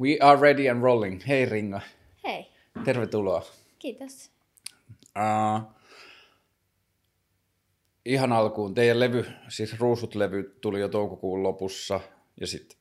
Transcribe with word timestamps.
We 0.00 0.18
are 0.20 0.40
ready 0.40 0.68
and 0.68 0.82
rolling. 0.82 1.20
Hei 1.28 1.44
Ringa, 1.46 1.80
Hei, 2.24 2.46
tervetuloa. 2.84 3.42
kiitos. 3.78 4.30
Uh, 5.18 5.62
ihan 8.04 8.32
alkuun, 8.32 8.74
teidän 8.74 9.00
levy, 9.00 9.24
siis 9.48 9.78
Ruusut-levy 9.80 10.58
tuli 10.60 10.80
jo 10.80 10.88
toukokuun 10.88 11.42
lopussa 11.42 12.00
ja 12.40 12.46
sitten 12.46 12.78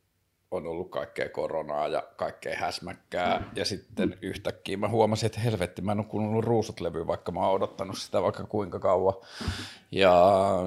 on 0.51 0.67
ollut 0.67 0.89
kaikkea 0.91 1.29
koronaa 1.29 1.87
ja 1.87 2.03
kaikkea 2.15 2.55
häsmäkkää 2.57 3.51
ja 3.55 3.65
sitten 3.65 4.17
yhtäkkiä 4.21 4.77
mä 4.77 4.87
huomasin, 4.87 5.25
että 5.25 5.39
helvetti, 5.39 5.81
mä 5.81 5.91
en 5.91 5.99
ole 5.99 6.07
kuunnellut 6.07 6.45
Ruusut-levyä, 6.45 7.07
vaikka 7.07 7.31
mä 7.31 7.39
oon 7.39 7.55
odottanut 7.55 7.97
sitä 7.97 8.21
vaikka 8.21 8.43
kuinka 8.43 8.79
kauan. 8.79 9.13
Ja 9.91 10.13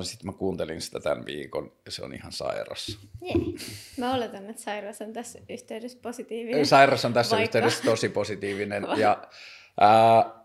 sitten 0.02 0.27
mä 0.27 0.33
kuuntelin 0.33 0.80
sitä 0.80 1.01
tämän 1.01 1.27
viikon 1.27 1.73
ja 1.84 1.91
se 1.91 2.05
on 2.05 2.15
ihan 2.15 2.33
sairas. 2.33 2.98
Jee. 3.20 3.34
Mä 3.98 4.15
oletan, 4.15 4.51
että 4.51 4.62
Sairas 4.62 5.01
on 5.02 5.12
tässä 5.12 5.39
yhteydessä 5.48 5.98
positiivinen. 6.03 6.66
Sairas 6.66 7.05
on 7.05 7.12
tässä 7.12 7.37
Vaikka- 7.37 7.43
yhteydessä 7.45 7.85
tosi 7.85 8.09
positiivinen. 8.09 8.87
Ja 8.96 9.29
ää, 9.80 10.45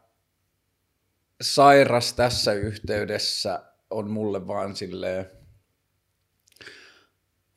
Sairas 1.41 2.13
tässä 2.13 2.53
yhteydessä 2.53 3.63
on 3.89 4.09
mulle 4.11 4.47
vaan 4.47 4.75
silleen 4.75 5.38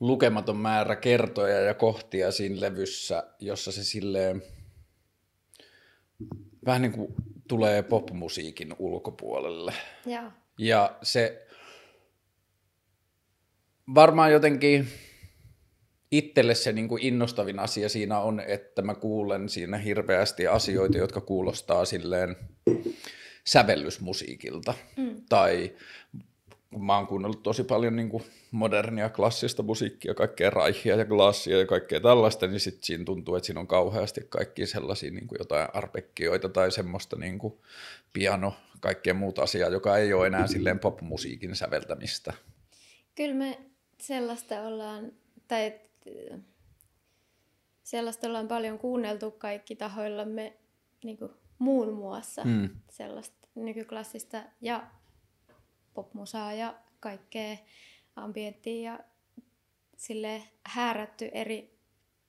lukematon 0.03 0.57
määrä 0.57 0.95
kertoja 0.95 1.59
ja 1.59 1.73
kohtia 1.73 2.31
siinä 2.31 2.61
levyssä, 2.61 3.23
jossa 3.39 3.71
se 3.71 3.83
silleen 3.83 4.43
vähän 6.65 6.81
niin 6.81 6.91
kuin 6.91 7.13
tulee 7.47 7.83
popmusiikin 7.83 8.75
ulkopuolelle. 8.79 9.73
Joo. 10.05 10.31
Ja 10.57 10.97
se 11.01 11.47
varmaan 13.95 14.31
jotenkin 14.31 14.87
itselle 16.11 16.55
se 16.55 16.73
niin 16.73 16.87
kuin 16.87 17.03
innostavin 17.03 17.59
asia 17.59 17.89
siinä 17.89 18.19
on, 18.19 18.39
että 18.39 18.81
mä 18.81 18.95
kuulen 18.95 19.49
siinä 19.49 19.77
hirveästi 19.77 20.47
asioita, 20.47 20.97
jotka 20.97 21.21
kuulostaa 21.21 21.85
silleen 21.85 22.35
sävellysmusiikilta. 23.45 24.73
Mm. 24.97 25.21
Tai 25.29 25.73
mä 26.79 26.97
oon 26.97 27.07
kuunnellut 27.07 27.43
tosi 27.43 27.63
paljon 27.63 27.95
niin 27.95 28.09
kuin 28.09 28.23
modernia, 28.51 29.09
klassista 29.09 29.63
musiikkia, 29.63 30.13
kaikkea 30.13 30.49
raihia 30.49 30.95
ja 30.95 31.05
glassia 31.05 31.59
ja 31.59 31.65
kaikkea 31.65 31.99
tällaista, 31.99 32.47
niin 32.47 32.59
sit 32.59 32.83
siinä 32.83 33.03
tuntuu, 33.05 33.35
että 33.35 33.45
siinä 33.45 33.59
on 33.59 33.67
kauheasti 33.67 34.21
kaikkia 34.29 34.67
sellaisia 34.67 35.11
niin 35.11 35.27
kuin 35.27 35.39
jotain 35.39 35.67
arpekkioita 35.73 36.49
tai 36.49 36.71
semmoista 36.71 37.15
niin 37.15 37.39
kuin 37.39 37.53
piano, 38.13 38.53
kaikkea 38.79 39.13
muuta 39.13 39.43
asiaa, 39.43 39.69
joka 39.69 39.97
ei 39.97 40.13
ole 40.13 40.27
enää 40.27 40.47
silleen 40.47 40.79
popmusiikin 40.79 41.55
säveltämistä. 41.55 42.33
Kyllä 43.15 43.35
me 43.35 43.59
sellaista 43.97 44.61
ollaan, 44.61 45.11
tai 45.47 45.73
sellaista 47.83 48.27
ollaan 48.27 48.47
paljon 48.47 48.79
kuunneltu 48.79 49.31
kaikki 49.31 49.75
tahoillamme 49.75 50.53
niin 51.03 51.17
kuin 51.17 51.31
muun 51.59 51.93
muassa. 51.93 52.41
Mm. 52.45 52.69
Sellaista 52.89 53.47
nykyklassista 53.55 54.43
ja 54.61 54.83
popmusaa 55.93 56.53
ja 56.53 56.75
kaikkea 56.99 57.57
ambienttia 58.15 58.91
ja 58.91 58.99
sille 59.97 60.43
häärätty 60.63 61.29
eri 61.33 61.73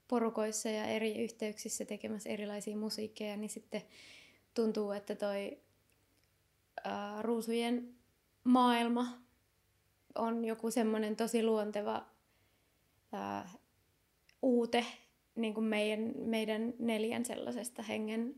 porukoissa 0.09 0.69
ja 0.69 0.85
eri 0.85 1.25
yhteyksissä 1.25 1.85
tekemässä 1.85 2.31
erilaisia 2.31 2.77
musiikkeja, 2.77 3.37
niin 3.37 3.51
sitten 3.51 3.83
tuntuu, 4.55 4.91
että 4.91 5.15
toi 5.15 5.59
ää, 6.85 7.23
ruusujen 7.23 7.95
maailma 8.45 9.19
on 10.15 10.45
joku 10.45 10.71
semmoinen 10.71 11.17
tosi 11.17 11.43
luonteva 11.43 12.07
ää, 13.13 13.49
uute 14.43 14.87
niin 15.35 15.55
kuin 15.55 15.65
meidän, 15.65 16.13
meidän 16.17 16.75
neljän 16.79 17.25
sellaisesta 17.25 17.83
hengen 17.83 18.35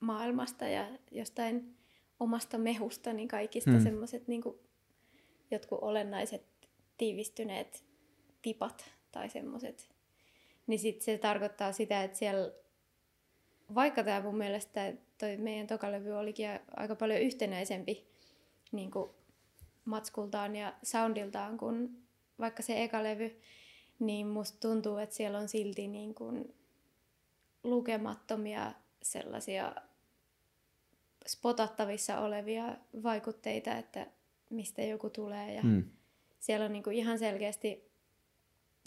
maailmasta 0.00 0.64
ja 0.64 0.88
jostain 1.10 1.75
omasta 2.20 2.58
mehusta, 2.58 3.12
niin 3.12 3.28
kaikista 3.28 3.70
Hmm. 3.70 3.82
semmoiset 3.82 4.28
niin 4.28 4.42
jotkut 5.50 5.78
olennaiset 5.82 6.46
tiivistyneet 6.98 7.84
tipat 8.42 8.84
tai 9.12 9.28
semmoiset. 9.28 9.88
Niin 10.66 10.78
sit 10.78 11.02
se 11.02 11.18
tarkoittaa 11.18 11.72
sitä, 11.72 12.04
että 12.04 12.18
siellä, 12.18 12.52
vaikka 13.74 14.04
tämä 14.04 14.20
mun 14.20 14.38
mielestä 14.38 14.92
toi 15.18 15.36
meidän 15.36 15.66
tokalevy 15.66 16.12
olikin 16.12 16.48
aika 16.76 16.96
paljon 16.96 17.20
yhtenäisempi 17.20 18.06
niin 18.72 18.90
kuin 18.90 19.10
matskultaan 19.84 20.56
ja 20.56 20.74
soundiltaan 20.82 21.58
kuin 21.58 22.06
vaikka 22.38 22.62
se 22.62 22.82
eka 22.82 23.02
levy, 23.02 23.40
niin 23.98 24.26
musta 24.26 24.68
tuntuu, 24.68 24.96
että 24.96 25.14
siellä 25.14 25.38
on 25.38 25.48
silti 25.48 25.88
niin 25.88 26.14
kuin 26.14 26.54
lukemattomia 27.64 28.72
sellaisia 29.02 29.74
spotattavissa 31.26 32.18
olevia 32.20 32.76
vaikutteita, 33.02 33.76
että 33.76 34.06
mistä 34.50 34.82
joku 34.82 35.10
tulee. 35.10 35.54
Ja 35.54 35.62
Mm. 35.62 35.84
siellä 36.40 36.66
on 36.66 36.72
niinku 36.72 36.90
ihan 36.90 37.18
selkeästi 37.18 37.90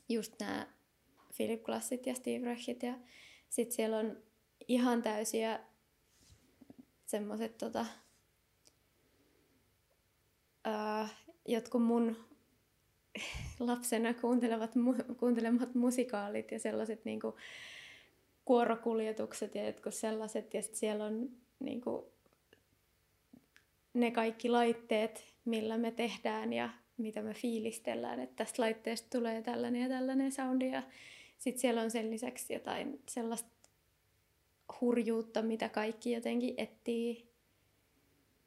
just 0.09 0.33
nämä 0.39 0.67
Philip 1.37 1.63
Glassit 1.63 2.05
ja 2.05 2.15
Steve 2.15 2.45
Rechit 2.45 2.83
ja 2.83 2.93
sitten 3.49 3.75
siellä 3.75 3.97
on 3.97 4.17
ihan 4.67 5.01
täysiä 5.01 5.59
semmoiset 7.05 7.57
tota, 7.57 7.85
ää, 10.63 11.09
jotkut 11.47 11.83
mun 11.83 12.15
lapsena 13.59 14.13
kuuntelevat, 14.13 14.71
mu- 14.75 15.15
kuuntelemat 15.15 15.75
musikaalit 15.75 16.51
ja 16.51 16.59
sellaiset 16.59 17.05
niinku 17.05 17.35
kuorokuljetukset 18.45 19.55
ja 19.55 19.65
jotkut 19.65 19.93
sellaiset. 19.93 20.53
Ja 20.53 20.61
sitten 20.61 20.79
siellä 20.79 21.05
on 21.05 21.29
niinku 21.59 22.11
ne 23.93 24.11
kaikki 24.11 24.49
laitteet, 24.49 25.25
millä 25.45 25.77
me 25.77 25.91
tehdään 25.91 26.53
ja 26.53 26.69
mitä 26.97 27.21
me 27.21 27.33
fiilistellään, 27.33 28.19
että 28.19 28.35
tästä 28.35 28.61
laitteesta 28.61 29.07
tulee 29.17 29.41
tällainen 29.41 29.81
ja 29.81 29.89
tällainen 29.89 30.31
soundi 30.31 30.71
ja 30.71 30.83
sitten 31.37 31.61
siellä 31.61 31.81
on 31.81 31.91
sen 31.91 32.11
lisäksi 32.11 32.53
jotain 32.53 33.01
sellaista 33.09 33.49
hurjuutta, 34.81 35.41
mitä 35.41 35.69
kaikki 35.69 36.11
jotenkin 36.11 36.53
etsii 36.57 37.29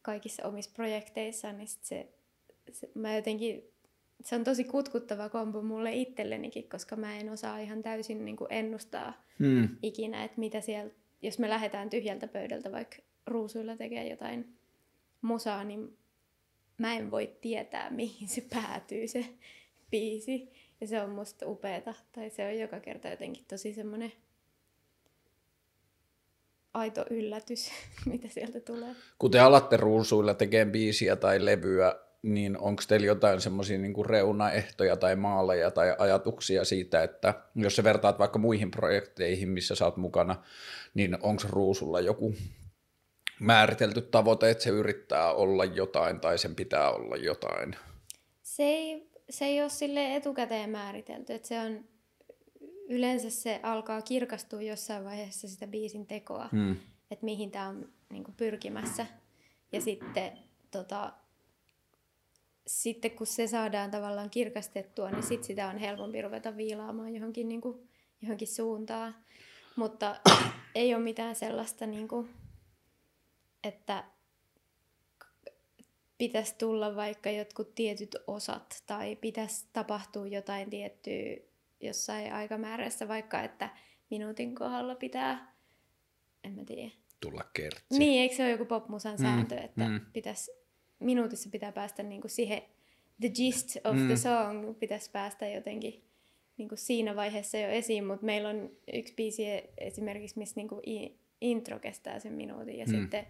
kaikissa 0.02 0.48
omissa 0.48 0.70
projekteissaan, 0.74 1.58
niin 1.58 1.68
sit 1.68 1.84
se, 1.84 2.08
se, 2.72 2.90
mä 2.94 3.16
jotenkin, 3.16 3.62
se 4.24 4.36
on 4.36 4.44
tosi 4.44 4.64
kutkuttava 4.64 5.28
kombo 5.28 5.62
mulle 5.62 5.92
itsellenikin, 5.94 6.68
koska 6.68 6.96
mä 6.96 7.16
en 7.16 7.30
osaa 7.30 7.58
ihan 7.58 7.82
täysin 7.82 8.24
niin 8.24 8.36
kuin 8.36 8.52
ennustaa 8.52 9.22
Mm. 9.38 9.68
ikinä, 9.82 10.24
että 10.24 10.40
mitä 10.40 10.60
siellä, 10.60 10.90
jos 11.22 11.38
me 11.38 11.48
lähdetään 11.48 11.90
tyhjältä 11.90 12.28
pöydältä 12.28 12.72
vaikka 12.72 12.96
ruusuilla 13.26 13.76
tekee 13.76 14.08
jotain 14.08 14.58
musaa, 15.22 15.64
niin 15.64 15.98
mä 16.78 16.94
en 16.94 17.10
voi 17.10 17.36
tietää, 17.40 17.90
mihin 18.00 18.28
se 18.28 18.44
päätyy 18.50 19.08
se 19.08 19.24
biisi. 19.90 20.52
Ja 20.80 20.86
se 20.86 21.00
on 21.00 21.10
musta 21.10 21.46
upeeta. 21.46 21.94
Tai 22.12 22.30
se 22.30 22.46
on 22.46 22.58
joka 22.58 22.80
kerta 22.80 23.08
jotenkin 23.08 23.44
tosi 23.48 23.74
semmoinen 23.74 24.12
aito 26.74 27.04
yllätys, 27.10 27.70
mitä 28.12 28.28
sieltä 28.28 28.60
tulee. 28.60 28.94
Kun 29.18 29.30
te 29.30 29.40
alatte 29.40 29.76
ruusuilla 29.76 30.34
tekemään 30.34 30.72
biisiä 30.72 31.16
tai 31.16 31.44
levyä, 31.44 31.94
niin 32.22 32.58
onko 32.58 32.82
teillä 32.88 33.06
jotain 33.06 33.40
semmoisia 33.40 33.78
niinku 33.78 34.02
reunaehtoja 34.02 34.96
tai 34.96 35.16
maaleja 35.16 35.70
tai 35.70 35.94
ajatuksia 35.98 36.64
siitä, 36.64 37.02
että 37.02 37.34
jos 37.54 37.76
sä 37.76 37.84
vertaat 37.84 38.18
vaikka 38.18 38.38
muihin 38.38 38.70
projekteihin, 38.70 39.48
missä 39.48 39.74
sä 39.74 39.84
oot 39.84 39.96
mukana, 39.96 40.44
niin 40.94 41.18
onko 41.22 41.42
ruusulla 41.50 42.00
joku 42.00 42.34
määritelty 43.42 44.02
tavoite, 44.02 44.50
että 44.50 44.64
se 44.64 44.70
yrittää 44.70 45.32
olla 45.32 45.64
jotain 45.64 46.20
tai 46.20 46.38
sen 46.38 46.54
pitää 46.54 46.90
olla 46.90 47.16
jotain? 47.16 47.76
Se 48.42 48.62
ei, 48.62 49.10
se 49.30 49.44
ei 49.44 49.60
ole 49.60 49.68
sille 49.68 50.16
etukäteen 50.16 50.70
määritelty. 50.70 51.32
Että 51.32 51.48
se 51.48 51.60
on, 51.60 51.84
yleensä 52.88 53.30
se 53.30 53.60
alkaa 53.62 54.02
kirkastua 54.02 54.62
jossain 54.62 55.04
vaiheessa 55.04 55.48
sitä 55.48 55.66
biisin 55.66 56.06
tekoa. 56.06 56.48
Hmm. 56.52 56.76
että 57.10 57.24
mihin 57.24 57.50
tämä 57.50 57.68
on 57.68 57.88
niin 58.10 58.24
kuin, 58.24 58.34
pyrkimässä. 58.34 59.06
Ja 59.72 59.80
sitten, 59.80 60.38
tota, 60.70 61.12
sitten 62.66 63.10
kun 63.10 63.26
se 63.26 63.46
saadaan 63.46 63.90
tavallaan 63.90 64.30
kirkastettua, 64.30 65.10
niin 65.10 65.22
sit 65.22 65.44
sitä 65.44 65.68
on 65.68 65.78
helpompi 65.78 66.22
ruveta 66.22 66.56
viilaamaan 66.56 67.14
johonkin, 67.14 67.48
niin 67.48 67.60
kuin, 67.60 67.88
johonkin 68.22 68.48
suuntaan. 68.48 69.14
Mutta 69.76 70.16
ei 70.74 70.94
ole 70.94 71.02
mitään 71.02 71.34
sellaista, 71.34 71.86
niin 71.86 72.08
kuin, 72.08 72.28
että 73.64 74.04
pitäisi 76.18 76.54
tulla 76.58 76.96
vaikka 76.96 77.30
jotkut 77.30 77.74
tietyt 77.74 78.16
osat 78.26 78.82
tai 78.86 79.16
pitäisi 79.16 79.66
tapahtua 79.72 80.26
jotain 80.26 80.70
tiettyä 80.70 81.36
jossain 81.80 82.32
aikamäärässä, 82.32 83.08
vaikka 83.08 83.42
että 83.42 83.68
minuutin 84.10 84.54
kohdalla 84.54 84.94
pitää, 84.94 85.54
en 86.44 86.52
mä 86.52 86.64
tiedä, 86.64 86.90
Tulla 87.20 87.44
kertsi. 87.54 87.98
niin, 87.98 88.22
eikö 88.22 88.34
se 88.34 88.42
ole 88.42 88.50
joku 88.50 88.64
popmusan 88.64 89.18
sääntö, 89.18 89.54
Mm, 89.54 89.64
että 89.64 89.88
mm. 89.88 90.00
pitäisi, 90.12 90.50
minuutissa 90.98 91.50
pitää 91.50 91.72
päästä 91.72 92.02
niinku 92.02 92.28
siihen, 92.28 92.62
the 93.20 93.28
gist 93.28 93.76
of 93.84 93.96
Mm. 93.96 94.06
the 94.06 94.16
song 94.16 94.78
pitäisi 94.78 95.10
päästä 95.10 95.48
jotenkin 95.48 96.04
niin 96.56 96.68
kuin 96.68 96.78
siinä 96.78 97.16
vaiheessa 97.16 97.58
jo 97.58 97.68
esiin, 97.68 98.04
mutta 98.06 98.26
meillä 98.26 98.48
on 98.48 98.70
yksi 98.92 99.14
biisi 99.14 99.42
esimerkiksi, 99.78 100.38
missä 100.38 100.54
niin 100.56 100.68
kuin 100.68 100.82
intro 101.40 101.78
kestää 101.78 102.18
sen 102.18 102.32
minuutin 102.32 102.78
ja 102.78 102.86
mm. 102.86 102.90
sitten 102.92 103.26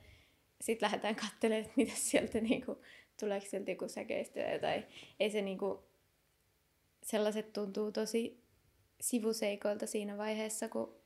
sit 0.63 0.83
lähdetään 0.83 1.17
katselemaan, 1.17 1.65
että 1.65 1.73
mitä 1.77 1.93
sieltä 1.95 2.41
niin 2.41 2.65
kuin, 2.65 2.79
tuleeko 3.21 3.47
sieltä 3.47 3.71
joku 3.71 3.89
säkeistöä 3.89 4.59
tai 4.59 4.87
ei 5.21 5.31
se 5.31 5.43
niin 5.43 5.59
kuin, 5.59 5.79
sellaiset 7.03 7.53
tuntuu 7.53 7.93
tosi 7.93 8.43
sivuseikoilta 9.01 9.87
siinä 9.87 10.19
vaiheessa, 10.19 10.69
kun, 10.69 10.97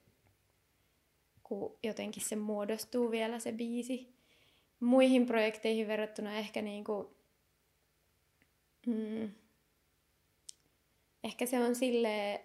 kun 1.42 1.78
jotenkin 1.82 2.24
se 2.24 2.36
muodostuu 2.36 3.10
vielä 3.10 3.38
se 3.38 3.52
biisi. 3.52 4.16
Muihin 4.80 5.26
projekteihin 5.26 5.88
verrattuna 5.88 6.38
ehkä 6.38 6.62
niin 6.62 6.84
kuin, 6.84 7.08
mm, 8.86 9.30
ehkä 11.24 11.46
se 11.46 11.58
on 11.58 11.74
sille 11.74 12.44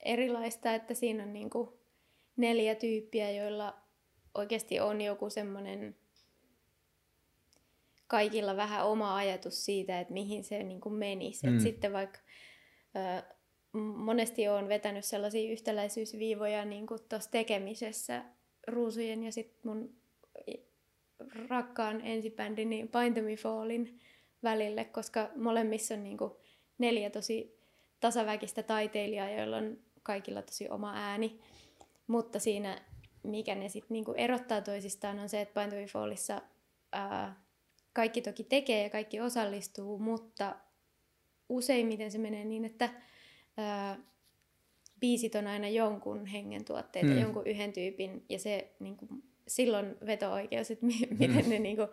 erilaista, 0.00 0.74
että 0.74 0.94
siinä 0.94 1.22
on 1.22 1.32
niin 1.32 1.50
kuin 1.50 1.70
neljä 2.36 2.74
tyyppiä, 2.74 3.30
joilla 3.30 3.80
oikeasti 4.34 4.80
on 4.80 5.00
joku 5.00 5.30
semmoinen 5.30 5.99
kaikilla 8.10 8.56
vähän 8.56 8.86
oma 8.86 9.16
ajatus 9.16 9.64
siitä, 9.64 10.00
että 10.00 10.12
mihin 10.12 10.44
se 10.44 10.62
niin 10.62 10.80
kuin 10.80 10.94
menisi. 10.94 11.46
Mm. 11.46 11.54
Et 11.54 11.60
sitten 11.60 11.92
vaikka 11.92 12.18
ö, 12.96 13.22
monesti 13.78 14.48
olen 14.48 14.68
vetänyt 14.68 15.04
sellaisia 15.04 15.52
yhtäläisyysviivoja 15.52 16.64
niin 16.64 16.86
tuossa 17.08 17.30
tekemisessä 17.30 18.24
Ruusujen 18.66 19.24
ja 19.24 19.32
sitten 19.32 19.60
mun 19.64 19.94
rakkaan 21.48 22.00
ensibändin 22.00 22.70
niin 22.70 22.88
Bind 22.88 23.22
Me 23.22 23.36
Fallin 23.36 24.00
välille, 24.42 24.84
koska 24.84 25.30
molemmissa 25.36 25.94
on 25.94 26.02
niin 26.02 26.18
kuin 26.18 26.32
neljä 26.78 27.10
tosi 27.10 27.58
tasaväkistä 28.00 28.62
taiteilijaa, 28.62 29.30
joilla 29.30 29.56
on 29.56 29.78
kaikilla 30.02 30.42
tosi 30.42 30.68
oma 30.68 30.92
ääni. 30.94 31.40
Mutta 32.06 32.38
siinä, 32.38 32.80
mikä 33.22 33.54
ne 33.54 33.68
sitten 33.68 33.94
niinku 33.94 34.14
erottaa 34.16 34.60
toisistaan, 34.60 35.18
on 35.18 35.28
se, 35.28 35.40
että 35.40 35.60
Bind 35.60 35.80
Me 35.80 35.86
Fallissa 35.86 36.42
ää, 36.92 37.49
kaikki 37.92 38.22
toki 38.22 38.44
tekee 38.44 38.82
ja 38.82 38.90
kaikki 38.90 39.20
osallistuu, 39.20 39.98
mutta 39.98 40.56
useimmiten 41.48 42.10
se 42.10 42.18
menee 42.18 42.44
niin, 42.44 42.64
että 42.64 42.90
ää, 43.56 43.98
biisit 45.00 45.34
on 45.34 45.46
aina 45.46 45.68
jonkun 45.68 46.26
hengen 46.26 46.64
tuotteita, 46.64 47.08
mm. 47.08 47.20
jonkun 47.20 47.46
yhden 47.46 47.72
tyypin, 47.72 48.24
ja 48.28 48.38
se 48.38 48.74
niin 48.80 48.96
kuin, 48.96 49.22
silloin 49.48 49.96
veto-oikeus, 50.06 50.70
että 50.70 50.86
mi- 50.86 51.08
miten 51.18 51.44
mm. 51.44 51.50
ne, 51.50 51.58
niin 51.58 51.76
kuin, 51.76 51.88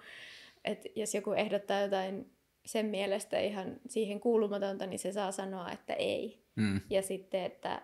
että 0.65 0.89
jos 0.95 1.15
joku 1.15 1.31
ehdottaa 1.31 1.81
jotain 1.81 2.31
sen 2.65 2.85
mielestä 2.85 3.39
ihan 3.39 3.79
siihen 3.89 4.19
kuulumatonta, 4.19 4.85
niin 4.85 4.99
se 4.99 5.11
saa 5.11 5.31
sanoa, 5.31 5.71
että 5.71 5.93
ei. 5.93 6.43
Mm. 6.55 6.81
Ja 6.89 7.01
sitten, 7.01 7.43
että, 7.43 7.81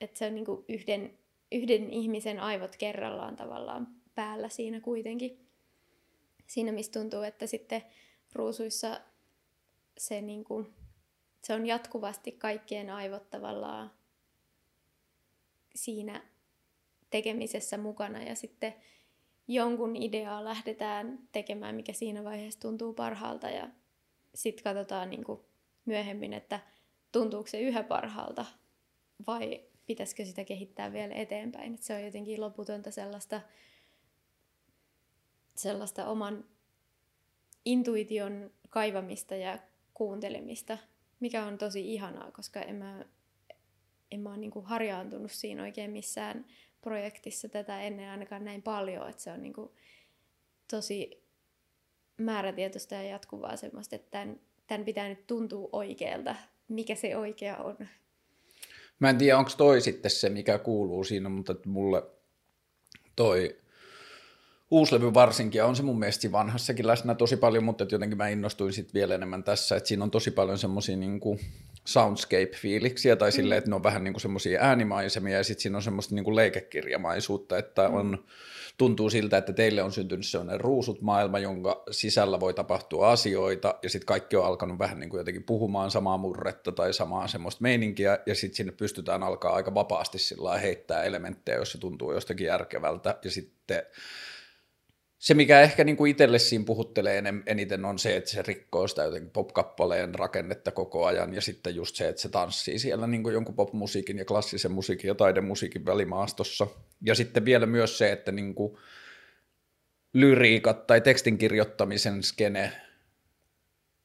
että 0.00 0.18
se 0.18 0.26
on 0.26 0.34
niin 0.34 0.44
kuin 0.44 0.64
yhden, 0.68 1.18
yhden 1.52 1.90
ihmisen 1.90 2.40
aivot 2.40 2.76
kerrallaan 2.76 3.36
tavallaan 3.36 3.88
päällä 4.14 4.48
siinä 4.48 4.80
kuitenkin. 4.80 5.48
Siinä, 6.52 6.72
missä 6.72 6.92
tuntuu, 6.92 7.22
että 7.22 7.46
sitten 7.46 7.82
ruusuissa 8.32 9.00
se 9.98 10.20
niin 10.20 10.44
kuin, 10.44 10.74
se 11.42 11.54
on 11.54 11.66
jatkuvasti 11.66 12.32
kaikkien 12.32 12.90
aivot 12.90 13.30
tavallaan 13.30 13.90
siinä 15.74 16.22
tekemisessä 17.10 17.78
mukana 17.78 18.22
ja 18.22 18.34
sitten 18.34 18.74
jonkun 19.48 19.96
ideaa 19.96 20.44
lähdetään 20.44 21.18
tekemään, 21.32 21.74
mikä 21.74 21.92
siinä 21.92 22.24
vaiheessa 22.24 22.60
tuntuu 22.60 22.92
parhaalta 22.92 23.50
ja 23.50 23.68
sitten 24.34 24.64
katsotaan 24.64 25.10
niin 25.10 25.24
kuin 25.24 25.40
myöhemmin, 25.84 26.32
että 26.32 26.60
tuntuuko 27.12 27.46
se 27.46 27.60
yhä 27.60 27.82
parhaalta 27.82 28.44
vai 29.26 29.60
pitäisikö 29.86 30.24
sitä 30.24 30.44
kehittää 30.44 30.92
vielä 30.92 31.14
eteenpäin. 31.14 31.74
Et 31.74 31.82
se 31.82 31.94
on 31.94 32.04
jotenkin 32.04 32.40
loputonta 32.40 32.90
sellaista, 32.90 33.40
sellaista 35.54 36.06
oman 36.06 36.44
intuition 37.64 38.50
kaivamista 38.70 39.36
ja 39.36 39.58
kuuntelemista– 39.94 40.78
mikä 41.22 41.44
on 41.44 41.58
tosi 41.58 41.94
ihanaa, 41.94 42.30
koska 42.30 42.60
en 42.60 42.76
mä, 42.76 43.04
en 44.10 44.20
mä 44.20 44.28
ole 44.28 44.38
niin 44.38 44.50
kuin 44.50 44.64
harjaantunut 44.64 45.32
siinä 45.32 45.62
oikein 45.62 45.90
missään 45.90 46.44
projektissa 46.80 47.48
tätä 47.48 47.80
ennen 47.80 48.10
ainakaan 48.10 48.44
näin 48.44 48.62
paljon, 48.62 49.08
että 49.08 49.22
se 49.22 49.30
on 49.32 49.42
niin 49.42 49.52
kuin 49.52 49.70
tosi 50.70 51.24
määrätietoista 52.16 52.94
ja 52.94 53.02
jatkuvaa 53.02 53.56
semmoista, 53.56 53.96
että 53.96 54.10
tämän, 54.10 54.40
tämän 54.66 54.84
pitää 54.84 55.08
nyt 55.08 55.26
tuntua 55.26 55.68
oikealta, 55.72 56.36
mikä 56.68 56.94
se 56.94 57.16
oikea 57.16 57.56
on. 57.56 57.76
Mä 58.98 59.10
en 59.10 59.18
tiedä, 59.18 59.38
onko 59.38 59.50
toi 59.56 59.80
sitten 59.80 60.10
se, 60.10 60.28
mikä 60.28 60.58
kuuluu 60.58 61.04
siinä, 61.04 61.28
mutta 61.28 61.54
mulle 61.66 62.02
toi 63.16 63.61
uuslevy 64.72 65.14
varsinkin, 65.14 65.58
ja 65.58 65.66
on 65.66 65.76
se 65.76 65.82
mun 65.82 65.98
mielestä 65.98 66.32
vanhassakin 66.32 66.86
läsnä 66.86 67.14
tosi 67.14 67.36
paljon, 67.36 67.64
mutta 67.64 67.86
jotenkin 67.90 68.18
mä 68.18 68.28
innostuin 68.28 68.72
sitten 68.72 68.94
vielä 68.94 69.14
enemmän 69.14 69.44
tässä, 69.44 69.76
että 69.76 69.88
siinä 69.88 70.04
on 70.04 70.10
tosi 70.10 70.30
paljon 70.30 70.58
semmoisia 70.58 70.96
niin 70.96 71.20
soundscape-fiiliksiä, 71.84 73.16
tai 73.16 73.30
mm. 73.30 73.32
silleen, 73.32 73.58
että 73.58 73.70
ne 73.70 73.76
on 73.76 73.82
vähän 73.82 74.04
niin 74.04 74.20
semmoisia 74.20 74.60
äänimaisemia, 74.62 75.36
ja 75.36 75.44
sitten 75.44 75.62
siinä 75.62 75.78
on 75.78 75.82
semmoista 75.82 76.14
niin 76.14 76.36
leikekirjamaisuutta, 76.36 77.58
että 77.58 77.88
mm. 77.88 77.94
on, 77.94 78.24
tuntuu 78.78 79.10
siltä, 79.10 79.36
että 79.36 79.52
teille 79.52 79.82
on 79.82 79.92
syntynyt 79.92 80.26
sellainen 80.26 80.60
ruusut 80.60 81.02
maailma, 81.02 81.38
jonka 81.38 81.82
sisällä 81.90 82.40
voi 82.40 82.54
tapahtua 82.54 83.10
asioita, 83.10 83.74
ja 83.82 83.90
sitten 83.90 84.06
kaikki 84.06 84.36
on 84.36 84.46
alkanut 84.46 84.78
vähän 84.78 85.00
niin 85.00 85.10
jotenkin 85.16 85.44
puhumaan 85.44 85.90
samaa 85.90 86.18
murretta 86.18 86.72
tai 86.72 86.94
samaa 86.94 87.28
semmoista 87.28 87.62
meininkiä, 87.62 88.18
ja 88.26 88.34
sitten 88.34 88.56
sinne 88.56 88.72
pystytään 88.72 89.22
alkaa 89.22 89.54
aika 89.54 89.74
vapaasti 89.74 90.18
heittää 90.62 91.02
elementtejä, 91.02 91.58
jos 91.58 91.72
se 91.72 91.78
tuntuu 91.78 92.12
jostakin 92.12 92.46
järkevältä, 92.46 93.18
ja 93.24 93.30
sitten 93.30 93.82
se, 95.22 95.34
mikä 95.34 95.60
ehkä 95.60 95.84
niin 95.84 95.96
kuin 95.96 96.10
itselle 96.10 96.38
siinä 96.38 96.64
puhuttelee 96.64 97.22
eniten, 97.46 97.84
on 97.84 97.98
se, 97.98 98.16
että 98.16 98.30
se 98.30 98.42
rikkoo 98.42 98.88
sitä 98.88 99.02
jotenkin 99.02 99.30
pop-kappaleen 99.30 100.14
rakennetta 100.14 100.70
koko 100.70 101.06
ajan, 101.06 101.34
ja 101.34 101.40
sitten 101.40 101.74
just 101.74 101.96
se, 101.96 102.08
että 102.08 102.22
se 102.22 102.28
tanssii 102.28 102.78
siellä 102.78 103.06
niin 103.06 103.22
kuin 103.22 103.32
jonkun 103.32 103.54
pop-musiikin 103.54 104.18
ja 104.18 104.24
klassisen 104.24 104.72
musiikin 104.72 105.08
ja 105.08 105.14
taidemusiikin 105.14 105.86
välimaastossa. 105.86 106.66
Ja 107.02 107.14
sitten 107.14 107.44
vielä 107.44 107.66
myös 107.66 107.98
se, 107.98 108.12
että 108.12 108.32
niin 108.32 108.54
kuin 108.54 108.76
lyriikat 110.12 110.86
tai 110.86 111.00
tekstin 111.00 111.38
kirjoittamisen 111.38 112.22
skene 112.22 112.72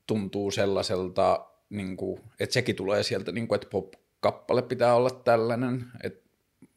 tuntuu 0.07 0.51
sellaiselta, 0.51 1.45
niin 1.69 1.97
kuin, 1.97 2.21
että 2.39 2.53
sekin 2.53 2.75
tulee 2.75 3.03
sieltä, 3.03 3.31
niin 3.31 3.47
kuin, 3.47 3.55
että 3.55 3.67
pop-kappale 3.69 4.61
pitää 4.61 4.95
olla 4.95 5.09
tällainen, 5.09 5.85
että 6.03 6.26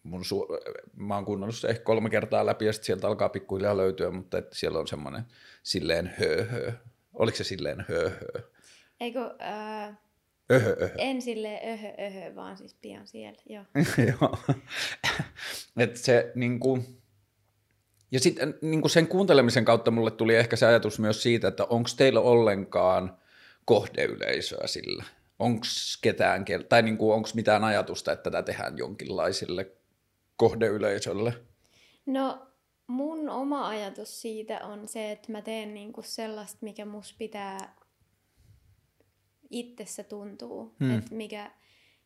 mun 0.03 0.23
su- 0.23 0.81
mä 0.97 1.15
oon 1.15 1.25
kuunnellut 1.25 1.57
se 1.57 1.69
ehkä 1.69 1.85
kolme 1.85 2.11
kertaa 2.11 2.47
läpi 2.47 2.67
ja 2.67 2.73
sitten 2.73 2.87
sieltä 2.87 3.07
alkaa 3.07 3.29
pikkuhiljaa 3.29 3.77
löytyä, 3.77 4.11
mutta 4.11 4.39
että 4.39 4.57
siellä 4.57 4.79
on 4.79 4.89
semmoinen 4.89 5.23
silleen 5.63 6.15
hö, 6.19 6.45
hö. 6.45 6.73
Oliko 7.15 7.37
se 7.37 7.45
silleen 7.45 7.85
hö, 7.89 8.11
hö? 8.11 8.43
Eikö, 9.01 9.35
äh, 9.43 9.99
öhö, 10.51 10.77
öhö. 10.83 10.95
en 10.99 11.23
silleen 11.23 11.73
öhö, 11.73 11.89
öhö, 12.07 12.35
vaan 12.35 12.57
siis 12.57 12.75
pian 12.75 13.07
siellä, 13.07 13.43
joo. 13.47 13.65
joo. 14.21 14.39
että 15.77 15.99
se 15.99 16.33
niinku, 16.35 16.85
ja 18.11 18.21
sitten 18.21 18.55
niinku 18.63 18.89
sen 18.89 19.07
kuuntelemisen 19.07 19.65
kautta 19.65 19.91
mulle 19.91 20.11
tuli 20.11 20.37
ehkä 20.37 20.57
se 20.57 20.67
ajatus 20.67 20.99
myös 20.99 21.23
siitä, 21.23 21.49
että 21.49 21.65
onko 21.65 21.91
teillä 21.97 22.21
ollenkaan 22.21 23.19
kohdeyleisöä 23.65 24.67
sillä? 24.67 25.05
Onko 25.39 25.67
ketään, 26.03 26.45
tai 26.69 26.83
niinku, 26.83 27.13
onko 27.13 27.29
mitään 27.35 27.65
ajatusta, 27.65 28.13
että 28.13 28.31
tätä 28.31 28.43
tehdään 28.43 28.79
jonkinlaisille 28.79 29.80
kohdeyleisölle? 30.41 31.35
No 32.07 32.47
mun 32.87 33.29
oma 33.29 33.69
ajatus 33.69 34.21
siitä 34.23 34.67
on 34.67 34.89
se, 34.89 35.13
että 35.13 35.33
mä 35.33 35.43
teen 35.43 35.75
niinku 35.75 36.03
sellaista, 36.03 36.59
mikä 36.61 36.85
mus 36.85 37.15
pitää 37.19 37.77
itsessä 39.51 40.03
tuntuu. 40.03 40.75
Hmm. 40.81 40.99
Että 40.99 41.15
mikä 41.15 41.51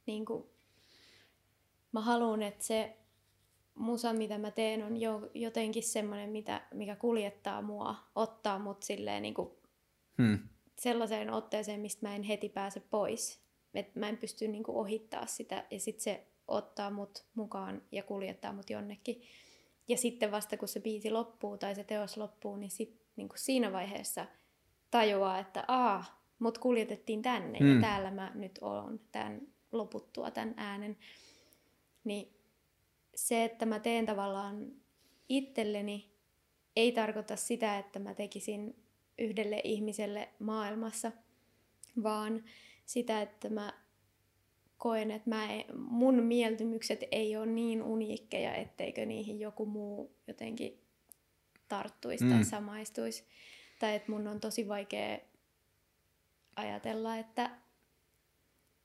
niinku, 0.06 0.50
mä 1.92 2.00
haluan, 2.00 2.42
että 2.42 2.64
se 2.64 2.96
musa, 3.74 4.12
mitä 4.12 4.38
mä 4.38 4.50
teen, 4.50 4.82
on 4.82 4.96
jo, 4.96 5.30
jotenkin 5.34 5.82
semmoinen, 5.82 6.30
mitä, 6.30 6.62
mikä 6.74 6.96
kuljettaa 6.96 7.62
mua, 7.62 7.96
ottaa 8.14 8.58
mut 8.58 8.82
silleen 8.82 9.22
niinku 9.22 9.58
hmm. 10.18 10.38
sellaiseen 10.78 11.30
otteeseen, 11.30 11.80
mistä 11.80 12.08
mä 12.08 12.14
en 12.14 12.22
heti 12.22 12.48
pääse 12.48 12.80
pois. 12.80 13.44
Et 13.74 13.96
mä 13.96 14.08
en 14.08 14.16
pysty 14.16 14.48
niinku 14.48 14.78
ohittaa 14.78 15.26
sitä 15.26 15.66
ja 15.70 15.80
sitten 15.80 16.02
se 16.02 16.33
ottaa 16.48 16.90
mut 16.90 17.24
mukaan 17.34 17.82
ja 17.92 18.02
kuljettaa 18.02 18.52
mut 18.52 18.70
jonnekin. 18.70 19.22
Ja 19.88 19.96
sitten 19.96 20.30
vasta 20.30 20.56
kun 20.56 20.68
se 20.68 20.80
biisi 20.80 21.10
loppuu 21.10 21.58
tai 21.58 21.74
se 21.74 21.84
teos 21.84 22.16
loppuu, 22.16 22.56
niin, 22.56 22.70
sit, 22.70 23.00
niin 23.16 23.28
kuin 23.28 23.38
siinä 23.38 23.72
vaiheessa 23.72 24.26
tajuaa, 24.90 25.38
että 25.38 25.64
aa, 25.68 26.24
mut 26.38 26.58
kuljetettiin 26.58 27.22
tänne 27.22 27.58
mm. 27.60 27.74
ja 27.74 27.80
täällä 27.80 28.10
mä 28.10 28.32
nyt 28.34 28.58
oon 28.60 29.00
tämän 29.12 29.40
loputtua 29.72 30.30
tämän 30.30 30.54
äänen. 30.56 30.96
Niin 32.04 32.34
se, 33.14 33.44
että 33.44 33.66
mä 33.66 33.78
teen 33.78 34.06
tavallaan 34.06 34.72
itselleni, 35.28 36.14
ei 36.76 36.92
tarkoita 36.92 37.36
sitä, 37.36 37.78
että 37.78 37.98
mä 37.98 38.14
tekisin 38.14 38.84
yhdelle 39.18 39.60
ihmiselle 39.64 40.28
maailmassa, 40.38 41.12
vaan 42.02 42.44
sitä, 42.84 43.22
että 43.22 43.48
mä 43.48 43.83
koen, 44.78 45.10
että 45.10 45.30
mä 45.30 45.52
ei, 45.52 45.64
mun 45.76 46.22
mieltymykset 46.22 47.04
ei 47.12 47.36
ole 47.36 47.46
niin 47.46 47.82
uniikkeja, 47.82 48.54
etteikö 48.54 49.06
niihin 49.06 49.40
joku 49.40 49.66
muu 49.66 50.16
jotenkin 50.26 50.80
tarttuisi 51.68 52.24
mm. 52.24 52.30
tai 52.30 52.44
samaistuisi. 52.44 53.24
Tai 53.78 53.94
että 53.94 54.12
mun 54.12 54.28
on 54.28 54.40
tosi 54.40 54.68
vaikea 54.68 55.18
ajatella, 56.56 57.16
että, 57.16 57.50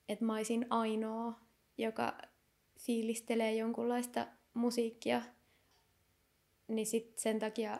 että 0.10 0.26
mä 0.26 0.36
olisin 0.36 0.66
ainoa, 0.70 1.34
joka 1.78 2.18
fiilistelee 2.80 3.56
jonkunlaista 3.56 4.28
musiikkia, 4.54 5.22
niin 6.68 6.88
sit 6.88 7.18
sen 7.18 7.40
takia, 7.40 7.80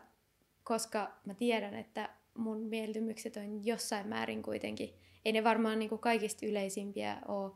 koska 0.64 1.20
mä 1.26 1.34
tiedän, 1.34 1.74
että 1.74 2.10
mun 2.38 2.62
mieltymykset 2.62 3.38
on 3.38 3.66
jossain 3.66 4.08
määrin 4.08 4.42
kuitenkin, 4.42 4.94
ei 5.26 5.32
ne 5.32 5.44
varmaan 5.44 5.80
niin 5.80 5.90
kuin 5.90 6.00
kaikista 6.00 6.46
yleisimpiä 6.46 7.18
ole, 7.28 7.52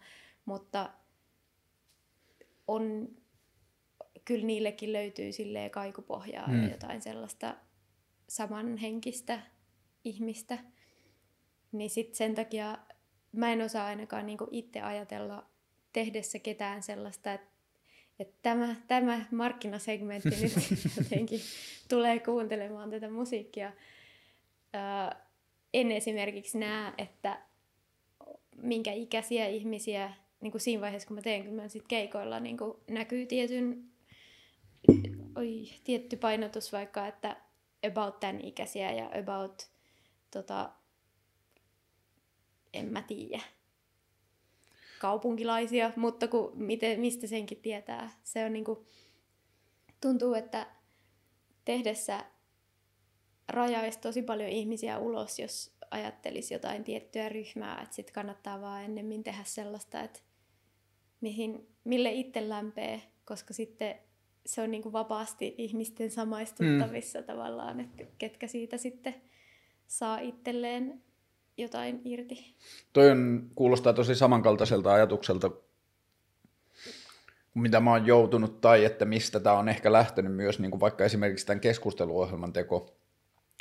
mutta 0.45 0.89
on, 2.67 3.07
kyllä 4.25 4.45
niillekin 4.45 4.93
löytyy 4.93 5.31
silleen 5.31 5.71
kaikupohjaa 5.71 6.47
mm. 6.47 6.63
ja 6.63 6.69
jotain 6.69 7.01
sellaista 7.01 7.55
samanhenkistä 8.29 9.39
ihmistä. 10.03 10.57
Niin 11.71 11.89
sit 11.89 12.15
sen 12.15 12.35
takia 12.35 12.77
mä 13.31 13.53
en 13.53 13.61
osaa 13.61 13.85
ainakaan 13.85 14.25
niinku 14.25 14.47
itse 14.51 14.81
ajatella 14.81 15.45
tehdessä 15.93 16.39
ketään 16.39 16.83
sellaista, 16.83 17.33
että 17.33 17.53
että 18.19 18.35
tämä, 18.41 18.75
tämä 18.87 19.25
markkinasegmentti 19.31 20.29
nyt 20.29 20.53
jotenkin 20.97 21.39
tulee 21.89 22.19
kuuntelemaan 22.19 22.89
tätä 22.89 23.09
musiikkia. 23.09 23.71
Öö, 24.75 25.19
en 25.73 25.91
esimerkiksi 25.91 26.57
näe, 26.57 26.93
että 26.97 27.41
minkä 28.55 28.91
ikäisiä 28.91 29.47
ihmisiä 29.47 30.13
niin 30.43 30.51
kuin 30.51 30.61
siinä 30.61 30.81
vaiheessa, 30.81 31.07
kun 31.07 31.15
mä 31.17 31.21
teen, 31.21 31.45
kun 31.45 31.53
mä 31.53 31.67
sit 31.67 31.87
keikoilla 31.87 32.39
niin 32.39 32.57
kuin 32.57 32.77
näkyy 32.89 33.25
tietyn, 33.25 33.83
oi, 35.35 35.69
tietty 35.83 36.15
painotus 36.15 36.71
vaikka, 36.71 37.07
että 37.07 37.37
about 37.87 38.19
tämän 38.19 38.41
ikäisiä 38.41 38.91
ja 38.91 39.11
about 39.19 39.71
tota, 40.31 40.71
en 42.73 42.85
mä 42.85 43.01
tiedä, 43.01 43.43
kaupunkilaisia, 44.99 45.91
mutta 45.95 46.27
kun, 46.27 46.51
miten, 46.55 46.99
mistä 46.99 47.27
senkin 47.27 47.61
tietää. 47.61 48.09
Se 48.23 48.45
on 48.45 48.53
niinku, 48.53 48.85
tuntuu, 50.01 50.33
että 50.33 50.67
tehdessä 51.65 52.25
rajaisi 53.47 53.99
tosi 53.99 54.21
paljon 54.21 54.49
ihmisiä 54.49 54.97
ulos, 54.97 55.39
jos 55.39 55.75
ajattelisi 55.91 56.53
jotain 56.53 56.83
tiettyä 56.83 57.29
ryhmää, 57.29 57.81
että 57.81 57.95
sitten 57.95 58.13
kannattaa 58.13 58.61
vaan 58.61 58.83
ennemmin 58.83 59.23
tehdä 59.23 59.43
sellaista, 59.43 60.01
että 60.01 60.19
mihin, 61.23 61.67
mille 61.83 62.11
itse 62.11 62.49
lämpee, 62.49 63.01
koska 63.25 63.53
sitten 63.53 63.95
se 64.45 64.61
on 64.61 64.71
niin 64.71 64.83
kuin 64.83 64.93
vapaasti 64.93 65.55
ihmisten 65.57 66.11
samaistuttavissa 66.11 67.19
mm. 67.19 67.25
tavallaan, 67.25 67.79
että 67.79 68.03
ketkä 68.17 68.47
siitä 68.47 68.77
sitten 68.77 69.15
saa 69.87 70.19
itselleen 70.19 71.01
jotain 71.57 72.01
irti. 72.05 72.55
Toi 72.93 73.11
on, 73.11 73.51
kuulostaa 73.55 73.93
tosi 73.93 74.15
samankaltaiselta 74.15 74.93
ajatukselta 74.93 75.51
mitä 77.53 77.79
mä 77.79 77.91
oon 77.91 78.07
joutunut 78.07 78.61
tai 78.61 78.85
että 78.85 79.05
mistä 79.05 79.39
tämä 79.39 79.57
on 79.57 79.69
ehkä 79.69 79.91
lähtenyt 79.91 80.35
myös 80.35 80.59
niin 80.59 80.71
kuin 80.71 80.81
vaikka 80.81 81.05
esimerkiksi 81.05 81.45
tämän 81.45 81.59
keskusteluohjelman 81.59 82.53
teko 82.53 82.95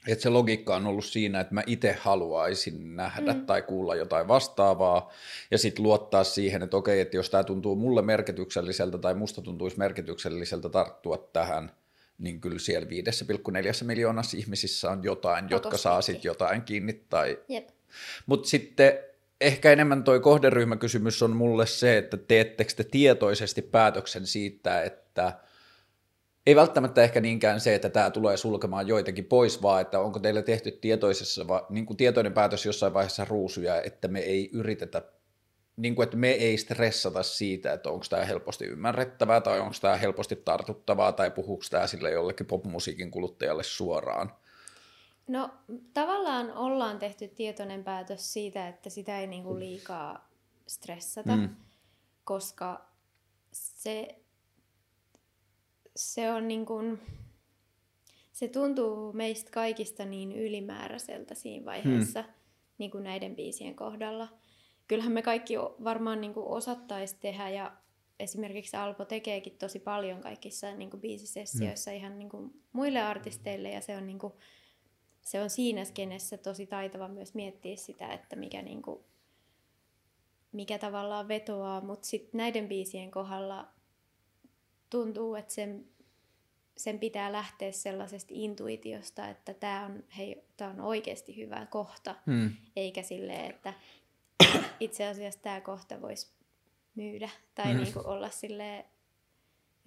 että 0.06 0.22
se 0.22 0.28
logiikka 0.28 0.76
on 0.76 0.86
ollut 0.86 1.04
siinä, 1.04 1.40
että 1.40 1.54
mä 1.54 1.62
itse 1.66 1.96
haluaisin 2.00 2.96
nähdä 2.96 3.32
mm. 3.32 3.46
tai 3.46 3.62
kuulla 3.62 3.94
jotain 3.94 4.28
vastaavaa 4.28 5.12
ja 5.50 5.58
sitten 5.58 5.82
luottaa 5.82 6.24
siihen, 6.24 6.62
että 6.62 6.76
okei, 6.76 7.00
että 7.00 7.16
jos 7.16 7.30
tämä 7.30 7.44
tuntuu 7.44 7.76
mulle 7.76 8.02
merkitykselliseltä 8.02 8.98
tai 8.98 9.14
musta 9.14 9.42
tuntuisi 9.42 9.78
merkitykselliseltä 9.78 10.68
tarttua 10.68 11.28
tähän, 11.32 11.70
niin 12.18 12.40
kyllä 12.40 12.58
siellä 12.58 12.88
5,4 12.88 13.84
miljoonassa 13.84 14.36
ihmisissä 14.36 14.90
on 14.90 15.04
jotain, 15.04 15.44
Otosti. 15.44 15.54
jotka 15.54 15.76
saa 15.76 16.02
sitten 16.02 16.28
jotain 16.28 16.62
kiinni. 16.62 17.04
Tai... 17.08 17.38
Mutta 18.26 18.48
sitten 18.48 18.98
ehkä 19.40 19.72
enemmän 19.72 20.04
toi 20.04 20.20
kohderyhmäkysymys 20.20 21.22
on 21.22 21.36
mulle 21.36 21.66
se, 21.66 21.98
että 21.98 22.16
teettekö 22.16 22.72
te 22.76 22.84
tietoisesti 22.84 23.62
päätöksen 23.62 24.26
siitä, 24.26 24.82
että– 24.82 25.32
ei 26.46 26.56
välttämättä 26.56 27.02
ehkä 27.02 27.20
niinkään 27.20 27.60
se, 27.60 27.74
että 27.74 27.88
tämä 27.88 28.10
tulee 28.10 28.36
sulkemaan 28.36 28.88
joitakin 28.88 29.24
pois, 29.24 29.62
vaan 29.62 29.80
että 29.80 30.00
onko 30.00 30.18
teille 30.18 30.42
tehty 30.42 30.70
tietoisessa, 30.70 31.46
niin 31.70 31.86
kuin 31.86 31.96
tietoinen 31.96 32.32
päätös 32.32 32.66
jossain 32.66 32.94
vaiheessa 32.94 33.24
ruusuja, 33.24 33.82
että 33.82 34.08
me 34.08 34.18
ei 34.18 34.50
yritetä, 34.52 35.02
niin 35.76 35.94
kuin, 35.94 36.04
että 36.04 36.16
me 36.16 36.30
ei 36.30 36.58
stressata 36.58 37.22
siitä, 37.22 37.72
että 37.72 37.90
onko 37.90 38.04
tämä 38.10 38.24
helposti 38.24 38.64
ymmärrettävää 38.64 39.40
tai 39.40 39.60
onko 39.60 39.74
tämä 39.80 39.96
helposti 39.96 40.36
tartuttavaa 40.36 41.12
tai 41.12 41.30
puhuuko 41.30 41.64
tämä 41.70 41.86
sille 41.86 42.10
jollekin 42.10 42.46
popmusiikin 42.46 43.10
kuluttajalle 43.10 43.62
suoraan. 43.62 44.32
No 45.28 45.50
tavallaan 45.94 46.52
ollaan 46.52 46.98
tehty 46.98 47.28
tietoinen 47.28 47.84
päätös 47.84 48.32
siitä, 48.32 48.68
että 48.68 48.90
sitä 48.90 49.20
ei 49.20 49.26
niinku 49.26 49.58
liikaa 49.58 50.28
stressata, 50.66 51.36
mm. 51.36 51.48
koska 52.24 52.84
se 53.52 54.21
se 55.96 56.32
on 56.32 56.48
niin 56.48 56.66
kuin, 56.66 57.00
se 58.32 58.48
tuntuu 58.48 59.12
meistä 59.12 59.50
kaikista 59.50 60.04
niin 60.04 60.32
ylimääräiseltä 60.32 61.34
siinä 61.34 61.64
vaiheessa 61.64 62.22
hmm. 62.22 62.32
niin 62.78 62.90
kuin 62.90 63.04
näiden 63.04 63.36
biisien 63.36 63.74
kohdalla. 63.74 64.28
Kyllähän 64.88 65.12
me 65.12 65.22
kaikki 65.22 65.54
varmaan 65.84 66.20
niin 66.20 66.34
kuin 66.34 66.46
osattaisi 66.46 67.16
tehdä 67.20 67.48
ja 67.48 67.72
esimerkiksi 68.20 68.76
Alpo 68.76 69.04
tekeekin 69.04 69.58
tosi 69.58 69.78
paljon 69.78 70.20
kaikissa 70.20 70.74
niin 70.74 70.90
kuin 70.90 71.00
biisisessioissa 71.00 71.90
hmm. 71.90 71.98
ihan 71.98 72.18
niin 72.18 72.28
kuin 72.28 72.62
muille 72.72 73.00
artisteille 73.00 73.70
ja 73.70 73.80
se 73.80 73.96
on, 73.96 74.06
niin 74.06 74.18
kuin, 74.18 74.32
se 75.22 75.42
on 75.42 75.50
siinä 75.50 75.84
skenessä 75.84 76.36
tosi 76.36 76.66
taitava 76.66 77.08
myös 77.08 77.34
miettiä 77.34 77.76
sitä, 77.76 78.12
että 78.12 78.36
mikä, 78.36 78.62
niin 78.62 78.82
kuin, 78.82 79.00
mikä 80.52 80.78
tavallaan 80.78 81.28
vetoaa, 81.28 81.80
mutta 81.80 82.06
sitten 82.08 82.38
näiden 82.38 82.68
biisien 82.68 83.10
kohdalla 83.10 83.68
tuntuu, 84.92 85.34
että 85.34 85.54
sen, 85.54 85.86
sen 86.76 86.98
pitää 86.98 87.32
lähteä 87.32 87.72
sellaisesta 87.72 88.30
intuitiosta, 88.34 89.28
että 89.28 89.54
tämä 89.54 89.86
on, 89.86 90.04
hei, 90.18 90.44
tää 90.56 90.70
on 90.70 90.80
oikeasti 90.80 91.36
hyvä 91.36 91.66
kohta, 91.66 92.14
hmm. 92.26 92.50
eikä 92.76 93.02
silleen, 93.02 93.50
että 93.50 93.74
itse 94.80 95.06
asiassa 95.06 95.40
tämä 95.42 95.60
kohta 95.60 96.00
voisi 96.00 96.26
myydä 96.94 97.30
tai 97.54 97.72
hmm. 97.72 97.82
niinku 97.82 98.00
olla 98.04 98.30
sille 98.30 98.86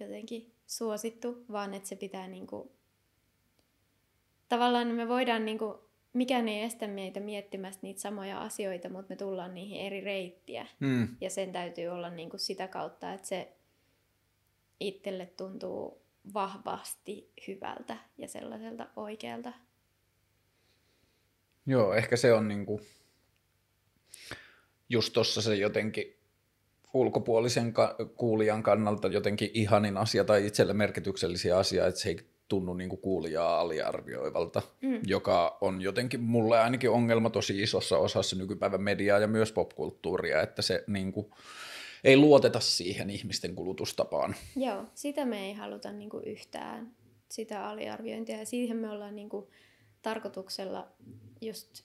jotenkin 0.00 0.52
suosittu, 0.66 1.44
vaan 1.52 1.74
että 1.74 1.88
se 1.88 1.96
pitää 1.96 2.28
niinku, 2.28 2.72
tavallaan 4.48 4.88
me 4.88 5.08
voidaan 5.08 5.44
niinku, 5.44 5.80
mikään 6.12 6.48
ei 6.48 6.62
estä 6.62 6.86
meitä 6.86 7.20
miettimästä 7.20 7.80
niitä 7.82 8.00
samoja 8.00 8.40
asioita, 8.40 8.88
mutta 8.88 9.06
me 9.08 9.16
tullaan 9.16 9.54
niihin 9.54 9.80
eri 9.80 10.00
reittiä. 10.00 10.66
Hmm. 10.80 11.08
Ja 11.20 11.30
sen 11.30 11.52
täytyy 11.52 11.88
olla 11.88 12.10
niinku 12.10 12.38
sitä 12.38 12.68
kautta, 12.68 13.12
että 13.12 13.28
se 13.28 13.55
itselle 14.80 15.26
tuntuu 15.26 16.02
vahvasti 16.34 17.32
hyvältä 17.48 17.96
ja 18.18 18.28
sellaiselta 18.28 18.86
oikealta. 18.96 19.52
Joo, 21.66 21.94
ehkä 21.94 22.16
se 22.16 22.32
on 22.32 22.48
niinku 22.48 22.80
just 24.88 25.12
tuossa 25.12 25.42
se 25.42 25.54
jotenkin 25.54 26.16
ulkopuolisen 26.94 27.72
ka- 27.72 27.96
kuulijan 28.16 28.62
kannalta 28.62 29.08
jotenkin 29.08 29.50
ihanin 29.54 29.96
asia 29.96 30.24
tai 30.24 30.46
itselle 30.46 30.72
merkityksellisiä 30.72 31.58
asia, 31.58 31.86
että 31.86 32.00
se 32.00 32.08
ei 32.08 32.16
tunnu 32.48 32.74
niinku 32.74 32.96
kuulijaa 32.96 33.60
aliarvioivalta, 33.60 34.62
mm. 34.82 35.00
joka 35.06 35.58
on 35.60 35.82
jotenkin 35.82 36.20
mulle 36.20 36.60
ainakin 36.60 36.90
ongelma 36.90 37.30
tosi 37.30 37.62
isossa 37.62 37.98
osassa 37.98 38.36
nykypäivän 38.36 38.82
mediaa 38.82 39.18
ja 39.18 39.26
myös 39.26 39.52
popkulttuuria, 39.52 40.42
että 40.42 40.62
se 40.62 40.84
niinku, 40.86 41.34
ei 42.06 42.16
luoteta 42.16 42.60
siihen 42.60 43.10
ihmisten 43.10 43.54
kulutustapaan. 43.54 44.34
Joo, 44.56 44.84
sitä 44.94 45.24
me 45.24 45.46
ei 45.46 45.52
haluta 45.52 45.92
niin 45.92 46.10
kuin 46.10 46.24
yhtään, 46.24 46.96
sitä 47.28 47.68
aliarviointia. 47.68 48.38
Ja 48.38 48.46
siihen 48.46 48.76
me 48.76 48.90
ollaan 48.90 49.16
niin 49.16 49.28
kuin 49.28 49.46
tarkoituksella 50.02 50.88
just 51.40 51.82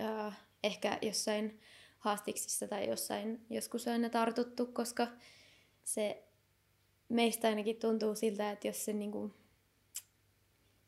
äh, 0.00 0.38
ehkä 0.64 0.98
jossain 1.02 1.60
haastiksissa 1.98 2.68
tai 2.68 2.88
jossain 2.88 3.46
joskus 3.50 3.88
aina 3.88 4.10
tartuttu, 4.10 4.66
koska 4.66 5.08
se 5.84 6.24
meistä 7.08 7.48
ainakin 7.48 7.76
tuntuu 7.76 8.14
siltä, 8.14 8.50
että 8.50 8.68
jos 8.68 8.84
se 8.84 8.92
niin 8.92 9.12
kuin, 9.12 9.34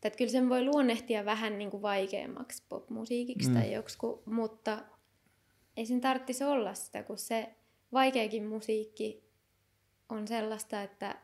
että 0.03 0.17
kyllä 0.17 0.31
sen 0.31 0.49
voi 0.49 0.65
luonnehtia 0.65 1.25
vähän 1.25 1.59
niin 1.59 1.71
kuin 1.71 1.83
vaikeammaksi 1.83 2.63
popmusiikiksi 2.69 3.49
mm. 3.49 3.55
tai 3.55 3.73
joksiku, 3.73 4.23
mutta 4.27 4.85
ei 5.77 5.87
sen 5.87 6.01
tarvitsisi 6.01 6.45
olla 6.45 6.75
sitä, 6.75 7.03
kun 7.03 7.19
se 7.19 7.55
vaikeakin 7.93 8.47
musiikki 8.47 9.25
on 10.09 10.29
sellaista, 10.29 10.83
että 10.83 11.19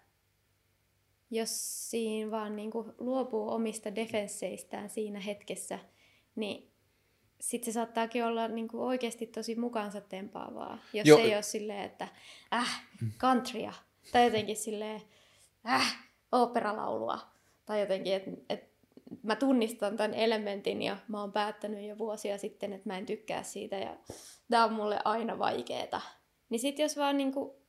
jos 1.30 1.90
siinä 1.90 2.30
vaan 2.30 2.56
niin 2.56 2.70
kuin 2.70 2.92
luopuu 2.98 3.50
omista 3.50 3.94
defensseistään 3.94 4.90
siinä 4.90 5.20
hetkessä, 5.20 5.78
niin 6.36 6.70
sitten 7.40 7.72
se 7.72 7.74
saattaakin 7.74 8.24
olla 8.24 8.48
niin 8.48 8.68
kuin 8.68 8.80
oikeasti 8.80 9.26
tosi 9.26 9.54
mukaansa 9.54 10.00
tempaavaa, 10.00 10.78
jos 10.92 11.06
Joo. 11.06 11.18
se 11.18 11.24
ei 11.24 11.34
ole 11.34 11.42
silleen, 11.42 11.84
että 11.84 12.08
äh, 12.54 12.82
countrya, 13.18 13.72
tai 14.12 14.24
jotenkin 14.24 14.56
silleen, 14.56 15.02
äh, 15.68 16.06
oopperalaulua, 16.32 17.18
tai 17.66 17.80
jotenkin, 17.80 18.14
että 18.14 18.30
et, 18.48 18.74
mä 19.22 19.36
tunnistan 19.36 19.96
tämän 19.96 20.14
elementin 20.14 20.82
ja 20.82 20.96
mä 21.08 21.20
oon 21.20 21.32
päättänyt 21.32 21.88
jo 21.88 21.98
vuosia 21.98 22.38
sitten, 22.38 22.72
että 22.72 22.88
mä 22.88 22.98
en 22.98 23.06
tykkää 23.06 23.42
siitä 23.42 23.76
ja 23.76 23.96
tää 24.50 24.64
on 24.64 24.72
mulle 24.72 24.98
aina 25.04 25.38
vaikeeta. 25.38 26.00
Niin 26.50 26.60
sit 26.60 26.78
jos 26.78 26.96
vaan 26.96 27.16
niinku 27.16 27.64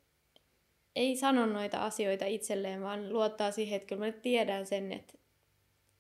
ei 0.96 1.16
sano 1.16 1.46
noita 1.46 1.86
asioita 1.86 2.26
itselleen, 2.26 2.82
vaan 2.82 3.14
luottaa 3.14 3.52
siihen, 3.52 3.76
että 3.76 3.88
kyllä 3.88 4.00
mä 4.00 4.06
nyt 4.06 4.22
tiedän 4.22 4.66
sen, 4.66 4.92
että 4.92 5.14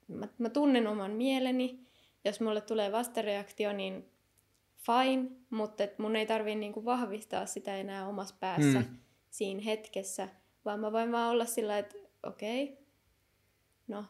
mä, 0.07 0.27
mä 0.37 0.49
tunnen 0.49 0.87
oman 0.87 1.11
mieleni, 1.11 1.79
jos 2.25 2.41
mulle 2.41 2.61
tulee 2.61 2.91
vastareaktio, 2.91 3.73
niin 3.73 4.09
fine, 4.77 5.29
mutta 5.49 5.83
et 5.83 5.99
mun 5.99 6.15
ei 6.15 6.25
tarvi 6.25 6.55
niinku 6.55 6.85
vahvistaa 6.85 7.45
sitä 7.45 7.77
enää 7.77 8.07
omassa 8.07 8.35
päässä 8.39 8.79
mm. 8.79 8.97
siinä 9.29 9.61
hetkessä, 9.61 10.29
vaan 10.65 10.79
mä 10.79 10.91
voin 10.91 11.11
vaan 11.11 11.31
olla 11.31 11.45
sillä, 11.45 11.77
että 11.77 11.95
okei, 12.23 12.63
okay, 12.63 12.85
no, 13.87 14.05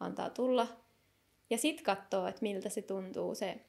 antaa 0.00 0.30
tulla. 0.30 0.66
Ja 1.50 1.58
sit 1.58 1.82
katsoo, 1.82 2.26
että 2.26 2.42
miltä 2.42 2.68
se 2.68 2.82
tuntuu 2.82 3.34
se 3.34 3.60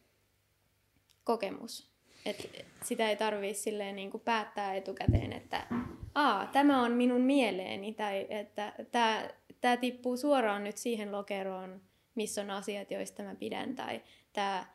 kokemus. 1.24 1.89
Et 2.26 2.66
sitä 2.84 3.10
ei 3.10 3.16
tarvii 3.16 3.54
silleen 3.54 3.96
niinku 3.96 4.20
päättää 4.20 4.76
etukäteen, 4.76 5.34
että 5.34 5.68
Aa, 6.16 6.46
tämä 6.46 6.84
on 6.84 6.92
minun 6.92 7.22
mieleeni, 7.22 7.94
tai 7.94 8.28
että 8.30 8.74
tämä, 8.92 9.30
tämä 9.62 9.78
tippuu 9.78 10.18
suoraan 10.18 10.64
nyt 10.64 10.78
siihen 10.78 11.12
lokeroon, 11.12 11.82
missä 12.16 12.42
on 12.42 12.52
asiat, 12.52 12.92
joista 12.92 13.24
mä 13.24 13.36
pidän, 13.36 13.76
tai 13.76 14.02
tämä 14.34 14.66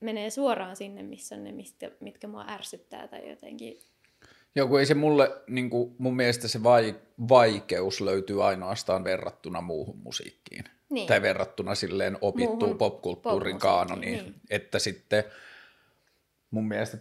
menee 0.00 0.30
suoraan 0.30 0.76
sinne, 0.76 1.02
missä 1.02 1.34
on 1.34 1.44
ne, 1.44 1.52
mistä, 1.52 1.90
mitkä 2.00 2.26
mua 2.28 2.44
ärsyttää, 2.48 3.08
tai 3.08 3.30
jotenkin. 3.30 3.78
Joo, 4.54 4.68
kun 4.68 4.80
ei 4.80 4.86
se 4.86 4.94
mulle, 4.94 5.30
niin 5.46 5.70
kuin 5.70 5.94
mun 5.98 6.16
mielestä 6.16 6.48
se 6.48 6.62
vai, 6.62 6.94
vaikeus 7.28 8.00
löytyy 8.00 8.46
ainoastaan 8.46 9.04
verrattuna 9.04 9.60
muuhun 9.60 9.98
musiikkiin. 9.98 10.64
Niin. 10.90 11.08
Tai 11.08 11.22
verrattuna 11.22 11.74
silleen 11.74 12.18
opittuun 12.20 12.58
Muuhun 12.58 12.78
popkulttuurin 12.78 13.56
popmusiikkiin, 13.56 13.58
kaanoniin. 13.58 14.24
niin. 14.24 14.34
Että 14.50 14.78
sitten 14.78 15.24
mun 16.50 16.68
mielestä, 16.68 16.98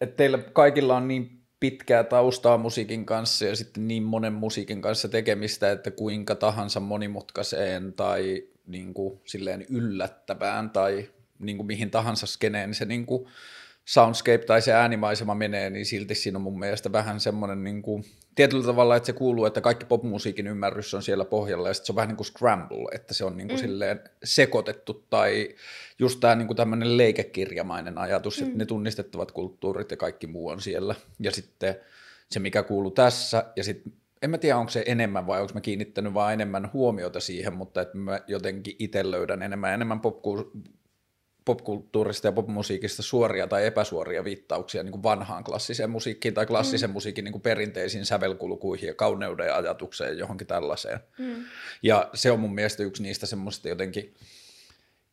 että 0.00 0.16
teillä 0.16 0.38
kaikilla 0.38 0.96
on 0.96 1.08
niin 1.08 1.42
pitkää 1.60 2.04
taustaa 2.04 2.58
musiikin 2.58 3.06
kanssa 3.06 3.44
ja 3.44 3.56
sitten 3.56 3.88
niin 3.88 4.02
monen 4.02 4.32
musiikin 4.32 4.82
kanssa 4.82 5.08
tekemistä, 5.08 5.70
että 5.70 5.90
kuinka 5.90 6.34
tahansa 6.34 6.80
monimutkaiseen 6.80 7.92
tai 7.92 8.42
niin 8.66 8.94
kuin 8.94 9.20
silleen 9.24 9.66
yllättävään 9.68 10.70
tai 10.70 11.10
niin 11.38 11.56
kuin 11.56 11.66
mihin 11.66 11.90
tahansa 11.90 12.26
skeneen 12.26 12.74
se 12.74 12.84
niin 12.84 13.06
kuin 13.06 13.28
soundscape 13.84 14.38
tai 14.38 14.62
se 14.62 14.72
äänimaisema 14.72 15.34
menee, 15.34 15.70
niin 15.70 15.86
silti 15.86 16.14
siinä 16.14 16.38
on 16.38 16.42
mun 16.42 16.58
mielestä 16.58 16.92
vähän 16.92 17.20
semmoinen 17.20 17.64
niin 17.64 17.82
kuin, 17.82 18.04
tietyllä 18.34 18.64
tavalla, 18.64 18.96
että 18.96 19.06
se 19.06 19.12
kuuluu, 19.12 19.44
että 19.44 19.60
kaikki 19.60 19.86
popmusiikin 19.86 20.46
ymmärrys 20.46 20.94
on 20.94 21.02
siellä 21.02 21.24
pohjalla 21.24 21.68
ja 21.68 21.74
sitten 21.74 21.86
se 21.86 21.92
on 21.92 21.96
vähän 21.96 22.08
niin 22.08 22.16
kuin 22.16 22.26
scramble, 22.26 22.88
että 22.94 23.14
se 23.14 23.24
on 23.24 23.36
niin 23.36 23.48
kuin 23.48 23.60
mm. 23.60 23.62
silleen 23.62 24.00
sekoitettu 24.24 25.06
tai 25.10 25.48
just 25.98 26.20
tämä 26.20 26.34
niin 26.34 26.46
kuin 26.46 26.56
tämmöinen 26.56 26.96
leikekirjamainen 26.96 27.98
ajatus, 27.98 28.40
mm. 28.40 28.46
että 28.46 28.58
ne 28.58 28.64
tunnistettavat 28.64 29.32
kulttuurit 29.32 29.90
ja 29.90 29.96
kaikki 29.96 30.26
muu 30.26 30.48
on 30.48 30.60
siellä 30.60 30.94
ja 31.18 31.30
sitten 31.30 31.76
se, 32.30 32.40
mikä 32.40 32.62
kuuluu 32.62 32.90
tässä 32.90 33.44
ja 33.56 33.64
sitten 33.64 33.92
en 34.22 34.30
mä 34.30 34.38
tiedä, 34.38 34.56
onko 34.56 34.70
se 34.70 34.84
enemmän 34.86 35.26
vai 35.26 35.40
onko 35.40 35.54
mä 35.54 35.60
kiinnittänyt 35.60 36.14
vaan 36.14 36.32
enemmän 36.32 36.70
huomiota 36.72 37.20
siihen, 37.20 37.52
mutta 37.52 37.80
että 37.80 37.98
mä 37.98 38.20
jotenkin 38.26 38.76
itse 38.78 39.10
löydän 39.10 39.42
enemmän, 39.42 39.74
enemmän 39.74 40.00
popku- 40.00 40.62
popkulttuurista 41.44 42.28
ja 42.28 42.32
popmusiikista 42.32 43.02
suoria 43.02 43.46
tai 43.46 43.66
epäsuoria 43.66 44.24
viittauksia 44.24 44.82
niin 44.82 44.92
kuin 44.92 45.02
vanhaan 45.02 45.44
klassiseen 45.44 45.90
musiikkiin 45.90 46.34
tai 46.34 46.46
klassisen 46.46 46.90
mm. 46.90 46.92
musiikin 46.92 47.24
niin 47.24 47.32
kuin 47.32 47.42
perinteisiin 47.42 48.06
sävelkulkuihin 48.06 48.86
ja 48.86 48.94
kauneuden 48.94 49.46
ja 49.46 49.56
ajatukseen 49.56 50.18
johonkin 50.18 50.46
tällaiseen. 50.46 51.00
Mm. 51.18 51.44
Ja 51.82 52.10
se 52.14 52.30
on 52.30 52.40
mun 52.40 52.54
mielestä 52.54 52.82
yksi 52.82 53.02
niistä 53.02 53.26
semmoisista 53.26 53.68
jotenkin 53.68 54.14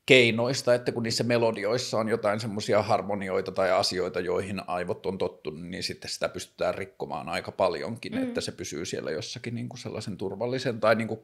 keinoista, 0.06 0.74
että 0.74 0.92
kun 0.92 1.04
niissä 1.04 1.24
melodioissa 1.24 1.98
on 1.98 2.10
jotain 2.10 2.40
semmoisia 2.40 2.82
harmonioita 2.82 3.52
tai 3.52 3.72
asioita, 3.72 4.20
joihin 4.20 4.62
aivot 4.68 5.06
on 5.06 5.18
tottunut, 5.18 5.62
niin 5.62 5.84
sitten 5.84 6.10
sitä 6.12 6.30
pystytään 6.30 6.76
rikkomaan 6.76 7.30
aika 7.30 7.52
paljonkin, 7.52 8.16
mm. 8.16 8.24
että 8.24 8.42
se 8.42 8.52
pysyy 8.52 8.86
siellä 8.86 9.12
jossakin 9.12 9.56
niin 9.56 9.70
kuin 9.70 9.80
sellaisen 9.80 10.18
turvallisen 10.18 10.80
tai 10.80 10.96
niin 10.96 11.08
kuin 11.08 11.20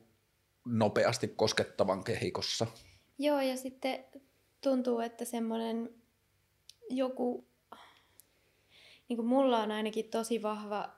nopeasti 0.66 1.28
koskettavan 1.28 2.04
kehikossa. 2.04 2.68
Joo, 3.20 3.42
ja 3.42 3.58
sitten 3.58 4.06
tuntuu, 4.70 5.00
että 5.00 5.26
semmoinen 5.26 5.90
joku, 6.90 7.48
niin 9.10 9.18
kuin 9.18 9.28
mulla 9.28 9.64
on 9.64 9.72
ainakin 9.72 10.10
tosi 10.10 10.42
vahva, 10.42 10.96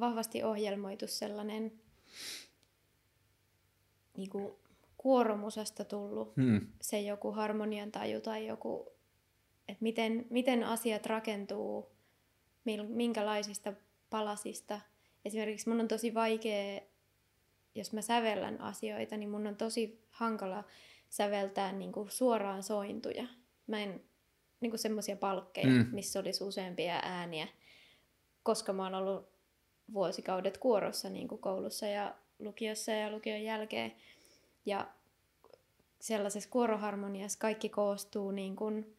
vahvasti 0.00 0.42
ohjelmoitu 0.42 1.06
sellainen 1.06 1.72
niin 4.16 4.30
kuin 4.30 4.52
kuoromusasta 4.96 5.84
tullut 5.84 6.36
Hmm. 6.36 6.66
se 6.80 7.00
joku 7.00 7.32
harmonian 7.32 7.92
taju 7.92 8.20
tai 8.20 8.46
joku, 8.46 8.92
että 9.68 9.82
miten, 9.82 10.26
miten 10.30 10.64
asiat 10.64 11.06
rakentuu, 11.06 11.90
minkälaisista 12.88 13.72
palasista. 14.10 14.80
Esimerkiksi 15.24 15.68
mun 15.68 15.80
on 15.80 15.88
tosi 15.88 16.14
vaikea, 16.14 16.80
jos 17.74 17.92
mä 17.92 18.02
sävellän 18.02 18.60
asioita, 18.60 19.16
niin 19.16 19.30
mun 19.30 19.46
on 19.46 19.56
tosi 19.56 20.04
hankala 20.10 20.64
säveltää 21.10 21.72
niin 21.72 21.92
kuin 21.92 22.10
suoraan 22.10 22.62
sointuja. 22.62 23.26
Mä 23.66 23.80
en, 23.80 24.02
niin 24.60 24.70
kuin 24.70 24.78
semmoisia 24.78 25.16
palkkeja, 25.16 25.66
Mm. 25.66 25.86
missä 25.92 26.20
olisi 26.20 26.44
useampia 26.44 27.00
ääniä, 27.02 27.48
koska 28.42 28.72
mä 28.72 28.82
oon 28.82 28.94
ollut 28.94 29.28
vuosikaudet 29.92 30.58
kuorossa 30.58 31.10
niin 31.10 31.28
kuin 31.28 31.40
koulussa 31.40 31.86
ja 31.86 32.14
lukiossa 32.38 32.92
ja 32.92 33.10
lukion 33.10 33.42
jälkeen. 33.42 33.92
Ja 34.66 34.88
sellaisessa 36.00 36.50
kuoroharmoniassa 36.50 37.38
kaikki 37.38 37.68
koostuu 37.68 38.30
niin 38.30 38.56
kuin 38.56 38.96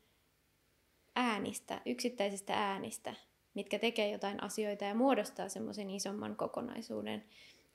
äänistä, 1.15 1.81
yksittäisistä 1.85 2.53
äänistä, 2.53 3.13
mitkä 3.53 3.79
tekee 3.79 4.09
jotain 4.11 4.43
asioita 4.43 4.85
ja 4.85 4.95
muodostaa 4.95 5.49
semmoisen 5.49 5.89
isomman 5.89 6.35
kokonaisuuden. 6.35 7.23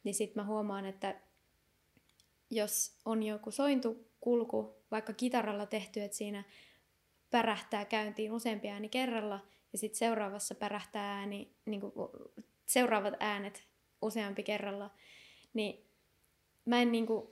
Niin 0.05 0.15
sitten 0.15 0.43
mä 0.43 0.47
huomaan, 0.47 0.87
että 0.87 1.21
jos 2.51 2.99
on 3.05 3.23
joku 3.23 3.51
sointukulku, 4.27 4.75
vaikka 4.91 5.13
kitaralla 5.13 5.67
tehty, 5.67 6.03
että 6.03 6.17
siinä 6.17 6.45
pärähtää 7.31 7.85
käyntiin 7.85 8.33
useampi 8.33 8.69
ääni 8.69 8.89
kerralla, 8.89 9.41
ja 9.73 9.79
sitten 9.79 9.99
seuraavassa 9.99 10.55
pärähtää 10.55 11.19
ääni, 11.19 11.51
niin 11.67 11.81
kuin 11.81 11.93
seuraavat 12.67 13.15
äänet 13.21 13.65
useampi 14.03 14.43
kerralla, 14.43 14.91
niin 15.55 15.85
mä 16.65 16.83
en, 16.83 16.93
niin 16.93 17.07
kuin, 17.07 17.27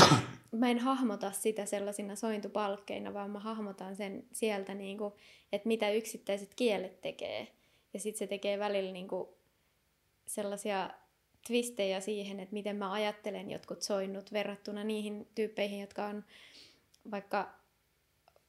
mä 0.60 0.70
en 0.70 0.78
hahmota 0.78 1.32
sitä 1.32 1.66
sellaisina 1.66 2.16
sointupalkkeina, 2.16 3.14
vaan 3.14 3.30
mä 3.30 3.38
hahmotan 3.38 3.96
sen 3.96 4.24
sieltä, 4.32 4.74
niin 4.74 4.98
kuin, 4.98 5.12
että 5.52 5.68
mitä 5.68 5.90
yksittäiset 5.90 6.54
kielet 6.54 7.00
tekee. 7.00 7.48
Ja 7.94 8.00
sitten 8.00 8.18
se 8.18 8.26
tekee 8.26 8.58
välillä 8.58 8.92
niin 8.92 9.08
kuin, 9.08 9.28
sellaisia 10.26 10.90
twistejä 11.46 12.00
siihen, 12.00 12.40
että 12.40 12.52
miten 12.52 12.76
mä 12.76 12.92
ajattelen 12.92 13.50
jotkut 13.50 13.82
soinnut 13.82 14.32
verrattuna 14.32 14.84
niihin 14.84 15.28
tyyppeihin, 15.34 15.80
jotka 15.80 16.06
on 16.06 16.24
vaikka 17.10 17.58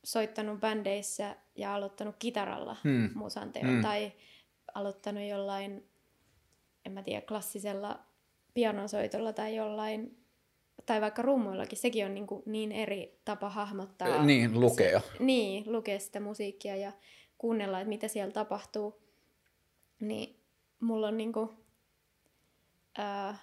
soittanut 0.03 0.59
bändeissä 0.59 1.35
ja 1.55 1.75
aloittanut 1.75 2.15
kitaralla 2.19 2.75
Hmm. 2.83 3.09
musanteon 3.15 3.67
Hmm. 3.67 3.81
tai 3.81 4.11
aloittanut 4.73 5.23
jollain, 5.23 5.89
en 6.85 6.91
mä 6.91 7.03
tiedä, 7.03 7.21
klassisella 7.21 7.99
pianosoitolla 8.53 9.33
tai 9.33 9.55
jollain, 9.55 10.17
tai 10.85 11.01
vaikka 11.01 11.21
rummuillakin, 11.21 11.77
sekin 11.77 12.05
on 12.05 12.13
niin, 12.13 12.27
kuin 12.27 12.43
niin 12.45 12.71
eri 12.71 13.19
tapa 13.25 13.49
hahmottaa. 13.49 14.23
Niin, 14.25 14.59
lukea. 14.59 14.99
Se, 14.99 15.23
niin, 15.23 15.71
lukea 15.71 15.99
sitä 15.99 16.19
musiikkia 16.19 16.75
ja 16.75 16.91
kuunnella, 17.37 17.79
että 17.79 17.89
mitä 17.89 18.07
siellä 18.07 18.31
tapahtuu. 18.31 19.01
Niin 19.99 20.39
mulla 20.79 21.07
on 21.07 21.17
niinku, 21.17 21.53
ää, 22.99 23.37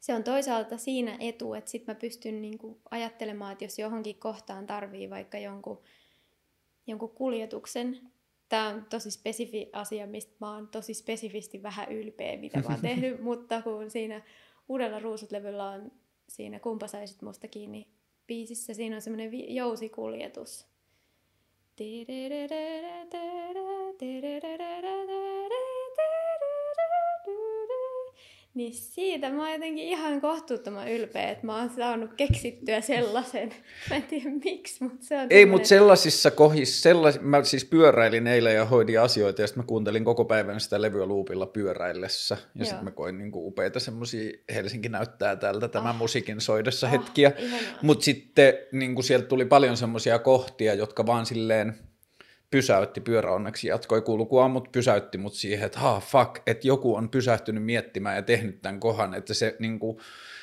se 0.00 0.14
on 0.14 0.24
toisaalta 0.24 0.78
siinä 0.78 1.16
etu, 1.20 1.54
että 1.54 1.70
sit 1.70 1.86
mä 1.86 1.94
pystyn 1.94 2.42
niinku 2.42 2.80
ajattelemaan, 2.90 3.52
että 3.52 3.64
jos 3.64 3.78
johonkin 3.78 4.18
kohtaan 4.18 4.66
tarvii 4.66 5.10
vaikka 5.10 5.38
jonkun, 5.38 5.82
jonkun 6.86 7.10
kuljetuksen, 7.10 8.00
tämä 8.48 8.68
on 8.68 8.86
tosi 8.90 9.10
spesifi 9.10 9.70
asia, 9.72 10.06
mistä 10.06 10.32
mä 10.40 10.54
oon 10.54 10.68
tosi 10.68 10.94
spesifisti 10.94 11.62
vähän 11.62 11.92
ylpeä, 11.92 12.36
mitä 12.36 12.58
mä 12.58 12.68
oon 12.68 12.80
tehnyt, 12.88 13.20
mutta 13.20 13.62
kun 13.62 13.90
siinä 13.90 14.22
uudella 14.68 14.98
ruusutlevyllä 14.98 15.70
on 15.70 15.92
siinä 16.28 16.60
Kumpa 16.60 16.86
saisit 16.86 17.22
musta 17.22 17.48
kiinni 17.48 17.88
biisissä, 18.26 18.74
siinä 18.74 18.96
on 18.96 19.02
semmoinen 19.02 19.30
vi- 19.30 19.54
jousikuljetus. 19.54 20.66
Niin 28.54 28.74
siitä 28.74 29.30
mä 29.30 29.42
oon 29.42 29.52
jotenkin 29.52 29.84
ihan 29.84 30.20
kohtuuttoman 30.20 30.88
ylpeä, 30.88 31.30
että 31.30 31.46
mä 31.46 31.56
oon 31.58 31.70
saanut 31.76 32.10
keksittyä 32.16 32.80
sellaisen. 32.80 33.52
Mä 33.90 33.96
en 33.96 34.02
tiedä 34.02 34.30
miksi, 34.44 34.84
mutta 34.84 35.06
se 35.06 35.18
on... 35.18 35.26
Ei, 35.30 35.46
mutta 35.46 35.68
sellaisissa 35.68 36.30
kohdissa, 36.30 36.82
sellais, 36.82 37.20
mä 37.20 37.44
siis 37.44 37.64
pyöräilin 37.64 38.26
eilen 38.26 38.54
ja 38.54 38.64
hoidin 38.64 39.00
asioita 39.00 39.40
ja 39.40 39.46
sitten 39.46 39.62
mä 39.62 39.66
kuuntelin 39.66 40.04
koko 40.04 40.24
päivän 40.24 40.60
sitä 40.60 40.82
levyä 40.82 41.06
luupilla 41.06 41.46
pyöräillessä. 41.46 42.36
Ja 42.54 42.64
sitten 42.64 42.84
mä 42.84 42.90
koin 42.90 43.18
niinku 43.18 43.46
upeita 43.46 43.80
semmoisia, 43.80 44.32
Helsinki 44.54 44.88
näyttää 44.88 45.36
tältä 45.36 45.68
tämän 45.68 45.94
oh. 45.94 45.98
musiikin 45.98 46.40
soidessa 46.40 46.86
oh, 46.86 46.92
hetkiä. 46.92 47.32
Mutta 47.82 48.04
sitten 48.04 48.54
niinku 48.72 49.02
sieltä 49.02 49.26
tuli 49.26 49.44
paljon 49.44 49.76
semmoisia 49.76 50.18
kohtia, 50.18 50.74
jotka 50.74 51.06
vaan 51.06 51.26
silleen 51.26 51.74
pysäytti, 52.54 53.00
pyörä 53.00 53.32
onneksi 53.32 53.68
jatkoi 53.68 54.02
kulkua, 54.02 54.48
mutta 54.48 54.70
pysäytti 54.72 55.18
mut 55.18 55.34
siihen, 55.34 55.66
että 55.66 55.78
ha, 55.78 56.00
fuck, 56.00 56.42
että 56.46 56.68
joku 56.68 56.94
on 56.94 57.08
pysähtynyt 57.08 57.64
miettimään 57.64 58.16
ja 58.16 58.22
tehnyt 58.22 58.62
tämän 58.62 58.80
kohan, 58.80 59.14
että 59.14 59.34
se 59.34 59.56
niin 59.58 59.78
kuin, 59.78 59.98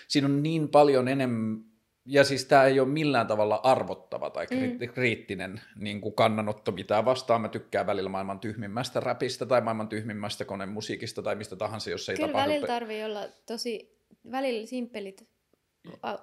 siinä 0.08 0.28
on 0.28 0.44
niin 0.44 0.70
paljon 0.70 1.08
enemmän, 1.08 1.64
ja 2.06 2.24
siis 2.24 2.46
tämä 2.46 2.64
ei 2.64 2.80
ole 2.80 2.88
millään 2.88 3.28
tavalla 3.28 3.56
arvottava 3.64 4.30
tai 4.30 4.48
mm. 4.52 4.90
kriittinen 4.94 5.62
niin 5.76 6.02
kuin 6.02 6.16
kannanotto 6.16 6.72
mitään 6.72 7.06
vastaan. 7.06 7.42
Mä 7.42 7.50
tykkään 7.50 7.88
välillä 7.88 8.10
maailman 8.10 8.40
tyhmimmästä 8.40 9.00
räpistä 9.00 9.46
tai 9.46 9.62
maailman 9.62 9.90
tyhmimmästä 9.90 10.46
konemusiikista 10.46 11.22
tai 11.22 11.36
mistä 11.36 11.56
tahansa, 11.56 11.90
jos 11.90 12.10
ei 12.10 12.16
Kyllä 12.16 12.28
tapahdu. 12.28 12.50
välillä 12.50 12.68
tarvii 12.68 13.04
olla 13.04 13.28
tosi, 13.46 13.98
välillä 14.32 14.66
simppelit 14.66 15.28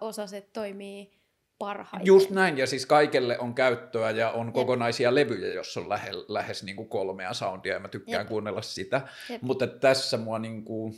osaset 0.01 0.53
toimii 0.53 1.18
parhaiten. 1.59 2.07
Just 2.07 2.31
näin, 2.31 2.59
ja 2.59 2.66
siis 2.66 2.87
kaikelle 2.87 3.38
on 3.38 3.55
käyttöä 3.55 4.11
ja 4.11 4.31
on 4.31 4.47
Jep. 4.47 4.55
kokonaisia 4.55 5.14
levyjä, 5.14 5.55
jos 5.55 5.77
on 5.77 5.88
lähe, 5.88 6.11
lähes 6.29 6.62
niin 6.62 6.77
kuin 6.77 6.88
kolmea 6.88 7.35
soundia, 7.35 7.75
ja 7.75 7.81
mä 7.81 7.88
tykkään 7.88 8.21
Jep. 8.21 8.29
kuunnella 8.29 8.62
sitä. 8.62 9.01
Jep. 9.29 9.42
Mutta 9.42 9.66
tässä 9.66 10.16
mua 10.16 10.38
niin 10.38 10.64
kuin, 10.64 10.94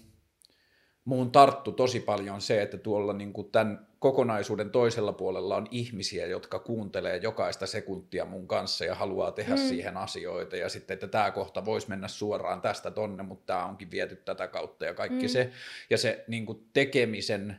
muun 1.05 1.33
tarttu 1.33 1.73
tosi 1.73 2.01
paljon 2.01 2.41
se, 2.41 2.63
että 2.63 2.79
tuolla 2.79 3.13
niin 3.13 3.33
kuin 3.33 3.51
tämän 3.51 3.87
kokonaisuuden 3.99 4.71
toisella 4.71 5.13
puolella 5.13 5.57
on 5.57 5.67
ihmisiä, 5.71 6.27
jotka 6.27 6.59
kuuntelee 6.59 7.17
jokaista 7.17 7.67
sekuntia 7.67 8.25
mun 8.25 8.49
kanssa 8.49 8.85
ja 8.85 8.95
haluaa 8.95 9.33
tehdä 9.33 9.55
mm. 9.55 9.61
siihen 9.61 9.97
asioita. 9.97 10.57
Ja 10.57 10.69
sitten, 10.69 10.95
että 10.95 11.07
tämä 11.07 11.31
kohta 11.31 11.65
voisi 11.65 11.89
mennä 11.89 12.09
suoraan 12.09 12.61
tästä 12.61 12.91
tonne, 12.91 13.23
mutta 13.23 13.47
tämä 13.47 13.67
onkin 13.67 13.91
viety 13.91 14.17
tätä 14.17 14.49
kautta 14.49 14.85
ja 14.85 14.95
kaikki 14.95 15.27
mm. 15.27 15.29
se. 15.29 15.51
Ja 15.91 15.99
se 15.99 16.25
niin 16.29 16.47
kuin 16.47 16.65
tekemisen 16.73 17.59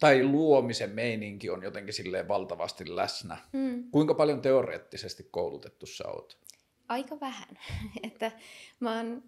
tai 0.00 0.24
luomisen 0.24 0.90
meininki 0.90 1.50
on 1.50 1.62
jotenkin 1.62 1.94
silleen 1.94 2.28
valtavasti 2.28 2.96
läsnä. 2.96 3.36
Mm. 3.52 3.90
Kuinka 3.90 4.14
paljon 4.14 4.42
teoreettisesti 4.42 5.28
koulutettu 5.30 5.86
sä 5.86 6.08
oot? 6.08 6.38
Aika 6.88 7.20
vähän. 7.20 7.58
että 8.02 8.32
mä, 8.80 8.96
oon, 8.96 9.22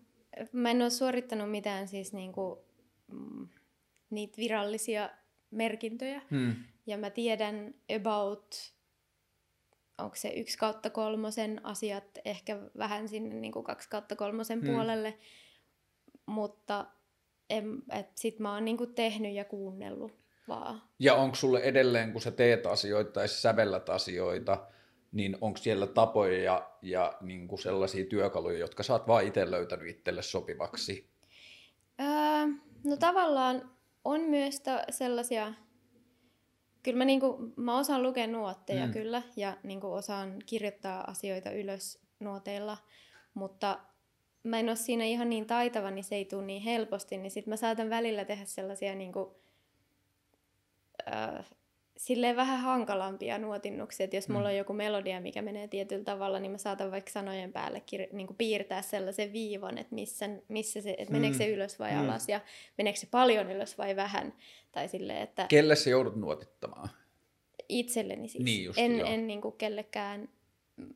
mä 0.52 0.70
en 0.70 0.83
ole 0.83 0.90
suorittanut 0.90 1.50
mitään 1.50 1.88
siis 1.88 2.12
niinku, 2.12 2.64
mm, 3.12 3.48
niitä 4.11 4.37
virallisia 4.37 5.11
merkintöjä. 5.50 6.22
Mm. 6.30 6.54
Ja 6.87 6.98
mä 6.98 7.11
tiedän 7.11 7.74
about, 7.96 8.72
onko 9.98 10.16
se 10.16 10.28
yksi 10.28 10.59
kautta 10.59 10.90
kolmosen 10.90 11.66
asiat, 11.66 12.18
ehkä 12.24 12.59
vähän 12.78 13.09
sinne 13.09 13.35
niinku 13.35 13.62
kaksi 13.62 13.88
kautta 13.88 14.16
kolmosen 14.16 14.61
mm. 14.61 14.66
puolelle. 14.66 15.18
Mutta 16.26 16.87
sitten 18.14 18.42
mä 18.42 18.54
oon 18.54 18.64
niinku 18.64 18.87
tehnyt 18.87 19.35
ja 19.35 19.44
kuunnellut 19.44 20.20
vaan. 20.50 20.82
Ja 20.98 21.14
onko 21.14 21.36
sulle 21.36 21.60
edelleen, 21.60 22.12
kun 22.12 22.22
sä 22.22 22.30
teet 22.30 22.66
asioita 22.66 23.12
tai 23.12 23.28
sävellät 23.28 23.88
asioita, 23.88 24.66
niin 25.12 25.36
onko 25.40 25.56
siellä 25.56 25.86
tapoja 25.86 26.42
ja, 26.42 26.70
ja 26.82 27.16
niin 27.20 27.48
kuin 27.48 27.58
sellaisia 27.58 28.04
työkaluja, 28.04 28.58
jotka 28.58 28.82
sä 28.82 28.92
oot 28.92 29.08
vaan 29.08 29.26
itse 29.26 29.50
löytänyt 29.50 29.88
itselle 29.88 30.22
sopivaksi? 30.22 31.10
Öö, 32.00 32.06
no 32.84 32.96
tavallaan 32.96 33.70
on 34.04 34.20
myös 34.20 34.60
ta- 34.60 34.84
sellaisia, 34.90 35.54
kyllä 36.82 36.98
mä, 36.98 37.04
niinku, 37.04 37.52
mä 37.56 37.78
osaan 37.78 38.02
lukea 38.02 38.26
nuotteja 38.26 38.86
mm. 38.86 38.92
kyllä 38.92 39.22
ja 39.36 39.56
niinku 39.62 39.92
osaan 39.92 40.36
kirjoittaa 40.46 41.04
asioita 41.10 41.50
ylös 41.50 42.02
nuoteilla, 42.20 42.76
mutta 43.34 43.78
mä 44.42 44.58
en 44.58 44.68
ole 44.68 44.76
siinä 44.76 45.04
ihan 45.04 45.30
niin 45.30 45.46
taitava, 45.46 45.90
niin 45.90 46.04
se 46.04 46.14
ei 46.14 46.24
tule 46.24 46.46
niin 46.46 46.62
helposti, 46.62 47.18
niin 47.18 47.30
sitten 47.30 47.52
mä 47.52 47.56
saatan 47.56 47.90
välillä 47.90 48.24
tehdä 48.24 48.44
sellaisia 48.44 48.94
niinku, 48.94 49.39
äh, 51.08 51.44
silleen 51.96 52.36
vähän 52.36 52.60
hankalampia 52.60 53.38
nuotinnuksia, 53.38 54.04
että 54.04 54.16
jos 54.16 54.28
mulla 54.28 54.48
mm. 54.48 54.52
on 54.52 54.56
joku 54.56 54.72
melodia, 54.72 55.20
mikä 55.20 55.42
menee 55.42 55.68
tietyllä 55.68 56.04
tavalla, 56.04 56.40
niin 56.40 56.52
mä 56.52 56.58
saatan 56.58 56.90
vaikka 56.90 57.10
sanojen 57.10 57.52
päälle 57.52 57.82
kir- 57.94 58.12
niin 58.12 58.28
piirtää 58.38 58.82
sellaisen 58.82 59.32
viivan, 59.32 59.78
että, 59.78 59.94
missä, 59.94 60.28
missä 60.48 60.80
se, 60.80 60.94
että 60.98 61.12
meneekö 61.12 61.36
se 61.36 61.46
mm. 61.46 61.52
ylös 61.52 61.78
vai 61.78 61.92
mm. 61.92 62.00
alas 62.00 62.28
ja 62.28 62.40
meneekö 62.78 62.98
se 62.98 63.06
paljon 63.10 63.50
ylös 63.50 63.78
vai 63.78 63.96
vähän. 63.96 64.34
Tai 64.72 64.88
silleen, 64.88 65.22
että 65.22 65.46
Kelle 65.48 65.76
se 65.76 65.90
joudut 65.90 66.16
nuotittamaan? 66.16 66.88
Itselleni 67.68 68.28
siis. 68.28 68.44
Niin 68.44 68.64
just, 68.64 68.78
en, 68.78 69.06
en 69.06 69.26
niin 69.26 69.40
kuin 69.40 69.56
kellekään 69.56 70.28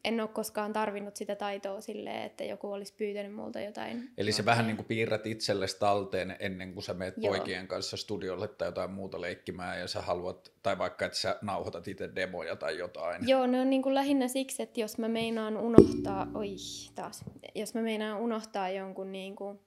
en 0.05 0.21
ole 0.21 0.29
koskaan 0.29 0.73
tarvinnut 0.73 1.17
sitä 1.17 1.37
taitoa 1.37 1.81
silleen, 1.81 2.23
että 2.23 2.45
joku 2.45 2.73
olisi 2.73 2.95
pyytänyt 2.97 3.35
multa 3.35 3.61
jotain. 3.61 4.11
Eli 4.19 4.33
se 4.33 4.45
vähän 4.45 4.67
niin 4.67 4.77
kuin 4.77 4.87
piirrät 4.87 5.27
itsellesi 5.27 5.79
talteen 5.79 6.37
ennen 6.39 6.73
kuin 6.73 6.85
sä 6.85 6.95
menet 6.95 7.15
Joo. 7.17 7.35
poikien 7.35 7.69
kanssa 7.69 7.97
studiolle 7.97 8.49
tai 8.49 8.69
jotain 8.69 8.91
muuta 8.91 9.21
leikkimään 9.21 9.81
ja 9.81 9.89
sä 9.89 10.03
haluat, 10.03 10.53
tai 10.63 10.79
vaikka 10.79 11.05
että 11.05 11.19
sä 11.19 11.39
nauhoitat 11.43 11.89
itse 11.89 12.11
demoja 12.15 12.57
tai 12.57 12.79
jotain. 12.79 13.29
Joo, 13.29 13.47
ne 13.47 13.61
on 13.61 13.71
niin 13.71 13.83
kuin 13.83 13.95
lähinnä 13.95 14.29
siksi, 14.29 14.63
että 14.63 14.81
jos 14.81 14.99
mä 14.99 15.09
meinaan 15.09 15.57
unohtaa, 15.57 16.27
oi 16.35 16.57
taas, 16.95 17.25
jos 17.55 17.75
mä 17.75 17.83
meinaan 17.83 18.21
unohtaa 18.21 18.71
jonkun 18.71 19.13
niin 19.13 19.37
kuin 19.37 19.61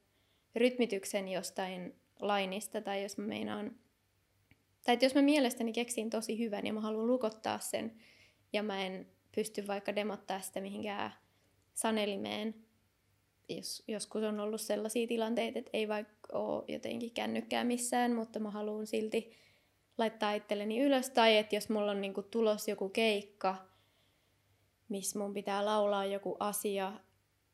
rytmityksen 0.56 1.28
jostain 1.28 1.96
lainista 2.20 2.82
tai 2.82 3.04
jos 3.04 3.18
mä 3.18 3.26
meinaan, 3.28 3.76
tai 4.86 4.94
että 4.94 5.06
jos 5.06 5.16
mä 5.16 5.22
mielestäni 5.22 5.74
keksin 5.74 6.10
tosi 6.10 6.40
hyvän 6.40 6.66
ja 6.66 6.74
mä 6.74 6.82
haluan 6.82 7.08
lukottaa 7.08 7.60
sen 7.60 7.94
ja 8.54 8.64
mä 8.64 8.86
en 8.86 9.08
pysty 9.38 9.68
vaikka 9.68 9.96
demottaa 9.96 10.42
sitä 10.42 10.62
mihinkään 10.62 11.14
sanelimeen. 11.74 12.56
Jos, 13.50 13.84
joskus 13.88 14.24
on 14.24 14.40
ollut 14.40 14.62
sellaisia 14.62 15.08
tilanteita, 15.08 15.60
että 15.60 15.72
ei 15.74 15.88
vaikka 15.88 16.38
ole 16.38 16.64
jotenkin 16.68 17.12
kännykkää 17.12 17.64
missään, 17.64 18.16
mutta 18.16 18.40
mä 18.40 18.52
haluan 18.52 18.88
silti 18.88 19.32
laittaa 19.98 20.34
itselleni 20.34 20.82
ylös. 20.82 21.10
Tai 21.10 21.38
että 21.38 21.56
jos 21.56 21.70
mulla 21.70 21.92
on 21.92 22.02
niinku 22.02 22.24
tulos 22.24 22.68
joku 22.68 22.90
keikka, 22.90 23.56
missä 24.90 25.20
mun 25.20 25.34
pitää 25.34 25.66
laulaa 25.66 26.06
joku 26.06 26.38
asia, 26.40 26.94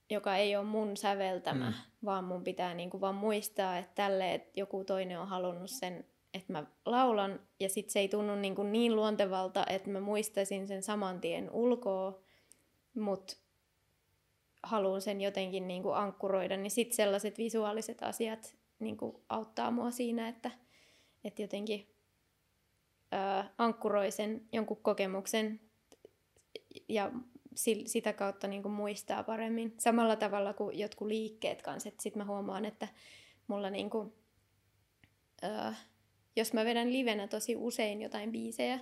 joka 0.09 0.35
ei 0.35 0.55
ole 0.55 0.65
mun 0.65 0.97
säveltämä, 0.97 1.69
mm. 1.69 1.75
vaan 2.05 2.23
mun 2.23 2.43
pitää 2.43 2.73
niinku 2.73 3.01
vaan 3.01 3.15
muistaa, 3.15 3.77
että 3.77 3.95
tälle, 3.95 4.33
että 4.33 4.51
joku 4.59 4.83
toinen 4.83 5.19
on 5.19 5.27
halunnut 5.27 5.69
sen 5.69 6.05
että 6.33 6.53
mä 6.53 6.65
laulan 6.85 7.39
ja 7.59 7.69
sitten 7.69 7.91
se 7.93 7.99
ei 7.99 8.07
tunnu 8.07 8.35
niin, 8.35 8.55
kuin 8.55 8.71
niin 8.71 8.95
luontevalta, 8.95 9.65
että 9.69 9.89
mä 9.89 9.99
muistaisin 9.99 10.67
sen 10.67 10.83
saman 10.83 11.21
tien 11.21 11.51
ulkoa, 11.51 12.19
mutta 12.95 13.35
haluan 14.63 15.01
sen 15.01 15.21
jotenkin 15.21 15.67
niin 15.67 15.83
kuin 15.83 15.95
ankkuroida, 15.95 16.57
niin 16.57 16.71
sitten 16.71 16.95
sellaiset 16.95 17.37
visuaaliset 17.37 18.03
asiat 18.03 18.55
niin 18.79 18.97
kuin 18.97 19.15
auttaa 19.29 19.71
mua 19.71 19.91
siinä, 19.91 20.27
että, 20.27 20.51
että 21.23 21.41
jotenkin 21.41 21.87
ää, 23.11 23.53
ankkuroi 23.57 24.11
sen 24.11 24.47
jonkun 24.51 24.77
kokemuksen 24.77 25.59
ja 26.89 27.11
sitä 27.85 28.13
kautta 28.13 28.47
niin 28.47 28.61
kuin 28.61 28.73
muistaa 28.73 29.23
paremmin. 29.23 29.73
Samalla 29.79 30.15
tavalla 30.15 30.53
kuin 30.53 30.79
jotkut 30.79 31.07
liikkeet 31.07 31.61
kanssa, 31.61 31.89
että 31.89 32.03
sitten 32.03 32.21
mä 32.21 32.25
huomaan, 32.25 32.65
että 32.65 32.87
mulla 33.47 33.69
niin 33.69 33.89
kuin, 33.89 34.13
ää, 35.41 35.75
jos 36.35 36.53
mä 36.53 36.65
vedän 36.65 36.93
livenä 36.93 37.27
tosi 37.27 37.55
usein 37.55 38.01
jotain 38.01 38.31
biisejä, 38.31 38.79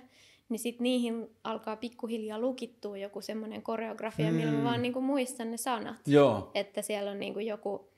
niin 0.48 0.58
sit 0.58 0.80
niihin 0.80 1.30
alkaa 1.44 1.76
pikkuhiljaa 1.76 2.38
lukittua 2.38 2.96
joku 2.96 3.20
semmoinen 3.20 3.62
koreografia, 3.62 4.30
mm. 4.30 4.34
millä 4.34 4.52
mä 4.52 4.64
vaan 4.64 4.82
niinku 4.82 5.00
muistan 5.00 5.50
ne 5.50 5.56
sanat. 5.56 5.96
Joo. 6.06 6.50
Että 6.54 6.82
siellä 6.82 7.10
on 7.10 7.20
niinku 7.20 7.40
joku, 7.40 7.88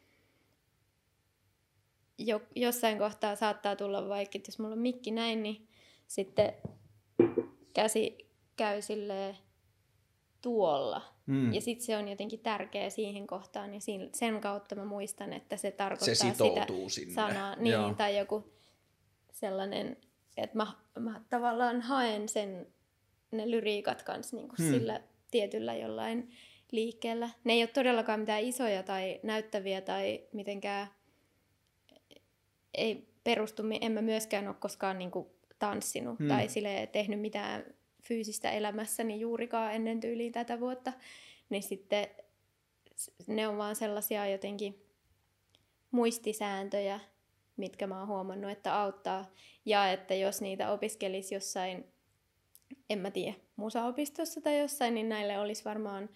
jo, 2.18 2.40
jossain 2.54 2.98
kohtaa 2.98 3.36
saattaa 3.36 3.76
tulla 3.76 4.08
vaikka, 4.08 4.38
että 4.38 4.48
jos 4.48 4.58
mulla 4.58 4.72
on 4.72 4.78
mikki 4.78 5.10
näin, 5.10 5.42
niin 5.42 5.68
sitten 6.06 6.52
käsi 7.74 8.30
käy 8.56 8.82
silleen 8.82 9.36
tuolla. 10.42 11.02
Mm. 11.26 11.52
Ja 11.52 11.60
sitten 11.60 11.86
se 11.86 11.96
on 11.96 12.08
jotenkin 12.08 12.40
tärkeä 12.40 12.90
siihen 12.90 13.26
kohtaan, 13.26 13.70
niin 13.70 14.10
sen 14.12 14.40
kautta 14.40 14.74
mä 14.74 14.84
muistan, 14.84 15.32
että 15.32 15.56
se 15.56 15.70
tarkoittaa 15.70 16.14
se 16.14 16.32
sitä 16.32 16.66
sinne. 16.88 17.14
sanaa. 17.14 17.56
Niin, 17.56 17.72
Joo. 17.72 17.94
tai 17.94 18.18
joku 18.18 18.44
sellainen, 19.44 19.96
että 20.36 20.56
mä, 20.56 20.66
mä 20.98 21.20
tavallaan 21.30 21.80
haen 21.80 22.28
sen, 22.28 22.66
ne 23.30 23.50
lyriikat 23.50 24.02
kanssa 24.02 24.36
niin 24.36 24.48
kuin 24.48 24.58
hmm. 24.58 24.70
sillä 24.70 25.00
tietyllä 25.30 25.74
jollain 25.74 26.30
liikkeellä. 26.72 27.30
Ne 27.44 27.52
ei 27.52 27.62
ole 27.62 27.68
todellakaan 27.68 28.20
mitään 28.20 28.42
isoja 28.42 28.82
tai 28.82 29.20
näyttäviä 29.22 29.80
tai 29.80 30.20
mitenkään 30.32 30.86
ei 32.74 33.08
perustu, 33.24 33.62
en 33.80 33.92
mä 33.92 34.02
myöskään 34.02 34.48
ole 34.48 34.56
koskaan 34.60 34.98
niin 34.98 35.10
kuin 35.10 35.26
tanssinut 35.58 36.18
hmm. 36.18 36.28
tai 36.28 36.48
sille 36.48 36.88
tehnyt 36.92 37.20
mitään 37.20 37.64
fyysistä 38.02 38.50
elämässäni 38.50 39.20
juurikaan 39.20 39.74
ennen 39.74 40.00
tyyliin 40.00 40.32
tätä 40.32 40.60
vuotta, 40.60 40.92
niin 41.50 41.62
sitten 41.62 42.06
ne 43.26 43.48
on 43.48 43.58
vaan 43.58 43.76
sellaisia 43.76 44.26
jotenkin 44.26 44.84
muistisääntöjä, 45.90 47.00
mitkä 47.56 47.86
mä 47.86 47.98
oon 47.98 48.08
huomannut, 48.08 48.50
että 48.50 48.80
auttaa. 48.80 49.30
Ja 49.64 49.92
että 49.92 50.14
jos 50.14 50.40
niitä 50.40 50.70
opiskelisi 50.70 51.34
jossain, 51.34 51.84
en 52.90 52.98
mä 52.98 53.10
tiedä, 53.10 53.34
musaopistossa 53.56 54.40
tai 54.40 54.58
jossain, 54.58 54.94
niin 54.94 55.08
näille 55.08 55.38
olisi 55.38 55.64
varmaan 55.64 56.08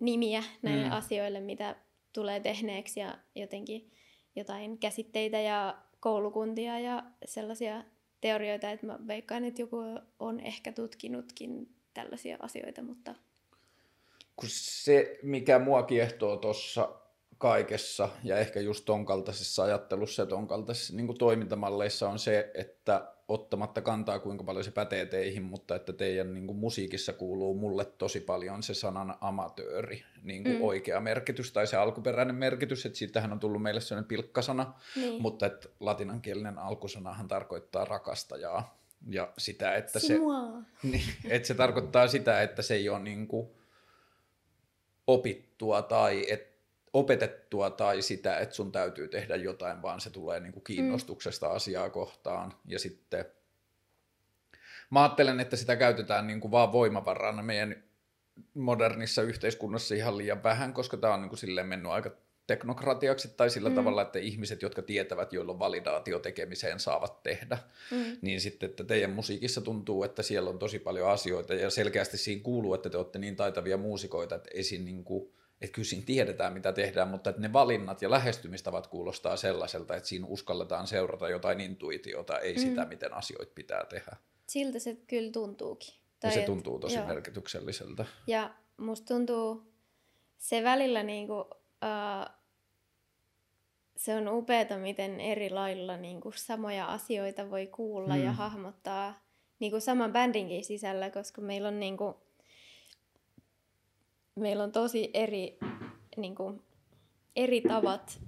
nimiä 0.00 0.42
näille 0.62 0.84
mm. 0.84 0.92
asioille, 0.92 1.40
mitä 1.40 1.76
tulee 2.12 2.40
tehneeksi 2.40 3.00
ja 3.00 3.18
jotenkin 3.34 3.90
jotain 4.36 4.78
käsitteitä 4.78 5.40
ja 5.40 5.78
koulukuntia 6.00 6.78
ja 6.78 7.02
sellaisia 7.24 7.84
teorioita, 8.20 8.70
että 8.70 8.86
mä 8.86 8.98
veikkaan, 9.06 9.44
että 9.44 9.62
joku 9.62 9.76
on 10.18 10.40
ehkä 10.40 10.72
tutkinutkin 10.72 11.74
tällaisia 11.94 12.36
asioita, 12.40 12.82
mutta... 12.82 13.14
Kun 14.36 14.48
se, 14.52 15.18
mikä 15.22 15.58
mua 15.58 15.82
kiehtoo 15.82 16.36
tuossa 16.36 17.03
kaikessa 17.38 18.08
ja 18.22 18.38
ehkä 18.38 18.60
just 18.60 18.84
ton 18.84 19.06
kaltaisessa 19.06 19.64
ajattelussa 19.64 20.22
ja 20.22 20.26
ton 20.26 20.46
kaltaisissa 20.46 20.96
niin 20.96 21.18
toimintamalleissa 21.18 22.08
on 22.08 22.18
se, 22.18 22.50
että 22.54 23.14
ottamatta 23.28 23.82
kantaa 23.82 24.18
kuinka 24.18 24.44
paljon 24.44 24.64
se 24.64 24.70
pätee 24.70 25.06
teihin, 25.06 25.42
mutta 25.42 25.76
että 25.76 25.92
teidän 25.92 26.34
niin 26.34 26.46
kuin, 26.46 26.58
musiikissa 26.58 27.12
kuuluu 27.12 27.54
mulle 27.54 27.84
tosi 27.84 28.20
paljon 28.20 28.62
se 28.62 28.74
sanan 28.74 29.14
amatööri, 29.20 30.04
niin 30.22 30.42
kuin 30.42 30.56
mm. 30.56 30.62
oikea 30.62 31.00
merkitys 31.00 31.52
tai 31.52 31.66
se 31.66 31.76
alkuperäinen 31.76 32.36
merkitys, 32.36 32.86
että 32.86 32.98
siitähän 32.98 33.32
on 33.32 33.40
tullut 33.40 33.62
meille 33.62 33.80
sellainen 33.80 34.08
pilkkasana, 34.08 34.74
niin. 34.96 35.22
mutta 35.22 35.46
että 35.46 35.68
latinankielinen 35.80 36.58
alkusanahan 36.58 37.28
tarkoittaa 37.28 37.84
rakastajaa 37.84 38.78
ja 39.08 39.32
sitä, 39.38 39.74
että 39.74 39.98
se, 39.98 40.18
niin, 40.82 41.04
että 41.28 41.48
se 41.48 41.54
tarkoittaa 41.54 42.08
sitä, 42.08 42.42
että 42.42 42.62
se 42.62 42.74
ei 42.74 42.88
ole 42.88 42.98
niin 42.98 43.28
kuin, 43.28 43.48
opittua 45.06 45.82
tai 45.82 46.26
että 46.28 46.53
opetettua 46.94 47.70
tai 47.70 48.02
sitä, 48.02 48.38
että 48.38 48.54
sun 48.54 48.72
täytyy 48.72 49.08
tehdä 49.08 49.36
jotain, 49.36 49.82
vaan 49.82 50.00
se 50.00 50.10
tulee 50.10 50.40
niin 50.40 50.52
kuin 50.52 50.64
kiinnostuksesta 50.64 51.48
mm. 51.48 51.54
asiaa 51.54 51.90
kohtaan. 51.90 52.52
Ja 52.66 52.78
sitten 52.78 53.24
mä 54.90 55.02
ajattelen, 55.02 55.40
että 55.40 55.56
sitä 55.56 55.76
käytetään 55.76 56.26
niin 56.26 56.40
kuin 56.40 56.50
vaan 56.50 56.72
voimavarana 56.72 57.42
meidän 57.42 57.82
modernissa 58.54 59.22
yhteiskunnassa 59.22 59.94
ihan 59.94 60.18
liian 60.18 60.42
vähän, 60.42 60.72
koska 60.72 60.96
tämä 60.96 61.14
on 61.14 61.20
niin 61.20 61.28
kuin 61.28 61.38
silleen 61.38 61.66
mennyt 61.66 61.92
aika 61.92 62.10
teknokratiaksi 62.46 63.28
tai 63.36 63.50
sillä 63.50 63.68
mm. 63.68 63.74
tavalla, 63.74 64.02
että 64.02 64.18
ihmiset, 64.18 64.62
jotka 64.62 64.82
tietävät, 64.82 65.32
joilla 65.32 65.52
on 65.52 65.58
validaatio 65.58 66.18
tekemiseen, 66.18 66.80
saavat 66.80 67.22
tehdä. 67.22 67.58
Mm. 67.90 68.16
Niin 68.22 68.40
sitten, 68.40 68.70
että 68.70 68.84
teidän 68.84 69.10
musiikissa 69.10 69.60
tuntuu, 69.60 70.04
että 70.04 70.22
siellä 70.22 70.50
on 70.50 70.58
tosi 70.58 70.78
paljon 70.78 71.10
asioita 71.10 71.54
ja 71.54 71.70
selkeästi 71.70 72.18
siinä 72.18 72.42
kuuluu, 72.42 72.74
että 72.74 72.90
te 72.90 72.96
olette 72.96 73.18
niin 73.18 73.36
taitavia 73.36 73.76
muusikoita, 73.76 74.34
että 74.34 74.50
esim. 74.54 74.84
Niin 74.84 75.04
kuin 75.04 75.32
että 75.60 75.74
kyllä 75.74 75.86
siinä 75.86 76.04
tiedetään, 76.06 76.52
mitä 76.52 76.72
tehdään, 76.72 77.08
mutta 77.08 77.30
että 77.30 77.42
ne 77.42 77.52
valinnat 77.52 78.02
ja 78.02 78.10
lähestymistavat 78.10 78.86
kuulostaa 78.86 79.36
sellaiselta, 79.36 79.96
että 79.96 80.08
siinä 80.08 80.26
uskalletaan 80.26 80.86
seurata 80.86 81.28
jotain 81.28 81.60
intuitiota, 81.60 82.38
ei 82.38 82.54
mm. 82.54 82.60
sitä, 82.60 82.84
miten 82.84 83.14
asioita 83.14 83.52
pitää 83.54 83.84
tehdä. 83.84 84.16
Siltä 84.46 84.78
se 84.78 84.96
kyllä 85.06 85.32
tuntuukin. 85.32 85.94
Tai 86.20 86.30
ja 86.30 86.34
se 86.34 86.42
tuntuu 86.42 86.78
tosi 86.78 86.96
joo. 86.96 87.06
merkitykselliseltä. 87.06 88.04
Ja 88.26 88.54
musta 88.76 89.14
tuntuu 89.14 89.72
se 90.38 90.64
välillä 90.64 91.02
niinku, 91.02 91.40
uh, 91.40 92.34
se 93.96 94.16
on 94.16 94.28
upeata, 94.28 94.78
miten 94.78 95.20
eri 95.20 95.50
lailla 95.50 95.96
niinku 95.96 96.32
samoja 96.36 96.86
asioita 96.86 97.50
voi 97.50 97.66
kuulla 97.66 98.16
mm. 98.16 98.24
ja 98.24 98.32
hahmottaa 98.32 99.24
niinku 99.58 99.80
saman 99.80 100.12
bändinkin 100.12 100.64
sisällä, 100.64 101.10
koska 101.10 101.40
meillä 101.40 101.68
on 101.68 101.80
niinku, 101.80 102.23
meillä 104.36 104.64
on 104.64 104.72
tosi 104.72 105.10
eri, 105.14 105.58
niin 106.16 106.34
kuin, 106.34 106.62
eri 107.36 107.60
tavat, 107.60 108.20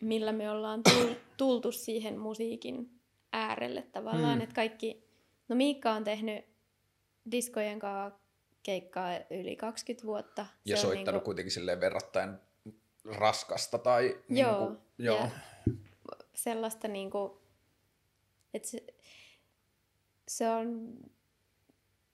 millä 0.00 0.32
me 0.32 0.50
ollaan 0.50 0.82
tultu 1.36 1.72
siihen 1.72 2.18
musiikin 2.18 3.00
äärelle 3.32 3.82
tavallaan. 3.82 4.38
Mm. 4.38 4.42
Että 4.42 4.54
kaikki, 4.54 5.08
no 5.48 5.56
Miikka 5.56 5.92
on 5.92 6.04
tehnyt 6.04 6.44
diskojen 7.30 7.78
kanssa 7.78 8.20
keikkaa 8.62 9.10
yli 9.30 9.56
20 9.56 10.06
vuotta. 10.06 10.46
Ja 10.64 10.76
Se 10.76 10.80
soittanut 10.80 11.04
kuin... 11.04 11.12
Niinku- 11.12 11.24
kuitenkin 11.24 11.52
silleen 11.52 11.80
verrattain 11.80 12.38
raskasta 13.04 13.78
tai... 13.78 14.20
Joo, 14.28 14.50
niin 14.50 14.58
kuin, 14.58 14.78
joo. 14.98 15.28
sellaista 16.34 16.88
niin 16.88 17.10
kuin, 17.10 17.32
että 18.54 18.68
se, 18.68 18.84
se 20.28 20.50
on 20.50 20.94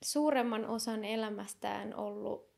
suuremman 0.05 0.67
osan 0.67 1.05
elämästään 1.05 1.95
ollut 1.95 2.52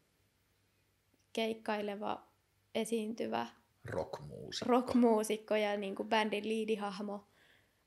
keikkaileva, 1.34 2.26
esiintyvä 2.74 3.46
rockmuusikko, 3.84 4.70
rockmuusikko 4.70 5.56
ja 5.56 5.76
niin 5.76 5.94
kuin 5.94 6.08
bändin 6.08 6.48
liidihahmo, 6.48 7.26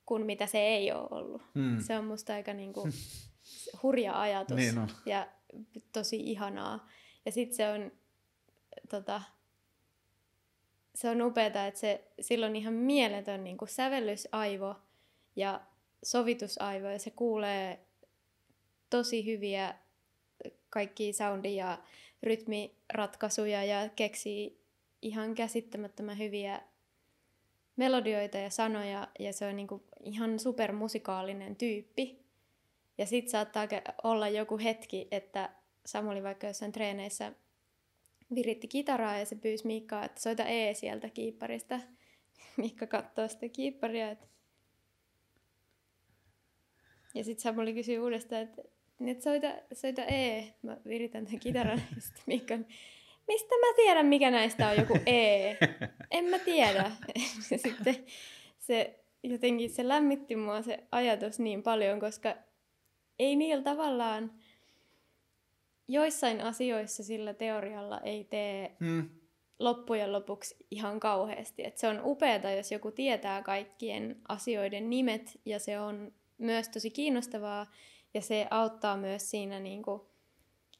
kuin 0.06 0.26
mitä 0.26 0.48
se 0.48 0.60
ei 0.60 0.92
ole 0.92 1.08
ollut. 1.12 1.42
Hmm. 1.56 1.82
Se 1.82 1.98
on 1.98 2.06
musta 2.06 2.34
aika 2.34 2.54
niin 2.54 2.74
kuin 2.74 2.92
hurja 3.84 4.22
ajatus 4.22 4.58
niin 4.58 4.78
on. 4.78 4.90
ja 5.06 5.28
tosi 5.94 6.18
ihanaa. 6.32 6.88
Ja 7.26 7.32
sitten 7.32 7.56
se 7.56 7.70
on, 7.70 7.92
tota, 8.90 9.22
se 10.96 11.10
on 11.10 11.22
upeaa, 11.22 11.68
että 11.68 11.80
se, 11.80 12.12
silloin 12.22 12.56
ihan 12.56 12.74
mieletön 12.74 13.44
niin 13.44 13.58
kuin 13.58 13.70
sävellysaivo 13.70 14.76
ja 15.36 15.62
sovitusaivo 16.04 16.88
ja 16.88 17.00
se 17.00 17.12
kuulee 17.12 17.88
tosi 18.90 19.26
hyviä 19.26 19.76
kaikki 20.70 21.14
soundi- 21.14 21.56
ja 21.56 21.78
rytmiratkaisuja 22.24 23.64
ja 23.64 23.90
keksii 23.90 24.62
ihan 25.02 25.36
käsittämättömän 25.36 26.18
hyviä 26.18 26.62
melodioita 27.76 28.38
ja 28.38 28.50
sanoja 28.50 29.08
ja 29.20 29.34
se 29.34 29.48
on 29.48 29.56
niinku 29.56 29.84
ihan 30.04 30.40
supermusikaalinen 30.40 31.56
tyyppi. 31.56 32.28
Ja 32.98 33.06
sitten 33.06 33.32
saattaa 33.32 33.68
olla 34.04 34.30
joku 34.30 34.58
hetki, 34.58 35.08
että 35.12 35.50
Samuli 35.86 36.24
vaikka 36.24 36.48
jossain 36.48 36.72
treeneissä 36.72 37.32
viritti 38.36 38.68
kitaraa 38.68 39.18
ja 39.18 39.26
se 39.26 39.36
pyysi 39.36 39.68
Miikkaa, 39.68 40.06
että 40.06 40.22
soita 40.22 40.46
E 40.46 40.74
sieltä 40.74 41.10
kiipparista. 41.10 41.80
Mikka 42.58 42.88
katsoo 42.88 43.28
sitä 43.28 43.50
kiipparia, 43.50 44.16
ja 47.18 47.24
sitten 47.24 47.44
Samuli 47.44 47.74
kysyy 47.74 48.00
uudestaan, 48.00 48.42
että 48.42 48.62
nyt 49.00 49.22
soita, 49.22 49.48
soita 49.74 50.02
E. 50.02 50.44
Mä 50.62 50.78
viritän 50.88 51.26
tämän 51.26 51.40
kitaran 51.40 51.82
ja 51.96 52.02
sitten 52.02 52.24
Mikko, 52.26 52.58
mistä 53.28 53.56
mä 53.56 53.76
tiedän, 53.76 54.06
mikä 54.06 54.32
näistä 54.32 54.70
on 54.70 54.78
joku 54.78 55.00
E? 55.06 55.54
En 56.12 56.26
mä 56.26 56.40
tiedä. 56.40 56.92
Sitten 57.56 57.96
se 58.60 59.00
jotenkin 59.24 59.70
se 59.70 59.88
lämmitti 59.88 60.36
mua 60.36 60.62
se 60.62 60.84
ajatus 60.92 61.40
niin 61.40 61.64
paljon, 61.64 62.00
koska 62.00 62.36
ei 63.20 63.36
niillä 63.36 63.64
tavallaan 63.64 64.32
joissain 65.88 66.42
asioissa 66.42 67.04
sillä 67.04 67.34
teorialla 67.34 68.00
ei 68.00 68.24
tee 68.24 68.76
hmm. 68.80 69.10
loppujen 69.60 70.14
lopuksi 70.14 70.56
ihan 70.72 71.00
kauheasti. 71.00 71.66
Et 71.66 71.78
se 71.78 71.88
on 71.88 72.02
upeata, 72.04 72.52
jos 72.52 72.72
joku 72.72 72.92
tietää 72.92 73.42
kaikkien 73.42 74.22
asioiden 74.28 74.90
nimet 74.90 75.40
ja 75.46 75.60
se 75.60 75.80
on 75.80 76.14
myös 76.38 76.70
tosi 76.70 76.90
kiinnostavaa, 76.90 77.72
ja 78.18 78.22
se 78.22 78.48
auttaa 78.52 78.98
myös 78.98 79.32
siinä 79.32 79.60
niin 79.60 79.84
kuin 79.84 80.02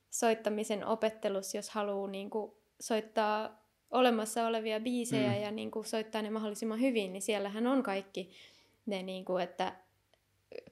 soittamisen 0.10 0.86
opettelussa, 0.86 1.58
jos 1.58 1.70
haluaa 1.70 2.08
niin 2.08 2.30
kuin 2.30 2.52
soittaa 2.80 3.64
olemassa 3.92 4.48
olevia 4.48 4.80
biisejä 4.80 5.32
mm. 5.32 5.42
ja 5.42 5.52
niin 5.52 5.72
kuin 5.72 5.86
soittaa 5.86 6.22
ne 6.22 6.30
mahdollisimman 6.30 6.82
hyvin, 6.82 7.14
niin 7.14 7.22
siellähän 7.22 7.68
on 7.68 7.84
kaikki 7.84 8.32
ne, 8.86 9.04
niin 9.04 9.26
kuin, 9.26 9.44
että 9.44 9.76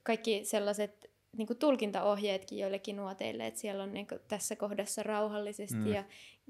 kaikki 0.04 0.46
sellaiset 0.46 1.12
niin 1.38 1.48
kuin 1.48 1.58
tulkintaohjeetkin 1.58 2.60
joillekin 2.60 2.96
nuoteille, 2.96 3.48
että 3.48 3.60
siellä 3.60 3.84
on 3.84 3.94
niin 3.94 4.08
kuin, 4.08 4.22
tässä 4.28 4.56
kohdassa 4.56 5.04
rauhallisesti 5.04 5.76
mm. 5.76 5.94
ja 5.94 6.04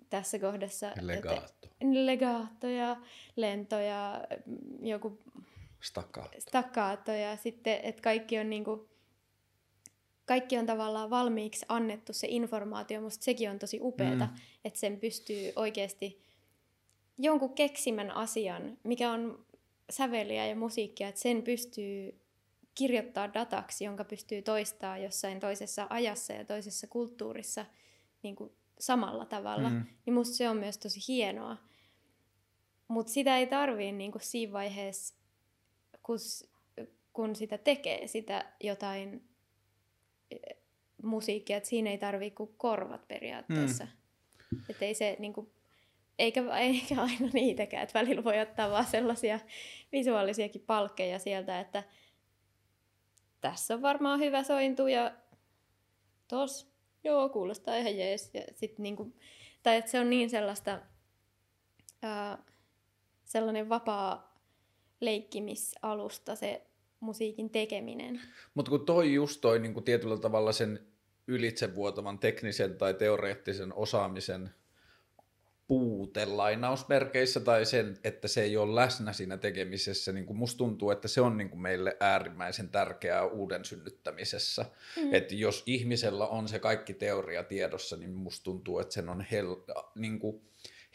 tässä 0.10 0.40
kohdassa 0.40 0.92
legaatto. 1.02 1.68
legaatto 1.82 2.68
ja 2.68 2.98
lento 3.36 3.80
ja 3.80 4.28
joku 4.82 5.20
staccato. 5.82 6.40
staccato 6.40 7.12
ja 7.12 7.38
sitten, 7.38 7.80
että 7.84 8.02
kaikki 8.02 8.40
on 8.40 8.50
niin 8.50 8.64
kuin, 8.64 8.90
kaikki 10.26 10.58
on 10.58 10.66
tavallaan 10.66 11.10
valmiiksi 11.10 11.66
annettu 11.70 12.14
se 12.14 12.28
informaatio, 12.30 13.02
musta 13.02 13.24
sekin 13.24 13.50
on 13.50 13.60
tosi 13.60 13.80
upeeta, 13.82 14.26
mm. 14.26 14.36
että 14.66 14.80
sen 14.80 15.00
pystyy 15.00 15.52
oikeasti 15.56 16.22
jonkun 17.18 17.54
keksimän 17.54 18.12
asian, 18.12 18.78
mikä 18.84 19.12
on 19.12 19.46
säveliä 19.90 20.48
ja 20.48 20.56
musiikkia, 20.56 21.08
että 21.08 21.22
sen 21.22 21.44
pystyy 21.44 22.20
kirjoittaa 22.76 23.34
dataksi, 23.34 23.86
jonka 23.86 24.04
pystyy 24.04 24.42
toistaa 24.42 24.98
jossain 24.98 25.40
toisessa 25.40 25.88
ajassa 25.90 26.34
ja 26.34 26.46
toisessa 26.46 26.88
kulttuurissa 26.88 27.66
niin 28.24 28.36
kuin 28.36 28.52
samalla 28.80 29.26
tavalla, 29.26 29.70
mm. 29.70 29.86
niin 30.06 30.14
musta 30.14 30.36
se 30.36 30.50
on 30.50 30.58
myös 30.58 30.78
tosi 30.78 31.00
hienoa. 31.08 31.58
Mutta 32.88 33.12
sitä 33.12 33.38
ei 33.38 33.48
tarvii 33.48 33.92
niin 33.92 34.12
kuin 34.12 34.22
siinä 34.22 34.54
vaiheessa, 34.54 35.16
kun, 36.04 36.18
kun 37.14 37.36
sitä 37.36 37.58
tekee, 37.58 38.08
sitä 38.08 38.54
jotain 38.64 39.35
musiikkia, 41.04 41.58
että 41.58 41.70
siinä 41.70 41.90
ei 41.90 41.98
tarvii 41.98 42.32
kuin 42.32 42.54
korvat 42.58 43.08
periaatteessa. 43.08 43.86
Mm. 43.86 44.62
Että 44.70 44.86
ei 44.86 44.94
se 44.94 45.16
niin 45.20 45.34
kuin, 45.34 45.52
eikä, 46.20 46.58
eikä 46.58 47.02
aina 47.02 47.30
niitäkään, 47.34 47.84
että 47.84 48.00
välillä 48.00 48.24
voi 48.24 48.40
ottaa 48.40 48.70
vaan 48.70 48.86
sellaisia 48.86 49.40
visuaalisiakin 49.92 50.62
palkkeja 50.62 51.20
sieltä, 51.20 51.60
että 51.60 51.84
tässä 53.42 53.74
on 53.74 53.82
varmaan 53.82 54.20
hyvä 54.20 54.44
sointu 54.44 54.88
ja 54.88 55.12
tos, 56.28 56.72
joo, 57.04 57.30
kuulostaa 57.30 57.76
ihan 57.76 57.98
jees. 57.98 58.30
Ja 58.34 58.42
sit 58.54 58.80
niinku, 58.80 59.14
tai 59.64 59.78
että 59.78 59.92
se 59.92 60.00
on 60.00 60.10
niin 60.10 60.30
sellaista, 60.30 60.80
ää, 62.02 62.38
sellainen 63.26 63.70
vapaa 63.70 64.40
leikkimisalusta 65.00 66.36
se 66.36 66.68
musiikin 67.06 67.50
tekeminen. 67.50 68.22
Mutta 68.54 68.70
kun 68.70 68.86
toi 68.86 69.14
just 69.14 69.42
toi 69.42 69.60
niin 69.60 69.84
tietyllä 69.84 70.18
tavalla 70.18 70.52
sen 70.52 70.80
ylitsevuotavan 71.28 72.20
teknisen 72.20 72.78
tai 72.78 72.94
teoreettisen 72.94 73.74
osaamisen 73.74 74.50
puute 75.68 76.26
lainausmerkeissä 76.26 77.40
tai 77.40 77.66
sen, 77.66 77.98
että 78.04 78.28
se 78.28 78.44
ei 78.44 78.58
ole 78.58 78.76
läsnä 78.76 79.14
siinä 79.14 79.38
tekemisessä. 79.38 80.12
Niin 80.12 80.26
kuin 80.26 80.38
musta 80.38 80.58
tuntuu, 80.58 80.92
että 80.92 81.08
se 81.08 81.22
on 81.22 81.38
niin 81.38 81.50
kuin 81.50 81.62
meille 81.62 81.98
äärimmäisen 82.00 82.70
tärkeää 82.70 83.26
uuden 83.26 83.66
synnyttämisessä. 83.66 84.66
Mm. 84.96 85.14
Että 85.14 85.36
jos 85.36 85.64
ihmisellä 85.66 86.28
on 86.28 86.48
se 86.48 86.60
kaikki 86.60 86.94
teoria 86.94 87.44
tiedossa, 87.44 87.98
niin 87.98 88.14
musta 88.14 88.44
tuntuu, 88.44 88.80
että 88.80 88.94
sen 88.94 89.10
on 89.10 89.22
hel- 89.22 89.74
niin 89.96 90.20
kuin 90.20 90.42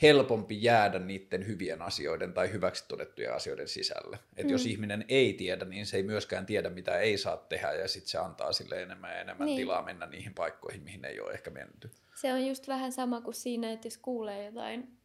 helpompi 0.03 0.63
jäädä 0.63 0.99
niiden 0.99 1.47
hyvien 1.47 1.83
asioiden 1.83 2.33
tai 2.33 2.53
hyväksi 2.53 2.85
todettujen 2.89 3.35
asioiden 3.35 3.69
sisälle. 3.69 4.19
Et 4.37 4.47
mm. 4.47 4.53
jos 4.53 4.67
ihminen 4.67 5.05
ei 5.09 5.33
tiedä, 5.33 5.65
niin 5.65 5.87
se 5.87 5.97
ei 5.97 6.03
myöskään 6.03 6.47
tiedä, 6.47 6.71
mitä 6.71 6.99
ei 6.99 7.19
saa 7.19 7.37
tehdä, 7.37 7.73
ja 7.73 7.89
sitten 7.89 8.11
se 8.11 8.19
antaa 8.19 8.53
sille 8.53 8.83
enemmän 8.83 9.11
ja 9.11 9.21
enemmän 9.21 9.47
niin. 9.47 9.57
tilaa 9.57 9.83
mennä 9.83 10.07
niihin 10.07 10.35
paikkoihin, 10.35 10.83
mihin 10.83 11.05
ei 11.05 11.21
ole 11.21 11.33
ehkä 11.33 11.51
menty. 11.51 11.91
Se 12.15 12.33
on 12.33 12.47
just 12.47 12.69
vähän 12.69 12.93
sama 12.93 13.21
kuin 13.21 13.35
siinä, 13.35 13.73
että 13.73 13.87
jos 13.87 13.99
kuulee 13.99 14.45
jotain, 14.45 14.99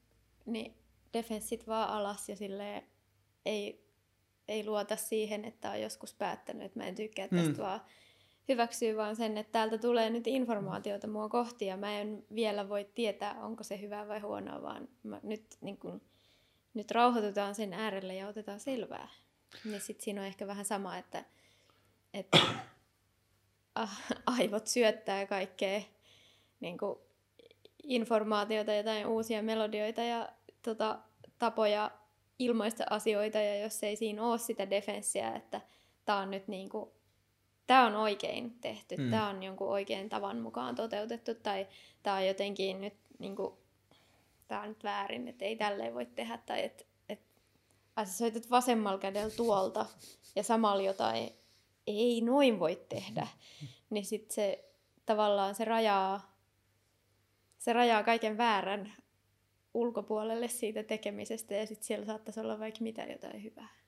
niin 0.46 0.76
defenssit 1.14 1.68
vaan 1.68 1.90
alas 1.90 2.30
ja 2.30 2.36
sille 2.36 2.84
ei, 3.46 3.86
ei 4.48 4.66
luota 4.66 4.96
siihen, 4.96 5.46
että 5.46 5.72
on 5.72 5.82
joskus 5.82 6.14
päättänyt, 6.14 6.64
että 6.66 6.80
mä 6.80 6.88
en 6.88 6.96
tykkää 6.96 7.28
tästä 7.28 7.52
mm. 7.52 7.58
vaan 7.58 7.82
hyväksyy 8.48 8.98
vaan 8.98 9.16
sen, 9.16 9.38
että 9.38 9.52
täältä 9.52 9.78
tulee 9.78 10.10
nyt 10.10 10.28
informaatiota 10.28 11.08
mua 11.08 11.30
kohti 11.30 11.66
ja 11.66 11.78
mä 11.78 12.00
en 12.00 12.26
vielä 12.36 12.70
voi 12.70 12.90
tietää, 12.96 13.40
onko 13.42 13.64
se 13.64 13.82
hyvä 13.82 14.08
vai 14.08 14.20
huonoa, 14.20 14.62
vaan 14.62 14.88
mä 15.04 15.20
nyt, 15.24 15.46
niin 15.62 15.78
kun, 15.78 16.02
nyt 16.74 16.92
rauhoitutaan 16.92 17.56
sen 17.56 17.74
äärelle 17.74 18.16
ja 18.16 18.28
otetaan 18.28 18.60
selvää. 18.60 19.08
Ja 19.72 19.80
sitten 19.80 20.04
siinä 20.04 20.22
on 20.22 20.28
ehkä 20.28 20.48
vähän 20.48 20.66
sama, 20.66 20.98
että, 20.98 21.26
että 22.14 22.40
aivot 24.40 24.68
syöttää 24.68 25.26
kaikkea 25.26 25.82
niin 26.60 26.78
kuin 26.78 27.00
informaatiota, 27.84 28.74
jotain 28.74 29.08
uusia 29.08 29.44
melodioita 29.44 30.02
ja 30.02 30.30
tota, 30.62 31.00
tapoja 31.40 31.92
ilmaista 32.40 32.84
asioita, 32.90 33.38
ja 33.38 33.60
jos 33.60 33.84
ei 33.84 33.96
siinä 33.96 34.24
ole 34.24 34.38
sitä 34.38 34.70
defenssiä, 34.70 35.36
että 35.36 35.62
tämä 36.06 36.20
on 36.20 36.32
nyt 36.32 36.48
niin 36.48 36.70
kuin 36.70 36.90
tämä 37.68 37.86
on 37.86 37.96
oikein 37.96 38.60
tehty, 38.62 38.98
mm. 38.98 39.10
tämä 39.10 39.30
on 39.30 39.44
jonkun 39.44 39.70
oikein 39.70 40.10
tavan 40.10 40.38
mukaan 40.38 40.76
toteutettu, 40.76 41.36
tai 41.36 41.68
tämä 42.04 42.16
on 42.16 42.28
jotenkin 42.28 42.82
nyt, 42.82 42.94
niin 43.20 43.36
kuin, 43.36 43.54
tämä 44.48 44.62
on 44.62 44.70
nyt 44.70 44.84
väärin, 44.84 45.28
että 45.28 45.46
ei 45.46 45.56
tälleen 45.56 45.94
voi 45.94 46.06
tehdä, 46.06 46.38
tai 46.38 46.66
että 46.66 46.84
et, 47.10 47.20
et, 47.98 48.08
sä 48.08 48.14
soitat 48.18 48.50
vasemmalla 48.50 49.00
kädellä 49.00 49.36
tuolta, 49.38 49.86
ja 50.36 50.44
samalla 50.44 50.84
jotain 50.84 51.30
ei 51.88 52.22
noin 52.22 52.60
voi 52.60 52.86
tehdä, 52.90 53.28
niin 53.90 54.06
sitten 54.06 54.36
se 54.36 54.66
tavallaan 55.06 55.56
se 55.56 55.66
rajaa, 55.66 56.36
se 57.58 57.74
rajaa 57.74 58.04
kaiken 58.04 58.38
väärän 58.38 58.94
ulkopuolelle 59.74 60.48
siitä 60.48 60.84
tekemisestä, 60.84 61.56
ja 61.56 61.68
sitten 61.68 61.86
siellä 61.86 62.06
saattaisi 62.06 62.40
olla 62.40 62.60
vaikka 62.60 62.84
mitä 62.84 63.04
jotain 63.04 63.44
hyvää 63.44 63.85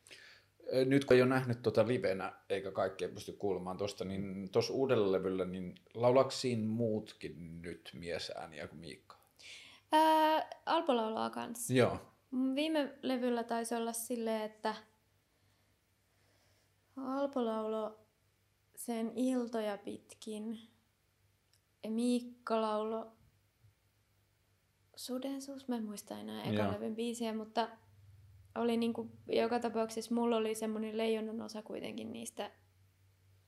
nyt 0.85 1.05
kun 1.05 1.15
ei 1.15 1.21
ole 1.21 1.29
nähnyt 1.29 1.61
tuota 1.61 1.87
livenä, 1.87 2.33
eikä 2.49 2.71
kaikkea 2.71 3.09
pysty 3.09 3.31
kuulemaan 3.31 3.77
tuosta, 3.77 4.05
niin 4.05 4.49
tuossa 4.51 4.73
uudella 4.73 5.11
levyllä, 5.11 5.45
niin 5.45 5.75
laulaksiin 5.93 6.67
muutkin 6.67 7.61
nyt 7.61 7.89
miesääniä 7.93 8.67
kuin 8.67 8.79
Miikka? 8.79 9.17
Ää, 9.91 10.49
Alpo 10.65 10.95
laulaa 10.95 11.29
kanssa. 11.29 11.73
Joo. 11.73 11.99
Viime 12.55 12.93
levyllä 13.01 13.43
taisi 13.43 13.75
olla 13.75 13.93
silleen, 13.93 14.41
että 14.41 14.75
Alpo 16.97 17.45
laulo 17.45 17.99
sen 18.75 19.11
iltoja 19.15 19.77
pitkin. 19.77 20.59
Ja 21.83 21.89
Miikka 21.89 22.61
laulo 22.61 23.11
Sudensuus, 24.95 25.67
mä 25.67 25.75
en 25.75 25.83
muista 25.83 26.19
enää 26.19 26.43
ekan 26.43 26.71
levyn 26.71 26.95
biisiä, 26.95 27.33
mutta 27.33 27.69
oli 28.59 28.77
niinku, 28.77 29.11
joka 29.27 29.59
tapauksessa 29.59 30.15
mulla 30.15 30.37
oli 30.37 30.55
semmoinen 30.55 30.97
leijonan 30.97 31.41
osa 31.41 31.61
kuitenkin 31.61 32.13
niistä 32.13 32.51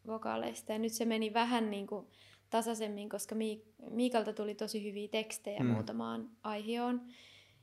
vokaaleista. 0.07 0.71
Ja 0.71 0.79
nyt 0.79 0.91
se 0.91 1.05
meni 1.05 1.33
vähän 1.33 1.69
niinku 1.69 2.09
tasaisemmin, 2.49 3.09
koska 3.09 3.35
Miik- 3.35 3.89
Miikalta 3.89 4.33
tuli 4.33 4.55
tosi 4.55 4.83
hyviä 4.83 5.07
tekstejä 5.07 5.59
mm. 5.59 5.69
muutamaan 5.69 6.29
aihioon. 6.43 7.01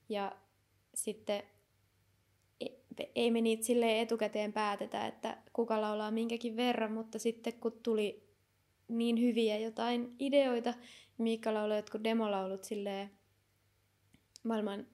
Ja 0.09 0.37
sitten 0.95 1.43
e-, 2.61 3.07
ei 3.15 3.31
me 3.31 3.41
niitä 3.41 3.65
silleen 3.65 3.99
etukäteen 3.99 4.53
päätetä, 4.53 5.07
että 5.07 5.43
kuka 5.53 5.81
laulaa 5.81 6.11
minkäkin 6.11 6.57
verran, 6.57 6.93
mutta 6.93 7.19
sitten 7.19 7.53
kun 7.53 7.81
tuli 7.83 8.27
niin 8.89 9.21
hyviä 9.21 9.59
jotain 9.59 10.15
ideoita, 10.19 10.75
Miikka 11.19 11.55
lauloi 11.55 11.79
jotkut 11.79 12.05
demolaulut 12.05 12.65
silleen 12.65 13.11
maailman 14.45 14.87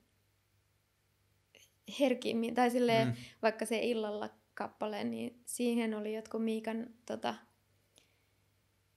herkimmin, 2.00 2.54
tai 2.54 2.70
silleen, 2.70 3.08
mm. 3.08 3.14
vaikka 3.42 3.66
se 3.66 3.78
illalla 3.78 4.30
kappale, 4.54 5.04
niin 5.04 5.42
siihen 5.46 5.94
oli 5.94 6.14
jotkut 6.14 6.44
Miikan, 6.44 6.86
tota, 7.06 7.34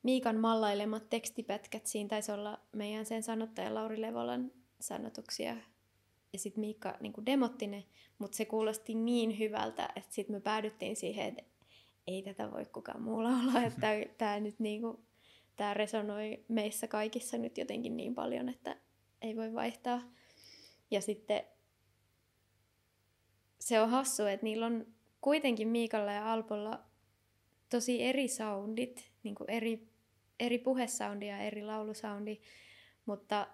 Miikan 0.04 0.36
mallailemat 0.36 1.10
tekstipätkät. 1.10 1.88
Siinä 1.88 2.10
taisi 2.10 2.32
olla 2.32 2.60
meidän 2.71 3.06
sen 3.06 3.24
sanottaja 3.24 3.74
Lauri 3.74 4.02
Levolan 4.02 4.52
sanotuksia. 4.82 5.56
Ja 6.34 6.39
sitten 6.39 6.62
Miikka 6.62 6.98
niin 7.00 7.13
demotti 7.26 7.67
ne, 7.67 7.84
mutta 8.17 8.38
se 8.38 8.45
kuulosti 8.45 8.93
niin 8.93 9.39
hyvältä, 9.39 9.89
että 9.95 10.15
sitten 10.15 10.36
me 10.36 10.39
päädyttiin 10.39 10.95
siihen, 10.95 11.28
että 11.28 11.43
ei 12.08 12.21
tätä 12.21 12.52
voi 12.52 12.65
kukaan 12.65 13.02
muu 13.02 13.24
laulaa, 13.24 13.63
että 13.67 13.88
tämä 14.17 14.39
nyt 14.39 14.60
niinku, 14.60 15.06
tää 15.56 15.74
resonoi 15.74 16.45
meissä 16.48 16.88
kaikissa 16.88 17.38
nyt 17.38 17.58
jotenkin 17.58 17.98
niin 17.98 18.15
paljon, 18.15 18.50
että 18.50 18.78
ei 19.21 19.36
voi 19.36 19.54
vaihtaa. 19.54 20.02
Ja 20.91 21.02
sitten 21.02 21.43
se 23.65 23.82
on 23.82 23.89
hassu, 23.89 24.25
että 24.25 24.43
niillä 24.43 24.65
on 24.65 24.88
kuitenkin 25.21 25.67
Miikalla 25.67 26.12
ja 26.12 26.34
Alpolla 26.34 26.80
tosi 27.69 28.04
eri 28.04 28.28
soundit, 28.28 29.12
niin 29.23 29.36
kuin 29.36 29.49
eri, 29.49 29.88
eri 30.39 30.58
puhesoundi 30.58 31.28
ja 31.28 31.38
eri 31.38 31.63
laulusoundi, 31.63 32.39
mutta 33.06 33.47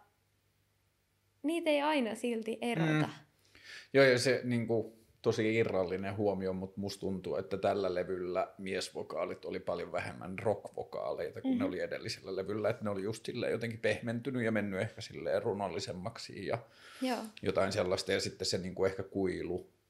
niitä 1.44 1.70
ei 1.70 1.82
aina 1.82 2.16
silti 2.16 2.58
erota. 2.62 3.08
Mm. 3.08 3.54
Joo, 3.94 4.06
ja 4.06 4.20
se 4.20 4.42
niin 4.44 4.68
kuin, 4.68 4.94
tosi 5.22 5.56
irrallinen 5.56 6.18
huomio, 6.18 6.54
mutta 6.54 6.82
musta 6.82 7.00
tuntuu, 7.00 7.36
että 7.36 7.58
tällä 7.58 7.94
levyllä 7.94 8.54
miesvokaalit 8.58 9.46
oli 9.46 9.60
paljon 9.60 9.92
vähemmän 9.92 10.40
rockvokaaleita 10.40 11.42
kuin 11.42 11.52
mm-hmm. 11.52 11.64
ne 11.64 11.68
oli 11.68 11.80
edellisellä 11.80 12.36
levyllä, 12.36 12.70
että 12.70 12.84
ne 12.84 12.90
oli 12.90 13.04
just 13.04 13.28
jotenkin 13.52 13.80
pehmentynyt 13.80 14.44
ja 14.44 14.52
mennyt 14.52 14.82
ehkä 14.82 15.02
silleen 15.02 15.44
runollisemmaksi 15.44 16.46
ja 16.46 16.58
Joo. 17.02 17.18
jotain 17.42 17.72
sellaista, 17.72 18.12
ja 18.12 18.20
sitten 18.20 18.46
se 18.46 18.58
niin 18.58 18.76
kuin 18.76 18.90
ehkä 18.90 19.04
kuilu 19.04 19.81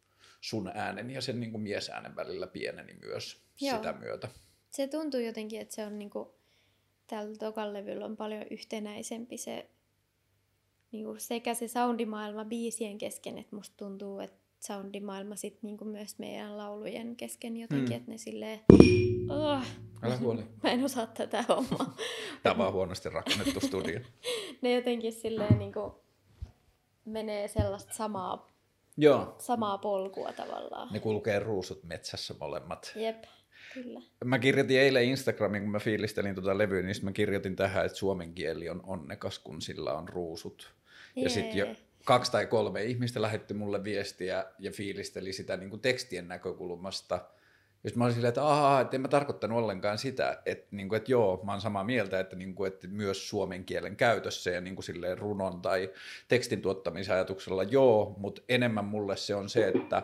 sun 0.42 0.72
äänen 0.74 1.12
ja 1.12 1.22
sen 1.22 1.40
niin 1.40 1.52
kuin 1.52 1.62
miesäänen 1.62 2.16
välillä 2.16 2.48
pieneni 2.48 2.94
myös 2.94 3.44
Joo. 3.62 3.78
sitä 3.78 3.94
myötä. 3.94 4.30
Se 4.72 4.88
tuntuu 4.88 5.20
jotenkin, 5.20 5.62
että 5.62 5.76
se 5.76 5.86
on 5.86 6.00
niin 6.00 6.10
kuin, 6.10 6.30
tällä 7.08 7.36
tokan 7.36 7.74
levyllä 7.74 8.06
on 8.06 8.18
paljon 8.18 8.46
yhtenäisempi 8.52 9.38
se 9.38 9.70
niin 10.92 11.06
kuin 11.06 11.20
sekä 11.20 11.54
se 11.54 11.68
soundimaailma 11.68 12.46
biisien 12.46 12.98
kesken, 12.98 13.38
että 13.38 13.56
musta 13.56 13.76
tuntuu, 13.78 14.20
että 14.20 14.38
soundimaailma 14.60 15.36
sit 15.36 15.64
niin 15.64 15.78
kuin 15.78 15.88
myös 15.88 16.20
meidän 16.20 16.58
laulujen 16.58 17.16
kesken 17.16 17.58
jotenkin, 17.58 17.90
mm. 17.90 17.98
että 17.98 18.12
ne 18.12 18.18
silleen, 18.18 18.60
oh, 19.30 19.64
Älä 20.02 20.18
huoli. 20.18 20.44
Mä 20.64 20.70
en 20.70 20.86
osaa 20.86 21.06
tätä 21.06 21.46
hommaa. 21.50 21.96
Tämä 22.44 22.52
on 22.52 22.58
vaan 22.58 22.74
huonosti 22.74 23.10
rakennettu 23.10 23.60
studio. 23.60 24.00
ne 24.62 24.74
jotenkin 24.74 25.14
silleen 25.14 25.60
niin 25.60 25.74
kuin 25.74 25.92
menee 27.06 27.48
sellaista 27.48 27.94
samaa 27.94 28.51
Joo. 28.98 29.36
samaa 29.40 29.78
polkua 29.78 30.34
tavallaan. 30.34 30.94
Ne 30.94 31.00
kulkee 31.00 31.40
ruusut 31.40 31.84
metsässä 31.84 32.36
molemmat. 32.40 32.92
Jep, 32.96 33.24
kyllä. 33.74 34.02
Mä 34.26 34.40
kirjoitin 34.40 34.80
eilen 34.80 35.04
Instagramiin, 35.04 35.64
kun 35.64 35.72
mä 35.72 35.80
fiilistelin 35.80 36.36
tuota 36.36 36.58
levyä, 36.58 36.82
niin 36.82 36.96
mä 37.02 37.12
kirjoitin 37.12 37.56
tähän, 37.56 37.86
että 37.86 37.98
suomen 37.98 38.34
kieli 38.34 38.70
on 38.70 38.82
onnekas, 38.88 39.40
kun 39.40 39.62
sillä 39.62 39.94
on 39.94 40.10
ruusut. 40.10 40.74
Jee. 41.16 41.24
Ja 41.24 41.30
sitten 41.30 41.58
jo 41.58 41.68
kaksi 42.06 42.32
tai 42.32 42.46
kolme 42.46 42.84
ihmistä 42.84 43.22
lähetti 43.22 43.54
mulle 43.54 43.84
viestiä 43.84 44.46
ja 44.60 44.72
fiilisteli 44.72 45.34
sitä 45.34 45.58
niin 45.58 45.70
kuin 45.70 45.82
tekstien 45.82 46.28
näkökulmasta. 46.28 47.26
Sitten 47.82 47.98
mä 47.98 48.04
olin 48.04 48.14
silleen, 48.14 48.30
että 48.30 48.48
ahaa, 48.48 48.82
että 48.82 48.98
en 48.98 49.02
mä 49.02 49.08
tarkoittanut 49.08 49.58
ollenkaan 49.58 49.98
sitä, 49.98 50.42
että, 50.46 50.68
niin 50.72 50.90
kuin, 50.90 50.98
että 50.98 51.12
joo, 51.12 51.42
mä 51.44 51.52
oon 51.52 51.62
samaa 51.62 51.84
mieltä, 51.84 52.20
että, 52.20 52.36
niin 52.36 52.56
kuin, 52.56 52.68
että 52.68 52.88
myös 52.88 53.30
suomen 53.30 53.66
kielen 53.66 53.96
käytössä 53.96 54.52
ja 54.52 54.62
niin 54.62 54.76
kuin 54.76 54.84
silleen 54.84 55.18
runon 55.18 55.62
tai 55.62 55.90
tekstin 56.28 56.62
tuottamisajatuksella 56.62 57.64
joo, 57.64 58.16
mutta 58.18 58.42
enemmän 58.50 58.86
mulle 58.86 59.18
se 59.18 59.36
on 59.36 59.50
se, 59.50 59.68
että 59.68 60.04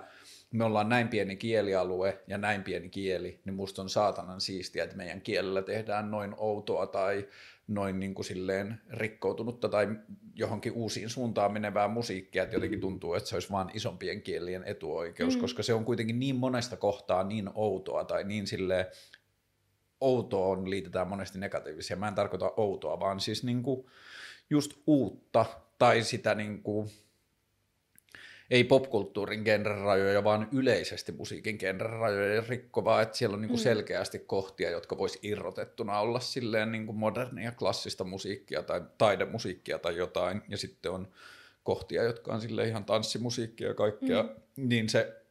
me 0.52 0.64
ollaan 0.64 0.90
näin 0.90 1.08
pieni 1.08 1.36
kielialue 1.36 2.20
ja 2.28 2.38
näin 2.38 2.64
pieni 2.64 2.90
kieli, 2.90 3.40
niin 3.46 3.54
musta 3.54 3.82
on 3.82 3.90
saatanan 3.90 4.42
siistiä, 4.42 4.84
että 4.84 4.98
meidän 4.98 5.22
kielellä 5.22 5.62
tehdään 5.62 6.12
noin 6.12 6.36
outoa 6.38 6.88
tai 6.88 7.28
noin 7.68 8.00
niin 8.00 8.14
kuin 8.14 8.26
silleen 8.26 8.82
rikkoutunutta 8.90 9.70
tai 9.70 9.88
johonkin 10.36 10.74
uusiin 10.74 11.10
suuntaan 11.10 11.54
menevää 11.54 11.88
musiikkia, 11.88 12.44
että 12.44 12.56
jotenkin 12.56 12.80
tuntuu, 12.80 13.14
että 13.14 13.30
se 13.30 13.36
olisi 13.36 13.52
vain 13.52 13.70
isompien 13.74 14.22
kielien 14.22 14.64
etuoikeus, 14.64 15.36
mm. 15.36 15.42
koska 15.42 15.64
se 15.64 15.74
on 15.74 15.86
kuitenkin 15.86 16.20
niin 16.20 16.36
monesta 16.36 16.78
kohtaa 16.78 17.24
niin 17.24 17.50
outoa 17.54 18.04
tai 18.04 18.24
niin 18.24 18.48
silleen 18.48 18.86
outoon 20.02 20.70
liitetään 20.70 21.08
monesti 21.08 21.40
negatiivisia. 21.40 21.96
Mä 21.96 22.08
en 22.08 22.16
tarkoita 22.16 22.54
outoa, 22.58 23.00
vaan 23.00 23.20
siis 23.20 23.44
niin 23.44 23.64
kuin 23.64 23.86
just 24.50 24.74
uutta 24.88 25.46
tai 25.78 26.04
sitä 26.04 26.36
niin 26.36 26.64
kuin 26.64 26.90
ei 28.50 28.64
popkulttuurin 28.64 29.42
genrerajoja, 29.42 30.24
vaan 30.24 30.48
yleisesti 30.52 31.12
musiikin 31.12 31.58
genrerajoja 31.60 32.44
rikkovaa, 32.50 33.02
että 33.02 33.18
siellä 33.18 33.34
on 33.34 33.42
niin 33.42 33.50
kuin 33.50 33.60
mm. 33.60 33.64
selkeästi 33.64 34.20
kohtia, 34.20 34.70
jotka 34.70 34.98
vois 34.98 35.20
irrotettuna 35.22 36.00
olla 36.00 36.20
silleen 36.20 36.72
niin 36.72 36.86
kuin 36.86 36.98
modernia, 36.98 37.52
klassista 37.52 38.04
musiikkia 38.04 38.64
tai 38.64 38.82
taidemusiikkia 38.98 39.80
tai 39.80 39.98
jotain, 39.98 40.42
ja 40.50 40.58
sitten 40.58 40.92
on 40.92 41.08
kohtia, 41.64 42.04
jotka 42.04 42.34
on 42.34 42.42
sille 42.42 42.68
ihan 42.68 42.86
tanssimusiikkia 42.86 43.68
ja 43.68 43.74
kaikkea, 43.74 44.24
mm. 44.24 44.70
niin 44.70 44.90
se 44.90 45.22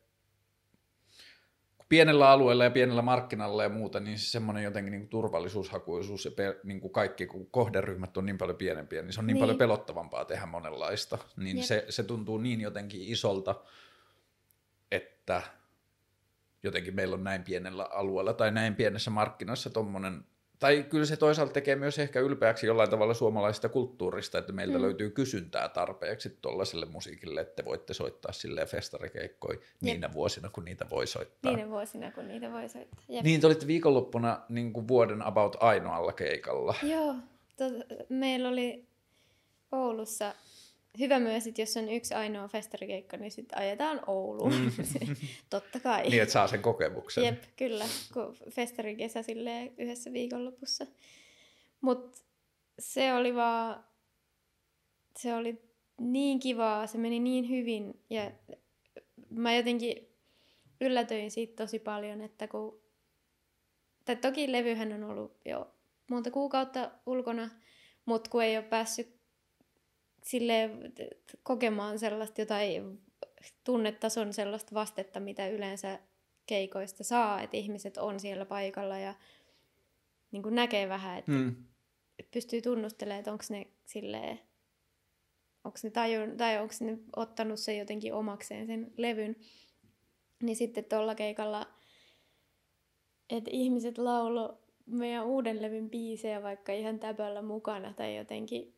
pienellä 1.89 2.31
alueella 2.31 2.65
ja 2.65 2.71
pienellä 2.71 3.03
markkinalla 3.03 3.63
ja 3.63 3.69
muuta, 3.69 4.01
niin 4.01 4.19
se 4.19 4.31
semmoinen 4.31 4.65
jotenkin 4.65 4.91
niin 4.91 5.01
kuin 5.01 5.11
turvallisuushakuisuus 5.11 6.25
ja 6.25 6.31
pe, 6.31 6.61
niin 6.65 6.81
kuin 6.81 6.93
kaikki, 6.93 7.27
kun 7.27 7.51
kohderyhmät 7.51 8.17
on 8.17 8.27
niin 8.27 8.39
paljon 8.39 8.57
pienempiä, 8.57 9.03
niin 9.03 9.13
se 9.13 9.21
on 9.21 9.27
niin, 9.27 9.35
niin. 9.35 9.41
paljon 9.41 9.59
pelottavampaa 9.59 10.25
tehdä 10.25 10.47
monenlaista. 10.47 11.19
Niin 11.37 11.65
se, 11.65 11.87
se 11.89 12.03
tuntuu 12.03 12.39
niin 12.39 12.61
jotenkin 12.61 13.03
isolta, 13.03 13.55
että 14.91 15.43
jotenkin 16.63 16.95
meillä 16.95 17.15
on 17.15 17.25
näin 17.25 17.45
pienellä 17.45 17.85
alueella 17.91 18.33
tai 18.33 18.51
näin 18.51 18.75
pienessä 18.75 19.11
markkinassa 19.11 19.71
tuommoinen 19.71 20.25
tai 20.59 20.83
kyllä 20.83 21.07
se 21.07 21.17
toisaalta 21.17 21.53
tekee 21.53 21.77
myös 21.77 21.99
ehkä 21.99 22.21
ylpeäksi 22.21 22.67
jollain 22.67 22.91
tavalla 22.91 23.15
suomalaisesta 23.15 23.69
kulttuurista, 23.69 24.39
että 24.39 24.53
meiltä 24.53 24.79
mm. 24.79 24.83
löytyy 24.83 25.11
kysyntää 25.11 25.69
tarpeeksi 25.69 26.39
tuollaiselle 26.43 26.87
musiikille, 26.87 27.41
että 27.41 27.65
voitte 27.65 27.95
soittaa 27.95 28.33
sille 28.33 28.67
festarikeikkoja 28.67 29.59
niinä 29.81 30.13
vuosina, 30.13 30.49
kun 30.49 30.65
niitä 30.65 30.87
voi 30.91 31.07
soittaa. 31.07 31.53
Niinä 31.53 31.71
vuosina, 31.71 32.13
kun 32.13 32.29
niitä 32.29 32.53
voi 32.53 32.69
soittaa. 32.69 33.05
Jep. 33.09 33.25
Niin, 33.25 33.41
te 33.41 33.47
olitte 33.47 33.67
viikonloppuna 33.67 34.41
niin 34.49 34.73
kuin 34.73 34.89
vuoden 34.89 35.23
about 35.23 35.57
ainoalla 35.61 36.13
keikalla. 36.13 36.75
Joo, 36.83 37.15
tot, 37.57 37.73
meillä 38.09 38.49
oli 38.49 38.87
Oulussa 39.73 40.35
hyvä 40.99 41.19
myös, 41.19 41.47
että 41.47 41.63
jos 41.63 41.77
on 41.77 41.89
yksi 41.89 42.15
ainoa 42.15 42.49
festarikeikka, 42.49 43.17
niin 43.17 43.31
sitten 43.31 43.59
ajetaan 43.59 44.01
Ouluun. 44.07 44.53
Mm. 44.55 44.71
Totta 45.51 45.81
kai. 45.81 46.09
Niin, 46.09 46.23
että 46.23 46.33
saa 46.33 46.49
sen 46.49 46.63
kokemuksen. 46.63 47.25
Jep, 47.25 47.43
kyllä, 47.57 47.85
kun 48.13 48.37
festarikesä 48.51 49.23
silleen 49.23 49.75
yhdessä 49.79 50.13
viikonlopussa. 50.13 50.87
Mutta 51.81 52.19
se 52.79 53.15
oli 53.15 53.35
vaan, 53.35 53.85
se 55.19 55.35
oli 55.35 55.63
niin 56.01 56.41
kivaa, 56.41 56.87
se 56.87 56.99
meni 56.99 57.21
niin 57.21 57.49
hyvin 57.49 58.01
ja 58.11 58.31
mä 59.31 59.55
jotenkin 59.55 60.09
yllätyin 60.81 61.31
siitä 61.31 61.65
tosi 61.65 61.79
paljon, 61.79 62.21
että 62.21 62.49
kun, 62.49 62.81
tai 64.05 64.17
toki 64.17 64.53
levyhän 64.53 64.93
on 64.93 65.05
ollut 65.05 65.37
jo 65.45 65.75
monta 66.11 66.31
kuukautta 66.31 66.91
ulkona, 67.07 67.51
mutta 68.05 68.31
kun 68.31 68.43
ei 68.43 68.57
ole 68.57 68.65
päässyt 68.65 69.16
sille 70.27 70.71
kokemaan 71.43 71.99
sellaista 71.99 72.41
jotain 72.41 73.01
tunnetason 73.65 74.33
sellaista 74.33 74.75
vastetta, 74.75 75.21
mitä 75.21 75.49
yleensä 75.49 75.99
keikoista 76.47 77.05
saa, 77.05 77.43
että 77.43 77.57
ihmiset 77.57 77.97
on 77.97 78.21
siellä 78.21 78.45
paikalla 78.45 78.99
ja 78.99 79.15
niin 80.31 80.43
kuin 80.43 80.55
näkee 80.55 80.89
vähän, 80.89 81.19
että 81.19 81.33
mm. 81.33 81.57
pystyy 82.31 82.63
tunnustelemaan, 82.63 83.19
että 83.19 83.33
onko 83.33 83.45
ne 83.51 83.67
silleen, 83.85 84.41
onko 85.65 85.79
ne 85.83 85.91
tajun, 85.91 86.37
tai 86.37 86.61
onko 86.61 86.75
ne 86.81 86.99
ottanut 87.17 87.61
se 87.61 87.77
jotenkin 87.77 88.15
omakseen 88.15 88.67
sen 88.67 88.93
levyn. 88.97 89.37
Niin 90.43 90.57
sitten 90.57 90.85
tuolla 90.85 91.15
keikalla, 91.15 91.67
että 93.31 93.51
ihmiset 93.53 93.99
laulo 93.99 94.59
meidän 94.87 95.27
uuden 95.27 95.63
levyn 95.63 95.91
biisejä 95.91 96.43
vaikka 96.43 96.73
ihan 96.73 96.99
täpöllä 96.99 97.43
mukana 97.43 97.93
tai 97.93 98.17
jotenkin 98.17 98.76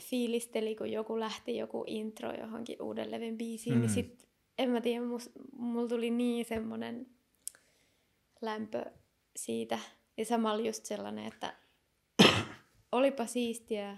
fiilisteli, 0.00 0.74
kun 0.74 0.92
joku 0.92 1.20
lähti 1.20 1.56
joku 1.56 1.84
intro 1.86 2.32
johonkin 2.32 2.82
uuden 2.82 3.10
levyn 3.10 3.38
biisiin, 3.38 3.72
niin 3.72 3.90
mm. 3.90 3.94
niin 3.94 3.94
sit, 3.94 4.28
en 4.58 4.70
mä 4.70 4.80
tiedä, 4.80 5.04
mulla 5.52 5.88
tuli 5.88 6.10
niin 6.10 6.44
semmonen 6.44 7.06
lämpö 8.40 8.84
siitä. 9.36 9.78
Ja 10.16 10.24
samalla 10.24 10.66
just 10.66 10.84
sellainen, 10.84 11.26
että 11.26 11.54
olipa 12.92 13.26
siistiä, 13.26 13.96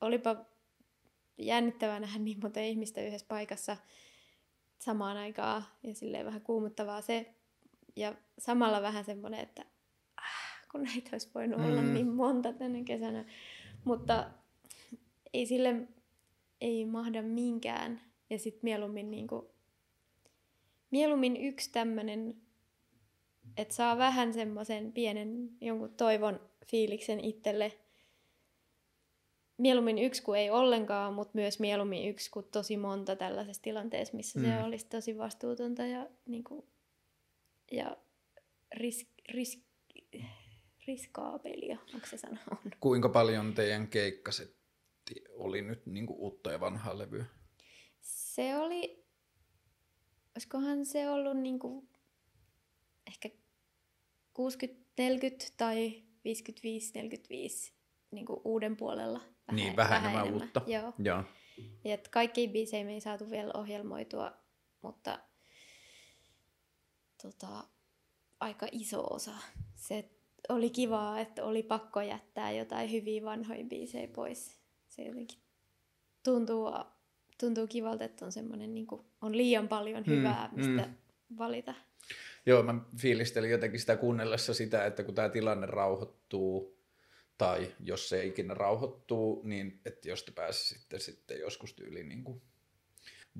olipa 0.00 0.36
jännittävää 1.38 2.00
nähdä 2.00 2.18
niin 2.18 2.40
monta 2.42 2.60
ihmistä 2.60 3.00
yhdessä 3.00 3.26
paikassa 3.28 3.76
samaan 4.78 5.16
aikaan 5.16 5.64
ja 5.82 5.94
silleen 5.94 6.26
vähän 6.26 6.40
kuumuttavaa 6.40 7.00
se. 7.00 7.34
Ja 7.96 8.14
samalla 8.38 8.82
vähän 8.82 9.04
semmoinen, 9.04 9.40
että 9.40 9.64
äh, 10.18 10.68
kun 10.72 10.82
näitä 10.82 11.10
olisi 11.12 11.30
voinut 11.34 11.60
mm. 11.60 11.66
olla 11.66 11.82
niin 11.82 12.08
monta 12.08 12.52
tänä 12.52 12.84
kesänä. 12.84 13.24
Mutta 13.84 14.30
ei 15.32 15.46
sille 15.46 15.88
ei 16.60 16.84
mahda 16.84 17.22
minkään. 17.22 18.00
Ja 18.30 18.38
sitten 18.38 18.60
mieluummin, 18.62 19.10
niinku, 19.10 19.50
mieluummin 20.90 21.36
yksi 21.36 21.72
tämmöinen, 21.72 22.36
että 23.56 23.74
saa 23.74 23.98
vähän 23.98 24.34
semmoisen 24.34 24.92
pienen 24.92 25.50
jonkun 25.60 25.94
toivon 25.94 26.40
fiiliksen 26.66 27.20
itselle. 27.20 27.72
Mieluummin 29.56 29.98
yksi 29.98 30.22
kuin 30.22 30.40
ei 30.40 30.50
ollenkaan, 30.50 31.14
mutta 31.14 31.32
myös 31.34 31.60
mieluummin 31.60 32.08
yksi 32.08 32.30
kuin 32.30 32.46
tosi 32.52 32.76
monta 32.76 33.16
tällaisessa 33.16 33.62
tilanteessa, 33.62 34.16
missä 34.16 34.38
mm. 34.40 34.44
se 34.44 34.64
olisi 34.64 34.86
tosi 34.86 35.18
vastuutonta 35.18 35.86
ja, 35.86 36.06
niinku, 36.26 36.68
ja 37.72 37.96
risk, 38.74 39.08
risk, 39.28 39.58
riskaapelia, 40.86 41.78
onko 41.94 42.06
se 42.06 42.18
sana 42.18 42.40
on? 42.50 42.70
Kuinka 42.80 43.08
paljon 43.08 43.54
teidän 43.54 43.88
keikkaset 43.88 44.57
oli 45.30 45.62
nyt 45.62 45.86
niin 45.86 46.06
kuin 46.06 46.18
uutta 46.18 46.52
ja 46.52 46.60
vanhaa 46.60 46.98
levyä? 46.98 47.24
Se 48.00 48.56
oli, 48.56 49.04
olisikohan 50.34 50.86
se 50.86 51.10
ollut 51.10 51.36
niin 51.36 51.58
kuin 51.58 51.88
ehkä 53.06 53.28
60-40 54.38 55.52
tai 55.56 56.02
55-45 57.70 57.72
niin 58.10 58.26
kuin 58.26 58.40
uuden 58.44 58.76
puolella. 58.76 59.18
Vähän, 59.18 59.56
niin, 59.56 59.76
vähän, 59.76 60.02
vähän 60.02 60.14
enemmän 60.14 60.42
uutta. 60.42 60.62
Joo. 60.66 60.92
Joo. 60.98 61.24
Ja 61.84 61.98
kaikki 62.10 62.48
biisejä 62.48 62.84
me 62.84 62.92
ei 62.92 63.00
saatu 63.00 63.30
vielä 63.30 63.52
ohjelmoitua, 63.54 64.32
mutta 64.82 65.18
tota, 67.22 67.64
aika 68.40 68.66
iso 68.72 69.14
osa. 69.14 69.34
Se 69.74 70.10
oli 70.48 70.70
kivaa, 70.70 71.20
että 71.20 71.44
oli 71.44 71.62
pakko 71.62 72.00
jättää 72.00 72.52
jotain 72.52 72.92
hyviä 72.92 73.24
vanhoja 73.24 73.64
biisejä 73.64 74.08
pois 74.08 74.57
se 74.98 75.08
jotenkin 75.08 75.38
tuntuu, 76.24 76.72
tuntuu 77.40 77.66
kivalta, 77.66 78.04
että 78.04 78.24
on 78.24 78.32
semmoinen, 78.32 78.74
niin 78.74 78.86
kuin, 78.86 79.02
on 79.20 79.36
liian 79.36 79.68
paljon 79.68 80.04
mm, 80.06 80.12
hyvää, 80.12 80.48
mm, 80.52 80.56
mistä 80.56 80.88
mm. 80.88 81.38
valita. 81.38 81.74
Joo, 82.46 82.62
mä 82.62 82.74
fiilistelin 82.96 83.50
jotenkin 83.50 83.80
sitä 83.80 83.96
kuunnellessa 83.96 84.54
sitä, 84.54 84.86
että 84.86 85.04
kun 85.04 85.14
tämä 85.14 85.28
tilanne 85.28 85.66
rauhoittuu, 85.66 86.78
tai 87.38 87.74
jos 87.80 88.08
se 88.08 88.24
ikinä 88.24 88.54
rauhoittuu, 88.54 89.42
niin 89.44 89.80
että 89.86 90.08
jos 90.08 90.22
te 90.22 90.32
pääsisitte 90.32 90.98
sitten 90.98 91.40
joskus 91.40 91.74
tyyliin 91.74 92.08
niin 92.08 92.24
kuin 92.24 92.42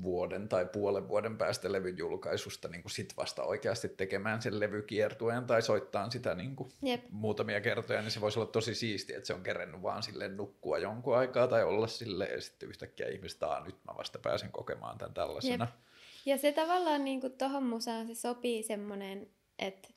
vuoden 0.03 0.49
tai 0.49 0.67
puolen 0.67 1.09
vuoden 1.09 1.39
päästä 1.39 1.73
levyn 1.73 1.99
julkaisusta 1.99 2.69
niin 2.69 2.83
kuin 2.83 2.93
sit 2.93 3.15
vasta 3.17 3.43
oikeasti 3.43 3.89
tekemään 3.89 4.43
sen 4.43 4.61
levykiertueen 4.61 5.45
tai 5.45 5.63
soittaa 5.63 6.11
sitä 6.11 6.35
niin 6.35 6.57
kuin 6.57 6.73
Jep. 6.83 7.05
muutamia 7.11 7.61
kertoja, 7.61 8.03
niin 8.03 8.11
se 8.11 8.21
voisi 8.21 8.39
olla 8.39 8.51
tosi 8.51 8.75
siistiä, 8.75 9.17
että 9.17 9.27
se 9.27 9.35
on 9.35 9.43
kerennyt 9.43 9.83
vaan 9.83 10.03
silleen 10.03 10.37
nukkua 10.37 10.79
jonkun 10.79 11.17
aikaa 11.17 11.49
tai 11.49 11.65
olla 11.65 11.87
silleen 11.87 12.33
ja 12.33 12.41
sitten 12.41 12.69
yhtäkkiä 12.69 13.09
ihmistä, 13.09 13.63
nyt 13.65 13.77
mä 13.85 13.97
vasta 13.97 14.19
pääsen 14.19 14.53
kokemaan 14.53 14.99
tämän 14.99 15.15
tällaisena. 15.15 15.65
Jep. 15.65 15.89
Ja 16.27 16.39
se 16.39 16.53
tavallaan 16.53 17.05
niin 17.05 17.21
kuin 17.21 17.33
tohon 17.33 17.63
musaan 17.63 18.07
se 18.07 18.15
sopii 18.15 18.63
semmoinen, 18.63 19.29
että 19.59 19.89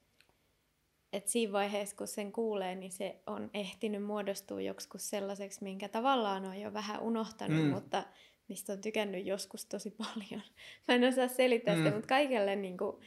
että 1.13 1.31
siinä 1.31 1.53
vaiheessa, 1.53 1.95
kun 1.95 2.07
sen 2.07 2.31
kuulee, 2.31 2.75
niin 2.75 2.91
se 2.91 3.21
on 3.27 3.49
ehtinyt 3.53 4.03
muodostua 4.03 4.61
joskus 4.61 5.09
sellaiseksi, 5.09 5.63
minkä 5.63 5.89
tavallaan 5.89 6.45
on 6.45 6.61
jo 6.61 6.73
vähän 6.73 7.01
unohtanut, 7.01 7.63
mm. 7.63 7.69
mutta 7.69 8.03
mistä 8.51 8.73
on 8.73 8.81
tykännyt 8.81 9.25
joskus 9.25 9.65
tosi 9.65 9.91
paljon. 9.91 10.41
Mä 10.87 10.95
en 10.95 11.03
osaa 11.03 11.27
selittää 11.27 11.75
sitä, 11.75 11.89
mm. 11.89 11.95
mutta 11.95 12.07
kaikelle 12.07 12.55
niin 12.55 12.77
kuin, 12.77 12.97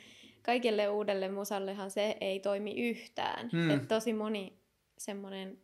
kaikille 0.42 0.88
uudelle 0.88 1.28
musallehan 1.28 1.90
se 1.90 2.16
ei 2.20 2.40
toimi 2.40 2.88
yhtään. 2.88 3.50
Mm. 3.52 3.70
Et 3.70 3.88
tosi 3.88 4.12
moni 4.12 4.58
semmoinen, 4.98 5.58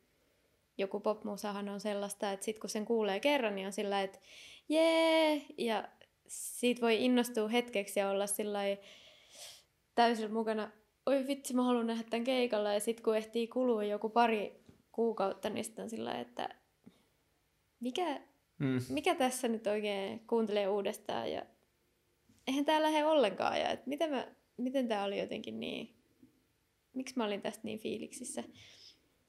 joku 0.79 1.01
popmusahan 1.01 1.69
on 1.69 1.81
sellaista, 1.81 2.33
että 2.33 2.45
sit 2.45 2.59
kun 2.59 2.71
sen 2.71 2.85
kuulee 2.85 3.21
kerran, 3.21 3.55
niin 3.55 3.67
on 3.67 3.73
sillä 3.73 4.03
että 4.03 4.19
jee, 4.69 5.43
ja 5.59 5.89
siitä 6.27 6.81
voi 6.81 7.05
innostua 7.05 7.49
hetkeksi 7.49 8.01
ja 8.01 8.11
olla 8.11 8.27
sillä 8.27 8.61
täysillä 9.95 10.33
mukana, 10.33 10.71
oi 11.07 11.27
vitsi, 11.27 11.55
mä 11.55 11.63
haluan 11.63 11.87
nähdä 11.87 12.05
tämän 12.11 12.25
keikalla, 12.25 12.73
ja 12.73 12.81
sitten 12.81 13.05
kun 13.05 13.17
ehtii 13.17 13.49
kulua 13.49 13.85
joku 13.85 14.09
pari 14.09 14.65
kuukautta, 14.93 15.51
niin 15.51 15.65
sitten 15.65 15.83
on 15.83 15.91
sillä 15.91 16.21
että 16.21 16.49
mikä, 17.81 18.21
Mm. 18.61 18.79
mikä 18.91 19.15
tässä 19.15 19.49
nyt 19.49 19.67
oikein 19.67 20.21
kuuntelee 20.27 20.69
uudestaan, 20.69 21.33
ja 21.33 21.43
eihän 22.47 22.65
tää 22.65 22.83
lähde 22.83 23.05
ollenkaan, 23.05 23.61
ja 23.61 23.71
et 23.71 23.87
miten, 23.87 24.11
mä, 24.11 24.35
miten 24.57 24.89
tää 24.89 25.05
oli 25.05 25.19
jotenkin 25.19 25.61
niin, 25.61 25.95
miksi 26.95 27.15
mä 27.17 27.25
olin 27.25 27.43
tästä 27.43 27.61
niin 27.65 27.79
fiiliksissä. 27.79 28.45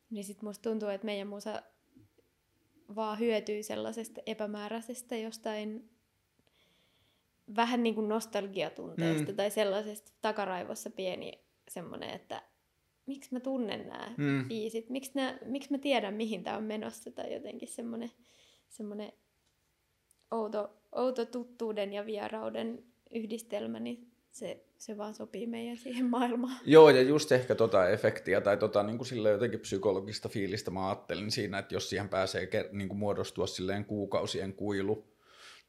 Niin 0.09 0.23
sit 0.23 0.41
musta 0.41 0.69
tuntuu, 0.69 0.89
että 0.89 1.05
meidän 1.05 1.27
musa 1.27 1.61
vaan 2.95 3.19
hyötyy 3.19 3.63
sellaisesta 3.63 4.21
epämääräisestä 4.25 5.17
jostain 5.17 5.89
vähän 7.55 7.83
niin 7.83 7.95
kuin 7.95 8.09
nostalgiatunteesta 8.09 9.31
Mm. 9.31 9.35
tai 9.35 9.51
sellaisesta 9.51 10.11
takaraivossa 10.21 10.89
pieni 10.89 11.31
semmoinen, 11.69 12.09
että 12.09 12.41
miksi 13.05 13.33
mä 13.33 13.39
tunnen 13.39 13.87
nämä 13.87 14.13
Mm. 14.17 14.47
biisit, 14.47 14.89
miksi, 14.89 15.11
nää, 15.15 15.37
miksi 15.45 15.71
mä 15.71 15.77
tiedän 15.77 16.13
mihin 16.13 16.43
tämä 16.43 16.57
on 16.57 16.63
menossa 16.63 17.11
tai 17.11 17.33
jotenkin 17.33 17.67
semmoinen, 17.67 18.11
semmoinen 18.71 19.11
outo, 20.31 20.73
outo 20.95 21.25
tuttuuden 21.25 21.93
ja 21.93 22.05
vierauden 22.05 22.83
yhdistelmä, 23.11 23.79
niin 23.79 24.11
se, 24.31 24.65
se 24.77 24.97
vaan 24.97 25.15
sopii 25.15 25.47
meidän 25.47 25.77
siihen 25.77 26.05
maailmaan. 26.05 26.57
Joo, 26.65 26.89
ja 26.89 27.01
just 27.01 27.31
ehkä 27.31 27.55
tota 27.55 27.89
efektiä 27.89 28.41
tai 28.41 28.57
tota 28.57 28.83
niin 28.83 28.97
kuin 28.97 29.07
sille 29.07 29.29
jotenkin 29.29 29.59
psykologista 29.59 30.29
fiilistä 30.29 30.71
mä 30.71 30.87
ajattelin 30.87 31.31
siinä, 31.31 31.59
että 31.59 31.75
jos 31.75 31.89
siihen 31.89 32.09
pääsee 32.09 32.49
niin 32.71 32.87
kuin 32.87 32.97
muodostua 32.97 33.47
silleen 33.47 33.85
kuukausien 33.85 34.53
kuilu, 34.53 35.15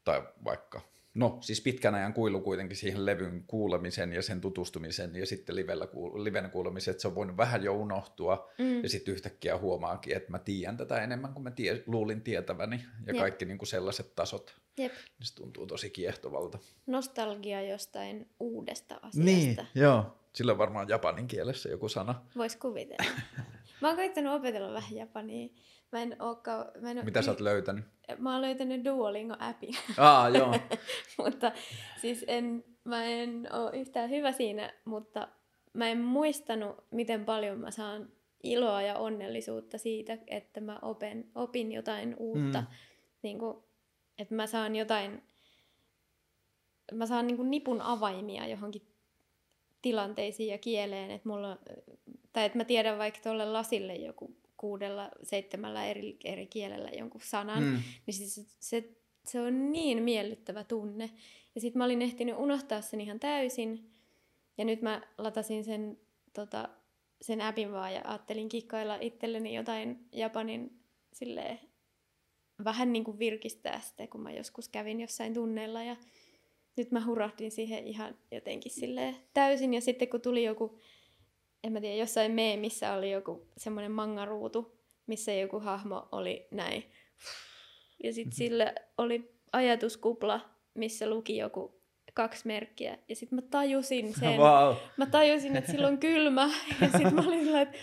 tai 0.03 0.23
vaikka, 0.43 0.81
no 1.13 1.37
siis 1.41 1.61
pitkän 1.61 1.95
ajan 1.95 2.13
kuilu 2.13 2.41
kuitenkin 2.41 2.77
siihen 2.77 3.05
levyn 3.05 3.43
kuulemisen 3.47 4.13
ja 4.13 4.21
sen 4.21 4.41
tutustumisen 4.41 5.15
ja 5.15 5.25
sitten 5.25 5.55
livellä 5.55 5.85
kuul- 5.85 6.23
livenä 6.23 6.49
kuulemisen, 6.49 6.91
että 6.91 7.01
se 7.01 7.07
on 7.07 7.15
voinut 7.15 7.37
vähän 7.37 7.63
jo 7.63 7.73
unohtua 7.73 8.49
Mm. 8.57 8.83
ja 8.83 8.89
sitten 8.89 9.13
yhtäkkiä 9.13 9.57
huomaakin, 9.57 10.17
että 10.17 10.31
mä 10.31 10.39
tiedän 10.39 10.77
tätä 10.77 11.03
enemmän 11.03 11.33
kuin 11.33 11.43
mä 11.43 11.51
tie- 11.51 11.83
luulin 11.87 12.21
tietäväni 12.21 12.75
ja 13.05 13.13
Jep. 13.13 13.17
kaikki 13.21 13.45
niin 13.45 13.57
kuin 13.57 13.67
sellaiset 13.67 14.15
tasot, 14.15 14.55
Jep. 14.77 14.91
niin 14.93 15.27
se 15.27 15.35
tuntuu 15.35 15.67
tosi 15.67 15.89
kiehtovalta. 15.89 16.59
Nostalgia 16.87 17.61
jostain 17.61 18.29
uudesta 18.39 18.95
asiasta. 18.95 19.19
Niin, 19.23 19.57
joo. 19.75 20.17
Sillä 20.33 20.51
on 20.51 20.57
varmaan 20.57 20.89
japanin 20.89 21.27
kielessä 21.27 21.69
joku 21.69 21.89
sana. 21.89 22.21
Voisi 22.35 22.57
kuvitella. 22.57 23.11
Mä 23.81 23.87
oon 23.87 23.97
koittanut 23.97 24.33
opetella 24.33 24.73
vähän 24.73 24.95
japania. 24.95 25.49
Mä 25.93 26.01
en 26.01 26.15
ookaan... 26.19 26.65
Mä, 26.81 26.91
en 26.91 27.05
Mitä 27.05 27.21
sä 27.21 27.31
oot 27.31 27.39
löytänyt? 27.39 27.85
mä 28.17 28.33
oon 28.33 28.41
löytänyt 28.41 28.85
Duolingo-appin, 28.85 29.77
Aa, 29.97 30.29
joo. 30.29 30.55
mutta 31.23 31.51
siis 32.01 32.25
en, 32.27 32.63
mä 32.83 33.03
en 33.05 33.47
oo 33.53 33.71
yhtään 33.71 34.09
hyvä 34.09 34.31
siinä, 34.31 34.73
mutta 34.85 35.27
mä 35.73 35.87
en 35.87 35.97
muistanut, 35.97 36.83
miten 36.91 37.25
paljon 37.25 37.59
mä 37.59 37.71
saan 37.71 38.09
iloa 38.43 38.81
ja 38.81 38.97
onnellisuutta 38.97 39.77
siitä, 39.77 40.17
että 40.27 40.61
mä 40.61 40.79
opin, 40.81 41.31
opin 41.35 41.71
jotain 41.71 42.15
uutta. 42.17 42.61
Mm. 42.61 42.67
Niin 43.21 43.39
kuin, 43.39 43.57
että 44.17 44.35
mä 44.35 44.47
saan 44.47 44.75
jotain, 44.75 45.23
mä 46.91 47.05
saan 47.05 47.27
niin 47.27 47.37
kuin 47.37 47.51
nipun 47.51 47.81
avaimia 47.81 48.47
johonkin 48.47 48.93
tilanteisiin 49.81 50.51
ja 50.51 50.57
kieleen, 50.57 51.11
että 51.11 51.29
mulla, 51.29 51.57
tai 52.33 52.45
että 52.45 52.57
mä 52.57 52.65
tiedän 52.65 52.97
vaikka 52.97 53.19
tuolle 53.23 53.45
lasille 53.45 53.95
joku 53.95 54.42
kuudella, 54.63 55.09
seitsemällä 55.23 55.85
eri, 55.85 56.17
eri 56.23 56.47
kielellä 56.47 56.89
jonkun 56.89 57.21
sanan, 57.21 57.63
Mm. 57.63 57.81
niin 58.07 58.13
siis 58.15 58.47
se, 58.59 58.89
se 59.25 59.41
on 59.41 59.71
niin 59.71 60.03
miellyttävä 60.03 60.63
tunne. 60.63 61.09
Ja 61.55 61.61
sitten 61.61 61.77
mä 61.77 61.85
olin 61.85 62.01
ehtinyt 62.01 62.35
unohtaa 62.37 62.81
sen 62.81 63.01
ihan 63.01 63.19
täysin. 63.19 63.91
Ja 64.57 64.65
nyt 64.65 64.81
mä 64.81 65.01
latasin 65.17 65.63
sen, 65.63 65.97
tota, 66.33 66.69
sen 67.21 67.41
appin 67.41 67.71
vaan 67.71 67.93
ja 67.93 68.01
ajattelin 68.05 68.49
kikkailla 68.49 68.97
itselleni 69.01 69.55
jotain 69.55 70.07
Japanin 70.11 70.79
silleen, 71.13 71.59
vähän 72.63 72.93
niin 72.93 73.03
kuin 73.03 73.19
virkistää 73.19 73.79
sitä, 73.81 74.07
kun 74.07 74.21
mä 74.21 74.31
joskus 74.31 74.69
kävin 74.69 74.99
jossain 75.01 75.33
tunneilla. 75.33 75.83
Ja 75.83 75.95
nyt 76.77 76.91
mä 76.91 77.05
hurahdin 77.05 77.51
siihen 77.51 77.87
ihan 77.87 78.15
jotenkin 78.31 78.71
silleen 78.71 79.15
täysin. 79.33 79.73
Ja 79.73 79.81
sitten 79.81 80.07
kun 80.07 80.21
tuli 80.21 80.43
joku, 80.43 80.77
en 81.63 81.73
mä 81.73 81.81
tiedä, 81.81 81.95
jossain 81.95 82.31
meemissä 82.31 82.93
oli 82.93 83.11
joku 83.11 83.47
semmoinen 83.57 83.91
mangaruutu, 83.91 84.77
missä 85.07 85.33
joku 85.33 85.59
hahmo 85.59 86.07
oli 86.11 86.47
näin. 86.51 86.83
Ja 88.03 88.13
sitten 88.13 88.37
sillä 88.37 88.73
oli 88.97 89.33
ajatuskupla, 89.53 90.41
missä 90.73 91.09
luki 91.09 91.37
joku 91.37 91.81
kaksi 92.13 92.47
merkkiä. 92.47 92.97
Ja 93.09 93.15
sitten 93.15 93.35
mä 93.35 93.41
tajusin 93.41 94.13
sen. 94.19 94.39
Wow. 94.39 94.75
Mä 94.97 95.05
tajusin, 95.05 95.55
että 95.55 95.71
silloin 95.71 95.93
on 95.93 95.99
kylmä. 95.99 96.49
Ja 96.81 96.87
sitten 96.87 97.15
mä 97.15 97.21
olin 97.21 97.43
sellainen, 97.43 97.73
että 97.73 97.77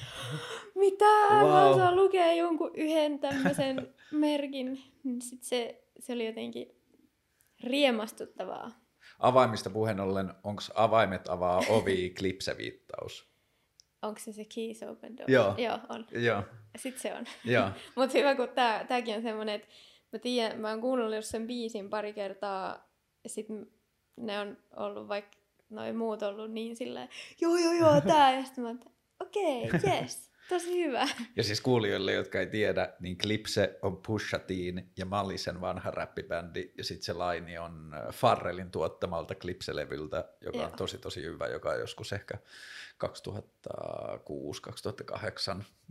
mitä? 0.75 1.05
Wow. 1.31 1.51
Mä 1.51 1.67
osaan 1.67 1.97
lukea 1.97 2.33
jonkun 2.33 2.71
yhden 2.75 3.19
tämmöisen 3.19 3.95
merkin. 4.11 4.83
Sitten 5.21 5.49
se, 5.49 5.85
se 5.99 6.13
oli 6.13 6.27
jotenkin 6.27 6.75
riemastuttavaa. 7.61 8.71
Avaimista 9.19 9.71
puheen 9.71 10.01
ollen, 10.01 10.35
onko 10.45 10.63
avaimet 10.75 11.29
avaa 11.29 11.63
ovi 11.69 12.15
klipseviittaus? 12.19 13.30
Onko 14.03 14.21
se 14.21 14.33
se 14.33 14.45
Keys 14.55 14.83
Open 14.83 15.17
Door? 15.17 15.31
Joo. 15.31 15.55
Joo, 15.59 15.79
on. 15.89 16.07
Joo, 16.13 16.43
Sitten 16.77 17.03
se 17.03 17.15
on. 17.15 17.25
joo. 17.45 17.69
Mutta 17.97 18.19
hyvä, 18.19 18.35
kun 18.35 18.49
tää, 18.49 18.85
tääkin 18.85 19.17
on 19.17 19.23
semmonen, 19.23 19.55
että 19.55 19.69
mä 20.13 20.19
tiedän, 20.19 20.61
mä 20.61 20.71
oon 20.71 20.81
kuunnellut 20.81 21.25
sen 21.25 21.47
biisin 21.47 21.91
pari 21.91 22.13
kertaa, 22.13 22.89
ja 23.25 23.31
sit 23.31 23.49
m- 23.49 23.63
ne 24.17 24.41
on 24.41 24.57
ollut 24.77 25.09
vaikka, 25.09 25.37
noin 25.71 25.97
muut 25.97 26.23
ollut 26.23 26.51
niin 26.51 26.77
sillä 26.77 27.09
joo 27.41 27.57
joo 27.57 27.73
joo, 27.73 28.01
tää, 28.01 28.33
ja 28.37 28.45
sitten 28.45 28.65
mä 28.65 28.75
okei, 29.21 29.65
okay, 29.65 29.81
yes, 30.03 30.30
tosi 30.51 30.85
hyvä. 30.85 31.09
Ja 31.37 31.43
siis 31.43 31.61
kuulijoille, 31.61 32.13
jotka 32.13 32.41
ei 32.41 32.47
tiedä, 32.47 32.93
niin 33.01 33.19
Klipse 33.19 33.79
on 33.83 33.97
Pusha 33.97 34.39
Tiin 34.39 34.91
ja 34.97 35.07
Malisen 35.07 35.61
vanha 35.61 35.91
räppibändi, 35.91 36.73
ja 36.79 36.85
sitten 36.85 37.05
se 37.05 37.13
laini 37.13 37.59
on 37.59 37.95
äh, 37.95 38.15
Farrellin 38.15 38.71
tuottamalta 38.71 39.35
Klipse-levyltä, 39.35 40.25
joka 40.41 40.59
on 40.59 40.65
Joo. 40.65 40.77
tosi 40.77 40.99
tosi 40.99 41.23
hyvä, 41.23 41.47
joka 41.47 41.71
on 41.71 41.81
joskus 41.81 42.13
ehkä 42.13 42.39
2006-2008. 43.05 43.09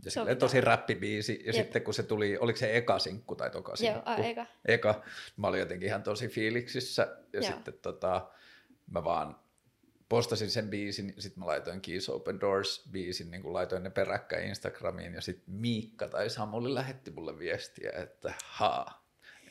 Ja 0.04 0.10
Sovitaan. 0.10 0.36
tosi 0.38 0.60
räppibiisi, 0.60 1.42
ja 1.46 1.52
Jep. 1.52 1.64
sitten 1.64 1.82
kun 1.82 1.94
se 1.94 2.02
tuli, 2.02 2.38
oliko 2.38 2.58
se 2.58 2.76
eka 2.76 2.98
sinkku 2.98 3.34
tai 3.34 3.50
toka 3.50 3.70
Joo, 3.70 3.76
sinkku? 3.76 4.10
a, 4.10 4.16
eka. 4.16 4.46
eka. 4.64 5.02
Mä 5.36 5.46
olin 5.46 5.60
jotenkin 5.60 5.88
ihan 5.88 6.02
tosi 6.02 6.28
fiiliksissä 6.28 7.16
ja 7.32 7.40
Joo. 7.40 7.52
sitten 7.52 7.74
tota, 7.82 8.30
mä 8.90 9.04
vaan 9.04 9.36
postasin 10.10 10.50
sen 10.50 10.68
biisin, 10.68 11.14
sitten 11.18 11.40
mä 11.40 11.46
laitoin 11.46 11.80
Keys 11.80 12.08
Open 12.08 12.40
Doors 12.40 12.88
biisin, 12.92 13.30
niin 13.30 13.42
kun 13.42 13.52
laitoin 13.52 13.82
ne 13.82 13.90
peräkkäin 13.90 14.48
Instagramiin 14.48 15.14
ja 15.14 15.20
sitten 15.20 15.54
Miikka 15.54 16.08
tai 16.08 16.30
Samuli 16.30 16.74
lähetti 16.74 17.10
mulle 17.10 17.38
viestiä, 17.38 17.90
että 18.02 18.34
haa, 18.44 19.06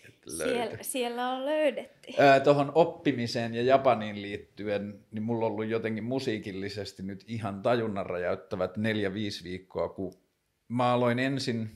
että. 0.07 0.32
Siellä, 0.32 0.78
siellä 0.82 1.30
on 1.30 1.45
löydetty. 1.45 2.14
Tuohon 2.43 2.72
oppimiseen 2.76 3.55
ja 3.55 3.64
Japaniin 3.64 4.22
liittyen, 4.22 4.99
niin 5.12 5.24
mulla 5.24 5.45
on 5.45 5.51
ollut 5.51 5.68
jotenkin 5.68 6.03
musiikillisesti 6.03 7.03
nyt 7.03 7.24
ihan 7.28 7.62
tajunnan 7.62 8.05
räjäyttävät 8.05 8.78
neljä-viisi 8.78 9.43
viikkoa, 9.43 9.89
kun 9.89 10.14
mä 10.68 10.93
aloin 10.93 11.20
ensin, 11.20 11.70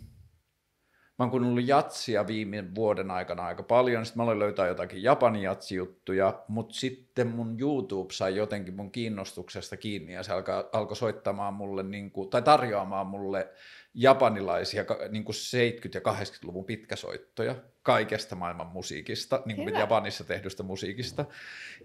mä 1.19 1.23
oon 1.25 1.29
kuunnellut 1.31 1.67
jatsia 1.67 2.27
viime 2.27 2.75
vuoden 2.75 3.11
aikana 3.11 3.45
aika 3.45 3.63
paljon, 3.63 4.05
sitten 4.05 4.19
mä 4.19 4.23
aloin 4.23 4.39
löytää 4.39 4.67
jotakin 4.67 5.03
Japanin 5.03 5.41
jatsijuttuja, 5.41 6.43
mutta 6.47 6.75
sitten 6.75 7.27
mun 7.27 7.59
YouTube 7.59 8.13
sai 8.13 8.35
jotenkin 8.35 8.75
mun 8.75 8.91
kiinnostuksesta 8.91 9.77
kiinni 9.77 10.13
ja 10.13 10.23
se 10.23 10.33
alkoi 10.73 10.95
soittamaan 10.95 11.53
mulle, 11.53 11.83
niin 11.83 12.11
kuin, 12.11 12.29
tai 12.29 12.41
tarjoamaan 12.41 13.07
mulle 13.07 13.49
japanilaisia 13.93 14.85
niin 15.09 15.23
kuin 15.23 15.35
70- 15.35 15.89
ja 15.93 16.13
80-luvun 16.13 16.65
pitkäsoittoja 16.65 17.55
kaikesta 17.83 18.35
maailman 18.35 18.67
musiikista, 18.67 19.41
niin 19.45 19.55
kuin 19.55 19.67
Hyvä. 19.67 19.79
Japanissa 19.79 20.23
tehdystä 20.23 20.63
musiikista. 20.63 21.25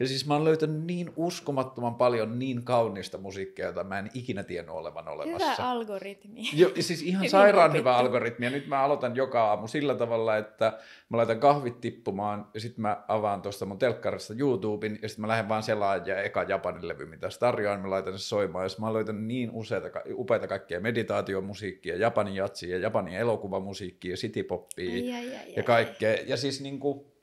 Ja 0.00 0.06
siis 0.06 0.26
mä 0.26 0.34
oon 0.34 0.44
löytänyt 0.44 0.84
niin 0.84 1.12
uskomattoman 1.16 1.94
paljon 1.94 2.38
niin 2.38 2.62
kaunista 2.64 3.18
musiikkia, 3.18 3.66
jota 3.66 3.84
mä 3.84 3.98
en 3.98 4.10
ikinä 4.14 4.42
tiennyt 4.42 4.74
olevan 4.74 5.08
olemassa. 5.08 5.52
Hyvä 5.58 5.70
algoritmi. 5.70 6.42
Joo, 6.54 6.70
ja 6.76 6.82
siis 6.82 7.02
ihan 7.02 7.20
Hyvin 7.20 7.30
sairaan 7.30 7.70
opittu. 7.70 7.78
hyvä 7.80 7.96
algoritmi. 7.96 8.46
Ja 8.46 8.50
nyt 8.50 8.66
mä 8.66 8.80
aloitan 8.82 9.16
joka 9.16 9.44
aamu 9.44 9.66
sillä 9.66 9.94
tavalla, 9.94 10.36
että 10.36 10.78
mä 11.08 11.16
laitan 11.16 11.40
kahvit 11.40 11.80
tippumaan 11.80 12.46
ja 12.54 12.60
sitten 12.60 12.82
mä 12.82 13.04
avaan 13.08 13.42
tuosta 13.42 13.66
mun 13.66 13.78
telkkarista 13.78 14.34
YouTuben 14.38 14.98
ja 15.02 15.08
sitten 15.08 15.20
mä 15.20 15.28
lähden 15.28 15.48
vaan 15.48 15.62
selaamaan 15.62 16.06
ja 16.06 16.22
eka 16.22 16.42
Japanin 16.42 16.88
levy, 16.88 17.06
mitä 17.06 17.30
se 17.30 17.38
tarjoaa, 17.38 17.76
niin 17.76 17.84
mä 17.84 17.90
laitan 17.90 18.18
se 18.18 18.24
soimaan. 18.24 18.64
Ja 18.64 18.70
mä 18.78 18.86
oon 18.86 18.94
löytänyt 18.94 19.24
niin 19.24 19.50
useita, 19.50 19.88
upeita 20.12 20.46
kaikkea 20.46 20.80
meditaatiomusiikkia, 20.80 21.96
Japanin 21.96 22.34
jatsia 22.34 22.76
ja 22.76 22.82
Japanin 22.82 23.14
elokuvamusiikkia, 23.14 24.16
citypoppia 24.16 24.90
Ai, 24.90 25.12
ai, 25.14 25.36
ai, 25.36 25.54
ja 25.56 25.74
ai. 25.74 25.87
Kaikkea. 25.88 26.24
Ja 26.26 26.36
siis 26.36 26.60
niinku, 26.60 27.14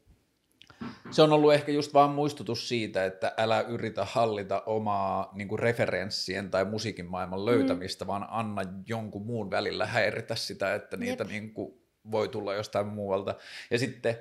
se 1.12 1.22
on 1.22 1.34
ollut 1.34 1.54
ehkä 1.54 1.72
just 1.72 1.94
vaan 1.94 2.10
muistutus 2.10 2.70
siitä, 2.70 3.06
että 3.06 3.34
älä 3.38 3.62
yritä 3.62 4.06
hallita 4.06 4.64
omaa 4.66 5.32
niin 5.34 5.48
kuin 5.48 5.60
referenssien 5.60 6.52
tai 6.52 6.66
musiikin 6.66 7.06
maailman 7.06 7.46
löytämistä, 7.46 8.06
mm. 8.06 8.08
vaan 8.08 8.26
anna 8.30 8.62
jonkun 8.88 9.26
muun 9.26 9.52
välillä 9.52 9.86
häiritä 9.86 10.36
sitä, 10.36 10.76
että 10.76 10.98
niitä 10.98 11.24
niin 11.24 11.54
kuin 11.54 11.74
voi 12.12 12.30
tulla 12.30 12.54
jostain 12.54 12.88
muualta. 12.88 13.36
Ja 13.72 13.80
sitten 13.80 14.18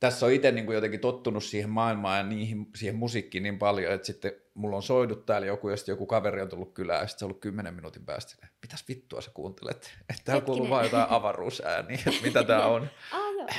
tässä 0.00 0.26
on 0.26 0.32
itse 0.32 0.52
niin 0.52 0.66
kuin 0.66 0.74
jotenkin 0.74 1.00
tottunut 1.00 1.44
siihen 1.44 1.70
maailmaan 1.70 2.18
ja 2.18 2.24
niihin, 2.24 2.68
siihen 2.76 2.96
musiikkiin 2.96 3.42
niin 3.42 3.58
paljon, 3.58 3.92
että 3.92 4.06
sitten 4.06 4.32
mulla 4.54 4.76
on 4.76 4.82
soidut 4.82 5.26
täällä 5.26 5.46
joku 5.46 5.68
ja 5.68 5.76
sitten 5.76 5.92
joku 5.92 6.06
kaveri 6.06 6.42
on 6.42 6.48
tullut 6.48 6.74
kylään 6.74 7.00
ja 7.00 7.06
sitten 7.06 7.18
se 7.18 7.24
on 7.24 7.28
ollut 7.28 7.40
kymmenen 7.40 7.74
minuutin 7.74 8.04
päästä. 8.04 8.34
Että 8.34 8.58
mitäs 8.62 8.84
vittua 8.88 9.20
sä 9.20 9.30
kuuntelet? 9.34 9.92
Että 10.10 10.22
täällä 10.24 10.44
kuuluu 10.44 10.70
vaan 10.70 10.84
jotain 10.84 11.06
avaruusääniä, 11.10 11.98
että 12.06 12.22
mitä 12.22 12.42
tää 12.42 12.66
on. 12.66 12.82
ah, 13.12 13.56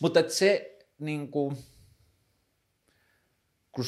Mutta 0.00 0.20
se 0.28 0.78
niin 0.98 1.30
kuin, 1.30 1.56
kun 3.72 3.84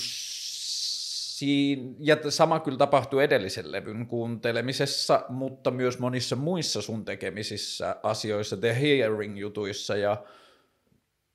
siin, 1.42 1.96
ja 1.98 2.30
sama 2.30 2.60
kyllä 2.60 2.78
tapahtuu 2.78 3.18
edellisen 3.18 3.72
levyn 3.72 4.06
kuuntelemisessa, 4.06 5.24
mutta 5.28 5.70
myös 5.70 5.98
monissa 5.98 6.36
muissa 6.36 6.82
sun 6.82 7.04
tekemisissä 7.04 7.96
asioissa, 8.02 8.56
The 8.56 8.76
Hearing-jutuissa 8.80 9.96
ja 9.96 10.24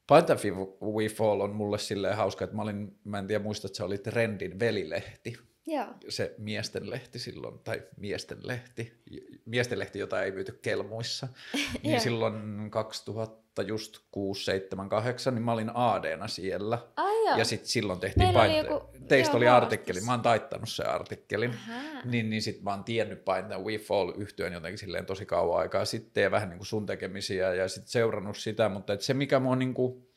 Panther 0.07 0.37
We 0.81 1.09
Fall 1.09 1.41
on 1.41 1.55
mulle 1.55 1.77
silleen 1.77 2.17
hauska, 2.17 2.43
että 2.43 2.55
mä 2.55 2.61
olin, 2.61 2.99
mä 3.03 3.19
en 3.19 3.27
tiedä 3.27 3.43
muista, 3.43 3.67
että 3.67 3.77
se 3.77 3.83
oli 3.83 3.97
Trendin 3.97 4.59
velilehti. 4.59 5.37
Joo. 5.67 5.87
Se 6.09 6.35
miesten 6.37 6.89
lehti 6.89 7.19
silloin, 7.19 7.59
tai 7.59 7.83
miesten 7.97 8.37
lehti, 8.41 9.03
miesten 9.45 9.79
lehti, 9.79 9.99
jota 9.99 10.23
ei 10.23 10.31
myyty 10.31 10.59
kelmuissa. 10.61 11.27
niin 11.83 12.01
silloin 12.01 12.71
2000 12.71 13.61
just 13.61 13.97
6, 14.11 14.45
7, 14.45 14.89
8, 14.89 15.35
niin 15.35 15.43
mä 15.43 15.51
olin 15.51 15.71
AD-na 15.73 16.27
siellä. 16.27 16.79
Ai 16.95 17.17
ja 17.37 17.45
sitten 17.45 17.69
silloin 17.69 17.99
tehtiin 17.99 18.33
Paint... 18.33 18.67
joku, 18.67 18.89
Teistä 19.07 19.31
joo, 19.31 19.37
oli 19.37 19.47
artikkeli, 19.47 20.01
mä 20.01 20.11
oon 20.11 20.21
taittanut 20.21 20.69
sen 20.69 20.89
artikkelin. 20.89 21.49
Aha. 21.49 22.01
Niin, 22.05 22.29
niin 22.29 22.41
sitten 22.41 22.63
mä 22.63 22.69
oon 22.69 22.83
tiennyt 22.83 23.25
Paint 23.25 23.49
We 23.49 23.77
Fall 23.77 24.13
yhtyön 24.17 24.53
jotenkin 24.53 24.77
silleen 24.77 25.05
tosi 25.05 25.25
kauan 25.25 25.59
aikaa 25.59 25.85
sitten 25.85 26.23
ja 26.23 26.31
vähän 26.31 26.49
niin 26.49 26.57
kuin 26.57 26.67
sun 26.67 26.85
tekemisiä 26.85 27.53
ja 27.53 27.67
sitten 27.67 27.91
seurannut 27.91 28.37
sitä, 28.37 28.69
mutta 28.69 28.93
et 28.93 29.01
se 29.01 29.13
mikä 29.13 29.39
mua 29.39 29.55
niin 29.55 29.73
kuin, 29.73 30.07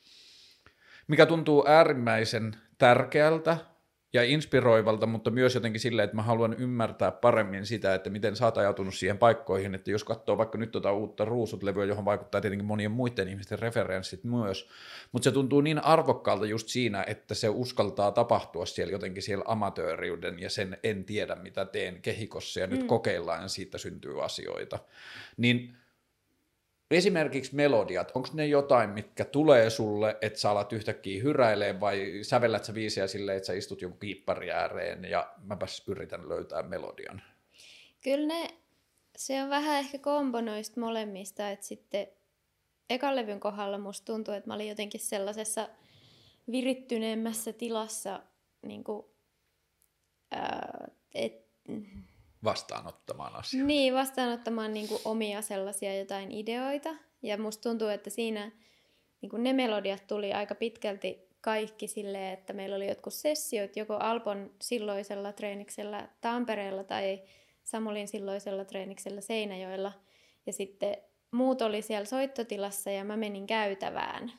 mikä 1.09 1.27
tuntuu 1.27 1.65
äärimmäisen 1.67 2.57
tärkeältä 2.79 3.70
ja 4.13 4.25
inspiroivalta, 4.25 5.07
mutta 5.07 5.31
myös 5.31 5.55
jotenkin 5.55 5.81
silleen, 5.81 6.05
että 6.05 6.17
mä 6.17 6.23
haluan 6.23 6.55
ymmärtää 6.59 7.11
paremmin 7.11 7.67
sitä, 7.67 7.95
että 7.95 8.11
miten 8.11 8.37
sä 8.37 8.45
oot 8.45 8.59
ajatunut 8.59 8.95
siihen 8.95 9.19
paikkoihin, 9.19 9.75
että 9.75 9.91
jos 9.91 10.05
katsoo 10.05 10.39
vaikka 10.39 10.59
nyt 10.59 10.71
tuota 10.71 10.93
uutta 10.93 11.25
Ruusut-levyä, 11.25 11.85
johon 11.85 12.05
vaikuttaa 12.05 12.41
tietenkin 12.41 12.67
monien 12.67 12.91
muiden 12.91 13.29
ihmisten 13.29 13.59
referenssit 13.59 14.25
myös, 14.25 14.69
mutta 15.13 15.25
se 15.25 15.33
tuntuu 15.33 15.61
niin 15.61 15.85
arvokkaalta 15.85 16.47
just 16.47 16.69
siinä, 16.69 17.05
että 17.07 17.35
se 17.35 17.49
uskaltaa 17.49 18.13
tapahtua 18.13 18.67
siellä 18.67 18.93
jotenkin 18.93 19.23
siellä 19.23 19.45
amatööriuden 19.49 20.39
ja 20.39 20.51
sen 20.51 20.79
en 20.83 21.05
tiedä 21.05 21.35
mitä 21.35 21.65
teen 21.65 22.03
kehikossa 22.03 22.61
ja 22.61 22.67
nyt 22.67 22.81
mm. 22.81 22.87
kokeillaan 22.87 23.43
ja 23.43 23.49
siitä 23.49 23.79
syntyy 23.79 24.25
asioita. 24.25 24.79
Niin 25.37 25.77
esimerkiksi 26.91 27.55
melodiat, 27.55 28.13
onko 28.15 28.29
ne 28.33 28.47
jotain, 28.47 28.91
mitkä 28.91 29.25
tulee 29.25 29.71
sulle, 29.71 30.17
että 30.21 30.39
sä 30.39 30.51
alat 30.51 30.73
yhtäkkiä 30.73 31.23
hyräilee 31.23 31.81
vai 31.81 32.19
sävellät 32.23 32.65
sä 32.65 32.75
viisiä 32.75 33.07
silleen, 33.07 33.37
että 33.37 33.47
sä 33.47 33.53
istut 33.53 33.83
joku 33.83 33.97
kiippari 33.97 34.51
ääreen 34.51 35.05
ja 35.05 35.35
mäpäs 35.43 35.83
yritän 35.89 36.29
löytää 36.29 36.63
melodian? 36.63 37.23
Kyllä 38.03 38.27
ne, 38.27 38.49
se 39.17 39.43
on 39.43 39.51
vähän 39.51 39.79
ehkä 39.79 39.99
komponoista 39.99 40.81
molemmista, 40.81 41.51
että 41.51 41.67
sitten 41.67 42.07
ekan 42.91 43.17
levyn 43.17 43.41
kohdalla 43.41 43.79
musta 43.79 44.13
tuntuu, 44.13 44.35
että 44.35 44.51
mä 44.51 44.55
olin 44.55 44.69
jotenkin 44.69 45.01
sellaisessa 45.01 45.69
virittyneemmässä 46.51 47.53
tilassa, 47.53 48.23
niin 48.63 48.85
kuin, 48.85 49.07
ää, 50.31 50.89
et, 51.15 51.47
vastaanottamaan 52.45 53.37
asioita. 53.37 53.67
Niin, 53.67 53.95
vastaanottamaan 53.95 54.75
niin 54.75 54.89
kuin 54.89 55.01
omia 55.05 55.43
sellaisia 55.43 55.99
jotain 55.99 56.33
ideoita. 56.33 56.91
Ja 57.23 57.39
musta 57.39 57.69
tuntuu, 57.69 57.89
että 57.89 58.11
siinä 58.11 58.51
niin 59.21 59.31
kuin 59.31 59.43
ne 59.43 59.53
melodiat 59.53 60.07
tuli 60.07 60.33
aika 60.33 60.55
pitkälti 60.55 61.29
kaikki 61.41 61.89
silleen, 61.89 62.33
että 62.33 62.53
meillä 62.53 62.77
oli 62.77 62.89
jotkut 62.89 63.15
sessiot 63.15 63.77
joko 63.77 63.95
Alpon 63.95 64.51
silloisella 64.63 65.33
treeniksellä 65.33 66.09
Tampereella 66.21 66.85
tai 66.85 67.23
Samulin 67.65 68.09
silloisella 68.09 68.65
treeniksellä 68.65 69.21
Seinäjoella. 69.21 69.93
Ja 70.47 70.53
sitten 70.53 70.97
muut 71.31 71.63
oli 71.63 71.83
siellä 71.83 72.05
soittotilassa 72.05 72.91
ja 72.91 73.05
mä 73.05 73.17
menin 73.17 73.47
käytävään 73.47 74.33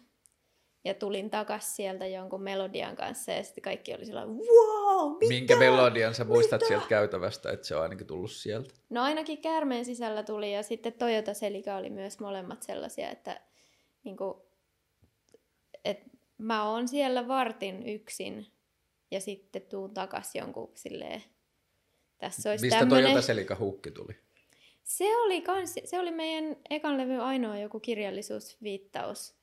ja 0.84 0.94
tulin 0.94 1.30
takas 1.30 1.76
sieltä 1.76 2.08
jonkun 2.08 2.44
melodian 2.44 2.96
kanssa 2.96 3.32
ja 3.32 3.44
sitten 3.44 3.62
kaikki 3.62 3.94
oli 3.94 4.06
sillä 4.06 4.26
wow, 4.26 5.12
mitä? 5.20 5.28
Minkä 5.28 5.56
melodian 5.56 6.14
sä 6.14 6.24
muistat 6.24 6.62
mitä? 6.62 6.68
sieltä 6.68 6.88
käytävästä, 6.88 7.52
että 7.52 7.68
se 7.68 7.76
on 7.76 7.82
ainakin 7.82 8.08
tullut 8.08 8.32
sieltä? 8.32 8.74
No 8.90 9.02
ainakin 9.02 9.42
Kärmeen 9.42 9.86
sisällä 9.86 10.24
tuli 10.24 10.54
ja 10.54 10.64
sitten 10.64 10.94
Toyota 10.94 11.34
Selika 11.34 11.76
oli 11.76 11.90
myös 11.90 12.20
molemmat 12.20 12.64
sellaisia, 12.64 13.10
että 13.10 13.42
niin 14.04 14.18
kuin, 14.18 14.34
et 15.86 16.00
mä 16.38 16.70
oon 16.70 16.88
siellä 16.88 17.28
vartin 17.28 17.90
yksin 17.90 18.48
ja 19.12 19.22
sitten 19.22 19.62
tuun 19.62 19.94
takas 19.94 20.36
jonkun 20.36 20.72
silleen, 20.76 21.24
tässä 22.18 22.50
olisi 22.50 22.66
Mistä 22.66 22.80
tämmönen... 22.80 23.04
Toyota 23.04 23.22
Selika 23.22 23.56
hukki 23.60 23.92
tuli? 23.92 24.14
Se 24.84 25.18
oli, 25.18 25.42
kans, 25.42 25.76
se 25.86 26.00
oli 26.00 26.12
meidän 26.12 26.56
ekan 26.70 26.98
levy 26.98 27.16
ainoa 27.16 27.58
joku 27.58 27.80
kirjallisuusviittaus 27.80 29.41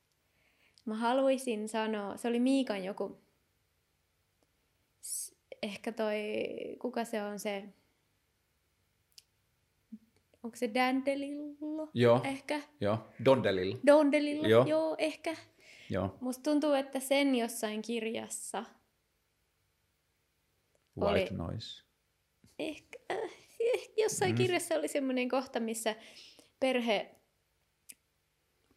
Mä 0.88 0.94
haluaisin 0.94 1.68
sanoa, 1.68 2.16
se 2.16 2.28
oli 2.28 2.40
Miikan 2.40 2.84
joku, 2.84 3.18
ehkä 5.62 5.92
toi, 5.92 6.16
kuka 6.78 7.04
se 7.04 7.22
on 7.22 7.38
se, 7.38 7.64
onko 10.42 10.56
se 10.56 10.74
Dandelillo? 10.74 11.88
Joo. 11.94 12.20
Ehkä. 12.24 12.60
Joo, 12.80 12.98
Dondelillo. 13.24 13.78
Dondelillo, 13.86 14.48
joo, 14.48 14.66
joo 14.66 14.96
ehkä. 14.98 15.36
Joo. 15.90 16.16
Musta 16.20 16.42
tuntuu, 16.42 16.72
että 16.72 17.00
sen 17.00 17.34
jossain 17.34 17.82
kirjassa 17.82 18.64
White 21.00 21.28
oli, 21.30 21.38
Noise. 21.38 21.82
Ehkä, 22.58 22.98
äh, 23.12 23.30
jossain 23.96 24.32
mm. 24.32 24.36
kirjassa 24.36 24.74
oli 24.74 24.88
semmoinen 24.88 25.28
kohta, 25.28 25.60
missä 25.60 25.94
perhe 26.60 27.14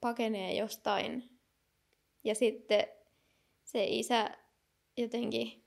pakenee 0.01 0.55
jostain 0.55 1.40
ja 2.24 2.36
sitten 2.36 2.88
se 3.63 3.86
isä 3.86 4.38
jotenkin 4.97 5.63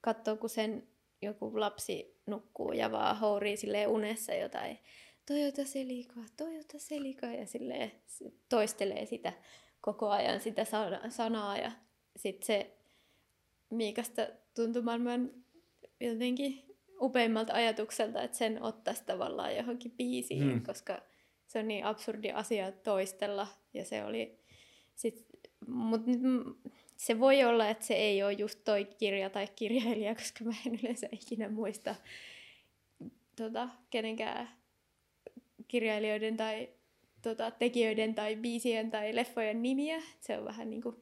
katsoo, 0.00 0.36
kun 0.36 0.50
sen 0.50 0.88
joku 1.22 1.60
lapsi 1.60 2.20
nukkuu 2.26 2.72
ja 2.72 2.92
vaan 2.92 3.18
hourii 3.18 3.56
sille 3.56 3.86
unessa 3.86 4.34
jotain. 4.34 4.78
Toyota 5.26 5.64
Selikaa, 5.64 6.24
Toyota 6.36 6.78
Selikaa 6.78 7.32
ja 7.32 7.46
sille 7.46 7.92
toistelee 8.48 9.06
sitä 9.06 9.32
koko 9.80 10.08
ajan 10.08 10.40
sitä 10.40 10.66
sanaa. 11.08 11.58
Ja 11.58 11.72
sitten 12.16 12.46
se 12.46 12.74
Miikasta 13.70 14.26
tuntui 14.54 14.82
maailman 14.82 15.30
jotenkin 16.00 16.76
upeimmalta 17.00 17.52
ajatukselta, 17.52 18.22
että 18.22 18.36
sen 18.36 18.62
ottaisi 18.62 19.04
tavallaan 19.04 19.56
johonkin 19.56 19.92
biisiin, 19.92 20.42
hmm. 20.42 20.62
koska 20.62 21.02
se 21.46 21.58
on 21.58 21.68
niin 21.68 21.84
absurdi 21.84 22.30
asia 22.30 22.72
toistella. 22.72 23.46
Ja 23.74 23.84
se 23.84 24.04
oli 24.04 24.38
sit 24.94 25.26
mutta 25.66 26.10
se 26.96 27.20
voi 27.20 27.44
olla, 27.44 27.68
että 27.68 27.84
se 27.84 27.94
ei 27.94 28.22
ole 28.22 28.32
just 28.32 28.60
toi 28.64 28.84
kirja 28.84 29.30
tai 29.30 29.48
kirjailija, 29.56 30.14
koska 30.14 30.44
mä 30.44 30.54
en 30.66 30.78
yleensä 30.82 31.08
ikinä 31.12 31.48
muista 31.48 31.94
tota, 33.36 33.68
kenenkään 33.90 34.48
kirjailijoiden 35.68 36.36
tai 36.36 36.68
tota, 37.22 37.50
tekijöiden 37.50 38.14
tai 38.14 38.36
biisien 38.36 38.90
tai 38.90 39.16
leffojen 39.16 39.62
nimiä. 39.62 40.02
Se 40.20 40.38
on 40.38 40.44
vähän 40.44 40.70
niin 40.70 40.82
kuin, 40.82 40.96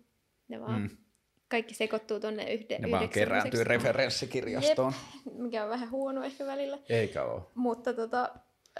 ne 0.48 0.60
vaan 0.60 0.80
mm. 0.80 0.96
kaikki 1.48 1.74
sekoittuu 1.74 2.20
tuonne 2.20 2.52
yhden 2.54 2.82
Ne 2.82 2.90
vaan 2.90 3.08
kerääntyy 3.08 3.64
referenssikirjastoon. 3.64 4.92
Jep, 5.26 5.34
mikä 5.34 5.64
on 5.64 5.70
vähän 5.70 5.90
huono 5.90 6.24
ehkä 6.24 6.46
välillä. 6.46 6.78
Eikä 6.88 7.24
ole. 7.24 7.42
Mutta 7.54 7.92
tota, 7.92 8.30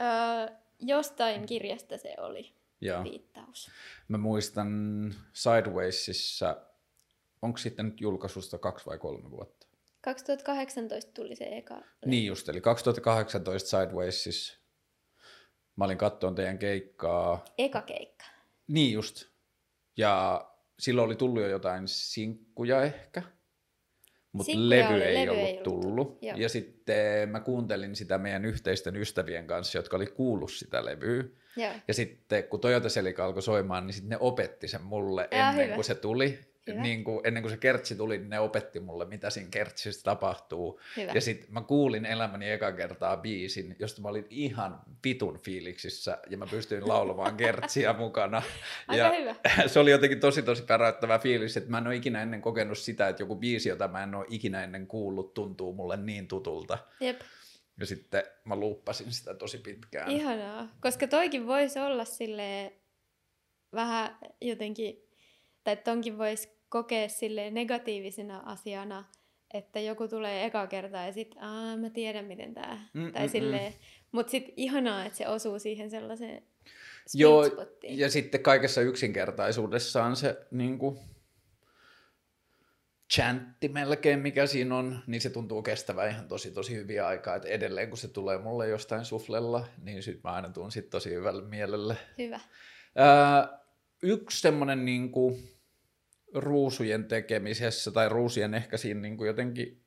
ö, 0.01 0.53
jostain 0.81 1.47
kirjasta 1.47 1.99
se 1.99 2.15
oli. 2.19 2.56
Joo. 2.87 3.05
viittaus. 3.05 3.71
Mä 4.09 4.19
muistan 4.19 4.69
Sidewaysissa, 5.33 6.57
onko 7.43 7.59
sitten 7.59 7.87
nyt 7.87 8.01
julkaisusta 8.01 8.59
kaksi 8.59 8.87
vai 8.87 8.99
kolme 8.99 9.31
vuotta? 9.31 9.67
2018 10.01 11.13
tuli 11.13 11.37
se 11.37 11.45
eka. 11.45 11.83
Niin 12.07 12.27
just, 12.27 12.49
eli 12.49 12.61
2018 12.61 13.71
Sidewaysissa 13.71 14.59
mä 15.77 15.85
olin 15.85 15.99
kattoon 15.99 16.35
teidän 16.35 16.59
keikkaa. 16.59 17.45
Eka 17.59 17.83
keikka. 17.83 18.25
Niin 18.69 18.93
just. 18.93 19.25
Ja 19.97 20.47
silloin 20.79 21.07
oli 21.07 21.17
tullut 21.17 21.43
jo 21.43 21.49
jotain 21.49 21.89
sinkkuja 21.89 22.83
ehkä 22.83 23.23
mutta 24.37 24.53
levy, 24.57 24.95
oli, 24.95 25.03
ei, 25.03 25.15
levy 25.15 25.31
ollut 25.31 25.45
ei 25.45 25.51
ollut 25.51 25.63
tullut. 25.63 26.19
Joo. 26.23 26.37
Ja 26.37 26.49
sitten 26.49 27.29
mä 27.29 27.41
kuuntelin 27.41 27.97
sitä 27.97 28.19
meidän 28.19 28.45
yhteisten 28.45 28.97
ystävien 28.97 29.47
kanssa, 29.47 29.79
jotka 29.79 29.97
oli 29.97 30.07
kuullut 30.07 30.53
sitä 30.53 30.85
levyä. 30.85 31.25
Joo. 31.57 31.73
Ja 31.89 31.95
sitten 31.95 32.45
kun 32.45 32.61
Toyota 32.61 32.89
Selika 32.89 33.25
alkoi 33.25 33.43
soimaan, 33.43 33.87
niin 33.87 33.95
sitten 33.95 34.11
ne 34.11 34.17
opetti 34.21 34.69
sen 34.69 34.83
mulle 34.83 35.29
ja, 35.31 35.49
ennen 35.51 35.65
hyvä. 35.65 35.75
kuin 35.75 35.85
se 35.85 35.95
tuli. 35.95 36.39
Hyvä. 36.67 36.83
niin 36.83 37.05
kuin, 37.05 37.21
ennen 37.25 37.43
kuin 37.43 37.51
se 37.51 37.57
kertsi 37.57 37.97
tuli, 37.97 38.19
niin 38.19 38.31
ne 38.31 38.41
opetti 38.41 38.81
mulle, 38.81 39.05
mitä 39.05 39.31
siinä 39.31 39.51
kertsissä 39.51 40.03
tapahtuu. 40.03 40.81
Hyvä. 40.97 41.13
Ja 41.15 41.21
sitten 41.21 41.53
mä 41.53 41.61
kuulin 41.61 42.07
elämäni 42.07 42.51
eka 42.51 42.73
kertaa 42.73 43.17
biisin, 43.17 43.77
josta 43.79 44.03
mä 44.03 44.09
olin 44.09 44.27
ihan 44.31 44.81
vitun 45.05 45.39
fiiliksissä 45.39 46.19
ja 46.31 46.39
mä 46.39 46.47
pystyin 46.47 46.89
laulamaan 46.89 47.37
kertsiä 47.47 47.93
mukana. 47.93 48.43
Aika 48.89 49.03
ja 49.03 49.13
hyvä. 49.13 49.35
se 49.73 49.79
oli 49.79 49.91
jotenkin 49.91 50.21
tosi 50.21 50.43
tosi 50.43 50.63
päräyttävä 50.63 51.19
fiilis, 51.19 51.57
että 51.57 51.71
mä 51.71 51.79
en 51.79 51.87
ole 51.87 51.97
ikinä 51.97 52.23
ennen 52.23 52.43
kokenut 52.43 52.79
sitä, 52.79 53.09
että 53.09 53.23
joku 53.23 53.37
biisi, 53.37 53.69
jota 53.69 53.89
mä 53.89 54.03
en 54.03 54.15
ole 54.15 54.27
ikinä 54.29 54.65
ennen 54.65 54.87
kuullut, 54.87 55.35
tuntuu 55.35 55.73
mulle 55.73 55.97
niin 55.97 56.29
tutulta. 56.29 56.79
Jep. 57.01 57.21
Ja 57.81 57.87
sitten 57.87 58.23
mä 58.45 58.57
luuppasin 58.57 59.13
sitä 59.13 59.35
tosi 59.35 59.59
pitkään. 59.59 60.11
Ihanaa, 60.11 60.69
koska 60.81 61.07
toikin 61.07 61.47
voisi 61.47 61.79
olla 61.79 62.05
sille 62.05 62.73
vähän 63.75 64.19
jotenkin, 64.41 65.09
tai 65.65 65.77
tonkin 65.77 66.19
voisi 66.19 66.56
kokea 66.69 67.09
sille 67.09 67.51
negatiivisena 67.51 68.43
asiana, 68.45 69.05
että 69.55 69.81
joku 69.81 70.09
tulee 70.09 70.45
eka 70.45 70.67
kertaa 70.67 71.07
ja 71.07 71.13
sitten, 71.13 71.43
aa, 71.43 71.77
mä 71.77 71.91
tiedän 71.91 72.25
miten 72.25 72.55
tää, 72.55 72.89
Mm, 72.95 73.13
tai 73.13 73.27
mm, 73.27 73.31
silleen, 73.31 73.75
mutta 74.13 74.31
sitten 74.31 74.55
ihanaa, 74.57 75.05
että 75.05 75.19
se 75.19 75.29
osuu 75.29 75.59
siihen 75.59 75.91
sellaiseen 75.91 76.43
Joo, 77.15 77.43
ja 77.83 78.11
sitten 78.11 78.43
kaikessa 78.43 78.81
yksinkertaisuudessaan 78.81 80.17
se 80.17 80.47
niin 80.51 80.79
kuin, 80.79 80.99
chantti 83.15 83.69
melkein, 83.69 84.19
mikä 84.19 84.47
siinä 84.47 84.77
on, 84.77 84.99
niin 85.07 85.21
se 85.21 85.31
tuntuu 85.31 85.63
kestävän 85.63 86.11
ihan 86.11 86.29
tosi 86.29 86.51
tosi 86.51 86.75
hyviä 86.75 87.07
aikaa. 87.07 87.37
Et 87.37 87.45
edelleen 87.45 87.89
kun 87.89 87.99
se 87.99 88.09
tulee 88.09 88.39
mulle 88.39 88.69
jostain 88.69 89.05
suflella, 89.05 89.67
niin 89.83 90.03
sitten 90.03 90.21
mä 90.25 90.33
aina 90.33 90.49
tuun 90.49 90.73
sit 90.73 90.91
tosi 90.91 91.11
hyvälle 91.11 91.43
mielelle. 91.49 91.97
Hyvä. 92.19 92.41
Ää, 92.97 93.59
yksi 94.03 94.41
semmoinen 94.41 94.85
niin 94.85 95.13
kuin, 95.13 95.56
ruusujen 96.37 97.05
tekemisessä 97.05 97.91
tai 97.91 98.09
ruusien 98.09 98.55
ehkä 98.55 98.77
siinä 98.77 99.01
niin 99.01 99.17
kuin 99.17 99.27
jotenkin 99.27 99.85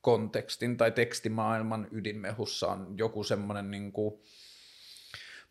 kontekstin 0.00 0.76
tai 0.76 0.90
tekstimaailman 0.90 1.88
ydinmehussa 1.90 2.68
on 2.68 2.94
joku 2.98 3.24
semmoinen 3.24 3.70
niin 3.70 3.92
kuin, 3.92 4.20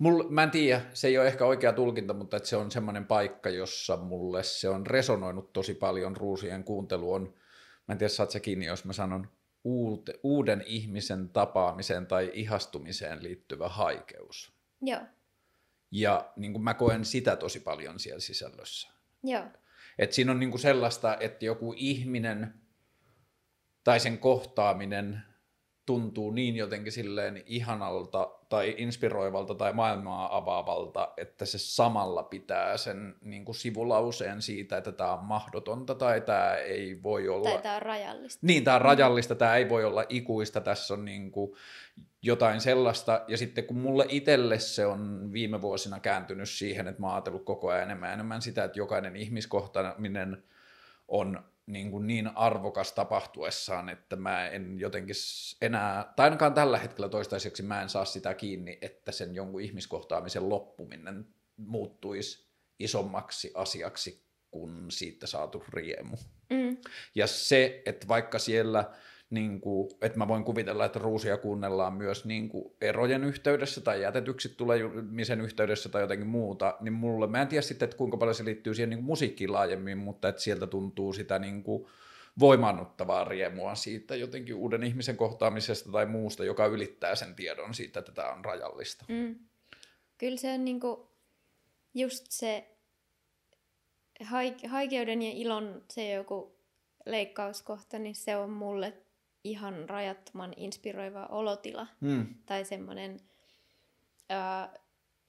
Mulla, 0.02 0.30
mä 0.30 0.44
en 0.44 0.52
tiedä, 0.52 0.82
se 0.94 1.08
ei 1.08 1.18
ole 1.18 1.28
ehkä 1.28 1.46
oikea 1.46 1.74
tulkinta, 1.74 2.14
mutta 2.14 2.38
että 2.38 2.50
se 2.50 2.56
on 2.56 2.72
semmoinen 2.72 3.06
paikka, 3.06 3.50
jossa 3.50 3.98
mulle 3.98 4.44
se 4.44 4.70
on 4.70 4.88
resonoinut 4.88 5.54
tosi 5.54 5.74
paljon. 5.74 6.18
Ruusien 6.18 6.64
kuuntelu 6.64 7.14
on, 7.14 7.34
mä 7.88 7.92
en 7.92 7.98
tiedä 7.98 8.10
saat 8.10 8.32
sä 8.32 8.39
kiinni, 8.39 8.66
jos 8.66 8.86
mä 8.86 8.94
sanon 8.94 9.28
uute, 9.64 10.20
uuden 10.24 10.64
ihmisen 10.66 11.30
tapaamiseen 11.30 12.08
tai 12.08 12.32
ihastumiseen 12.34 13.24
liittyvä 13.24 13.70
haikeus. 13.70 14.54
Joo, 14.82 15.02
Ja 15.92 16.32
niin 16.36 16.54
kuin 16.54 16.64
mä 16.64 16.74
koen 16.74 17.06
sitä 17.06 17.36
tosi 17.36 17.60
paljon 17.60 18.00
siellä 18.00 18.20
sisällössä. 18.20 18.89
joo, 19.24 19.44
Et 20.00 20.14
siinä 20.14 20.32
on 20.32 20.39
niin 20.39 20.52
kuin 20.52 20.62
sellaista, 20.62 21.18
että 21.20 21.46
joku 21.46 21.74
ihminen 21.78 22.54
tai 23.84 24.00
sen 24.00 24.18
kohtaaminen 24.18 25.22
tuntuu 25.86 26.32
niin 26.32 26.56
jotenkin 26.56 26.92
silleen 26.92 27.44
ihanalta 27.46 28.32
tai 28.50 28.76
inspiroivalta 28.78 29.56
tai 29.56 29.74
maailmaa 29.74 30.38
avaavalta, 30.38 31.14
että 31.18 31.46
se 31.46 31.58
samalla 31.58 32.24
pitää 32.24 32.78
sen 32.78 33.16
niin 33.22 33.46
kuin 33.46 33.56
sivulauseen 33.56 34.42
siitä, 34.42 34.78
että 34.78 34.92
tämä 34.92 35.14
on 35.14 35.26
mahdotonta 35.26 35.96
tai 35.96 36.22
tämä 36.22 36.56
ei 36.56 37.04
voi 37.04 37.30
olla... 37.30 37.50
tai 37.50 37.62
tää 37.62 37.76
on 37.76 37.82
rajallista. 37.82 38.39
Niin, 38.48 38.64
tämä 38.64 38.76
on 38.76 38.82
rajallista, 38.82 39.36
tämä 39.36 39.56
ei 39.56 39.70
voi 39.70 39.86
olla 39.86 40.06
ikuista, 40.10 40.62
tässä 40.62 40.94
on 40.94 41.06
niin 41.06 41.32
kuin 41.32 41.52
jotain 42.22 42.61
sellaista. 42.61 43.26
Ja 43.28 43.38
sitten 43.38 43.65
kun 43.65 43.78
mulle 43.78 44.05
itselle 44.09 44.59
se 44.59 44.86
on 44.86 45.30
viime 45.34 45.61
vuosina 45.61 45.99
kääntynyt 45.99 46.49
siihen, 46.49 46.88
että 46.88 47.01
mä 47.01 47.07
oon 47.07 47.15
ajatellut 47.15 47.45
koko 47.45 47.69
ajan 47.69 47.84
enemmän 47.84 48.09
ja 48.09 48.13
enemmän 48.13 48.41
sitä, 48.41 48.63
että 48.63 48.80
jokainen 48.80 49.15
ihmiskohtaaminen 49.15 50.43
on 51.07 51.43
niin, 51.65 51.91
kuin 51.91 52.07
niin 52.07 52.28
arvokas 52.36 52.93
tapahtuessaan, 52.93 53.89
että 53.89 54.15
mä 54.15 54.47
en 54.47 54.80
jotenkin 54.80 55.15
enää, 55.61 56.13
tai 56.15 56.24
ainakaan 56.24 56.53
tällä 56.53 56.78
hetkellä 56.78 57.09
toistaiseksi 57.09 57.63
mä 57.63 57.82
en 57.82 57.89
saa 57.89 58.05
sitä 58.05 58.34
kiinni, 58.34 58.78
että 58.82 59.11
sen 59.11 59.36
jonkun 59.36 59.61
ihmiskohtaamisen 59.61 60.49
loppuminen 60.49 61.28
muuttuisi 61.57 62.45
isommaksi 62.80 63.51
asiaksi 63.55 64.26
kuin 64.51 64.91
siitä 64.91 65.28
saatu 65.28 65.63
riemu. 65.69 66.17
Mm, 66.49 66.78
Ja 67.15 67.28
se, 67.28 67.82
että 67.86 68.07
vaikka 68.07 68.39
siellä, 68.39 68.91
niin 69.32 69.61
kuin, 69.61 69.89
että 70.01 70.17
mä 70.17 70.27
voin 70.27 70.43
kuvitella, 70.43 70.86
että 70.86 70.99
ruusia 70.99 71.38
kuunnellaan 71.38 71.93
myös 71.93 72.25
niin 72.25 72.49
kuin 72.49 72.73
erojen 72.82 73.23
yhteydessä 73.23 73.82
tai 73.82 74.01
jätetyksi 74.01 74.49
tulemisen 74.49 75.41
yhteydessä 75.41 75.89
tai 75.89 76.01
jotenkin 76.01 76.27
muuta, 76.27 76.77
niin 76.79 76.93
mulle, 76.93 77.27
mä 77.27 77.41
en 77.41 77.47
tiedä 77.47 77.61
sitten, 77.61 77.86
että 77.86 77.97
kuinka 77.97 78.17
paljon 78.17 78.36
se 78.36 78.45
liittyy 78.45 78.73
siihen 78.73 78.89
niin 78.89 78.97
kuin 78.97 79.05
musiikkiin 79.05 79.53
laajemmin, 79.53 79.97
mutta 79.97 80.29
että 80.29 80.41
sieltä 80.41 80.67
tuntuu 80.67 81.13
sitä 81.13 81.39
niin 81.39 81.63
kuin 81.63 81.88
voimannuttavaa 82.39 83.23
riemua 83.23 83.75
siitä 83.75 84.15
jotenkin 84.15 84.55
uuden 84.55 84.84
ihmisen 84.84 85.17
kohtaamisesta 85.17 85.91
tai 85.91 86.05
muusta, 86.05 86.43
joka 86.43 86.65
ylittää 86.65 87.15
sen 87.15 87.36
tiedon 87.36 87.73
siitä, 87.73 87.99
että 87.99 88.11
tämä 88.11 88.32
on 88.32 88.45
rajallista. 88.45 89.05
mm. 89.07 89.36
Kyllä 90.17 90.38
se 90.38 90.53
on 90.53 90.65
niinku 90.65 91.11
just 91.93 92.25
se 92.29 92.77
haik- 94.23 94.67
haikeuden 94.67 95.21
ja 95.21 95.32
ilon 95.32 95.84
se 95.89 96.11
joku 96.11 96.55
leikkauskohta, 97.05 97.99
niin 97.99 98.15
se 98.15 98.36
on 98.36 98.49
mulle 98.49 98.93
ihan 99.44 99.89
rajattoman 99.89 100.54
inspiroiva 100.58 101.26
olotila. 101.26 101.88
Mm. 102.02 102.36
Tai 102.46 102.66
semmoinen 102.66 103.20
ää, 104.30 104.74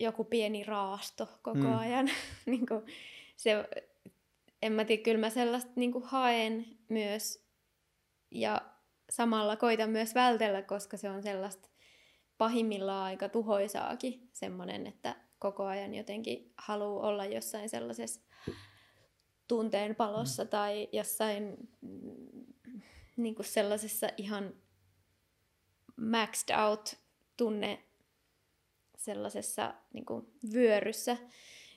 joku 0.00 0.24
pieni 0.24 0.64
raasto 0.64 1.28
koko 1.42 1.58
Mm. 1.58 1.78
ajan. 1.78 2.10
niin 2.46 2.66
kuin 2.66 2.82
se, 3.36 3.68
en 4.62 4.72
mä 4.72 4.84
tiedä, 4.84 5.02
kyllä 5.02 5.20
mä 5.20 5.30
sellaista 5.30 5.72
niin 5.76 5.92
kuin 5.92 6.04
haen 6.04 6.66
myös 6.88 7.44
ja 8.30 8.60
samalla 9.10 9.56
koitan 9.56 9.90
myös 9.90 10.14
vältellä, 10.14 10.62
koska 10.62 10.96
se 10.96 11.10
on 11.10 11.22
sellaista 11.22 11.68
pahimmillaan 12.38 13.04
aika 13.04 13.28
tuhoisaakin 13.28 14.28
semmoinen, 14.32 14.86
että 14.86 15.16
koko 15.38 15.64
ajan 15.64 15.94
jotenkin 15.94 16.52
haluaa 16.56 17.08
olla 17.08 17.24
jossain 17.24 17.68
sellaisessa 17.68 18.20
tunteen 19.48 19.94
palossa 19.94 20.44
tai 20.44 20.88
jossain 20.92 21.56
niin 23.22 23.34
kuin 23.34 23.46
sellaisessa 23.46 24.08
ihan 24.16 24.54
maxed 25.96 26.56
out 26.66 26.94
tunne 27.36 27.82
sellaisessa 28.96 29.74
niin 29.92 30.04
kuin 30.06 30.26
vyöryssä, 30.52 31.16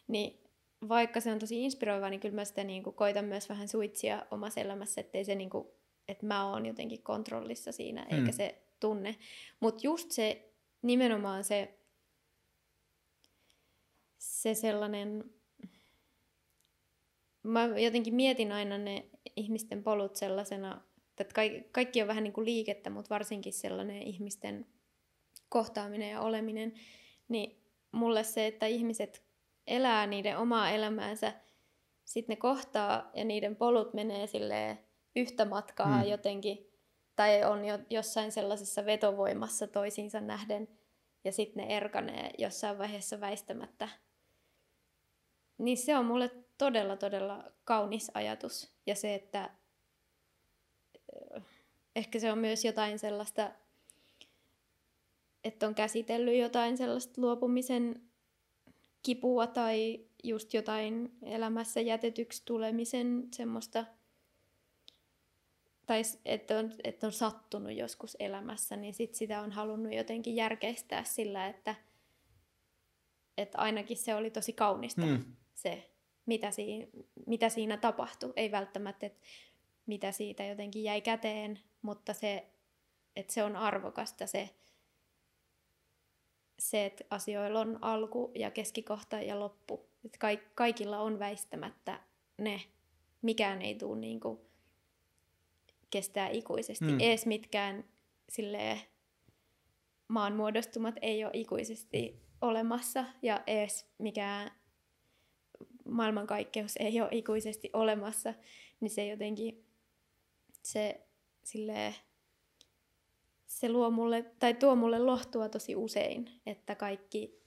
niin 0.08 0.40
vaikka 0.88 1.20
se 1.20 1.32
on 1.32 1.40
tosi 1.40 1.64
inspiroivaa, 1.64 2.10
niin 2.10 2.20
kyllä 2.20 2.36
mä 2.36 2.46
sitä 2.46 2.64
niin 2.64 2.84
kuin 2.84 2.96
koitan 2.96 3.26
myös 3.26 3.50
vähän 3.50 3.68
suitsia 3.68 4.26
omassa 4.32 4.62
elämässä, 4.62 5.02
ettei 5.02 5.26
se 5.26 5.36
niin 5.36 5.50
kuin, 5.50 5.68
että 6.08 6.26
mä 6.26 6.50
oon 6.50 6.66
jotenkin 6.66 7.04
kontrollissa 7.04 7.72
siinä, 7.72 8.04
eikä 8.04 8.32
Mm. 8.32 8.32
se 8.32 8.62
tunne. 8.80 9.16
Mutta 9.60 9.80
just 9.84 10.12
se, 10.12 10.50
nimenomaan 10.82 11.44
se, 11.44 11.78
se 14.18 14.54
sellainen, 14.54 15.24
mä 17.44 17.66
jotenkin 17.66 18.16
mietin 18.16 18.52
aina 18.52 18.78
ne 18.78 19.06
ihmisten 19.36 19.84
polut 19.84 20.16
sellaisena, 20.16 20.82
että 21.24 21.34
kaikki, 21.34 21.70
kaikki 21.72 22.02
on 22.02 22.08
vähän 22.08 22.24
niin 22.24 22.34
kuin 22.34 22.46
liikettä, 22.46 22.90
mutta 22.90 23.10
varsinkin 23.10 23.54
sellainen 23.54 24.02
ihmisten 24.02 24.66
kohtaaminen 25.50 26.10
ja 26.10 26.22
oleminen, 26.22 26.74
niin 27.28 27.62
mulle 27.92 28.24
se, 28.24 28.48
että 28.48 28.66
ihmiset 28.66 29.24
elää 29.68 30.08
niiden 30.08 30.38
omaa 30.38 30.70
elämäänsä, 30.70 31.34
sitten 32.06 32.34
ne 32.34 32.40
kohtaa 32.40 33.12
ja 33.14 33.26
niiden 33.26 33.56
polut 33.56 33.94
menee 33.94 34.28
silleen 34.28 34.80
yhtä 35.16 35.46
matkaa 35.46 36.02
Hmm. 36.02 36.10
jotenkin, 36.10 36.72
tai 37.16 37.44
on 37.44 37.66
jo 37.66 37.80
jossain 37.90 38.32
sellaisessa 38.32 38.86
vetovoimassa 38.86 39.68
toisiinsa 39.68 40.22
nähden, 40.22 40.68
ja 41.24 41.32
sitten 41.32 41.68
ne 41.68 41.78
erkanee 41.78 42.32
jossain 42.38 42.78
vaiheessa 42.78 43.20
väistämättä. 43.20 43.90
Niin 45.58 45.78
se 45.78 45.98
on 45.98 46.06
mulle 46.06 46.32
todella, 46.58 46.98
todella 46.98 47.52
kaunis 47.64 48.12
ajatus. 48.14 48.76
Ja 48.86 48.96
se, 48.96 49.16
että 49.16 49.50
ehkä 51.96 52.20
se 52.20 52.32
on 52.32 52.38
myös 52.38 52.66
jotain 52.66 53.00
sellaista, 53.00 53.52
että 55.44 55.68
on 55.68 55.76
käsitellyt 55.76 56.40
jotain 56.40 56.78
sellaista 56.78 57.22
luopumisen 57.22 58.02
kipua 59.04 59.48
tai 59.48 60.06
just 60.24 60.54
jotain 60.54 61.12
elämässä 61.24 61.82
jätetyksi 61.82 62.42
tulemisen 62.46 63.28
semmoista, 63.34 63.86
tai 65.86 66.02
että 66.26 66.58
on, 66.58 66.72
että 66.84 67.08
on 67.08 67.14
sattunut 67.14 67.72
joskus 67.74 68.18
elämässä, 68.20 68.76
niin 68.76 68.94
sit 68.94 69.16
sitä 69.16 69.42
on 69.42 69.52
halunnut 69.52 69.94
jotenkin 69.94 70.36
järkeistää 70.36 71.04
sillä, 71.04 71.48
että, 71.48 71.76
että 73.38 73.58
ainakin 73.58 73.98
se 73.98 74.16
oli 74.16 74.32
tosi 74.32 74.54
kaunista 74.54 75.02
Mm. 75.02 75.26
se, 75.54 75.90
mitä 76.26 76.52
siinä, 76.52 76.88
mitä 77.28 77.50
siinä 77.50 77.78
tapahtui. 77.78 78.34
Ei 78.36 78.52
välttämättä, 78.52 79.06
että 79.06 79.20
mitä 79.86 80.12
siitä 80.12 80.44
jotenkin 80.44 80.84
jäi 80.84 81.02
käteen, 81.02 81.60
mutta 81.82 82.14
se, 82.14 82.46
että 83.16 83.34
se 83.34 83.44
on 83.44 83.56
arvokasta 83.56 84.28
se, 84.28 84.50
se, 86.60 86.86
että 86.86 87.04
asioilla 87.10 87.60
on 87.60 87.80
alku 87.82 88.32
ja 88.36 88.52
keskikohta 88.52 89.22
ja 89.22 89.40
loppu. 89.40 89.90
Että 90.06 90.18
kaikilla 90.56 91.00
on 91.00 91.20
väistämättä 91.20 92.00
ne, 92.38 92.62
mikään 93.22 93.62
ei 93.62 93.76
tule 93.76 94.00
niin 94.00 94.20
kuin 94.20 94.40
kestää 95.90 96.30
ikuisesti. 96.30 96.86
Mm. 96.86 97.00
Ees 97.00 97.26
mitkään 97.26 97.86
silleen, 98.30 98.82
maanmuodostumat 100.08 100.96
ei 101.02 101.24
ole 101.24 101.32
ikuisesti 101.34 102.22
olemassa 102.42 103.06
ja 103.22 103.44
ees 103.48 103.86
mikään 103.98 104.52
maailmankaikkeus 105.90 106.78
ei 106.78 107.02
ole 107.02 107.10
ikuisesti 107.12 107.70
olemassa, 107.74 108.34
niin 108.80 108.90
se 108.92 109.08
jotenkin 109.08 109.65
se 110.66 111.02
silleen, 111.44 111.96
se 113.46 113.70
luo 113.70 113.92
mulle, 113.92 114.26
tai 114.40 114.54
tuo 114.54 114.76
mulle 114.76 115.00
lohtua 115.00 115.50
tosi 115.50 115.76
usein, 115.76 116.30
että 116.46 116.76
kaikki, 116.76 117.40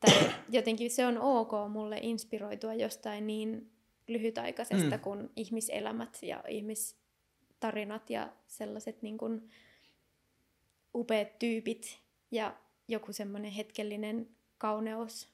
tai 0.00 0.30
jotenkin 0.50 0.90
se 0.90 1.06
on 1.06 1.18
ok 1.18 1.52
mulle 1.68 1.98
inspiroitua 2.02 2.74
jostain 2.74 3.26
niin 3.26 3.70
lyhytaikaisesta 4.08 4.96
mm. 4.96 5.00
kuin 5.00 5.30
ihmiselämät 5.36 6.18
ja 6.22 6.44
ihmistarinat 6.48 8.10
ja 8.10 8.32
sellaiset 8.46 9.02
niin 9.02 9.18
kuin 9.18 9.50
upeat 10.94 11.38
tyypit 11.38 11.98
ja 12.30 12.56
joku 12.88 13.12
semmoinen 13.12 13.50
hetkellinen 13.50 14.28
kauneus. 14.58 15.28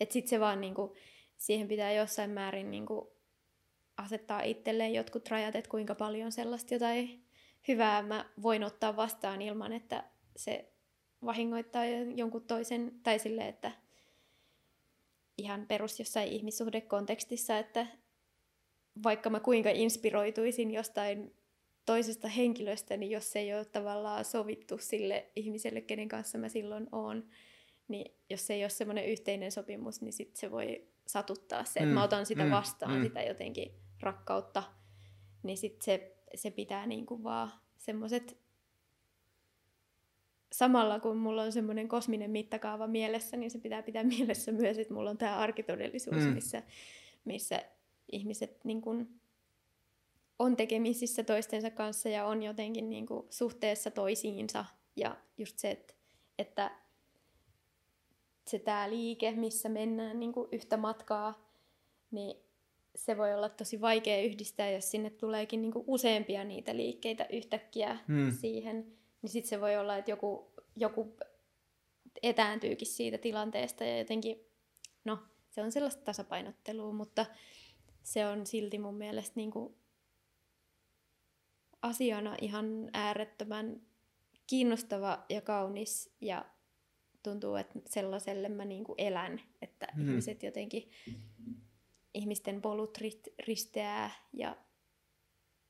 Että 0.00 0.12
sitten 0.12 0.30
se 0.30 0.40
vaan 0.40 0.60
niinku, 0.60 0.96
siihen 1.36 1.68
pitää 1.68 1.92
jossain 1.92 2.30
määrin 2.30 2.70
niinku 2.70 3.15
asettaa 3.96 4.42
itselleen 4.42 4.94
jotkut 4.94 5.28
rajat, 5.28 5.56
että 5.56 5.70
kuinka 5.70 5.94
paljon 5.94 6.32
sellaista 6.32 6.74
jotain 6.74 7.24
hyvää 7.68 8.02
mä 8.02 8.30
voin 8.42 8.64
ottaa 8.64 8.96
vastaan 8.96 9.42
ilman, 9.42 9.72
että 9.72 10.04
se 10.36 10.72
vahingoittaa 11.24 11.84
jonkun 12.14 12.46
toisen, 12.46 12.92
tai 13.02 13.18
sille, 13.18 13.48
että 13.48 13.72
ihan 15.38 15.66
perus 15.66 15.98
jossain 15.98 16.28
ihmissuhdekontekstissa, 16.28 17.58
että 17.58 17.86
vaikka 19.02 19.30
mä 19.30 19.40
kuinka 19.40 19.70
inspiroituisin 19.70 20.70
jostain 20.70 21.34
toisesta 21.86 22.28
henkilöstä, 22.28 22.96
niin 22.96 23.10
jos 23.10 23.32
se 23.32 23.38
ei 23.38 23.54
ole 23.54 23.64
tavallaan 23.64 24.24
sovittu 24.24 24.78
sille 24.78 25.26
ihmiselle, 25.36 25.80
kenen 25.80 26.08
kanssa 26.08 26.38
mä 26.38 26.48
silloin 26.48 26.86
oon, 26.92 27.28
niin 27.88 28.14
jos 28.30 28.46
se 28.46 28.54
ei 28.54 28.62
ole 28.62 28.70
semmoinen 28.70 29.06
yhteinen 29.06 29.52
sopimus, 29.52 30.00
niin 30.00 30.12
sit 30.12 30.36
se 30.36 30.50
voi 30.50 30.88
satuttaa 31.06 31.64
se, 31.64 31.80
että 31.80 31.86
mm, 31.86 31.94
mä 31.94 32.02
otan 32.02 32.26
sitä 32.26 32.44
mm, 32.44 32.50
vastaan, 32.50 32.98
mm. 32.98 33.02
sitä 33.02 33.22
jotenkin 33.22 33.85
rakkautta, 34.00 34.62
niin 35.42 35.58
sit 35.58 35.82
se, 35.82 36.16
se 36.34 36.50
pitää 36.50 36.86
niinku 36.86 37.22
vaan 37.22 37.50
semmoiset 37.76 38.46
samalla 40.52 41.00
kun 41.00 41.16
mulla 41.16 41.42
on 41.42 41.52
semmoinen 41.52 41.88
kosminen 41.88 42.30
mittakaava 42.30 42.86
mielessä, 42.86 43.36
niin 43.36 43.50
se 43.50 43.58
pitää 43.58 43.82
pitää 43.82 44.04
mielessä 44.04 44.52
myös, 44.52 44.78
että 44.78 44.94
mulla 44.94 45.10
on 45.10 45.18
tämä 45.18 45.36
arkitodellisuus, 45.36 46.16
mm. 46.16 46.28
missä, 46.28 46.62
missä 47.24 47.62
ihmiset 48.12 48.64
niin 48.64 48.80
kun 48.80 49.20
on 50.38 50.56
tekemisissä 50.56 51.24
toistensa 51.24 51.70
kanssa 51.70 52.08
ja 52.08 52.26
on 52.26 52.42
jotenkin 52.42 52.90
niin 52.90 53.06
kuin 53.06 53.26
suhteessa 53.30 53.90
toisiinsa. 53.90 54.64
Ja 54.96 55.16
just 55.38 55.58
se, 55.58 55.70
että, 55.70 55.94
että 56.38 56.70
se 58.46 58.58
tämä 58.58 58.90
liike, 58.90 59.32
missä 59.32 59.68
mennään 59.68 60.20
niin 60.20 60.32
kuin 60.32 60.48
yhtä 60.52 60.76
matkaa, 60.76 61.50
niin 62.10 62.45
se 62.96 63.16
voi 63.16 63.34
olla 63.34 63.48
tosi 63.48 63.80
vaikea 63.80 64.22
yhdistää, 64.22 64.70
jos 64.70 64.90
sinne 64.90 65.10
tuleekin 65.10 65.62
niin 65.62 65.72
kuin 65.72 65.84
useampia 65.88 66.44
niitä 66.44 66.76
liikkeitä 66.76 67.26
yhtäkkiä 67.32 67.98
hmm. 68.06 68.32
siihen. 68.40 68.86
Niin 69.22 69.30
sitten 69.30 69.48
se 69.48 69.60
voi 69.60 69.76
olla, 69.76 69.96
että 69.96 70.10
joku, 70.10 70.52
joku 70.76 71.16
etääntyykin 72.22 72.88
siitä 72.88 73.18
tilanteesta 73.18 73.84
ja 73.84 73.98
jotenkin, 73.98 74.40
no 75.04 75.18
se 75.50 75.62
on 75.62 75.72
sellaista 75.72 76.04
tasapainottelua, 76.04 76.92
mutta 76.92 77.26
se 78.02 78.26
on 78.26 78.46
silti 78.46 78.78
mun 78.78 78.94
mielestä 78.94 79.32
niin 79.36 79.50
kuin 79.50 79.74
asiana 81.82 82.36
ihan 82.40 82.90
äärettömän 82.92 83.80
kiinnostava 84.46 85.24
ja 85.28 85.40
kaunis 85.40 86.14
ja 86.20 86.44
tuntuu, 87.22 87.54
että 87.54 87.78
sellaiselle 87.86 88.48
mä 88.48 88.64
niin 88.64 88.84
kuin 88.84 89.00
elän, 89.00 89.40
että 89.62 89.86
mm. 89.96 90.08
ihmiset 90.08 90.42
jotenkin, 90.42 90.90
ihmisten 92.16 92.62
polut 92.62 92.98
risteää 93.46 94.10
ja 94.32 94.56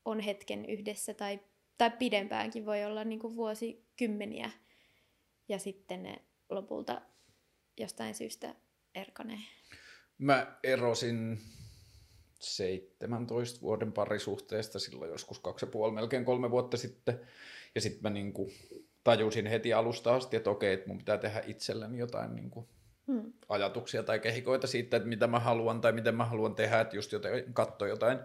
on 0.04 0.20
hetken 0.20 0.66
yhdessä 0.66 1.14
tai, 1.14 1.40
tai 1.78 1.90
pidempäänkin, 1.90 2.66
voi 2.66 2.84
olla 2.84 3.04
niin 3.04 3.18
kuin 3.18 3.36
vuosikymmeniä 3.36 4.50
ja 5.48 5.58
sitten 5.58 6.02
ne 6.02 6.22
lopulta 6.50 7.02
jostain 7.76 8.14
syystä 8.14 8.54
erkanee. 8.94 9.38
Mä 10.18 10.58
erosin 10.62 11.40
17 12.40 13.60
vuoden 13.60 13.92
parisuhteesta 13.92 14.78
silloin 14.78 15.10
joskus 15.10 15.38
kaksi 15.38 15.66
ja 15.66 15.70
puoli, 15.70 15.92
melkein 15.92 16.24
kolme 16.24 16.50
vuotta 16.50 16.76
sitten. 16.76 17.20
Ja 17.74 17.80
sitten 17.80 18.02
mä 18.02 18.10
niin 18.10 18.32
kuin 18.32 18.52
tajusin 19.04 19.46
heti 19.46 19.72
alusta 19.72 20.14
asti, 20.14 20.36
että 20.36 20.50
okei, 20.50 20.72
että 20.74 20.88
mun 20.88 20.98
pitää 20.98 21.18
tehdä 21.18 21.42
itselleni 21.46 21.98
jotain 21.98 22.34
niin 22.34 22.50
kuin 22.50 22.68
hmm. 23.06 23.32
ajatuksia 23.48 24.02
tai 24.02 24.18
kehikoita 24.18 24.66
siitä, 24.66 24.96
että 24.96 25.08
mitä 25.08 25.26
mä 25.26 25.40
haluan 25.40 25.80
tai 25.80 25.92
miten 25.92 26.14
mä 26.14 26.24
haluan 26.24 26.54
tehdä, 26.54 26.80
että 26.80 26.96
just 26.96 27.12
jotain, 27.12 27.44
katso 27.52 27.86
jotain 27.86 28.18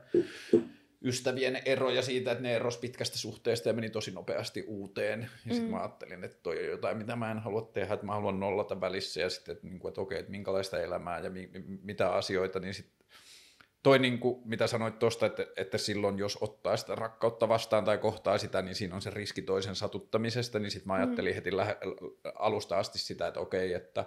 ystävien 1.04 1.62
eroja 1.66 2.02
siitä, 2.02 2.32
että 2.32 2.44
ne 2.44 2.56
eros 2.56 2.78
pitkästä 2.78 3.18
suhteesta 3.18 3.70
ja 3.70 3.74
meni 3.74 3.90
tosi 3.90 4.12
nopeasti 4.12 4.64
uuteen. 4.68 5.22
Ja 5.22 5.54
sitten 5.54 5.64
mm. 5.64 5.72
mä 5.72 5.80
ajattelin, 5.80 6.24
että 6.24 6.38
toi 6.44 6.60
on 6.60 6.70
jotain, 6.70 6.98
mitä 6.98 7.16
mä 7.16 7.32
en 7.32 7.40
halua 7.40 7.70
tehdä, 7.74 7.94
että 7.94 8.06
mä 8.06 8.14
haluan 8.14 8.40
nollata 8.40 8.82
välissä 8.82 9.22
ja 9.22 9.30
sitten, 9.30 9.52
että, 9.52 9.68
niin 9.68 9.88
että 9.88 10.02
okei, 10.02 10.20
että 10.20 10.32
minkälaista 10.32 10.80
elämää 10.80 11.20
ja 11.20 11.30
mi- 11.30 11.50
mitä 11.84 12.14
asioita, 12.14 12.60
niin 12.60 12.74
sitten 12.74 13.02
toi 13.84 14.00
niin 14.00 14.20
kuin, 14.20 14.42
mitä 14.46 14.68
sanoit 14.68 15.00
tuosta, 15.00 15.26
että, 15.26 15.46
että 15.56 15.78
silloin 15.78 16.18
jos 16.18 16.38
ottaa 16.42 16.78
sitä 16.78 16.96
rakkautta 16.96 17.50
vastaan 17.50 17.86
tai 17.86 17.98
kohtaa 17.98 18.38
sitä, 18.38 18.62
niin 18.62 18.76
siinä 18.76 18.96
on 18.96 19.02
se 19.02 19.10
riski 19.10 19.42
toisen 19.42 19.76
satuttamisesta, 19.76 20.60
niin 20.60 20.72
sitten 20.72 20.88
mä 20.88 20.94
mm. 20.94 21.04
ajattelin 21.04 21.32
mm. 21.32 21.36
heti 21.36 21.58
lähe, 21.58 21.78
alusta 22.36 22.78
asti 22.78 23.00
sitä, 23.00 23.28
että 23.28 23.40
okei, 23.40 23.74
että, 23.74 24.06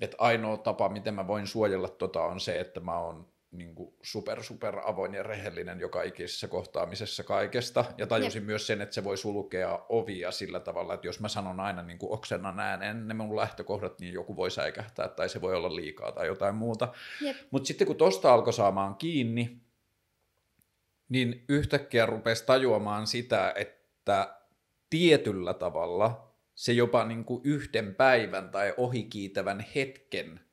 että 0.00 0.16
ainoa 0.20 0.56
tapa, 0.56 0.88
miten 0.88 1.14
mä 1.14 1.26
voin 1.26 1.46
suojella 1.46 1.88
tota 1.88 2.24
on 2.24 2.40
se, 2.40 2.60
että 2.60 2.80
mä 2.80 2.98
oon 2.98 3.32
niin 3.52 3.74
kuin 3.74 3.94
super, 4.02 4.42
super 4.42 4.78
avoin 4.84 5.14
ja 5.14 5.22
rehellinen 5.22 5.80
joka 5.80 6.02
ikisessä 6.02 6.48
kohtaamisessa 6.48 7.24
kaikesta. 7.24 7.84
Ja 7.98 8.06
tajusin 8.06 8.40
Jep. 8.40 8.46
myös 8.46 8.66
sen, 8.66 8.80
että 8.80 8.94
se 8.94 9.04
voi 9.04 9.16
sulkea 9.16 9.86
ovia 9.88 10.30
sillä 10.30 10.60
tavalla, 10.60 10.94
että 10.94 11.06
jos 11.06 11.20
mä 11.20 11.28
sanon 11.28 11.60
aina 11.60 11.82
niin 11.82 11.98
kuin 11.98 12.12
oksennan 12.12 12.60
ääneen 12.60 13.08
ne 13.08 13.14
mun 13.14 13.36
lähtökohdat, 13.36 14.00
niin 14.00 14.14
joku 14.14 14.36
voi 14.36 14.50
säikähtää 14.50 15.08
tai 15.08 15.28
se 15.28 15.40
voi 15.40 15.54
olla 15.54 15.76
liikaa 15.76 16.12
tai 16.12 16.26
jotain 16.26 16.54
muuta. 16.54 16.92
Mutta 17.50 17.66
sitten 17.66 17.86
kun 17.86 17.96
tosta 17.96 18.34
alkoi 18.34 18.52
saamaan 18.52 18.94
kiinni, 18.94 19.60
niin 21.08 21.44
yhtäkkiä 21.48 22.06
rupesi 22.06 22.46
tajuamaan 22.46 23.06
sitä, 23.06 23.52
että 23.56 24.36
tietyllä 24.90 25.54
tavalla 25.54 26.31
se 26.54 26.72
jopa 26.72 27.04
niin 27.04 27.24
kuin 27.24 27.40
yhden 27.44 27.94
päivän 27.94 28.50
tai 28.50 28.74
ohikiitävän 28.76 29.66
hetken– 29.74 30.40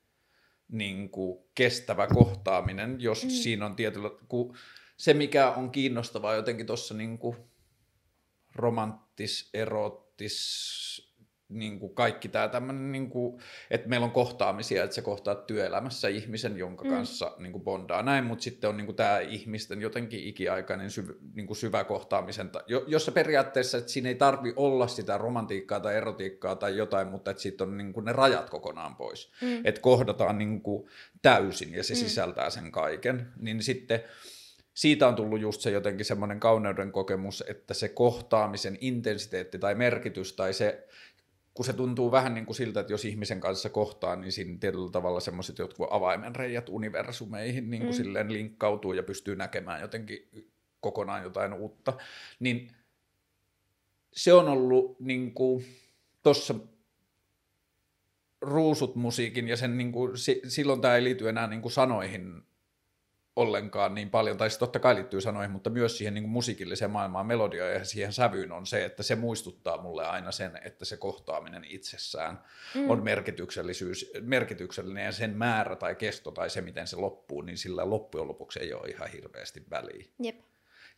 niin 0.72 1.10
kuin 1.10 1.44
kestävä 1.54 2.06
kohtaaminen, 2.06 3.00
jos 3.00 3.24
mm. 3.24 3.30
siinä 3.30 3.66
on 3.66 3.76
tietyllä, 3.76 4.10
kun 4.28 4.56
se 4.96 5.14
mikä 5.14 5.50
on 5.50 5.70
kiinnostavaa 5.70 6.34
jotenkin 6.34 6.66
tuossa 6.66 6.94
niin 6.94 7.18
romanttis, 8.54 9.50
erottis, 9.54 11.09
niin 11.50 11.78
kuin 11.78 11.94
kaikki 11.94 12.28
tämä 12.28 12.48
tämmöinen, 12.48 12.92
niin 12.92 13.10
kuin, 13.10 13.40
että 13.70 13.88
meillä 13.88 14.04
on 14.04 14.10
kohtaamisia, 14.10 14.84
että 14.84 14.96
sä 14.96 15.02
kohtaat 15.02 15.46
työelämässä 15.46 16.08
ihmisen, 16.08 16.56
jonka 16.56 16.84
mm. 16.84 16.90
kanssa 16.90 17.32
niin 17.38 17.52
kuin 17.52 17.64
bondaa 17.64 18.02
näin, 18.02 18.24
mutta 18.24 18.42
sitten 18.42 18.70
on 18.70 18.76
niin 18.76 18.86
kuin 18.86 18.96
tämä 18.96 19.18
ihmisten 19.18 19.80
jotenkin 19.80 20.24
ikiaikainen 20.24 20.90
syv, 20.90 21.08
niin 21.34 21.46
kuin 21.46 21.56
syvä 21.56 21.84
kohtaamisen, 21.84 22.50
jossa 22.86 23.12
periaatteessa, 23.12 23.78
että 23.78 23.90
siinä 23.90 24.08
ei 24.08 24.14
tarvi 24.14 24.52
olla 24.56 24.88
sitä 24.88 25.18
romantiikkaa 25.18 25.80
tai 25.80 25.96
erotiikkaa 25.96 26.56
tai 26.56 26.76
jotain, 26.76 27.08
mutta 27.08 27.30
että 27.30 27.42
siitä 27.42 27.64
on 27.64 27.76
niin 27.76 27.92
kuin 27.92 28.04
ne 28.04 28.12
rajat 28.12 28.50
kokonaan 28.50 28.96
pois, 28.96 29.32
mm. 29.42 29.60
että 29.64 29.80
kohdataan 29.80 30.38
niin 30.38 30.60
kuin 30.60 30.88
täysin 31.22 31.74
ja 31.74 31.84
se 31.84 31.94
mm. 31.94 31.98
sisältää 31.98 32.50
sen 32.50 32.72
kaiken, 32.72 33.26
niin 33.36 33.62
sitten 33.62 34.00
siitä 34.74 35.08
on 35.08 35.14
tullut 35.14 35.40
just 35.40 35.60
se 35.60 35.70
jotenkin 35.70 36.04
semmoinen 36.04 36.40
kauneuden 36.40 36.92
kokemus, 36.92 37.44
että 37.48 37.74
se 37.74 37.88
kohtaamisen 37.88 38.78
intensiteetti 38.80 39.58
tai 39.58 39.74
merkitys 39.74 40.32
tai 40.32 40.52
se 40.52 40.88
kun 41.54 41.64
se 41.64 41.72
tuntuu 41.72 42.12
vähän 42.12 42.34
niin 42.34 42.46
kuin 42.46 42.56
siltä, 42.56 42.80
että 42.80 42.92
jos 42.92 43.04
ihmisen 43.04 43.40
kanssa 43.40 43.70
kohtaa, 43.70 44.16
niin 44.16 44.32
siinä 44.32 44.58
tietyllä 44.60 44.90
tavalla 44.90 45.20
semmoiset 45.20 45.58
jotkut 45.58 45.88
avaimenreijät 45.90 46.68
universumeihin 46.68 47.70
niin 47.70 47.82
kuin 47.82 47.92
mm. 47.92 47.96
silleen 47.96 48.32
linkkautuu 48.32 48.92
ja 48.92 49.02
pystyy 49.02 49.36
näkemään 49.36 49.80
jotenkin 49.80 50.28
kokonaan 50.80 51.22
jotain 51.22 51.52
uutta, 51.52 51.92
niin 52.40 52.70
se 54.12 54.32
on 54.32 54.48
ollut 54.48 55.00
niin 55.00 55.34
kuin 55.34 55.64
tuossa 56.22 56.54
ruusut 58.40 58.96
musiikin 58.96 59.48
ja 59.48 59.56
sen 59.56 59.78
niin 59.78 59.92
kuin, 59.92 60.12
silloin 60.48 60.80
tämä 60.80 60.96
ei 60.96 61.04
liity 61.04 61.28
enää 61.28 61.46
niin 61.46 61.62
kuin 61.62 61.72
sanoihin 61.72 62.42
ollenkaan 63.36 63.94
niin 63.94 64.10
paljon, 64.10 64.36
tai 64.36 64.50
siis 64.50 64.58
totta 64.58 64.78
kai 64.78 64.94
liittyy 64.94 65.20
sanoihin, 65.20 65.50
mutta 65.50 65.70
myös 65.70 65.98
siihen 65.98 66.14
niin 66.14 66.22
kuin 66.22 66.32
musiikilliseen 66.32 66.90
maailmaan, 66.90 67.26
melodioon 67.26 67.72
ja 67.72 67.84
siihen 67.84 68.12
sävyyn 68.12 68.52
on 68.52 68.66
se, 68.66 68.84
että 68.84 69.02
se 69.02 69.16
muistuttaa 69.16 69.82
mulle 69.82 70.06
aina 70.06 70.32
sen, 70.32 70.60
että 70.64 70.84
se 70.84 70.96
kohtaaminen 70.96 71.64
itsessään 71.64 72.44
mm. 72.74 72.90
on 72.90 73.04
merkityksellisyys, 73.04 74.12
merkityksellinen 74.20 75.04
ja 75.04 75.12
sen 75.12 75.36
määrä 75.36 75.76
tai 75.76 75.94
kesto 75.94 76.30
tai 76.30 76.50
se, 76.50 76.60
miten 76.60 76.86
se 76.86 76.96
loppuu, 76.96 77.42
niin 77.42 77.58
sillä 77.58 77.90
loppujen 77.90 78.28
lopuksi 78.28 78.60
ei 78.60 78.74
ole 78.74 78.88
ihan 78.88 79.08
hirveästi 79.08 79.64
väliä. 79.70 80.06
Jep. 80.22 80.40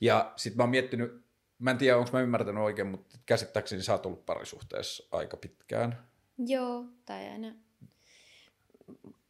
Ja 0.00 0.32
sitten 0.36 0.56
mä 0.56 0.62
oon 0.62 0.70
miettinyt, 0.70 1.24
mä 1.58 1.70
en 1.70 1.78
tiedä, 1.78 1.98
onko 1.98 2.10
mä 2.12 2.20
ymmärtänyt 2.20 2.62
oikein, 2.62 2.88
mutta 2.88 3.18
käsittääkseni 3.26 3.82
sä 3.82 3.92
oot 3.92 4.06
ollut 4.06 4.26
parisuhteessa 4.26 5.08
aika 5.12 5.36
pitkään. 5.36 6.08
Joo, 6.38 6.84
tai 7.06 7.28
aina 7.28 7.54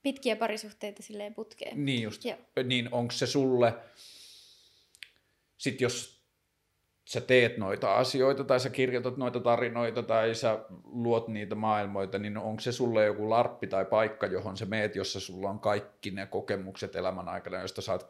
pitkiä 0.03 0.37
parisuhteita 0.37 1.03
silleen 1.03 1.35
putkeen. 1.35 1.85
Niin 1.85 2.03
just. 2.03 2.25
Joo. 2.25 2.39
Niin 2.65 2.89
onko 2.93 3.13
se 3.13 3.27
sulle, 3.27 3.75
sit 5.59 5.81
jos 5.81 6.23
sä 7.05 7.21
teet 7.21 7.57
noita 7.57 7.95
asioita 7.97 8.45
tai 8.45 8.61
sä 8.61 8.71
kirjoitat 8.71 9.17
noita 9.17 9.41
tarinoita 9.41 10.03
tai 10.03 10.35
sä 10.35 10.59
luot 10.85 11.29
niitä 11.29 11.55
maailmoita, 11.55 12.19
niin 12.19 12.39
onko 12.39 12.61
se 12.61 12.73
sulle 12.73 13.05
joku 13.05 13.31
larppi 13.31 13.67
tai 13.67 13.85
paikka, 13.85 14.27
johon 14.27 14.57
sä 14.57 14.67
meet, 14.67 14.97
jossa 14.97 15.21
sulla 15.21 15.51
on 15.51 15.61
kaikki 15.61 16.11
ne 16.11 16.27
kokemukset 16.27 16.97
elämän 16.97 17.29
aikana, 17.29 17.59
joista 17.59 17.83
sä 17.83 17.93
oot 17.93 18.07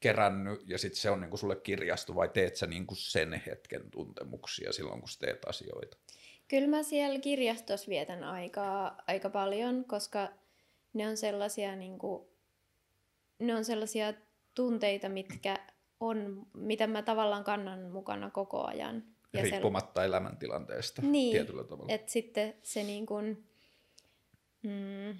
kerännyt 0.00 0.60
ja 0.66 0.78
sitten 0.78 1.00
se 1.00 1.10
on 1.10 1.20
niinku 1.20 1.36
sulle 1.36 1.56
kirjasto 1.56 2.14
vai 2.14 2.28
teet 2.28 2.56
sä 2.56 2.66
niinku 2.66 2.94
sen 2.94 3.42
hetken 3.46 3.90
tuntemuksia 3.90 4.72
silloin, 4.72 5.00
kun 5.00 5.08
sä 5.08 5.18
teet 5.18 5.44
asioita? 5.48 5.96
Kyllä 6.48 6.68
mä 6.68 6.82
siellä 6.82 7.18
kirjastossa 7.18 7.88
vietän 7.88 8.24
aikaa 8.24 8.96
aika 9.06 9.30
paljon, 9.30 9.84
koska 9.84 10.28
ne 10.92 11.08
on 11.08 11.16
sellaisia, 11.16 11.76
niin 11.76 11.98
kuin, 11.98 12.28
ne 13.38 13.54
on 13.54 13.64
sellaisia 13.64 14.14
tunteita, 14.54 15.08
mitkä 15.08 15.58
on, 16.00 16.46
mitä 16.54 16.86
mä 16.86 17.02
tavallaan 17.02 17.44
kannan 17.44 17.90
mukana 17.90 18.30
koko 18.30 18.64
ajan. 18.64 19.04
Ja 19.32 19.42
Riippumatta 19.42 20.00
sel... 20.00 20.08
elämäntilanteesta 20.08 21.02
niin, 21.02 21.32
tietyllä 21.32 21.64
tavalla. 21.64 21.92
että 21.92 22.12
sitten 22.12 22.54
se 22.62 22.82
niin 22.82 23.06
kuin, 23.06 23.48
mm, 24.62 25.18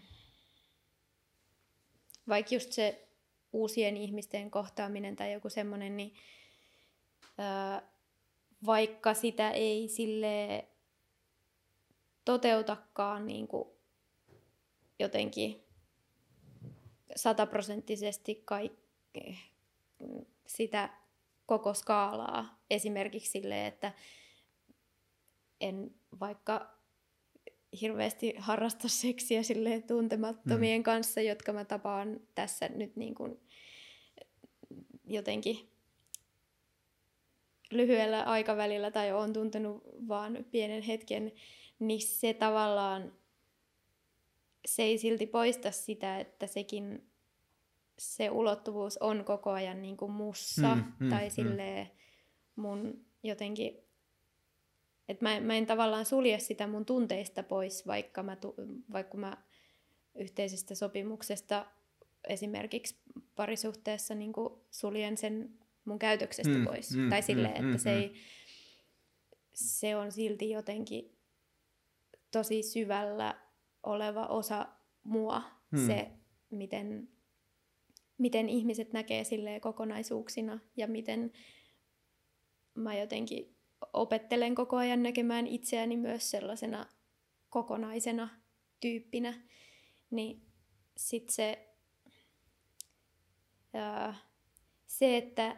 vaikka 2.29 2.55
just 2.55 2.73
se 2.73 3.09
uusien 3.53 3.97
ihmisten 3.97 4.51
kohtaaminen 4.51 5.17
tai 5.17 5.33
joku 5.33 5.49
semmoinen, 5.49 5.97
niin 5.97 6.15
ää, 7.39 7.83
vaikka 8.67 9.15
sitä 9.15 9.51
ei 9.51 9.89
sille 9.89 10.69
toteutakaan 12.25 13.27
niin 13.27 13.49
kuin 13.49 13.69
jotenkin 14.99 15.65
sataprosenttisesti 17.17 18.43
kaikki, 18.45 19.39
sitä 20.47 20.91
koko 21.47 21.75
skaalaa. 21.75 22.63
Esimerkiksi 22.71 23.31
sille, 23.31 23.67
että 23.67 23.93
en 25.61 25.95
vaikka 26.21 26.79
hirveästi 27.81 28.35
harrasta 28.39 28.89
seksiä 28.89 29.43
sille 29.43 29.81
tuntemattomien 29.81 30.81
mm. 30.81 30.85
kanssa, 30.85 31.21
jotka 31.21 31.53
mä 31.53 31.65
tapaan 31.65 32.21
tässä 32.35 32.69
nyt 32.69 32.97
niin 32.97 33.15
kuin 33.15 33.41
jotenkin 35.05 35.69
lyhyellä 37.71 38.23
aikavälillä 38.23 38.91
tai 38.91 39.13
on 39.13 39.33
tuntenut 39.33 39.83
vaan 40.09 40.45
pienen 40.51 40.83
hetken, 40.83 41.33
niin 41.79 42.01
se 42.01 42.35
tavallaan 42.35 43.13
se 44.67 44.83
ei 44.83 44.99
silti 44.99 45.27
poista 45.27 45.71
sitä, 45.71 46.21
että 46.21 46.47
sekin 46.47 47.11
se 47.99 48.31
ulottuvuus 48.31 48.99
on 48.99 49.25
koko 49.25 49.51
ajan 49.51 49.83
niin 49.83 49.97
kuin 49.97 50.13
mussa 50.13 50.75
mm, 50.75 50.93
mm, 51.01 51.11
tai 51.11 51.25
mm. 51.27 51.31
silleen 51.31 51.91
mun 52.57 53.05
jotenkin, 53.23 53.79
että 55.09 55.25
mä, 55.25 55.41
mä 55.41 55.55
en 55.55 55.67
tavallaan 55.67 56.05
sulje 56.05 56.39
sitä 56.39 56.67
mun 56.67 56.87
tunteista 56.87 57.43
pois, 57.43 57.87
vaikka 57.87 58.23
mä, 58.23 58.37
vaikka 58.93 59.19
mä 59.19 59.37
yhteisestä 60.15 60.75
sopimuksesta 60.75 61.67
esimerkiksi 62.29 62.97
parisuhteessa 63.37 64.15
niin 64.15 64.33
kuin 64.33 64.55
suljen 64.71 65.17
sen 65.17 65.59
mun 65.85 65.99
käytöksestä 65.99 66.59
mm, 66.59 66.65
pois. 66.65 66.97
Mm, 66.97 67.11
tai 67.11 67.23
silleen, 67.23 67.65
mm, 67.65 67.69
että 67.69 67.79
mm, 67.79 67.83
se, 67.83 67.93
ei, 67.93 68.15
se 69.55 69.97
on 69.97 70.13
silti 70.13 70.51
jotenkin 70.51 71.19
tosi 72.31 72.63
syvällä 72.63 73.48
oleva 73.89 74.27
osa 74.27 74.69
mua, 75.05 75.43
hmm. 75.77 75.87
se 75.87 76.11
miten, 76.51 77.09
miten 78.19 78.49
ihmiset 78.49 78.93
näkee 78.93 79.25
sille 79.25 79.61
kokonaisuuksina 79.61 80.59
ja 80.77 80.87
miten 80.87 81.33
mä 82.75 82.99
jotenkin 82.99 83.57
opettelen 83.93 84.55
koko 84.55 84.77
ajan 84.77 85.03
näkemään 85.03 85.47
itseäni 85.47 85.97
myös 85.97 86.31
sellaisena 86.31 86.87
kokonaisena 87.51 88.29
tyyppinä, 88.81 89.35
niin 90.11 90.47
sitten 90.97 91.35
se, 91.35 91.69
ää, 93.75 94.15
se, 94.87 95.17
että 95.17 95.57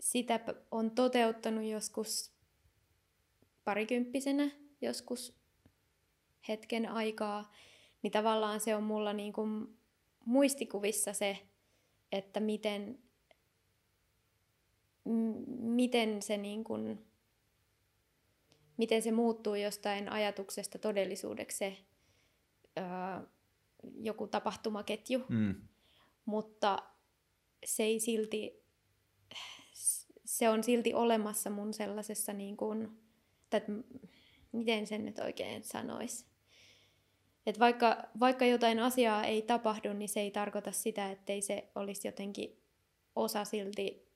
sitä 0.00 0.40
on 0.70 0.90
toteuttanut 0.90 1.64
joskus 1.64 2.32
parikymppisenä, 3.64 4.50
joskus 4.80 5.43
hetken 6.48 6.88
aikaa, 6.88 7.52
niin 8.02 8.10
tavallaan 8.10 8.60
se 8.60 8.76
on 8.76 8.82
mulla 8.82 9.12
niin 9.12 9.32
kuin 9.32 9.78
muistikuvissa 10.24 11.12
se, 11.12 11.38
että 12.12 12.40
miten, 12.40 12.98
m- 15.04 15.64
miten 15.74 16.22
se 16.22 16.36
niin 16.36 16.64
kuin, 16.64 17.06
miten 18.76 19.02
se 19.02 19.12
muuttuu 19.12 19.54
jostain 19.54 20.08
ajatuksesta 20.08 20.78
todellisuudeksi 20.78 21.56
se 21.56 21.76
öö, 22.78 22.84
joku 24.00 24.26
tapahtumaketju. 24.26 25.24
Mm. 25.28 25.54
Mutta 26.24 26.82
se 27.64 27.82
ei 27.82 28.00
silti, 28.00 28.64
se 30.24 30.48
on 30.48 30.64
silti 30.64 30.94
olemassa 30.94 31.50
mun 31.50 31.74
sellaisessa 31.74 32.32
niin 32.32 32.56
kuin, 32.56 33.00
tai 33.50 33.60
miten 34.52 34.86
sen 34.86 35.04
nyt 35.04 35.18
oikein 35.18 35.64
sanoisi 35.64 36.26
et 37.46 37.58
vaikka, 37.58 37.96
vaikka 38.20 38.46
jotain 38.46 38.78
asiaa 38.78 39.24
ei 39.24 39.42
tapahdu, 39.42 39.92
niin 39.92 40.08
se 40.08 40.20
ei 40.20 40.30
tarkoita 40.30 40.72
sitä, 40.72 41.10
ettei 41.10 41.42
se 41.42 41.70
olisi 41.74 42.08
jotenkin 42.08 42.62
osa 43.16 43.44
silti 43.44 44.08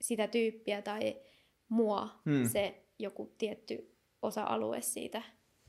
sitä 0.00 0.28
tyyppiä 0.28 0.82
tai 0.82 1.16
mua, 1.68 2.20
hmm. 2.24 2.48
se 2.48 2.84
joku 2.98 3.34
tietty 3.38 3.94
osa-alue 4.22 4.80
siitä. 4.80 5.22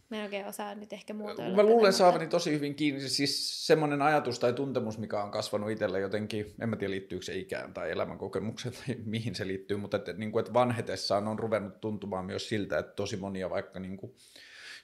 Mä 0.10 0.18
en 0.18 0.24
oikein 0.24 0.48
osaa 0.48 0.76
nyt 0.76 0.94
ehkä 0.94 1.14
muotoilla. 1.14 1.56
Mä 1.56 1.64
luulen 1.64 1.92
tätä, 1.92 1.98
saavani 1.98 2.28
tosi 2.28 2.52
hyvin 2.52 2.76
kiinni. 2.76 3.10
Siis 3.10 3.68
semmoinen 3.68 4.02
ajatus 4.02 4.40
tai 4.40 4.54
tuntemus, 4.54 4.98
mikä 4.98 5.24
on 5.24 5.32
kasvanut 5.32 5.70
itselle 5.70 6.00
jotenkin, 6.00 6.56
en 6.62 6.70
mä 6.70 6.76
tiedä 6.76 6.92
liittyykö 6.92 7.26
se 7.26 7.38
ikään 7.38 7.74
tai 7.74 7.92
elämänkokemukseen 7.92 8.76
tai 8.76 8.96
mihin 9.06 9.36
se 9.36 9.48
liittyy, 9.48 9.78
mutta 9.78 9.98
että, 9.98 10.14
niin 10.14 10.32
kuin, 10.32 10.40
että 10.40 10.54
vanhetessaan 10.54 11.28
on 11.28 11.40
ruvennut 11.40 11.82
tuntumaan 11.82 12.26
myös 12.26 12.50
siltä, 12.50 12.80
että 12.80 12.94
tosi 12.94 13.18
monia 13.18 13.50
vaikka 13.50 13.80
niin 13.80 13.98
kuin, 13.98 14.16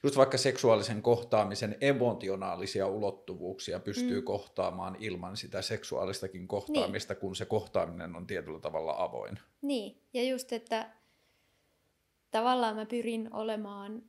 just 0.02 0.16
vaikka 0.16 0.38
seksuaalisen 0.38 1.02
kohtaamisen 1.02 1.76
emotionaalisia 1.80 2.86
ulottuvuuksia 2.86 3.80
pystyy 3.80 4.20
mm. 4.20 4.24
kohtaamaan 4.24 4.96
ilman 5.00 5.36
sitä 5.36 5.62
seksuaalistakin 5.62 6.48
kohtaamista, 6.48 7.14
niin. 7.14 7.20
kun 7.20 7.36
se 7.36 7.44
kohtaaminen 7.44 8.16
on 8.16 8.26
tietyllä 8.26 8.60
tavalla 8.60 8.94
avoin. 8.98 9.38
Niin, 9.62 10.02
ja 10.12 10.24
just, 10.24 10.52
että 10.52 10.90
tavallaan 12.30 12.76
mä 12.76 12.86
pyrin 12.86 13.34
olemaan 13.34 14.02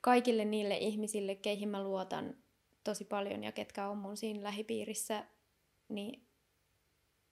kaikille 0.00 0.44
niille 0.44 0.76
ihmisille, 0.76 1.34
keihin 1.34 1.68
mä 1.68 1.82
luotan 1.82 2.36
tosi 2.84 3.04
paljon 3.04 3.44
ja 3.44 3.52
ketkä 3.52 3.88
on 3.88 3.98
mun 3.98 4.16
siinä 4.16 4.42
lähipiirissä, 4.42 5.24
niin 5.88 6.26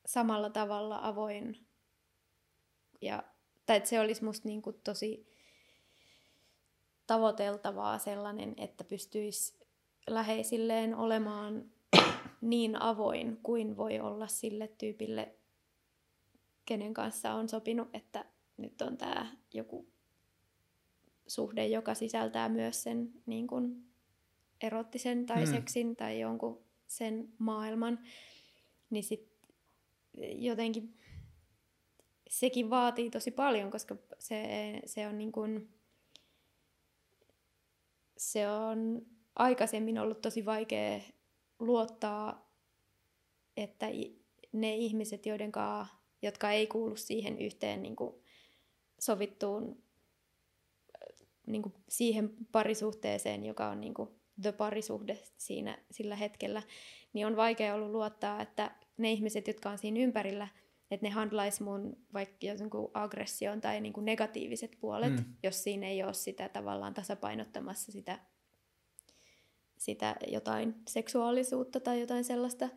samalla 0.06 0.50
tavalla 0.50 1.00
avoin. 1.02 1.66
Ja, 3.00 3.22
tai 3.66 3.76
että 3.76 3.88
se 3.88 4.00
olisi 4.00 4.24
musta 4.24 4.48
niin 4.48 4.62
kuin 4.62 4.80
tosi 4.84 5.37
tavoiteltavaa 7.08 7.98
sellainen, 7.98 8.54
että 8.56 8.84
pystyisi 8.84 9.54
läheisilleen 10.06 10.94
olemaan 10.94 11.64
niin 12.40 12.82
avoin 12.82 13.38
kuin 13.42 13.76
voi 13.76 14.00
olla 14.00 14.26
sille 14.26 14.68
tyypille, 14.78 15.34
kenen 16.66 16.94
kanssa 16.94 17.32
on 17.32 17.48
sopinut, 17.48 17.88
että 17.92 18.24
nyt 18.56 18.82
on 18.82 18.96
tämä 18.96 19.36
joku 19.54 19.86
suhde, 21.26 21.66
joka 21.66 21.94
sisältää 21.94 22.48
myös 22.48 22.82
sen 22.82 23.12
niin 23.26 23.46
kuin 23.46 23.84
erottisen 24.60 25.26
tai 25.26 25.44
hmm. 25.44 25.52
seksin 25.52 25.96
tai 25.96 26.20
jonkun 26.20 26.62
sen 26.86 27.28
maailman, 27.38 27.98
niin 28.90 29.04
sit 29.04 29.28
jotenkin 30.34 30.94
sekin 32.28 32.70
vaatii 32.70 33.10
tosi 33.10 33.30
paljon, 33.30 33.70
koska 33.70 33.96
se, 34.18 34.42
se 34.86 35.06
on 35.06 35.18
niin 35.18 35.32
kuin, 35.32 35.68
se 38.18 38.48
on 38.48 39.06
aikaisemmin 39.36 39.98
ollut 39.98 40.20
tosi 40.20 40.44
vaikea 40.44 41.00
luottaa 41.58 42.48
että 43.56 43.86
ne 44.52 44.76
ihmiset, 44.76 45.26
joiden 45.26 45.52
kanssa, 45.52 45.94
jotka 46.22 46.50
ei 46.50 46.66
kuulu 46.66 46.96
siihen 46.96 47.38
yhteen 47.38 47.82
niin 47.82 47.96
kuin 47.96 48.14
sovittuun 49.00 49.82
niin 51.46 51.62
kuin 51.62 51.74
siihen 51.88 52.30
parisuhteeseen, 52.52 53.46
joka 53.46 53.68
on 53.68 53.80
niin 53.80 53.94
kuin 53.94 54.10
the 54.42 54.52
parisuhde 54.52 55.18
siinä, 55.36 55.78
sillä 55.90 56.16
hetkellä, 56.16 56.62
niin 57.12 57.26
on 57.26 57.36
vaikea 57.36 57.74
ollut 57.74 57.90
luottaa, 57.90 58.42
että 58.42 58.70
ne 58.96 59.12
ihmiset, 59.12 59.48
jotka 59.48 59.70
on 59.70 59.78
siinä 59.78 60.00
ympärillä, 60.00 60.48
että 60.90 61.06
ne 61.06 61.10
handlaisi 61.10 61.62
mun 61.62 61.96
vaikka 62.14 62.46
jonkun 62.46 62.90
aggression 62.94 63.60
tai 63.60 63.80
niin 63.80 63.92
kuin 63.92 64.04
negatiiviset 64.04 64.76
puolet, 64.80 65.12
mm. 65.12 65.24
jos 65.42 65.62
siinä 65.62 65.86
ei 65.86 66.02
ole 66.02 66.14
sitä 66.14 66.48
tavallaan 66.48 66.94
tasapainottamassa 66.94 67.92
sitä, 67.92 68.18
sitä 69.78 70.16
jotain 70.26 70.74
seksuaalisuutta 70.88 71.80
tai 71.80 72.00
jotain 72.00 72.24
sellaista. 72.24 72.68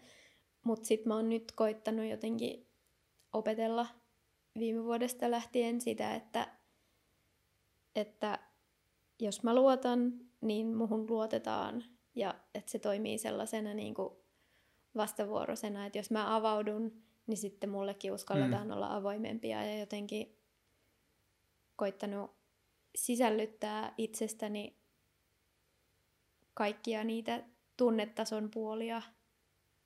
Mutta 0.63 0.87
sitten 0.87 1.07
mä 1.07 1.15
oon 1.15 1.29
nyt 1.29 1.51
koittanut 1.51 2.05
jotenkin 2.05 2.67
opetella 3.33 3.87
viime 4.59 4.83
vuodesta 4.83 5.31
lähtien 5.31 5.81
sitä, 5.81 6.15
että, 6.15 6.47
että 7.95 8.39
jos 9.19 9.43
mä 9.43 9.55
luotan, 9.55 10.13
niin 10.41 10.75
muhun 10.75 11.09
luotetaan 11.09 11.83
ja 12.15 12.35
että 12.55 12.71
se 12.71 12.79
toimii 12.79 13.17
sellaisena 13.17 13.73
niin 13.73 13.93
kuin 13.93 14.09
vastavuoroisena, 14.95 15.85
että 15.85 15.99
jos 15.99 16.11
mä 16.11 16.35
avaudun, 16.35 17.03
niin 17.27 17.37
sitten 17.37 17.69
mullekin 17.69 18.11
uskalletaan 18.11 18.67
mm. 18.67 18.73
olla 18.73 18.95
avoimempia 18.95 19.65
ja 19.65 19.79
jotenkin 19.79 20.37
koittanut 21.75 22.31
sisällyttää 22.95 23.93
itsestäni 23.97 24.77
kaikkia 26.53 27.03
niitä 27.03 27.43
tunnetason 27.77 28.51
puolia 28.51 29.01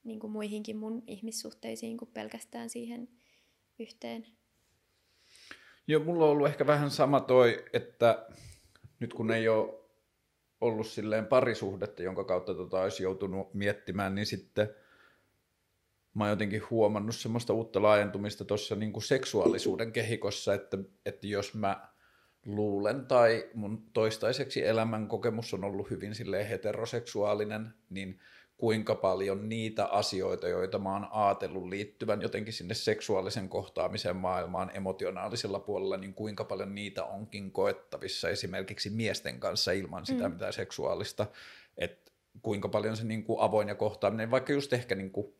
niin 0.03 0.19
kuin 0.19 0.31
muihinkin 0.31 0.77
mun 0.77 1.03
ihmissuhteisiin 1.07 1.97
kuin 1.97 2.11
pelkästään 2.13 2.69
siihen 2.69 3.07
yhteen. 3.79 4.27
Joo, 5.87 6.03
mulla 6.03 6.25
on 6.25 6.31
ollut 6.31 6.47
ehkä 6.47 6.67
vähän 6.67 6.91
sama 6.91 7.19
toi, 7.19 7.65
että 7.73 8.27
nyt 8.99 9.13
kun 9.13 9.31
ei 9.31 9.47
ole 9.47 9.73
ollut 10.61 10.87
silleen 10.87 11.25
parisuhdetta, 11.25 12.03
jonka 12.03 12.23
kautta 12.23 12.55
tota 12.55 12.81
olisi 12.81 13.03
joutunut 13.03 13.53
miettimään, 13.53 14.15
niin 14.15 14.25
sitten 14.25 14.69
mä 16.15 16.23
oon 16.23 16.29
jotenkin 16.29 16.61
huomannut 16.69 17.15
semmoista 17.15 17.53
uutta 17.53 17.81
laajentumista 17.81 18.45
tuossa 18.45 18.75
niin 18.75 19.01
seksuaalisuuden 19.01 19.91
kehikossa, 19.91 20.53
että, 20.53 20.77
että 21.05 21.27
jos 21.27 21.53
mä 21.53 21.87
luulen 22.45 23.05
tai 23.05 23.49
mun 23.53 23.83
toistaiseksi 23.93 24.65
elämän 24.65 25.07
kokemus 25.07 25.53
on 25.53 25.63
ollut 25.63 25.89
hyvin 25.89 26.15
silleen 26.15 26.47
heteroseksuaalinen, 26.47 27.73
niin 27.89 28.19
kuinka 28.57 28.95
paljon 28.95 29.49
niitä 29.49 29.85
asioita, 29.85 30.47
joita 30.47 30.79
mä 30.79 30.93
oon 30.93 31.07
ajatellut 31.11 31.69
liittyvän 31.69 32.21
jotenkin 32.21 32.53
sinne 32.53 32.73
seksuaalisen 32.73 33.49
kohtaamisen 33.49 34.15
maailmaan 34.15 34.71
emotionaalisella 34.73 35.59
puolella, 35.59 35.97
niin 35.97 36.13
kuinka 36.13 36.43
paljon 36.43 36.75
niitä 36.75 37.03
onkin 37.03 37.51
koettavissa 37.51 38.29
esimerkiksi 38.29 38.89
miesten 38.89 39.39
kanssa 39.39 39.71
ilman 39.71 40.05
sitä 40.05 40.29
mm. 40.29 40.33
mitään 40.33 40.53
seksuaalista, 40.53 41.25
että 41.77 42.11
kuinka 42.41 42.69
paljon 42.69 42.97
se 42.97 43.03
niin 43.03 43.23
kuin 43.23 43.41
avoin 43.41 43.67
ja 43.67 43.75
kohtaaminen, 43.75 44.31
vaikka 44.31 44.53
just 44.53 44.73
ehkä 44.73 44.95
niin 44.95 45.11
kuin 45.11 45.33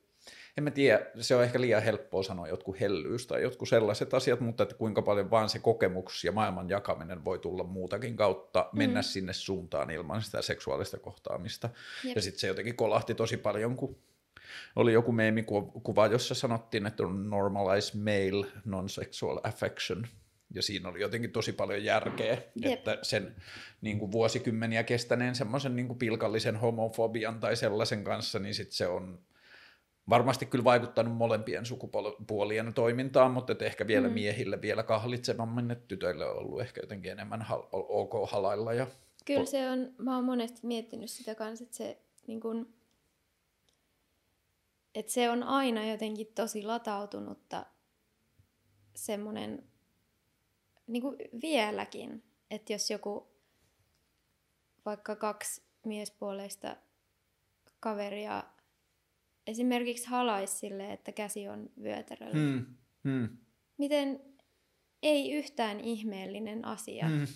en 0.58 0.64
mä 0.64 0.72
tiedä, 0.72 1.06
se 1.20 1.36
on 1.36 1.43
ehkä 1.43 1.62
liian 1.62 1.84
helppoa 1.84 2.24
sanoa 2.24 2.47
jotkut 2.47 2.80
hellyys 2.80 3.28
tai 3.28 3.41
jotkut 3.41 3.70
sellaiset 3.70 4.14
asiat, 4.14 4.39
mutta 4.39 4.64
että 4.64 4.76
kuinka 4.76 5.01
paljon 5.01 5.32
vaan 5.32 5.49
se 5.49 5.60
kokemus 5.60 6.24
ja 6.24 6.32
maailman 6.32 6.70
jakaminen 6.70 7.26
voi 7.26 7.39
tulla 7.39 7.64
muutakin 7.64 8.16
kautta, 8.16 8.70
mennä 8.74 8.99
mm. 8.99 9.03
sinne 9.03 9.34
suuntaan 9.34 9.91
ilman 9.91 10.22
sitä 10.22 10.41
seksuaalista 10.41 10.97
kohtaamista. 10.97 11.70
Jep. 12.03 12.16
Ja 12.16 12.22
sitten 12.22 12.39
se 12.39 12.47
jotenkin 12.47 12.76
kolahti 12.76 13.16
tosi 13.16 13.38
paljon, 13.38 13.76
kun 13.76 13.97
oli 14.76 14.93
joku 14.93 15.12
meemikuva, 15.12 16.08
jossa 16.08 16.36
sanottiin, 16.36 16.86
että 16.86 17.03
on 17.03 17.30
normalize 17.30 17.97
male 17.97 18.47
non-sexual 18.66 19.39
affection, 19.43 20.08
ja 20.53 20.62
siinä 20.62 20.89
oli 20.89 21.01
jotenkin 21.01 21.32
tosi 21.32 21.53
paljon 21.53 21.84
järkeä, 21.84 22.38
Jep. 22.56 22.74
että 22.74 22.97
sen 23.01 23.36
niin 23.82 23.99
kuin 23.99 24.12
vuosikymmeniä 24.12 24.84
kestäneen 24.84 25.36
semmoisen 25.36 25.76
niin 25.76 25.97
pilkallisen 25.97 26.56
homofobian 26.56 27.39
tai 27.39 27.56
sellaisen 27.56 28.03
kanssa, 28.03 28.39
niin 28.39 28.53
sitten 28.53 28.76
se 28.76 28.88
on 28.88 29.20
varmasti 30.10 30.45
kyllä 30.45 30.64
vaikuttanut 30.64 31.16
molempien 31.16 31.66
sukupuolien 31.66 32.74
toimintaan, 32.74 33.32
mutta 33.32 33.51
että 33.51 33.66
ehkä 33.66 33.88
vielä 33.88 34.08
mm. 34.08 34.14
miehille 34.14 34.62
vielä 34.62 34.84
kahlitsevammin, 34.84 35.72
että 35.72 35.88
tytöille 35.88 36.26
on 36.26 36.38
ollut 36.38 36.62
ehkä 36.62 36.82
jotenkin 36.82 37.12
enemmän 37.12 37.41
hal- 37.41 37.68
ok 37.72 38.30
halailla. 38.30 38.74
Ja... 38.74 38.88
Kyllä 39.26 39.45
se 39.45 39.70
on, 39.70 39.93
mä 39.97 40.16
oon 40.16 40.26
monesti 40.26 40.68
miettinyt 40.68 41.12
sitä 41.12 41.36
kanssa, 41.36 41.64
että 41.64 41.78
se, 41.78 42.01
niin 42.28 42.41
kun, 42.41 42.74
että 44.95 45.12
se 45.12 45.30
on 45.30 45.43
aina 45.43 45.86
jotenkin 45.86 46.28
tosi 46.36 46.64
latautunutta 46.64 47.66
semmoinen, 48.95 49.64
niin 50.88 51.01
kuin 51.01 51.18
vieläkin, 51.41 52.24
että 52.51 52.74
jos 52.74 52.91
joku 52.91 53.28
vaikka 54.86 55.16
kaksi 55.16 55.62
miespuoleista 55.86 56.78
kaveria 57.80 58.43
esimerkiksi 59.48 60.08
halais 60.08 60.60
sille, 60.60 60.93
että 60.93 61.12
käsi 61.12 61.48
on 61.48 61.70
vyötäröllä. 61.84 62.34
Hmm. 62.34 62.66
Hmm. 63.04 63.38
Miten 63.78 64.20
ei 65.04 65.32
yhtään 65.32 65.80
ihmeellinen 65.80 66.66
asia. 66.66 67.08
Hmm. 67.08 67.28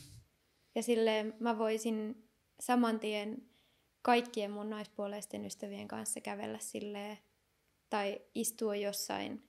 Ja 0.76 0.84
silleen 0.84 1.34
mä 1.39 1.57
voisin 1.57 2.30
saman 2.60 2.99
tien 2.99 3.49
kaikkien 4.01 4.51
mun 4.51 4.70
naispuoleisten 4.70 5.45
ystävien 5.45 5.88
kanssa 5.88 6.22
kävellä 6.22 6.60
silleen, 6.60 7.18
tai 7.89 8.22
istua 8.36 8.76
jossain 8.76 9.43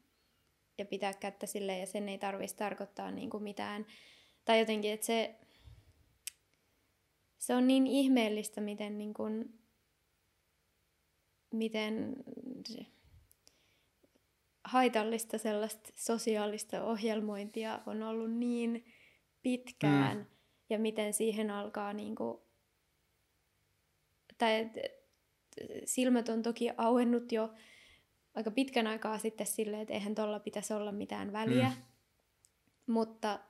ja 0.79 0.85
pitää 0.85 1.15
kättä 1.15 1.47
silleen, 1.47 1.81
ja 1.81 1.87
sen 1.87 2.09
ei 2.09 2.19
tarvitsisi 2.19 2.57
tarkoittaa 2.57 3.11
niin 3.11 3.31
kuin 3.31 3.43
mitään. 3.43 3.87
Tai 4.45 4.59
jotenkin, 4.59 4.93
että 4.93 5.07
se, 5.07 5.35
se 7.39 7.55
on 7.55 7.67
niin 7.67 7.87
ihmeellistä, 7.87 8.61
miten 8.61 8.99
niin 8.99 9.15
kuin 9.15 9.61
miten 11.55 12.17
haitallista 14.65 15.39
sellaista 15.39 15.93
sosiaalista 15.97 16.85
ohjelmointia 16.85 17.81
on 17.87 18.03
ollut 18.03 18.33
niin 18.33 18.85
pitkään 19.43 20.17
mm. 20.17 20.27
ja 20.71 20.79
miten 20.79 21.15
siihen 21.15 21.51
alkaa 21.51 21.93
niin 21.93 22.15
kuin, 22.15 22.39
tai 24.39 24.71
silmät 25.85 26.29
on 26.29 26.43
toki 26.43 26.71
auennut 26.77 27.33
jo 27.33 27.55
aika 28.35 28.51
pitkän 28.51 28.87
aikaa 28.87 29.19
sitten 29.19 29.47
silleen, 29.47 29.83
että 29.83 29.95
eihän 29.95 30.15
tuolla 30.15 30.41
pitäisi 30.41 30.75
olla 30.75 30.93
mitään 30.93 31.33
väliä, 31.33 31.69
mm. 31.69 31.83
mutta 32.93 33.41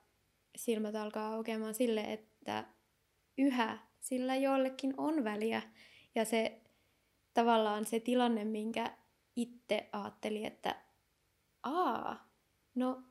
silmät 0.57 0.95
alkaa 0.95 1.35
aukeamaan 1.35 1.75
sille, 1.75 2.13
että 2.13 2.65
yhä 3.39 3.79
sillä 4.01 4.37
jollekin 4.37 4.95
on 4.97 5.25
väliä 5.25 5.63
ja 6.15 6.25
se 6.25 6.61
tavallaan 7.35 7.85
se 7.85 8.01
tilanne, 8.01 8.45
minkä 8.45 8.97
itse 9.41 9.88
ajatteli, 9.93 10.45
että 10.45 10.76
aa, 11.62 12.28
no 12.74 13.03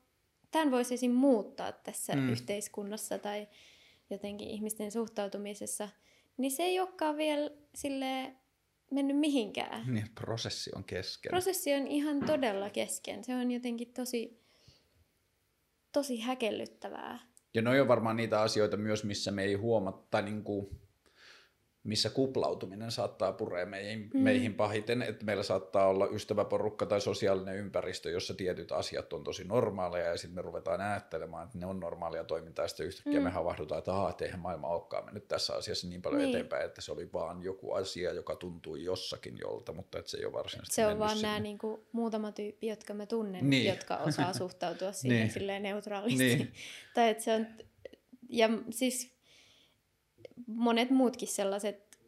tämän 0.51 0.71
voisi 0.71 0.93
esim. 0.93 1.11
muuttaa 1.11 1.71
tässä 1.71 2.15
mm. 2.15 2.29
yhteiskunnassa 2.29 3.19
tai 3.19 3.47
jotenkin 4.09 4.49
ihmisten 4.49 4.91
suhtautumisessa, 4.91 5.89
niin 6.37 6.51
se 6.51 6.63
ei 6.63 6.79
olekaan 6.79 7.17
vielä 7.17 7.49
sille 7.75 8.35
mennyt 8.91 9.17
mihinkään. 9.17 9.93
Niin, 9.93 10.09
prosessi 10.15 10.71
on 10.75 10.83
kesken. 10.83 11.29
Prosessi 11.29 11.73
on 11.73 11.87
ihan 11.87 12.25
todella 12.25 12.69
kesken. 12.69 13.23
Se 13.23 13.35
on 13.35 13.51
jotenkin 13.51 13.93
tosi, 13.93 14.43
tosi 15.91 16.19
häkellyttävää. 16.19 17.19
Ja 17.53 17.61
ne 17.61 17.81
on 17.81 17.87
varmaan 17.87 18.17
niitä 18.17 18.41
asioita 18.41 18.77
myös, 18.77 19.03
missä 19.03 19.31
me 19.31 19.43
ei 19.43 19.53
huomata, 19.53 20.21
niin 20.21 20.43
kuin 20.43 20.79
missä 21.83 22.09
kuplautuminen 22.09 22.91
saattaa 22.91 23.33
purea 23.33 23.65
meihin, 23.65 24.09
mm. 24.13 24.19
meihin 24.19 24.53
pahiten, 24.53 25.01
että 25.01 25.25
meillä 25.25 25.43
saattaa 25.43 25.87
olla 25.87 26.07
ystäväporukka 26.07 26.85
tai 26.85 27.01
sosiaalinen 27.01 27.55
ympäristö, 27.55 28.09
jossa 28.09 28.33
tietyt 28.33 28.71
asiat 28.71 29.13
on 29.13 29.23
tosi 29.23 29.43
normaaleja 29.43 30.09
ja 30.09 30.17
sitten 30.17 30.35
me 30.35 30.41
ruvetaan 30.41 30.81
ajattelemaan, 30.81 31.45
että 31.45 31.57
ne 31.57 31.65
on 31.65 31.79
normaalia 31.79 32.23
toimintaa 32.23 32.65
ja 32.65 32.69
sitten 32.69 32.85
yhtäkkiä 32.85 33.19
mm. 33.19 33.23
me 33.23 33.29
havahdutaan, 33.29 33.79
että 33.79 33.91
ahaa, 33.91 34.15
eihän 34.21 34.39
maailma 34.39 34.67
olekaan 34.67 35.05
mennyt 35.05 35.27
tässä 35.27 35.55
asiassa 35.55 35.87
niin 35.87 36.01
paljon 36.01 36.21
niin. 36.21 36.29
eteenpäin, 36.29 36.65
että 36.65 36.81
se 36.81 36.91
oli 36.91 37.09
vaan 37.13 37.43
joku 37.43 37.73
asia, 37.73 38.13
joka 38.13 38.35
tuntui 38.35 38.83
jossakin 38.83 39.37
jolta, 39.41 39.73
mutta 39.73 39.99
että 39.99 40.11
se 40.11 40.17
ei 40.17 40.25
ole 40.25 40.33
varsinaisesti 40.33 40.75
Se 40.75 40.87
on 40.87 40.99
vaan 40.99 41.15
sinne. 41.15 41.27
nämä 41.27 41.39
niinku 41.39 41.87
muutama 41.91 42.31
tyyppi, 42.31 42.67
jotka 42.67 42.93
mä 42.93 43.05
tunnen, 43.05 43.49
niin. 43.49 43.67
jotka 43.67 43.97
osaa 43.97 44.33
suhtautua 44.43 44.91
siihen 44.91 45.19
niin. 45.19 45.31
silleen 45.31 45.63
neutraalisti. 45.63 46.23
Niin. 46.23 46.53
tai 46.93 47.09
että 47.09 47.23
se 47.23 47.33
on, 47.33 47.47
ja 48.29 48.49
siis 48.69 49.18
monet 50.47 50.89
muutkin 50.89 51.27
sellaiset 51.27 51.99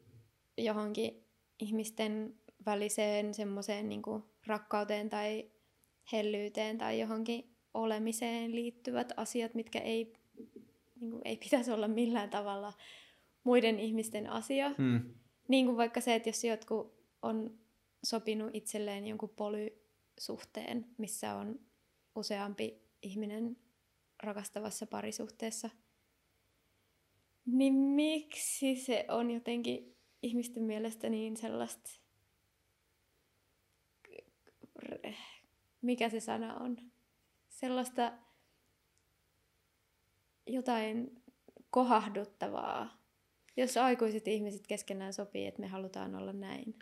johonkin 0.58 1.24
ihmisten 1.58 2.34
väliseen 2.66 3.34
semmoiseen 3.34 3.88
niin 3.88 4.02
rakkauteen 4.46 5.08
tai 5.08 5.50
hellyyteen 6.12 6.78
tai 6.78 7.00
johonkin 7.00 7.56
olemiseen 7.74 8.54
liittyvät 8.54 9.12
asiat, 9.16 9.54
mitkä 9.54 9.78
ei, 9.78 10.12
niin 11.00 11.10
kuin, 11.10 11.22
ei 11.24 11.36
pitäisi 11.36 11.70
olla 11.70 11.88
millään 11.88 12.30
tavalla 12.30 12.72
muiden 13.44 13.78
ihmisten 13.80 14.30
asia. 14.30 14.68
Hmm. 14.78 15.14
Niin 15.48 15.66
kuin 15.66 15.76
vaikka 15.76 16.00
se, 16.00 16.14
että 16.14 16.28
jos 16.28 16.44
jotkut 16.44 16.94
on 17.22 17.58
sopinut 18.04 18.50
itselleen 18.54 19.06
jonkun 19.06 19.28
poly, 19.28 19.68
suhteen, 20.20 20.86
missä 20.98 21.34
on 21.34 21.60
useampi 22.16 22.82
ihminen 23.02 23.56
rakastavassa 24.22 24.86
parisuhteessa, 24.86 25.70
niin 27.46 27.74
miksi 27.74 28.76
se 28.76 29.04
on 29.08 29.30
jotenkin 29.30 29.96
ihmisten 30.22 30.62
mielestä 30.62 31.08
niin 31.08 31.36
sellaista, 31.36 31.90
mikä 35.82 36.08
se 36.08 36.20
sana 36.20 36.54
on, 36.54 36.76
sellaista 37.48 38.12
jotain 40.46 41.22
kohahduttavaa, 41.70 43.02
jos 43.56 43.76
aikuiset 43.76 44.28
ihmiset 44.28 44.66
keskenään 44.66 45.12
sopii, 45.12 45.46
että 45.46 45.60
me 45.60 45.66
halutaan 45.66 46.14
olla 46.14 46.32
näin. 46.32 46.78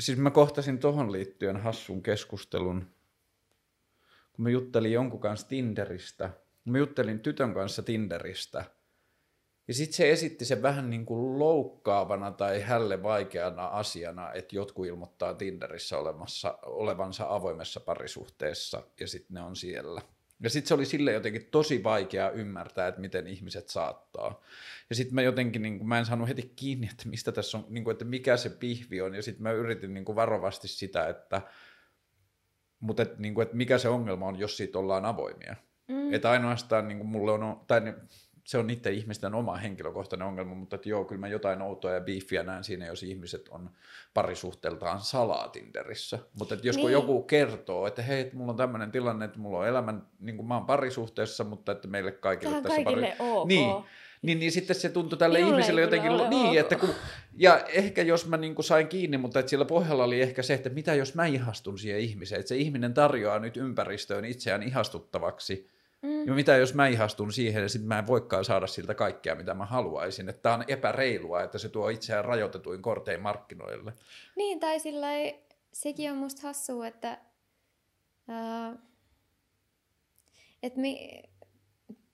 Siis 0.00 0.18
mä 0.18 0.30
kohtasin 0.30 0.78
tohon 0.78 1.12
liittyen 1.12 1.56
hassun 1.56 2.02
keskustelun, 2.02 2.86
kun 4.32 4.42
mä 4.42 4.50
juttelin 4.50 4.92
jonkun 4.92 5.20
kanssa 5.20 5.48
Tinderistä. 5.48 6.30
Mä 6.64 6.78
juttelin 6.78 7.20
tytön 7.20 7.54
kanssa 7.54 7.82
Tinderistä. 7.82 8.64
Ja 9.68 9.74
sitten 9.74 9.96
se 9.96 10.10
esitti 10.10 10.44
sen 10.44 10.62
vähän 10.62 10.90
niin 10.90 11.06
kuin 11.06 11.38
loukkaavana 11.38 12.30
tai 12.30 12.60
hälle 12.60 13.02
vaikeana 13.02 13.66
asiana, 13.66 14.32
että 14.32 14.56
jotkut 14.56 14.86
ilmoittaa 14.86 15.34
Tinderissä 15.34 15.98
olemassa, 15.98 16.58
olevansa 16.62 17.26
avoimessa 17.28 17.80
parisuhteessa 17.80 18.82
ja 19.00 19.08
sitten 19.08 19.34
ne 19.34 19.40
on 19.40 19.56
siellä. 19.56 20.02
Ja 20.40 20.50
sitten 20.50 20.68
se 20.68 20.74
oli 20.74 20.86
sille 20.86 21.12
jotenkin 21.12 21.48
tosi 21.50 21.84
vaikea 21.84 22.30
ymmärtää, 22.30 22.88
että 22.88 23.00
miten 23.00 23.26
ihmiset 23.26 23.68
saattaa. 23.68 24.40
Ja 24.90 24.96
sitten 24.96 25.14
mä 25.14 25.22
jotenkin, 25.22 25.62
niin 25.62 25.78
kuin, 25.78 25.88
mä 25.88 25.98
en 25.98 26.06
saanut 26.06 26.28
heti 26.28 26.52
kiinni, 26.56 26.88
että 26.90 27.08
mistä 27.08 27.32
tässä 27.32 27.58
on, 27.58 27.66
niin 27.68 27.84
kuin, 27.84 27.92
että 27.92 28.04
mikä 28.04 28.36
se 28.36 28.50
pihvi 28.50 29.00
on. 29.00 29.14
Ja 29.14 29.22
sitten 29.22 29.42
mä 29.42 29.52
yritin 29.52 29.94
niin 29.94 30.04
kuin 30.04 30.16
varovasti 30.16 30.68
sitä, 30.68 31.08
että, 31.08 31.42
mutta 32.80 33.02
että, 33.02 33.14
niin 33.18 33.34
kuin, 33.34 33.42
että 33.42 33.56
mikä 33.56 33.78
se 33.78 33.88
ongelma 33.88 34.26
on, 34.26 34.38
jos 34.38 34.56
siitä 34.56 34.78
ollaan 34.78 35.04
avoimia. 35.04 35.56
Mm. 35.88 36.14
Että 36.14 36.30
ainoastaan 36.30 36.88
niin 36.88 36.98
kuin 36.98 37.08
mulle 37.08 37.32
on, 37.32 37.60
tai 37.66 37.80
se 38.44 38.58
on 38.58 38.66
niiden 38.66 38.94
ihmisten 38.94 39.34
oma 39.34 39.56
henkilökohtainen 39.56 40.28
ongelma, 40.28 40.54
mutta 40.54 40.76
että 40.76 40.88
joo, 40.88 41.04
kyllä 41.04 41.20
mä 41.20 41.28
jotain 41.28 41.62
outoa 41.62 41.92
ja 41.92 42.00
biiffiä 42.00 42.42
näen 42.42 42.64
siinä, 42.64 42.86
jos 42.86 43.02
ihmiset 43.02 43.48
on 43.48 43.70
parisuhteeltaan 44.14 45.00
salaa 45.00 45.48
Tinderissä. 45.48 46.18
Mutta 46.38 46.54
että 46.54 46.66
jos 46.66 46.76
niin. 46.76 46.92
joku 46.92 47.22
kertoo, 47.22 47.86
että 47.86 48.02
hei, 48.02 48.20
että 48.20 48.36
mulla 48.36 48.50
on 48.50 48.56
tämmöinen 48.56 48.90
tilanne, 48.92 49.24
että 49.24 49.38
mulla 49.38 49.58
on 49.58 49.68
elämän, 49.68 50.06
niin 50.20 50.36
kuin 50.36 50.48
mä 50.48 50.54
oon 50.54 50.66
parisuhteessa, 50.66 51.44
mutta 51.44 51.72
että 51.72 51.88
meille 51.88 52.12
kaikille 52.12 52.50
Tähän 52.50 52.62
tässä 52.62 52.84
kaikille 52.84 53.14
pari... 53.18 53.30
ok. 53.30 53.48
Niin, 53.48 53.70
niin, 54.22 54.38
niin 54.38 54.52
sitten 54.52 54.76
se 54.76 54.88
tuntui 54.88 55.18
tälle 55.18 55.38
Minulle 55.38 55.54
ihmiselle 55.54 55.80
jotenkin, 55.80 56.10
ole 56.10 56.28
niin, 56.28 56.48
ok. 56.50 56.56
että 56.56 56.76
kun, 56.76 56.90
ja 57.36 57.58
ehkä 57.66 58.02
jos 58.02 58.26
mä 58.26 58.36
niin 58.36 58.54
kuin 58.54 58.64
sain 58.64 58.88
kiinni, 58.88 59.18
mutta 59.18 59.38
että 59.38 59.50
siellä 59.50 59.64
pohjalla 59.64 60.04
oli 60.04 60.20
ehkä 60.20 60.42
se, 60.42 60.54
että 60.54 60.70
mitä 60.70 60.94
jos 60.94 61.14
mä 61.14 61.26
ihastun 61.26 61.78
siihen 61.78 62.00
ihmiseen, 62.00 62.40
että 62.40 62.48
se 62.48 62.56
ihminen 62.56 62.94
tarjoaa 62.94 63.38
nyt 63.38 63.56
ympäristöön 63.56 64.24
itseään 64.24 64.62
ihastuttavaksi, 64.62 65.73
Mm. 66.04 66.26
Ja 66.26 66.34
mitä 66.34 66.56
jos 66.56 66.74
mä 66.74 66.86
ihastun 66.86 67.32
siihen 67.32 67.62
ja 67.62 67.68
sitten 67.68 67.88
mä 67.88 67.98
en 67.98 68.06
voikaan 68.06 68.44
saada 68.44 68.66
siltä 68.66 68.94
kaikkea, 68.94 69.34
mitä 69.34 69.54
mä 69.54 69.66
haluaisin. 69.66 70.28
Että 70.28 70.42
tämä 70.42 70.54
on 70.54 70.64
epäreilua, 70.68 71.42
että 71.42 71.58
se 71.58 71.68
tuo 71.68 71.88
itseään 71.88 72.24
rajoitetuin 72.24 72.82
kortein 72.82 73.20
markkinoille. 73.22 73.92
Niin, 74.36 74.60
tai 74.60 74.80
sillä 74.80 75.12
ei, 75.12 75.46
sekin 75.72 76.10
on 76.12 76.16
musta 76.16 76.42
hassua, 76.42 76.86
että, 76.86 77.18
ää, 78.28 78.76
et 80.62 80.76
mi, 80.76 81.22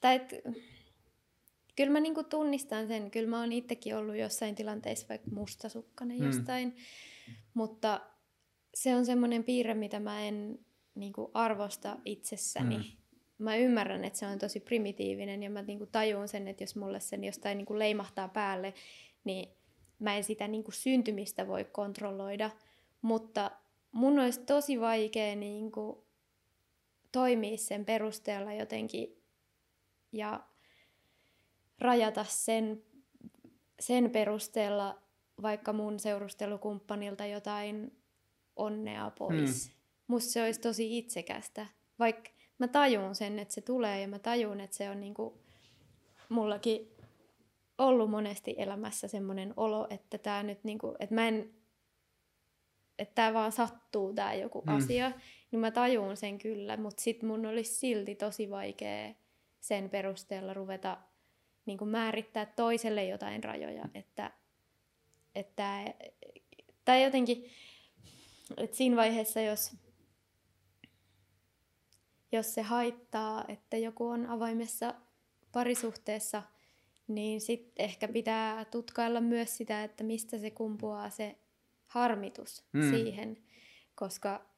tai 0.01 0.15
et, 0.17 0.35
kyllä 1.77 1.93
mä 1.93 2.01
niinku 2.01 2.25
tunnistan 2.25 2.89
sen, 2.89 3.11
kyllä 3.11 3.29
mä 3.31 3.41
oon 3.41 3.53
itsekin 3.53 3.97
ollut 3.97 4.17
jossain 4.17 4.55
tilanteissa 4.55 5.09
vaikka 5.09 5.31
mustasukkainen 5.31 6.19
Mm. 6.19 6.27
jostain, 6.27 6.77
mutta 7.55 8.01
se 8.75 8.97
on 8.97 9.07
semmoinen 9.07 9.45
piirre, 9.45 9.75
mitä 9.75 10.01
mä 10.01 10.21
en 10.21 10.59
niinku 10.95 11.31
arvosta 11.35 11.97
itsessäni. 12.05 12.77
Mm. 12.77 13.00
Mä 13.41 13.57
ymmärrän, 13.57 14.05
että 14.05 14.19
se 14.19 14.27
on 14.27 14.39
tosi 14.39 14.61
primitiivinen 14.61 15.43
ja 15.43 15.51
mä 15.51 15.63
niinku 15.63 15.87
tajun 15.87 16.29
sen, 16.29 16.49
että 16.49 16.63
jos 16.63 16.77
mulle 16.77 17.01
sen 17.01 17.25
jostain 17.25 17.59
niinku 17.59 17.79
leimahtaa 17.79 18.29
päälle, 18.29 18.75
niin 19.25 19.49
mä 19.99 20.17
en 20.17 20.25
sitä 20.25 20.49
niinku 20.49 20.71
syntymistä 20.71 21.47
voi 21.47 21.65
kontrolloida, 21.65 22.51
mutta 23.03 23.51
mun 23.93 24.19
olisi 24.19 24.41
tosi 24.41 24.81
vaikea 24.81 25.37
niinku 25.37 26.07
toimia 27.13 27.57
sen 27.57 27.85
perusteella 27.85 28.53
jotenkin 28.53 29.23
ja 30.13 30.41
rajata 31.79 32.25
sen, 32.25 32.83
sen 33.81 34.11
perusteella 34.11 35.03
vaikka 35.43 35.73
mun 35.73 35.99
seurustelukumppanilta 35.99 37.27
jotain 37.27 37.97
onnea 38.57 39.11
pois. 39.19 39.67
Hmm. 39.67 39.75
Musta 40.07 40.33
se 40.33 40.43
olisi 40.43 40.61
tosi 40.61 40.99
itsekästä, 40.99 41.67
vaikka 41.99 42.31
mä 42.61 42.69
tajun 42.69 43.15
sen, 43.15 43.39
että 43.39 43.55
se 43.55 43.61
tulee 43.61 44.01
ja 44.01 44.09
mä 44.09 44.19
tajun, 44.19 44.61
että 44.61 44.77
se 44.77 44.91
on 44.91 45.01
niinku 45.01 45.41
mullakin 46.29 46.97
ollut 47.79 48.11
monesti 48.11 48.55
elämässä 48.59 49.09
semmoinen 49.09 49.55
olo, 49.57 49.87
että 49.91 50.19
tää 50.19 50.43
nyt 50.43 50.65
niinku, 50.65 50.95
että 50.99 51.15
mä 51.15 51.29
en, 51.29 51.51
että 52.99 53.15
tää 53.15 53.35
vaan 53.35 53.53
sattuu 53.53 54.13
tää 54.13 54.35
joku 54.35 54.61
Mm. 54.61 54.71
mm. 54.71 54.77
asia, 54.77 55.13
niin 55.51 55.61
mä 55.61 55.71
tajun 55.71 56.17
sen 56.17 56.39
kyllä, 56.39 56.77
mutta 56.77 57.03
sit 57.03 57.23
mun 57.23 57.47
olisi 57.47 57.75
silti 57.75 58.15
tosi 58.15 58.51
vaikea 58.51 59.15
sen 59.61 59.91
perusteella 59.91 60.55
ruveta 60.55 60.99
niinku 61.67 61.85
määrittää 61.85 62.47
toiselle 62.47 63.05
jotain 63.05 63.45
rajoja, 63.45 63.85
että, 63.95 64.31
että 65.35 65.95
tai 66.85 67.05
jotenkin, 67.05 67.45
että 68.57 68.77
siinä 68.77 68.97
vaiheessa, 68.97 69.41
jos 69.41 69.73
jos 72.33 72.55
se 72.55 72.63
haittaa, 72.63 73.45
että 73.49 73.77
joku 73.77 74.07
on 74.07 74.27
avoimessa 74.27 74.95
parisuhteessa, 75.53 76.43
niin 77.09 77.41
sitten 77.41 77.85
ehkä 77.85 78.09
pitää 78.09 78.65
tutkailla 78.65 79.21
myös 79.21 79.57
sitä, 79.57 79.85
että 79.85 80.05
mistä 80.05 80.39
se 80.39 80.51
kumpuaa 80.51 81.11
se 81.11 81.37
harmitus 81.87 82.65
Mm. 82.73 82.91
siihen, 82.91 83.37
koska 83.95 84.51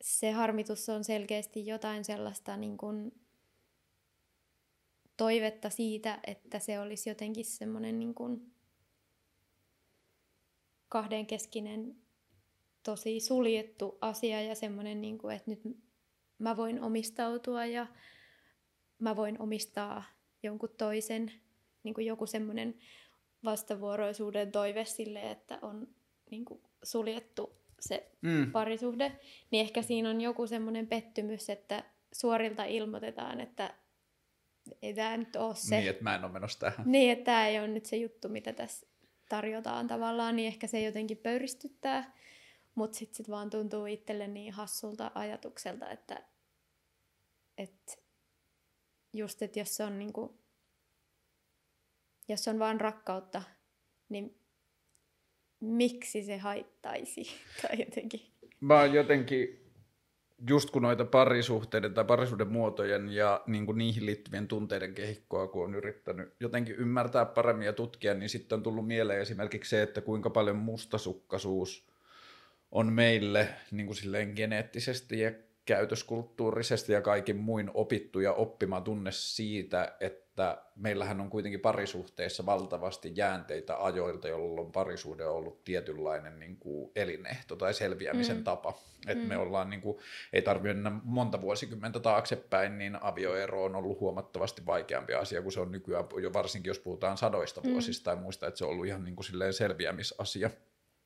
se 0.00 0.30
harmitus 0.32 0.88
on 0.88 1.04
selkeästi 1.04 1.66
jotain 1.66 2.04
sellaista 2.04 2.56
niin 2.56 2.76
kuin 2.76 3.20
toivetta 5.16 5.70
siitä, 5.70 6.20
että 6.26 6.58
se 6.58 6.80
olisi 6.80 7.10
jotenkin 7.10 7.44
semmoinen 7.44 7.98
niin 7.98 8.14
kuin 8.14 8.54
kahdenkeskinen 10.88 11.96
tosi 12.82 13.20
suljettu 13.20 13.98
asia 14.00 14.42
ja 14.42 14.54
semmoinen, 14.54 15.00
niin 15.00 15.18
kuin, 15.18 15.36
että 15.36 15.50
nyt 15.50 15.83
mä 16.44 16.56
voin 16.56 16.82
omistautua 16.82 17.66
ja 17.66 17.86
mä 18.98 19.16
voin 19.16 19.42
omistaa 19.42 20.04
jonkun 20.42 20.74
toisen, 20.78 21.32
niin 21.82 21.94
kuin 21.94 22.06
joku 22.06 22.26
semmoinen 22.26 22.74
vastavuoroisuuden 23.44 24.52
toive 24.52 24.84
sille, 24.84 25.30
että 25.30 25.58
on 25.62 25.88
niin 26.30 26.44
kuin 26.44 26.60
suljettu 26.82 27.64
se 27.80 28.10
Mm. 28.22 28.52
parisuhde, 28.52 29.20
niin 29.50 29.60
ehkä 29.60 29.82
siinä 29.82 30.10
on 30.10 30.20
joku 30.20 30.46
semmoinen 30.46 30.86
pettymys, 30.86 31.50
että 31.50 31.84
suorilta 32.12 32.64
ilmoitetaan, 32.64 33.40
että 33.40 33.74
ei 34.82 34.94
tämä 34.94 35.16
nyt 35.16 35.36
ole 35.36 35.54
se. 35.54 35.76
Niin, 35.76 35.90
että 35.90 36.02
mä 36.02 36.14
en 36.14 36.24
ole 36.24 36.32
menossa 36.32 36.58
tähän. 36.58 36.92
Niin, 36.92 37.12
että 37.12 37.24
tämä 37.24 37.46
ei 37.48 37.58
ole 37.58 37.68
nyt 37.68 37.86
se 37.86 37.96
juttu, 37.96 38.28
mitä 38.28 38.52
tässä 38.52 38.86
tarjotaan 39.28 39.86
tavallaan, 39.86 40.36
niin 40.36 40.46
ehkä 40.46 40.66
se 40.66 40.80
jotenkin 40.82 41.16
pöyristyttää. 41.16 42.12
Mutta 42.74 42.98
sitten 42.98 43.16
sit 43.16 43.30
vaan 43.30 43.50
tuntuu 43.50 43.86
itselle 43.86 44.28
niin 44.28 44.52
hassulta 44.52 45.10
ajatukselta, 45.14 45.90
että, 45.90 46.22
että 47.58 47.92
just, 49.12 49.42
että 49.42 49.58
jos 49.58 49.76
se 49.76 49.84
on 49.84 49.98
niinku, 49.98 50.38
jos 52.28 52.48
on 52.48 52.58
vaan 52.58 52.80
rakkautta, 52.80 53.42
niin 54.08 54.38
miksi 55.60 56.22
se 56.22 56.36
haittaisi? 56.38 57.26
Tai 57.62 57.80
jotenkin. 57.80 58.20
Mä 58.60 58.80
oon 58.80 58.94
jotenkin, 58.94 59.70
just 60.48 60.70
kun 60.70 60.82
noita 60.82 61.04
parisuhteiden 61.04 61.94
tai 61.94 62.04
parisuuden 62.04 62.52
muotojen 62.52 63.08
ja 63.08 63.42
niin 63.46 63.66
kuin 63.66 63.78
niihin 63.78 64.06
liittyvien 64.06 64.48
tunteiden 64.48 64.94
kehikkoa, 64.94 65.48
kun 65.48 65.64
on 65.64 65.74
yrittänyt 65.74 66.34
jotenkin 66.40 66.76
ymmärtää 66.76 67.24
paremmin 67.24 67.66
ja 67.66 67.72
tutkia, 67.72 68.14
niin 68.14 68.28
sitten 68.28 68.56
on 68.56 68.62
tullut 68.62 68.86
mieleen 68.86 69.20
esimerkiksi 69.20 69.70
se, 69.70 69.82
että 69.82 70.00
kuinka 70.00 70.30
paljon 70.30 70.56
mustasukkaisuus 70.56 71.86
on 72.70 72.92
meille 72.92 73.48
niin 73.70 73.86
kuin 73.86 73.96
silleen 73.96 74.32
geneettisesti 74.36 75.20
ja 75.20 75.32
käytöskulttuurisesti 75.64 76.92
ja 76.92 77.00
kaikin 77.02 77.36
muin 77.36 77.70
opittu 77.74 78.20
ja 78.20 78.32
oppima 78.32 78.80
tunne 78.80 79.12
siitä, 79.12 79.96
että 80.00 80.62
meillähän 80.76 81.20
on 81.20 81.30
kuitenkin 81.30 81.60
parisuhteissa 81.60 82.46
valtavasti 82.46 83.12
jäänteitä 83.14 83.84
ajoilta, 83.84 84.28
jolloin 84.28 84.72
parisuhde 84.72 85.26
on 85.26 85.36
ollut 85.36 85.64
tietynlainen 85.64 86.40
niin 86.40 86.56
kuin 86.56 86.90
elinehto 86.96 87.56
tai 87.56 87.74
selviämisen 87.74 88.36
Mm. 88.36 88.44
tapa. 88.44 88.74
Että 89.08 89.22
Mm. 89.24 89.28
me 89.28 89.36
ollaan, 89.36 89.70
niin 89.70 89.80
kuin, 89.80 89.98
ei 90.32 90.42
tarvitse 90.42 90.74
mennä 90.74 90.92
monta 91.04 91.40
vuosikymmentä 91.40 92.00
taaksepäin, 92.00 92.78
niin 92.78 92.98
avioero 93.02 93.64
on 93.64 93.76
ollut 93.76 94.00
huomattavasti 94.00 94.66
vaikeampi 94.66 95.14
asia 95.14 95.42
kuin 95.42 95.52
se 95.52 95.60
on 95.60 95.72
nykyään, 95.72 96.04
jo 96.22 96.32
varsinkin 96.32 96.70
jos 96.70 96.78
puhutaan 96.78 97.16
sadoista 97.16 97.60
Mm. 97.60 97.70
vuosista 97.70 98.04
tai 98.04 98.16
muista, 98.22 98.46
että 98.46 98.58
se 98.58 98.64
on 98.64 98.70
ollut 98.70 98.86
ihan 98.86 99.04
niin 99.04 99.16
kuin 99.16 99.24
silleen 99.24 99.52
selviämisasia. 99.52 100.50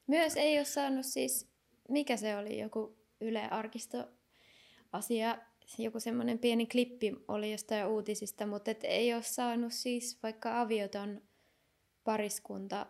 Myös 0.06 0.36
ei 0.36 0.56
ole 0.58 0.64
saanut 0.64 1.06
siis, 1.06 1.48
mikä 1.88 2.16
se 2.16 2.36
oli, 2.36 2.58
joku 2.58 2.96
Yle 3.20 3.48
Arkisto 3.50 4.08
asia, 4.92 5.38
joku 5.78 6.00
semmoinen 6.00 6.38
pieni 6.38 6.66
klippi 6.66 7.12
oli 7.28 7.52
jostain 7.52 7.86
uutisista, 7.86 8.46
mutta 8.46 8.70
et 8.70 8.84
ei 8.84 9.14
ole 9.14 9.22
saanut 9.22 9.72
siis 9.72 10.22
vaikka 10.22 10.60
avioton 10.60 11.22
pariskunta 12.04 12.86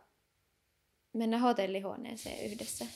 mennä 1.13 1.39
hotellihuoneeseen 1.39 2.45
yhdessä. 2.45 2.87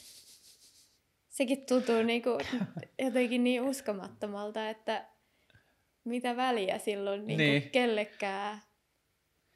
Sekin 1.28 1.66
tuntuu 1.66 2.02
niinku 2.02 2.30
jotenkin 3.04 3.44
niin 3.44 3.62
uskomattomalta, 3.62 4.70
että 4.70 5.08
mitä 6.04 6.36
väliä 6.36 6.78
silloin 6.78 7.26
niinku 7.26 7.42
niin. 7.42 7.70
kellekään 7.70 8.62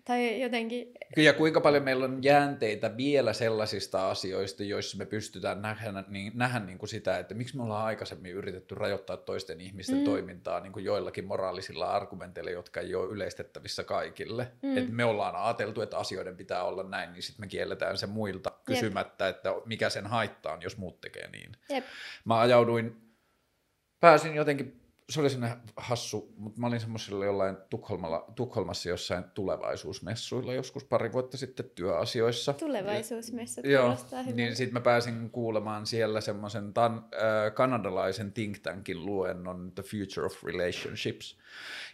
tai 0.07 0.41
jotenkin... 0.41 0.93
Ja 1.17 1.33
kuinka 1.33 1.61
paljon 1.61 1.83
meillä 1.83 2.05
on 2.05 2.19
jäänteitä 2.23 2.97
vielä 2.97 3.33
sellaisista 3.33 4.11
asioista, 4.11 4.63
joissa 4.63 4.99
me 4.99 5.07
pystytään 5.07 5.63
nähdä, 5.63 6.05
niin, 6.09 6.33
nähdä 6.35 6.61
niin 6.61 6.79
kuin 6.79 6.89
sitä, 6.89 7.19
että 7.19 7.35
miksi 7.35 7.57
me 7.57 7.63
ollaan 7.63 7.87
aikaisemmin 7.87 8.33
yritetty 8.33 8.75
rajoittaa 8.75 9.17
toisten 9.17 9.61
ihmisten 9.61 9.99
mm. 9.99 10.05
toimintaa 10.05 10.61
niin 10.61 10.73
kuin 10.73 10.85
joillakin 10.85 11.25
moraalisilla 11.25 11.87
argumenteilla, 11.87 12.51
jotka 12.51 12.81
ei 12.81 12.95
ole 12.95 13.13
yleistettävissä 13.13 13.85
kaikille. 13.85 14.53
Mm. 14.63 14.77
Että 14.77 14.93
me 14.93 15.05
ollaan 15.05 15.37
ajateltu, 15.37 15.83
että 15.83 15.99
asioiden 15.99 16.37
pitää 16.37 16.65
olla 16.65 16.83
näin, 16.83 17.13
niin 17.13 17.23
sitten 17.23 17.47
me 17.47 17.49
kielletään 17.49 17.99
se 17.99 18.07
muilta 18.07 18.53
kysymättä, 18.65 19.27
Jep. 19.27 19.37
että 19.37 19.55
mikä 19.65 19.91
sen 19.91 20.07
haittaa, 20.07 20.59
jos 20.63 20.77
muut 20.77 21.01
tekee 21.01 21.29
niin. 21.31 21.53
Jep. 21.69 21.85
Mä 22.25 22.41
ajauduin, 22.41 22.97
pääsin 24.01 24.35
jotenkin 24.35 24.86
se 25.11 25.21
oli 25.21 25.31
sinne 25.31 25.57
hassu, 25.77 26.35
mutta 26.37 26.61
mä 26.61 26.67
olin 26.67 26.81
semmoisella 26.81 27.25
jollain 27.25 27.57
Tukholmalla, 27.71 28.33
Tukholmassa 28.35 28.89
jossain 28.89 29.25
tulevaisuusmessuilla 29.35 30.55
joskus 30.55 30.85
pari 30.85 31.13
vuotta 31.13 31.37
sitten 31.37 31.71
työasioissa. 31.75 32.53
Tulevaisuusmessut 32.53 33.65
Joo, 33.65 33.97
niin 34.35 34.57
sitten 34.57 34.73
mä 34.73 34.81
pääsin 34.81 35.31
kuulemaan 35.31 35.87
siellä 35.87 36.21
semmoisen 36.21 36.73
tan, 36.73 36.95
äh, 36.95 37.55
kanadalaisen 37.55 38.33
think 38.33 38.59
tankin 38.59 39.07
luennon 39.07 39.73
The 39.73 39.83
Future 39.83 40.27
of 40.27 40.45
Relationships. 40.45 41.39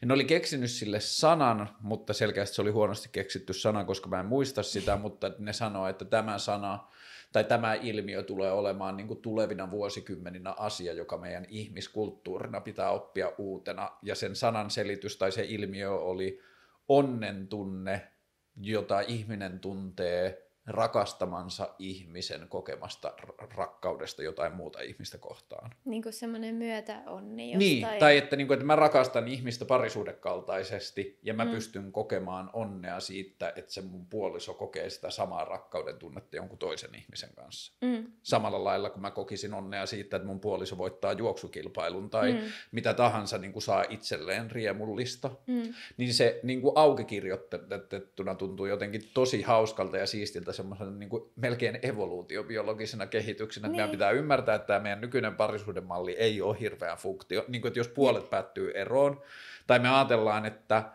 Ja 0.00 0.06
ne 0.06 0.14
oli 0.14 0.24
keksinyt 0.24 0.70
sille 0.70 1.00
sanan, 1.00 1.68
mutta 1.80 2.12
selkeästi 2.12 2.56
se 2.56 2.62
oli 2.62 2.70
huonosti 2.70 3.08
keksitty 3.12 3.52
sana, 3.52 3.84
koska 3.84 4.08
mä 4.08 4.20
en 4.20 4.26
muista 4.26 4.62
sitä, 4.62 4.96
mutta 4.96 5.30
ne 5.38 5.52
sanoo, 5.52 5.88
että 5.88 6.04
tämä 6.04 6.38
sana– 6.38 6.78
tai 7.32 7.44
tämä 7.44 7.74
ilmiö 7.74 8.22
tulee 8.22 8.52
olemaan 8.52 8.96
niin 8.96 9.08
kuin 9.08 9.22
tulevina 9.22 9.70
vuosikymmeninä 9.70 10.54
asia, 10.58 10.92
joka 10.92 11.18
meidän 11.18 11.46
ihmiskulttuurina 11.48 12.60
pitää 12.60 12.90
oppia 12.90 13.32
uutena. 13.38 13.90
Ja 14.02 14.14
sen 14.14 14.36
sanan 14.36 14.70
selitys 14.70 15.16
tai 15.16 15.32
se 15.32 15.44
ilmiö 15.48 15.90
oli 15.90 16.40
onnen 16.88 17.48
tunne, 17.48 18.08
jota 18.56 19.00
ihminen 19.00 19.60
tuntee 19.60 20.51
rakastamansa 20.66 21.74
ihmisen 21.78 22.48
kokemasta 22.48 23.14
rakkaudesta 23.56 24.22
jotain 24.22 24.54
muuta 24.54 24.80
ihmistä 24.80 25.18
kohtaan. 25.18 25.70
Niin 25.84 26.02
kuin 26.02 26.12
semmoinen 26.12 26.54
myötäonni 26.54 27.52
jostain. 27.52 27.58
Niin, 27.58 27.86
tai 27.98 28.16
että, 28.18 28.36
niin 28.36 28.46
kuin, 28.46 28.54
että 28.54 28.66
mä 28.66 28.76
rakastan 28.76 29.28
ihmistä 29.28 29.64
parisuudekaltaisesti 29.64 31.18
ja 31.22 31.34
mä 31.34 31.44
mm. 31.44 31.50
pystyn 31.50 31.92
kokemaan 31.92 32.50
onnea 32.52 33.00
siitä, 33.00 33.52
että 33.56 33.72
se 33.72 33.80
mun 33.80 34.06
puoliso 34.06 34.54
kokee 34.54 34.90
sitä 34.90 35.10
samaa 35.10 35.44
rakkauden 35.44 35.96
tunnetta 35.96 36.36
jonkun 36.36 36.58
toisen 36.58 36.94
ihmisen 36.94 37.30
kanssa. 37.36 37.72
Mm. 37.80 38.12
Samalla 38.22 38.64
lailla 38.64 38.90
kun 38.90 39.02
mä 39.02 39.10
kokisin 39.10 39.54
onnea 39.54 39.86
siitä, 39.86 40.16
että 40.16 40.26
mun 40.26 40.40
puoliso 40.40 40.78
voittaa 40.78 41.12
juoksukilpailun 41.12 42.10
tai 42.10 42.32
mm. 42.32 42.38
mitä 42.72 42.94
tahansa 42.94 43.38
niin 43.38 43.52
kuin 43.52 43.62
saa 43.62 43.84
itselleen 43.88 44.50
riemullista, 44.50 45.30
mm. 45.46 45.74
niin 45.96 46.14
se 46.14 46.40
niin 46.42 46.60
kuin 46.60 46.72
auki 46.76 47.04
kirjoitettuna 47.04 48.34
tuntuu 48.34 48.66
jotenkin 48.66 49.10
tosi 49.14 49.42
hauskalta 49.42 49.96
ja 49.96 50.06
siistiltä 50.06 50.51
semmoisen 50.52 50.98
niin 50.98 51.10
kuin 51.10 51.22
melkein 51.36 51.78
evoluutiobiologisena 51.82 53.06
kehityksenä, 53.06 53.68
niin. 53.68 53.76
meidän 53.76 53.90
pitää 53.90 54.10
ymmärtää, 54.10 54.54
että 54.54 54.66
tämä 54.66 54.80
meidän 54.80 55.00
nykyinen 55.00 55.36
parisuhdemalli 55.36 56.12
ei 56.12 56.42
ole 56.42 56.60
hirveän 56.60 56.98
funktio. 56.98 57.44
Niin 57.48 57.62
kuin, 57.62 57.68
että 57.68 57.80
jos 57.80 57.88
puolet 57.88 58.30
päättyy 58.30 58.70
eroon, 58.70 59.22
tai 59.66 59.78
me 59.78 59.88
ajatellaan, 59.88 60.46
että 60.46 60.92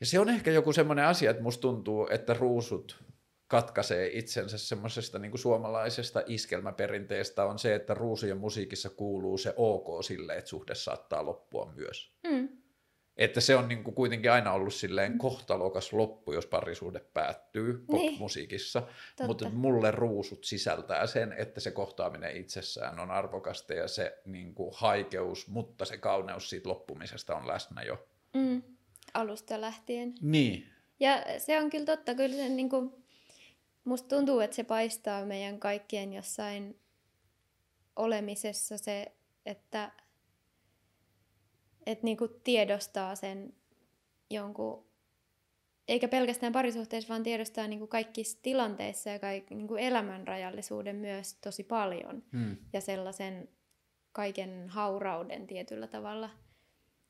ja 0.00 0.06
se 0.06 0.20
on 0.20 0.28
ehkä 0.28 0.50
joku 0.50 0.72
semmoinen 0.72 1.04
asia, 1.04 1.30
että 1.30 1.42
musta 1.42 1.60
tuntuu, 1.60 2.08
että 2.10 2.34
ruusut 2.34 3.04
katkaisee 3.46 4.10
itsensä 4.18 4.58
semmoisesta 4.58 5.18
niin 5.18 5.30
kuin 5.30 5.38
suomalaisesta 5.38 6.22
iskelmäperinteestä 6.26 7.44
on 7.44 7.58
se, 7.58 7.74
että 7.74 7.94
ruusujen 7.94 8.38
musiikissa 8.38 8.90
kuuluu 8.90 9.38
se 9.38 9.54
ok 9.56 10.04
sille, 10.04 10.36
että 10.36 10.50
suhde 10.50 10.74
saattaa 10.74 11.26
loppua 11.26 11.72
myös. 11.76 12.12
Mm. 12.30 12.48
Että 13.20 13.40
se 13.40 13.56
on 13.56 13.68
niin 13.68 13.84
kuin 13.84 13.94
kuitenkin 13.94 14.32
aina 14.32 14.52
ollut 14.52 14.74
silleen 14.74 15.18
kohtalokas 15.18 15.92
loppu, 15.92 16.32
jos 16.32 16.46
parisuhde 16.46 17.00
päättyy 17.00 17.84
niin. 17.92 18.18
musiikissa 18.18 18.82
Mutta 19.26 19.50
mulle 19.50 19.90
ruusut 19.90 20.44
sisältää 20.44 21.06
sen, 21.06 21.32
että 21.32 21.60
se 21.60 21.70
kohtaaminen 21.70 22.36
itsessään 22.36 23.00
on 23.00 23.10
arvokasta 23.10 23.74
ja 23.74 23.88
se 23.88 24.18
niin 24.24 24.54
kuin 24.54 24.70
haikeus, 24.74 25.48
mutta 25.48 25.84
se 25.84 25.98
kauneus 25.98 26.50
siitä 26.50 26.68
loppumisesta 26.68 27.36
on 27.36 27.48
läsnä 27.48 27.82
jo. 27.82 28.08
Mm. 28.34 28.62
Alusta 29.14 29.60
lähtien. 29.60 30.14
Niin. 30.20 30.66
Ja 31.00 31.24
se 31.38 31.60
on 31.60 31.70
kyllä 31.70 31.86
totta. 31.86 32.14
Kyllä 32.14 32.36
se, 32.36 32.48
niin 32.48 32.68
kuin, 32.68 33.04
musta 33.84 34.16
tuntuu, 34.16 34.40
että 34.40 34.56
se 34.56 34.64
paistaa 34.64 35.26
meidän 35.26 35.60
kaikkien 35.60 36.12
jossain 36.12 36.80
olemisessa 37.96 38.78
se, 38.78 39.12
että 39.46 39.92
että 41.86 42.04
niinku 42.04 42.28
tiedostaa 42.28 43.14
sen 43.14 43.52
jonkun, 44.30 44.86
eikä 45.88 46.08
pelkästään 46.08 46.52
parisuhteessa, 46.52 47.08
vaan 47.08 47.22
tiedostaa 47.22 47.68
niinku 47.68 47.86
kaikissa 47.86 48.38
tilanteissa 48.42 49.10
ja 49.10 49.18
kaikki, 49.18 49.54
niinku 49.54 49.76
elämän 49.76 50.26
rajallisuuden 50.26 50.96
myös 50.96 51.34
tosi 51.34 51.64
paljon. 51.64 52.22
Hmm. 52.32 52.56
Ja 52.72 52.80
sellaisen 52.80 53.48
kaiken 54.12 54.68
haurauden 54.68 55.46
tietyllä 55.46 55.86
tavalla. 55.86 56.30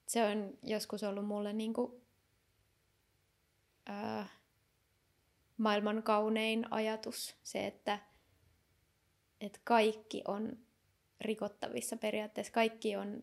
Se 0.07 0.25
on 0.25 0.59
joskus 0.63 1.03
ollut 1.03 1.27
mulle 1.27 1.53
niinku, 1.53 2.03
ää, 3.87 4.27
maailman 5.57 6.03
kaunein 6.03 6.73
ajatus, 6.73 7.37
se, 7.43 7.67
että 7.67 7.99
et 9.41 9.61
kaikki 9.65 10.23
on 10.29 10.59
rikottavissa 11.21 11.97
periaatteessa. 11.97 12.53
Kaikki 12.53 12.97
on 12.97 13.23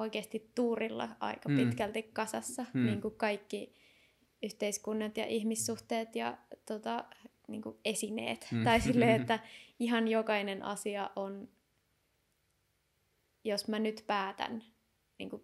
oikeasti 0.00 0.50
tuurilla 0.54 1.08
aika 1.20 1.48
mm. 1.48 1.56
pitkälti 1.56 2.02
kasassa, 2.02 2.66
mm. 2.74 2.86
niin 2.86 3.00
kuin 3.00 3.14
kaikki 3.14 3.74
yhteiskunnat 4.42 5.16
ja 5.16 5.26
ihmissuhteet 5.26 6.16
ja 6.16 6.38
tota, 6.66 7.04
niin 7.48 7.62
kuin 7.62 7.76
esineet. 7.84 8.48
Mm. 8.52 8.64
Tai 8.64 8.80
silleen, 8.80 9.16
että 9.20 9.38
ihan 9.78 10.08
jokainen 10.08 10.62
asia 10.62 11.10
on, 11.16 11.48
jos 13.44 13.68
mä 13.68 13.78
nyt 13.78 14.04
päätän, 14.06 14.64
niin 15.18 15.30
kuin 15.30 15.42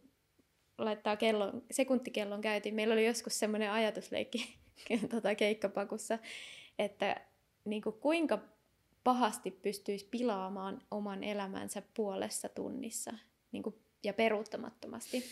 laittaa 0.79 1.17
kellon, 1.17 1.63
sekuntikellon 1.71 2.41
käytiin. 2.41 2.75
Meillä 2.75 2.93
oli 2.93 3.07
joskus 3.07 3.39
semmoinen 3.39 3.73
ajatusleikki 3.73 4.59
tota, 5.11 5.35
keikkapakussa, 5.35 6.19
että 6.79 7.21
niin 7.65 7.83
kuin 7.83 7.97
kuinka 8.01 8.39
pahasti 9.05 9.51
pystyisi 9.51 10.09
pilaamaan 10.11 10.83
oman 10.91 11.25
elämänsä 11.25 11.83
puolessa 11.95 12.49
tunnissa. 12.49 13.13
Niin 13.53 13.63
kuin 13.63 13.75
ja 14.07 14.13
peruuttamattomasti. 14.13 15.25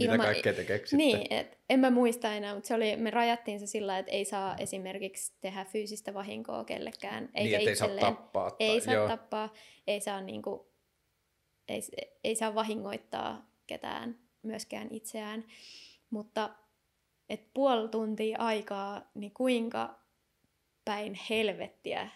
Mitä 0.00 0.12
Ilman, 0.12 0.26
kaikkea 0.26 0.52
te 0.52 0.64
keksitte? 0.64 0.96
Niin, 0.96 1.26
et, 1.30 1.58
en 1.70 1.80
mä 1.80 1.90
muista 1.90 2.34
enää, 2.34 2.54
mutta 2.54 2.68
se 2.68 2.74
oli, 2.74 2.96
me 2.96 3.10
rajattiin 3.10 3.60
se 3.60 3.66
sillä, 3.66 3.98
että 3.98 4.12
ei 4.12 4.24
saa 4.24 4.56
esimerkiksi 4.56 5.32
tehdä 5.40 5.64
fyysistä 5.64 6.14
vahinkoa 6.14 6.64
kellekään. 6.64 7.28
Eikä 7.34 7.58
niin, 7.58 7.68
ei 7.68 7.76
saa 7.76 7.88
tappaa. 7.88 8.50
Tai, 8.50 8.66
ei 8.68 8.80
saa 8.80 8.94
joo. 8.94 9.08
tappaa, 9.08 9.52
ei 9.86 10.00
saa, 10.00 10.20
niinku, 10.20 10.72
ei, 11.68 11.82
ei 12.24 12.34
saa 12.34 12.54
vahingoittaa 12.54 13.50
ketään, 13.66 14.18
myöskään 14.42 14.88
itseään. 14.90 15.44
Mutta 16.10 16.50
et 17.28 17.40
puoli 17.54 17.88
tuntia 17.88 18.38
aikaa, 18.38 19.10
niin 19.14 19.32
kuinka 19.32 20.00
päin 20.84 21.18
helvettiä 21.30 22.08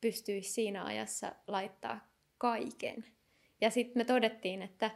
pystyisi 0.00 0.52
siinä 0.52 0.84
ajassa 0.84 1.32
laittaa 1.46 2.08
kaiken. 2.38 3.04
Ja 3.60 3.70
sitten 3.70 4.00
me 4.00 4.04
todettiin, 4.04 4.62
että 4.62 4.90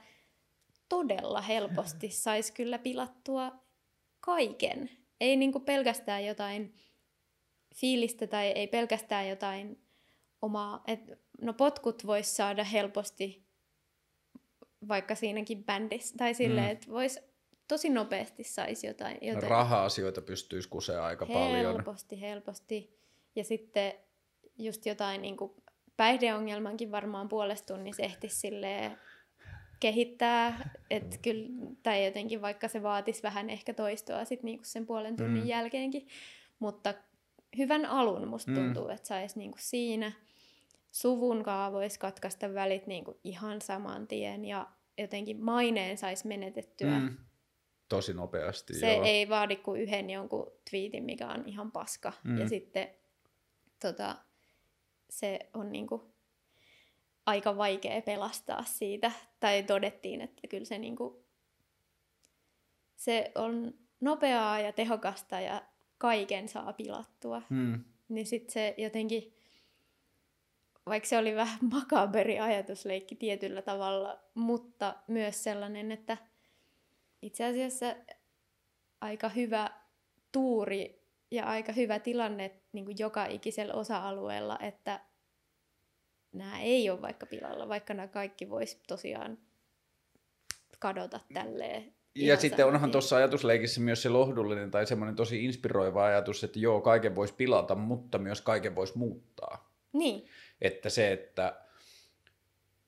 todella 0.94 1.40
helposti 1.40 2.10
saisi 2.10 2.52
kyllä 2.52 2.78
pilattua 2.78 3.52
kaiken. 4.20 4.90
Ei 5.20 5.36
niinku 5.36 5.60
pelkästään 5.60 6.24
jotain 6.24 6.74
fiilistä 7.74 8.26
tai 8.26 8.46
ei 8.46 8.66
pelkästään 8.66 9.28
jotain 9.28 9.82
omaa, 10.42 10.82
et, 10.86 11.00
no 11.40 11.52
potkut 11.52 12.06
voisi 12.06 12.34
saada 12.34 12.64
helposti 12.64 13.44
vaikka 14.88 15.14
siinäkin 15.14 15.64
bändissä, 15.64 16.14
tai 16.18 16.34
silleen, 16.34 16.66
mm. 16.66 16.72
että 16.72 16.90
voisi 16.90 17.20
tosi 17.68 17.88
nopeasti 17.88 18.44
saisi 18.44 18.86
jotain. 18.86 19.18
jotain. 19.20 19.50
Raha-asioita 19.50 20.22
pystyisi 20.22 20.68
kusemaan 20.68 21.04
aika 21.04 21.26
helposti, 21.26 21.52
paljon. 21.52 21.74
Helposti, 21.74 22.20
helposti. 22.20 22.98
Ja 23.36 23.44
sitten 23.44 23.92
just 24.58 24.86
jotain 24.86 25.22
niin 25.22 25.36
kuin 25.36 25.52
päihdeongelmankin 25.96 26.90
varmaan 26.90 27.28
puolesta 27.28 27.74
tunnissa 27.74 28.02
ehtisi 28.02 28.36
silleen 28.36 28.98
kehittää, 29.80 30.70
että 30.90 31.18
kyllä, 31.22 31.48
tai 31.82 32.04
jotenkin 32.04 32.42
vaikka 32.42 32.68
se 32.68 32.82
vaatisi 32.82 33.22
vähän 33.22 33.50
ehkä 33.50 33.74
toistoa 33.74 34.24
sit 34.24 34.42
niinku 34.42 34.64
sen 34.64 34.86
puolen 34.86 35.16
tunnin 35.16 35.42
mm. 35.42 35.48
jälkeenkin, 35.48 36.06
mutta 36.58 36.94
hyvän 37.56 37.86
alun 37.86 38.28
musta 38.28 38.50
mm. 38.50 38.56
tuntuu, 38.56 38.88
että 38.88 39.08
saisi 39.08 39.38
niinku 39.38 39.58
siinä. 39.60 40.12
suvun 40.92 41.44
voisi 41.72 41.98
katkaista 41.98 42.54
välit 42.54 42.86
niin 42.86 43.04
kuin 43.04 43.16
ihan 43.24 43.60
saman 43.60 44.06
tien 44.06 44.44
ja 44.44 44.66
jotenkin 44.98 45.44
maineen 45.44 45.98
saisi 45.98 46.26
menetettyä. 46.26 46.98
Mm. 46.98 47.16
Tosi 47.88 48.14
nopeasti, 48.14 48.74
Se 48.74 48.94
joo. 48.94 49.04
ei 49.04 49.28
vaadi 49.28 49.56
kuin 49.56 49.80
yhden 49.80 50.10
jonkun 50.10 50.52
twiitin, 50.70 51.04
mikä 51.04 51.28
on 51.28 51.42
ihan 51.46 51.72
paska. 51.72 52.12
Mm. 52.24 52.38
Ja 52.38 52.48
sitten 52.48 52.88
tota, 53.80 54.16
se 55.10 55.38
on 55.54 55.72
niin 55.72 55.86
kuin 55.86 56.02
aika 57.26 57.56
vaikea 57.56 58.02
pelastaa 58.02 58.64
siitä. 58.64 59.12
Tai 59.40 59.62
todettiin, 59.62 60.20
että 60.20 60.48
kyllä 60.48 60.64
se, 60.64 60.78
niin 60.78 60.96
kuin, 60.96 61.14
se 62.96 63.32
on 63.34 63.74
nopeaa 64.00 64.60
ja 64.60 64.72
tehokasta 64.72 65.40
ja 65.40 65.62
kaiken 65.98 66.48
saa 66.48 66.72
pilattua. 66.72 67.42
Mm. 67.50 67.84
Niin 68.08 68.26
sitten 68.26 68.52
se 68.52 68.74
jotenkin 68.78 69.34
vaikka 70.86 71.08
se 71.08 71.18
oli 71.18 71.34
vähän 71.36 71.58
makaberi 71.72 72.40
ajatusleikki 72.40 73.14
tietyllä 73.14 73.62
tavalla, 73.62 74.20
mutta 74.34 74.94
myös 75.06 75.44
sellainen, 75.44 75.92
että 75.92 76.16
itse 77.22 77.44
asiassa 77.44 77.86
aika 79.00 79.28
hyvä 79.28 79.70
tuuri 80.32 81.04
ja 81.30 81.46
aika 81.46 81.72
hyvä 81.72 81.98
tilanne 81.98 82.60
niin 82.72 82.84
kuin 82.84 82.96
joka 82.98 83.26
ikisellä 83.26 83.74
osa-alueella, 83.74 84.58
että 84.58 85.00
nämä 86.34 86.60
ei 86.60 86.90
ole 86.90 87.02
vaikka 87.02 87.26
pilalla, 87.26 87.68
vaikka 87.68 87.94
nämä 87.94 88.08
kaikki 88.08 88.50
voisi 88.50 88.80
tosiaan 88.86 89.38
kadota 90.78 91.20
tälleen. 91.34 91.94
Ja 92.14 92.36
sitten 92.36 92.66
onhan 92.66 92.90
tuossa 92.90 93.16
ajatusleikissä 93.16 93.80
myös 93.80 94.02
se 94.02 94.08
lohdullinen 94.08 94.70
tai 94.70 94.86
semmoinen 94.86 95.16
tosi 95.16 95.44
inspiroiva 95.44 96.04
ajatus, 96.04 96.44
että 96.44 96.58
joo, 96.58 96.80
kaiken 96.80 97.14
voisi 97.14 97.34
pilata, 97.34 97.74
mutta 97.74 98.18
myös 98.18 98.40
kaiken 98.40 98.74
voisi 98.74 98.98
muuttaa. 98.98 99.70
Niin. 99.92 100.28
Että 100.60 100.90
se, 100.90 101.12
että 101.12 101.60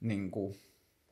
niin 0.01 0.31
kuin, 0.31 0.61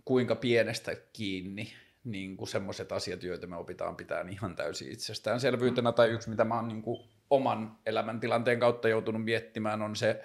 kuinka 0.04 0.34
pienestä 0.34 0.96
kiinni 1.12 1.72
niin 2.04 2.36
kuin 2.36 2.48
semmoiset 2.48 2.92
asiat, 2.92 3.22
joita 3.22 3.46
me 3.46 3.56
opitaan 3.56 3.96
pitää 3.96 4.24
ihan 4.30 4.56
täysin 4.56 4.92
itsestäänselvyytenä, 4.92 5.92
tai 5.92 6.10
yksi, 6.10 6.30
mitä 6.30 6.44
mä 6.44 6.54
oon 6.54 6.68
niin 6.68 6.82
kuin 6.82 7.08
oman 7.30 7.78
elämäntilanteen 7.86 8.60
kautta 8.60 8.88
joutunut 8.88 9.24
miettimään, 9.24 9.82
on 9.82 9.96
se 9.96 10.24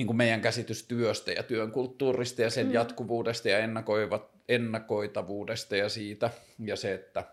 niin 0.00 0.06
kuin 0.06 0.16
meidän 0.16 0.40
käsitys 0.40 0.86
työstä 0.86 1.32
ja 1.32 1.42
työn 1.42 1.72
kulttuurista 1.72 2.42
ja 2.42 2.50
sen 2.50 2.66
mm. 2.66 2.72
jatkuvuudesta 2.72 3.48
ja 3.48 3.58
ennakoitavuudesta 4.48 5.76
ja 5.76 5.88
siitä, 5.88 6.30
ja 6.58 6.76
se, 6.76 6.94
että 6.94 7.24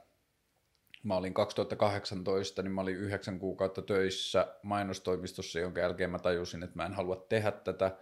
mä 1.04 1.16
olin 1.16 1.34
2018, 1.34 2.62
niin 2.62 2.72
mä 2.72 2.82
olin 2.82 2.96
yhdeksän 2.96 3.40
kuukautta 3.40 3.82
töissä 3.82 4.48
mainostoimistossa, 4.64 5.60
jonka 5.60 5.82
jälkeen 5.82 6.10
mä 6.10 6.20
tajusin, 6.20 6.64
että 6.64 6.76
mä 6.76 6.86
en 6.86 6.94
halua 6.94 7.26
tehdä 7.30 7.52
tätä, 7.52 7.98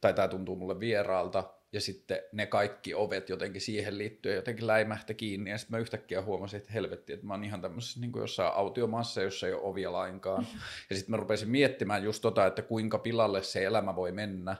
tai 0.00 0.14
tämä 0.14 0.28
tuntuu 0.28 0.56
mulle 0.56 0.80
vieraalta, 0.80 1.54
ja 1.72 1.80
sitten 1.80 2.20
ne 2.32 2.46
kaikki 2.46 2.94
ovet 2.94 3.28
jotenkin 3.28 3.60
siihen 3.60 3.98
liittyen 3.98 4.36
jotenkin 4.36 4.66
läimähtä 4.66 5.14
kiinni, 5.14 5.50
ja 5.50 5.58
sitten 5.58 5.76
mä 5.76 5.80
yhtäkkiä 5.80 6.22
huomasin, 6.22 6.60
että 6.60 6.72
helvetti, 6.72 7.12
että 7.12 7.26
mä 7.26 7.34
oon 7.34 7.44
ihan 7.44 7.60
tämmöisessä 7.60 8.00
niin 8.00 8.12
kuin 8.12 8.20
jossain 8.20 8.54
autiomaassa, 8.54 9.22
jossa 9.22 9.46
ei 9.46 9.52
ole 9.52 9.62
ovia 9.62 9.92
lainkaan. 9.92 10.46
Ja 10.90 10.96
sitten 10.96 11.10
mä 11.10 11.16
rupesin 11.16 11.50
miettimään 11.50 12.04
just 12.04 12.22
tota, 12.22 12.46
että 12.46 12.62
kuinka 12.62 12.98
pilalle 12.98 13.42
se 13.42 13.64
elämä 13.64 13.96
voi 13.96 14.12
mennä, 14.12 14.56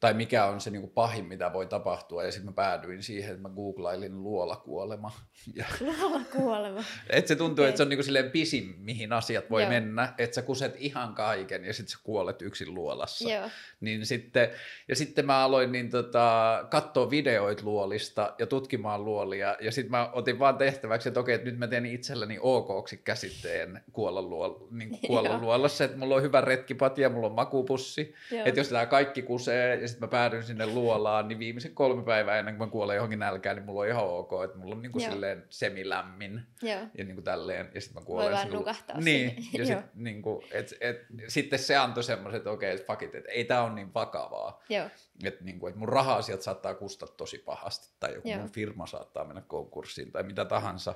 tai 0.00 0.14
mikä 0.14 0.44
on 0.44 0.60
se 0.60 0.70
niin 0.70 0.80
kuin 0.80 0.92
pahin, 0.92 1.24
mitä 1.24 1.52
voi 1.52 1.66
tapahtua. 1.66 2.24
Ja 2.24 2.32
sitten 2.32 2.50
mä 2.50 2.54
päädyin 2.54 3.02
siihen, 3.02 3.30
että 3.30 3.42
mä 3.48 3.54
googlailin 3.54 4.22
luolakuolema. 4.22 5.12
Ja 5.54 5.64
luolakuolema. 5.80 6.84
että 7.10 7.28
se 7.28 7.36
tuntuu, 7.36 7.62
okay. 7.62 7.68
että 7.68 7.76
se 7.76 7.82
on 7.82 7.88
niin 7.88 7.96
kuin 7.96 8.04
silleen 8.04 8.30
pisin, 8.30 8.74
mihin 8.78 9.12
asiat 9.12 9.50
voi 9.50 9.62
Joo. 9.62 9.70
mennä. 9.70 10.14
Että 10.18 10.34
sä 10.34 10.42
kuset 10.42 10.74
ihan 10.78 11.14
kaiken 11.14 11.64
ja 11.64 11.72
sitten 11.74 11.92
sä 11.92 11.98
kuolet 12.02 12.42
yksin 12.42 12.74
luolassa. 12.74 13.30
Joo. 13.30 13.50
Niin 13.80 14.06
sitten, 14.06 14.50
ja 14.88 14.96
sitten 14.96 15.26
mä 15.26 15.44
aloin 15.44 15.72
niin 15.72 15.90
tota, 15.90 16.66
katsoa 16.70 17.10
videoit 17.10 17.62
luolista 17.62 18.34
ja 18.38 18.46
tutkimaan 18.46 19.04
luolia. 19.04 19.56
Ja 19.60 19.72
sitten 19.72 19.90
mä 19.90 20.10
otin 20.12 20.38
vaan 20.38 20.58
tehtäväksi, 20.58 21.08
että 21.08 21.20
okei, 21.20 21.34
että 21.34 21.50
nyt 21.50 21.58
mä 21.58 21.66
teen 21.66 21.86
itselleni 21.86 22.38
okoksi 22.40 22.96
käsitteen 22.96 23.80
kuolla, 23.92 24.22
luol, 24.22 24.54
niin 24.70 24.98
kuolla 25.06 25.38
luolassa. 25.38 25.84
Että 25.84 25.96
mulla 25.96 26.14
on 26.14 26.22
hyvä 26.22 26.40
retkipatja, 26.40 27.08
mulla 27.08 27.26
on 27.26 27.34
makupussi. 27.34 28.14
Että 28.44 28.60
jos 28.60 28.68
tämä 28.68 28.86
kaikki 28.86 29.22
kusee 29.22 29.84
sitten 29.90 30.08
mä 30.08 30.10
päädyin 30.10 30.42
sinne 30.42 30.66
luolaan, 30.66 31.28
niin 31.28 31.38
viimeisen 31.38 31.74
kolme 31.74 32.02
päivää 32.02 32.38
ennen 32.38 32.56
kuin 32.56 32.68
mä 32.68 32.72
kuolen 32.72 32.94
johonkin 32.94 33.18
nälkään, 33.18 33.56
niin 33.56 33.66
mulla 33.66 33.80
on 33.80 33.88
ihan 33.88 34.04
ok, 34.04 34.30
että 34.44 34.58
mulla 34.58 34.74
on 34.74 34.82
niin 34.82 34.92
kuin 34.92 35.02
silleen 35.02 35.44
semilämmin 35.48 36.42
Joo. 36.62 36.80
ja 36.98 37.04
niin 37.04 37.14
kuin 37.14 37.24
tälleen, 37.24 37.70
ja 37.74 37.80
sitten 37.80 38.02
mä 38.02 38.06
kuolen. 38.06 38.26
Voi 38.26 38.34
vaan 38.34 38.50
nukahtaa 38.50 39.00
Niin, 39.00 39.36
ja 39.52 39.66
sit, 39.66 39.78
niin 39.94 40.22
kuin, 40.22 40.46
et, 40.52 40.74
et, 40.80 41.06
sitten 41.28 41.58
se 41.58 41.76
antoi 41.76 42.02
semmoiset, 42.02 42.38
että 42.38 42.50
okei, 42.50 42.74
okay, 42.74 42.86
fuck 42.86 43.02
it, 43.02 43.14
että 43.14 43.32
ei 43.32 43.44
tää 43.44 43.64
ole 43.64 43.74
niin 43.74 43.94
vakavaa. 43.94 44.62
Joo. 44.68 44.86
Että 45.24 45.44
niin 45.44 45.58
kuin, 45.58 45.68
että 45.68 45.78
mun 45.78 45.88
raha-asiat 45.88 46.42
saattaa 46.42 46.74
kustaa 46.74 47.08
tosi 47.08 47.38
pahasti, 47.38 47.94
tai 48.00 48.14
joku 48.14 48.28
Joo. 48.28 48.38
mun 48.38 48.50
firma 48.50 48.86
saattaa 48.86 49.24
mennä 49.24 49.42
konkurssiin, 49.46 50.12
tai 50.12 50.22
mitä 50.22 50.44
tahansa. 50.44 50.94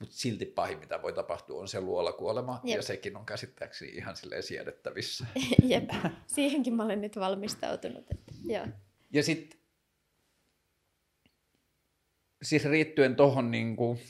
Mutta 0.00 0.14
silti 0.16 0.46
pahin, 0.46 0.78
mitä 0.78 1.02
voi 1.02 1.12
tapahtua, 1.12 1.60
on 1.60 1.68
se 1.68 1.80
luolakuolema, 1.80 2.60
Jep. 2.64 2.76
ja 2.76 2.82
sekin 2.82 3.16
on 3.16 3.26
käsittääkseni 3.26 3.90
ihan 3.90 4.16
silleen 4.16 4.42
siedettävissä. 4.42 5.26
Jep, 5.62 5.90
siihenkin 6.26 6.74
mä 6.74 6.84
olen 6.84 7.00
nyt 7.00 7.16
valmistautunut. 7.16 8.04
Että, 8.10 8.32
joo. 8.44 8.66
Ja 9.12 9.22
sitten 9.22 9.60
siis 12.42 12.64
riittyen 12.64 13.16
tuohon 13.16 13.50
niin 13.50 13.76
kuin, 13.76 14.00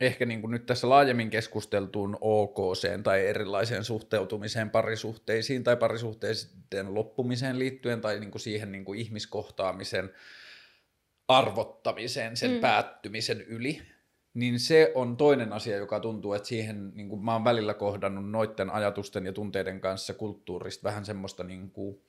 ehkä 0.00 0.26
niin 0.26 0.40
kuin 0.40 0.50
nyt 0.50 0.66
tässä 0.66 0.88
laajemmin 0.88 1.30
keskusteltuun 1.30 2.18
OKC 2.20 3.02
tai 3.02 3.26
erilaiseen 3.26 3.84
suhteutumiseen 3.84 4.70
parisuhteisiin 4.70 5.64
tai 5.64 5.76
parisuhteiden 5.76 6.94
loppumiseen 6.94 7.58
liittyen 7.58 8.00
tai 8.00 8.20
niin 8.20 8.30
kuin 8.30 8.42
siihen 8.42 8.72
niin 8.72 8.84
kuin 8.84 8.98
ihmiskohtaamisen 8.98 10.10
arvottamisen, 11.28 12.36
sen 12.36 12.50
mm. 12.50 12.60
päättymisen 12.60 13.40
yli, 13.40 13.82
niin 14.34 14.60
se 14.60 14.92
on 14.94 15.16
toinen 15.16 15.52
asia, 15.52 15.76
joka 15.76 16.00
tuntuu, 16.00 16.32
että 16.32 16.48
siihen 16.48 16.92
niin 16.94 17.08
kuin 17.08 17.24
mä 17.24 17.32
oon 17.32 17.44
välillä 17.44 17.74
kohdannut 17.74 18.30
noiden 18.30 18.70
ajatusten 18.70 19.26
ja 19.26 19.32
tunteiden 19.32 19.80
kanssa 19.80 20.14
kulttuurista 20.14 20.84
vähän 20.84 21.04
semmoista 21.04 21.44
niin 21.44 21.70
kuin, 21.70 22.02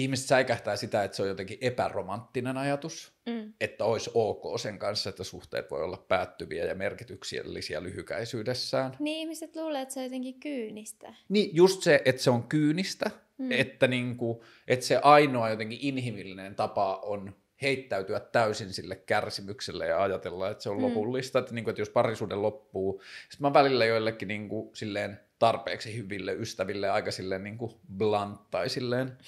ihmiset 0.00 0.26
säikähtää 0.26 0.76
sitä, 0.76 1.04
että 1.04 1.16
se 1.16 1.22
on 1.22 1.28
jotenkin 1.28 1.58
epäromanttinen 1.60 2.56
ajatus, 2.56 3.12
mm. 3.26 3.52
että 3.60 3.84
olisi 3.84 4.10
ok 4.14 4.60
sen 4.60 4.78
kanssa, 4.78 5.10
että 5.10 5.24
suhteet 5.24 5.70
voi 5.70 5.82
olla 5.82 6.04
päättyviä 6.08 6.64
ja 6.64 6.74
merkityksellisiä 6.74 7.82
lyhykäisyydessään. 7.82 8.96
Niin 8.98 9.18
ihmiset 9.18 9.56
luulee, 9.56 9.82
että 9.82 9.94
se 9.94 10.00
on 10.00 10.04
jotenkin 10.04 10.40
kyynistä. 10.40 11.14
Niin 11.28 11.56
just 11.56 11.82
se, 11.82 12.02
että 12.04 12.22
se 12.22 12.30
on 12.30 12.42
kyynistä, 12.42 13.10
mm. 13.38 13.52
että, 13.52 13.88
niin 13.88 14.16
kuin, 14.16 14.40
että 14.68 14.86
se 14.86 15.00
ainoa 15.02 15.50
jotenkin 15.50 15.78
inhimillinen 15.82 16.54
tapa 16.54 16.96
on 16.96 17.34
heittäytyä 17.62 18.20
täysin 18.20 18.72
sille 18.72 18.96
kärsimykselle 18.96 19.86
ja 19.86 20.02
ajatella, 20.02 20.50
että 20.50 20.62
se 20.62 20.70
on 20.70 20.76
mm. 20.76 20.82
lopullista, 20.82 21.38
että, 21.38 21.54
niin 21.54 21.64
kuin, 21.64 21.72
että 21.72 21.80
jos 21.80 21.90
parisuuden 21.90 22.42
loppuu. 22.42 23.02
Sitten 23.30 23.46
mä 23.46 23.52
välillä 23.52 23.84
joillekin 23.84 24.28
niin 24.28 24.48
kuin, 24.48 24.76
silleen 24.76 25.20
tarpeeksi 25.38 25.96
hyville 25.96 26.32
ystäville 26.32 26.90
aika 26.90 27.10
silleen 27.10 27.44
niin 27.44 27.58
kuin 27.58 27.72
blunt 27.96 28.50
tai 28.50 28.68
silleen 28.68 29.18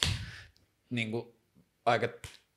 niin 0.93 1.11
kuin, 1.11 1.27
aika 1.87 2.09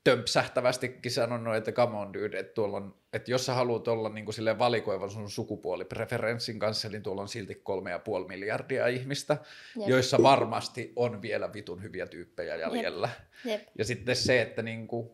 tömpsähtävästikin 0.03 1.11
sanonut, 1.11 1.55
että 1.55 1.71
come 1.71 1.97
on 1.97 2.13
dude, 2.13 2.39
että, 2.39 2.53
tuolla 2.53 2.77
on, 2.77 2.95
että 3.13 3.31
jos 3.31 3.45
sä 3.45 3.53
haluat 3.53 3.87
olla 3.87 4.09
niin 4.09 4.25
kuin 4.25 4.35
silleen 4.35 4.59
valikoivan 4.59 5.09
sun 5.09 5.29
sukupuolipreferenssin 5.29 6.59
kanssa, 6.59 6.89
niin 6.89 7.03
tuolla 7.03 7.21
on 7.21 7.27
silti 7.27 7.55
kolme 7.55 7.91
ja 7.91 7.99
puoli 7.99 8.27
miljardia 8.27 8.87
ihmistä, 8.87 9.37
Jep. 9.79 9.89
joissa 9.89 10.23
varmasti 10.23 10.93
on 10.95 11.21
vielä 11.21 11.53
vitun 11.53 11.83
hyviä 11.83 12.07
tyyppejä 12.07 12.55
jäljellä. 12.55 13.09
Jep. 13.45 13.59
Jep. 13.59 13.67
Ja 13.77 13.85
sitten 13.85 14.15
se, 14.15 14.41
että 14.41 14.61
niin 14.61 14.87
kuin, 14.87 15.09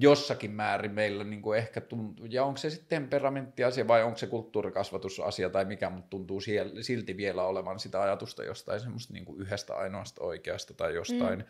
jossakin 0.00 0.50
määrin 0.50 0.92
meillä 0.92 1.24
niin 1.24 1.42
kuin 1.42 1.58
ehkä 1.58 1.80
tuntuu, 1.80 2.26
ja 2.26 2.44
onko 2.44 2.56
se 2.56 2.70
sitten 2.70 2.88
temperamenttiasia 2.88 3.88
vai 3.88 4.02
onko 4.02 4.18
se 4.18 4.26
kulttuurikasvatusasia 4.26 5.50
tai 5.50 5.64
mikä, 5.64 5.90
mutta 5.90 6.10
tuntuu 6.10 6.40
silti 6.80 7.16
vielä 7.16 7.44
olevan 7.44 7.78
sitä 7.78 8.02
ajatusta 8.02 8.44
jostain 8.44 8.80
semmoista 8.80 9.12
niin 9.12 9.24
kuin 9.24 9.40
yhdestä 9.40 9.74
ainoasta 9.74 10.24
oikeasta 10.24 10.74
tai 10.74 10.94
jostain 10.94 11.38
mm. 11.38 11.44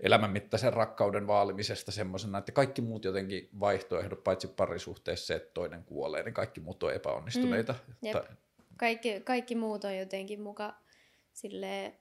elämänmittaisen 0.00 0.72
rakkauden 0.72 1.26
vaalimisesta 1.26 1.92
semmoisena, 1.92 2.38
että 2.38 2.52
kaikki 2.52 2.82
muut 2.82 3.04
jotenkin 3.04 3.48
vaihtoehdot, 3.60 4.24
paitsi 4.24 4.48
parisuhteessa 4.48 5.26
se, 5.26 5.34
että 5.34 5.50
toinen 5.54 5.84
kuolee, 5.84 6.22
niin 6.22 6.34
kaikki 6.34 6.60
muut 6.60 6.82
on 6.82 6.94
epäonnistuneita. 6.94 7.74
Mm. 8.02 8.10
Tai... 8.12 8.22
Kaikki, 8.76 9.20
kaikki 9.20 9.54
muut 9.54 9.84
on 9.84 9.96
jotenkin 9.96 10.40
muka 10.40 10.74
silleen 11.32 11.92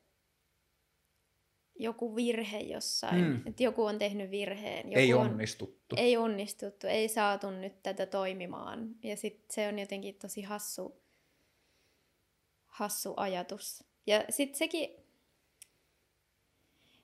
joku 1.80 2.16
virhe 2.16 2.60
jossain, 2.60 3.24
mm. 3.24 3.42
että 3.48 3.64
joku 3.64 3.84
on 3.84 4.00
tehnyt 4.00 4.32
virheen. 4.32 4.86
Joku 4.88 5.00
ei 5.00 5.14
onnistuttu. 5.14 5.96
On, 5.96 6.00
ei 6.00 6.18
onnistuttu, 6.18 6.88
ei 6.88 7.08
saatu 7.08 7.52
nyt 7.52 7.84
tätä 7.84 8.06
toimimaan. 8.06 8.96
Ja 9.04 9.18
sitten 9.18 9.56
se 9.56 9.68
on 9.68 9.80
jotenkin 9.80 10.16
tosi 10.16 10.42
hassu, 10.42 11.02
hassu 12.66 13.14
ajatus. 13.18 13.84
Ja 14.08 14.24
sitten 14.30 14.58
sekin, 14.58 14.90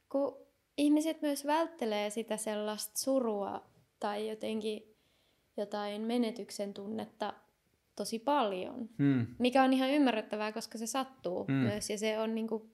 kun 0.10 0.38
ihmiset 0.78 1.22
myös 1.22 1.46
välttelee 1.46 2.10
sitä 2.10 2.38
sellaista 2.38 3.00
surua 3.00 3.66
tai 4.00 4.30
jotenkin 4.30 4.96
jotain 5.58 6.02
menetyksen 6.02 6.74
tunnetta 6.74 7.34
tosi 7.96 8.20
paljon. 8.20 8.90
Hmm. 8.98 9.28
Mikä 9.40 9.64
on 9.64 9.74
ihan 9.74 9.90
ymmärrettävää, 9.90 10.52
koska 10.52 10.78
se 10.78 10.88
sattuu 10.88 11.46
Mm. 11.48 11.54
myös 11.54 11.90
ja 11.90 11.98
se 11.98 12.20
on 12.20 12.36
niin 12.36 12.48
kuin 12.48 12.71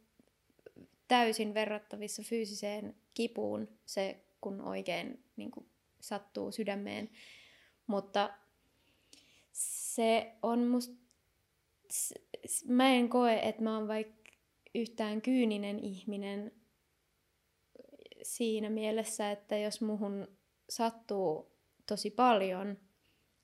täysin 1.08 1.54
verrattavissa 1.54 2.24
fyysiseen 2.24 2.96
kipuun 3.14 3.68
se, 3.86 4.26
kun 4.42 4.62
oikein 4.62 5.24
niin 5.36 5.52
kuin 5.52 5.70
sattuu 6.00 6.52
sydämeen. 6.52 7.10
Mutta 7.88 8.30
se 9.52 10.36
on 10.42 10.68
musta, 10.68 10.96
mä 12.68 12.90
en 12.90 13.10
koe, 13.10 13.40
että 13.44 13.64
mä 13.64 13.78
oon 13.78 13.88
vaikka 13.88 14.32
yhtään 14.76 15.22
kyyninen 15.22 15.80
ihminen 15.80 16.52
siinä 18.24 18.70
mielessä, 18.70 19.32
että 19.32 19.58
jos 19.58 19.82
muhun 19.82 20.28
sattuu 20.70 21.52
tosi 21.86 22.12
paljon, 22.12 22.78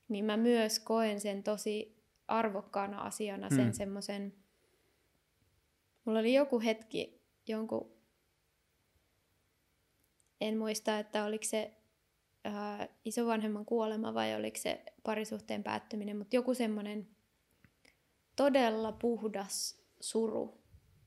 niin 0.07 0.26
mä 0.26 0.38
myös 0.38 0.80
koen 0.80 1.19
sen 1.22 1.44
tosi 1.44 2.03
arvokkaana 2.27 3.02
asiana, 3.02 3.49
sen 3.49 3.60
Hmm. 3.60 3.73
semmoisen... 3.73 4.34
Mulla 6.06 6.19
oli 6.19 6.34
joku 6.34 6.60
hetki, 6.60 7.23
jonkun... 7.48 7.94
En 10.41 10.57
muista, 10.57 10.99
että 10.99 11.26
oliko 11.26 11.44
se 11.44 11.74
ää, 12.44 12.88
isovanhemman 13.06 13.65
kuolema 13.65 14.14
vai 14.14 14.36
oliko 14.36 14.57
se 14.57 14.84
parisuhteen 15.03 15.64
päättyminen, 15.64 16.18
mutta 16.18 16.36
joku 16.36 16.53
semmoinen 16.53 17.07
todella 18.36 18.91
puhdas 18.91 19.84
suru. 19.99 20.61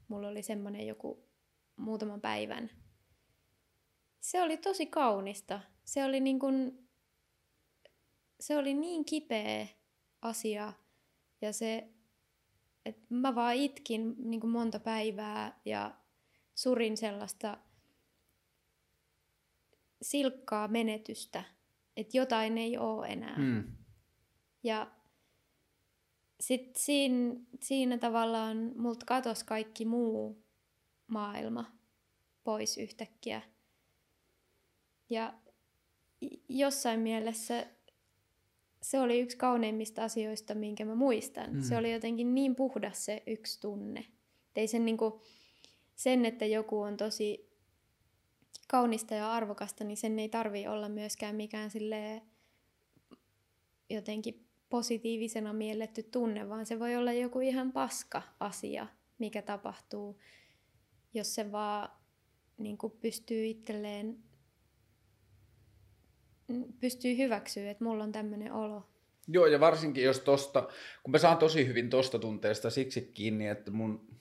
Mulla 0.08 0.28
oli 0.28 0.42
semmoinen 0.42 0.86
joku 0.86 1.28
muutaman 1.76 2.20
päivän. 2.20 2.70
Se 4.20 4.42
oli 4.42 4.56
tosi 4.56 4.86
kaunista. 4.86 5.60
Se 5.84 6.04
oli 6.04 6.20
niin 6.20 6.38
kuin, 6.38 6.88
se 8.40 8.56
oli 8.56 8.74
niin 8.74 9.04
kipeä 9.04 9.66
asia 10.22 10.72
ja 11.40 11.52
se, 11.52 11.88
että 12.84 13.06
mä 13.08 13.34
vaan 13.34 13.54
itkin 13.54 14.14
niin 14.18 14.40
kuin 14.40 14.50
monta 14.50 14.80
päivää 14.80 15.60
ja 15.64 15.94
surin 16.56 16.96
sellaista 16.96 17.58
silkkaa 20.02 20.68
menetystä, 20.68 21.44
että 21.96 22.16
jotain 22.16 22.58
ei 22.58 22.78
ole 22.78 23.06
enää. 23.06 23.36
Hmm. 23.36 23.64
Ja 24.62 24.90
sitten 26.40 26.82
siinä, 26.82 27.34
siinä 27.60 27.98
tavallaan 27.98 28.72
multa 28.76 29.06
katosi 29.06 29.44
kaikki 29.44 29.84
muu 29.84 30.44
maailma 31.06 31.72
pois 32.44 32.78
yhtäkkiä. 32.78 33.42
Ja 35.10 35.34
jossain 36.48 37.00
mielessä 37.00 37.66
se 38.82 39.00
oli 39.00 39.20
yksi 39.20 39.36
kauneimmista 39.36 40.04
asioista, 40.04 40.54
minkä 40.54 40.84
mä 40.84 40.94
muistan. 40.94 41.52
Mm. 41.52 41.62
Se 41.62 41.76
oli 41.76 41.92
jotenkin 41.92 42.34
niin 42.34 42.54
puhdas 42.54 43.04
se 43.04 43.22
yksi 43.26 43.60
tunne. 43.60 44.00
Et 44.00 44.58
Ei 44.58 44.68
sen, 44.68 44.84
niinku, 44.84 45.22
sen, 45.96 46.24
että 46.24 46.46
joku 46.46 46.80
on 46.80 46.96
tosi 46.96 47.50
kaunista 48.68 49.14
ja 49.14 49.32
arvokasta, 49.32 49.84
niin 49.84 49.96
sen 49.96 50.18
ei 50.18 50.28
tarvi 50.28 50.66
olla 50.66 50.88
myöskään 50.88 51.36
mikään 51.36 51.70
silleen 51.70 52.22
jotenkin 53.90 54.46
positiivisena 54.70 55.52
mielletty 55.52 56.02
tunne, 56.02 56.48
vaan 56.48 56.66
se 56.66 56.78
voi 56.78 56.96
olla 56.96 57.12
joku 57.12 57.40
ihan 57.40 57.72
paska 57.72 58.22
asia, 58.40 58.86
mikä 59.18 59.42
tapahtuu, 59.42 60.20
jos 61.14 61.34
se 61.34 61.52
vaan 61.52 61.88
niin 62.58 62.78
kuin 62.78 62.92
pystyy 63.00 63.46
itselleen 63.46 64.18
mm, 66.48 66.64
pystyy 66.80 67.16
hyväksyä, 67.16 67.70
että 67.70 67.84
mulla 67.84 68.04
on 68.04 68.12
tämmöinen 68.12 68.52
olo. 68.52 68.88
Joo, 69.28 69.46
ja 69.46 69.60
varsinkin 69.60 70.04
jos 70.04 70.20
tosta, 70.20 70.68
kun 71.02 71.10
mä 71.10 71.18
saan 71.18 71.38
tosi 71.38 71.66
hyvin 71.66 71.90
tosta 71.90 72.18
tunteesta 72.18 72.70
siksi 72.70 73.10
kiinni, 73.14 73.48
että 73.48 73.70
mun, 73.70 74.15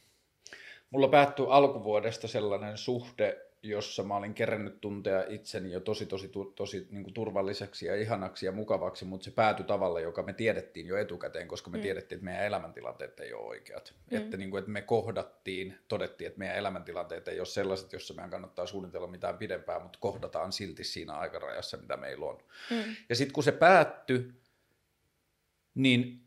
mulla 0.95 1.07
päättyi 1.07 1.45
alkuvuodesta 1.49 2.27
sellainen 2.27 2.77
suhde, 2.77 3.41
jossa 3.63 4.03
mä 4.03 4.15
olin 4.15 4.33
kerännyt 4.33 4.81
tuntea 4.81 5.23
itseni 5.29 5.71
jo 5.71 5.79
tosi, 5.79 6.05
tosi, 6.05 6.27
tu- 6.27 6.53
tosi 6.55 6.87
niin 6.91 7.03
kuin 7.03 7.13
turvalliseksi 7.13 7.85
ja 7.85 7.95
ihanaksi 7.95 8.45
ja 8.45 8.51
mukavaksi, 8.51 9.05
mutta 9.05 9.25
se 9.25 9.31
päätyi 9.31 9.65
tavalla, 9.65 9.99
joka 9.99 10.23
me 10.23 10.33
tiedettiin 10.33 10.87
jo 10.87 10.97
etukäteen, 10.97 11.47
koska 11.47 11.69
me 11.69 11.77
Mm. 11.77 11.81
tiedettiin, 11.81 12.17
että 12.17 12.25
meidän 12.25 12.45
elämäntilanteet 12.45 13.19
ei 13.19 13.33
ole 13.33 13.47
oikeat. 13.47 13.93
Mm. 14.11 14.17
Että, 14.17 14.37
niin 14.37 14.49
kuin, 14.51 14.59
että 14.59 14.71
me 14.71 14.81
kohdattiin, 14.81 15.77
todettiin, 15.87 16.27
että 16.27 16.39
meidän 16.39 16.57
elämäntilanteet 16.57 17.27
ei 17.27 17.39
ole 17.39 17.45
sellaiset, 17.45 17.93
jossa 17.93 18.13
meidän 18.13 18.31
kannattaa 18.31 18.65
suunnitella 18.67 19.07
mitään 19.07 19.37
pidempää, 19.37 19.79
mutta 19.79 19.99
kohdataan 20.01 20.51
silti 20.51 20.83
siinä 20.83 21.13
aikarajassa, 21.13 21.77
mitä 21.77 21.97
meillä 21.97 22.25
on. 22.25 22.37
Mm. 22.71 22.95
Ja 23.09 23.15
sitten 23.15 23.33
kun 23.33 23.43
se 23.43 23.51
päättyi, 23.51 24.31
niin 25.75 26.24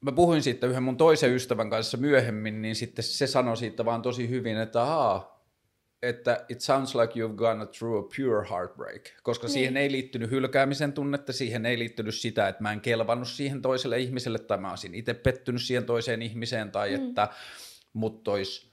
mä 0.00 0.12
puhuin 0.12 0.42
siitä 0.42 0.66
yhden 0.66 0.82
mun 0.82 0.96
toisen 0.96 1.34
ystävän 1.34 1.70
kanssa 1.70 1.96
myöhemmin, 1.96 2.62
niin 2.62 2.74
sitten 2.76 3.02
se 3.04 3.26
sanoi 3.26 3.56
siitä 3.56 3.84
vaan 3.84 4.02
tosi 4.02 4.28
hyvin, 4.28 4.56
että 4.58 4.82
aa, 4.82 5.38
että 6.02 6.44
it 6.48 6.60
sounds 6.60 6.94
like 6.94 7.12
you've 7.20 7.34
gone 7.34 7.66
through 7.66 8.04
a 8.06 8.08
pure 8.16 8.46
heartbreak, 8.50 9.02
koska 9.22 9.46
Niin. 9.46 9.52
siihen 9.52 9.76
ei 9.76 9.92
liittynyt 9.92 10.30
hylkäämisen 10.30 10.92
tunnetta, 10.92 11.32
siihen 11.32 11.66
ei 11.66 11.78
liittynyt 11.78 12.14
sitä, 12.14 12.48
että 12.48 12.62
mä 12.62 12.72
en 12.72 12.80
kelvannut 12.80 13.28
siihen 13.28 13.62
toiselle 13.62 13.98
ihmiselle 13.98 14.38
tai 14.38 14.58
mä 14.58 14.70
olisin 14.70 14.94
itse 14.94 15.14
pettynyt 15.14 15.62
siihen 15.62 15.84
toiseen 15.84 16.22
ihmiseen 16.22 16.70
tai 16.70 16.96
Mm. 16.96 17.08
että 17.08 17.28
mut 17.92 18.28
olisi 18.28 18.68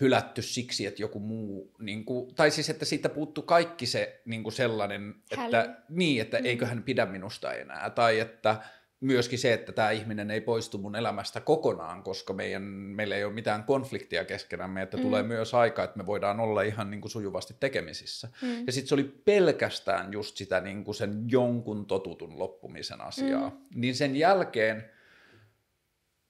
hylätty 0.00 0.42
siksi, 0.42 0.86
että 0.86 1.02
joku 1.02 1.20
muu, 1.20 1.74
niin 1.80 2.04
kuin, 2.04 2.34
tai 2.34 2.50
siis 2.50 2.70
että 2.70 2.84
siitä 2.84 3.08
puuttu 3.08 3.42
kaikki 3.42 3.86
se 3.86 4.20
niin 4.24 4.42
kuin 4.42 4.52
sellainen, 4.52 5.14
Häly. 5.36 5.46
että, 5.46 5.76
niin, 5.88 6.20
että 6.22 6.38
Mm. 6.38 6.44
eikö 6.44 6.66
hän 6.66 6.82
pidä 6.82 7.06
minusta 7.06 7.52
enää, 7.52 7.90
tai 7.90 8.20
että 8.20 8.56
myöskin 9.00 9.38
se, 9.38 9.52
että 9.52 9.72
tämä 9.72 9.90
ihminen 9.90 10.30
ei 10.30 10.40
poistu 10.40 10.78
mun 10.78 10.96
elämästä 10.96 11.40
kokonaan, 11.40 12.02
koska 12.02 12.32
meidän, 12.32 12.62
meillä 12.62 13.16
ei 13.16 13.24
ole 13.24 13.32
mitään 13.32 13.64
konfliktia 13.64 14.24
keskenämme, 14.24 14.82
että 14.82 14.96
Mm. 14.96 15.02
tulee 15.02 15.22
myös 15.22 15.54
aika, 15.54 15.84
että 15.84 15.96
me 15.98 16.06
voidaan 16.06 16.40
olla 16.40 16.62
ihan 16.62 16.90
niin 16.90 17.00
kuin 17.00 17.10
sujuvasti 17.10 17.54
tekemisissä. 17.60 18.28
Mm. 18.42 18.66
Ja 18.66 18.72
sitten 18.72 18.88
se 18.88 18.94
oli 18.94 19.04
pelkästään 19.24 20.12
just 20.12 20.36
sitä 20.36 20.60
niin 20.60 20.84
kuin 20.84 20.94
sen 20.94 21.24
jonkun 21.26 21.86
totutun 21.86 22.38
loppumisen 22.38 23.00
asiaa. 23.00 23.48
Mm. 23.50 23.56
Niin 23.74 23.94
sen 23.94 24.16
jälkeen 24.16 24.90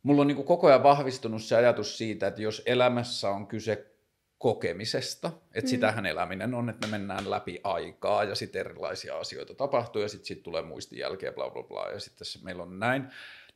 mulla 0.02 0.20
on 0.20 0.26
niin 0.26 0.36
kuin 0.36 0.46
koko 0.46 0.66
ajan 0.66 0.82
vahvistunut 0.82 1.42
se 1.42 1.56
ajatus 1.56 1.98
siitä, 1.98 2.26
että 2.26 2.42
jos 2.42 2.62
elämässä 2.66 3.30
on 3.30 3.46
kyse 3.46 3.87
kokemisesta, 4.38 5.30
että 5.54 5.60
Mm. 5.60 5.70
sitähän 5.70 6.06
eläminen 6.06 6.54
on, 6.54 6.68
että 6.68 6.86
me 6.86 6.90
mennään 6.98 7.30
läpi 7.30 7.60
aikaa 7.64 8.24
ja 8.24 8.34
sitten 8.34 8.60
erilaisia 8.60 9.18
asioita 9.18 9.54
tapahtuu 9.54 10.02
ja 10.02 10.08
sitten 10.08 10.26
sit 10.26 10.42
tulee 10.42 10.62
muistijälkeä 10.62 11.32
bla 11.32 11.50
bla 11.50 11.62
bla 11.62 11.88
ja 11.90 12.00
sitten 12.00 12.26
se 12.26 12.38
meillä 12.42 12.62
on 12.62 12.78
näin, 12.78 13.04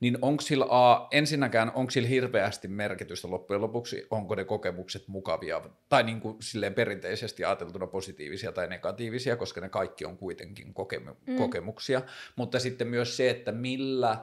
niin 0.01 0.19
onko 0.23 0.41
sillä 0.41 0.67
A, 0.71 1.09
ensinnäkään 1.11 1.73
onko 1.75 1.91
sillä 1.91 2.09
hirveästi 2.09 2.69
merkitystä 2.69 3.31
loppujen 3.31 3.63
lopuksi, 3.63 4.07
onko 4.11 4.35
ne 4.35 4.45
kokemukset 4.45 5.09
mukavia 5.09 5.61
tai 5.89 6.03
niin 6.03 6.21
kuin 6.21 6.37
silleen 6.41 6.75
perinteisesti 6.75 7.45
ajateltuna 7.45 7.87
positiivisia 7.87 8.53
tai 8.53 8.67
negatiivisia, 8.69 9.37
koska 9.37 9.61
ne 9.61 9.69
kaikki 9.69 10.05
on 10.05 10.17
kuitenkin 10.19 10.75
kokemu- 10.75 11.17
Mm. 11.27 11.37
kokemuksia, 11.37 12.03
mutta 12.37 12.59
sitten 12.59 12.87
myös 12.89 13.17
se, 13.17 13.31
että 13.31 13.53
millä 13.53 14.19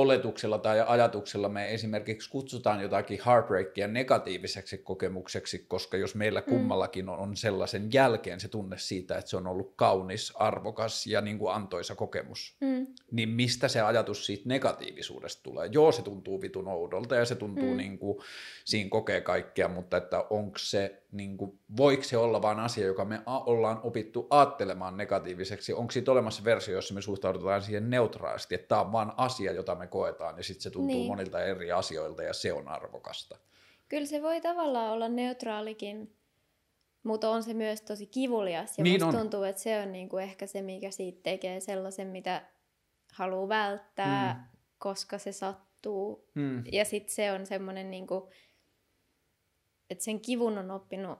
oletuksella 0.00 0.58
tai 0.58 0.84
ajatuksella 0.86 1.48
me 1.48 1.74
esimerkiksi 1.74 2.30
kutsutaan 2.30 2.80
jotakin 2.82 3.20
heartbreakia 3.26 3.88
negatiiviseksi 3.88 4.78
kokemukseksi, 4.78 5.58
koska 5.68 5.96
jos 5.96 6.14
meillä 6.14 6.42
kummallakin 6.42 7.08
on, 7.08 7.18
on 7.18 7.36
sellaisen 7.36 7.92
jälkeen 7.92 8.40
se 8.40 8.48
tunne 8.48 8.78
siitä, 8.78 9.18
että 9.18 9.30
se 9.30 9.36
on 9.36 9.46
ollut 9.46 9.72
kaunis, 9.76 10.32
arvokas 10.36 11.06
ja 11.06 11.20
niin 11.20 11.38
kuin 11.38 11.52
antoisa 11.54 11.94
kokemus, 11.94 12.56
Mm. 12.60 12.86
niin 13.10 13.28
mistä 13.28 13.68
se 13.68 13.80
ajatus 13.80 14.26
siitä 14.26 14.48
negatiivisuudesta 14.48 15.42
tulee? 15.42 15.68
Joo, 15.72 15.92
se 15.92 16.02
tuntuu 16.02 16.40
vitun 16.42 16.68
oudolta 16.68 17.14
ja 17.16 17.24
se 17.24 17.34
tuntuu 17.34 17.70
Mm. 17.70 17.76
niin 17.76 17.98
kuin, 17.98 18.18
siinä 18.64 18.90
kokee 18.90 19.20
kaikkea, 19.20 19.68
mutta 19.68 19.96
että 19.96 20.24
onko 20.30 20.58
se, 20.58 21.02
niin 21.12 21.36
kuin, 21.36 21.58
voiko 21.76 22.02
se 22.02 22.16
olla 22.16 22.42
vain 22.42 22.58
asia, 22.60 22.86
joka 22.86 23.04
me 23.04 23.22
a- 23.26 23.38
ollaan 23.44 23.80
opittu 23.82 24.26
ajattelemaan 24.30 24.96
negatiiviseksi? 24.96 25.72
Onko 25.72 25.90
siitä 25.90 26.12
olemassa 26.12 26.44
versio, 26.44 26.74
jossa 26.74 26.94
me 26.94 27.02
suhtaudutaan 27.02 27.62
siihen 27.62 27.90
neutraalisti, 27.90 28.54
että 28.54 28.68
tämä 28.68 28.80
on 28.80 28.92
vain 28.92 29.10
asia, 29.16 29.52
jota 29.52 29.74
me 29.74 29.86
koetaan 29.86 30.36
ja 30.36 30.42
sitten 30.44 30.62
se 30.62 30.70
tuntuu 30.70 30.96
Niin. 30.96 31.06
monilta 31.06 31.42
eri 31.44 31.72
asioilta 31.72 32.22
ja 32.22 32.32
se 32.34 32.52
on 32.52 32.68
arvokasta. 32.68 33.38
Kyllä 33.88 34.06
se 34.06 34.22
voi 34.22 34.40
tavallaan 34.40 34.92
olla 34.92 35.08
neutraalikin, 35.08 36.14
mutta 37.02 37.30
on 37.30 37.42
se 37.42 37.54
myös 37.54 37.80
tosi 37.82 38.06
kivulias. 38.06 38.78
Ja 38.78 38.84
Niin 38.84 38.94
musta 39.04 39.06
on. 39.18 39.22
tuntuu, 39.22 39.42
että 39.42 39.62
se 39.62 39.80
on 39.80 39.92
niinku 39.92 40.18
ehkä 40.18 40.46
se, 40.46 40.62
mikä 40.62 40.90
siitä 40.90 41.20
tekee 41.22 41.60
sellaisen, 41.60 42.06
mitä 42.08 42.42
haluaa 43.12 43.48
välttää, 43.48 44.34
Mm. 44.34 44.58
koska 44.78 45.18
se 45.18 45.32
sattuu. 45.32 46.28
Hmm. 46.34 46.62
Ja 46.72 46.84
sitten 46.84 47.14
se 47.14 47.32
on 47.32 47.46
semmoinen, 47.46 47.90
niinku, 47.90 48.28
että 49.90 50.04
sen 50.04 50.20
kivun 50.20 50.58
on 50.58 50.70
oppinut 50.70 51.18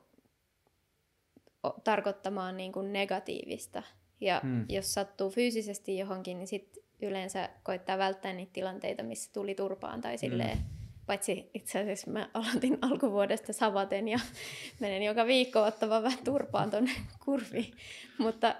tarkoittamaan 1.84 2.56
niinku 2.56 2.82
negatiivista. 2.82 3.82
Ja 4.20 4.40
Mm. 4.44 4.66
jos 4.68 4.94
sattuu 4.94 5.30
fyysisesti 5.30 5.98
johonkin, 5.98 6.38
niin 6.38 6.48
sit 6.48 6.78
yleensä 7.02 7.48
koittaa 7.62 7.98
välttää 7.98 8.32
niitä 8.32 8.52
tilanteita, 8.52 9.02
missä 9.02 9.32
tuli 9.32 9.54
turpaan 9.54 10.00
tai 10.00 10.18
silleen. 10.18 10.58
Paitsi 11.06 11.50
itse 11.54 11.78
asiassa 11.78 12.10
mä 12.10 12.30
aloitin 12.34 12.78
alkuvuodesta 12.90 13.52
savaten 13.52 14.08
ja 14.08 14.18
menen 14.80 15.02
joka 15.02 15.26
viikko 15.26 15.62
ottamaan 15.62 16.02
vähän 16.02 16.24
turpaan 16.24 16.70
tonne 16.70 16.90
kurviin. 17.24 17.72
Mutta 18.18 18.54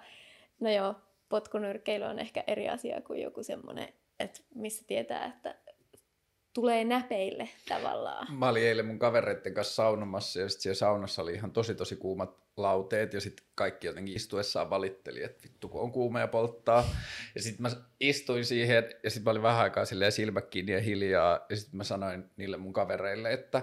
no 0.61 0.71
joo, 0.71 0.95
potkunyrkkeily 1.29 2.05
on 2.05 2.19
ehkä 2.19 2.45
eri 2.47 2.69
asia 2.69 3.01
kuin 3.01 3.23
joku 3.23 3.43
semmoinen 3.43 3.89
et 4.21 4.45
missä 4.55 4.85
tietää, 4.87 5.27
että 5.27 5.55
tulee 6.61 6.85
näpeille 6.85 7.49
tavallaan. 7.69 8.27
Mä 8.39 8.49
olin 8.49 8.63
eilen 8.63 8.87
mun 8.87 8.99
kavereiden 8.99 9.55
kanssa 9.55 9.75
saunomassa 9.75 10.41
ja 10.41 10.49
sitten 10.49 10.63
siellä 10.63 10.79
saunassa 10.79 11.23
oli 11.23 11.35
ihan 11.35 11.51
tosi 11.51 11.75
tosi 11.75 11.97
kuumat 11.97 12.37
lauteet 12.57 13.13
ja 13.13 13.21
sitten 13.21 13.47
kaikki 13.55 13.87
jotenkin 13.87 14.17
istuessaan 14.17 14.71
valitteli, 14.71 15.23
että 15.23 15.43
vittu 15.43 15.69
kun 15.69 15.81
on 15.81 15.93
kuuma 15.93 16.21
ja 16.21 16.29
polttaa. 16.29 16.85
Ja 17.35 17.43
sitten 17.43 17.63
mä 17.63 17.71
istuin 18.01 18.45
siihen 18.45 18.85
ja 19.05 19.11
sitten 19.11 19.25
mä 19.25 19.31
olin 19.31 19.43
vähän 19.43 19.63
aikaa 19.63 19.85
silleen 19.85 20.13
silmä 20.13 20.41
kiinni 20.41 20.73
ja 20.73 20.81
hiljaa 20.81 21.47
ja 21.51 21.57
sitten 21.57 21.77
mä 21.77 21.85
sanoin 21.85 22.25
niille 22.37 22.57
mun 22.57 22.73
kavereille, 22.73 23.33
että, 23.33 23.63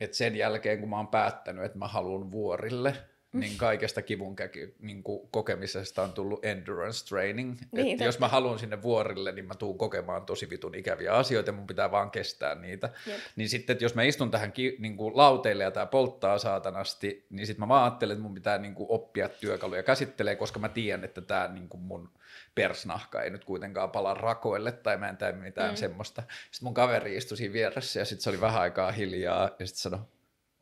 että 0.00 0.16
sen 0.16 0.36
jälkeen 0.36 0.80
kun 0.80 0.90
mä 0.90 0.96
oon 0.96 1.08
päättänyt, 1.08 1.64
että 1.64 1.78
mä 1.78 1.88
haluan 1.88 2.30
vuorille– 2.30 2.94
niin 3.32 3.56
kaikesta 3.56 4.02
kivun 4.02 4.36
käki, 4.36 4.74
niin 4.80 5.02
kuin 5.02 5.28
kokemisesta 5.30 6.02
on 6.02 6.12
tullut 6.12 6.44
endurance 6.44 7.06
training. 7.06 7.56
Niin, 7.72 7.92
että 7.92 8.04
jos 8.04 8.18
mä 8.18 8.28
haluan 8.28 8.58
sinne 8.58 8.82
vuorille, 8.82 9.32
niin 9.32 9.44
mä 9.44 9.54
tuun 9.54 9.78
kokemaan 9.78 10.26
tosi 10.26 10.50
vitun 10.50 10.74
ikäviä 10.74 11.14
asioita 11.14 11.48
ja 11.48 11.52
mun 11.52 11.66
pitää 11.66 11.90
vaan 11.90 12.10
kestää 12.10 12.54
niitä. 12.54 12.90
Jep. 13.06 13.16
Niin 13.36 13.48
sitten, 13.48 13.74
että 13.74 13.84
jos 13.84 13.94
mä 13.94 14.02
istun 14.02 14.30
tähän 14.30 14.52
ki, 14.52 14.76
niin 14.78 14.96
kuin 14.96 15.16
lauteille 15.16 15.64
ja 15.64 15.70
tää 15.70 15.86
polttaa 15.86 16.38
saatanasti, 16.38 17.26
niin 17.30 17.46
sitten 17.46 17.60
mä 17.60 17.68
vaan 17.68 17.84
ajattelen, 17.84 18.14
että 18.14 18.22
mun 18.22 18.34
pitää 18.34 18.58
niin 18.58 18.74
kuin 18.74 18.86
oppia 18.90 19.28
työkaluja 19.28 19.82
käsittelee, 19.82 20.36
koska 20.36 20.58
mä 20.58 20.68
tiedän, 20.68 21.04
että 21.04 21.20
tämä 21.20 21.48
niin 21.48 21.68
kuin 21.68 21.80
mun 21.80 22.10
persnahka 22.54 23.22
ei 23.22 23.30
nyt 23.30 23.44
kuitenkaan 23.44 23.90
pala 23.90 24.14
rakoille 24.14 24.72
tai 24.72 24.96
mä 24.96 25.08
en 25.08 25.16
tee 25.16 25.32
mitään 25.32 25.70
mm. 25.70 25.76
semmoista. 25.76 26.22
Sitten 26.50 26.66
mun 26.66 26.74
kaveri 26.74 27.16
istui 27.16 27.36
siinä 27.36 27.52
vieressä 27.52 28.00
ja 28.00 28.04
sitten 28.04 28.22
se 28.22 28.30
oli 28.30 28.40
vähän 28.40 28.60
aikaa 28.60 28.92
hiljaa 28.92 29.50
ja 29.58 29.66
sitten 29.66 29.82
sanoi, 29.82 30.00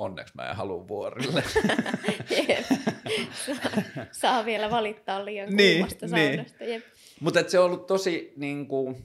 onneksi 0.01 0.35
mä 0.37 0.51
en 0.51 0.57
halua 0.57 0.89
vuorille. 0.89 1.43
saa, 3.47 3.83
saa 4.13 4.45
vielä 4.45 4.71
valittaa 4.71 5.25
liian 5.25 5.57
niin, 5.57 5.79
kuumasta 5.79 6.07
niin. 6.07 6.35
saunasta. 6.35 6.65
Mutta 7.21 7.49
se 7.49 7.59
on 7.59 7.65
ollut 7.65 7.87
tosi 7.87 8.33
niin 8.37 8.67
kuin, 8.67 9.05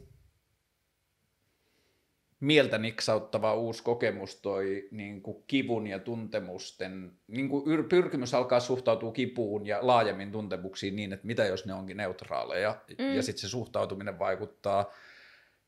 mieltä 2.39 2.77
niksauttava 2.77 3.53
uusi 3.53 3.83
kokemus 3.83 4.35
toi 4.35 4.87
niin 4.91 5.21
kuin 5.21 5.43
kivun 5.47 5.87
ja 5.87 5.99
tuntemusten, 5.99 7.11
niin 7.27 7.49
kuin 7.49 7.85
pyrkimys 7.89 8.33
alkaa 8.33 8.59
suhtautua 8.59 9.11
kipuun 9.11 9.67
ja 9.67 9.79
laajemmin 9.81 10.31
tuntemuksiin 10.31 10.95
niin, 10.95 11.13
että 11.13 11.27
mitä 11.27 11.45
jos 11.45 11.65
ne 11.65 11.73
onkin 11.73 11.97
neutraaleja 11.97 12.81
mm. 12.99 13.15
ja 13.15 13.23
sitten 13.23 13.41
se 13.41 13.47
suhtautuminen 13.49 14.19
vaikuttaa. 14.19 14.91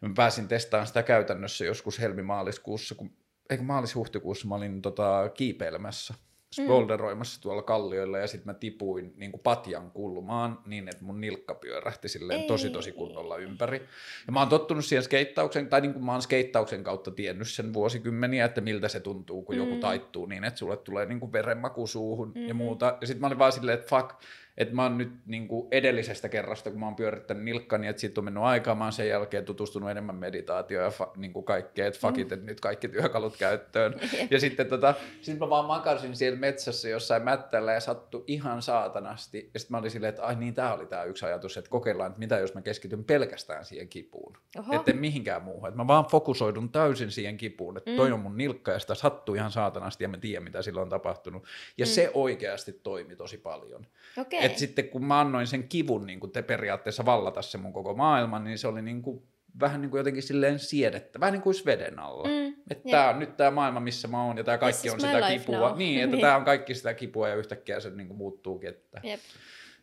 Mä 0.02 0.10
pääsin 0.16 0.48
testaamaan 0.48 0.88
sitä 0.88 1.04
käytännössä 1.04 1.66
joskus 1.66 2.00
helmimaaliskuussa, 2.00 2.96
kun 2.96 3.12
eikö 3.50 3.64
maalis-huhtikuussa 3.64 4.48
mä 4.48 4.56
olin 4.56 4.82
tota, 4.82 5.30
kiipeilemässä, 5.34 6.14
spolderoimassa 6.52 7.40
mm. 7.40 7.42
tuolla 7.42 7.62
kallioilla 7.62 8.18
ja 8.18 8.28
sitten 8.28 8.48
mä 8.48 8.54
tipuin 8.54 9.14
niin 9.16 9.32
kuin 9.32 9.42
patjan 9.42 9.92
kulmaan 9.92 10.60
niin, 10.66 10.88
että 10.88 11.04
mun 11.04 11.22
nilkka 11.22 11.56
pyörähti 11.56 12.10
silleen 12.10 12.42
Ei. 12.42 12.48
tosi 12.48 12.70
tosi 12.70 12.92
kunnolla 12.92 13.38
ympäri. 13.38 13.88
Ja 14.28 14.34
mä 14.34 14.40
oon 14.40 14.50
tottunut 14.50 14.86
siihen 14.86 15.04
skeittauksen, 15.04 15.68
tai 15.68 15.82
niin 15.82 15.94
kuin 15.94 16.06
mä 16.06 16.12
oon 16.12 16.22
skeittauksen 16.22 16.84
kautta 16.84 17.12
tiennyt 17.12 17.48
sen 17.48 17.74
vuosikymmeniä, 17.74 18.46
että 18.46 18.62
miltä 18.62 18.88
se 18.88 19.00
tuntuu, 19.00 19.42
kun 19.42 19.56
mm. 19.56 19.62
joku 19.62 19.76
taittuu 19.76 20.26
niin, 20.26 20.44
että 20.44 20.58
sulle 20.58 20.78
tulee 20.78 21.06
niin 21.06 21.20
kuin 21.20 21.32
verenmaku 21.32 21.88
suuhun 21.88 22.32
mm. 22.36 22.48
ja 22.48 22.54
muuta. 22.54 22.98
Ja 23.02 23.08
sitten 23.08 23.22
mä 23.22 23.28
olin 23.28 23.40
vaan 23.40 23.52
silleen, 23.52 23.80
että 23.80 23.90
fuck, 23.90 24.22
että 24.58 24.76
mä 24.76 24.84
oon 24.84 24.98
nyt 24.98 25.12
niin 25.26 25.48
kuin 25.48 25.68
edellisestä 25.72 26.30
kerrasta, 26.30 26.70
kun 26.70 26.80
mä 26.80 26.86
oon 26.86 26.96
pyörittänyt 26.96 27.44
nilkkani, 27.44 27.88
että 27.88 28.00
siitä 28.00 28.22
on 28.22 28.26
mennyt 28.26 28.44
aikaa, 28.44 28.76
mä 28.76 28.84
oon 28.84 28.94
sen 28.94 29.08
jälkeen 29.08 29.46
tutustunut 29.46 29.90
enemmän 29.90 30.16
meditaatioon 30.16 30.86
ja 30.86 30.92
fa, 30.92 31.12
niin 31.16 31.34
kuin 31.34 31.46
kaikkea, 31.46 31.88
että 31.88 32.00
fuck 32.00 32.18
it, 32.18 32.32
että 32.32 32.46
nyt 32.46 32.60
kaikki 32.60 32.88
työkalut 32.88 33.38
käyttöön. 33.38 34.00
ja 34.32 34.40
sitten 34.40 34.68
tota, 34.68 34.94
sit 35.22 35.40
mä 35.40 35.50
vaan 35.50 35.66
makarsin 35.66 36.16
siellä 36.16 36.40
metsässä 36.40 36.90
jossain 36.90 37.24
mättällä 37.24 37.74
ja 37.74 37.80
sattu 37.80 38.24
ihan 38.28 38.62
saatanasti. 38.62 39.50
Ja 39.54 39.60
sitten 39.60 39.74
mä 39.76 39.78
olin 39.80 39.92
silleen, 39.92 40.10
että 40.10 40.24
ai 40.24 40.36
niin, 40.36 40.54
tämä 40.54 40.74
oli 40.74 40.86
tämä 40.86 41.04
yksi 41.04 41.26
ajatus, 41.26 41.58
että 41.58 41.70
kokeillaan, 41.70 42.10
että 42.10 42.20
mitä 42.20 42.38
jos 42.38 42.54
mä 42.54 42.62
keskityn 42.62 43.04
pelkästään 43.04 43.66
siihen 43.66 43.90
kipuun. 43.90 44.38
Että 44.72 44.94
mihinkään 44.94 45.44
muuhun. 45.44 45.68
Että 45.68 45.78
mä 45.78 45.88
vaan 45.88 46.06
fokusoidun 46.06 46.70
täysin 46.70 47.12
siihen 47.12 47.38
kipuun, 47.38 47.78
että 47.78 47.96
toi 47.96 48.08
mm. 48.08 48.14
on 48.14 48.20
mun 48.20 48.38
nilkka 48.38 48.72
ja 48.72 48.80
sitä 48.80 48.96
sattuu 48.96 49.36
ihan 49.36 49.52
saatanasti 49.52 50.04
ja 50.04 50.08
mä 50.08 50.18
tiedän, 50.18 50.44
mitä 50.44 50.62
silloin 50.62 50.84
on 50.84 50.90
tapahtunut. 50.90 51.44
Ja 51.78 51.86
mm. 51.86 51.90
se 51.90 52.12
oikeasti 52.14 52.74
toimi 52.84 53.16
tosi 53.16 53.38
paljon. 53.38 53.88
Okay. 54.18 54.40
Et 54.52 54.58
sitten 54.58 54.90
kun 54.90 55.06
mä 55.06 55.20
annoin 55.20 55.48
sen 55.48 55.68
kivun 55.68 56.06
niin 56.06 56.20
kuin 56.20 56.32
te 56.32 56.42
periaatteessa 56.42 57.06
vallata 57.06 57.42
se 57.42 57.58
mun 57.58 57.74
koko 57.74 57.94
maailman, 57.94 58.44
niin 58.44 58.58
se 58.58 58.68
oli 58.68 58.82
niin 58.82 59.02
kuin, 59.02 59.24
vähän 59.60 59.82
niin 59.82 59.90
kuin 59.90 60.00
jotenkin 60.00 60.24
silleen 60.24 60.60
siedettä, 60.60 61.20
vähän 61.20 61.34
niin 61.34 61.42
kuin 61.42 61.56
veden 61.66 62.00
alla. 62.00 62.28
Mm, 62.28 62.56
että 62.70 62.90
tää 62.92 63.10
on 63.10 63.20
nyt 63.20 63.38
tämä 63.38 63.52
maailma, 63.52 63.80
missä 63.80 64.08
mä 64.08 64.24
oon 64.24 64.38
ja 64.38 64.44
tämä 64.44 64.58
kaikki 64.58 64.90
on 64.90 65.00
sitä 65.00 65.22
kipua. 65.30 65.70
Now. 65.70 65.78
Niin, 65.78 66.04
että 66.04 66.12
niin. 66.16 66.22
tämä 66.22 66.36
on 66.36 66.46
kaikki 66.46 66.76
sitä 66.76 66.94
kipua 66.94 67.30
ja 67.30 67.36
yhtäkkiä 67.36 67.80
se 67.80 67.90
niin 67.90 68.08
kuin 68.08 68.18
muuttuukin. 68.18 68.70
Että, 68.70 69.02
Jep. 69.04 69.20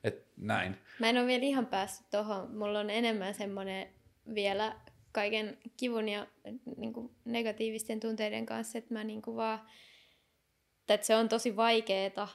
Et 0.04 0.26
näin. 0.36 0.76
Mä 1.00 1.08
en 1.08 1.18
ole 1.18 1.26
vielä 1.26 1.44
ihan 1.44 1.66
päässyt 1.66 2.06
tuohon. 2.10 2.56
Mulla 2.56 2.80
on 2.80 2.90
enemmän 2.90 3.34
semmoinen 3.34 3.86
vielä 4.34 4.76
kaiken 5.12 5.58
kivun 5.76 6.08
ja 6.08 6.26
niin 6.76 6.92
kuin 6.92 7.10
negatiivisten 7.24 8.00
tunteiden 8.00 8.46
kanssa, 8.46 8.78
että 8.78 8.94
mä 8.94 9.04
niin 9.04 9.22
kuin 9.22 9.36
vaan, 9.36 9.60
että 10.88 11.06
se 11.06 11.16
on 11.16 11.28
tosi 11.28 11.56
vaikeeta 11.56 12.28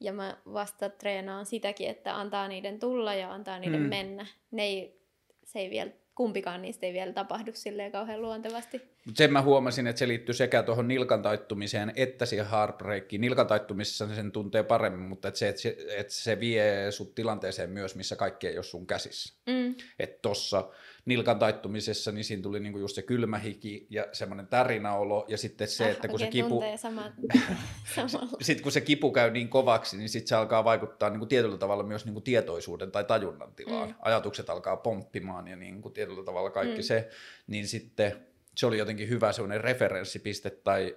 ja 0.00 0.12
mä 0.12 0.36
vasta 0.52 0.88
treenaan 0.88 1.46
sitäkin, 1.46 1.88
että 1.88 2.16
antaa 2.16 2.48
niiden 2.48 2.78
tulla 2.78 3.14
ja 3.14 3.32
antaa 3.32 3.58
niiden 3.58 3.80
hmm. 3.80 3.88
mennä. 3.88 4.26
Ne 4.50 4.62
ei, 4.62 5.00
se 5.44 5.58
ei 5.58 5.70
vielä, 5.70 5.90
kumpikaan 6.14 6.62
niistä 6.62 6.86
ei 6.86 6.92
vielä 6.92 7.12
tapahdu 7.12 7.50
silleen 7.54 7.92
kauhean 7.92 8.22
luontevasti. 8.22 8.82
Mut 9.06 9.16
sen 9.16 9.32
mä 9.32 9.42
huomasin, 9.42 9.86
että 9.86 9.98
se 9.98 10.08
liittyy 10.08 10.34
sekä 10.34 10.62
tuohon 10.62 10.88
nilkan 10.88 11.22
taittumiseen 11.22 11.92
että 11.96 12.26
siihen 12.26 12.50
heartbreakiin. 12.50 13.20
Nilkan 13.20 13.46
taittumisessa 13.46 14.14
sen 14.14 14.32
tuntee 14.32 14.62
paremmin, 14.62 15.08
mutta 15.08 15.28
että 15.28 15.38
se, 15.38 15.48
että 15.48 15.62
se, 15.62 15.76
että 15.96 16.12
se 16.12 16.40
vie 16.40 16.90
sut 16.90 17.14
tilanteeseen 17.14 17.70
myös, 17.70 17.94
missä 17.94 18.16
kaikki 18.16 18.46
ei 18.46 18.56
ole 18.56 18.64
sun 18.64 18.86
käsissä. 18.86 19.34
Mm. 19.46 19.74
Että 19.98 20.18
tossa 20.22 20.68
nilkan 21.06 21.38
taittumisessa, 21.38 22.12
niin 22.12 22.24
siinä 22.24 22.42
tuli 22.42 22.60
niinku 22.60 22.78
just 22.78 22.94
se 22.94 23.02
kylmä 23.02 23.38
hiki 23.38 23.86
ja 23.90 24.06
semmoinen 24.12 24.46
tärinäolo 24.46 25.24
ja 25.28 25.38
sitten 25.38 25.68
se, 25.68 25.84
ah, 25.84 25.90
että 25.90 26.08
kun 26.08 26.18
se 26.18 26.26
kipu... 26.26 26.62
Sama... 26.76 27.12
sitten 28.40 28.62
kun 28.62 28.72
se 28.72 28.80
kipu 28.80 29.12
käy 29.12 29.30
niin 29.30 29.48
kovaksi, 29.48 29.96
niin 29.96 30.08
sitten 30.08 30.28
se 30.28 30.34
alkaa 30.34 30.64
vaikuttaa 30.64 31.10
niinku 31.10 31.26
tietyllä 31.26 31.58
tavalla 31.58 31.82
myös 31.82 32.04
niinku 32.04 32.20
tietoisuuden 32.20 32.90
tai 32.90 33.04
tajunnan 33.04 33.52
tilaan. 33.54 33.88
Mm. 33.88 33.94
Ajatukset 34.02 34.50
alkaa 34.50 34.76
pomppimaan 34.76 35.48
ja 35.48 35.56
niinku 35.56 35.90
tietyllä 35.90 36.24
tavalla 36.24 36.50
kaikki 36.50 36.78
mm. 36.78 36.82
se, 36.82 37.08
niin 37.46 37.68
sitten 37.68 38.26
se 38.56 38.66
oli 38.66 38.78
jotenkin 38.78 39.08
hyvä 39.08 39.32
sellainen 39.32 39.60
referenssipiste 39.60 40.50
tai 40.50 40.96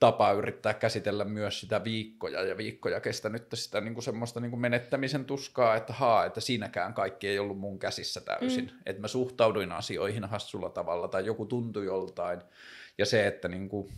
tapa 0.00 0.32
yrittää 0.32 0.74
käsitellä 0.74 1.24
myös 1.24 1.60
sitä 1.60 1.84
viikkoja 1.84 2.42
ja 2.42 2.56
viikkoja 2.56 3.00
kestänyt 3.00 3.46
sitä 3.54 3.80
niin 3.80 3.94
kuin 3.94 4.04
semmoista 4.04 4.40
niin 4.40 4.50
kuin 4.50 4.60
menettämisen 4.60 5.24
tuskaa, 5.24 5.76
että 5.76 5.92
haa, 5.92 6.24
että 6.24 6.40
siinäkään 6.40 6.94
kaikki 6.94 7.28
ei 7.28 7.38
ollut 7.38 7.58
mun 7.58 7.78
käsissä 7.78 8.20
täysin. 8.20 8.64
Mm. 8.64 8.78
Että 8.86 9.00
mä 9.00 9.08
suhtauduin 9.08 9.72
asioihin 9.72 10.24
hassulla 10.24 10.70
tavalla 10.70 11.08
tai 11.08 11.26
joku 11.26 11.46
tuntui 11.46 11.84
joltain. 11.84 12.40
Ja 12.98 13.06
se, 13.06 13.26
että, 13.26 13.48
niin 13.48 13.68
kuin, 13.68 13.92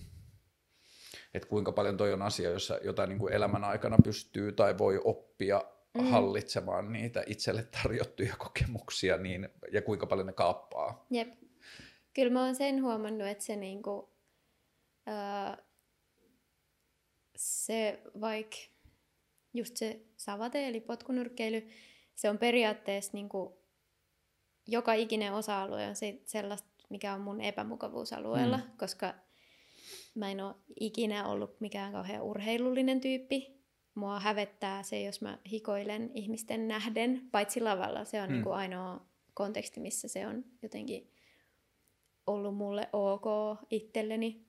että 1.35 1.49
kuinka 1.49 1.73
paljon 1.73 1.97
toi 1.97 2.13
on 2.13 2.23
asia, 2.23 2.51
jossa 2.51 2.79
jotain 2.83 3.09
niin 3.09 3.19
kuin 3.19 3.33
elämän 3.33 3.65
aikana 3.65 3.97
pystyy 4.05 4.53
tai 4.53 4.79
voi 4.79 5.01
oppia 5.05 5.65
mm. 5.95 6.05
hallitsemaan 6.05 6.93
niitä 6.93 7.25
itselle 7.27 7.63
tarjottuja 7.83 8.35
kokemuksia 8.39 9.17
niin, 9.17 9.49
ja 9.73 9.83
kuinka 9.83 10.07
paljon 10.07 10.27
ne 10.27 10.33
kaappaa. 10.33 11.07
Jep. 11.11 11.29
Kyllä 12.15 12.33
mä 12.33 12.45
oon 12.45 12.55
sen 12.55 12.83
huomannut, 12.83 13.29
että 13.29 13.45
se 13.45 13.57
niinku, 13.57 14.11
öö, 15.09 15.65
se 17.41 18.03
vaikka 18.21 18.57
just 19.55 19.77
se 19.77 20.01
savate 20.17 20.69
eli 20.69 20.81
potkunyrkkeily, 20.81 21.69
se 22.15 22.31
on 22.31 22.39
periaatteessa 22.39 23.11
niin 23.15 23.29
kuin, 23.29 23.55
joka 24.67 24.95
ikinen 24.95 25.33
osa-alue 25.33 25.87
on 25.87 25.97
se, 25.97 26.21
sellaista, 26.25 26.69
mikä 26.89 27.15
on 27.15 27.21
mun 27.21 27.41
epämukavuusalueella, 27.41 28.57
mm. 28.57 28.77
koska 28.79 29.15
mä 30.15 30.31
en 30.31 30.41
ole 30.41 30.55
ikinä 30.81 31.29
ollut 31.29 31.61
mikään 31.61 31.93
kauhean 31.93 32.23
urheilullinen 32.23 33.01
tyyppi. 33.01 33.61
Mua 33.95 34.21
hävettää 34.21 34.83
se, 34.83 35.03
jos 35.03 35.21
mä 35.21 35.39
hikoilen 35.51 36.11
ihmisten 36.15 36.69
nähden, 36.69 37.29
paitsi 37.33 37.61
lavalla. 37.61 38.05
Se 38.05 38.23
on 38.23 38.29
mm. 38.29 38.33
niin 38.33 38.45
kuin 38.45 38.55
ainoa 38.55 39.07
konteksti, 39.35 39.81
missä 39.81 40.09
se 40.09 40.27
on 40.27 40.45
jotenkin 40.63 41.11
ollut 42.27 42.57
mulle 42.57 42.89
ok 42.93 43.25
itselleni. 43.71 44.47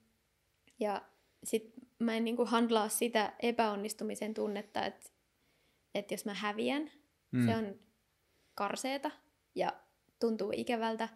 Ja 0.80 1.01
sit 1.43 1.80
mä 2.02 2.15
en 2.15 2.26
niinku 2.26 2.45
handlaa 2.45 2.90
sitä 2.90 3.34
epäonnistumisen 3.40 4.34
tunnetta, 4.34 4.86
että, 4.86 5.10
että 5.95 6.14
jos 6.14 6.26
mä 6.26 6.34
häviän, 6.34 6.91
mm. 7.32 7.45
se 7.45 7.56
on 7.56 7.76
karseeta 8.56 9.11
ja 9.56 9.73
tuntuu 10.19 10.52
ikävältä. 10.56 11.10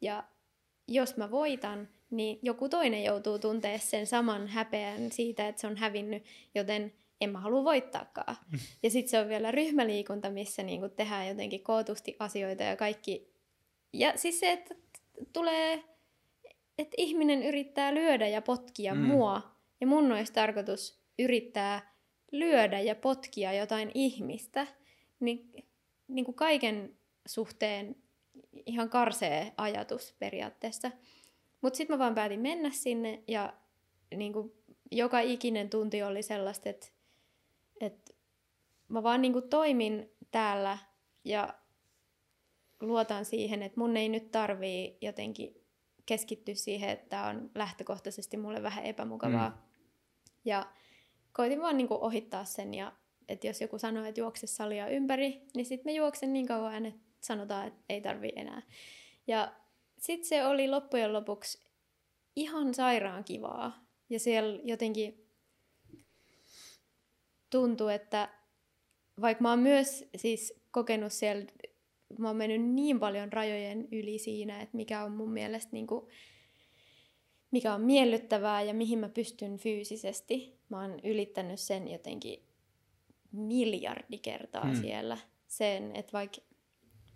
Ja 0.00 0.24
jos 0.88 1.16
mä 1.16 1.30
voitan, 1.30 1.88
niin 2.10 2.38
joku 2.42 2.68
toinen 2.68 3.04
joutuu 3.04 3.38
tuntea 3.38 3.78
sen 3.78 4.06
saman 4.06 4.48
häpeän 4.48 5.12
siitä, 5.12 5.48
että 5.48 5.60
se 5.60 5.66
on 5.66 5.76
hävinnyt, 5.76 6.24
joten 6.54 6.92
en 7.20 7.30
mä 7.30 7.40
halua 7.40 7.64
voittaakaan. 7.64 8.36
Ja 8.82 8.90
sitten 8.90 9.10
se 9.10 9.18
on 9.18 9.28
vielä 9.28 9.50
ryhmäliikunta, 9.50 10.30
missä 10.30 10.62
niinku 10.62 10.88
tehdään 10.88 11.28
jotenkin 11.28 11.62
kootusti 11.62 12.16
asioita 12.18 12.62
ja 12.62 12.76
kaikki. 12.76 13.32
Ja 13.92 14.12
siis 14.16 14.40
se, 14.40 14.52
että 14.52 14.74
tulee, 15.32 15.84
että 16.78 16.94
ihminen 16.96 17.42
yrittää 17.42 17.94
lyödä 17.94 18.28
ja 18.28 18.42
potkia 18.42 18.94
mm. 18.94 19.00
mua 19.00 19.57
ja 19.80 19.86
mun 19.86 20.12
olisi 20.12 20.32
tarkoitus 20.32 21.00
yrittää 21.18 21.94
lyödä 22.32 22.80
ja 22.80 22.94
potkia 22.94 23.52
jotain 23.52 23.90
ihmistä, 23.94 24.66
niin, 25.20 25.66
niin 26.08 26.24
kuin 26.24 26.34
kaiken 26.34 26.96
suhteen 27.26 27.96
ihan 28.66 28.90
karsee 28.90 29.52
ajatus 29.56 30.16
periaatteessa. 30.18 30.90
Mutta 31.60 31.76
sitten 31.76 31.94
mä 31.94 31.98
vaan 31.98 32.14
päätin 32.14 32.40
mennä 32.40 32.70
sinne 32.70 33.22
ja 33.28 33.54
niin 34.16 34.32
kuin, 34.32 34.52
joka 34.92 35.20
ikinen 35.20 35.70
tunti 35.70 36.02
oli 36.02 36.22
sellaista, 36.22 36.68
että, 36.68 36.86
että 37.80 38.12
mä 38.88 39.02
vaan 39.02 39.22
niin 39.22 39.32
kuin, 39.32 39.48
toimin 39.48 40.10
täällä 40.30 40.78
ja 41.24 41.54
luotan 42.80 43.24
siihen, 43.24 43.62
että 43.62 43.80
mun 43.80 43.96
ei 43.96 44.08
nyt 44.08 44.30
tarvii 44.30 44.98
jotenkin 45.00 45.64
keskittyä 46.06 46.54
siihen, 46.54 46.90
että 46.90 47.24
on 47.24 47.50
lähtökohtaisesti 47.54 48.36
mulle 48.36 48.62
vähän 48.62 48.84
epämukavaa. 48.84 49.48
Mm. 49.48 49.67
Ja 50.44 50.66
koitin 51.32 51.60
vaan 51.60 51.76
niin 51.76 51.88
kuin 51.88 52.00
ohittaa 52.00 52.44
sen 52.44 52.74
ja 52.74 52.92
että 53.28 53.46
jos 53.46 53.60
joku 53.60 53.78
sanoo, 53.78 54.04
että 54.04 54.20
juokse 54.20 54.46
salia 54.46 54.88
ympäri, 54.88 55.42
niin 55.54 55.66
sitten 55.66 55.92
mä 55.92 55.96
juoksen 55.96 56.32
niin 56.32 56.46
kauan, 56.46 56.86
että 56.86 57.00
sanotaan, 57.20 57.66
että 57.66 57.80
ei 57.88 58.00
tarvi 58.00 58.32
enää. 58.36 58.62
Ja 59.26 59.52
sitten 59.98 60.28
se 60.28 60.46
oli 60.46 60.68
loppujen 60.68 61.12
lopuksi 61.12 61.58
ihan 62.36 62.74
sairaan 62.74 63.24
kivaa. 63.24 63.84
Ja 64.10 64.20
siellä 64.20 64.60
jotenkin 64.64 65.26
tuntui, 67.50 67.94
että 67.94 68.28
vaikka 69.20 69.42
mä 69.42 69.50
oon 69.50 69.58
myös 69.58 70.04
siis 70.16 70.54
kokenut 70.70 71.12
siellä, 71.12 71.46
mä 72.18 72.28
oon 72.28 72.36
mennyt 72.36 72.62
niin 72.62 73.00
paljon 73.00 73.32
rajojen 73.32 73.88
yli 73.92 74.18
siinä, 74.18 74.60
että 74.60 74.76
mikä 74.76 75.04
on 75.04 75.12
mun 75.12 75.30
mielestä 75.30 75.72
niin 75.72 75.86
kuin, 75.86 76.10
mikä 77.50 77.74
on 77.74 77.80
miellyttävää 77.80 78.62
ja 78.62 78.74
mihin 78.74 78.98
mä 78.98 79.08
pystyn 79.08 79.56
fyysisesti. 79.56 80.58
Mä 80.68 80.80
oon 80.80 81.00
ylittänyt 81.04 81.60
sen 81.60 81.88
jotenkin 81.88 82.42
miljardi 83.32 84.18
kertaa 84.18 84.64
hmm. 84.64 84.80
siellä. 84.80 85.18
Sen, 85.46 85.96
että 85.96 86.12
vaikka 86.12 86.40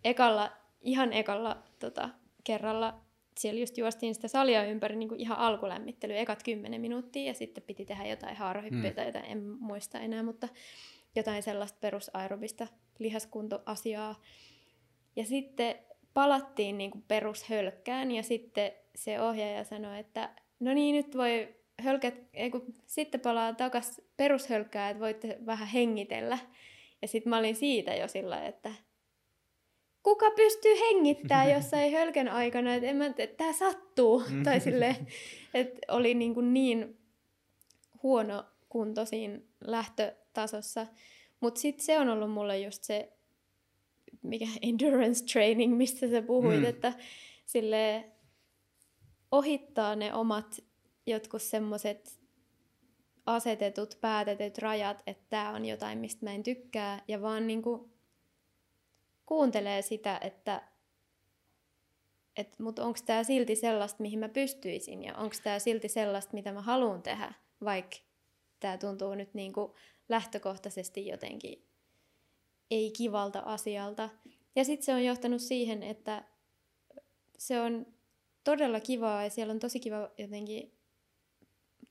ekalla, 0.05 0.53
ihan 0.81 1.13
ekalla 1.13 1.63
tota, 1.79 2.09
kerralla 2.45 3.01
siellä 3.39 3.61
just 3.61 3.79
juostiin 3.79 4.15
sitä 4.15 4.29
salia 4.29 4.65
ympäri 4.65 4.97
niin 4.97 5.09
kuin 5.09 5.21
ihan 5.21 5.39
alkulämmittely, 5.39 6.19
ekat 6.19 6.43
kymmenen 6.43 6.81
minuuttia 6.81 7.27
ja 7.27 7.35
sitten 7.35 7.65
piti 7.65 7.85
tehdä 7.85 8.07
jotain 8.07 8.37
haarahyppyä 8.37 8.83
hmm. 8.83 8.95
tai 8.95 9.07
jotain, 9.07 9.25
en 9.25 9.43
muista 9.45 10.01
enää, 10.01 10.23
mutta 10.23 10.49
jotain 11.17 11.43
sellaista 11.43 11.79
perusaerobista 11.81 12.67
lihaskuntoasiaa. 12.99 14.21
Ja 15.17 15.25
sitten 15.25 15.75
palattiin 16.15 16.79
niin 16.79 16.91
kuin 16.91 17.05
perushölkkään 17.09 18.11
ja 18.11 18.23
sitten 18.23 18.73
se 18.95 19.21
ohjaaja 19.21 19.65
sanoi, 19.65 19.99
että 19.99 20.31
no 20.61 20.75
niin, 20.75 20.97
nyt 20.97 21.17
voi 21.17 21.55
hölkät, 21.81 22.15
ei 22.35 22.51
kun, 22.51 22.75
sitten 22.87 23.21
palaa 23.21 23.55
takas 23.55 24.01
perushölkkään, 24.17 24.91
että 24.91 25.01
voitte 25.01 25.39
vähän 25.47 25.69
hengitellä. 25.69 26.39
Ja 27.03 27.09
sitten 27.09 27.31
mä 27.31 27.39
olin 27.39 27.57
siitä 27.57 27.95
jo 27.95 28.09
sillä, 28.09 28.47
että 28.47 28.73
kuka 30.03 30.31
pystyy 30.31 30.73
hengittämään 30.81 31.51
jossain 31.51 31.93
hölkän 31.93 32.29
aikana, 32.29 32.75
että, 32.75 32.89
en 32.89 32.97
mä, 32.97 33.07
että 33.07 33.27
tämä 33.27 33.53
sattuu. 33.53 34.23
Tai 34.45 34.61
sille, 34.61 34.97
että 35.55 35.79
oli 35.89 36.15
niin, 36.15 36.35
kuin 36.35 36.55
niin 36.55 36.99
huono 38.03 38.45
kunto 38.69 39.05
siinä 39.05 39.39
lähtötasossa. 39.61 40.87
Mutta 41.41 41.61
sitten 41.61 41.85
se 41.85 41.99
on 41.99 42.09
ollut 42.09 42.31
mulle 42.31 42.59
just 42.59 42.85
se, 42.85 43.13
mikä 44.23 44.47
endurance 44.63 45.25
training, 45.33 45.77
mistä 45.77 46.09
sä 46.09 46.23
puhuit, 46.23 46.61
mm. 46.61 46.65
että 46.65 46.93
sille 47.47 48.12
ohittaa 49.33 49.97
ne 49.97 50.15
omat 50.15 50.65
jotkut 51.07 51.43
semmoiset 51.43 52.21
asetetut, 53.27 53.99
päätetyt 54.01 54.59
rajat, 54.59 55.03
että 55.07 55.25
tämä 55.31 55.51
on 55.51 55.65
jotain, 55.65 55.99
mistä 55.99 56.27
mä 56.27 56.33
en 56.33 56.43
tykkää, 56.43 57.03
ja 57.09 57.23
vaan 57.23 57.47
niinku 57.47 57.91
kuuntelee 59.27 59.83
sitä, 59.83 60.19
että 60.23 60.63
et, 62.37 62.59
mutta 62.59 62.85
onko 62.85 62.99
tämä 63.07 63.25
silti 63.25 63.57
sellaista, 63.57 64.03
mihin 64.03 64.19
mä 64.19 64.29
pystyisin, 64.29 65.05
ja 65.05 65.17
onko 65.17 65.37
tämä 65.43 65.59
silti 65.59 65.89
sellaista, 65.89 66.35
mitä 66.35 66.53
mä 66.53 66.63
haluan 66.63 67.03
tehdä, 67.03 67.33
vaikka 67.65 67.97
tämä 68.61 68.79
tuntuu 68.79 69.15
nyt 69.15 69.35
niinku 69.35 69.75
lähtökohtaisesti 70.09 71.07
jotenkin 71.07 71.67
ei 72.71 72.91
kivalta 72.91 73.39
asialta. 73.39 74.09
Ja 74.57 74.65
sitten 74.65 74.85
se 74.85 74.95
on 74.95 75.05
johtanut 75.05 75.41
siihen, 75.41 75.83
että 75.83 76.25
se 77.39 77.61
on 77.61 77.87
todella 78.45 78.81
kivaa 78.81 79.25
ja 79.25 79.31
siellä 79.31 79.53
on 79.53 79.59
tosi 79.59 79.81
kiva 79.81 80.11
jotenkin 80.19 80.73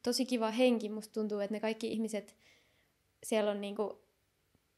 tosi 0.03 0.25
kiva 0.25 0.51
henki. 0.51 0.89
Musta 0.89 1.13
tuntuu, 1.13 1.39
että 1.39 1.53
ne 1.53 1.59
kaikki 1.59 1.87
ihmiset, 1.87 2.37
siellä 3.23 3.51
on 3.51 3.61
niinku 3.61 4.01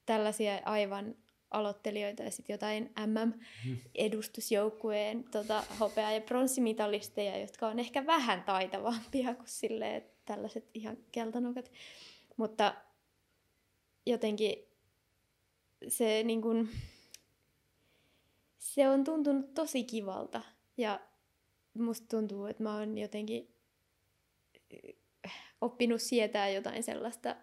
tällaisia 0.06 0.60
aivan 0.66 1.16
aloittelijoita 1.52 2.24
ja 2.24 2.32
sitten 2.32 2.54
jotain 2.54 2.94
MM-edustusjoukkueen 3.08 5.24
tota, 5.24 5.64
hopea- 5.80 6.12
ja 6.12 6.22
pronssimitalisteja, 6.22 7.40
jotka 7.40 7.68
on 7.68 7.80
ehkä 7.80 8.06
vähän 8.06 8.44
taitavampia 8.44 9.36
kuin 9.36 9.48
silleen, 9.48 10.04
tällaiset 10.26 10.70
ihan 10.74 10.98
keltanokat. 11.12 11.72
Mutta 12.38 12.76
jotenkin 14.06 14.56
se, 15.88 16.24
niin 16.24 16.42
kun, 16.42 16.70
se 18.58 18.90
on 18.90 19.04
tuntunut 19.04 19.54
tosi 19.54 19.84
kivalta 19.84 20.42
ja 20.78 21.00
musta 21.74 22.08
tuntuu, 22.08 22.46
että 22.46 22.64
mä 22.64 22.78
oon 22.78 22.98
jotenkin 22.98 23.56
oppinut 25.62 26.02
sietää 26.02 26.50
jotain 26.50 26.84
sellaista, 26.84 27.36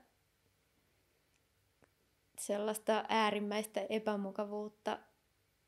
sellaista 2.39 3.05
äärimmäistä 3.09 3.87
epämukavuutta 3.89 4.99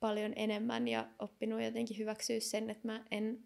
paljon 0.01 0.33
enemmän 0.37 0.89
ja 0.89 1.09
oppinut 1.19 1.63
jotenkin 1.63 1.99
hyväksyä 1.99 2.41
sen, 2.41 2.71
että 2.71 2.89
mä 2.89 3.05
en, 3.11 3.45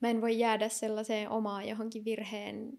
mä 0.00 0.10
en 0.10 0.20
voi 0.20 0.38
jäädä 0.38 0.68
sellaiseen 0.68 1.30
omaan 1.30 1.68
johonkin 1.68 2.04
virheen 2.04 2.78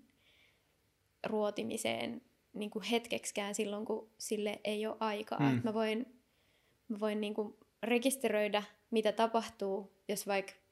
ruotimiseen 1.25 2.21
niin 2.53 2.69
kuin 2.69 2.83
hetkeksikään 2.83 3.55
silloin, 3.55 3.85
kun 3.85 4.09
sille 4.17 4.59
ei 4.63 4.87
ole 4.87 4.97
aikaa. 4.99 5.39
Mm. 5.39 5.61
mä 5.63 5.73
voin, 5.73 6.05
mä 6.87 6.99
voin 6.99 7.21
niin 7.21 7.33
kuin 7.33 7.55
rekisteröidä, 7.83 8.63
mitä 8.91 9.11
tapahtuu, 9.11 9.91
jos 10.07 10.27
vaikka 10.27 10.64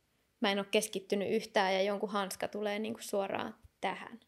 mä 0.44 0.52
en 0.52 0.60
ole 0.60 0.68
keskittynyt 0.72 1.32
yhtään 1.32 1.74
ja 1.74 1.82
jonkun 1.82 2.10
hanska 2.10 2.48
tulee 2.48 2.80
niin 2.80 2.94
kuin 2.94 3.04
suoraan 3.04 3.56
tähän. 3.82 4.20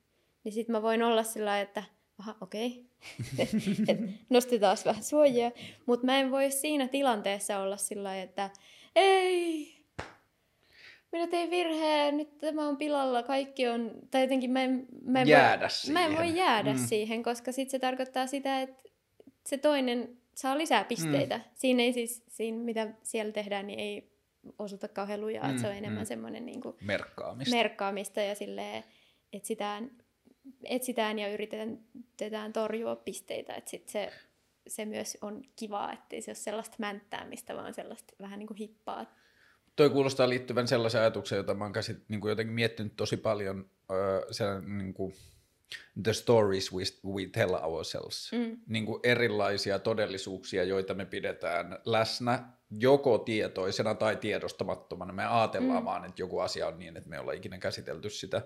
Niin 0.44 0.54
sitten 0.54 0.74
mä 0.76 0.82
voin 0.82 1.04
olla 1.04 1.24
sillä 1.24 1.62
että 1.62 1.84
aha, 2.20 2.36
okei, 2.42 2.86
okay. 3.84 4.08
nostetaan 4.30 4.78
vähän 4.86 5.04
suojia. 5.04 5.52
Mutta 5.86 6.06
mä 6.06 6.20
en 6.20 6.32
voi 6.32 6.52
siinä 6.52 6.88
tilanteessa 6.88 7.60
olla 7.60 7.78
sillä 7.78 8.22
että 8.22 8.50
ei, 8.96 9.76
minä 11.12 11.28
tein 11.28 11.52
virheen, 11.52 12.18
nyt 12.18 12.38
tämä 12.38 12.68
on 12.68 12.78
pilalla, 12.78 13.24
kaikki 13.24 13.68
on, 13.68 13.92
tai 14.12 14.22
jotenkin 14.22 14.52
mä 14.52 14.64
en, 14.64 14.86
mä 15.06 15.22
en, 15.22 15.28
jäädä 15.28 15.62
voi, 15.62 15.70
siihen. 15.70 15.94
mä 15.94 16.06
en 16.06 16.18
voi 16.18 16.38
jäädä 16.38 16.74
mm. 16.74 16.80
siihen, 16.80 17.24
koska 17.24 17.52
sitten 17.52 17.72
se 17.72 17.80
tarkoittaa 17.80 18.28
sitä, 18.28 18.62
että 18.62 18.90
se 19.46 19.58
toinen 19.58 20.18
saa 20.36 20.58
lisää 20.58 20.84
pisteitä. 20.84 21.38
Mm. 21.38 21.44
Siinä 21.56 21.84
ei 21.84 21.94
siis, 21.94 22.24
siinä 22.28 22.58
mitä 22.58 22.94
siellä 23.04 23.32
tehdään, 23.32 23.68
niin 23.68 23.80
ei 23.80 24.15
osuta 24.60 24.88
kauhean 24.88 25.22
lujaa, 25.22 25.44
mm, 25.44 25.50
että 25.50 25.62
se 25.62 25.68
on 25.68 25.74
mm, 25.74 25.78
enemmän 25.78 26.04
mm. 26.04 26.08
semmoinen 26.08 26.46
niin 26.46 26.62
kuin 26.62 26.76
merkkaamista. 26.82 27.56
merkkaamista 27.56 28.22
ja 28.22 28.36
silleen 28.36 28.84
etsitään, 29.34 29.92
etsitään 30.64 31.20
ja 31.20 31.34
yritetään 31.34 32.54
torjua 32.54 32.96
pisteitä, 32.96 33.54
että 33.54 33.70
sit 33.70 33.90
se, 33.90 34.12
se 34.68 34.86
myös 34.86 35.18
on 35.22 35.42
kivaa, 35.56 35.94
ettei 35.94 36.22
se 36.22 36.30
ole 36.32 36.36
sellaista 36.36 36.76
mänttäämistä, 36.80 37.56
vaan 37.56 37.74
sellaista 37.74 38.14
vähän 38.22 38.40
niin 38.40 38.48
kuin 38.48 38.58
hippaa. 38.58 39.06
Toi 39.76 39.90
kuulostaa 39.90 40.30
liittyvän 40.30 40.68
sellaisen 40.68 41.02
ajatukseen, 41.02 41.38
jota 41.38 41.54
mä 41.54 41.66
oon 41.66 41.74
käsit, 41.74 41.98
niin 42.08 42.22
kuin 42.22 42.30
jotenkin 42.30 42.56
miettinyt 42.56 42.96
tosi 42.96 43.18
paljon, 43.18 43.70
uh, 43.90 44.68
niin 44.78 44.94
kuin, 44.94 45.14
the 46.04 46.14
stories 46.14 46.74
we, 46.74 46.84
we 47.06 47.26
tell 47.26 47.54
ourselves. 47.54 48.32
Mm. 48.32 48.58
Niin 48.68 48.86
kuin 48.86 49.00
erilaisia 49.04 49.80
todellisuuksia, 49.80 50.64
joita 50.64 50.94
me 50.94 51.06
pidetään 51.06 51.80
läsnä 51.86 52.50
joko 52.70 53.18
tietoisena 53.18 53.96
tai 53.96 54.16
tiedostamattomana. 54.16 55.14
Me 55.14 55.26
ajatellaan 55.26 55.84
mm. 55.84 55.86
vaan, 55.86 56.06
että 56.06 56.22
joku 56.22 56.40
asia 56.40 56.68
on 56.68 56.80
niin, 56.80 56.98
että 56.98 57.10
me 57.10 57.16
ei 57.16 57.20
olla 57.20 57.32
ikinä 57.32 57.58
käsitelty 57.58 58.10
sitä. 58.10 58.42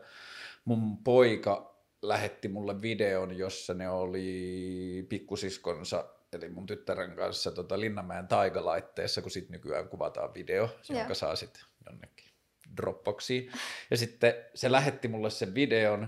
Mun 0.66 0.98
poika 0.98 1.76
lähetti 2.02 2.48
mulle 2.48 2.82
videon, 2.82 3.38
jossa 3.38 3.74
ne 3.74 3.90
oli 3.90 5.06
pikkusiskonsa, 5.10 6.06
eli 6.34 6.50
mun 6.50 6.66
tyttären 6.66 7.16
kanssa 7.16 7.52
tota 7.52 7.80
Linnanmäen 7.80 8.28
taikalaitteessa, 8.28 9.22
kun 9.22 9.32
sit 9.32 9.50
nykyään 9.50 9.90
kuvataan 9.90 10.34
video, 10.34 10.64
yeah. 10.64 11.00
jonka 11.00 11.14
saa 11.14 11.36
sitten 11.36 11.62
jonnekin 11.86 12.30
Dropboxiin. 12.78 13.52
Ja 13.92 13.98
sitten 13.98 14.34
se 14.56 14.72
lähetti 14.72 15.08
mulle 15.08 15.30
sen 15.30 15.56
videon, 15.56 16.08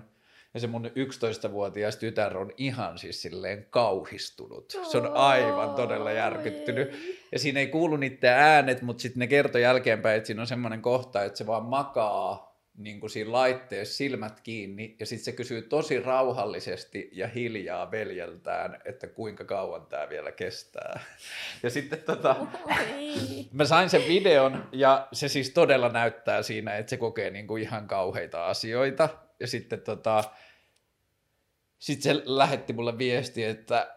ja 0.53 0.60
se 0.60 0.68
mun 0.68 0.86
11-vuotias 0.86 1.95
tytär 1.95 2.38
on 2.38 2.52
ihan 2.57 2.98
siis 2.98 3.22
silleen 3.22 3.68
kauhistunut. 3.69 4.80
Se 4.91 4.98
on 4.98 5.14
aivan 5.14 5.76
todella 5.76 6.11
järkyttynyt. 6.11 6.91
Ja 7.32 7.40
siinä 7.40 7.60
ei 7.60 7.68
kuulu 7.68 7.98
niiden 7.98 8.34
äänet, 8.34 8.82
mutta 8.82 9.02
sitten 9.02 9.19
ne 9.19 9.28
kertoi 9.28 9.61
jälkeenpäin, 9.61 10.18
että 10.18 10.28
siinä 10.28 10.41
on 10.41 10.48
semmoinen 10.48 10.82
kohta, 10.82 11.23
että 11.23 11.38
se 11.38 11.48
vaan 11.48 11.65
makaa 11.65 12.52
niin 12.78 12.99
kuin 12.99 13.10
siinä 13.10 13.32
laitteessa 13.32 13.98
silmät 13.98 14.41
kiinni 14.41 14.95
ja 14.99 15.06
sitten 15.06 15.26
se 15.26 15.32
kysyy 15.32 15.61
tosi 15.61 15.99
rauhallisesti 15.99 17.10
ja 17.11 17.28
hiljaa 17.28 17.91
veljeltään, 17.91 18.82
että 18.86 19.07
kuinka 19.07 19.44
kauan 19.44 19.86
tämä 19.86 20.10
vielä 20.10 20.32
kestää. 20.32 20.99
Ja 21.64 21.69
sitten 21.69 21.99
tota, 21.99 22.36
mä 23.52 23.65
sain 23.65 23.90
sen 23.90 24.02
videon 24.07 24.69
ja 24.72 25.07
se 25.14 25.28
siis 25.28 25.49
todella 25.49 25.90
näyttää 25.90 26.44
siinä, 26.44 26.78
että 26.78 26.90
se 26.90 26.98
kokee 26.98 27.30
niin 27.30 27.48
kuin 27.48 27.64
ihan 27.64 27.88
kauheita 27.88 28.45
asioita. 28.45 29.10
Ja 29.41 29.47
sitten 29.47 29.81
tota, 29.81 30.23
sit 31.80 32.01
se 32.01 32.22
lähetti 32.26 32.73
mulle 32.73 32.97
viesti, 32.97 33.43
että, 33.43 33.95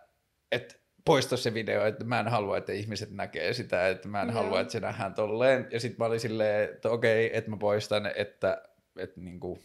että 0.52 0.74
poista 1.04 1.36
se 1.36 1.54
video, 1.54 1.86
että 1.86 2.04
mä 2.04 2.20
en 2.20 2.28
halua, 2.28 2.56
että 2.58 2.72
ihmiset 2.72 3.10
näkee 3.10 3.52
sitä, 3.52 3.88
että 3.88 4.08
mä 4.08 4.22
en 4.22 4.28
Joo. 4.28 4.42
halua, 4.42 4.60
että 4.60 4.72
se 4.72 4.80
nähdään 4.80 5.14
tolleen. 5.14 5.68
Ja 5.70 5.80
sitten 5.80 5.98
mä 5.98 6.04
olin 6.04 6.20
silleen, 6.20 6.64
että 6.64 6.90
okei, 6.90 7.36
että 7.36 7.50
mä 7.50 7.56
poistan, 7.56 8.06
että, 8.16 8.62
että, 8.98 9.20
niinku, 9.20 9.58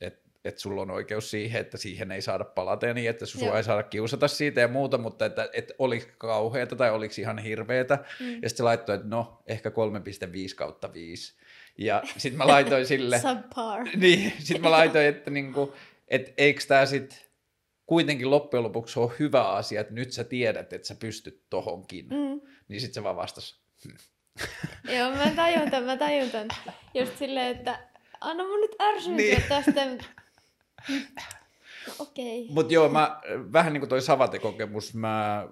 että, 0.00 0.30
että 0.44 0.60
sulla 0.60 0.82
on 0.82 0.90
oikeus 0.90 1.30
siihen, 1.30 1.60
että 1.60 1.76
siihen 1.76 2.12
ei 2.12 2.22
saada 2.22 2.44
palata 2.44 2.86
ja 2.86 2.94
niin, 2.94 3.10
että 3.10 3.26
sua 3.26 3.46
Joo. 3.46 3.56
ei 3.56 3.64
saada 3.64 3.82
kiusata 3.82 4.28
siitä 4.28 4.60
ja 4.60 4.68
muuta, 4.68 4.98
mutta 4.98 5.26
että, 5.26 5.48
että 5.52 5.74
oliko 5.78 6.06
kauheata 6.18 6.76
tai 6.76 6.90
oliko 6.90 7.14
ihan 7.18 7.38
hirveetä. 7.38 7.94
Mm. 8.20 8.26
Ja 8.26 8.32
sitten 8.32 8.56
se 8.56 8.62
laittoi, 8.62 8.94
että 8.94 9.08
no, 9.08 9.42
ehkä 9.46 9.68
3,5 9.68 9.74
kautta 10.56 10.92
5. 10.92 11.34
Ja 11.78 12.02
sitten 12.16 12.38
mä 12.38 12.46
laitoin 12.46 12.86
sille, 12.86 13.20
Subpar. 13.20 13.84
niin, 13.96 14.32
sitten 14.38 14.60
mä 14.60 14.70
laitoin, 14.70 15.06
että 15.06 15.30
niinku, 15.30 15.74
et 16.08 16.34
eikö 16.36 16.60
tämä 16.68 16.86
sitten 16.86 17.18
kuitenkin 17.86 18.30
loppujen 18.30 18.64
lopuksi 18.64 18.98
ole 18.98 19.12
hyvä 19.18 19.48
asia, 19.48 19.80
että 19.80 19.94
nyt 19.94 20.12
sä 20.12 20.24
tiedät, 20.24 20.72
että 20.72 20.88
sä 20.88 20.94
pystyt 20.94 21.42
tohonkin. 21.50 22.04
Mm. 22.04 22.40
Niin 22.68 22.80
sitten 22.80 22.94
se 22.94 23.02
vaan 23.02 23.16
vastasi. 23.16 23.60
Joo, 24.98 25.10
mä 25.10 25.30
tajun 25.36 25.70
tämän, 25.70 25.84
mä 25.84 25.96
tajun 25.96 26.30
tämän. 26.30 26.48
Just 26.94 27.18
silleen, 27.18 27.56
että 27.56 27.78
anna 28.20 28.44
mun 28.44 28.60
nyt 28.60 28.76
ärsyyntyä 28.82 29.26
Niin. 29.26 29.42
tästä. 29.48 29.86
No, 31.86 31.94
okei. 31.98 32.46
Mutta 32.50 32.72
joo, 32.72 32.88
mä, 32.88 33.20
vähän 33.52 33.72
niin 33.72 33.80
kuin 33.80 33.88
toi 33.88 34.00
Savate-kokemus, 34.02 34.94
mä 34.94 35.48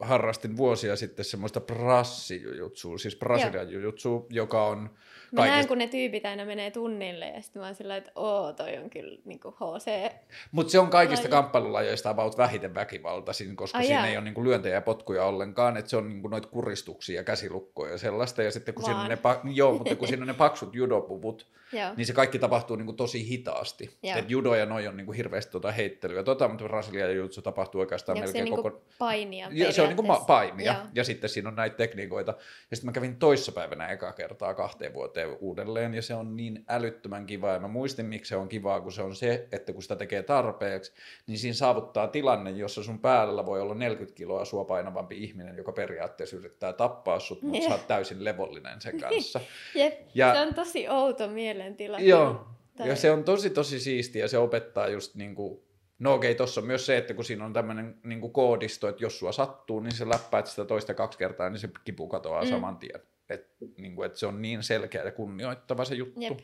harrastin 0.00 0.56
vuosia 0.56 0.96
sitten 0.96 1.24
semmoista 1.24 1.60
prassijujutsua, 1.60 2.98
siis 2.98 3.16
brasilian 3.16 3.70
jujutsua, 3.70 4.26
joka 4.30 4.66
on 4.66 4.90
Mä 5.32 5.46
näen, 5.46 5.68
kun 5.68 5.78
ne 5.78 5.86
tyypit 5.86 6.26
aina 6.26 6.44
menee 6.44 6.70
tunnille 6.70 7.26
ja 7.28 7.42
sitten 7.42 7.60
mä 7.62 7.66
oon 7.66 7.74
sillä 7.74 7.96
että 7.96 8.12
oo, 8.14 8.52
toi 8.52 8.78
on 8.78 8.90
kyllä 8.90 9.18
niinku 9.24 9.50
HC. 9.50 10.12
Mutta 10.52 10.70
se 10.70 10.78
on 10.78 10.90
kaikista 10.90 11.24
Laji. 11.24 11.30
kamppailulajeista 11.30 12.10
about 12.10 12.38
vähiten 12.38 12.74
väkivaltaisin, 12.74 13.56
koska 13.56 13.78
Ai 13.78 13.84
siinä 13.84 13.98
jaa. 14.00 14.06
ei 14.06 14.16
ole 14.16 14.24
niinku 14.24 14.44
lyöntejä 14.44 14.74
ja 14.74 14.80
potkuja 14.80 15.24
ollenkaan, 15.24 15.76
että 15.76 15.90
se 15.90 15.96
on 15.96 16.08
niinku 16.08 16.28
noita 16.28 16.48
kuristuksia, 16.48 17.24
käsilukkoja 17.24 17.92
ja 17.92 17.98
sellaista, 17.98 18.42
ja 18.42 18.50
sitten 18.50 18.74
kun 18.74 18.84
siinä 18.84 19.00
on 19.00 19.08
ne, 19.08 19.14
pa- 19.14 19.48
joo, 19.54 19.72
mutta 19.78 19.96
kun 19.96 20.08
siinä 20.08 20.22
on 20.22 20.26
ne 20.28 20.34
paksut 20.34 20.74
judopuvut, 20.74 21.46
Joo. 21.72 21.90
niin 21.96 22.06
se 22.06 22.12
kaikki 22.12 22.38
tapahtuu 22.38 22.76
niinku 22.76 22.92
tosi 22.92 23.28
hitaasti. 23.28 23.98
Joo. 24.02 24.18
Et 24.18 24.30
judo 24.30 24.54
ja 24.54 24.66
noi 24.66 24.86
on 24.88 24.96
niinku 24.96 25.12
hirveästi 25.12 25.52
tota 25.52 25.72
heittelyä, 25.72 26.22
tota, 26.22 26.48
mutta 26.48 26.64
Brasilia 26.64 27.06
ja 27.06 27.12
jutsu 27.12 27.42
tapahtuu 27.42 27.80
oikeastaan 27.80 28.18
Onko 28.18 28.26
se 28.26 28.32
melkein 28.32 28.44
niinku 28.44 28.62
koko... 28.70 28.82
painia 28.98 29.48
Ja 29.52 29.72
se 29.72 29.82
on 29.82 29.88
niinku 29.88 30.02
ma- 30.02 30.06
periaatteessa? 30.06 30.26
painia, 30.26 30.72
Joo. 30.72 30.82
ja 30.94 31.04
sitten 31.04 31.30
siinä 31.30 31.48
on 31.48 31.54
näitä 31.56 31.76
tekniikoita. 31.76 32.34
Ja 32.70 32.76
sitten 32.76 32.88
mä 32.88 32.92
kävin 32.92 33.16
toissapäivänä 33.16 33.88
eka 33.88 34.12
kertaa 34.12 34.54
kahteen 34.54 34.94
vuoteen 34.94 35.36
uudelleen, 35.40 35.94
ja 35.94 36.02
se 36.02 36.14
on 36.14 36.36
niin 36.36 36.64
älyttömän 36.68 37.26
kiva. 37.26 37.52
Ja 37.52 37.58
mä 37.60 37.68
muistin, 37.68 38.06
miksi 38.06 38.28
se 38.28 38.36
on 38.36 38.48
kivaa, 38.48 38.80
kun 38.80 38.92
se 38.92 39.02
on 39.02 39.14
se, 39.16 39.48
että 39.52 39.72
kun 39.72 39.82
sitä 39.82 39.96
tekee 39.96 40.22
tarpeeksi, 40.22 40.92
niin 41.26 41.38
siinä 41.38 41.54
saavuttaa 41.54 42.08
tilanne, 42.08 42.50
jossa 42.50 42.82
sun 42.82 42.98
päällä 42.98 43.46
voi 43.46 43.60
olla 43.60 43.74
40 43.74 44.16
kiloa 44.16 44.44
sua 44.44 44.64
painavampi 44.64 45.24
ihminen, 45.24 45.56
joka 45.56 45.72
periaatteessa 45.72 46.36
yrittää 46.36 46.72
tappaa 46.72 47.18
sut, 47.20 47.42
mutta 47.42 47.58
Joo. 47.58 47.68
sä 47.68 47.74
oot 47.74 47.86
täysin 47.88 48.24
levollinen 48.24 48.80
sen 48.80 49.00
kanssa. 49.00 49.40
Jep, 49.74 50.00
Ja- 50.14 50.34
se 50.34 50.40
on 50.40 50.54
tosi 50.54 50.88
outo 50.88 51.28
mielentila. 51.62 52.00
Joo, 52.00 52.46
Tai- 52.76 52.88
ja 52.88 52.96
se 52.96 53.10
on 53.10 53.24
tosi 53.24 53.50
tosi 53.50 53.80
siistiä, 53.80 54.28
se 54.28 54.38
opettaa 54.38 54.88
just 54.88 55.14
niinku, 55.14 55.64
no 55.98 56.14
okei, 56.14 56.34
tossa 56.34 56.60
on 56.60 56.66
myös 56.66 56.86
se, 56.86 56.96
että 56.96 57.14
kun 57.14 57.24
siinä 57.24 57.44
on 57.44 57.52
tämmöinen 57.52 57.96
niinku 58.04 58.28
koodisto, 58.28 58.88
että 58.88 59.04
jos 59.04 59.18
sua 59.18 59.32
sattuu, 59.32 59.80
niin 59.80 59.94
se 59.94 60.08
läppäät 60.08 60.46
sitä 60.46 60.64
toista 60.64 60.94
kaksi 60.94 61.18
kertaa, 61.18 61.50
niin 61.50 61.60
se 61.60 61.68
kipu 61.84 62.08
katoaa 62.08 62.42
mm. 62.42 62.48
Saman 62.50 62.76
tien. 62.76 63.00
Et, 63.28 63.46
niinku, 63.76 64.02
et 64.02 64.16
se 64.16 64.26
on 64.26 64.42
niin 64.42 64.62
selkeä 64.62 65.04
ja 65.04 65.12
kunnioittava 65.12 65.84
se 65.84 65.94
juttu. 65.94 66.20
Jep. 66.20 66.38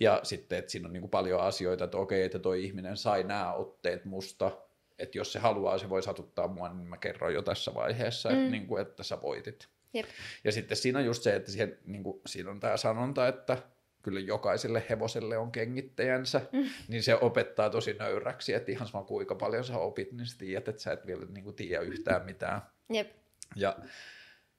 Ja 0.00 0.20
sitten, 0.22 0.58
että 0.58 0.70
siinä 0.72 0.86
on 0.88 0.92
niinku 0.92 1.08
paljon 1.08 1.40
asioita, 1.40 1.84
että 1.84 1.96
okei, 1.96 2.22
että 2.22 2.38
toi 2.38 2.64
ihminen 2.64 2.96
sai 2.96 3.22
nämä 3.24 3.52
otteet 3.52 4.04
musta, 4.04 4.50
että 4.98 5.18
jos 5.18 5.32
se 5.32 5.38
haluaa, 5.38 5.78
se 5.78 5.88
voi 5.88 6.02
satuttaa 6.02 6.48
mua, 6.48 6.68
niin 6.68 6.88
mä 6.88 6.96
kerron 6.96 7.34
jo 7.34 7.42
tässä 7.42 7.74
vaiheessa, 7.74 8.28
mm. 8.28 8.34
että, 8.34 8.46
Mm. 8.46 8.52
niinku, 8.52 8.76
että 8.76 9.02
sä 9.02 9.22
voitit. 9.22 9.68
Jep. 9.94 10.06
Ja 10.44 10.52
sitten 10.52 10.76
siinä 10.76 10.98
on 10.98 11.04
just 11.04 11.22
se, 11.22 11.36
että 11.36 11.50
siihen, 11.50 11.78
niin 11.86 12.02
kuin, 12.02 12.20
siinä 12.26 12.50
on 12.50 12.60
tämä 12.60 12.76
sanonta, 12.76 13.28
että 13.28 13.58
kyllä 14.04 14.20
jokaiselle 14.20 14.84
hevoselle 14.90 15.38
on 15.38 15.52
kengittäjänsä, 15.52 16.40
mm. 16.52 16.68
niin 16.88 17.02
se 17.02 17.14
opettaa 17.14 17.70
tosi 17.70 17.94
nöyräksi, 17.94 18.54
että 18.54 18.72
ihan 18.72 18.88
sama 18.88 19.04
kuinka 19.04 19.34
paljon 19.34 19.64
sä 19.64 19.78
opit, 19.78 20.12
niin 20.12 20.26
sä 20.26 20.38
tiedät, 20.38 20.68
että 20.68 20.82
sä 20.82 20.92
et 20.92 21.06
vielä 21.06 21.26
niin 21.28 21.44
kuin, 21.44 21.56
tiedä 21.56 21.82
yhtään 21.82 22.24
mitään. 22.24 22.62
Jep. 22.92 23.10
Ja 23.56 23.76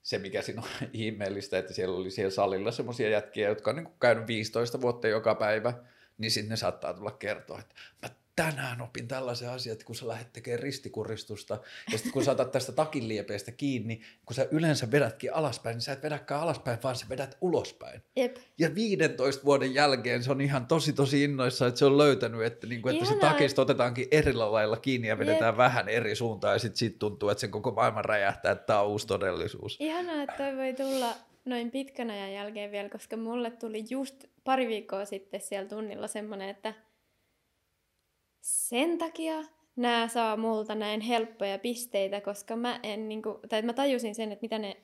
se, 0.01 0.17
mikä 0.17 0.41
siinä 0.41 0.61
on 0.61 0.87
ihmeellistä, 0.93 1.57
että 1.57 1.73
siellä 1.73 1.97
oli 1.97 2.11
siellä 2.11 2.31
salilla 2.31 2.71
semmoisia 2.71 3.09
jätkiä, 3.09 3.49
jotka 3.49 3.69
on 3.69 3.75
niin 3.75 3.85
kuin 3.85 3.99
käynyt 3.99 4.27
15 4.27 4.81
vuotta 4.81 5.07
joka 5.07 5.35
päivä, 5.35 5.73
niin 6.17 6.31
sitten 6.31 6.49
ne 6.49 6.55
saattaa 6.55 6.93
tulla 6.93 7.11
kertoa, 7.11 7.59
että 7.59 7.75
mä 8.01 8.09
tänään 8.35 8.81
opin 8.81 9.07
tällaisen 9.07 9.49
asian, 9.49 9.73
että 9.73 9.85
kun 9.85 9.95
sä 9.95 10.07
lähdet 10.07 10.33
tekemään 10.33 10.59
ristikuristusta, 10.59 11.59
ja 11.91 11.97
sitten 11.97 12.11
kun 12.11 12.23
sä 12.23 12.31
otat 12.31 12.51
tästä 12.51 12.71
takin 12.71 13.07
liepeestä 13.07 13.51
kiinni, 13.51 14.01
kun 14.25 14.35
sä 14.35 14.47
yleensä 14.51 14.91
vedätkin 14.91 15.33
alaspäin, 15.33 15.73
niin 15.73 15.81
sä 15.81 15.91
et 15.91 16.03
vedäkään 16.03 16.41
alaspäin, 16.41 16.79
vaan 16.83 16.95
sä 16.95 17.05
vedät 17.09 17.37
ulospäin. 17.41 18.01
Jep. 18.15 18.37
Ja 18.57 18.75
15 18.75 19.45
vuoden 19.45 19.73
jälkeen 19.73 20.23
se 20.23 20.31
on 20.31 20.41
ihan 20.41 20.67
tosi 20.67 20.93
tosi 20.93 21.23
innoissa, 21.23 21.67
että 21.67 21.79
se 21.79 21.85
on 21.85 21.97
löytänyt, 21.97 22.43
että, 22.43 22.67
niinku, 22.67 22.89
että 22.89 23.05
se 23.05 23.15
takista 23.15 23.61
otetaankin 23.61 24.07
eri 24.11 24.33
lailla 24.33 24.77
kiinni 24.77 25.07
ja 25.07 25.19
vedetään 25.19 25.53
Jep. 25.53 25.57
vähän 25.57 25.89
eri 25.89 26.15
suuntaan, 26.15 26.53
ja 26.53 26.59
sitten 26.59 26.77
sit 26.77 26.99
tuntuu, 26.99 27.29
että 27.29 27.41
sen 27.41 27.51
koko 27.51 27.71
maailman 27.71 28.05
räjähtää, 28.05 28.51
että 28.51 28.65
tämä 28.65 28.81
on 28.81 28.87
uusi 28.87 29.07
todellisuus. 29.07 29.77
Ihanaa, 29.79 30.23
että 30.23 30.37
toi 30.37 30.57
voi 30.57 30.73
tulla 30.73 31.15
noin 31.45 31.71
pitkän 31.71 32.09
ajan 32.09 32.33
jälkeen 32.33 32.71
vielä, 32.71 32.89
koska 32.89 33.17
mulle 33.17 33.51
tuli 33.51 33.83
just 33.89 34.25
pari 34.43 34.67
viikkoa 34.67 35.05
sitten 35.05 35.41
siellä 35.41 35.69
tunnilla 35.69 36.07
semmoinen, 36.07 36.49
että 36.49 36.73
sen 38.45 38.97
takia 38.97 39.35
nämä 39.75 40.07
saa 40.07 40.37
multa 40.37 40.75
näin 40.75 41.01
helppoja 41.01 41.59
pisteitä, 41.59 42.21
koska 42.21 42.55
mä 42.55 42.79
en 42.83 43.09
niinku, 43.09 43.39
tai 43.49 43.61
mä 43.61 43.73
tajusin 43.73 44.15
sen, 44.15 44.31
että 44.31 44.43
mitä 44.43 44.59
ne 44.59 44.77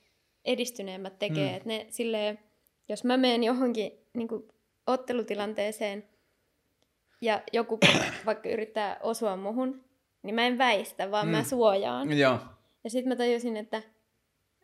edistyneemmät 0.46 1.20
tekee. 1.20 1.60
Mm. 1.60 1.68
Ne 1.68 1.86
silleen, 1.90 2.40
jos 2.90 3.04
mä 3.04 3.18
menen 3.18 3.44
johonkin 3.44 3.92
niinku, 4.14 4.48
ottelutilanteeseen 4.88 6.10
ja 7.22 7.42
joku 7.54 7.80
vaikka 8.26 8.50
yrittää 8.50 9.00
osua 9.04 9.36
muhun, 9.36 9.84
niin 10.24 10.36
mä 10.36 10.48
en 10.48 10.58
väistä, 10.58 11.12
vaan 11.12 11.28
mm. 11.28 11.32
Mm. 11.32 11.38
mä 11.38 11.44
suojaan. 11.44 12.18
Joo. 12.18 12.40
Ja 12.84 12.90
sitten 12.90 13.10
mä 13.10 13.16
tajusin, 13.16 13.58
että 13.58 13.82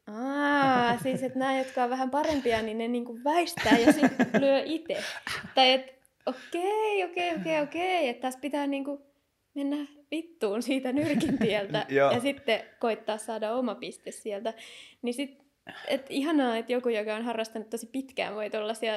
Aa, 0.08 0.98
siis 0.98 1.24
että 1.24 1.40
nämä, 1.40 1.58
jotka 1.58 1.84
on 1.84 1.90
vähän 1.90 2.10
parempia, 2.10 2.62
niin 2.62 2.78
ne 2.78 2.88
niinku 2.88 3.20
väistää 3.24 3.78
ja 3.78 3.94
sitten 3.94 4.42
lyö 4.42 4.62
itse. 4.66 5.04
Tai 5.56 5.72
että 5.74 5.97
okei, 6.28 7.04
okei, 7.04 7.36
okei, 7.36 7.62
okei, 7.62 8.10
että 8.10 8.22
tässä 8.22 8.40
pitää 8.40 8.68
niinku 8.68 9.02
mennä 9.54 9.78
vittuun 10.12 10.64
siitä 10.64 10.92
nyrkin 10.92 11.38
tieltä 11.48 11.86
ja 11.90 12.20
sitten 12.22 12.60
koittaa 12.80 13.18
saada 13.18 13.54
oma 13.56 13.76
piste 13.76 14.12
sieltä. 14.12 14.54
Niin 15.02 15.14
sit, 15.14 15.38
et 15.88 16.06
ihanaa, 16.10 16.58
että 16.58 16.72
joku, 16.74 16.90
joka 16.90 17.16
on 17.16 17.24
harrastanut 17.24 17.70
tosi 17.70 17.86
pitkään, 17.92 18.36
voi 18.36 18.50
tuollaisia 18.50 18.94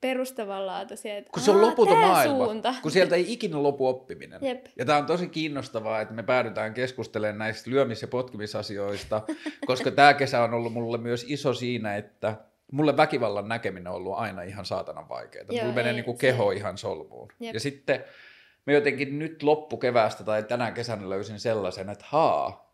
perustavanlaatuisia, 0.00 1.16
että 1.16 1.30
Kun 1.32 1.42
se 1.42 1.50
on 1.50 1.56
"Aa, 1.56 1.62
loputon 1.66 1.98
maailma, 1.98 2.44
suunta. 2.46 2.74
kun 2.82 2.90
sieltä 2.90 3.16
ei 3.16 3.32
ikinä 3.32 3.62
lopu 3.62 3.86
oppiminen. 3.86 4.40
Jep. 4.42 4.66
Ja 4.76 4.84
tämä 4.84 4.98
on 4.98 5.06
tosi 5.06 5.28
kiinnostavaa, 5.28 6.00
että 6.00 6.14
me 6.14 6.22
päädytään 6.22 6.74
keskustelemaan 6.74 7.38
näistä 7.38 7.70
lyömis- 7.70 8.02
ja 8.02 8.08
potkimisasioista, 8.08 9.22
koska 9.66 9.90
tämä 9.90 10.14
kesä 10.14 10.42
on 10.42 10.54
ollut 10.54 10.72
mulle 10.72 10.98
myös 10.98 11.24
iso 11.28 11.54
siinä, 11.54 11.96
että 11.96 12.36
mulle 12.72 12.96
väkivallan 12.96 13.48
näkeminen 13.48 13.86
on 13.88 13.94
ollut 13.96 14.18
aina 14.18 14.42
ihan 14.42 14.64
saatanan 14.66 15.08
vaikeaa. 15.08 15.44
Joo, 15.50 15.60
Mulla 15.62 15.74
menee 15.74 15.90
ei, 15.90 15.96
niinku 15.96 16.12
se- 16.12 16.18
keho 16.18 16.50
ihan 16.50 16.78
solmuun. 16.78 17.28
Jep. 17.40 17.54
Ja 17.54 17.60
sitten 17.60 18.04
me 18.66 18.72
jotenkin 18.72 19.18
nyt 19.18 19.42
loppukeväästä 19.42 20.24
tai 20.24 20.42
tänä 20.42 20.70
kesänä 20.72 21.08
löysin 21.08 21.40
sellaisen, 21.40 21.88
että 21.90 22.04
haa, 22.08 22.68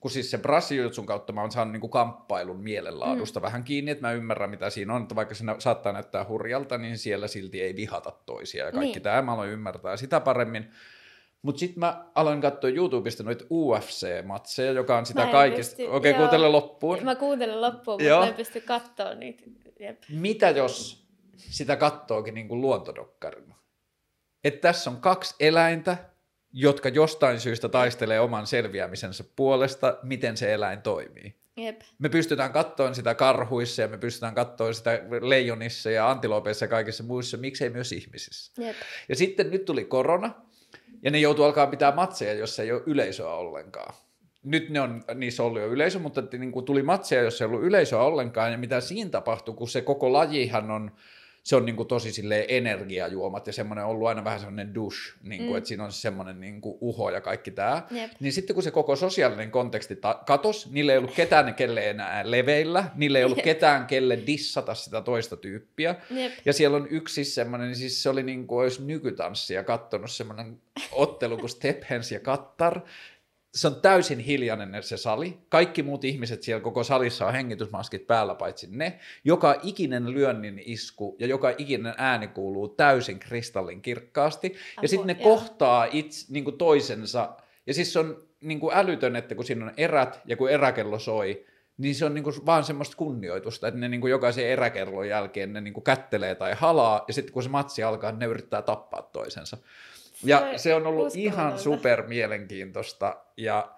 kun 0.00 0.10
siis 0.10 0.30
se 0.30 0.38
brassijutsun 0.38 1.06
kautta 1.06 1.32
mä 1.32 1.40
oon 1.40 1.50
saanut 1.52 1.72
niinku 1.72 1.88
kamppailun 1.88 2.60
mielenlaadusta 2.62 3.40
mm. 3.40 3.44
vähän 3.44 3.64
kiinni, 3.64 3.90
että 3.90 4.06
mä 4.06 4.12
ymmärrän 4.12 4.50
mitä 4.50 4.70
siinä 4.70 4.94
on, 4.94 5.02
että 5.02 5.14
vaikka 5.14 5.34
se 5.34 5.44
saattaa 5.58 5.92
näyttää 5.92 6.24
hurjalta, 6.28 6.78
niin 6.78 6.98
siellä 6.98 7.28
silti 7.28 7.62
ei 7.62 7.76
vihata 7.76 8.10
toisia 8.26 8.64
ja 8.64 8.72
kaikki 8.72 8.92
Niin. 8.92 9.02
tämä, 9.02 9.22
mä 9.22 9.32
aloin 9.32 9.50
ymmärtää 9.50 9.96
sitä 9.96 10.20
paremmin. 10.20 10.70
Mutta 11.42 11.58
sitten 11.58 11.80
mä 11.80 12.04
aloin 12.14 12.40
katsoa 12.40 12.70
YouTubesta 12.70 13.22
noita 13.22 13.44
UFC-matseja, 13.44 14.72
joka 14.72 14.98
on 14.98 15.06
sitä 15.06 15.26
kaikista. 15.26 15.76
pysty- 15.76 15.90
Okei, 15.90 16.10
joo. 16.10 16.18
kuuntele 16.18 16.48
loppuun. 16.48 17.04
Mä 17.04 17.14
kuuntelen 17.14 17.60
loppuun, 17.60 18.02
mutta 18.02 18.18
mä 18.18 18.26
en 18.28 18.34
pysty 18.34 18.60
katsoa 18.60 19.14
niitä. 19.14 19.42
Jep. 19.80 20.02
Mitä 20.08 20.50
jos 20.50 21.06
sitä 21.36 21.76
kattookin 21.76 22.34
niin 22.34 22.48
kuin 22.48 22.60
luontodokkarina? 22.60 23.54
Että 24.44 24.60
tässä 24.60 24.90
on 24.90 24.96
kaksi 24.96 25.34
eläintä, 25.40 25.96
jotka 26.52 26.88
jostain 26.88 27.40
syystä 27.40 27.68
taistelee 27.68 28.20
oman 28.20 28.46
selviämisensä 28.46 29.24
puolesta, 29.36 29.98
miten 30.02 30.36
se 30.36 30.52
eläin 30.54 30.82
toimii. 30.82 31.36
Jep. 31.56 31.80
Me 31.98 32.08
pystytään 32.08 32.52
katsoa 32.52 32.94
sitä 32.94 33.14
karhuissa 33.14 33.82
ja 33.82 33.88
me 33.88 33.98
pystytään 33.98 34.34
katsoa 34.34 34.72
sitä 34.72 35.00
leijonissa 35.20 35.90
ja 35.90 36.10
antilopeissa 36.10 36.64
ja 36.64 36.68
kaikissa 36.68 37.04
muissa, 37.04 37.36
miksei 37.36 37.70
myös 37.70 37.92
ihmisissä. 37.92 38.62
Jep. 38.62 38.76
Ja 39.08 39.16
sitten 39.16 39.50
nyt 39.50 39.64
tuli 39.64 39.84
korona 39.84 40.34
ja 41.02 41.10
ne 41.10 41.18
joutuu 41.18 41.44
alkaa 41.44 41.66
pitää 41.66 41.94
matseja, 41.94 42.34
jossa 42.34 42.62
ei 42.62 42.72
ole 42.72 42.82
yleisöä 42.86 43.34
ollenkaan. 43.34 43.94
Nyt 44.44 44.70
ne 44.70 44.80
on, 44.80 45.04
niissä 45.14 45.42
ollut 45.42 45.62
jo 45.62 45.68
yleisö, 45.68 45.98
mutta 45.98 46.22
niin 46.38 46.52
kuin 46.52 46.64
tuli 46.64 46.82
matseja, 46.82 47.22
jossa 47.22 47.44
ei 47.44 47.48
ollut 47.50 47.64
yleisöä 47.64 48.02
ollenkaan 48.02 48.52
ja 48.52 48.58
mitä 48.58 48.80
siinä 48.80 49.10
tapahtui, 49.10 49.54
kun 49.54 49.68
se 49.68 49.80
koko 49.80 50.12
lajihan 50.12 50.70
on 50.70 50.90
se 51.42 51.56
on 51.56 51.66
niin 51.66 51.76
kuin 51.76 51.88
tosi 51.88 52.12
silleen 52.12 52.44
energiajuomat 52.48 53.46
ja 53.46 53.52
semmoinen 53.52 53.84
ollut 53.84 54.08
aina 54.08 54.24
vähän 54.24 54.40
semmoinen 54.40 54.74
douche, 54.74 55.12
niin 55.22 55.38
kuin, 55.38 55.50
mm. 55.50 55.56
että 55.56 55.68
siinä 55.68 55.84
on 55.84 55.92
semmoinen 55.92 56.40
niin 56.40 56.60
kuin 56.60 56.78
uho 56.80 57.10
ja 57.10 57.20
kaikki 57.20 57.50
tämä. 57.50 57.86
Jep. 57.90 58.10
Niin 58.20 58.32
sitten 58.32 58.54
kun 58.54 58.62
se 58.62 58.70
koko 58.70 58.96
sosiaalinen 58.96 59.50
konteksti 59.50 59.96
ta- 59.96 60.22
katos, 60.26 60.70
niille 60.70 60.92
ei 60.92 60.98
ollut 60.98 61.14
ketään 61.14 61.54
kelle 61.54 61.90
enää 61.90 62.30
leveillä, 62.30 62.84
niille 62.94 63.18
ei 63.18 63.24
ollut 63.24 63.38
Jep. 63.38 63.44
ketään 63.44 63.86
kelle 63.86 64.18
dissata 64.26 64.74
sitä 64.74 65.00
toista 65.00 65.36
tyyppiä. 65.36 65.94
Jep. 66.10 66.32
Ja 66.44 66.52
siellä 66.52 66.76
on 66.76 66.86
yksi 66.90 67.14
siis 67.14 67.34
semmoinen, 67.34 67.68
niin 67.68 67.76
siis 67.76 68.02
se 68.02 68.08
oli 68.08 68.22
niin 68.22 68.46
kuin 68.46 68.62
olisi 68.62 68.82
nykytanssia 68.82 69.64
kattonut 69.64 70.10
semmoinen 70.10 70.60
ottelu 70.92 71.38
kuin 71.38 71.50
Step 71.50 71.82
Hands 71.90 72.12
ja 72.12 72.20
Kattar. 72.20 72.80
Se 73.54 73.66
on 73.66 73.80
täysin 73.80 74.18
hiljainen 74.18 74.82
se 74.82 74.96
sali. 74.96 75.38
Kaikki 75.48 75.82
muut 75.82 76.04
ihmiset 76.04 76.42
siellä 76.42 76.62
koko 76.62 76.84
salissa 76.84 77.26
on 77.26 77.32
hengitysmaskit 77.32 78.06
päällä 78.06 78.34
paitsi 78.34 78.68
ne. 78.70 78.98
Joka 79.24 79.60
ikinen 79.62 80.12
lyönnin 80.12 80.62
isku 80.64 81.16
ja 81.18 81.26
joka 81.26 81.52
ikinen 81.58 81.94
ääni 81.96 82.28
kuuluu 82.28 82.68
täysin 82.68 83.18
kristallin 83.18 83.82
kirkkaasti. 83.82 84.54
Ja 84.82 84.88
sitten 84.88 85.06
ne 85.06 85.16
joo. 85.20 85.36
kohtaa 85.36 85.86
itse, 85.92 86.32
niin 86.32 86.44
kuin 86.44 86.58
toisensa. 86.58 87.36
Ja 87.66 87.74
siis 87.74 87.92
se 87.92 87.98
on 87.98 88.22
niin 88.40 88.60
kuin 88.60 88.76
älytön, 88.76 89.16
että 89.16 89.34
kun 89.34 89.44
siinä 89.44 89.64
on 89.64 89.72
erät 89.76 90.20
ja 90.24 90.36
kun 90.36 90.50
eräkello 90.50 90.98
soi, 90.98 91.46
niin 91.78 91.94
se 91.94 92.04
on 92.04 92.14
niinku 92.14 92.32
vaan 92.46 92.64
semmoista 92.64 92.96
kunnioitusta, 92.96 93.68
että 93.68 93.80
ne 93.80 93.88
niinku 93.88 94.06
jokaisen 94.06 94.46
eräkerlon 94.46 95.08
jälkeen 95.08 95.52
ne 95.52 95.60
niinku 95.60 95.80
kättelee 95.80 96.34
tai 96.34 96.54
halaa, 96.54 97.04
ja 97.08 97.14
sitten 97.14 97.32
kun 97.32 97.42
se 97.42 97.48
matsi 97.48 97.82
alkaa, 97.82 98.12
ne 98.12 98.26
yrittää 98.26 98.62
tappaa 98.62 99.02
toisensa. 99.02 99.56
Ja 100.24 100.38
Se- 100.52 100.58
se 100.58 100.74
on 100.74 100.86
ollut 100.86 101.16
ihan 101.16 101.58
super 101.58 102.06
mielenkiintoista, 102.08 103.16
ja 103.36 103.72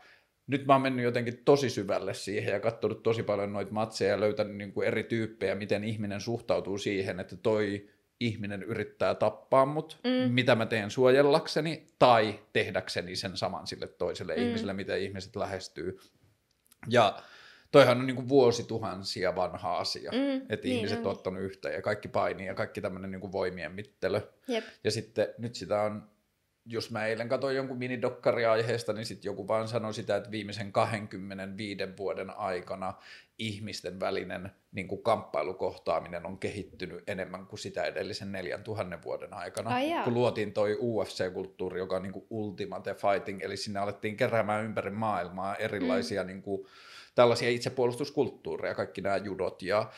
nyt 0.47 0.67
mä 0.67 0.73
oon 0.73 0.83
mennyt 0.83 1.05
jotenkin 1.05 1.43
tosi 1.45 1.71
syvälle 1.71 2.15
siihen 2.15 2.53
ja 2.53 2.61
katsonut 2.61 3.03
tosi 3.03 3.23
paljon 3.23 3.53
noita 3.53 3.73
matseja 3.73 4.11
ja 4.11 4.21
löytänyt 4.21 4.57
niinku 4.57 4.83
eri 4.83 5.05
tyyppejä, 5.05 5.55
miten 5.55 5.85
ihminen 5.85 6.21
suhtautuu 6.21 6.79
siihen, 6.79 7.21
että 7.21 7.37
toi 7.37 7.89
ihminen 8.21 8.63
yrittää 8.63 9.15
tappaa 9.15 9.67
mut, 9.67 9.99
Mm. 10.05 10.33
mitä 10.33 10.55
mä 10.55 10.67
teen 10.67 10.91
suojellakseni, 10.91 11.87
tai 11.99 12.41
tehdäkseni 12.53 13.17
sen 13.17 13.37
saman 13.37 13.67
sille 13.67 13.87
toiselle 13.87 14.37
Mm. 14.37 14.43
ihmiselle, 14.43 14.73
miten 14.73 15.01
ihmiset 15.01 15.37
lähestyy. 15.37 15.99
Ja 16.91 17.23
toihan 17.73 17.99
on 18.01 18.07
niin 18.07 18.17
kuin 18.17 18.29
vuosituhansia 18.29 19.37
vanha 19.37 19.79
asia, 19.79 20.11
Mm, 20.13 20.37
että 20.49 20.67
niin 20.67 20.77
ihmiset 20.77 21.07
on 21.07 21.13
ottanut 21.13 21.43
yhteen 21.43 21.75
ja 21.75 21.83
kaikki 21.83 22.09
painii 22.09 22.47
ja 22.47 22.55
kaikki 22.55 22.81
tämmöinen 22.81 23.11
niin 23.11 23.21
kuin 23.21 23.33
voimien 23.33 23.73
mittelö. 23.73 24.21
Jep. 24.49 24.65
Ja 24.85 24.91
sitten 24.91 25.29
nyt 25.39 25.55
sitä 25.55 25.83
on, 25.83 26.09
jos 26.67 26.91
mä 26.91 27.07
eilen 27.07 27.29
katsoin 27.29 27.57
jonkun 27.57 27.79
minidokkari 27.79 28.47
aiheesta, 28.47 28.93
niin 28.93 29.07
sitten 29.07 29.29
joku 29.29 29.49
vaan 29.49 29.69
sanoi 29.69 29.95
sitä, 29.95 30.17
että 30.17 30.31
viimeisen 30.31 30.73
25 30.73 31.83
vuoden 31.99 32.31
aikana 32.31 32.95
ihmisten 33.39 34.01
välinen 34.01 34.51
niin 34.73 34.89
kuin 34.89 35.03
kamppailukohtaaminen 35.03 36.27
on 36.27 36.39
kehittynyt 36.39 37.03
enemmän 37.07 37.47
kuin 37.47 37.59
sitä 37.59 37.85
edellisen 37.85 38.33
4000 38.33 38.99
vuoden 39.05 39.35
aikana, 39.35 39.71
Ai 39.71 39.91
jaa. 39.91 40.05
kun 40.05 40.15
luotiin 40.15 40.53
toi 40.53 40.79
UFC-kulttuuri, 40.81 41.79
joka 41.79 41.97
on 41.97 42.03
niin 42.03 42.13
kuin 42.13 42.27
ultimate 42.31 42.95
fighting, 42.95 43.43
eli 43.43 43.57
sinne 43.57 43.81
alettiin 43.81 44.17
keräämään 44.17 44.65
ympäri 44.65 44.91
maailmaa 44.91 45.57
erilaisia 45.57 46.23
mm. 46.23 46.27
niin 46.27 46.43
kuin, 46.43 46.67
tällaisia 47.15 47.49
itsepuolustuskulttuureja, 47.49 48.75
kaikki 48.75 49.01
nämä 49.01 49.17
judot 49.17 49.63
ja 49.63 49.91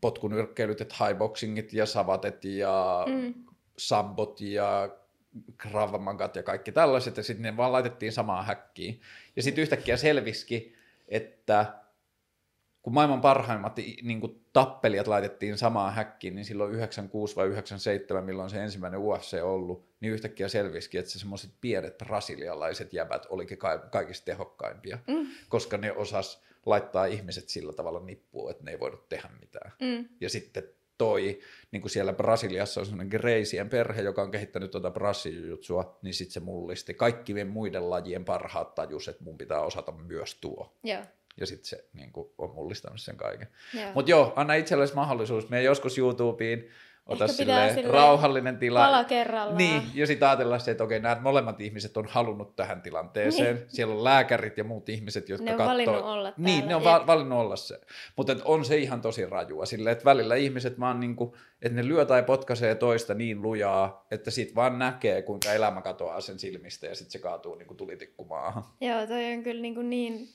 potkunyrkkeilyt, 0.00 0.80
highboxingit 1.00 1.72
ja 1.72 1.86
savatet 1.86 2.44
ja 2.44 3.04
Mm. 3.08 3.34
sambot 3.78 4.40
ja 4.40 4.88
Krav 5.56 6.00
Magat 6.00 6.36
ja 6.36 6.42
kaikki 6.42 6.72
tällaiset, 6.72 7.16
ja 7.16 7.22
sitten 7.22 7.42
ne 7.42 7.56
vaan 7.56 7.72
laitettiin 7.72 8.12
samaan 8.12 8.46
häkkiin. 8.46 9.00
Ja 9.36 9.42
sitten 9.42 9.62
yhtäkkiä 9.62 9.96
selviski, 9.96 10.74
että 11.08 11.74
kun 12.82 12.94
maailman 12.94 13.20
parhaimmat 13.20 13.76
niin 14.02 14.20
kuin 14.20 14.44
tappelijat 14.52 15.06
laitettiin 15.06 15.58
samaan 15.58 15.94
häkkiin, 15.94 16.34
niin 16.34 16.44
silloin 16.44 16.72
96 16.72 17.36
vai 17.36 17.46
97, 17.46 18.24
milloin 18.24 18.50
se 18.50 18.62
ensimmäinen 18.62 19.00
UFC 19.00 19.42
ollut, 19.42 19.88
niin 20.00 20.12
yhtäkkiä 20.12 20.48
selviski, 20.48 20.98
että 20.98 21.10
se 21.10 21.18
semmoiset 21.18 21.50
pienet 21.60 21.98
brasilialaiset 21.98 22.92
jäbät 22.92 23.26
olikin 23.28 23.58
ka- 23.58 23.78
kaikista 23.78 24.24
tehokkaimpia, 24.24 24.98
Mm. 25.06 25.26
koska 25.48 25.76
ne 25.76 25.92
osas 25.92 26.42
laittaa 26.66 27.04
ihmiset 27.04 27.48
sillä 27.48 27.72
tavalla 27.72 28.00
nippuun, 28.00 28.50
että 28.50 28.64
ne 28.64 28.70
ei 28.70 28.80
voinut 28.80 29.08
tehdä 29.08 29.28
mitään. 29.40 29.72
Mm. 29.80 30.08
Ja 30.20 30.30
sitten 30.30 30.62
toi, 31.00 31.38
niin 31.70 31.80
kuin 31.80 31.90
siellä 31.90 32.12
Brasiliassa 32.12 32.80
on 32.80 32.86
semmoinen 32.86 33.18
Greisien 33.20 33.68
perhe, 33.68 34.02
joka 34.02 34.22
on 34.22 34.30
kehittänyt 34.30 34.70
tuota 34.70 34.90
brassijujutsua, 34.90 35.98
niin 36.02 36.14
sitten 36.14 36.32
se 36.32 36.40
mullisti. 36.40 36.94
Kaikki 36.94 37.44
muiden 37.44 37.90
lajien 37.90 38.24
parhaat 38.24 38.74
tajus, 38.74 39.08
että 39.08 39.24
mun 39.24 39.38
pitää 39.38 39.60
osata 39.60 39.92
myös 39.92 40.34
tuo. 40.34 40.76
Joo. 40.82 41.02
Ja 41.36 41.46
sitten 41.46 41.68
se 41.68 41.84
niin 41.92 42.12
kuin, 42.12 42.28
on 42.38 42.54
mullistanut 42.54 43.00
sen 43.00 43.16
kaiken. 43.16 43.48
Mutta 43.94 44.10
joo, 44.10 44.32
anna 44.36 44.54
itsellesi 44.54 44.94
mahdollisuus. 44.94 45.48
Mene 45.48 45.62
joskus 45.62 45.98
YouTubeen, 45.98 46.64
ota 47.06 47.28
silleen 47.28 47.74
silleen 47.74 47.94
rauhallinen 47.94 48.58
tila. 48.58 48.84
Pala 48.84 49.04
kerrallaan. 49.04 49.58
Niin, 49.58 49.82
ja 49.94 50.06
sitten 50.06 50.28
ajatella 50.28 50.58
se, 50.58 50.70
että 50.70 50.84
okei, 50.84 51.00
nämä 51.00 51.20
molemmat 51.20 51.60
ihmiset 51.60 51.96
on 51.96 52.06
halunnut 52.08 52.56
tähän 52.56 52.82
tilanteeseen. 52.82 53.56
Niin. 53.56 53.64
Siellä 53.68 53.94
on 53.94 54.04
lääkärit 54.04 54.58
ja 54.58 54.64
muut 54.64 54.88
ihmiset, 54.88 55.28
jotka 55.28 55.44
Ne 55.44 55.52
on 55.52 55.58
valinnut 55.58 56.04
olla 56.04 56.32
Niin, 56.36 56.54
täällä, 56.54 56.68
ne 56.68 56.74
on 56.74 56.84
va- 56.84 57.06
valinnut 57.06 57.38
olla 57.38 57.56
se. 57.56 57.80
Mutta 58.16 58.36
on 58.44 58.64
se 58.64 58.76
ihan 58.76 59.00
tosi 59.00 59.26
rajua 59.26 59.66
silleen, 59.66 59.92
että 59.92 60.04
välillä 60.04 60.34
ihmiset 60.34 60.80
vaan 60.80 61.00
niinku, 61.00 61.36
että 61.62 61.76
ne 61.76 61.88
lyö 61.88 62.04
tai 62.04 62.22
potkaisee 62.22 62.74
toista 62.74 63.14
niin 63.14 63.42
lujaa, 63.42 64.06
että 64.10 64.30
sit 64.30 64.54
vaan 64.54 64.78
näkee, 64.78 65.22
kuinka 65.22 65.52
elämä 65.52 65.82
katoaa 65.82 66.20
sen 66.20 66.38
silmistä 66.38 66.86
ja 66.86 66.94
sitten 66.94 67.12
se 67.12 67.18
kaatuu 67.18 67.54
niinku 67.54 67.74
tulitikku 67.74 68.24
maahan. 68.24 68.64
Joo, 68.80 69.06
toi 69.06 69.32
on 69.32 69.42
kyllä 69.42 69.62
niin, 69.62 69.74
kuin 69.74 69.90
niin... 69.90 70.28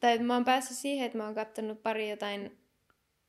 Tai 0.00 0.18
mä 0.18 0.34
oon 0.34 0.44
päässyt 0.44 0.76
siihen, 0.76 1.06
että 1.06 1.18
mä 1.18 1.24
oon 1.24 1.34
kattonut 1.34 1.82
pari 1.82 2.10
jotain... 2.10 2.59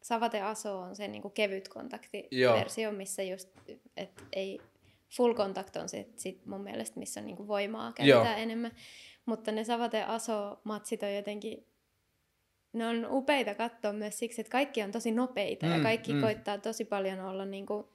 Savate 0.02 0.42
Aso 0.42 0.80
on 0.80 0.96
se 0.96 1.08
niin 1.08 1.22
kuin 1.22 1.34
kevyt 1.34 1.68
kontaktiversio, 1.68 2.92
missä 2.92 3.24
just, 3.24 3.50
että 3.98 4.24
ei... 4.34 4.62
Full 5.18 5.34
contact 5.34 5.76
on 5.76 5.90
se 5.90 6.08
sit 6.16 6.46
mun 6.46 6.62
mielestä, 6.62 7.00
missä 7.00 7.22
niin 7.22 7.36
kuin 7.36 7.48
voimaa 7.48 7.94
käytetään 7.94 8.26
Joo. 8.26 8.44
enemmän. 8.44 8.72
Mutta 9.26 9.52
ne 9.52 9.64
Savate 9.64 10.04
Aso-matsit 10.04 11.04
on 11.04 11.16
jotenkin... 11.16 11.66
Ne 12.74 12.88
on 12.88 13.08
upeita 13.10 13.56
katsoa 13.56 13.94
myös 13.94 14.20
siksi, 14.20 14.42
että 14.42 14.52
kaikki 14.52 14.84
on 14.84 14.92
tosi 14.92 15.12
nopeita 15.12 15.66
mm, 15.66 15.72
ja 15.72 15.80
kaikki 15.80 16.14
mm. 16.14 16.22
koittaa 16.22 16.58
tosi 16.58 16.86
paljon 16.86 17.20
olla 17.20 17.46
niin 17.46 17.66
kuin 17.66 17.86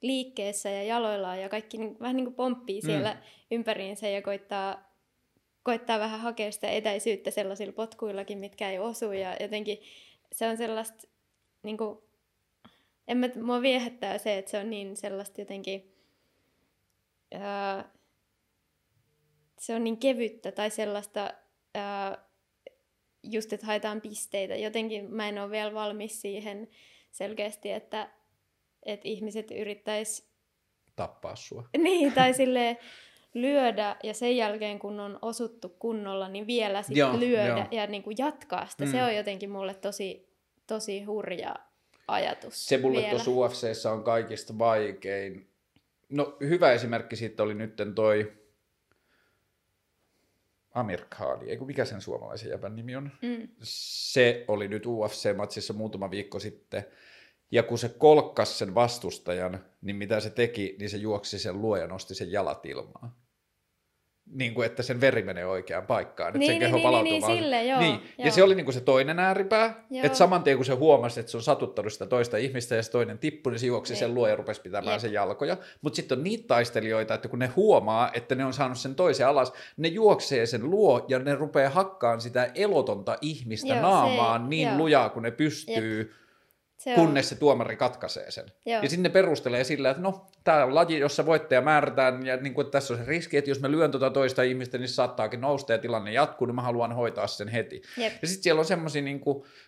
liikkeessä 0.00 0.70
ja 0.70 0.82
jaloillaan 0.82 1.40
ja 1.40 1.48
kaikki 1.48 1.78
niin, 1.78 1.96
vähän 2.00 2.16
niin 2.16 2.24
kuin 2.24 2.34
pomppii 2.34 2.80
Mm. 2.80 2.86
siellä 2.86 3.16
ympäriinsä 3.50 4.08
ja 4.08 4.22
koittaa, 4.22 4.94
koittaa 5.62 5.98
vähän 5.98 6.20
hakea 6.20 6.52
sitä 6.52 6.70
etäisyyttä 6.70 7.30
sellaisilla 7.30 7.72
potkuillakin, 7.72 8.38
mitkä 8.38 8.70
ei 8.70 8.78
osu 8.78 9.12
ja 9.12 9.36
jotenkin 9.40 9.78
se 10.32 10.48
on 10.48 10.56
sellaista, 10.56 11.08
niin 11.62 11.76
kuin, 11.76 11.98
en 13.08 13.16
mä, 13.16 13.28
mua 13.42 13.62
viehättää 13.62 14.18
se, 14.18 14.38
että 14.38 14.50
se 14.50 14.58
on 14.58 14.70
niin 14.70 14.96
sellaista 14.96 15.40
jotenkin, 15.40 15.94
ää, 17.34 17.92
se 19.58 19.74
on 19.74 19.84
niin 19.84 19.96
kevyttä 19.96 20.52
tai 20.52 20.70
sellaista, 20.70 21.34
ää, 21.74 22.24
just 23.22 23.52
että 23.52 23.66
haetaan 23.66 24.00
pisteitä. 24.00 24.56
Jotenkin 24.56 25.14
mä 25.14 25.28
en 25.28 25.38
ole 25.38 25.50
vielä 25.50 25.74
valmis 25.74 26.20
siihen 26.20 26.68
selkeästi, 27.10 27.70
että, 27.70 28.10
että 28.82 29.08
ihmiset 29.08 29.50
yrittäisi 29.50 30.32
Tappaa 30.96 31.36
sua. 31.36 31.68
niin, 31.78 32.12
tai 32.12 32.34
sille 32.34 32.76
lyödä 33.34 33.96
ja 34.02 34.14
sen 34.14 34.36
jälkeen 34.36 34.78
kun 34.78 35.00
on 35.00 35.18
osuttu 35.22 35.68
kunnolla, 35.68 36.28
niin 36.28 36.46
vielä 36.46 36.82
sit 36.82 36.96
Joo, 36.96 37.20
lyödä 37.20 37.46
joo. 37.46 37.66
ja 37.70 37.86
niin 37.86 38.02
kuin 38.02 38.16
jatkaa 38.18 38.66
sitä. 38.66 38.84
Mm. 38.84 38.90
Se 38.90 39.02
on 39.02 39.16
jotenkin 39.16 39.50
mulle 39.50 39.74
tosi, 39.74 40.31
tosi 40.66 41.04
hurja 41.04 41.54
ajatus 42.08 42.66
Se 42.66 42.78
mulle 42.78 43.02
tuossa 43.02 43.30
UFCssä 43.30 43.92
on 43.92 44.04
kaikista 44.04 44.58
vaikein. 44.58 45.48
No 46.08 46.36
hyvä 46.40 46.72
esimerkki 46.72 47.16
siitä 47.16 47.42
oli 47.42 47.54
nytten 47.54 47.94
toi 47.94 48.32
Amir 50.74 51.04
Khan, 51.10 51.48
eikö 51.48 51.64
mikä 51.64 51.84
sen 51.84 52.00
suomalaisen 52.00 52.50
jäbän 52.50 52.76
nimi 52.76 52.96
on? 52.96 53.10
Mm. 53.22 53.48
Se 53.62 54.44
oli 54.48 54.68
nyt 54.68 54.86
UFC-matsissa 54.86 55.72
muutama 55.72 56.10
viikko 56.10 56.38
sitten. 56.38 56.84
Ja 57.50 57.62
kun 57.62 57.78
se 57.78 57.88
kolkkas 57.88 58.58
sen 58.58 58.74
vastustajan, 58.74 59.64
niin 59.82 59.96
mitä 59.96 60.20
se 60.20 60.30
teki, 60.30 60.76
niin 60.78 60.90
se 60.90 60.96
juoksi 60.96 61.38
sen 61.38 61.62
luo 61.62 61.76
ja 61.76 61.86
nosti 61.86 62.14
sen 62.14 62.32
jalat 62.32 62.66
ilmaan. 62.66 63.12
Niin 64.34 64.54
kuin, 64.54 64.66
että 64.66 64.82
sen 64.82 65.00
veri 65.00 65.22
menee 65.22 65.46
oikeaan 65.46 65.86
paikkaan, 65.86 66.28
että 66.28 66.38
Niin, 66.38 66.46
sen 66.46 66.54
niin, 66.54 66.60
keho 66.60 66.76
niin, 66.76 66.82
palautuu 66.82 67.12
niin, 67.12 67.22
vaan- 67.22 67.36
silleen, 67.36 67.68
joo, 67.68 67.80
niin. 67.80 67.94
Ja 68.18 68.24
joo. 68.24 68.34
se 68.34 68.42
oli 68.42 68.54
niin 68.54 68.64
kuin 68.64 68.74
se 68.74 68.80
toinen 68.80 69.18
ääripää, 69.18 69.84
Joo. 69.90 70.04
että 70.06 70.18
saman 70.18 70.42
tien 70.42 70.56
kun 70.56 70.64
se 70.66 70.72
huomasi, 70.74 71.20
että 71.20 71.30
se 71.32 71.36
on 71.36 71.42
satuttanut 71.42 71.92
sitä 71.92 72.06
toista 72.06 72.36
ihmistä 72.36 72.74
ja 72.74 72.82
se 72.82 72.90
toinen 72.90 73.18
tippui, 73.18 73.52
niin 73.52 73.60
se 73.60 73.66
juoksi 73.66 73.92
Niin. 73.92 73.98
sen 73.98 74.14
luo 74.14 74.28
ja 74.28 74.36
rupesi 74.36 74.60
pitämään 74.60 74.94
Jep. 74.94 75.00
sen 75.00 75.12
jalkoja. 75.12 75.56
Mutta 75.82 75.96
sitten 75.96 76.18
on 76.18 76.24
niitä 76.24 76.46
taistelijoita, 76.46 77.14
että 77.14 77.28
kun 77.28 77.38
ne 77.38 77.46
huomaa, 77.46 78.10
että 78.14 78.34
ne 78.34 78.44
on 78.44 78.52
saanut 78.52 78.78
sen 78.78 78.94
toisen 78.94 79.26
alas, 79.28 79.52
ne 79.76 79.88
juoksee 79.88 80.46
sen 80.46 80.70
luo 80.70 81.04
ja 81.08 81.18
ne 81.18 81.34
rupeaa 81.34 81.70
hakkaan 81.70 82.20
sitä 82.20 82.50
elotonta 82.54 83.16
ihmistä 83.20 83.68
Joo, 83.68 83.76
se- 83.76 83.82
naamaan 83.82 84.50
niin 84.50 84.68
joo. 84.68 84.78
lujaa 84.78 85.08
kuin 85.08 85.22
ne 85.22 85.30
pystyy. 85.30 86.14
Se 86.84 86.90
on, 86.90 86.96
kunnes 86.96 87.28
se 87.28 87.34
tuomari 87.34 87.76
katkaisee 87.76 88.30
sen. 88.30 88.44
Joo. 88.66 88.82
Ja 88.82 88.88
sitten 88.88 89.02
ne 89.02 89.08
perustelee 89.08 89.64
sillä, 89.64 89.90
että 89.90 90.02
no, 90.02 90.26
tämä 90.44 90.64
on 90.64 90.74
laji, 90.74 90.98
jossa 90.98 91.26
voittaja 91.26 91.60
määrätään, 91.60 92.26
ja 92.26 92.36
niin 92.36 92.54
kuin, 92.54 92.64
että 92.66 92.72
tässä 92.78 92.94
on 92.94 93.00
se 93.00 93.06
riski, 93.06 93.36
että 93.36 93.50
jos 93.50 93.60
mä 93.60 93.70
lyön 93.70 93.90
tuota 93.90 94.10
toista 94.10 94.42
ihmistä, 94.42 94.78
niin 94.78 94.88
se 94.88 94.94
saattaakin 94.94 95.40
nousta 95.40 95.72
ja 95.72 95.78
tilanne 95.78 96.12
jatkuu, 96.12 96.46
niin 96.46 96.54
mä 96.54 96.62
haluan 96.62 96.92
hoitaa 96.92 97.26
sen 97.26 97.48
heti. 97.48 97.82
Jep. 97.96 98.12
Ja 98.22 98.28
sitten 98.28 98.42
siellä 98.42 98.58
on 98.58 98.64
semmoisia 98.64 99.02
niin 99.02 99.20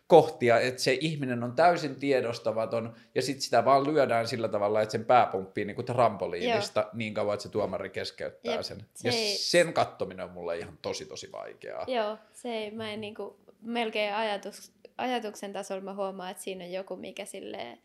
kohtia, 0.06 0.60
että 0.60 0.82
se 0.82 0.98
ihminen 1.00 1.42
on 1.44 1.52
täysin 1.52 1.96
tiedostamaton, 1.96 2.94
ja 3.14 3.22
sitten 3.22 3.42
sitä 3.42 3.64
vaan 3.64 3.86
lyödään 3.86 4.28
sillä 4.28 4.48
tavalla, 4.48 4.82
että 4.82 4.92
sen 4.92 5.04
pää 5.04 5.26
pomppii 5.26 5.64
niin 5.64 5.74
kuin 5.74 5.86
trampoliinista 5.86 6.90
niin 6.92 7.14
kauan, 7.14 7.34
että 7.34 7.42
se 7.42 7.48
tuomari 7.48 7.90
keskeyttää 7.90 8.54
Jep, 8.54 8.62
sen. 8.62 8.86
se 8.94 9.08
ja 9.08 9.14
ei- 9.14 9.36
sen 9.36 9.72
kattominen 9.72 10.24
on 10.24 10.30
mulle 10.32 10.58
ihan 10.58 10.78
tosi, 10.82 11.04
tosi 11.06 11.32
vaikeaa. 11.32 11.84
Joo, 11.88 12.18
se 12.32 12.48
ei, 12.48 12.70
mä 12.70 12.92
en 12.92 13.00
niinku, 13.00 13.36
melkein 13.62 14.14
ajatus, 14.14 14.72
ajatuksen 14.98 15.52
tasolla 15.52 15.82
mä 15.82 15.94
huomaan, 15.94 16.30
että 16.30 16.42
siinä 16.42 16.64
on 16.64 16.72
joku, 16.72 16.96
mikä 16.96 17.24
silleen 17.24 17.78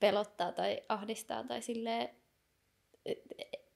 pelottaa 0.00 0.52
tai 0.52 0.82
ahdistaa 0.88 1.44
tai 1.44 1.62
silleen 1.62 2.08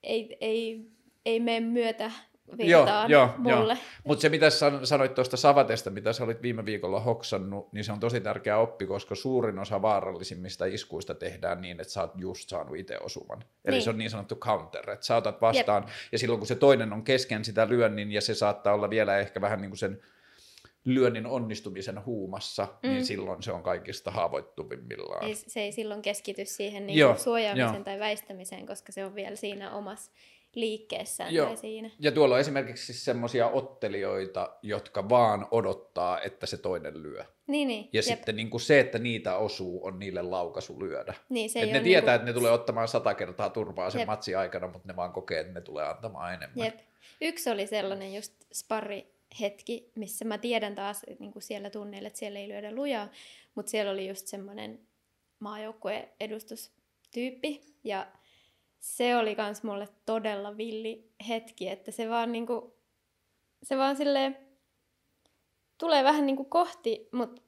ei, 0.03 0.37
ei, 0.41 0.85
ei 1.25 1.39
mene 1.39 1.59
myötä 1.59 2.11
virtaan 2.57 3.09
joo, 3.11 3.29
mulle. 3.37 3.77
Mutta 4.03 4.21
se, 4.21 4.29
mitä 4.29 4.49
san- 4.49 4.87
sanoit 4.87 5.13
tuosta 5.13 5.37
Savatesta, 5.37 5.89
mitä 5.89 6.13
sä 6.13 6.23
olit 6.23 6.41
viime 6.41 6.65
viikolla 6.65 6.99
hoksannut, 6.99 7.73
niin 7.73 7.83
se 7.83 7.91
on 7.91 7.99
tosi 7.99 8.21
tärkeä 8.21 8.57
oppi, 8.57 8.85
koska 8.85 9.15
suurin 9.15 9.59
osa 9.59 9.81
vaarallisimmista 9.81 10.65
iskuista 10.65 11.15
tehdään 11.15 11.61
niin, 11.61 11.79
että 11.79 11.93
sä 11.93 12.01
oot 12.01 12.11
just 12.15 12.49
saanut 12.49 12.77
itse 12.77 12.99
osuman. 12.99 13.43
Eli 13.65 13.75
Niin. 13.75 13.83
se 13.83 13.89
on 13.89 13.97
niin 13.97 14.09
sanottu 14.09 14.35
counter, 14.35 14.89
että 14.89 15.05
sä 15.05 15.15
otat 15.15 15.41
vastaan, 15.41 15.85
ja 16.11 16.19
silloin 16.19 16.39
kun 16.39 16.47
se 16.47 16.55
toinen 16.55 16.93
on 16.93 17.03
kesken 17.03 17.45
sitä 17.45 17.69
lyönnin, 17.69 18.11
ja 18.11 18.21
se 18.21 18.35
saattaa 18.35 18.73
olla 18.73 18.89
vielä 18.89 19.17
ehkä 19.17 19.41
vähän 19.41 19.61
niin 19.61 19.69
kuin 19.71 19.77
sen 19.77 20.01
lyönnin 20.87 21.25
onnistumisen 21.25 22.05
huumassa, 22.05 22.63
mm. 22.83 22.89
niin 22.89 23.01
Mm. 23.01 23.05
silloin 23.05 23.43
se 23.43 23.51
on 23.51 23.63
kaikista 23.63 24.11
haavoittuvimmillaan. 24.11 25.25
Ei, 25.25 25.35
se 25.35 25.59
ei 25.61 25.71
silloin 25.71 26.01
keskity 26.01 26.45
siihen 26.45 26.87
niin 26.87 26.99
Joo, 26.99 27.15
suojaamiseen 27.17 27.73
joo. 27.75 27.83
tai 27.83 27.99
väistämiseen, 27.99 28.65
koska 28.67 28.91
se 28.91 29.05
on 29.05 29.15
vielä 29.15 29.35
siinä 29.35 29.71
omassa 29.71 30.11
liikkeessään 30.55 31.33
Joo. 31.33 31.47
tai 31.47 31.57
siinä. 31.57 31.89
Ja 31.99 32.11
tuolla 32.11 32.35
on 32.35 32.41
esimerkiksi 32.41 32.85
siis 32.85 33.05
semmoisia 33.05 33.47
ottelijoita, 33.47 34.49
jotka 34.61 35.09
vaan 35.09 35.47
odottaa, 35.51 36.21
että 36.21 36.45
se 36.45 36.57
toinen 36.57 37.03
lyö. 37.03 37.23
Niin, 37.47 37.67
niin. 37.67 37.89
Ja 37.93 37.97
jep. 37.97 38.03
sitten 38.05 38.35
niin 38.35 38.49
kuin 38.49 38.61
se, 38.61 38.79
että 38.79 38.99
niitä 38.99 39.35
osuu, 39.37 39.85
on 39.85 39.99
niille 39.99 40.21
laukaisu 40.21 40.79
lyödä. 40.79 41.13
niin, 41.29 41.49
se 41.49 41.61
Et 41.61 41.71
ne 41.71 41.79
tietää, 41.79 42.15
niinku- 42.15 42.15
että 42.15 42.25
ne 42.25 42.33
tulee 42.33 42.51
ottamaan 42.51 42.87
sata 42.87 43.13
kertaa 43.13 43.49
turpaa 43.49 43.89
sen 43.89 43.99
Jep. 43.99 44.07
matsin 44.07 44.37
aikana, 44.37 44.67
mutta 44.67 44.87
ne 44.87 44.95
vaan 44.95 45.13
kokee, 45.13 45.39
että 45.39 45.53
ne 45.53 45.61
tulee 45.61 45.85
antamaan 45.85 46.33
enemmän. 46.33 46.65
Jep. 46.65 46.75
Yksi 47.21 47.49
oli 47.49 47.67
sellainen 47.67 48.13
just 48.15 48.33
sparri 48.53 49.16
hetki, 49.41 49.91
missä 49.95 50.25
mä 50.25 50.37
tiedän 50.37 50.75
taas 50.75 51.03
että 51.07 51.23
niin 51.23 51.33
kuin 51.33 51.43
siellä 51.43 51.69
tunneilla, 51.69 52.07
että 52.07 52.19
siellä 52.19 52.39
ei 52.39 52.47
lyödä 52.47 52.75
lujaa, 52.75 53.09
mutta 53.55 53.69
siellä 53.69 53.91
oli 53.91 54.07
just 54.07 54.27
semmoinen 54.27 54.79
maajoukkueen 55.39 56.09
edustustyyppi 56.19 57.61
ja 57.83 58.07
se 58.79 59.15
oli 59.15 59.35
kans 59.35 59.63
mulle 59.63 59.87
todella 60.05 60.57
villi 60.57 61.11
hetki, 61.27 61.69
että 61.69 61.91
se 61.91 62.09
vaan 62.09 62.31
niinku, 62.31 62.77
se 63.63 63.77
vaan 63.77 63.95
silleen 63.95 64.37
tulee 65.77 66.03
vähän 66.03 66.25
niinku 66.25 66.43
kohti, 66.45 67.09
mutta 67.11 67.41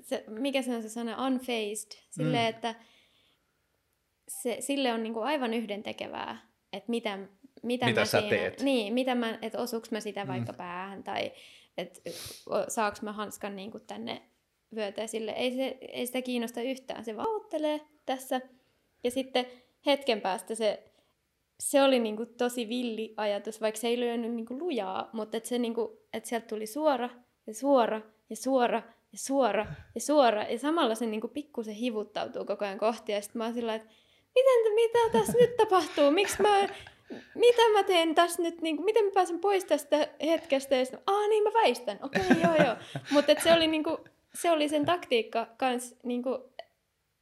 se, 0.00 0.24
mikä 0.28 0.62
se 0.62 0.76
on 0.76 0.82
se 0.82 0.88
sana, 0.88 1.26
unfazed, 1.26 1.98
silleen, 2.10 2.44
Mm. 2.44 2.56
että 2.56 2.74
se, 4.28 4.56
sille 4.60 4.92
on 4.92 5.02
niinku 5.02 5.20
aivan 5.20 5.54
yhdentekevää, 5.54 6.50
että 6.72 6.90
mitä, 6.90 7.18
mitä, 7.66 7.86
Mitä 7.86 8.00
mä 8.00 8.04
sä 8.04 8.20
siinä, 8.20 8.36
teet. 8.36 8.60
Niin, 8.60 8.94
mitä 8.94 9.14
mä, 9.14 9.38
että 9.42 9.58
osuuks 9.58 9.90
mä 9.90 10.00
sitä 10.00 10.26
vaikka 10.26 10.52
Mm. 10.52 10.56
päähän 10.58 11.02
tai 11.02 11.32
että 11.78 12.00
saaks 12.68 13.02
mä 13.02 13.12
hanskan 13.12 13.56
niinku 13.56 13.78
tänne 13.78 14.22
vyötä 14.74 15.06
sille. 15.06 15.30
Ei, 15.30 15.56
se, 15.56 15.78
ei 15.80 16.06
sitä 16.06 16.22
kiinnosta 16.22 16.60
yhtään, 16.60 17.04
se 17.04 17.16
vaan 17.16 17.26
tässä. 18.06 18.40
Ja 19.04 19.10
sitten 19.10 19.46
hetken 19.86 20.20
päästä 20.20 20.54
se, 20.54 20.82
se 21.60 21.82
oli 21.82 21.98
niinku 21.98 22.26
tosi 22.26 22.68
villi 22.68 23.14
ajatus, 23.16 23.60
vaikka 23.60 23.80
se 23.80 23.88
ei 23.88 24.00
lyönyt 24.00 24.32
niinku 24.34 24.58
lujaa, 24.58 25.10
mutta 25.12 25.36
et 25.36 25.44
se 25.44 25.58
niinku, 25.58 26.00
et 26.12 26.24
sieltä 26.24 26.46
tuli 26.46 26.66
suora 26.66 27.10
ja 27.46 27.54
suora 27.54 28.00
ja 28.30 28.36
suora 28.36 28.82
ja 29.12 29.18
suora 29.18 29.66
ja 29.94 30.00
suora. 30.00 30.42
Ja 30.42 30.58
samalla 30.58 30.94
se 30.94 31.06
niinku 31.06 31.28
pikkusen 31.28 31.74
hivuttautuu 31.74 32.44
koko 32.44 32.64
ajan 32.64 32.78
kohti. 32.78 33.12
Ja 33.12 33.20
sitten 33.20 33.38
mä 33.38 33.44
oon 33.44 33.54
sillä 33.54 33.74
että 33.74 33.88
miten, 34.34 34.74
mitä 34.74 35.18
tässä 35.18 35.38
nyt 35.40 35.56
tapahtuu? 35.56 36.10
Miksi 36.10 36.42
mä, 36.42 36.68
mitä 37.34 37.62
mä 37.72 37.82
teen 37.82 38.14
tässä 38.14 38.42
nyt, 38.42 38.60
niin 38.62 38.84
miten 38.84 39.04
mä 39.04 39.10
pääsen 39.14 39.38
pois 39.38 39.64
tästä 39.64 40.08
hetkestä? 40.26 40.76
Ja 40.76 40.84
sitten, 40.84 41.00
Aa, 41.06 41.28
niin 41.28 41.42
mä 41.42 41.50
väistän. 41.52 41.98
Okei, 42.02 42.22
okay, 42.30 42.36
joo, 42.44 42.66
joo. 42.66 42.76
Mutta 43.10 43.32
se 43.42 43.52
oli 43.52 43.66
niinku, 43.66 43.98
se 44.34 44.50
oli 44.50 44.68
sen 44.68 44.84
taktiikka 44.86 45.46
kans, 45.56 45.94
niinku, 46.02 46.52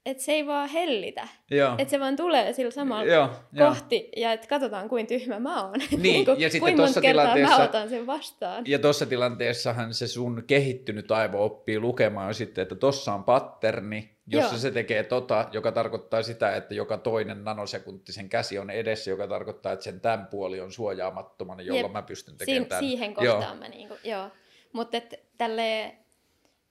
että 0.06 0.22
se 0.22 0.32
ei 0.32 0.46
vaan 0.46 0.68
hellitä. 0.68 1.28
Joo. 1.50 1.74
Että 1.78 1.90
se 1.90 2.00
vaan 2.00 2.16
tulee 2.16 2.52
sillä 2.52 2.70
samalla 2.70 3.04
Joo, 3.04 3.28
joo. 3.52 3.68
kohti, 3.68 4.08
ja 4.16 4.32
että 4.32 4.46
katsotaan, 4.46 4.88
kuin 4.88 5.06
tyhmä 5.06 5.38
mä 5.38 5.62
oon. 5.64 5.74
Niin, 6.02 6.26
ja 6.26 6.34
sitten 6.34 6.60
kuinka 6.60 6.76
monta 6.82 6.86
tossa 6.86 7.00
kertaa 7.00 7.24
tilanteessa- 7.34 7.58
mä 7.58 7.64
otan 7.64 7.88
sen 7.88 8.06
vastaan. 8.06 8.64
Ja 8.66 8.78
tuossa 8.78 9.06
tilanteessahan 9.06 9.94
se 9.94 10.06
sun 10.06 10.44
kehittynyt 10.46 11.10
aivo 11.12 11.44
oppii 11.44 11.80
lukemaan 11.80 12.34
sitten, 12.34 12.62
että 12.62 12.74
tossa 12.74 13.14
on 13.14 13.24
patterni, 13.24 14.13
jossa 14.26 14.54
Joo. 14.54 14.58
se 14.58 14.70
tekee 14.70 15.02
tota, 15.02 15.48
joka 15.52 15.72
tarkoittaa 15.72 16.22
sitä, 16.22 16.56
että 16.56 16.74
joka 16.74 16.98
toinen 16.98 17.44
nanosekunttisen 17.44 18.28
käsi 18.28 18.58
on 18.58 18.70
edessä, 18.70 19.10
joka 19.10 19.26
tarkoittaa, 19.26 19.72
että 19.72 19.84
sen 19.84 20.00
tämän 20.00 20.26
puoli 20.26 20.60
on 20.60 20.72
suojaamattomana, 20.72 21.62
jolloin 21.62 21.84
Jep. 21.84 21.92
mä 21.92 22.02
pystyn 22.02 22.36
tekemään 22.36 22.60
Siin, 22.60 22.68
tämän. 22.68 22.84
siihen 22.84 23.14
Joo. 23.20 23.34
kohtaan 23.34 23.58
mä 23.58 23.68
niinku, 23.68 23.94
joo. 24.04 24.30
Mutta 24.72 24.98
tälleen, 25.38 25.98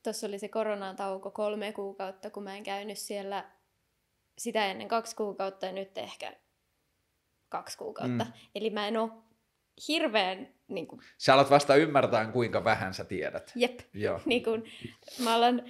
tuossa 0.03 0.27
oli 0.27 0.39
se 0.39 0.47
koronatauko 0.47 1.31
kolme 1.31 1.71
kuukautta, 1.73 2.29
kun 2.29 2.43
mä 2.43 2.55
en 2.57 2.63
käynyt 2.63 2.97
siellä 2.97 3.45
sitä 4.37 4.65
ennen 4.65 4.87
kaksi 4.87 5.15
kuukautta 5.15 5.65
ja 5.65 5.71
nyt 5.71 5.97
ehkä 5.97 6.33
kaksi 7.49 7.77
kuukautta. 7.77 8.23
Mm. 8.23 8.31
Eli 8.55 8.69
mä 8.69 8.87
en 8.87 8.97
ole 8.97 9.09
hirveän, 9.87 10.53
niin 10.67 10.87
kuin, 10.87 11.01
Sä 11.17 11.33
alat 11.33 11.49
vasta 11.49 11.75
ymmärtää, 11.75 12.25
kuinka 12.25 12.63
vähän 12.63 12.93
sä 12.93 13.05
tiedät. 13.05 13.51
jep, 13.55 13.79
Joo. 13.93 14.19
niin 14.25 14.43
kuin, 14.43 14.63
mä 15.23 15.35
alan 15.35 15.63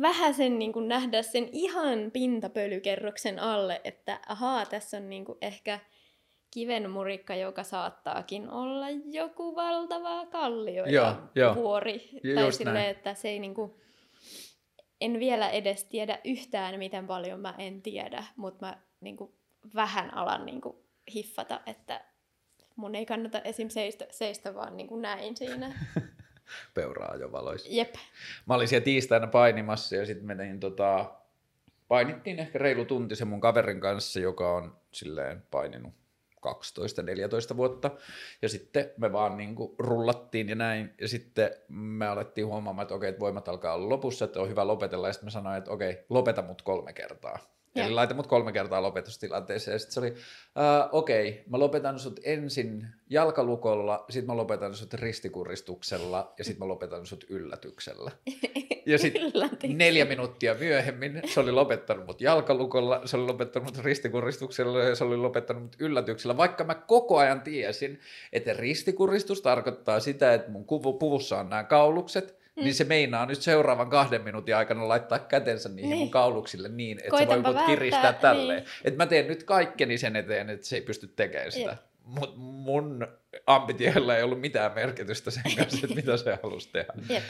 vähän 0.00 0.34
sen 0.34 0.58
niin 0.58 0.72
kuin 0.72 0.88
nähdä 0.88 1.22
sen 1.22 1.48
ihan 1.52 2.10
pintapölykerroksen 2.12 3.38
alle, 3.38 3.80
että 3.84 4.20
ahaa, 4.28 4.66
tässä 4.66 4.96
on 4.96 5.10
niin 5.10 5.24
kuin 5.24 5.38
ehkä 5.40 5.80
kivenmurikka, 6.50 7.34
joka 7.34 7.62
saattaakin 7.62 8.50
olla 8.50 8.86
joku 9.04 9.56
valtava 9.56 10.26
kallio 10.26 10.84
ja 11.34 11.54
vuori. 11.54 12.08
Ju- 12.22 12.34
tai 12.34 12.52
silleen, 12.52 12.74
näin. 12.74 12.90
että 12.90 13.14
se 13.14 13.28
ei 13.28 13.38
niin 13.38 13.54
kuin, 13.54 13.72
en 15.00 15.18
vielä 15.18 15.50
edes 15.50 15.84
tiedä 15.84 16.18
yhtään, 16.24 16.78
miten 16.78 17.06
paljon 17.06 17.40
mä 17.40 17.54
en 17.58 17.82
tiedä, 17.82 18.24
mutta 18.36 18.66
mä 18.66 18.78
niin 19.00 19.16
kuin, 19.16 19.32
vähän 19.74 20.14
alan 20.14 20.46
niin 20.46 20.60
kuin, 20.60 20.76
hiffata, 21.14 21.60
että 21.66 22.04
mun 22.76 22.94
ei 22.94 23.06
kannata 23.06 23.40
esim. 23.40 23.68
seistä, 23.68 24.06
seistä 24.10 24.54
vaan 24.54 24.76
niin 24.76 24.86
kuin 24.86 25.02
näin 25.02 25.36
siinä. 25.36 25.72
Peuraa 26.74 27.16
jo 27.16 27.32
valoissa. 27.32 27.68
Jep. 27.72 27.94
Mä 28.46 28.54
olin 28.54 28.68
siellä 28.68 28.84
tiistaina 28.84 29.26
painimassa 29.26 29.96
ja 29.96 30.06
sitten 30.06 30.26
menin 30.26 30.60
tota, 30.60 31.10
painittiin 31.88 32.38
ehkä 32.38 32.58
reilu 32.58 32.84
tunti 32.84 33.16
sen 33.16 33.28
mun 33.28 33.40
kaverin 33.40 33.80
kanssa, 33.80 34.20
joka 34.20 34.52
on 34.54 34.76
silleen 34.92 35.42
paininut 35.50 35.94
12-14 37.52 37.56
vuotta. 37.56 37.90
Ja 38.42 38.48
sitten 38.48 38.90
me 38.96 39.12
vaan 39.12 39.36
niin 39.36 39.54
kuin 39.54 39.74
rullattiin 39.78 40.48
ja 40.48 40.54
näin. 40.54 40.94
Ja 41.00 41.08
sitten 41.08 41.50
me 41.68 42.06
alettiin 42.06 42.46
huomaamaan, 42.46 42.82
että 42.84 42.94
okei, 42.94 43.08
että 43.08 43.20
voimat 43.20 43.48
alkaa 43.48 43.74
olla 43.74 43.88
lopussa, 43.88 44.24
että 44.24 44.40
on 44.40 44.48
hyvä 44.48 44.66
lopetella. 44.66 45.06
Ja 45.06 45.12
sitten 45.12 45.26
mä 45.26 45.30
sanoin, 45.30 45.58
että 45.58 45.70
okei, 45.70 46.04
lopeta 46.08 46.42
mut 46.42 46.62
kolme 46.62 46.92
kertaa. 46.92 47.38
Eli 47.76 47.90
laita 47.90 48.14
mut 48.14 48.26
kolme 48.26 48.52
kertaa 48.52 48.82
lopetustilanteeseen. 48.82 49.72
Ja 49.72 49.78
sitten 49.78 49.94
se 49.94 50.00
oli, 50.00 50.14
äh, 50.58 50.88
okei, 50.92 51.44
mä 51.50 51.58
lopetan 51.58 51.98
sut 51.98 52.20
ensin 52.24 52.86
jalkalukolla, 53.10 54.04
sitten 54.10 54.26
mä 54.26 54.36
lopetan 54.36 54.74
sut 54.74 54.94
ristikuristuksella 54.94 56.34
ja 56.38 56.44
sitten 56.44 56.66
mä 56.66 56.68
lopetan 56.68 57.06
sut 57.06 57.24
yllätyksellä. 57.28 58.10
Ja 58.86 58.98
sitten 58.98 59.32
neljä 59.64 60.04
minuuttia 60.04 60.54
myöhemmin 60.54 61.22
se 61.26 61.40
oli 61.40 61.52
lopettanut 61.52 62.06
mut 62.06 62.20
jalkalukolla, 62.20 63.00
se 63.04 63.16
oli 63.16 63.26
lopettanut 63.26 63.74
mut 63.74 63.84
ristikuristuksella 63.84 64.78
ja 64.78 64.94
se 64.94 65.04
oli 65.04 65.16
lopettanut 65.16 65.62
mut 65.62 65.76
yllätyksellä, 65.78 66.36
vaikka 66.36 66.64
mä 66.64 66.74
koko 66.74 67.18
ajan 67.18 67.40
tiesin, 67.40 68.00
että 68.32 68.52
ristikuristus 68.52 69.42
tarkoittaa 69.42 70.00
sitä, 70.00 70.34
että 70.34 70.50
mun 70.50 70.64
kuvu, 70.64 70.92
puvussa 70.92 71.38
on 71.40 71.50
nämä 71.50 71.64
kaulukset, 71.64 72.43
mm. 72.56 72.62
niin 72.64 72.74
se 72.74 72.84
meinaa 72.84 73.26
nyt 73.26 73.42
seuraavan 73.42 73.90
kahden 73.90 74.22
minuutin 74.22 74.56
aikana 74.56 74.88
laittaa 74.88 75.18
kätensä 75.18 75.68
niihin 75.68 75.82
niin. 75.82 75.98
mun 75.98 76.04
Niin. 76.04 76.10
kauluksille 76.10 76.68
niin, 76.68 76.98
että 76.98 77.04
se 77.04 77.10
voi 77.10 77.26
Koitanpa 77.26 77.48
mut 77.48 77.56
välttää, 77.56 77.74
kiristää 77.76 78.12
tälleen. 78.12 78.62
niin. 78.62 78.72
Että 78.84 78.98
mä 78.98 79.06
teen 79.06 79.26
nyt 79.26 79.42
kaikkeni 79.44 79.98
sen 79.98 80.16
eteen, 80.16 80.50
että 80.50 80.66
se 80.66 80.76
ei 80.76 80.82
pysty 80.82 81.06
tekemään 81.06 81.52
sitä. 81.52 81.70
Jep. 81.70 81.80
mutta 82.04 82.36
mun 82.36 83.08
ambitioilla 83.46 84.16
ei 84.16 84.22
ollut 84.22 84.40
mitään 84.40 84.74
merkitystä 84.74 85.30
sen 85.30 85.42
kanssa, 85.56 85.78
että 85.82 85.94
mitä 85.94 86.16
se 86.16 86.38
halusi 86.42 86.68
tehdä. 86.72 86.92
Jep. 87.14 87.22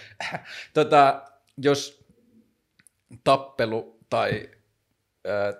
Tota, 0.74 1.22
jos 1.62 2.04
tappelu 3.24 3.98
tai 4.10 4.50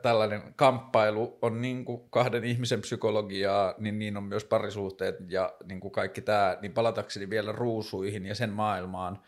tällainen 0.03 0.43
kamppailu 0.57 1.39
on 1.43 1.62
niin 1.62 1.85
kuin 1.85 2.03
kahden 2.11 2.45
ihmisen 2.45 2.81
psykologiaa, 2.81 3.74
niin 3.78 3.99
niin 3.99 4.16
on 4.16 4.23
myös 4.23 4.45
parisuhteet 4.45 5.16
ja 5.28 5.55
niin 5.65 5.81
kuin 5.81 5.93
kaikki 5.93 6.20
tämä, 6.20 6.59
niin 6.62 6.73
palatakseni 6.73 7.31
vielä 7.31 7.53
ruusuihin 7.53 8.27
ja 8.27 8.35
sen 8.35 8.51
maailmaan, 8.51 9.23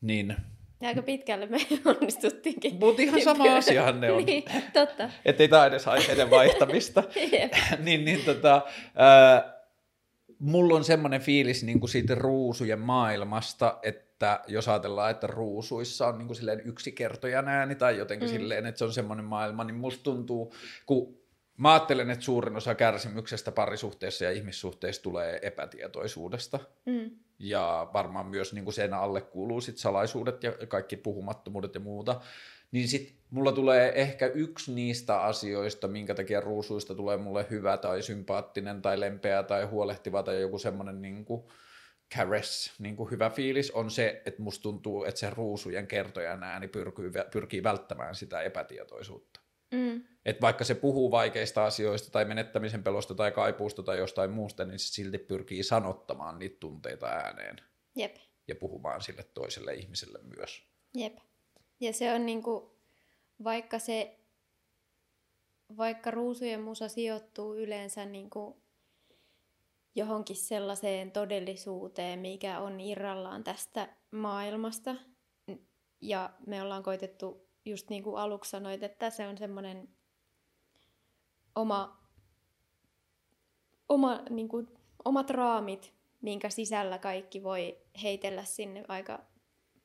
niin 0.00 0.36
Ja 0.80 0.88
aika 0.88 1.02
pitkälle 1.02 1.46
me 1.46 1.58
onnistuttiinkin. 1.96 2.74
Mutta 2.74 3.02
ihan 3.02 3.20
sama 3.22 3.56
asiahan 3.56 4.00
ne 4.00 4.12
on. 4.12 4.24
niin, 4.26 4.44
totta. 4.72 5.10
Että 5.24 5.42
ei 5.42 5.48
tämä 5.48 5.66
edes 5.66 5.88
aiheiden 5.88 6.30
vaihtamista. 6.30 7.02
Niin, 7.78 8.04
niin 8.04 8.24
tota, 8.24 8.62
ää, 8.94 9.58
mulla 10.38 10.76
on 10.76 10.84
semmoinen 10.84 11.20
fiilis 11.20 11.64
niin 11.64 11.80
kuin 11.80 11.90
siitä 11.90 12.14
ruusujen 12.14 12.80
maailmasta, 12.80 13.78
että 13.82 14.40
jos 14.46 14.68
ajatellaan, 14.68 15.10
että 15.10 15.26
ruusuissa 15.26 16.06
on 16.06 16.18
niin 16.18 16.26
kuin 16.26 16.36
silleen 16.36 16.62
yksi 16.64 16.92
kertojan 16.92 17.48
ääni 17.48 17.74
tai 17.74 17.98
jotenkin 17.98 18.28
mm. 18.28 18.32
silleen, 18.32 18.66
että 18.66 18.78
se 18.78 18.84
on 18.84 18.92
semmoinen 18.92 19.24
maailma, 19.24 19.64
niin 19.64 19.76
musta 19.76 20.02
tuntuu, 20.02 20.54
kun 20.86 21.18
mä 21.56 21.72
ajattelen, 21.72 22.10
että 22.10 22.24
suurin 22.24 22.56
osa 22.56 22.74
kärsimyksestä 22.74 23.52
parisuhteessa 23.52 24.24
ja 24.24 24.30
ihmissuhteessa 24.30 25.02
tulee 25.02 25.38
epätietoisuudesta. 25.42 26.58
Mm. 26.86 27.10
Ja 27.38 27.90
varmaan 27.92 28.26
myös 28.26 28.52
niin 28.52 28.64
kuin 28.64 28.74
sen 28.74 28.94
alle 28.94 29.20
kuuluu 29.20 29.60
sit 29.60 29.78
salaisuudet 29.78 30.42
ja 30.42 30.52
kaikki 30.68 30.96
puhumattomuudet 30.96 31.74
ja 31.74 31.80
muuta. 31.80 32.20
Niin 32.72 32.88
sit 32.88 33.14
mulla 33.30 33.52
tulee 33.52 33.92
ehkä 33.94 34.26
yksi 34.26 34.72
niistä 34.72 35.20
asioista, 35.20 35.88
minkä 35.88 36.14
takia 36.14 36.40
ruusuista 36.40 36.94
tulee 36.94 37.16
mulle 37.16 37.46
hyvä 37.50 37.76
tai 37.76 38.02
sympaattinen 38.02 38.82
tai 38.82 39.00
lempeä 39.00 39.42
tai 39.42 39.64
huolehtiva 39.64 40.22
tai 40.22 40.40
joku 40.40 40.58
semmoinen 40.58 41.02
niin 41.02 41.26
caress, 42.14 42.80
niin 42.80 42.96
kuin 42.96 43.10
hyvä 43.10 43.30
fiilis, 43.30 43.70
on 43.70 43.90
se, 43.90 44.22
että 44.26 44.42
musta 44.42 44.62
tuntuu, 44.62 45.04
että 45.04 45.20
se 45.20 45.30
ruusujen 45.30 45.86
kertojan 45.86 46.42
ääni 46.42 46.68
pyrkii 47.30 47.62
välttämään 47.62 48.14
sitä 48.14 48.40
epätietoisuutta. 48.40 49.37
Mm. 49.70 50.04
Että 50.24 50.40
vaikka 50.40 50.64
se 50.64 50.74
puhuu 50.74 51.10
vaikeista 51.10 51.64
asioista 51.64 52.10
tai 52.10 52.24
menettämisen 52.24 52.82
pelosta 52.82 53.14
tai 53.14 53.32
kaipuusta 53.32 53.82
tai 53.82 53.98
jostain 53.98 54.30
muusta, 54.30 54.64
niin 54.64 54.78
se 54.78 54.92
silti 54.92 55.18
pyrkii 55.18 55.62
sanottamaan 55.62 56.38
niitä 56.38 56.56
tunteita 56.60 57.06
ääneen 57.06 57.56
Jep. 57.94 58.16
ja 58.48 58.54
puhumaan 58.54 59.02
sille 59.02 59.22
toiselle 59.34 59.74
ihmiselle 59.74 60.18
myös. 60.36 60.62
Jep. 60.94 61.16
Ja 61.80 61.92
se 61.92 62.12
on 62.12 62.26
niinku, 62.26 62.76
vaikka 63.44 63.78
se, 63.78 64.18
vaikka 65.76 66.10
ruusujen 66.10 66.60
musa 66.60 66.88
sijoittuu 66.88 67.56
yleensä 67.56 68.04
niinku 68.04 68.62
johonkin 69.94 70.36
sellaiseen 70.36 71.10
todellisuuteen, 71.10 72.18
mikä 72.18 72.60
on 72.60 72.80
irrallaan 72.80 73.44
tästä 73.44 73.88
maailmasta. 74.10 74.94
Ja 76.00 76.30
me 76.46 76.62
ollaan 76.62 76.82
koitettu, 76.82 77.47
just 77.64 77.90
niin 77.90 78.02
kuin 78.02 78.16
aluksi 78.16 78.50
sanoit, 78.50 78.82
että 78.82 79.10
se 79.10 79.26
on 79.26 79.38
semmoinen 79.38 79.88
oma, 81.54 81.98
oma 83.88 84.22
niin 84.30 84.48
kuin, 84.48 84.68
omat 85.04 85.30
raamit, 85.30 85.94
minkä 86.20 86.50
sisällä 86.50 86.98
kaikki 86.98 87.42
voi 87.42 87.78
heitellä 88.02 88.44
sinne 88.44 88.84
aika 88.88 89.20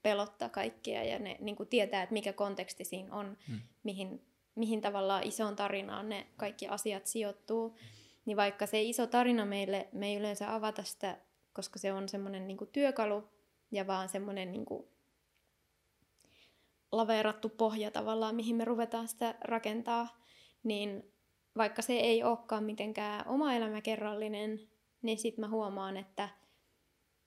pelottaa 0.02 0.50
kaikkia 0.50 1.04
ja 1.04 1.20
ne 1.20 1.38
niin 1.40 1.56
kuin 1.56 1.70
tietää, 1.70 2.04
että 2.04 2.14
mikä 2.14 2.34
konteksti 2.34 2.86
siinä 2.86 3.16
on, 3.16 3.38
hmm. 3.48 3.60
mihin, 3.84 4.26
mihin 4.56 4.82
tavallaan 4.82 5.24
isoon 5.24 5.56
tarinaan 5.56 6.10
ne 6.10 6.28
kaikki 6.38 6.68
asiat 6.68 7.08
sijoittuu. 7.08 7.78
Niin 8.26 8.38
vaikka 8.38 8.66
se 8.66 8.82
iso 8.82 9.08
tarina 9.08 9.46
meille, 9.46 9.88
me 9.92 10.08
ei 10.08 10.16
yleensä 10.16 10.56
avata 10.56 10.84
sitä, 10.84 11.18
koska 11.54 11.80
se 11.80 11.94
on 11.94 12.10
semmoinen 12.10 12.48
niin 12.48 12.58
työkalu 12.72 13.24
ja 13.72 13.88
vaan 13.88 14.10
semmoinen 14.10 14.52
niin 14.52 14.66
kuin 14.66 14.88
laveerattu 16.98 17.50
pohja 17.50 17.92
tavallaan, 17.92 18.36
mihin 18.36 18.56
me 18.56 18.66
ruvetaan 18.66 19.08
sitä 19.08 19.36
rakentaa, 19.42 20.24
niin 20.64 21.14
vaikka 21.58 21.82
se 21.82 21.94
ei 21.94 22.24
olekaan 22.24 22.64
mitenkään 22.64 23.28
oma 23.28 23.54
elämäkerrallinen, 23.54 24.60
niin 25.02 25.18
sitten 25.18 25.42
mä 25.42 25.50
huomaan, 25.50 25.98
että 25.98 26.30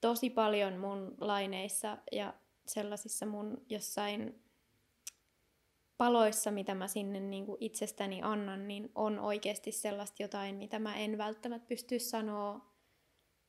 tosi 0.01 0.30
paljon 0.30 0.76
mun 0.76 1.14
laineissa 1.20 1.98
ja 2.12 2.34
sellaisissa 2.66 3.26
mun 3.26 3.64
jossain 3.68 4.43
paloissa, 5.98 6.51
mitä 6.51 6.74
mä 6.74 6.88
sinne 6.88 7.20
niin 7.20 7.47
kuin 7.47 7.56
itsestäni 7.60 8.22
annan, 8.22 8.68
niin 8.68 8.90
on 8.94 9.18
oikeasti 9.18 9.72
sellaista 9.72 10.22
jotain, 10.22 10.55
mitä 10.55 10.78
mä 10.78 10.97
en 10.97 11.18
välttämättä 11.18 11.68
pysty 11.68 11.98
sanoa 11.98 12.74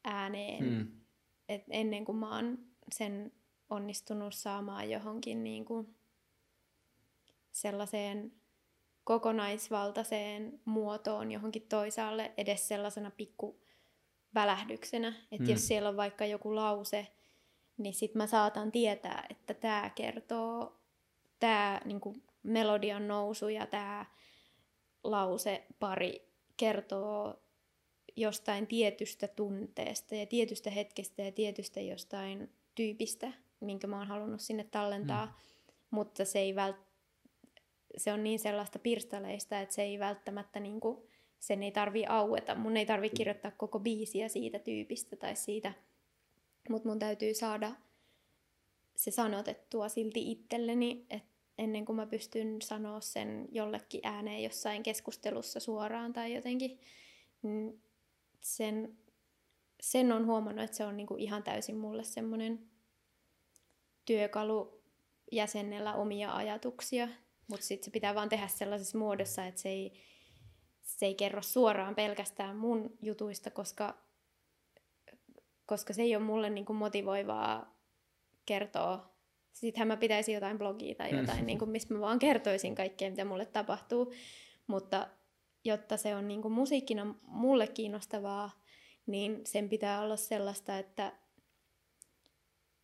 ääneen. 0.03 0.65
Hmm. 0.65 0.87
Et 1.49 1.63
ennen 1.69 2.05
kuin 2.05 2.15
mä 2.15 2.35
oon 2.35 2.57
sen 2.91 3.31
onnistunut 3.69 4.33
saamaan 4.33 4.89
johonkin 4.89 5.43
niin 5.43 5.65
kuin 5.65 5.96
sellaiseen 7.61 8.31
kokonaisvaltaiseen 9.03 10.59
muotoon 10.65 11.31
johonkin 11.31 11.67
toisaalle 11.69 12.31
edes 12.37 12.67
sellaisena 12.67 13.11
pikku 13.11 13.59
välähdyksenä. 14.35 15.07
Että 15.07 15.43
hmm. 15.43 15.49
jos 15.49 15.67
siellä 15.67 15.89
on 15.89 15.97
vaikka 15.97 16.25
joku 16.25 16.55
lause, 16.55 17.07
niin 17.77 17.93
sit 17.93 18.15
mä 18.15 18.27
saatan 18.27 18.71
tietää, 18.71 19.25
että 19.29 19.53
tämä 19.53 19.91
kertoo, 19.95 20.79
tämä 21.39 21.81
niinku, 21.85 22.15
melodian 22.43 23.07
nousu 23.07 23.49
ja 23.49 23.65
tämä 23.65 24.05
lause 25.03 25.65
pari 25.79 26.27
kertoo 26.57 27.39
jostain 28.15 28.67
tietystä 28.67 29.27
tunteesta 29.27 30.15
ja 30.15 30.25
tietystä 30.25 30.69
hetkestä 30.69 31.21
ja 31.21 31.31
tietystä 31.31 31.81
jostain 31.81 32.49
tyypistä, 32.75 33.31
minkä 33.59 33.87
mä 33.87 33.97
oon 33.97 34.07
halunnut 34.07 34.41
sinne 34.41 34.63
tallentaa, 34.63 35.25
mm. 35.25 35.31
mutta 35.91 36.25
se 36.25 36.39
ei 36.39 36.55
vält- 36.55 36.86
se 37.97 38.13
on 38.13 38.23
niin 38.23 38.39
sellaista 38.39 38.79
pirstaleista, 38.79 39.59
että 39.59 39.75
se 39.75 39.81
ei 39.81 39.99
välttämättä 39.99 40.59
niinku, 40.59 41.07
sen 41.39 41.63
ei 41.63 41.71
tarvi 41.71 42.05
aueta. 42.05 42.55
Mun 42.55 42.77
ei 42.77 42.85
tarvi 42.85 43.09
kirjoittaa 43.09 43.51
koko 43.51 43.79
biisiä 43.79 44.27
siitä 44.27 44.59
tyypistä 44.59 45.15
tai 45.15 45.35
siitä, 45.35 45.73
mutta 46.69 46.89
mun 46.89 46.99
täytyy 46.99 47.33
saada 47.33 47.71
se 48.95 49.11
sanotettua 49.11 49.89
silti 49.89 50.31
itselleni, 50.31 51.05
että 51.09 51.37
ennen 51.57 51.85
kuin 51.85 51.95
mä 51.95 52.05
pystyn 52.05 52.61
sanoa 52.61 53.01
sen 53.01 53.47
jollekin 53.51 54.01
ääneen 54.03 54.43
jossain 54.43 54.83
keskustelussa 54.83 55.59
suoraan 55.59 56.13
tai 56.13 56.35
jotenkin, 56.35 56.79
niin 57.41 57.81
sen, 58.41 58.97
sen 59.81 60.11
on 60.11 60.25
huomannut, 60.25 60.65
että 60.65 60.77
se 60.77 60.85
on 60.85 60.97
niinku 60.97 61.15
ihan 61.17 61.43
täysin 61.43 61.77
mulle 61.77 62.03
semmoinen 62.03 62.59
työkalu 64.05 64.81
jäsennellä 65.31 65.93
omia 65.93 66.35
ajatuksia 66.35 67.07
mutta 67.47 67.65
sitten 67.65 67.85
se 67.85 67.91
pitää 67.91 68.15
vaan 68.15 68.29
tehdä 68.29 68.47
sellaisessa 68.47 68.97
muodossa, 68.97 69.45
että 69.45 69.61
se 69.61 69.69
ei, 69.69 69.93
se 70.81 71.05
ei 71.05 71.15
kerro 71.15 71.41
suoraan 71.41 71.95
pelkästään 71.95 72.55
mun 72.55 72.97
jutuista, 73.01 73.51
koska, 73.51 73.97
koska 75.65 75.93
se 75.93 76.01
ei 76.01 76.15
ole 76.15 76.23
mulle 76.23 76.49
niinku 76.49 76.73
motivoivaa 76.73 77.77
kertoa. 78.45 79.17
Sittenhän 79.53 79.87
mä 79.87 79.97
pitäisin 79.97 80.35
jotain 80.35 80.57
blogia 80.57 80.95
tai 80.95 81.11
mm. 81.11 81.17
jotain, 81.17 81.39
mm. 81.39 81.45
niinku, 81.45 81.65
missä 81.65 81.93
mä 81.93 81.99
vaan 81.99 82.19
kertoisin 82.19 82.75
kaikkea, 82.75 83.09
mitä 83.09 83.25
mulle 83.25 83.45
tapahtuu. 83.45 84.13
Mutta 84.67 85.07
jotta 85.63 85.97
se 85.97 86.15
on 86.15 86.27
niinku 86.27 86.49
musiikkina 86.49 87.15
mulle 87.21 87.67
kiinnostavaa, 87.67 88.61
niin 89.05 89.41
sen 89.45 89.69
pitää 89.69 90.01
olla 90.01 90.17
sellaista, 90.17 90.77
että 90.77 91.13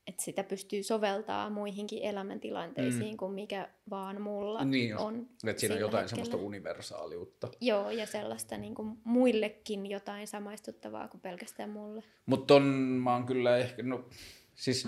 että 0.08 0.24
sitä 0.24 0.44
pystyy 0.44 0.84
soveltaa 0.84 1.50
muihinkin 1.50 2.04
elämäntilanteisiin 2.04 3.14
mm. 3.14 3.18
kuin 3.18 3.32
mikä 3.32 3.70
vaan 3.90 4.22
mulla 4.22 4.66
niin 4.66 4.98
on. 4.98 5.28
Että 5.48 5.60
siinä 5.60 5.76
on 5.76 5.82
jotain 5.82 6.04
hetkellä. 6.04 6.26
semmoista 6.26 6.38
universaaliutta. 6.38 7.50
Joo, 7.62 7.92
ja 7.92 8.06
sellaista 8.06 8.58
niin 8.58 8.76
kuin 8.76 8.98
muillekin 9.04 9.86
jotain 9.86 10.28
samaistuttavaa 10.28 11.08
kuin 11.08 11.22
pelkästään 11.22 11.70
mulle. 11.70 12.04
Mutta 12.26 12.56
on, 12.56 12.64
mä 13.04 13.14
oon 13.14 13.26
kyllä 13.26 13.58
ehkä, 13.58 13.84
no 13.84 14.10
siis 14.56 14.88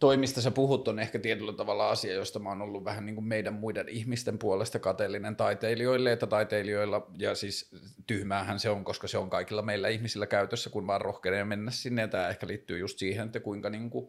toi, 0.00 0.16
mistä 0.16 0.40
sä 0.40 0.50
puhut, 0.50 0.88
on 0.88 0.98
ehkä 0.98 1.18
tietyllä 1.18 1.52
tavalla 1.52 1.90
asia, 1.90 2.14
josta 2.14 2.38
mä 2.38 2.48
oon 2.48 2.62
ollut 2.62 2.84
vähän 2.84 3.06
niin 3.06 3.14
kuin 3.14 3.24
meidän 3.24 3.54
muiden 3.54 3.88
ihmisten 3.88 4.38
puolesta 4.38 4.78
kateellinen 4.78 5.36
taiteilijoille, 5.36 6.12
että 6.12 6.26
taiteilijoilla, 6.26 7.06
ja 7.18 7.34
siis 7.34 7.70
tyhmäähän 8.06 8.60
se 8.60 8.70
on, 8.70 8.84
koska 8.84 9.08
se 9.08 9.18
on 9.18 9.30
kaikilla 9.30 9.62
meillä 9.62 9.88
ihmisillä 9.88 10.26
käytössä, 10.26 10.70
kun 10.70 10.86
vaan 10.86 11.00
rohkenee 11.00 11.44
mennä 11.44 11.70
sinne, 11.70 12.02
ja 12.02 12.08
tämä 12.08 12.28
ehkä 12.28 12.46
liittyy 12.46 12.78
just 12.78 12.98
siihen, 12.98 13.26
että 13.26 13.40
kuinka 13.40 13.70
niin 13.70 13.90
kuin 13.90 14.08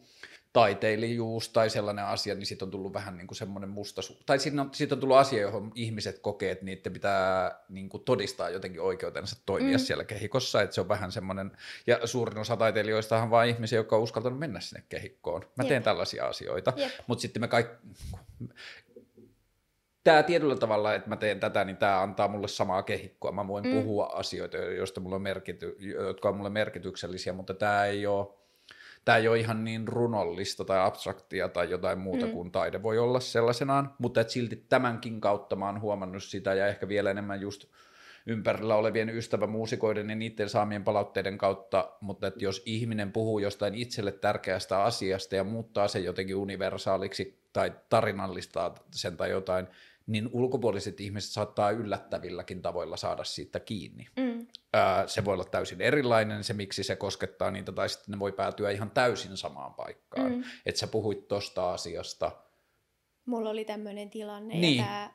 taiteilijuus 0.53 1.49
tai 1.49 1.69
sellainen 1.69 2.05
asia, 2.05 2.35
niin 2.35 2.45
siitä 2.45 2.65
on 2.65 2.71
tullut 2.71 2.93
vähän 2.93 3.17
niin 3.17 3.27
kuin 3.27 3.37
semmoinen 3.37 3.69
musta, 3.69 4.01
tai 4.25 4.39
siitä 4.39 4.61
on, 4.61 4.69
siitä 4.73 4.95
on 4.95 4.99
tullut 4.99 5.17
asia, 5.17 5.41
johon 5.41 5.71
ihmiset 5.75 6.19
kokee, 6.19 6.51
että 6.51 6.65
niiden 6.65 6.93
pitää 6.93 7.59
niin 7.69 7.89
kuin 7.89 8.03
todistaa 8.03 8.49
jotenkin 8.49 8.81
oikeutensa 8.81 9.35
toimia 9.45 9.77
mm. 9.77 9.81
siellä 9.81 10.03
kehikossa, 10.03 10.61
että 10.61 10.75
se 10.75 10.81
on 10.81 10.89
vähän 10.89 11.11
semmoinen, 11.11 11.51
ja 11.87 12.07
suurin 12.07 12.37
osa 12.37 12.57
taiteilijoista 12.57 13.23
on 13.23 13.29
vain 13.29 13.49
ihmisiä, 13.49 13.79
jotka 13.79 13.95
on 13.95 14.01
uskaltanut 14.01 14.39
mennä 14.39 14.59
sinne 14.59 14.83
kehikkoon. 14.89 15.41
Mä 15.41 15.63
Jep. 15.63 15.67
teen 15.67 15.83
tällaisia 15.83 16.27
asioita, 16.27 16.73
mutta 17.07 17.21
sitten 17.21 17.41
me 17.41 17.47
kaikki, 17.47 17.87
tämä 20.03 20.23
tietyllä 20.23 20.55
tavalla, 20.55 20.93
että 20.93 21.09
mä 21.09 21.17
teen 21.17 21.39
tätä, 21.39 21.63
niin 21.63 21.77
tämä 21.77 22.01
antaa 22.01 22.27
mulle 22.27 22.47
samaa 22.47 22.83
kehikkoa. 22.83 23.31
Mä 23.31 23.47
voin 23.47 23.65
mm. 23.65 23.71
puhua 23.71 24.05
asioita, 24.05 24.57
joista 24.57 25.01
mulla 25.01 25.15
on 25.15 25.21
merkity, 25.21 25.77
jotka 25.79 26.29
on 26.29 26.37
mulle 26.37 26.49
merkityksellisiä, 26.49 27.33
mutta 27.33 27.53
tämä 27.53 27.85
ei 27.85 28.07
ole 28.07 28.40
tämä 29.05 29.17
ei 29.17 29.27
ole 29.27 29.39
ihan 29.39 29.63
niin 29.63 29.87
runollista 29.87 30.65
tai 30.65 30.79
abstraktia 30.79 31.49
tai 31.49 31.69
jotain 31.69 31.99
muuta 31.99 32.25
mm. 32.25 32.31
kuin 32.31 32.51
taide 32.51 32.83
voi 32.83 32.99
olla 32.99 33.19
sellaisenaan, 33.19 33.93
mutta 33.97 34.21
et 34.21 34.29
silti 34.29 34.65
tämänkin 34.69 35.21
kautta 35.21 35.55
mä 35.55 35.65
oon 35.65 35.81
huomannut 35.81 36.23
sitä 36.23 36.53
ja 36.53 36.67
ehkä 36.67 36.87
vielä 36.87 37.11
enemmän 37.11 37.41
just 37.41 37.65
ympärillä 38.25 38.75
olevien 38.75 39.09
ystävämuusikoiden 39.09 40.09
ja 40.09 40.15
niiden 40.15 40.49
saamien 40.49 40.83
palautteiden 40.83 41.37
kautta, 41.37 41.91
mutta 42.01 42.27
että 42.27 42.43
jos 42.43 42.63
ihminen 42.65 43.11
puhuu 43.11 43.39
jostain 43.39 43.75
itselle 43.75 44.11
tärkeästä 44.11 44.83
asiasta 44.83 45.35
ja 45.35 45.43
muuttaa 45.43 45.87
sen 45.87 46.03
jotenkin 46.03 46.35
universaaliksi 46.35 47.41
tai 47.53 47.73
tarinallistaa 47.89 48.75
sen 48.91 49.17
tai 49.17 49.29
jotain, 49.29 49.67
niin 50.11 50.29
ulkopuoliset 50.31 51.01
ihmiset 51.01 51.31
saattaa 51.31 51.71
yllättävilläkin 51.71 52.61
tavoilla 52.61 52.97
saada 52.97 53.23
siitä 53.23 53.59
kiinni. 53.59 54.07
Mm. 54.17 54.47
se 55.05 55.25
voi 55.25 55.33
olla 55.33 55.45
täysin 55.45 55.81
erilainen, 55.81 56.43
se 56.43 56.53
miksi 56.53 56.83
se 56.83 56.95
koskettaa 56.95 57.51
niitä, 57.51 57.71
tai 57.71 57.89
sitten 57.89 58.11
ne 58.11 58.19
voi 58.19 58.31
päätyä 58.31 58.71
ihan 58.71 58.91
täysin 58.91 59.37
samaan 59.37 59.73
paikkaan. 59.73 60.31
Mm. 60.31 60.43
Että 60.65 60.79
sä 60.79 60.87
puhuit 60.87 61.27
tosta 61.27 61.73
asiasta. 61.73 62.31
Mulla 63.25 63.49
oli 63.49 63.65
tämmöinen 63.65 64.09
tilanne, 64.09 64.53
niin. 64.59 64.77
ja 64.77 64.83
tämä 64.83 65.11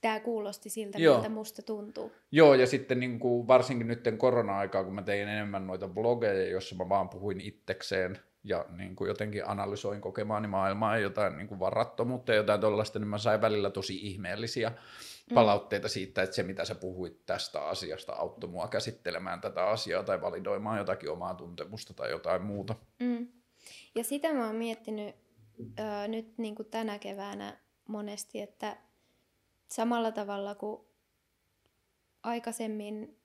tämä 0.00 0.20
kuulosti 0.20 0.70
siltä, 0.70 0.98
Joo. 0.98 1.14
miltä 1.14 1.28
musta 1.28 1.62
tuntuu. 1.62 2.12
Joo, 2.32 2.54
ja 2.54 2.66
sitten 2.66 3.00
niin 3.00 3.18
kuin 3.18 3.46
varsinkin 3.46 3.88
nyt 3.88 4.04
korona-aikaa, 4.18 4.84
kun 4.84 4.94
mä 4.94 5.02
tein 5.02 5.28
enemmän 5.28 5.66
noita 5.66 5.88
blogeja, 5.88 6.50
joissa 6.50 6.74
mä 6.74 6.88
vaan 6.88 7.08
puhuin 7.08 7.40
itsekseen 7.40 8.18
ja 8.44 8.64
niin 8.76 8.96
kuin 8.96 9.08
jotenkin 9.08 9.48
analysoin 9.48 10.00
kokemaani 10.00 10.48
maailmaa 10.48 10.96
ja 10.96 11.02
jotain 11.02 11.36
niin 11.36 11.48
kuin 11.48 11.58
varattomuutta 11.58 12.32
ja 12.32 12.36
jotain 12.36 12.60
tuollaista, 12.60 12.98
niin 12.98 13.08
mä 13.08 13.18
sain 13.18 13.40
välillä 13.40 13.70
tosi 13.70 13.96
ihmeellisiä 14.06 14.68
mm. 14.70 15.34
palautteita 15.34 15.88
siitä, 15.88 16.22
että 16.22 16.36
se 16.36 16.42
mitä 16.42 16.64
sä 16.64 16.74
puhuit 16.74 17.26
tästä 17.26 17.60
asiasta 17.60 18.12
auttoi 18.12 18.50
mua 18.50 18.68
käsittelemään 18.68 19.40
tätä 19.40 19.66
asiaa 19.66 20.02
tai 20.02 20.20
validoimaan 20.20 20.78
jotakin 20.78 21.10
omaa 21.10 21.34
tuntemusta 21.34 21.94
tai 21.94 22.10
jotain 22.10 22.42
muuta. 22.42 22.74
Mm. 23.00 23.28
Ja 23.94 24.04
sitä 24.04 24.32
mä 24.32 24.46
oon 24.46 24.56
miettinyt 24.56 25.14
ö, 25.78 26.08
nyt 26.08 26.38
niin 26.38 26.54
kuin 26.54 26.70
tänä 26.70 26.98
keväänä 26.98 27.56
monesti, 27.88 28.40
että 28.40 28.76
samalla 29.68 30.12
tavalla 30.12 30.54
kuin 30.54 30.80
aikaisemmin 32.22 33.20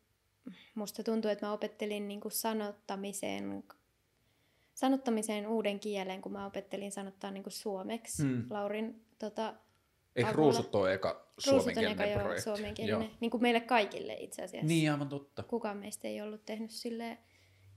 musta 0.76 1.04
tuntuu, 1.04 1.32
että 1.32 1.46
mä 1.46 1.52
opettelin 1.52 2.08
niin 2.08 2.22
kuin 2.22 2.32
sanottamiseen, 2.32 3.64
sanottamiseen 4.76 5.48
uuden 5.48 5.80
kielen, 5.80 6.22
kun 6.22 6.32
mä 6.32 6.46
opettelin 6.46 6.92
sanottaa 6.92 7.32
niin 7.32 7.44
kuin 7.44 7.54
suomeksi. 7.54 8.24
Hmm. 8.24 8.46
Laurin 8.50 9.06
tota, 9.20 9.54
Eikö 10.16 10.32
Ruusut 10.32 10.76
ole 10.76 10.94
eka 10.94 11.32
suomenkielinen 11.38 12.10
eka, 12.10 12.20
projekti? 12.20 12.50
Joo, 12.50 12.56
suomenkielinen. 12.56 13.02
Joo. 13.02 13.18
Niin 13.20 13.32
kuin 13.32 13.42
meille 13.42 13.62
kaikille 13.62 14.14
itse 14.14 14.44
asiassa. 14.44 14.68
Niin, 14.68 14.92
aivan 14.92 15.10
totta. 15.10 15.44
Kukaan 15.44 15.78
meistä 15.78 16.08
ei 16.08 16.22
ollut 16.22 16.46
tehnyt 16.46 16.72
sille 16.72 17.18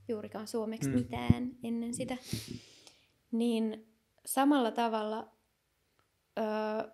juurikaan 0.07 0.47
suomeksi 0.47 0.89
hmm. 0.89 0.99
mitään 0.99 1.51
ennen 1.63 1.93
sitä. 1.93 2.17
Niin 3.31 3.87
samalla 4.25 4.71
tavalla 4.71 5.31
öö, 6.37 6.91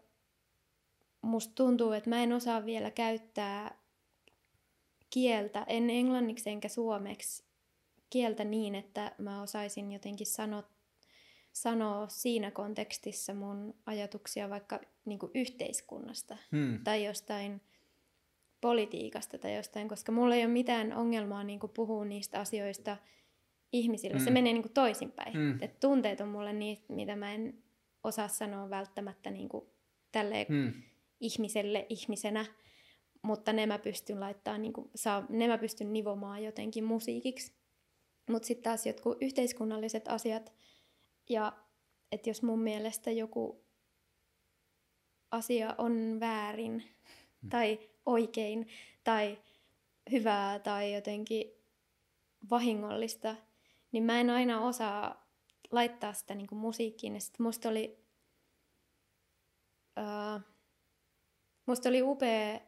musta 1.21 1.55
tuntuu, 1.55 1.91
että 1.91 2.09
mä 2.09 2.23
en 2.23 2.33
osaa 2.33 2.65
vielä 2.65 2.91
käyttää 2.91 3.77
kieltä, 5.09 5.63
en 5.67 5.89
englanniksi 5.89 6.49
enkä 6.49 6.69
suomeksi, 6.69 7.44
kieltä 8.15 8.43
niin, 8.43 8.75
että 8.75 9.11
mä 9.17 9.41
osaisin 9.41 9.91
jotenkin 9.91 10.27
sanoa, 10.27 10.63
sanoa 11.53 12.07
siinä 12.07 12.51
kontekstissa 12.51 13.33
mun 13.33 13.75
ajatuksia 13.85 14.49
vaikka 14.49 14.79
niin 15.05 15.19
yhteiskunnasta 15.33 16.37
hmm. 16.51 16.83
tai 16.83 17.05
jostain 17.05 17.61
politiikasta 18.61 19.37
tai 19.37 19.55
jostain, 19.55 19.89
koska 19.89 20.11
mulla 20.11 20.35
ei 20.35 20.45
ole 20.45 20.53
mitään 20.53 20.93
ongelmaa 20.93 21.43
niin 21.43 21.59
puhua 21.75 22.05
niistä 22.05 22.39
asioista 22.39 22.97
ihmisille. 23.73 24.17
Hmm. 24.17 24.25
Se 24.25 24.31
menee 24.31 24.53
niin 24.53 24.73
toisinpäin. 24.73 25.33
Hmm. 25.33 25.57
Et 25.61 25.79
tunteet 25.79 26.21
on 26.21 26.27
mulle 26.27 26.53
niitä, 26.53 26.83
mitä 26.89 27.15
mä 27.15 27.33
en 27.33 27.63
osaa 28.03 28.27
sanoa 28.27 28.69
välttämättä 28.69 29.31
niin 29.31 29.49
tälleen 30.11 30.45
hmm 30.49 30.73
ihmiselle 31.19 31.85
ihmisenä, 31.89 32.45
mutta 33.21 33.53
ne 33.53 33.65
mä 33.65 33.79
pystyn 33.79 34.19
laittaa, 34.19 34.57
niin 34.57 34.73
kuin, 34.73 34.89
saa, 34.95 35.25
ne 35.29 35.47
mä 35.47 35.57
pystyn 35.57 35.93
nivomaan 35.93 36.43
jotenkin 36.43 36.83
musiikiksi. 36.83 37.53
Mutta 38.29 38.47
sitten 38.47 38.63
taas 38.63 38.85
jotkut 38.85 39.17
yhteiskunnalliset 39.21 40.07
asiat, 40.07 40.53
ja 41.29 41.53
että 42.11 42.29
jos 42.29 42.43
mun 42.43 42.59
mielestä 42.59 43.11
joku 43.11 43.65
asia 45.31 45.75
on 45.77 46.17
väärin 46.19 46.83
hmm. 47.41 47.49
tai 47.49 47.79
oikein 48.05 48.67
tai 49.03 49.37
hyvää 50.11 50.59
tai 50.59 50.93
jotenkin 50.93 51.51
vahingollista, 52.49 53.35
niin 53.91 54.03
mä 54.03 54.19
en 54.19 54.29
aina 54.29 54.61
osaa 54.61 55.29
laittaa 55.71 56.13
sitä 56.13 56.35
niin 56.35 56.47
kuin 56.47 56.59
musiikkiin. 56.59 57.13
Ja 57.13 57.21
sitten 57.21 57.43
musta 57.43 57.69
oli... 57.69 58.05
Uh, 59.99 60.55
Musta 61.65 61.89
oli 61.89 62.01
upea 62.01 62.59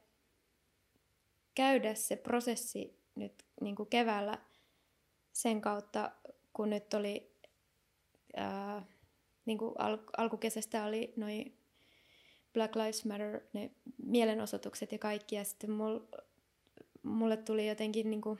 käydä 1.55 1.93
se 1.93 2.15
prosessi 2.15 2.99
nyt 3.15 3.45
niin 3.61 3.75
kuin 3.75 3.89
keväällä 3.89 4.41
sen 5.37 5.61
kautta, 5.61 6.11
kun 6.53 6.69
nyt 6.69 6.93
oli 6.93 7.31
ää, 8.35 8.85
niin 9.45 9.57
kuin 9.57 9.75
al- 9.77 9.97
alkukesästä 10.17 10.85
oli 10.85 11.13
noin 11.15 11.57
Black 12.53 12.75
Lives 12.75 13.05
Matter, 13.05 13.41
ne 13.53 13.71
mielenosoitukset 13.97 14.91
ja 14.91 14.97
kaikki, 14.97 15.35
ja 15.35 15.43
sitten 15.43 15.71
mul, 15.71 15.99
mulle 17.03 17.37
tuli 17.37 17.67
jotenkin 17.67 18.09
niin 18.09 18.21
kuin, 18.21 18.39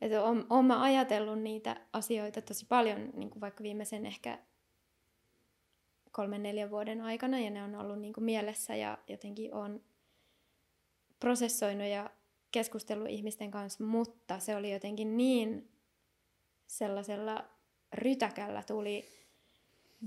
että 0.00 0.24
on, 0.24 0.46
on 0.50 0.64
mä 0.64 0.82
ajatellut 0.82 1.42
niitä 1.42 1.86
asioita 1.92 2.42
tosi 2.42 2.66
paljon, 2.66 3.10
niin 3.14 3.30
kuin 3.30 3.40
vaikka 3.40 3.62
viimeisen 3.62 4.06
ehkä 4.06 4.38
kolmen 6.12 6.42
neljän 6.42 6.70
vuoden 6.70 7.00
aikana 7.00 7.38
ja 7.38 7.50
ne 7.50 7.64
on 7.64 7.74
ollut 7.74 7.98
niin 8.00 8.12
kuin 8.12 8.24
mielessä 8.24 8.76
ja 8.76 8.98
jotenkin 9.08 9.54
on 9.54 9.84
prosessoinut 11.20 11.88
ja 11.88 12.10
keskustellut 12.50 13.08
ihmisten 13.08 13.50
kanssa, 13.50 13.84
mutta 13.84 14.38
se 14.38 14.56
oli 14.56 14.72
jotenkin 14.72 15.16
niin 15.16 15.72
sellaisella 16.66 17.44
rytäkällä 17.92 18.62
tuli 18.62 19.04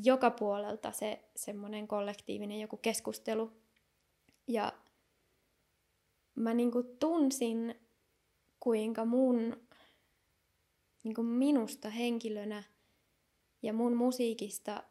joka 0.04 0.32
puolelta 0.32 0.92
se 0.92 1.30
semmoinen 1.36 1.88
kollektiivinen 1.88 2.60
joku 2.60 2.78
keskustelu. 2.78 3.52
Ja 4.48 4.74
mä 6.36 6.54
niin 6.54 6.72
kuin 6.72 6.98
tunsin, 7.00 7.76
kuinka 8.60 9.06
mun 9.06 9.68
niin 11.04 11.16
kuin 11.16 11.28
minusta 11.28 11.90
henkilönä 11.90 12.64
ja 13.62 13.74
mun 13.74 13.96
musiikista 13.96 14.84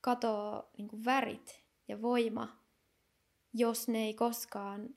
katoaa 0.00 0.70
niin 0.78 0.88
kuin 0.88 1.04
värit 1.04 1.64
ja 1.88 2.02
voima, 2.02 2.58
jos 3.52 3.88
ne 3.88 4.04
ei 4.04 4.14
koskaan 4.14 4.94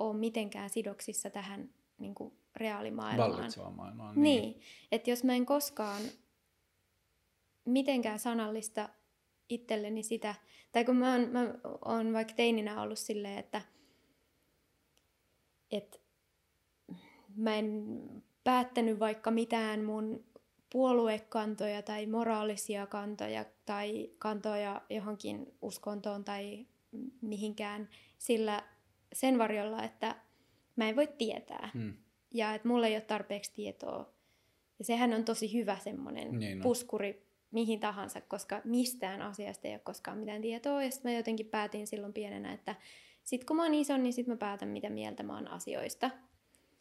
ole 0.00 0.16
mitenkään 0.16 0.70
sidoksissa 0.70 1.30
tähän 1.30 1.70
niin 1.98 2.14
kuin 2.14 2.34
reaalimaailmaan. 2.56 3.32
Vallitsevaan 3.32 3.74
maailmaan. 3.74 4.22
Niin, 4.22 4.42
niin 4.42 4.60
että 4.92 5.10
jos 5.10 5.24
mä 5.24 5.34
en 5.34 5.46
koskaan 5.46 6.02
mitenkään 7.64 8.18
sanallista 8.18 8.88
itselleni 9.48 10.02
sitä, 10.02 10.34
tai 10.72 10.84
kun 10.84 10.96
mä 10.96 11.12
oon, 11.12 11.28
mä 11.28 11.54
oon 11.84 12.12
vaikka 12.12 12.34
teininä 12.34 12.82
ollut 12.82 12.98
silleen, 12.98 13.38
että, 13.38 13.62
että 15.70 15.98
mä 17.36 17.56
en 17.56 17.84
päättänyt 18.44 18.98
vaikka 18.98 19.30
mitään 19.30 19.84
mun 19.84 20.24
puoluekantoja 20.72 21.82
tai 21.82 22.06
moraalisia 22.06 22.86
kantoja 22.86 23.44
tai 23.66 24.10
kantoja 24.18 24.82
johonkin 24.90 25.54
uskontoon 25.62 26.24
tai 26.24 26.66
mihinkään 27.20 27.88
sillä 28.18 28.62
sen 29.12 29.38
varjolla, 29.38 29.84
että 29.84 30.16
mä 30.76 30.88
en 30.88 30.96
voi 30.96 31.08
tietää. 31.18 31.70
Hmm. 31.74 31.96
Ja 32.34 32.54
että 32.54 32.68
mulla 32.68 32.86
ei 32.86 32.94
ole 32.94 33.00
tarpeeksi 33.00 33.52
tietoa. 33.54 34.12
Ja 34.78 34.84
sehän 34.84 35.14
on 35.14 35.24
tosi 35.24 35.52
hyvä 35.52 35.78
semmoinen 35.78 36.38
niin 36.38 36.60
puskuri 36.60 37.26
mihin 37.50 37.80
tahansa, 37.80 38.20
koska 38.20 38.60
mistään 38.64 39.22
asiasta 39.22 39.68
ei 39.68 39.74
ole 39.74 39.80
koskaan 39.84 40.18
mitään 40.18 40.42
tietoa. 40.42 40.82
Ja 40.82 40.90
sitten 40.90 41.12
mä 41.12 41.16
jotenkin 41.16 41.46
päätin 41.46 41.86
silloin 41.86 42.12
pienenä, 42.12 42.52
että 42.52 42.74
sit 43.22 43.44
kun 43.44 43.56
mä 43.56 43.62
oon 43.62 43.74
iso, 43.74 43.96
niin 43.96 44.12
sit 44.12 44.26
mä 44.26 44.36
päätän, 44.36 44.68
mitä 44.68 44.90
mieltä 44.90 45.22
mä 45.22 45.34
oon 45.34 45.48
asioista. 45.48 46.10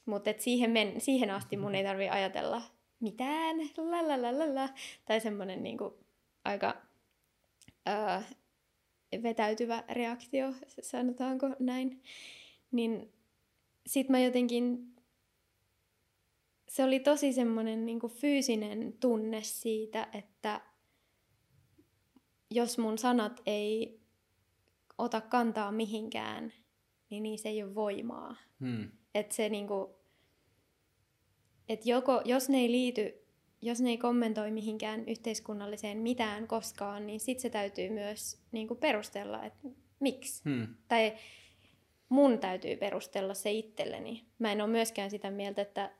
Mutta 0.05 0.33
siihen, 0.37 0.71
men, 0.71 1.01
siihen 1.01 1.31
asti 1.31 1.57
mun 1.57 1.75
ei 1.75 1.83
tarvi 1.83 2.09
ajatella 2.09 2.61
mitään, 2.99 3.57
lalalala, 3.77 4.69
tai 5.05 5.19
semmoinen 5.19 5.63
niin 5.63 5.77
kuin, 5.77 5.93
aika 6.43 6.77
ää, 7.85 8.23
vetäytyvä 9.23 9.83
reaktio, 9.89 10.53
sanotaanko 10.81 11.47
näin, 11.59 12.03
niin 12.71 13.13
sit 13.87 14.09
mä 14.09 14.19
jotenkin, 14.19 14.95
se 16.69 16.83
oli 16.83 16.99
tosi 16.99 17.33
semmoinen 17.33 17.85
niin 17.85 17.99
fyysinen 18.09 18.93
tunne 18.99 19.43
siitä, 19.43 20.07
että 20.13 20.61
jos 22.51 22.77
mun 22.77 22.97
sanat 22.97 23.41
ei 23.45 23.99
ota 24.97 25.21
kantaa 25.21 25.71
mihinkään, 25.71 26.53
niin 27.09 27.23
niissä 27.23 27.49
ei 27.49 27.63
ole 27.63 27.75
voimaa. 27.75 28.35
Hmm. 28.59 28.91
Että 29.15 29.35
se 29.35 29.49
niinku, 29.49 29.95
et 31.69 31.85
joko, 31.85 32.21
jos 32.25 32.49
ne 32.49 32.57
ei 32.57 32.71
liity, 32.71 33.28
jos 33.61 33.81
ne 33.81 33.89
ei 33.89 33.97
kommentoi 33.97 34.51
mihinkään 34.51 35.09
yhteiskunnalliseen 35.09 35.97
mitään 35.97 36.47
koskaan, 36.47 37.07
niin 37.07 37.19
sit 37.19 37.39
se 37.39 37.49
täytyy 37.49 37.89
myös 37.89 38.41
niinku 38.51 38.75
perustella, 38.75 39.43
että 39.43 39.67
miksi. 39.99 40.43
Hmm. 40.45 40.67
Tai 40.87 41.13
mun 42.09 42.39
täytyy 42.39 42.75
perustella 42.75 43.33
se 43.33 43.51
itselleni. 43.51 44.25
Mä 44.39 44.51
en 44.51 44.61
ole 44.61 44.69
myöskään 44.69 45.09
sitä 45.09 45.31
mieltä, 45.31 45.61
että 45.61 45.91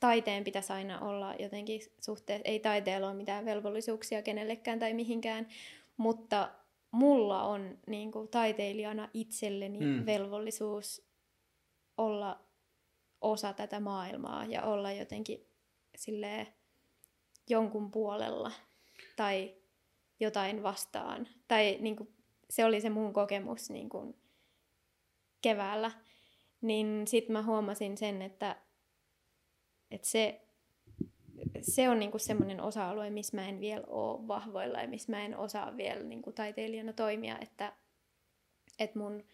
taiteen 0.00 0.44
pitäisi 0.44 0.72
aina 0.72 1.00
olla 1.00 1.34
jotenkin 1.38 1.80
suhteessa, 2.00 2.48
ei 2.48 2.60
taiteella 2.60 3.08
ole 3.08 3.16
mitään 3.16 3.44
velvollisuuksia 3.44 4.22
kenellekään 4.22 4.78
tai 4.78 4.94
mihinkään, 4.94 5.48
mutta 5.96 6.50
mulla 6.90 7.42
on 7.42 7.78
niin 7.86 8.12
kuin, 8.12 8.28
taiteilijana 8.28 9.08
itselleni 9.14 9.80
mm. 9.80 10.06
velvollisuus 10.06 11.06
olla 11.96 12.40
osa 13.20 13.52
tätä 13.52 13.80
maailmaa 13.80 14.44
ja 14.44 14.62
olla 14.62 14.92
jotenkin 14.92 15.46
silleen 15.96 16.46
jonkun 17.48 17.90
puolella 17.90 18.52
tai 19.16 19.54
jotain 20.20 20.62
vastaan. 20.62 21.28
Tai 21.48 21.78
niin 21.80 21.96
kuin, 21.96 22.14
se 22.50 22.64
oli 22.64 22.80
se 22.80 22.90
mun 22.90 23.12
kokemus 23.12 23.70
niin 23.70 23.88
kuin, 23.88 24.16
keväällä. 25.42 25.90
Niin 26.60 27.06
sitten 27.06 27.32
mä 27.32 27.42
huomasin 27.42 27.98
sen, 27.98 28.22
että, 28.22 28.56
että 29.90 30.08
se, 30.08 30.40
se 31.60 31.88
on 31.88 31.98
niinku 31.98 32.18
semmoinen 32.18 32.60
osa-alue, 32.60 33.10
missä 33.10 33.36
mä 33.36 33.48
en 33.48 33.60
vielä 33.60 33.84
ole 33.86 34.28
vahvoilla 34.28 34.80
ja 34.80 34.88
missä 34.88 35.12
mä 35.12 35.24
en 35.24 35.36
osaa 35.36 35.76
vielä 35.76 36.02
niinku 36.02 36.32
taiteilijana 36.32 36.92
toimia, 36.92 37.38
että, 37.38 37.72
että 38.78 38.98
mun 38.98 39.24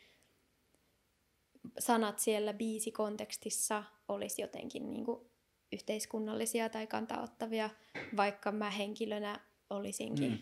sanat 1.78 2.18
siellä 2.18 2.52
biisikontekstissa 2.52 3.84
olisi 4.08 4.42
jotenkin 4.42 4.90
niinku 4.90 5.29
yhteiskunnallisia 5.72 6.68
tai 6.68 6.86
kantaottavia, 6.86 7.70
vaikka 8.16 8.52
mä 8.52 8.70
henkilönä 8.70 9.40
olisinkin. 9.70 10.30
Mm. 10.30 10.38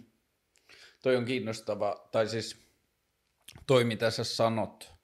Toi 1.02 1.16
on 1.16 1.24
kiinnostava, 1.24 2.08
tai 2.12 2.28
siis 2.28 2.56
toi 3.66 3.84
mitä 3.84 4.10
sä 4.10 4.24
sanot, 4.24 4.98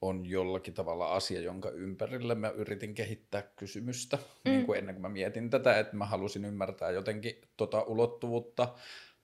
on 0.00 0.26
jollakin 0.26 0.74
tavalla 0.74 1.14
asia, 1.14 1.40
jonka 1.40 1.70
ympärillä 1.70 2.34
mä 2.34 2.48
yritin 2.48 2.94
kehittää 2.94 3.42
kysymystä 3.42 4.16
mm. 4.16 4.50
niin 4.50 4.66
kuin 4.66 4.78
ennen 4.78 4.94
kuin 4.94 5.02
mä 5.02 5.08
mietin 5.08 5.50
tätä, 5.50 5.78
että 5.78 5.96
mä 5.96 6.06
halusin 6.06 6.44
ymmärtää 6.44 6.90
jotenkin 6.90 7.34
tota 7.56 7.82
ulottuvuutta. 7.82 8.74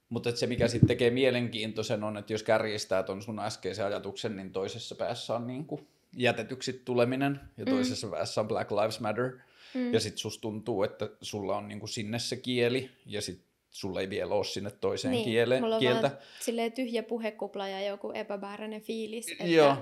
Mutta 0.08 0.36
se, 0.36 0.46
mikä 0.46 0.68
sitten 0.68 0.88
tekee 0.88 1.10
mielenkiintoisen 1.10 2.04
on, 2.04 2.16
että 2.16 2.32
jos 2.32 2.42
kärjistää 2.42 3.02
ton 3.02 3.22
sun 3.22 3.38
äskeisen 3.38 3.86
ajatuksen, 3.86 4.36
niin 4.36 4.52
toisessa 4.52 4.94
päässä 4.94 5.34
on 5.34 5.46
niin 5.46 5.66
kuin 5.66 5.88
jätetyksi 6.16 6.82
tuleminen 6.84 7.40
ja 7.56 7.64
mm. 7.64 7.72
toisessa 7.72 8.06
mm. 8.06 8.10
päässä 8.10 8.40
on 8.40 8.48
Black 8.48 8.70
Lives 8.70 9.00
Matter. 9.00 9.38
Mm. 9.74 9.94
Ja 9.94 10.00
sitten 10.00 10.18
susta 10.18 10.40
tuntuu, 10.40 10.82
että 10.82 11.10
sulla 11.20 11.56
on 11.56 11.68
niin 11.68 11.78
kuin 11.78 11.90
sinne 11.90 12.18
se 12.18 12.36
kieli 12.36 12.90
ja 13.06 13.22
sitten 13.22 13.54
sulla 13.70 14.00
ei 14.00 14.10
vielä 14.10 14.34
ole 14.34 14.44
sinne 14.44 14.70
toiseen 14.70 15.12
niin, 15.12 15.24
kielen, 15.24 15.62
mulla 15.62 15.74
on 15.74 15.80
kieltä. 15.80 16.10
Vaan 16.56 16.72
tyhjä 16.72 17.02
puhekupla 17.02 17.68
ja 17.68 17.86
joku 17.86 18.10
epämääräinen 18.14 18.80
fiilis. 18.80 19.28
Että... 19.32 19.44
Joo, 19.44 19.76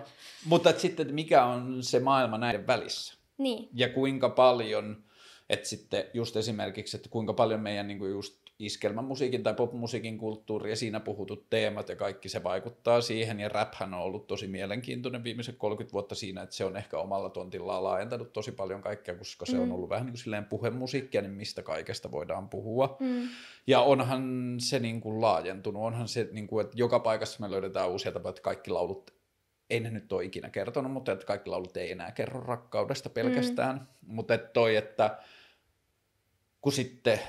mutta 0.44 0.70
et 0.70 0.80
sitten 0.80 1.04
että 1.04 1.14
mikä 1.14 1.44
on 1.44 1.82
se 1.82 2.00
maailma 2.00 2.38
näiden 2.38 2.66
välissä? 2.66 3.14
Niin. 3.38 3.68
Ja 3.74 3.88
kuinka 3.88 4.28
paljon, 4.28 5.04
että 5.50 5.68
sitten 5.68 6.04
just 6.14 6.36
esimerkiksi, 6.36 6.96
että 6.96 7.08
kuinka 7.08 7.32
paljon 7.32 7.60
meidän 7.60 7.88
niin 7.88 7.98
kuin 7.98 8.10
just 8.10 8.41
iskelmämusiikin 8.58 9.42
tai 9.42 9.54
popmusiikin 9.54 10.18
kulttuuri 10.18 10.70
ja 10.70 10.76
siinä 10.76 11.00
puhutut 11.00 11.50
teemat 11.50 11.88
ja 11.88 11.96
kaikki 11.96 12.28
se 12.28 12.42
vaikuttaa 12.42 13.00
siihen. 13.00 13.40
Ja 13.40 13.48
raphän 13.48 13.94
on 13.94 14.00
ollut 14.00 14.26
tosi 14.26 14.48
mielenkiintoinen 14.48 15.24
viimeiset 15.24 15.56
30 15.58 15.92
vuotta 15.92 16.14
siinä, 16.14 16.42
että 16.42 16.56
se 16.56 16.64
on 16.64 16.76
ehkä 16.76 16.98
omalla 16.98 17.30
tontillaan 17.30 17.84
laajentanut 17.84 18.32
tosi 18.32 18.52
paljon 18.52 18.82
kaikkea, 18.82 19.14
koska 19.14 19.46
se 19.46 19.56
mm. 19.56 19.62
on 19.62 19.72
ollut 19.72 19.88
vähän 19.88 20.06
niin 20.06 20.12
kuin 20.12 20.22
silleen 20.22 20.44
puhemusiikkia, 20.44 21.22
niin 21.22 21.32
mistä 21.32 21.62
kaikesta 21.62 22.10
voidaan 22.10 22.48
puhua. 22.48 22.96
Mm. 23.00 23.28
Ja 23.66 23.80
onhan 23.80 24.54
se 24.58 24.78
niin 24.78 25.00
kuin 25.00 25.20
laajentunut, 25.20 25.82
onhan 25.82 26.08
se, 26.08 26.28
niin 26.32 26.46
kuin, 26.46 26.64
että 26.64 26.76
joka 26.78 27.00
paikassa 27.00 27.40
me 27.40 27.50
löydetään 27.50 27.90
uusia 27.90 28.12
tapoja, 28.12 28.30
että 28.30 28.42
kaikki 28.42 28.70
laulut 28.70 29.14
ei 29.70 29.80
ne 29.80 29.90
nyt 29.90 30.12
ole 30.12 30.24
ikinä 30.24 30.50
kertonut, 30.50 30.92
mutta 30.92 31.12
että 31.12 31.26
kaikki 31.26 31.50
laulut 31.50 31.76
ei 31.76 31.92
enää 31.92 32.12
kerro 32.12 32.40
rakkaudesta 32.40 33.10
pelkästään. 33.10 33.76
Mm. 33.76 34.14
Mutta 34.14 34.34
että 34.34 34.48
toi, 34.48 34.76
että 34.76 35.18
kun 36.60 36.72
sitten 36.72 37.20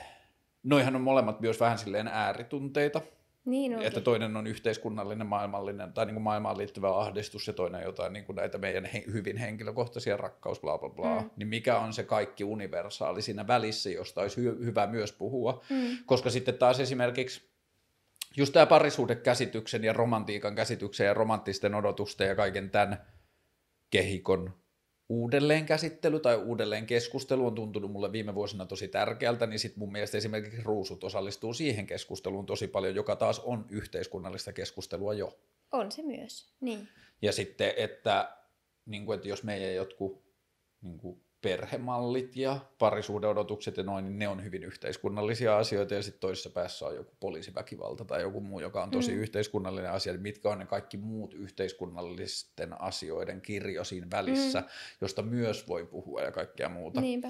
noihan 0.64 0.96
on 0.96 1.02
molemmat 1.02 1.40
myös 1.40 1.60
vähän 1.60 1.78
silleen 1.78 2.08
ääritunteita. 2.08 3.02
Niin 3.46 3.82
Että 3.82 4.02
toinen 4.02 4.38
on 4.38 4.48
yhteiskunnallinen, 4.48 5.28
maailmallinen 5.28 5.94
tai 5.94 6.06
niin 6.06 6.14
kuin 6.14 6.24
maailmaan 6.24 6.58
liittyvä 6.58 6.98
ahdistus 6.98 7.48
ja 7.48 7.54
toinen 7.54 7.84
jotain 7.84 8.14
niin 8.14 8.26
kuin 8.26 8.36
näitä 8.36 8.58
meidän 8.58 8.86
he, 8.86 9.04
hyvin 9.14 9.38
henkilökohtaisia 9.38 10.18
rakkaus, 10.18 10.60
bla 10.60 10.78
bla 10.78 10.90
bla. 10.90 11.22
Mm. 11.22 11.30
Niin 11.36 11.48
mikä 11.48 11.80
on 11.80 11.94
se 11.94 12.04
kaikki 12.04 12.44
universaali 12.44 13.22
siinä 13.22 13.48
välissä, 13.48 13.90
josta 13.90 14.22
olisi 14.22 14.42
hy- 14.42 14.66
hyvä 14.66 14.88
myös 14.88 15.12
puhua. 15.12 15.64
Mm. 15.70 15.98
Koska 16.06 16.30
sitten 16.30 16.58
taas 16.58 16.80
esimerkiksi 16.80 17.50
just 18.38 18.54
tämä 18.54 18.66
parisuudekäsityksen 18.66 19.84
ja 19.84 19.94
romantiikan 19.94 20.56
käsityksen 20.56 21.08
ja 21.08 21.14
romanttisten 21.14 21.76
odotusten 21.76 22.28
ja 22.28 22.36
kaiken 22.36 22.70
tämän 22.70 23.06
kehikon 23.90 24.63
uudelleenkäsittely 25.14 26.20
tai 26.20 26.36
uudelleen 26.36 26.86
keskustelu 26.86 27.48
on 27.48 27.56
tuntunut 27.56 27.92
mulle 27.92 28.12
viime 28.12 28.36
vuosina 28.36 28.66
tosi 28.66 28.88
tärkeältä, 28.88 29.48
niin 29.48 29.60
sitten 29.60 29.80
mun 29.80 29.92
mielestä 29.92 30.18
esimerkiksi 30.18 30.64
ruusut 30.64 31.04
osallistuu 31.04 31.54
siihen 31.54 31.88
keskusteluun 31.88 32.46
tosi 32.46 32.68
paljon, 32.68 32.96
joka 32.96 33.16
taas 33.16 33.40
on 33.40 33.66
yhteiskunnallista 33.70 34.54
keskustelua 34.54 35.14
jo. 35.14 35.40
On 35.72 35.92
se 35.92 36.02
myös, 36.02 36.54
niin. 36.62 36.88
Ja 37.22 37.32
sitten, 37.32 37.74
että, 37.78 38.38
niin 38.86 39.06
kuin, 39.06 39.16
että 39.16 39.28
jos 39.28 39.44
meidän 39.44 39.76
jotkut 39.76 40.24
niin 40.82 40.98
kuin 40.98 41.23
perhemallit 41.44 42.36
ja 42.36 42.60
parisuudeodotukset 42.80 43.78
ja 43.78 43.84
noin, 43.84 44.06
niin 44.06 44.20
ne 44.20 44.28
on 44.28 44.44
hyvin 44.44 44.64
yhteiskunnallisia 44.64 45.58
asioita, 45.58 45.94
ja 45.94 46.04
sitten 46.04 46.20
toisessa 46.20 46.50
päässä 46.50 46.86
on 46.86 46.96
joku 46.96 47.12
poliisiväkivalta 47.20 48.06
tai 48.06 48.22
joku 48.22 48.42
muu, 48.42 48.60
joka 48.60 48.84
on 48.84 48.92
tosi 48.92 49.12
mm. 49.12 49.18
yhteiskunnallinen 49.18 49.92
asia, 49.92 50.14
mitkä 50.14 50.50
on 50.50 50.60
ne 50.60 50.66
kaikki 50.66 50.98
muut 50.98 51.34
yhteiskunnallisten 51.34 52.82
asioiden 52.82 53.42
kirjo 53.42 53.84
siinä 53.84 54.08
välissä, 54.12 54.60
mm. 54.60 54.68
josta 55.02 55.22
myös 55.22 55.68
voi 55.68 55.86
puhua 55.86 56.22
ja 56.22 56.32
kaikkea 56.32 56.70
muuta. 56.70 57.02
Niinpä. 57.02 57.28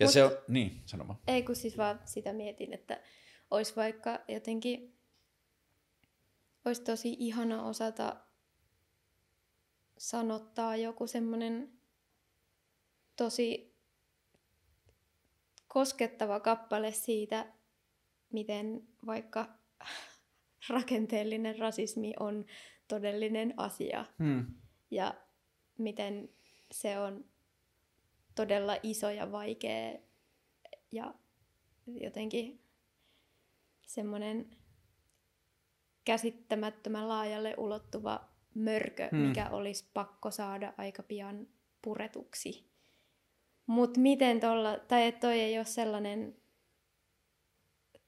Ja 0.00 0.06
Mut, 0.06 0.12
se 0.12 0.24
on, 0.24 0.30
niin, 0.48 0.82
sanoma. 0.86 1.20
Ei 1.26 1.42
kun 1.42 1.56
siis 1.56 1.76
vaan 1.76 2.00
sitä 2.04 2.32
mietin, 2.32 2.72
että 2.72 3.00
olisi 3.50 3.76
vaikka 3.76 4.20
jotenkin, 4.28 4.94
olisi 6.64 6.82
tosi 6.82 7.16
ihana 7.18 7.64
osata 7.64 8.16
sanottaa 9.98 10.76
joku 10.76 11.06
semmoinen 11.06 11.75
tosi 13.16 13.76
koskettava 15.68 16.40
kappale 16.40 16.92
siitä, 16.92 17.46
miten 18.32 18.88
vaikka 19.06 19.48
rakenteellinen 20.68 21.58
rasismi 21.58 22.14
on 22.20 22.46
todellinen 22.88 23.54
asia. 23.56 24.04
Hmm. 24.18 24.46
Ja 24.90 25.14
miten 25.78 26.28
se 26.70 26.98
on 26.98 27.24
todella 28.34 28.76
iso 28.82 29.10
ja 29.10 29.32
vaikea 29.32 29.98
ja 30.92 31.14
jotenkin 31.86 32.60
semmoinen 33.86 34.50
käsittämättömän 36.04 37.08
laajalle 37.08 37.54
ulottuva 37.56 38.28
mörkö, 38.54 39.08
hmm. 39.10 39.20
mikä 39.20 39.50
olisi 39.50 39.84
pakko 39.94 40.30
saada 40.30 40.74
aika 40.78 41.02
pian 41.02 41.48
puretuksi. 41.82 42.65
Mutta 43.66 44.00
miten 44.00 44.40
tuolla, 44.40 44.78
tai 44.78 45.06
että 45.06 45.20
toi 45.20 45.40
ei 45.40 45.58
ole 45.58 45.64
sellainen, 45.64 46.36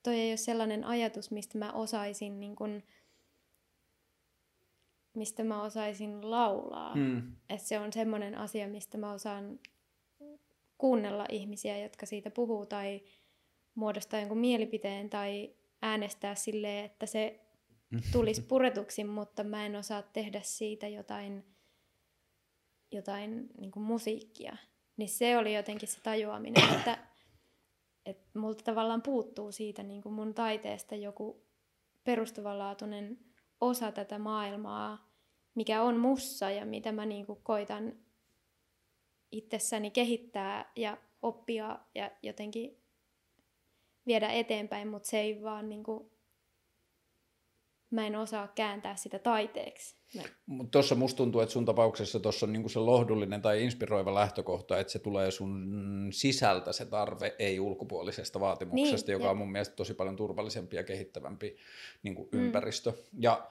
toi 0.02 0.14
ei 0.14 0.30
ole 0.30 0.36
sellainen 0.36 0.84
ajatus, 0.84 1.30
mistä 1.30 1.58
mä 1.58 1.72
osaisin 1.72 2.40
niin 2.40 2.56
kun, 2.56 2.82
mistä 5.14 5.44
mä 5.44 5.62
osaisin 5.62 6.30
laulaa. 6.30 6.94
Mm. 6.94 7.36
Että 7.48 7.68
se 7.68 7.78
on 7.78 7.92
semmoinen 7.92 8.38
asia, 8.38 8.68
mistä 8.68 8.98
mä 8.98 9.12
osaan 9.12 9.58
kuunnella 10.78 11.26
ihmisiä, 11.30 11.78
jotka 11.78 12.06
siitä 12.06 12.30
puhuu 12.30 12.66
tai 12.66 13.00
muodostaa 13.74 14.20
jonkun 14.20 14.38
mielipiteen 14.38 15.10
tai 15.10 15.54
äänestää 15.82 16.34
silleen, 16.34 16.84
että 16.84 17.06
se 17.06 17.40
tulisi 18.12 18.42
puretuksi, 18.42 19.04
mutta 19.04 19.44
mä 19.44 19.66
en 19.66 19.76
osaa 19.76 20.02
tehdä 20.02 20.40
siitä 20.42 20.88
jotain, 20.88 21.44
jotain 22.92 23.48
niin 23.60 23.72
musiikkia. 23.76 24.56
Niin 24.98 25.08
se 25.08 25.36
oli 25.36 25.54
jotenkin 25.54 25.88
se 25.88 26.00
tajuaminen, 26.00 26.74
että, 26.74 26.98
että 28.06 28.38
multa 28.38 28.64
tavallaan 28.64 29.02
puuttuu 29.02 29.52
siitä 29.52 29.82
niin 29.82 30.02
kuin 30.02 30.12
mun 30.12 30.34
taiteesta 30.34 30.94
joku 30.94 31.46
perustavanlaatuinen 32.04 33.18
osa 33.60 33.92
tätä 33.92 34.18
maailmaa, 34.18 35.12
mikä 35.54 35.82
on 35.82 35.96
mussa 35.96 36.50
ja 36.50 36.66
mitä 36.66 36.92
mä 36.92 37.06
niin 37.06 37.26
kuin 37.26 37.38
koitan 37.42 37.92
itsessäni 39.32 39.90
kehittää 39.90 40.72
ja 40.76 40.96
oppia 41.22 41.78
ja 41.94 42.10
jotenkin 42.22 42.82
viedä 44.06 44.28
eteenpäin, 44.28 44.88
mutta 44.88 45.08
se 45.08 45.20
ei 45.20 45.42
vaan 45.42 45.68
niin 45.68 45.82
kuin, 45.82 46.10
mä 47.90 48.06
en 48.06 48.16
osaa 48.16 48.48
kääntää 48.54 48.96
sitä 48.96 49.18
taiteeksi. 49.18 49.98
Mutta 50.46 50.70
tuossa 50.70 50.94
musta 50.94 51.16
tuntuu, 51.16 51.40
että 51.40 51.52
sun 51.52 51.64
tapauksessa 51.64 52.20
tuossa 52.20 52.46
on 52.46 52.52
niinku 52.52 52.68
se 52.68 52.78
lohdullinen 52.78 53.42
tai 53.42 53.64
inspiroiva 53.64 54.14
lähtökohta, 54.14 54.78
että 54.78 54.92
se 54.92 54.98
tulee 54.98 55.30
sun 55.30 56.08
sisältä 56.12 56.72
se 56.72 56.86
tarve, 56.86 57.34
ei 57.38 57.60
ulkopuolisesta 57.60 58.40
vaatimuksesta, 58.40 59.06
niin, 59.06 59.12
joka 59.12 59.24
jep. 59.24 59.30
on 59.30 59.38
mun 59.38 59.52
mielestä 59.52 59.76
tosi 59.76 59.94
paljon 59.94 60.16
turvallisempi 60.16 60.76
ja 60.76 60.84
kehittävämpi 60.84 61.56
niinku 62.02 62.28
mm. 62.32 62.40
ympäristö. 62.40 62.92
Ja 63.18 63.48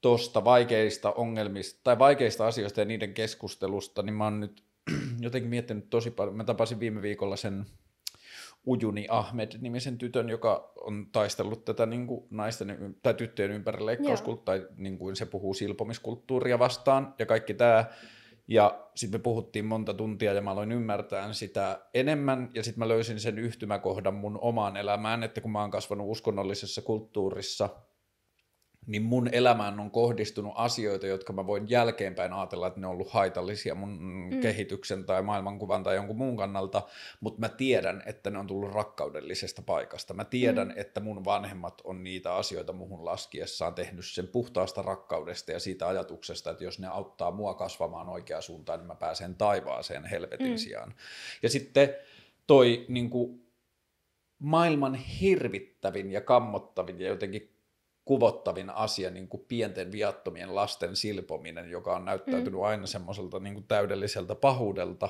tuosta 0.00 0.44
vaikeista 0.44 1.12
ongelmista 1.12 1.80
tai 1.84 1.98
vaikeista 1.98 2.46
asioista 2.46 2.80
ja 2.80 2.84
niiden 2.84 3.14
keskustelusta, 3.14 4.02
niin 4.02 4.14
mä 4.14 4.24
oon 4.24 4.40
nyt 4.40 4.64
jotenkin 5.20 5.50
miettinyt 5.50 5.90
tosi 5.90 6.10
paljon. 6.10 6.36
Mä 6.36 6.44
tapasin 6.44 6.80
viime 6.80 7.02
viikolla 7.02 7.36
sen 7.36 7.66
Ujuni 8.68 9.06
Ahmed-nimisen 9.10 9.98
tytön, 9.98 10.28
joka 10.28 10.72
on 10.80 11.06
taistellut 11.12 11.64
tätä 11.64 11.86
niin 11.86 12.06
kuin 12.06 12.24
naisten 12.30 12.96
tai 13.02 13.14
tyttöjen 13.14 13.50
ympärileikkauskulttuuria, 13.50 14.62
tai 14.62 14.74
niin 14.76 14.98
kuin 14.98 15.16
se 15.16 15.26
puhuu 15.26 15.54
silpomiskulttuuria 15.54 16.58
vastaan 16.58 17.14
ja 17.18 17.26
kaikki 17.26 17.54
tämä. 17.54 17.84
Ja 18.48 18.88
sitten 18.94 19.20
me 19.20 19.22
puhuttiin 19.22 19.64
monta 19.64 19.94
tuntia 19.94 20.32
ja 20.32 20.40
mä 20.40 20.50
aloin 20.50 20.72
ymmärtää 20.72 21.32
sitä 21.32 21.80
enemmän 21.94 22.50
ja 22.54 22.62
sitten 22.62 22.78
mä 22.78 22.88
löysin 22.88 23.20
sen 23.20 23.38
yhtymäkohdan 23.38 24.14
mun 24.14 24.38
omaan 24.40 24.76
elämään, 24.76 25.22
että 25.22 25.40
kun 25.40 25.50
mä 25.52 25.60
oon 25.60 25.70
kasvanut 25.70 26.10
uskonnollisessa 26.10 26.82
kulttuurissa– 26.82 27.68
niin 28.88 29.02
mun 29.02 29.28
elämään 29.32 29.80
on 29.80 29.90
kohdistunut 29.90 30.52
asioita, 30.56 31.06
jotka 31.06 31.32
mä 31.32 31.46
voin 31.46 31.70
jälkeenpäin 31.70 32.32
ajatella, 32.32 32.66
että 32.66 32.80
ne 32.80 32.86
on 32.86 32.92
ollut 32.92 33.10
haitallisia 33.10 33.74
mun 33.74 33.98
mm. 34.00 34.40
kehityksen 34.40 35.04
tai 35.04 35.22
maailmankuvan 35.22 35.82
tai 35.82 35.94
jonkun 35.94 36.16
muun 36.16 36.36
kannalta, 36.36 36.82
mutta 37.20 37.40
mä 37.40 37.48
tiedän, 37.48 38.02
että 38.06 38.30
ne 38.30 38.38
on 38.38 38.46
tullut 38.46 38.72
rakkaudellisesta 38.72 39.62
paikasta. 39.62 40.14
Mä 40.14 40.24
tiedän, 40.24 40.68
mm. 40.68 40.74
että 40.76 41.00
mun 41.00 41.24
vanhemmat 41.24 41.80
on 41.84 42.04
niitä 42.04 42.34
asioita 42.34 42.72
muhun 42.72 43.04
laskiessaan 43.04 43.74
tehnyt 43.74 44.04
sen 44.06 44.28
puhtaasta 44.28 44.82
rakkaudesta 44.82 45.52
ja 45.52 45.60
siitä 45.60 45.88
ajatuksesta, 45.88 46.50
että 46.50 46.64
jos 46.64 46.78
ne 46.78 46.86
auttaa 46.86 47.30
mua 47.30 47.54
kasvamaan 47.54 48.08
oikeaan 48.08 48.42
suuntaan, 48.42 48.78
niin 48.78 48.86
mä 48.86 48.94
pääsen 48.94 49.34
taivaaseen 49.34 50.04
helvetin 50.04 50.50
mm. 50.50 50.56
sijaan. 50.56 50.94
Ja 51.42 51.48
sitten 51.48 51.94
toi 52.46 52.84
niin 52.88 53.10
kuin, 53.10 53.48
maailman 54.38 54.94
hirvittävin 54.94 56.10
ja 56.10 56.20
kammottavin 56.20 57.00
ja 57.00 57.08
jotenkin 57.08 57.57
kuvottavin 58.08 58.70
asia 58.70 59.10
niin 59.10 59.28
kuin 59.28 59.44
pienten 59.48 59.92
viattomien 59.92 60.54
lasten 60.54 60.96
silpominen, 60.96 61.70
joka 61.70 61.96
on 61.96 62.04
näyttäytynyt 62.04 62.60
mm. 62.60 62.62
aina 62.62 62.86
semmoiselta 62.86 63.40
niin 63.40 63.64
täydelliseltä 63.64 64.34
pahuudelta, 64.34 65.08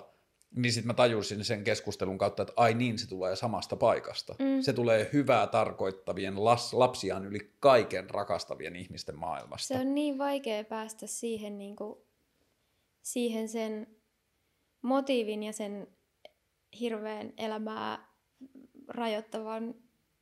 niin 0.57 0.73
sitten 0.73 0.87
mä 0.87 0.95
tajusin 0.95 1.45
sen 1.45 1.65
keskustelun 1.65 2.19
kautta, 2.19 2.43
että 2.43 2.53
ai 2.57 2.75
niin, 2.75 2.99
se 2.99 3.09
tulee 3.09 3.37
samasta 3.37 3.77
paikasta. 3.77 4.35
Mm. 4.39 4.61
Se 4.61 4.73
tulee 4.73 5.11
hyvää 5.13 5.47
tarkoittavien 5.47 6.45
las, 6.45 6.75
lapsiaan 6.75 7.27
yli 7.27 7.55
kaiken 7.61 8.11
rakastavien 8.11 8.77
ihmisten 8.77 9.19
maailmasta. 9.19 9.75
Se 9.75 9.81
on 9.81 9.95
niin 9.95 10.19
vaikea 10.19 10.65
päästä 10.65 11.07
siihen, 11.07 11.59
niin 11.59 11.77
kuin, 11.77 11.99
siihen 13.03 13.49
sen 13.49 13.87
motiivin 14.83 15.43
ja 15.43 15.53
sen 15.53 15.87
hirveän 16.81 17.33
elämää 17.37 18.09
rajoittavan 18.89 19.75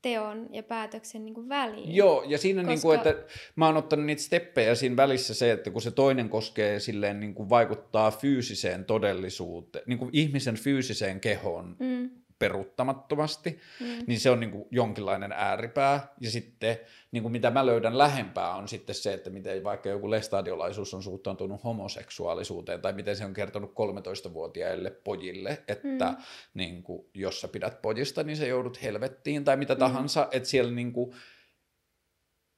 teon 0.07 0.47
ja 0.51 0.63
päätöksen 0.63 1.25
niin 1.25 1.35
kuin 1.35 1.49
väliin. 1.49 1.95
Joo, 1.95 2.25
ja 2.27 2.39
siinä 2.39 2.61
koska... 2.61 2.71
niin 2.71 2.83
kuin, 2.83 2.97
että 2.97 3.33
mä 3.57 3.67
oon 3.67 3.77
ottanut 3.77 4.07
niitä 4.07 4.23
steppejä 4.23 4.75
siinä 4.75 4.97
välissä 4.97 5.35
se, 5.35 5.53
että 5.53 5.71
kun 5.71 5.83
se 5.83 5.91
toinen 5.91 6.29
koskee 6.29 6.81
silleen 6.81 7.21
niin 7.21 7.35
kuin 7.35 7.49
vaikuttaa 7.49 8.11
fyysiseen 8.11 8.85
todellisuuteen, 8.85 9.85
niin 9.87 9.99
kuin 9.99 10.11
ihmisen 10.13 10.55
fyysiseen 10.55 11.21
kehoon, 11.21 11.77
mm 11.79 12.11
peruuttamattomasti, 12.39 13.61
mm. 13.81 13.87
niin 14.07 14.21
se 14.21 14.31
on 14.31 14.41
niin 14.41 14.51
kuin 14.51 14.65
jonkinlainen 14.71 15.33
ääripää. 15.33 16.15
Ja 16.21 16.31
sitten 16.31 16.79
niin 17.13 17.23
kuin 17.23 17.33
mitä 17.33 17.51
mä 17.51 17.67
löydän 17.67 17.99
lähempää 17.99 18.55
on 18.55 18.69
sitten 18.69 18.95
se, 18.95 19.15
että 19.15 19.31
miten 19.31 19.65
vaikka 19.65 19.89
joku 19.89 20.11
lestadiolaisuus 20.11 20.95
on 20.95 21.03
suhtautunut 21.03 21.65
homoseksuaalisuuteen 21.65 22.81
tai 22.81 22.93
miten 22.93 23.17
se 23.17 23.25
on 23.25 23.35
kertonut 23.35 23.71
13-vuotiaille 23.71 24.91
pojille, 24.91 25.63
että 25.69 26.07
mm. 26.07 26.17
niin 26.55 26.83
kuin, 26.83 27.07
jos 27.15 27.41
sä 27.41 27.49
pidät 27.49 27.83
pojista, 27.83 28.23
niin 28.23 28.37
se 28.37 28.49
joudut 28.49 28.83
helvettiin 28.83 29.45
tai 29.45 29.57
mitä 29.57 29.75
mm. 29.75 29.79
tahansa. 29.79 30.29
Että 30.33 30.49
siellä 30.49 30.73
niin 30.73 30.93
kuin, 30.93 31.15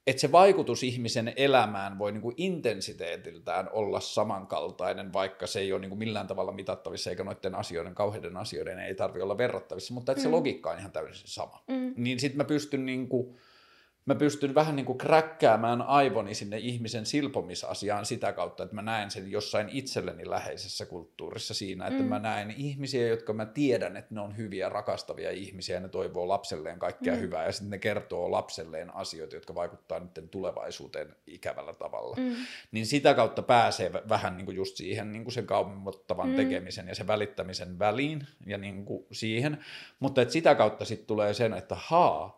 että 0.08 0.20
se 0.20 0.32
vaikutus 0.32 0.82
ihmisen 0.82 1.32
elämään 1.36 1.98
voi 1.98 2.12
niin 2.12 2.22
kuin 2.22 2.34
intensiteetiltään 2.36 3.68
olla 3.72 4.00
samankaltainen, 4.00 5.12
vaikka 5.12 5.46
se 5.46 5.60
ei 5.60 5.72
ole 5.72 5.80
niin 5.80 5.88
kuin 5.88 5.98
millään 5.98 6.26
tavalla 6.26 6.52
mitattavissa, 6.52 7.10
eikä 7.10 7.24
noiden 7.24 7.54
asioiden, 7.54 7.94
kauheiden 7.94 8.36
asioiden 8.36 8.78
ei 8.78 8.94
tarvitse 8.94 9.22
olla 9.22 9.38
verrattavissa, 9.38 9.94
mutta 9.94 10.12
että 10.12 10.20
mm. 10.20 10.22
se 10.22 10.28
logiikka 10.28 10.70
on 10.70 10.78
ihan 10.78 10.92
täysin 10.92 11.28
sama. 11.28 11.62
Mm. 11.68 11.94
Niin 11.96 12.20
sitten 12.20 12.36
mä 12.36 12.44
pystyn 12.44 12.86
niin 12.86 13.08
kuin, 13.08 13.36
mä 14.08 14.14
pystyn 14.14 14.54
vähän 14.54 14.76
niin 14.76 14.86
kuin 14.86 14.98
kräkkäämään 14.98 15.82
aivoni 15.82 16.34
sinne 16.34 16.58
ihmisen 16.58 17.06
silpomisasiaan 17.06 18.06
sitä 18.06 18.32
kautta, 18.32 18.62
että 18.62 18.74
mä 18.74 18.82
näen 18.82 19.10
sen 19.10 19.30
jossain 19.30 19.68
itselleni 19.72 20.30
läheisessä 20.30 20.86
kulttuurissa 20.86 21.54
siinä, 21.54 21.86
että 21.86 22.02
mm. 22.02 22.08
mä 22.08 22.18
näen 22.18 22.54
ihmisiä, 22.56 23.08
jotka 23.08 23.32
mä 23.32 23.46
tiedän, 23.46 23.96
että 23.96 24.14
ne 24.14 24.20
on 24.20 24.36
hyviä, 24.36 24.68
rakastavia 24.68 25.30
ihmisiä 25.30 25.76
ja 25.76 25.80
ne 25.80 25.88
toivoo 25.88 26.28
lapselleen 26.28 26.78
kaikkea 26.78 27.14
mm. 27.14 27.20
hyvää 27.20 27.46
ja 27.46 27.52
sitten 27.52 27.70
ne 27.70 27.78
kertoo 27.78 28.30
lapselleen 28.30 28.94
asioita, 28.94 29.36
jotka 29.36 29.54
vaikuttaa 29.54 30.00
niiden 30.00 30.28
tulevaisuuteen 30.28 31.16
ikävällä 31.26 31.72
tavalla. 31.72 32.16
Mm. 32.16 32.36
Niin 32.72 32.86
sitä 32.86 33.14
kautta 33.14 33.42
pääsee 33.42 33.92
vähän 34.08 34.36
niin 34.36 34.44
kuin 34.44 34.56
just 34.56 34.76
siihen 34.76 35.12
niin 35.12 35.24
kuin 35.24 35.32
sen 35.32 35.46
kaumottavan 35.46 36.28
mm. 36.28 36.36
tekemisen 36.36 36.88
ja 36.88 36.94
sen 36.94 37.06
välittämisen 37.06 37.78
väliin 37.78 38.26
ja 38.46 38.58
niin 38.58 38.84
kuin 38.84 39.06
siihen, 39.12 39.58
mutta 40.00 40.22
että 40.22 40.32
sitä 40.32 40.54
kautta 40.54 40.84
sitten 40.84 41.06
tulee 41.06 41.34
sen, 41.34 41.52
että 41.52 41.76
haa, 41.78 42.37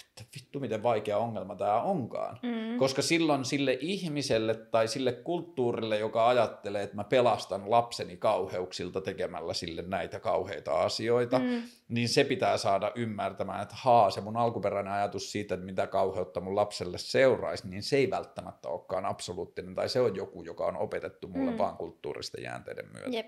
että 0.00 0.24
vittu 0.34 0.60
miten 0.60 0.82
vaikea 0.82 1.18
ongelma 1.18 1.56
tämä 1.56 1.82
onkaan. 1.82 2.38
Mm. 2.42 2.78
Koska 2.78 3.02
silloin 3.02 3.44
sille 3.44 3.78
ihmiselle 3.80 4.54
tai 4.54 4.88
sille 4.88 5.12
kulttuurille, 5.12 5.98
joka 5.98 6.28
ajattelee, 6.28 6.82
että 6.82 6.96
mä 6.96 7.04
pelastan 7.04 7.70
lapseni 7.70 8.16
kauheuksilta 8.16 9.00
tekemällä 9.00 9.54
sille 9.54 9.82
näitä 9.82 10.20
kauheita 10.20 10.80
asioita, 10.80 11.38
mm. 11.38 11.62
niin 11.88 12.08
se 12.08 12.24
pitää 12.24 12.56
saada 12.56 12.92
ymmärtämään, 12.94 13.62
että 13.62 13.74
haa, 13.78 14.10
se 14.10 14.20
mun 14.20 14.36
alkuperäinen 14.36 14.92
ajatus 14.92 15.32
siitä, 15.32 15.54
että 15.54 15.66
mitä 15.66 15.86
kauheutta 15.86 16.40
mun 16.40 16.56
lapselle 16.56 16.98
seuraisi, 16.98 17.68
niin 17.68 17.82
se 17.82 17.96
ei 17.96 18.10
välttämättä 18.10 18.68
olekaan 18.68 19.06
absoluuttinen, 19.06 19.74
tai 19.74 19.88
se 19.88 20.00
on 20.00 20.16
joku, 20.16 20.42
joka 20.42 20.66
on 20.66 20.76
opetettu 20.76 21.28
mulle 21.28 21.50
mm. 21.50 21.58
vaan 21.58 21.76
kulttuuristen 21.76 22.42
jäänteiden 22.42 22.88
myötä. 22.92 23.10
Jep. 23.10 23.26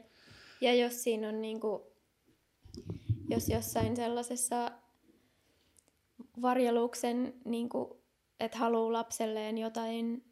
Ja 0.61 0.75
jos 0.75 1.03
siinä 1.03 1.29
on 1.29 1.41
niinku, 1.41 1.93
jos 3.29 3.49
jossain 3.49 3.97
sellaisessa 3.97 4.71
varjeluksen, 6.43 7.35
niin 7.44 7.69
kuin, 7.69 7.90
että 8.40 8.59
haluaa 8.59 8.93
lapselleen 8.93 9.59
jotain 9.59 10.24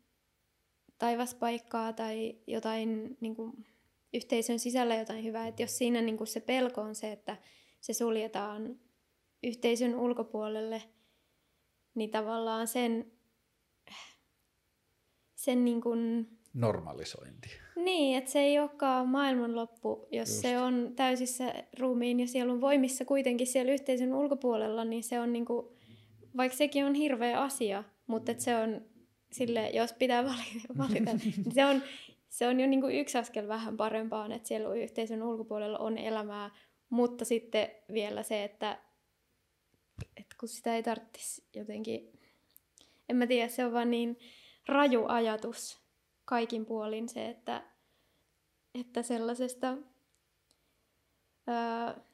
taivaspaikkaa 0.99 1.93
tai 1.93 2.39
jotain 2.47 3.17
niin 3.21 3.37
kuin, 3.37 3.67
yhteisön 4.15 4.59
sisällä 4.59 4.95
jotain 4.95 5.25
hyvää. 5.25 5.49
Että 5.49 5.63
jos 5.63 5.79
siinä 5.79 6.01
niin 6.01 6.17
kuin 6.17 6.29
se 6.29 6.41
pelko 6.41 6.81
on 6.81 6.95
se, 6.95 7.13
että 7.13 7.37
se 7.81 7.93
suljetaan 7.93 8.81
yhteisön 9.43 9.95
ulkopuolelle, 9.95 10.83
niin 11.95 12.11
tavallaan 12.11 12.67
sen, 12.67 13.13
sen 15.35 15.65
niin 15.65 15.81
kuin, 15.81 16.29
normalisointi. 16.55 17.49
Niin, 17.77 18.19
että 18.19 18.31
se 18.31 18.41
ei 18.41 18.59
olekaan 18.59 19.09
maailmanloppu, 19.09 20.09
jos 20.13 20.29
Just. 20.29 20.43
se 20.43 20.59
on 20.59 20.93
täysissä 20.97 21.55
ruumiin 21.79 22.21
ja 22.21 22.27
sielun 22.27 22.61
voimissa 22.61 23.05
kuitenkin 23.05 23.47
siellä 23.47 23.73
yhteisön 23.73 24.15
ulkopuolella, 24.15 24.85
niin 24.85 25.03
se 25.05 25.21
on 25.21 25.33
niin 25.33 25.45
kuin, 25.45 25.78
vaikka 26.39 26.57
sekin 26.59 26.85
on 26.85 26.95
hirveä 26.95 27.41
asia, 27.41 27.85
mutta 28.07 28.33
se 28.39 28.57
on 28.57 28.87
sille, 29.33 29.71
jos 29.71 29.93
pitää 29.93 30.25
valita, 30.79 31.13
niin 31.13 31.53
se 31.55 31.65
on, 31.65 31.83
se 32.29 32.49
on 32.49 32.61
jo 32.61 32.67
niin 32.67 32.81
kuin 32.81 32.95
yksi 32.95 33.19
askel 33.19 33.49
vähän 33.49 33.77
parempaan, 33.77 34.33
että 34.33 34.49
siellä 34.49 34.75
yhteisön 34.75 35.23
ulkopuolella 35.23 35.79
on 35.79 35.99
elämää, 35.99 36.51
mutta 36.91 37.25
sitten 37.25 37.71
vielä 37.93 38.23
se, 38.23 38.45
että, 38.45 38.79
että 40.17 40.37
kun 40.41 40.49
sitä 40.49 40.77
ei 40.77 40.83
tarvitsisi 40.83 41.45
jotenkin, 41.55 42.13
en 43.09 43.17
mä 43.17 43.27
tiedä, 43.27 43.49
se 43.49 43.67
on 43.67 43.73
vaan 43.73 43.91
niin 43.91 44.19
raju 44.69 45.05
ajatus 45.09 45.81
kaikin 46.25 46.67
puolin 46.67 47.09
se, 47.09 47.29
että, 47.29 47.63
että 48.81 49.03
sellaisesta 49.03 49.77
ää, 51.47 52.08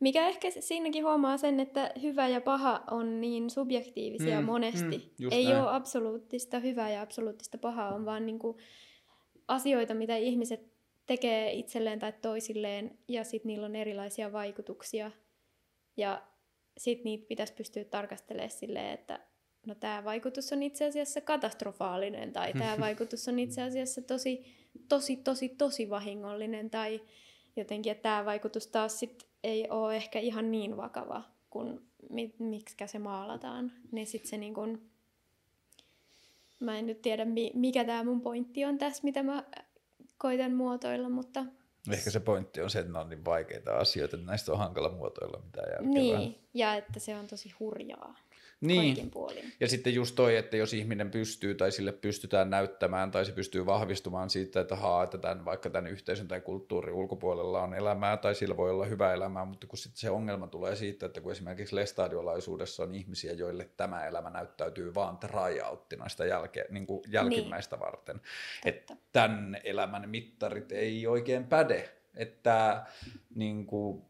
mikä 0.00 0.28
ehkä 0.28 0.50
siinäkin 0.60 1.04
huomaa 1.04 1.36
sen, 1.36 1.60
että 1.60 1.90
hyvä 2.02 2.28
ja 2.28 2.40
paha 2.40 2.84
on 2.90 3.20
niin 3.20 3.50
subjektiivisia 3.50 4.40
mm, 4.40 4.46
monesti. 4.46 5.12
Mm, 5.18 5.28
Ei 5.30 5.44
näin. 5.44 5.56
ole 5.56 5.70
absoluuttista 5.70 6.58
hyvää 6.58 6.90
ja 6.90 7.02
absoluuttista 7.02 7.58
pahaa, 7.58 7.94
on 7.94 8.04
vaan 8.04 8.26
niin 8.26 8.38
kuin 8.38 8.56
asioita, 9.48 9.94
mitä 9.94 10.16
ihmiset 10.16 10.74
tekee 11.06 11.52
itselleen 11.52 11.98
tai 11.98 12.12
toisilleen, 12.22 12.98
ja 13.08 13.24
sitten 13.24 13.48
niillä 13.48 13.66
on 13.66 13.76
erilaisia 13.76 14.32
vaikutuksia. 14.32 15.10
Ja 15.96 16.22
sitten 16.78 17.04
niitä 17.04 17.26
pitäisi 17.28 17.52
pystyä 17.52 17.84
tarkastelemaan 17.84 18.50
silleen, 18.50 18.94
että 18.94 19.20
no 19.66 19.74
tämä 19.74 20.04
vaikutus 20.04 20.52
on 20.52 20.62
itse 20.62 20.84
asiassa 20.84 21.20
katastrofaalinen, 21.20 22.32
tai 22.32 22.52
tämä 22.52 22.76
vaikutus 22.86 23.28
on 23.28 23.38
itse 23.38 23.62
asiassa 23.62 24.02
tosi, 24.02 24.44
tosi, 24.88 25.16
tosi, 25.16 25.48
tosi 25.48 25.90
vahingollinen, 25.90 26.70
tai 26.70 27.00
jotenkin, 27.56 27.92
että 27.92 28.02
tämä 28.02 28.24
vaikutus 28.24 28.66
taas 28.66 28.98
sit 28.98 29.33
ei 29.44 29.70
ole 29.70 29.96
ehkä 29.96 30.18
ihan 30.18 30.50
niin 30.50 30.76
vakava 30.76 31.22
kuin 31.50 31.80
mi- 32.10 32.34
miksi 32.38 32.76
se 32.86 32.98
maalataan. 32.98 33.72
Niin 33.92 34.06
sitten 34.06 34.30
se 34.30 34.36
niin 34.36 34.54
kun, 34.54 34.90
mä 36.60 36.78
en 36.78 36.86
nyt 36.86 37.02
tiedä, 37.02 37.26
mikä 37.54 37.84
tämä 37.84 38.04
mun 38.04 38.20
pointti 38.20 38.64
on 38.64 38.78
tässä, 38.78 39.04
mitä 39.04 39.22
mä 39.22 39.44
koitan 40.18 40.52
muotoilla, 40.52 41.08
mutta... 41.08 41.44
Ehkä 41.92 42.10
se 42.10 42.20
pointti 42.20 42.60
on 42.60 42.70
se, 42.70 42.78
että 42.78 42.92
ne 42.92 42.98
on 42.98 43.08
niin 43.08 43.24
vaikeita 43.24 43.76
asioita, 43.76 44.16
että 44.16 44.26
näistä 44.26 44.52
on 44.52 44.58
hankala 44.58 44.90
muotoilla 44.90 45.42
mitään 45.44 45.70
järkevää. 45.70 45.94
Niin, 45.94 46.38
ja 46.54 46.74
että 46.74 47.00
se 47.00 47.16
on 47.16 47.26
tosi 47.26 47.50
hurjaa 47.60 48.14
niin. 48.66 48.94
kaikin 48.94 49.10
puolin. 49.10 49.52
Ja 49.60 49.68
sitten 49.68 49.94
just 49.94 50.14
toi, 50.14 50.36
että 50.36 50.56
jos 50.56 50.74
ihminen 50.74 51.10
pystyy 51.10 51.54
tai 51.54 51.72
sille 51.72 51.92
pystytään 51.92 52.50
näyttämään 52.50 53.10
tai 53.10 53.24
se 53.24 53.32
pystyy 53.32 53.66
vahvistumaan 53.66 54.30
siitä, 54.30 54.60
että 54.60 54.76
haa, 54.76 55.02
että 55.02 55.18
tämän, 55.18 55.44
vaikka 55.44 55.70
tämän 55.70 55.86
yhteisön 55.86 56.28
tai 56.28 56.40
kulttuurin 56.40 56.94
ulkopuolella 56.94 57.62
on 57.62 57.74
elämää 57.74 58.16
tai 58.16 58.34
sillä 58.34 58.56
voi 58.56 58.70
olla 58.70 58.84
hyvä 58.84 59.12
elämää, 59.12 59.44
mutta 59.44 59.66
kun 59.66 59.78
sitten 59.78 60.00
se 60.00 60.10
ongelma 60.10 60.46
tulee 60.46 60.76
siitä, 60.76 61.06
että 61.06 61.20
kun 61.20 61.32
esimerkiksi 61.32 61.76
lestadiolaisuudessa 61.76 62.82
on 62.82 62.94
ihmisiä, 62.94 63.32
joille 63.32 63.70
tämä 63.76 64.06
elämä 64.06 64.30
näyttäytyy 64.30 64.94
vaan 64.94 65.18
tryouttina 65.18 66.08
sitä 66.08 66.24
jälke, 66.24 66.66
niin 66.70 66.86
kuin 66.86 67.02
jälkimmäistä 67.08 67.76
niin. 67.76 67.84
varten, 67.84 68.20
että 68.64 68.96
tämän 69.12 69.60
elämän 69.64 70.10
mittarit 70.10 70.72
ei 70.72 71.06
oikein 71.06 71.44
päde, 71.44 71.90
että 72.16 72.86
niin 73.34 73.66
kuin, 73.66 74.02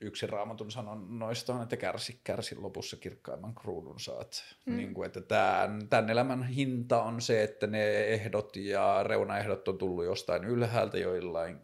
yksi 0.00 0.26
raamatun 0.26 0.70
sanonnoista 0.70 1.54
on, 1.54 1.62
että 1.62 1.76
kärsi, 1.76 2.20
kärsi 2.24 2.56
lopussa 2.56 2.96
kirkkaimman 2.96 3.54
kruunun 3.54 4.00
saat. 4.00 4.44
Mm. 4.66 4.76
Niin 4.76 4.94
kuin, 4.94 5.06
että 5.06 5.20
tämän, 5.20 5.88
tämän 5.88 6.10
elämän 6.10 6.42
hinta 6.42 7.02
on 7.02 7.20
se, 7.20 7.42
että 7.42 7.66
ne 7.66 8.04
ehdot 8.04 8.56
ja 8.56 9.02
reunaehdot 9.02 9.68
on 9.68 9.78
tullut 9.78 10.04
jostain 10.04 10.44
ylhäältä 10.44 10.98
joillain 10.98 11.58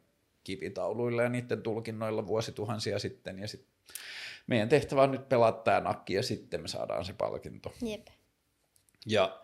kivitauluilla 0.44 1.22
ja 1.22 1.28
niiden 1.28 1.62
tulkinnoilla 1.62 2.26
vuosituhansia 2.26 2.98
sitten. 2.98 3.38
Ja 3.38 3.48
sit 3.48 3.66
meidän 4.46 4.68
tehtävä 4.68 5.02
on 5.02 5.10
nyt 5.10 5.28
pelata 5.28 5.62
tämä 5.62 5.80
nakki 5.80 6.14
ja 6.14 6.22
sitten 6.22 6.62
me 6.62 6.68
saadaan 6.68 7.04
se 7.04 7.12
palkinto. 7.12 7.72
Jep. 7.82 8.06
Ja 9.06 9.40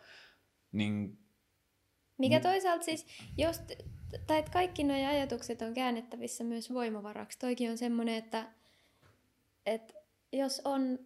niin, 0.72 1.18
mikä 2.18 2.40
toisaalta 2.40 2.84
siis, 2.84 3.06
jos, 3.36 3.60
tai 4.26 4.38
että 4.38 4.50
kaikki 4.50 4.84
nuo 4.84 4.96
ajatukset 4.96 5.62
on 5.62 5.74
käännettävissä 5.74 6.44
myös 6.44 6.74
voimavaraksi. 6.74 7.38
Toikin 7.38 7.70
on 7.70 7.78
semmoinen, 7.78 8.14
että 8.14 8.46
että 9.68 9.94
jos 10.32 10.60
on 10.64 10.98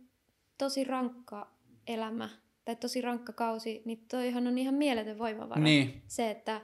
tosi 0.59 0.85
rankka 0.85 1.53
elämä 1.87 2.29
tai 2.65 2.77
tosi 2.77 3.01
rankka 3.01 3.33
kausi, 3.33 3.83
niin 3.85 4.07
toihan 4.09 4.47
on 4.47 4.59
ihan 4.59 4.75
mieletön 4.75 5.19
voimavara. 5.19 5.61
Niin. 5.61 6.03
Se, 6.07 6.31
että, 6.31 6.61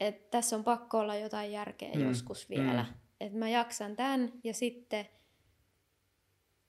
että 0.00 0.30
tässä 0.30 0.56
on 0.56 0.64
pakko 0.64 0.98
olla 0.98 1.16
jotain 1.16 1.52
järkeä 1.52 1.94
mm. 1.94 2.08
joskus 2.08 2.50
vielä. 2.50 2.82
Mm. 2.82 2.94
Että 3.20 3.38
mä 3.38 3.48
jaksan 3.48 3.96
tämän 3.96 4.32
ja 4.44 4.54
sitten 4.54 5.06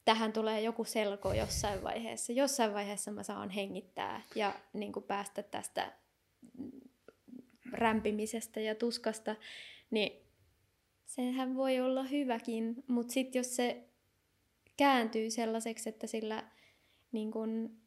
tähän 0.06 0.34
tulee 0.34 0.62
joku 0.62 0.84
selko 0.84 1.34
jossain 1.34 1.84
vaiheessa. 1.84 2.34
Jossain 2.34 2.74
vaiheessa 2.74 3.12
mä 3.12 3.24
saan 3.24 3.50
hengittää 3.50 4.22
ja 4.36 4.54
niin 4.74 4.92
kuin 4.92 5.04
päästä 5.04 5.44
tästä 5.44 5.94
rämpimisestä 7.72 8.60
ja 8.60 8.76
tuskasta, 8.76 9.36
niin 9.92 10.12
sehän 11.06 11.56
voi 11.56 11.80
olla 11.80 12.04
hyväkin, 12.04 12.84
mutta 12.88 13.14
sitten 13.14 13.40
jos 13.40 13.56
se 13.56 13.91
kääntyy 14.82 15.32
sellaiseksi, 15.32 15.90
että 15.90 16.08
sillä, 16.08 16.52
niin 17.12 17.32
kun, 17.32 17.78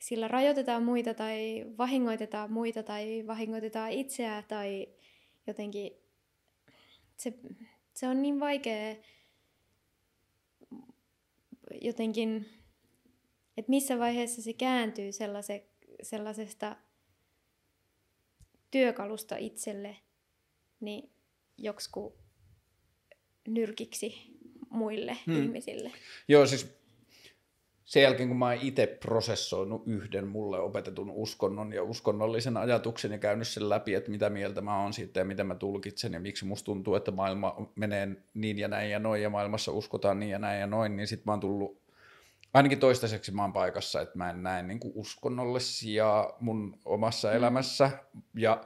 sillä 0.00 0.28
rajoitetaan 0.28 0.82
muita 0.82 1.14
tai 1.14 1.64
vahingoitetaan 1.78 2.52
muita 2.52 2.82
tai 2.82 3.24
vahingoitetaan 3.26 3.92
itseä 3.92 4.42
tai 4.48 4.88
jotenkin 5.46 5.92
se, 7.16 7.34
se 7.94 8.08
on 8.08 8.22
niin 8.22 8.40
vaikea 8.40 8.96
jotenkin, 11.80 12.46
että 13.56 13.70
missä 13.70 13.98
vaiheessa 13.98 14.42
se 14.42 14.52
kääntyy 14.52 15.12
sellaise, 15.12 15.66
sellaisesta 16.02 16.76
työkalusta 18.70 19.36
itselle 19.36 19.96
niin 20.80 21.10
joksku 21.58 22.18
nyrkiksi 23.48 24.29
muille 24.70 25.16
hmm. 25.26 25.42
ihmisille. 25.42 25.92
Joo, 26.28 26.46
siis 26.46 26.80
sen 27.84 28.02
jälkeen 28.02 28.28
kun 28.28 28.38
mä 28.38 28.46
oon 28.46 28.58
itse 28.62 28.86
prosessoinut 28.86 29.82
yhden 29.86 30.28
mulle 30.28 30.60
opetetun 30.60 31.10
uskonnon 31.10 31.72
ja 31.72 31.82
uskonnollisen 31.82 32.56
ajatuksen 32.56 33.12
ja 33.12 33.18
käynyt 33.18 33.48
sen 33.48 33.68
läpi, 33.68 33.94
että 33.94 34.10
mitä 34.10 34.30
mieltä 34.30 34.60
mä 34.60 34.82
oon 34.82 34.92
siitä 34.92 35.20
ja 35.20 35.24
miten 35.24 35.46
mä 35.46 35.54
tulkitsen 35.54 36.12
ja 36.12 36.20
miksi 36.20 36.44
musta 36.44 36.64
tuntuu, 36.64 36.94
että 36.94 37.10
maailma 37.10 37.72
menee 37.74 38.08
niin 38.34 38.58
ja 38.58 38.68
näin 38.68 38.90
ja 38.90 38.98
noin 38.98 39.22
ja 39.22 39.30
maailmassa 39.30 39.72
uskotaan 39.72 40.20
niin 40.20 40.30
ja 40.30 40.38
näin 40.38 40.60
ja 40.60 40.66
noin, 40.66 40.96
niin 40.96 41.06
sit 41.06 41.24
mä 41.24 41.32
oon 41.32 41.40
tullut 41.40 41.80
ainakin 42.54 42.78
toistaiseksi 42.78 43.32
mä 43.32 43.42
oon 43.42 43.52
paikassa, 43.52 44.00
että 44.00 44.18
mä 44.18 44.30
en 44.30 44.42
näe 44.42 44.62
niin 44.62 44.80
uskonnollisia 44.94 46.30
mun 46.40 46.78
omassa 46.84 47.28
mm. 47.28 47.36
elämässä 47.36 47.90
ja 48.34 48.64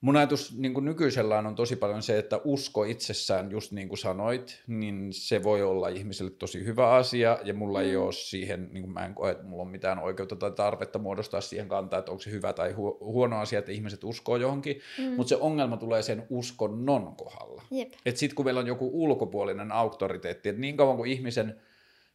Mun 0.00 0.16
ajatus 0.16 0.58
niin 0.58 0.74
kuin 0.74 0.84
nykyisellään 0.84 1.46
on 1.46 1.54
tosi 1.54 1.76
paljon 1.76 2.02
se, 2.02 2.18
että 2.18 2.40
usko 2.44 2.84
itsessään, 2.84 3.50
just 3.50 3.72
niin 3.72 3.88
kuin 3.88 3.98
sanoit, 3.98 4.62
niin 4.66 5.08
se 5.12 5.42
voi 5.42 5.62
olla 5.62 5.88
ihmiselle 5.88 6.30
tosi 6.30 6.64
hyvä 6.64 6.90
asia, 6.90 7.38
ja 7.44 7.54
mulla 7.54 7.78
mm. 7.78 7.84
ei 7.84 7.96
ole 7.96 8.12
siihen, 8.12 8.68
niin 8.72 8.82
kuin 8.82 8.92
mä 8.92 9.06
en 9.06 9.14
koe, 9.14 9.30
että 9.30 9.44
mulla 9.44 9.62
on 9.62 9.68
mitään 9.68 9.98
oikeutta 9.98 10.36
tai 10.36 10.50
tarvetta 10.50 10.98
muodostaa 10.98 11.40
siihen 11.40 11.68
kantaa, 11.68 11.98
että 11.98 12.10
onko 12.10 12.22
se 12.22 12.30
hyvä 12.30 12.52
tai 12.52 12.72
hu- 12.72 13.04
huono 13.04 13.40
asia, 13.40 13.58
että 13.58 13.72
ihmiset 13.72 14.04
uskoo 14.04 14.36
johonkin, 14.36 14.80
mm. 14.98 15.04
mutta 15.04 15.28
se 15.28 15.36
ongelma 15.36 15.76
tulee 15.76 16.02
sen 16.02 16.26
uskonnon 16.30 17.16
kohdalla. 17.16 17.62
Että 18.06 18.18
sitten 18.18 18.36
kun 18.36 18.44
meillä 18.44 18.60
on 18.60 18.66
joku 18.66 18.90
ulkopuolinen 18.92 19.72
auktoriteetti, 19.72 20.48
että 20.48 20.60
niin 20.60 20.76
kauan 20.76 20.96
kuin 20.96 21.10
ihmisen 21.10 21.60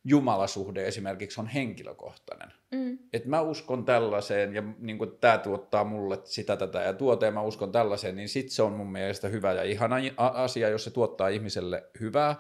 jumalasuhde 0.03 0.87
esimerkiksi 0.87 1.41
on 1.41 1.47
henkilökohtainen. 1.47 2.53
Mm. 2.71 2.97
Että 3.13 3.29
mä 3.29 3.41
uskon 3.41 3.85
tällaiseen 3.85 4.55
ja 4.55 4.63
niin 4.79 4.97
tämä 5.21 5.37
tuottaa 5.37 5.83
mulle 5.83 6.19
sitä, 6.23 6.57
tätä 6.57 6.81
ja 6.81 6.93
tuote 6.93 7.25
ja 7.25 7.31
mä 7.31 7.41
uskon 7.41 7.71
tällaiseen, 7.71 8.15
niin 8.15 8.29
sitten 8.29 8.51
se 8.51 8.63
on 8.63 8.73
mun 8.73 8.91
mielestä 8.91 9.27
hyvä 9.27 9.53
ja 9.53 9.63
ihana 9.63 9.95
asia, 10.17 10.69
jos 10.69 10.83
se 10.83 10.91
tuottaa 10.91 11.27
ihmiselle 11.27 11.83
hyvää. 11.99 12.35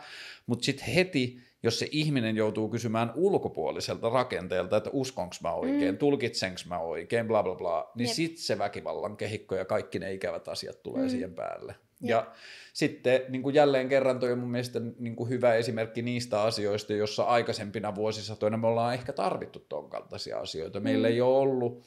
Mutta 0.47 0.65
sitten 0.65 0.87
heti, 0.87 1.39
jos 1.63 1.79
se 1.79 1.87
ihminen 1.91 2.35
joutuu 2.35 2.69
kysymään 2.69 3.11
ulkopuoliselta 3.15 4.09
rakenteelta, 4.09 4.77
että 4.77 4.89
uskonko 4.93 5.35
mä 5.43 5.53
oikein, 5.53 5.95
mm. 5.95 5.97
tulkitsenko 5.97 6.59
mä 6.67 6.79
oikein, 6.79 7.27
bla 7.27 7.43
bla 7.43 7.55
bla, 7.55 7.91
niin 7.95 8.07
sitten 8.07 8.43
se 8.43 8.57
väkivallan 8.57 9.17
kehikko 9.17 9.55
ja 9.55 9.65
kaikki 9.65 9.99
ne 9.99 10.13
ikävät 10.13 10.47
asiat 10.47 10.83
tulee 10.83 11.03
mm. 11.03 11.09
siihen 11.09 11.35
päälle. 11.35 11.75
Ja 12.03 12.27
sitten 12.73 13.21
niin 13.29 13.43
kuin 13.43 13.55
jälleen 13.55 13.89
kerran 13.89 14.19
toi 14.19 14.31
on 14.31 14.39
mun 14.39 14.51
mielestä 14.51 14.81
niin 14.99 15.15
kuin 15.15 15.29
hyvä 15.29 15.53
esimerkki 15.53 16.01
niistä 16.01 16.41
asioista, 16.41 16.93
jossa 16.93 17.23
aikaisempina 17.23 17.95
vuosisatoina 17.95 18.57
me 18.57 18.67
ollaan 18.67 18.93
ehkä 18.93 19.13
tarvittu 19.13 19.59
ton 19.59 19.89
kaltaisia 19.89 20.39
asioita. 20.39 20.79
Meillä 20.79 21.07
mm. 21.07 21.13
ei 21.13 21.21
ole 21.21 21.37
ollut, 21.37 21.83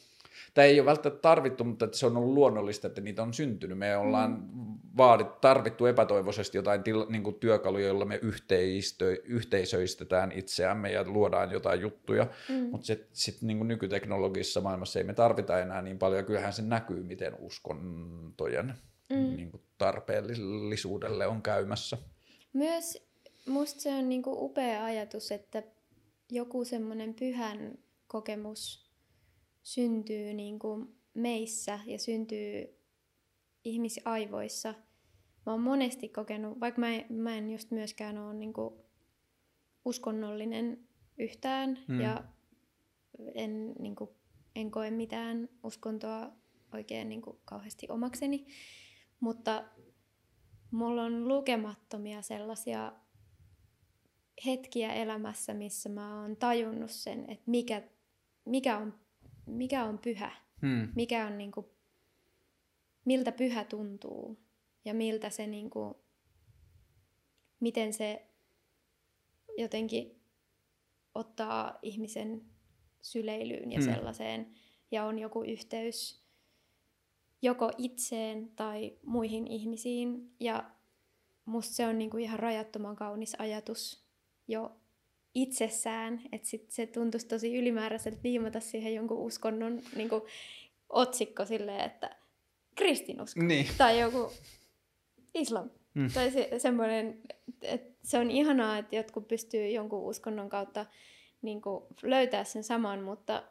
tai 0.54 0.66
ei 0.66 0.80
ole 0.80 0.86
välttämättä 0.86 1.22
tarvittu, 1.22 1.64
mutta 1.64 1.84
että 1.84 1.98
se 1.98 2.06
on 2.06 2.16
ollut 2.16 2.34
luonnollista, 2.34 2.86
että 2.86 3.00
niitä 3.00 3.22
on 3.22 3.34
syntynyt. 3.34 3.78
Me 3.78 3.96
ollaan 3.96 4.30
mm. 4.30 4.78
vaadit, 4.96 5.40
tarvittu 5.40 5.86
epätoivoisesti 5.86 6.58
jotain 6.58 6.82
til, 6.82 7.06
niin 7.08 7.22
kuin 7.22 7.36
työkaluja, 7.36 7.86
joilla 7.86 8.04
me 8.04 8.18
yhteistö, 8.22 9.16
yhteisöistetään 9.24 10.32
itseämme 10.32 10.92
ja 10.92 11.04
luodaan 11.04 11.50
jotain 11.50 11.80
juttuja, 11.80 12.26
mm. 12.48 12.54
mutta 12.54 12.86
sitten 13.12 13.46
niin 13.46 13.68
nykyteknologisessa 13.68 14.60
maailmassa 14.60 14.98
ei 14.98 15.04
me 15.04 15.14
tarvita 15.14 15.60
enää 15.60 15.82
niin 15.82 15.98
paljon, 15.98 16.24
kyllähän 16.24 16.52
se 16.52 16.62
näkyy, 16.62 17.02
miten 17.02 17.34
uskontojen 17.38 18.74
mm. 19.10 19.36
niin 19.36 19.50
kuin 19.50 19.62
tarpeellisuudelle 19.78 21.26
on 21.26 21.42
käymässä. 21.42 21.98
Myös 22.52 23.06
musta 23.46 23.80
se 23.80 23.94
on 23.94 24.08
niin 24.08 24.22
kuin 24.22 24.36
upea 24.38 24.84
ajatus, 24.84 25.32
että 25.32 25.62
joku 26.30 26.64
semmoinen 26.64 27.14
pyhän 27.14 27.78
kokemus 28.06 28.90
syntyy 29.62 30.34
niin 30.34 30.58
kuin 30.58 30.96
meissä 31.14 31.80
ja 31.86 31.98
syntyy 31.98 32.78
ihmisaivoissa. 33.64 34.74
Mä 35.46 35.52
oon 35.52 35.60
monesti 35.60 36.08
kokenut, 36.08 36.60
vaikka 36.60 36.80
mä 36.80 36.94
en, 36.94 37.06
mä 37.08 37.36
en 37.36 37.50
just 37.50 37.70
myöskään 37.70 38.18
ole 38.18 38.34
niin 38.34 38.52
kuin 38.52 38.74
uskonnollinen 39.84 40.88
yhtään 41.18 41.78
hmm. 41.88 42.00
ja 42.00 42.24
en, 43.34 43.74
niin 43.78 43.96
kuin, 43.96 44.10
en 44.56 44.70
koe 44.70 44.90
mitään 44.90 45.48
uskontoa 45.62 46.32
oikein 46.74 47.08
niin 47.08 47.22
kuin 47.22 47.38
kauheasti 47.44 47.86
omakseni, 47.90 48.46
mutta 49.20 49.64
mulla 50.70 51.02
on 51.02 51.28
lukemattomia 51.28 52.22
sellaisia 52.22 52.92
hetkiä 54.46 54.94
elämässä, 54.94 55.54
missä 55.54 55.88
mä 55.88 56.20
oon 56.20 56.36
tajunnut 56.36 56.90
sen, 56.90 57.30
että 57.30 57.44
mikä, 57.46 57.82
mikä, 58.44 58.78
on, 58.78 58.94
mikä 59.46 59.84
on 59.84 59.98
pyhä. 59.98 60.32
Hmm. 60.60 60.92
Mikä 60.94 61.26
on 61.26 61.38
niinku, 61.38 61.70
miltä 63.04 63.32
pyhä 63.32 63.64
tuntuu 63.64 64.38
ja 64.84 64.94
miltä 64.94 65.30
se 65.30 65.46
niinku, 65.46 65.96
miten 67.60 67.92
se 67.92 68.26
jotenkin 69.58 70.22
ottaa 71.14 71.78
ihmisen 71.82 72.44
syleilyyn 73.02 73.72
ja 73.72 73.78
hmm. 73.80 73.92
sellaiseen 73.92 74.54
ja 74.90 75.04
on 75.04 75.18
joku 75.18 75.42
yhteys 75.42 76.25
joko 77.42 77.70
itseen 77.78 78.50
tai 78.56 78.92
muihin 79.02 79.46
ihmisiin. 79.46 80.30
Ja 80.40 80.70
musta 81.44 81.74
se 81.74 81.86
on 81.86 81.98
niinku 81.98 82.16
ihan 82.16 82.38
rajattoman 82.38 82.96
kaunis 82.96 83.34
ajatus 83.38 84.04
jo 84.48 84.76
itsessään, 85.34 86.22
että 86.32 86.48
sit 86.48 86.70
se 86.70 86.86
tuntuisi 86.86 87.26
tosi 87.26 87.56
ylimääräiseltä 87.56 88.18
liimata 88.24 88.60
siihen 88.60 88.94
jonkun 88.94 89.18
uskonnon 89.18 89.82
niinku 89.96 90.26
otsikko 90.88 91.44
silleen, 91.44 91.80
että 91.80 92.16
kristinusko 92.74 93.42
Niin. 93.42 93.66
tai 93.78 94.00
joku 94.00 94.32
islam. 95.34 95.70
Mm. 95.94 96.10
Tai 96.14 96.30
se, 96.30 96.50
semmoinen, 96.58 97.20
että 97.62 97.96
se 98.02 98.18
on 98.18 98.30
ihanaa, 98.30 98.78
että 98.78 98.96
jotkut 98.96 99.28
pystyy 99.28 99.68
jonkun 99.68 100.02
uskonnon 100.02 100.48
kautta 100.48 100.86
niin 101.42 101.62
kuin 101.62 101.84
löytää 102.02 102.44
sen 102.44 102.64
saman, 102.64 103.02
mutta 103.02 103.42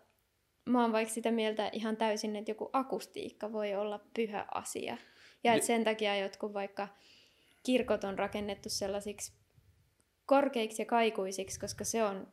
mä 0.65 0.81
oon 0.81 0.91
vaikka 0.91 1.13
sitä 1.13 1.31
mieltä 1.31 1.69
ihan 1.73 1.97
täysin, 1.97 2.35
että 2.35 2.51
joku 2.51 2.69
akustiikka 2.73 3.51
voi 3.51 3.75
olla 3.75 3.99
pyhä 4.13 4.45
asia. 4.53 4.97
Ja 5.43 5.53
että 5.53 5.67
sen 5.67 5.83
takia 5.83 6.17
jotkut 6.17 6.53
vaikka 6.53 6.87
kirkot 7.63 8.03
on 8.03 8.19
rakennettu 8.19 8.69
sellaisiksi 8.69 9.33
korkeiksi 10.25 10.81
ja 10.81 10.85
kaikuisiksi, 10.85 11.59
koska 11.59 11.83
se 11.83 12.03
on 12.03 12.27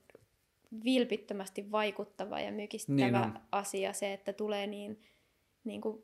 vilpittömästi 0.85 1.71
vaikuttava 1.71 2.41
ja 2.41 2.53
mykistävä 2.53 2.97
Niin 2.97 3.15
on. 3.15 3.41
asia 3.53 3.93
se, 3.93 4.13
että 4.13 4.33
tulee 4.33 4.67
niin, 4.67 5.03
niin 5.65 5.81
kuin, 5.81 6.03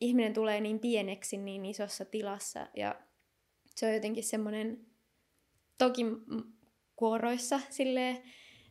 ihminen 0.00 0.32
tulee 0.32 0.60
niin 0.60 0.78
pieneksi 0.78 1.36
niin 1.36 1.64
isossa 1.64 2.04
tilassa 2.04 2.66
ja 2.76 3.00
se 3.76 3.86
on 3.86 3.94
jotenkin 3.94 4.24
semmoinen, 4.24 4.86
toki 5.78 6.02
kuoroissa 6.96 7.60
silleen, 7.70 8.22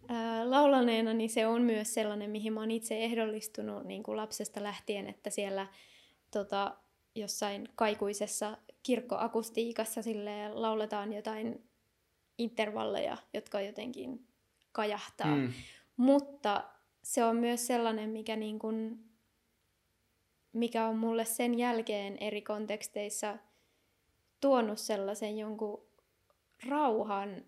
ää, 0.08 0.50
laulaneena, 0.50 1.14
niin 1.14 1.30
se 1.30 1.48
on 1.48 1.61
myös 1.61 1.94
sellainen, 1.94 2.30
mihin 2.30 2.53
mä 2.53 2.60
oon 2.60 2.72
itse 2.72 3.03
ehdollistunut 3.03 3.84
niin 3.84 4.03
kuin 4.03 4.18
lapsesta 4.18 4.64
lähtien, 4.64 5.08
että 5.08 5.30
siellä 5.30 5.68
tota, 6.32 6.78
jossain 7.16 7.69
kaikuisessa 7.76 8.58
kirkkoakustiikassa 8.84 10.02
silleen, 10.02 10.61
lauletaan 10.61 11.14
jotain 11.14 11.69
intervalleja, 12.38 13.18
jotka 13.34 13.61
jotenkin 13.61 14.28
kajahtaa. 14.72 15.36
Mm. 15.36 15.53
Mutta 15.98 16.64
se 17.03 17.24
on 17.24 17.36
myös 17.36 17.68
sellainen, 17.68 18.10
mikä, 18.10 18.36
niin 18.36 18.60
kun, 18.60 19.00
mikä 20.53 20.86
on 20.86 20.98
mulle 20.98 21.26
sen 21.26 21.58
jälkeen 21.58 22.18
eri 22.19 22.42
konteksteissa 22.42 23.38
tuonut 24.42 24.78
sellaisen 24.78 25.38
jonkun 25.38 25.88
rauhan, 26.69 27.45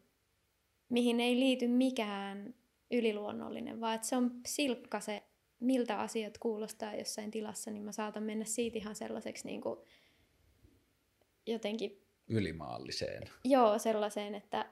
mihin 0.92 1.20
ei 1.20 1.40
liity 1.40 1.68
mikään 1.68 2.54
yliluonnollinen, 2.92 3.82
vaan 3.82 3.96
että 3.96 4.08
se 4.08 4.16
on 4.16 4.32
silkka 4.46 5.00
se, 5.00 5.24
miltä 5.60 6.00
asiat 6.00 6.38
kuulostaa 6.38 6.96
jossain 6.96 7.32
tilassa, 7.32 7.72
niin 7.72 7.84
mä 7.84 7.92
saatan 7.92 8.24
mennä 8.24 8.46
siitä 8.46 8.78
ihan 8.78 8.96
sellaiseksi 8.96 9.48
niin 9.48 9.62
kuin 9.62 9.80
jotenkin 11.48 12.02
Ylimaalliseen. 12.32 13.24
Joo, 13.44 13.80
sellaiseen, 13.80 14.36
että, 14.36 14.72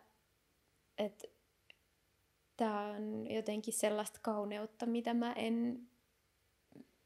että 0.98 1.28
tämä 2.58 2.88
on 2.88 3.32
jotenkin 3.32 3.74
sellaista 3.74 4.20
kauneutta, 4.24 4.86
mitä 4.86 5.14
mä 5.14 5.34
en, 5.34 5.88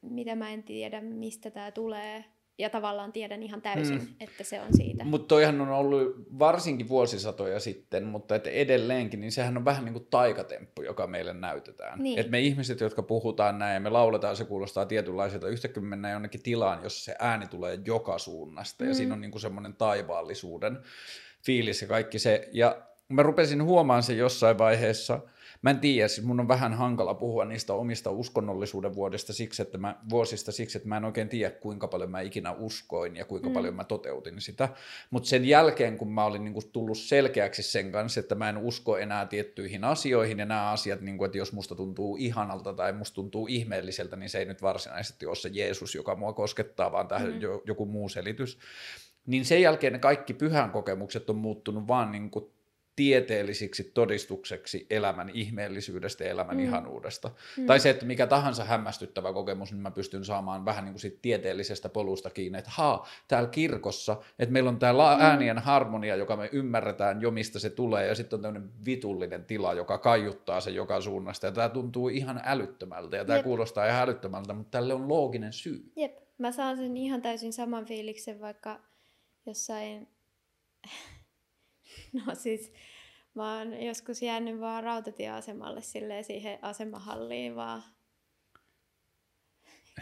mitä 0.01 0.35
mä 0.35 0.50
en 0.50 0.64
tiedä, 0.64 1.01
mistä 1.01 1.51
tämä 1.51 1.72
tulee. 1.72 2.25
Ja 2.57 2.69
tavallaan 2.69 3.11
tiedän 3.11 3.43
ihan 3.43 3.61
täysin, 3.61 3.98
Mm. 3.98 4.07
että 4.19 4.43
se 4.43 4.61
on 4.61 4.67
siitä. 4.77 5.03
Mutta 5.03 5.27
toihan 5.27 5.61
on 5.61 5.69
ollut 5.69 6.15
varsinkin 6.40 6.90
vuosisatoja 6.90 7.59
sitten, 7.59 8.03
mutta 8.03 8.35
et 8.35 8.48
edelleenkin, 8.48 9.19
niin 9.22 9.32
sehän 9.32 9.57
on 9.57 9.65
vähän 9.65 9.85
niin 9.85 9.93
kuin 9.93 10.07
taikatemppu, 10.09 10.82
joka 10.82 11.07
meille 11.07 11.33
näytetään. 11.33 11.99
Niin. 12.03 12.19
Et 12.19 12.30
me 12.30 12.40
ihmiset, 12.40 12.80
jotka 12.80 13.03
puhutaan 13.03 13.59
näin 13.59 13.73
ja 13.73 13.80
me 13.80 13.90
lauletaan, 13.90 14.35
se 14.35 14.45
kuulostaa 14.45 14.85
tietynlaiselta. 14.85 15.48
Yhtäkkiä 15.48 15.83
me 15.83 15.90
mennään 15.90 16.11
jonnekin 16.14 16.43
tilaan, 16.43 16.83
jossa 16.83 17.03
se 17.06 17.15
ääni 17.19 17.48
tulee 17.48 17.80
joka 17.85 18.17
suunnasta 18.17 18.83
ja 18.83 18.90
Mm. 18.90 18.95
siinä 18.95 19.14
on 19.14 19.22
niin 19.22 19.32
kuin 19.32 19.41
semmoinen 19.41 19.73
taivaallisuuden 19.73 20.77
fiilis 21.45 21.82
ja 21.82 21.88
kaikki 21.88 22.19
se. 22.19 22.49
Ja 22.51 22.77
mä 23.09 23.23
rupesin 23.23 23.64
huomaan 23.64 24.03
sen 24.03 24.17
jossain 24.17 24.57
vaiheessa, 24.57 25.19
mä 25.64 25.69
en 25.69 25.80
tiedä, 25.80 26.08
siis 26.08 26.27
mun 26.27 26.40
on 26.40 26.48
vähän 26.48 26.74
hankala 26.74 27.14
puhua 27.14 27.45
niistä 27.45 27.74
omista 27.74 28.11
uskonnollisuuden 28.11 28.95
vuodesta 28.95 29.33
siksi, 29.33 29.61
että 29.61 29.77
mä, 29.77 29.95
vuosista 30.09 30.51
siksi, 30.51 30.77
että 30.77 30.90
mä 30.90 30.98
en 30.98 31.06
oikein 31.06 31.30
tiedä, 31.30 31.51
kuinka 31.51 31.88
paljon 31.88 32.11
mä 32.11 32.22
ikinä 32.22 32.51
uskoin 32.51 33.16
ja 33.16 33.25
kuinka 33.25 33.50
mm. 33.50 33.53
Paljon 33.53 33.75
mä 33.75 33.83
toteutin 33.83 34.42
sitä. 34.42 34.69
Mutta 35.09 35.30
sen 35.30 35.45
jälkeen, 35.45 35.98
kun 35.98 36.14
mä 36.14 36.25
olin 36.25 36.43
niinku 36.43 36.61
tullut 36.61 36.98
selkeäksi 36.98 37.64
sen 37.64 37.92
kanssa, 37.92 38.19
että 38.19 38.35
mä 38.35 38.50
en 38.50 38.58
usko 38.58 38.98
enää 38.98 39.25
tiettyihin 39.25 39.83
asioihin 39.83 40.40
ja 40.40 40.45
nämä 40.45 40.72
asiat, 40.72 41.01
niinku, 41.01 41.24
että 41.24 41.38
jos 41.38 41.53
musta 41.53 41.75
tuntuu 41.75 42.17
ihanalta 42.19 42.74
tai 42.74 42.93
musta 42.93 43.16
tuntuu 43.16 43.48
ihmeelliseltä, 43.48 44.16
niin 44.16 44.30
se 44.30 44.40
ei 44.40 44.45
nyt 44.45 44.61
varsinaisesti 44.61 45.25
ole 45.25 45.35
se 45.35 45.50
Jeesus, 45.53 45.95
joka 45.95 46.16
mua 46.16 46.33
koskettaa, 46.33 46.92
vaan 46.92 47.08
tähän 47.08 47.33
Mm. 47.33 47.42
jo, 47.42 47.61
joku 47.66 47.85
muu 47.85 48.09
selitys. 48.09 48.59
Niin 49.27 49.45
sen 49.45 49.61
jälkeen 49.61 49.93
ne 49.93 50.00
kaikki 50.00 50.33
pyhän 50.33 50.72
kokemukset 50.72 51.30
on 51.30 51.35
muuttunut 51.35 51.88
vaan 51.88 52.11
niinku 52.11 52.51
tieteellisiksi 52.95 53.83
todistukseksi 53.83 54.88
elämän 54.89 55.30
ihmeellisyydestä 55.30 56.23
ja 56.23 56.30
elämän 56.30 56.57
mm. 56.57 56.63
Ihanuudesta. 56.63 57.31
Mm. 57.57 57.65
Tai 57.65 57.80
se, 57.80 57.89
että 57.89 58.05
mikä 58.05 58.27
tahansa 58.27 58.63
hämmästyttävä 58.63 59.33
kokemus, 59.33 59.72
niin 59.72 59.81
mä 59.81 59.91
pystyn 59.91 60.25
saamaan 60.25 60.65
vähän 60.65 60.85
niin 60.85 60.93
kuin 60.93 60.99
siitä 61.01 61.17
tieteellisestä 61.22 61.89
polusta 61.89 62.30
kiinni, 62.30 62.57
että 62.59 62.72
haa, 62.73 63.07
täällä 63.27 63.49
kirkossa, 63.49 64.17
että 64.39 64.53
meillä 64.53 64.69
on 64.69 64.80
tämä 64.80 64.97
la- 64.97 65.15
Mm. 65.15 65.22
äänien 65.22 65.59
harmonia, 65.59 66.15
joka 66.15 66.35
me 66.35 66.49
ymmärretään 66.51 67.22
jo 67.22 67.31
mistä 67.31 67.59
se 67.59 67.69
tulee, 67.69 68.07
ja 68.07 68.15
sitten 68.15 68.38
on 68.38 68.41
tämmöinen 68.41 68.69
vitullinen 68.85 69.45
tila, 69.45 69.73
joka 69.73 69.97
kaiuttaa 69.97 70.61
sen 70.61 70.75
joka 70.75 71.01
suunnasta, 71.01 71.45
ja 71.45 71.51
tämä 71.51 71.69
tuntuu 71.69 72.09
ihan 72.09 72.41
älyttömältä, 72.43 73.17
ja 73.17 73.25
tämä 73.25 73.38
Jep. 73.38 73.43
kuulostaa 73.45 73.88
ihan 73.88 74.01
älyttömältä, 74.01 74.53
mutta 74.53 74.72
tälle 74.72 74.93
on 74.93 75.07
looginen 75.07 75.53
syy. 75.53 75.91
Jep, 75.95 76.17
mä 76.38 76.51
saan 76.51 76.77
sen 76.77 76.97
ihan 76.97 77.22
täysin 77.22 77.53
saman 77.53 77.85
fiiliksen 77.85 78.41
vaikka 78.41 78.80
jossain, 79.45 80.07
no 82.25 82.35
siis 82.35 82.74
mä 83.33 83.58
oon 83.58 83.83
joskus 83.83 84.22
jäänyt 84.22 84.59
vaan 84.59 84.83
rautatieasemalle 84.83 85.82
silleen 85.82 86.24
siihen 86.24 86.59
asemahalliin 86.61 87.56
vaan 87.56 87.83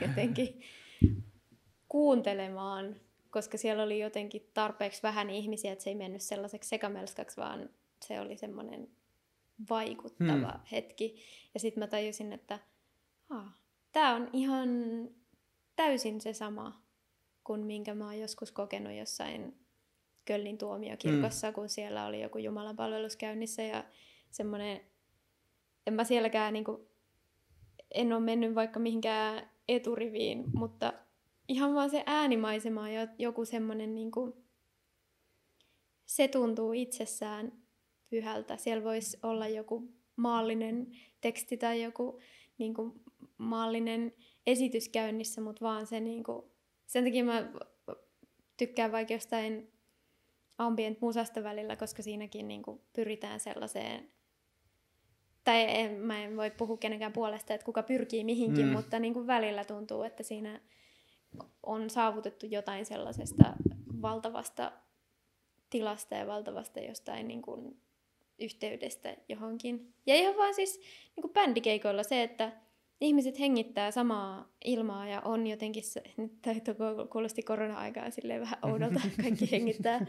jotenkin 0.08 0.62
kuuntelemaan, 1.90 2.96
koska 3.30 3.58
siellä 3.58 3.84
oli 3.84 4.00
jotenkin 4.00 4.50
tarpeeksi 4.54 5.04
vähän 5.04 5.30
ihmisiä, 5.30 5.72
että 5.72 5.84
se 5.84 5.90
ei 5.90 5.96
mennyt 5.96 6.22
sellaiseksi 6.22 6.70
sekamelskaksi, 6.70 7.38
vaan 7.38 7.70
se 8.06 8.20
oli 8.20 8.38
semmoinen 8.38 8.88
vaikuttava 9.70 10.52
Hmm. 10.52 10.66
hetki. 10.72 11.16
Ja 11.54 11.60
sitten 11.60 11.84
mä 11.84 11.88
tajusin, 11.88 12.34
että 12.34 12.60
tämä 13.92 14.16
on 14.16 14.30
ihan 14.34 14.70
täysin 15.76 16.22
se 16.22 16.34
sama 16.34 16.82
kuin 17.44 17.62
minkä 17.66 17.96
mä 17.96 18.06
oon 18.06 18.20
joskus 18.20 18.52
kokenut 18.52 18.94
jossain 18.94 19.66
Köllin 20.26 20.58
tuomiokirkossa, 20.58 21.48
mm. 21.48 21.54
kun 21.54 21.70
siellä 21.70 22.06
oli 22.06 22.22
joku 22.22 22.38
Jumalan 22.38 22.76
palvelus 22.76 23.16
käynnissä 23.16 23.64
ja 23.64 23.84
semmoinen, 24.32 24.82
en 25.88 25.94
mä 25.94 26.04
sielläkään 26.04 26.54
niinku, 26.54 26.88
en 27.96 28.14
ole 28.14 28.22
mennyt 28.22 28.56
vaikka 28.56 28.80
mihinkään 28.80 29.50
eturiviin, 29.68 30.44
mutta 30.54 30.94
ihan 31.48 31.76
vaan 31.76 31.90
se 31.90 32.04
äänimaisema 32.06 32.90
ja 32.90 33.08
joku 33.18 33.46
semmoinen 33.46 33.96
niinku, 33.96 34.46
se 36.06 36.28
tuntuu 36.28 36.74
itsessään 36.74 37.52
pyhältä. 38.10 38.58
Siellä 38.58 38.84
voisi 38.84 39.18
olla 39.24 39.48
joku 39.48 39.94
maallinen 40.16 40.88
teksti 41.22 41.58
tai 41.58 41.84
joku 41.84 42.20
niin 42.58 42.74
kuin, 42.74 42.94
maallinen 43.38 44.14
esitys 44.46 44.90
käynnissä, 44.90 45.42
mutta 45.42 45.66
vaan 45.66 45.88
se 45.88 46.00
niin 46.00 46.24
kuin, 46.24 46.46
sen 46.88 47.04
takia 47.04 47.24
mä 47.24 47.52
tykkään 48.58 48.92
vaikka 48.92 49.14
jostain 49.14 49.71
ambient 50.66 51.02
musasta 51.02 51.44
välillä, 51.44 51.76
koska 51.76 52.04
siinäkin 52.04 52.48
niin 52.48 52.62
kuin, 52.64 52.82
pyritään 52.94 53.40
sellaiseen 53.40 54.12
tai 55.44 55.66
en, 55.68 55.92
mä 55.92 56.24
en 56.24 56.38
voi 56.38 56.52
puhua 56.52 56.78
kenenkään 56.78 57.14
puolesta, 57.14 57.54
että 57.54 57.66
kuka 57.66 57.84
pyrkii 57.84 58.24
mihinkin, 58.24 58.66
Mm. 58.66 58.70
mm. 58.70 58.76
mutta 58.76 59.00
niin 59.00 59.14
kuin 59.14 59.28
välillä 59.28 59.66
tuntuu, 59.66 60.04
että 60.04 60.24
siinä 60.24 60.62
on 61.64 61.90
saavutettu 61.90 62.46
jotain 62.46 62.86
sellaisesta 62.86 63.54
valtavasta 64.02 64.72
tilasta 65.70 66.16
ja 66.16 66.28
valtavasta 66.28 66.80
jostain 66.80 67.28
niin 67.28 67.42
kuin 67.42 67.82
yhteydestä 68.40 69.18
johonkin. 69.30 69.94
Ja 70.06 70.16
ihan 70.16 70.38
vaan 70.38 70.54
siis 70.54 70.80
niin 71.16 71.22
kuin 71.22 71.34
bändikeikoilla 71.34 72.04
se, 72.04 72.24
että 72.24 72.52
ihmiset 73.02 73.40
hengittää 73.40 73.92
samaa 73.92 74.52
ilmaa 74.66 75.08
ja 75.08 75.22
on 75.22 75.48
jotenkin 75.48 75.84
se, 75.84 76.04
nyt 76.18 76.32
kuulosti 77.10 77.44
korona-aikaa 77.44 78.12
silleen 78.12 78.42
vähän 78.42 78.60
oudolta, 78.72 79.00
kaikki 79.22 79.52
hengittää 79.52 80.06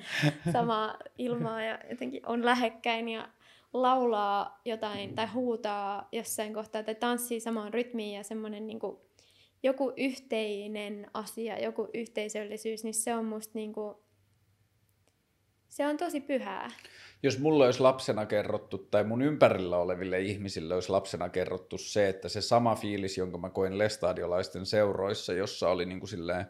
samaa 0.53 0.97
ilmaa 1.19 1.63
ja 1.63 1.79
jotenkin 1.91 2.27
on 2.27 2.45
lähekkäin 2.45 3.09
ja 3.09 3.29
laulaa 3.73 4.61
jotain 4.65 5.15
tai 5.15 5.27
huutaa 5.27 6.09
jossain 6.13 6.55
kohtaa 6.55 6.83
tai 6.83 6.95
tanssii 6.95 7.41
samaan 7.41 7.75
rytmiin 7.75 8.15
ja 8.17 8.23
semmoinen 8.23 8.67
niin 8.67 8.79
kuin, 8.79 8.97
joku 9.63 9.93
yhteinen 9.97 11.07
asia, 11.15 11.63
joku 11.63 11.89
yhteisöllisyys, 11.95 12.85
niin 12.85 12.95
se 12.95 13.15
on 13.15 13.25
musta 13.25 13.53
niin 13.55 13.73
kuin, 13.73 13.95
se 15.73 15.87
on 15.87 15.97
tosi 15.97 16.21
pyhää. 16.21 16.69
Jos 17.23 17.39
mulle 17.39 17.65
olisi 17.65 17.81
lapsena 17.81 18.27
kerrottu, 18.27 18.79
tai 18.79 19.05
mun 19.05 19.23
ympärillä 19.23 19.77
oleville 19.77 20.21
ihmisille 20.21 20.75
olisi 20.75 20.91
lapsena 20.91 21.29
kerrottu 21.29 21.79
se, 21.79 22.09
että 22.09 22.29
se 22.29 22.41
sama 22.41 22.75
fiilis, 22.75 23.19
jonka 23.19 23.39
mä 23.39 23.51
koin 23.51 23.79
lestadiolaisten 23.79 24.67
seuroissa, 24.67 25.33
jossa 25.33 25.69
oli 25.69 25.87
niin 25.87 26.01
kuin 26.01 26.11
silleen 26.11 26.47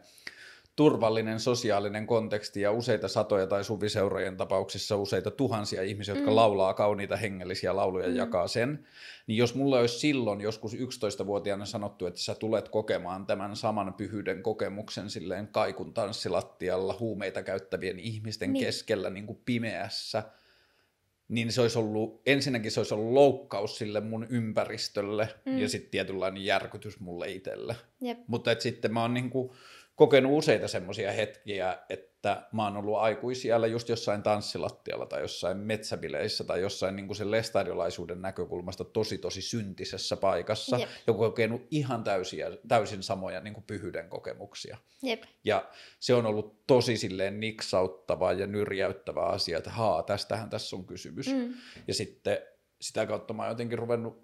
turvallinen 0.75 1.39
sosiaalinen 1.39 2.07
konteksti 2.07 2.61
ja 2.61 2.71
useita 2.71 3.07
satoja 3.07 3.47
tai 3.47 3.63
suviseurojen 3.63 4.37
tapauksissa 4.37 4.97
useita 4.97 5.31
tuhansia 5.31 5.81
ihmisiä, 5.81 6.15
jotka 6.15 6.29
mm. 6.29 6.35
laulaa 6.35 6.73
kauniita 6.73 7.17
hengellisiä 7.17 7.75
lauluja 7.75 8.07
mm. 8.07 8.15
jakaa 8.15 8.47
sen, 8.47 8.87
niin 9.27 9.37
jos 9.37 9.55
mulla 9.55 9.79
olisi 9.79 9.99
silloin 9.99 10.41
joskus 10.41 10.73
11-vuotiaana 10.73 11.65
sanottu, 11.65 12.05
että 12.05 12.19
sä 12.19 12.35
tulet 12.35 12.69
kokemaan 12.69 13.25
tämän 13.25 13.55
saman 13.55 13.93
pyhyyden 13.93 14.43
kokemuksen 14.43 15.09
silleen 15.09 15.47
kaikun 15.47 15.93
tanssilattialla 15.93 16.97
huumeita 16.99 17.43
käyttävien 17.43 17.99
ihmisten 17.99 18.53
niin. 18.53 18.65
keskellä 18.65 19.09
niin 19.09 19.27
kuin 19.27 19.41
pimeässä– 19.45 20.23
niin 21.27 21.51
se 21.51 21.61
olisi 21.61 21.79
ollut, 21.79 22.21
ensinnäkin 22.25 22.71
se 22.71 22.79
olisi 22.79 22.93
ollut 22.93 23.13
loukkaus 23.13 23.77
sille 23.77 24.01
mun 24.01 24.27
ympäristölle 24.29 25.29
mm. 25.45 25.57
ja 25.57 25.69
sitten 25.69 25.91
tietynlainen 25.91 26.45
järkytys 26.45 26.99
mulle 26.99 27.31
itselle. 27.31 27.75
Mutta 28.27 28.55
sitten 28.59 28.93
mä 28.93 29.01
oon 29.01 29.13
niinku 29.13 29.55
kokenut 29.95 30.37
useita 30.37 30.67
semmoisia 30.67 31.11
hetkiä, 31.11 31.77
että 31.89 32.47
mä 32.51 32.63
oon 32.63 32.77
ollut 32.77 32.97
aikuisiellä 32.97 33.67
just 33.67 33.89
jossain 33.89 34.23
tanssilattialla 34.23 35.05
tai 35.05 35.21
jossain 35.21 35.57
metsäbileissä 35.57 36.43
tai 36.43 36.61
jossain 36.61 36.95
niin 36.95 37.07
kuin 37.07 37.17
sen 37.17 37.31
lestadiolaisuuden 37.31 38.21
näkökulmasta 38.21 38.83
tosi 38.83 39.17
tosi 39.17 39.41
syntisessä 39.41 40.17
paikassa 40.17 40.77
Jep. 40.77 40.89
ja 41.07 41.13
kokenut 41.13 41.61
ihan 41.71 42.03
täysiä, 42.03 42.47
täysin 42.67 43.03
samoja 43.03 43.39
niin 43.39 43.53
kuin 43.53 43.63
pyhyyden 43.63 44.09
kokemuksia. 44.09 44.77
Jep. 45.01 45.23
Ja 45.43 45.69
se 45.99 46.13
on 46.13 46.25
ollut 46.25 46.67
tosi 46.67 46.97
silleen 46.97 47.39
niksauttava 47.39 48.33
ja 48.33 48.47
nyrjäyttävä 48.47 49.21
asia, 49.25 49.57
että 49.57 49.69
haa, 49.69 50.03
tästähän 50.03 50.49
tässä 50.49 50.75
on 50.75 50.85
kysymys. 50.85 51.27
Mm. 51.27 51.53
Ja 51.87 51.93
sitten 51.93 52.37
sitä 52.81 53.05
kautta 53.05 53.33
mä 53.33 53.41
oon 53.41 53.51
jotenkin 53.51 53.79
ruvennut 53.79 54.23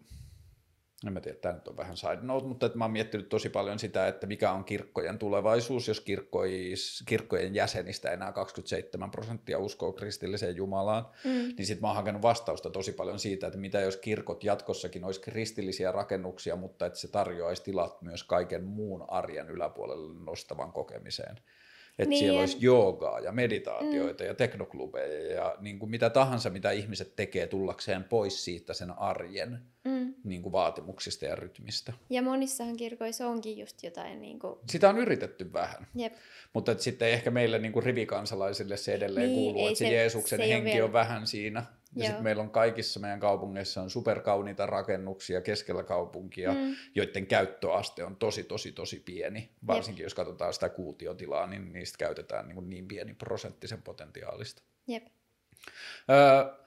en 1.08 1.14
mä 1.14 1.22
tiedä, 1.22 1.38
tämä 1.38 1.56
nyt 1.56 1.68
on 1.68 1.78
vähän 1.78 1.98
side 1.98 2.20
note, 2.22 2.48
mutta 2.48 2.66
että 2.66 2.78
mä 2.78 2.84
oon 2.84 2.92
miettinyt 2.92 3.30
tosi 3.30 3.50
paljon 3.50 3.80
sitä, 3.80 4.08
että 4.08 4.28
mikä 4.28 4.52
on 4.52 4.64
kirkkojen 4.64 5.20
tulevaisuus, 5.20 5.88
jos 5.88 6.02
kirkkois, 6.02 7.04
kirkkojen 7.06 7.56
jäsenistä 7.56 8.12
enää 8.12 8.32
27 8.32 9.12
prosenttia 9.12 9.60
uskoo 9.60 9.94
kristilliseen 9.94 10.56
Jumalaan, 10.56 11.08
mm. 11.24 11.32
niin 11.32 11.66
sitten 11.66 11.82
mä 11.82 11.88
oon 11.88 11.96
hakenut 11.96 12.22
vastausta 12.22 12.70
tosi 12.70 12.92
paljon 12.92 13.20
siitä, 13.20 13.48
että 13.48 13.60
mitä 13.60 13.80
jos 13.80 13.98
kirkot 13.98 14.44
jatkossakin 14.44 15.04
olisi 15.04 15.22
kristillisiä 15.22 15.92
rakennuksia, 15.92 16.56
mutta 16.56 16.86
että 16.86 17.00
se 17.00 17.08
tarjoaisi 17.08 17.64
tilat 17.64 18.02
myös 18.02 18.24
kaiken 18.24 18.64
muun 18.64 19.06
arjen 19.10 19.50
yläpuolelle 19.50 20.24
nostavan 20.24 20.72
kokemiseen 20.72 21.36
että 22.00 22.10
niin. 22.10 22.20
siellä 22.20 22.40
olisi 22.40 22.58
joogaa 22.60 23.20
ja 23.20 23.32
meditaatioita 23.32 24.24
mm. 24.24 24.28
ja 24.28 24.34
teknoklubeja 24.34 25.34
ja 25.34 25.56
niin 25.60 25.80
kuin 25.80 25.90
mitä 25.90 26.10
tahansa, 26.10 26.50
mitä 26.50 26.72
ihmiset 26.72 27.16
tekee 27.16 27.48
tullakseen 27.48 28.04
pois 28.04 28.46
siitä 28.46 28.74
sen 28.74 28.92
arjen 29.00 29.60
mm. 29.84 30.14
niin 30.24 30.42
kuin 30.42 30.54
vaatimuksista 30.54 31.26
ja 31.26 31.36
rytmistä. 31.36 31.94
Ja 32.10 32.22
monissahan 32.22 32.78
kirkoissa 32.78 33.28
onkin 33.28 33.58
just 33.58 33.84
jotain... 33.84 34.22
Niin 34.22 34.40
kuin... 34.40 34.60
Sitä 34.70 34.90
on 34.90 34.98
yritetty 34.98 35.54
vähän, 35.54 35.88
Jep. 35.96 36.14
mutta 36.54 36.72
että 36.72 36.84
sitten 36.84 37.10
ehkä 37.10 37.32
meille 37.32 37.60
niin 37.60 37.72
kuin 37.72 37.84
rivikansalaisille 37.84 38.78
se 38.78 38.94
edelleen 38.94 39.28
niin, 39.28 39.36
kuuluu, 39.36 39.68
että 39.68 39.80
se, 39.80 39.86
se 39.86 39.94
Jeesuksen 39.94 40.40
se 40.40 40.50
henki 40.50 40.72
vielä... 40.72 40.86
on 40.86 40.94
vähän 40.94 41.28
siinä 41.28 41.64
ja 41.96 42.06
sitten 42.06 42.24
meillä 42.24 42.44
on 42.44 42.50
kaikissa 42.50 43.00
meidän 43.00 43.20
kaupungeissa 43.20 43.82
on 43.82 43.90
superkauniita 43.90 44.66
rakennuksia 44.66 45.42
keskellä 45.42 45.84
kaupunkia, 45.84 46.54
mm. 46.54 46.76
joiden 46.96 47.28
käyttöaste 47.28 48.04
on 48.04 48.16
tosi, 48.16 48.44
tosi, 48.44 48.72
tosi 48.72 49.00
pieni. 49.00 49.52
Varsinkin 49.68 50.02
Jep. 50.02 50.06
jos 50.06 50.14
katsotaan 50.14 50.54
sitä 50.54 50.70
kuutiotilaa, 50.70 51.48
niin 51.48 51.74
niistä 51.74 51.98
käytetään 51.98 52.48
niin, 52.48 52.70
niin 52.70 52.88
pieni 52.88 53.14
prosenttisen 53.14 53.82
potentiaalista. 53.82 54.62
Jep. 54.88 55.08
Öö, 56.10 56.60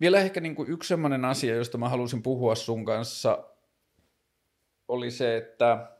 vielä 0.00 0.18
ehkä 0.20 0.40
niin 0.40 0.54
kuin 0.54 0.70
yksi 0.70 0.88
sellainen 0.88 1.24
asia, 1.24 1.54
josta 1.54 1.78
mä 1.78 1.88
halusin 1.88 2.22
puhua 2.22 2.54
sun 2.54 2.84
kanssa, 2.84 3.44
oli 4.88 5.10
se, 5.10 5.36
että 5.36 5.92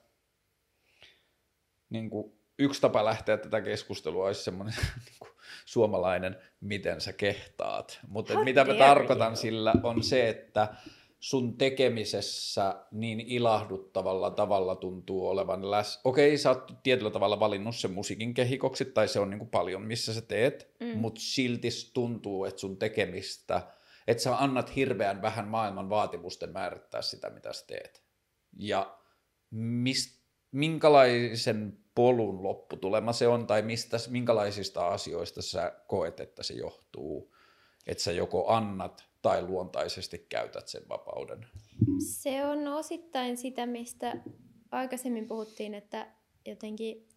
niin 1.91 2.11
kuin 2.11 2.33
yksi 2.59 2.81
tapa 2.81 3.05
lähteä 3.05 3.37
tätä 3.37 3.61
keskustelua 3.61 4.27
olisi 4.27 4.45
semmoinen 4.45 4.75
niin 5.07 5.17
kuin 5.19 5.31
suomalainen, 5.67 6.37
miten 6.61 7.01
sä 7.01 7.13
kehtaat. 7.13 8.01
Mutta 8.09 8.45
mitä 8.45 8.65
mä 8.65 8.75
tarkoitan 8.75 9.33
you. 9.33 9.37
sillä 9.37 9.73
on 9.83 10.03
se, 10.03 10.29
että 10.29 10.69
sun 11.21 11.59
tekemisessä 11.59 12.75
niin 12.93 13.21
ilahduttavalla 13.21 14.31
tavalla 14.31 14.77
tuntuu 14.77 15.29
olevan 15.29 15.71
läs. 15.71 16.01
Okei, 16.05 16.39
sä 16.39 16.49
oot 16.49 16.73
tietyllä 16.83 17.11
tavalla 17.11 17.41
valinnut 17.41 17.77
sen 17.77 17.93
musiikin 17.93 18.35
kehikoksi, 18.35 18.85
tai 18.85 19.09
se 19.09 19.21
on 19.21 19.31
niin 19.31 19.39
kuin 19.39 19.51
paljon, 19.51 19.83
missä 19.83 20.15
sä 20.15 20.21
teet, 20.21 20.75
mm. 20.81 20.99
mutta 20.99 21.21
silti 21.21 21.69
tuntuu, 21.95 22.45
että 22.45 22.61
sun 22.61 22.77
tekemistä, 22.77 23.63
että 24.07 24.23
sä 24.23 24.37
annat 24.37 24.77
hirveän 24.77 25.23
vähän 25.23 25.49
maailman 25.49 25.89
vaatimusten 25.89 26.53
määrittää 26.53 27.03
sitä, 27.03 27.31
mitä 27.31 27.53
sä 27.53 27.65
teet. 27.67 28.03
Ja 28.59 28.99
mist, 29.51 30.21
minkälaisen 30.53 31.79
polun 31.97 32.43
lopputulema 32.43 33.13
se 33.13 33.29
on, 33.29 33.47
tai 33.47 33.63
mistä, 33.63 33.97
minkälaisista 34.11 34.89
asioista 34.89 35.43
sä 35.43 35.73
koet, 35.87 36.21
että 36.21 36.43
se 36.43 36.55
johtuu, 36.55 37.35
että 37.87 38.03
sä 38.03 38.13
joko 38.13 38.49
annat 38.49 39.05
tai 39.23 39.43
luontaisesti 39.43 40.27
käytät 40.29 40.69
sen 40.69 40.83
vapauden? 40.89 41.47
Se 41.99 42.45
on 42.45 42.69
osittain 42.69 43.37
sitä, 43.37 43.67
mistä 43.67 44.17
aikaisemmin 44.71 45.27
puhuttiin, 45.27 45.75
että 45.75 46.07
jotenkin 46.47 47.09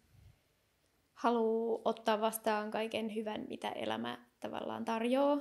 haluaa 1.14 1.80
ottaa 1.84 2.20
vastaan 2.20 2.70
kaiken 2.70 3.14
hyvän, 3.14 3.46
mitä 3.48 3.68
elämä 3.68 4.26
tavallaan 4.40 4.84
tarjoaa. 4.84 5.38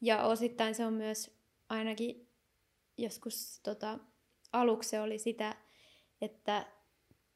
Ja 0.00 0.22
osittain 0.22 0.74
se 0.74 0.86
on 0.86 0.92
myös 0.92 1.38
ainakin 1.68 2.28
joskus 2.98 3.60
tota, 3.62 3.98
aluksi 4.52 4.98
oli 4.98 5.18
sitä, 5.18 5.56
että 6.20 6.66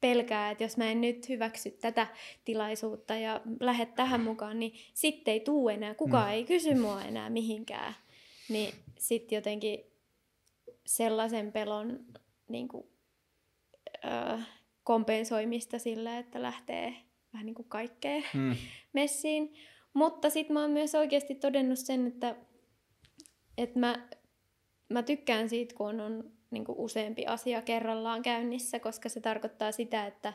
pelkää, 0.03 0.51
että 0.51 0.63
jos 0.63 0.77
mä 0.77 0.91
en 0.91 1.01
nyt 1.01 1.29
hyväksy 1.29 1.71
tätä 1.71 2.07
tilaisuutta 2.45 3.15
ja 3.15 3.41
lähde 3.59 3.85
tähän 3.85 4.21
mukaan, 4.21 4.59
niin 4.59 4.73
sitten 4.93 5.31
ei 5.31 5.39
tuu 5.39 5.69
enää, 5.69 5.95
kukaan 5.95 6.27
mm. 6.27 6.33
ei 6.33 6.43
kysy 6.43 6.75
mua 6.75 7.01
enää 7.01 7.29
mihinkään. 7.29 7.93
Niin 8.49 8.73
sitten 8.99 9.35
jotenkin 9.35 9.79
sellaisen 10.85 11.51
pelon 11.51 11.99
niin 12.49 12.67
kuin, 12.67 12.87
ö, 14.05 14.39
kompensoimista 14.83 15.79
sillä, 15.79 16.17
että 16.17 16.41
lähtee 16.41 16.95
vähän 17.33 17.45
niin 17.45 17.55
kuin 17.55 17.69
kaikkeen 17.69 18.23
mm. 18.33 18.55
messiin. 18.93 19.53
Mutta 19.93 20.29
sitten 20.29 20.53
mä 20.53 20.61
oon 20.61 20.71
myös 20.71 20.95
oikeasti 20.95 21.35
todennut 21.35 21.79
sen, 21.79 22.07
että, 22.07 22.35
että 23.57 23.79
mä, 23.79 24.07
mä 24.89 25.03
tykkään 25.03 25.49
siitä, 25.49 25.75
kun 25.75 25.99
on 25.99 26.31
niin 26.53 26.65
kuin 26.65 26.77
useampi 26.77 27.25
asia 27.25 27.61
kerrallaan 27.61 28.21
käynnissä, 28.21 28.79
koska 28.79 29.09
se 29.09 29.19
tarkoittaa 29.19 29.71
sitä, 29.71 30.07
että 30.07 30.33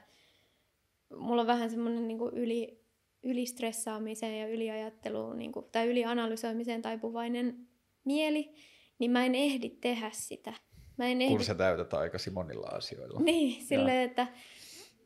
mulla 1.16 1.40
on 1.40 1.46
vähän 1.46 1.70
semmoinen 1.70 2.08
niin 2.08 2.18
kuin 2.18 2.34
yli, 2.34 2.84
ylistressaamiseen 3.22 4.40
ja 4.40 4.48
yliajatteluun 4.48 5.38
niin 5.38 5.52
kuin, 5.52 5.66
tai 5.72 5.88
ylianalysoimiseen 5.88 6.82
taipuvainen 6.82 7.68
mieli, 8.04 8.54
niin 8.98 9.10
mä 9.10 9.26
en 9.26 9.34
ehdi 9.34 9.70
tehdä 9.70 10.10
sitä. 10.12 10.52
Mä 10.96 11.06
en 11.06 11.22
ehdi... 11.22 11.34
Kun 11.34 11.44
sä 11.44 11.54
täytät 11.54 11.94
aikasi 11.94 12.30
monilla 12.30 12.66
asioilla. 12.66 13.20
Niin, 13.20 13.64
silleen, 13.64 14.00
että 14.00 14.26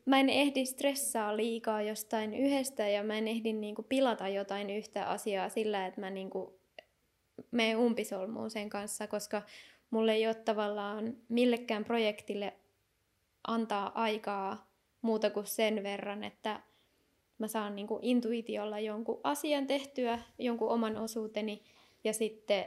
mä 0.05 0.19
en 0.19 0.29
ehdi 0.29 0.65
stressaa 0.65 1.37
liikaa 1.37 1.81
jostain 1.81 2.33
yhdestä 2.33 2.87
ja 2.87 3.03
mä 3.03 3.17
en 3.17 3.27
ehdi 3.27 3.53
niin 3.53 3.75
kuin, 3.75 3.85
pilata 3.89 4.27
jotain 4.27 4.69
yhtä 4.69 5.05
asiaa 5.05 5.49
sillä, 5.49 5.85
että 5.85 6.01
mä 6.01 6.09
niin 6.09 6.29
kuin, 6.29 6.53
menen 7.51 7.77
umpisolmuun 7.77 8.51
sen 8.51 8.69
kanssa, 8.69 9.07
koska 9.07 9.41
mulle 9.93 10.13
ei 10.13 10.27
ole 10.27 10.35
tavallaan 10.35 11.17
millekään 11.29 11.85
projektille 11.85 12.53
antaa 13.47 13.91
aikaa 13.95 14.67
muuta 15.01 15.29
kuin 15.29 15.45
sen 15.45 15.83
verran, 15.83 16.23
että 16.23 16.59
mä 17.37 17.47
saan 17.47 17.75
niin 17.75 17.87
kuin 17.87 18.03
intuitiolla 18.03 18.79
jonkun 18.79 19.19
asian 19.23 19.67
tehtyä, 19.67 20.19
jonkun 20.39 20.69
oman 20.69 20.97
osuuteni, 20.97 21.63
ja 22.03 22.13
sitten 22.13 22.65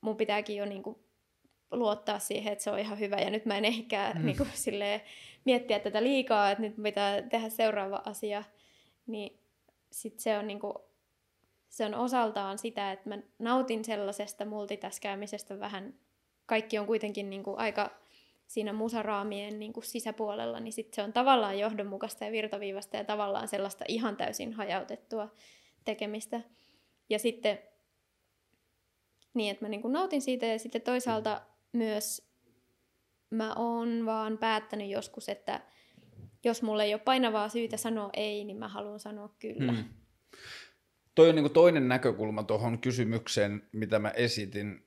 mun 0.00 0.16
pitääkin 0.16 0.56
jo 0.56 0.64
niin 0.64 0.82
kuin 0.82 0.98
luottaa 1.70 2.18
siihen, 2.18 2.52
että 2.52 2.64
se 2.64 2.70
on 2.70 2.78
ihan 2.78 2.98
hyvä, 2.98 3.16
ja 3.16 3.30
nyt 3.30 3.46
mä 3.46 3.58
en 3.58 3.64
ehkä 3.64 4.12
mm. 4.14 4.26
niin 4.26 4.36
kuin 4.36 4.50
silleen, 4.54 5.00
miettiä 5.44 5.78
tätä 5.78 6.02
liikaa, 6.02 6.50
että 6.50 6.62
nyt 6.62 6.74
pitää 6.82 7.22
tehdä 7.22 7.48
seuraava 7.48 8.02
asia, 8.04 8.44
niin 9.06 9.38
sit 9.92 10.20
se 10.20 10.38
on 10.38 10.46
niin 10.46 10.60
kuin, 10.60 10.74
se 11.68 11.86
on 11.86 11.94
osaltaan 11.94 12.58
sitä, 12.58 12.92
että 12.92 13.08
mä 13.08 13.18
nautin 13.38 13.84
sellaisesta 13.84 14.44
multitaskäämisestä 14.44 15.60
vähän 15.60 15.94
kaikki 16.46 16.78
on 16.78 16.86
kuitenkin 16.86 17.30
niin 17.30 17.42
kuin 17.42 17.58
aika 17.58 17.90
siinä 18.46 18.72
musaraamien 18.72 19.58
niin 19.58 19.72
kuin 19.72 19.84
sisäpuolella, 19.84 20.60
niin 20.60 20.72
sit 20.72 20.94
se 20.94 21.02
on 21.02 21.12
tavallaan 21.12 21.58
johdonmukaista 21.58 22.24
ja 22.24 22.32
virtaviivasta 22.32 22.96
ja 22.96 23.04
tavallaan 23.04 23.48
sellaista 23.48 23.84
ihan 23.88 24.16
täysin 24.16 24.52
hajautettua 24.52 25.32
tekemistä. 25.84 26.40
Ja 27.10 27.18
sitten 27.18 27.58
niin, 29.34 29.50
että 29.50 29.64
mä 29.64 29.68
niin 29.68 29.82
kuin 29.82 29.92
nautin 29.92 30.22
siitä 30.22 30.46
ja 30.46 30.58
sitten 30.58 30.82
toisaalta 30.82 31.42
myös 31.72 32.26
mä 33.30 33.54
oon 33.54 34.06
vaan 34.06 34.38
päättänyt 34.38 34.90
joskus, 34.90 35.28
että 35.28 35.60
jos 36.44 36.62
mulle 36.62 36.84
ei 36.84 36.94
ole 36.94 37.02
painavaa 37.04 37.48
syytä 37.48 37.76
sanoa 37.76 38.10
ei, 38.12 38.44
niin 38.44 38.56
mä 38.56 38.68
haluan 38.68 39.00
sanoa 39.00 39.34
kyllä. 39.38 39.72
Hmm. 39.72 39.84
Toi 41.14 41.28
on 41.28 41.34
niin 41.34 41.44
kuin 41.44 41.52
toinen 41.52 41.88
näkökulma 41.88 42.42
tuohon 42.42 42.78
kysymykseen, 42.78 43.62
mitä 43.72 43.98
mä 43.98 44.10
esitin 44.10 44.85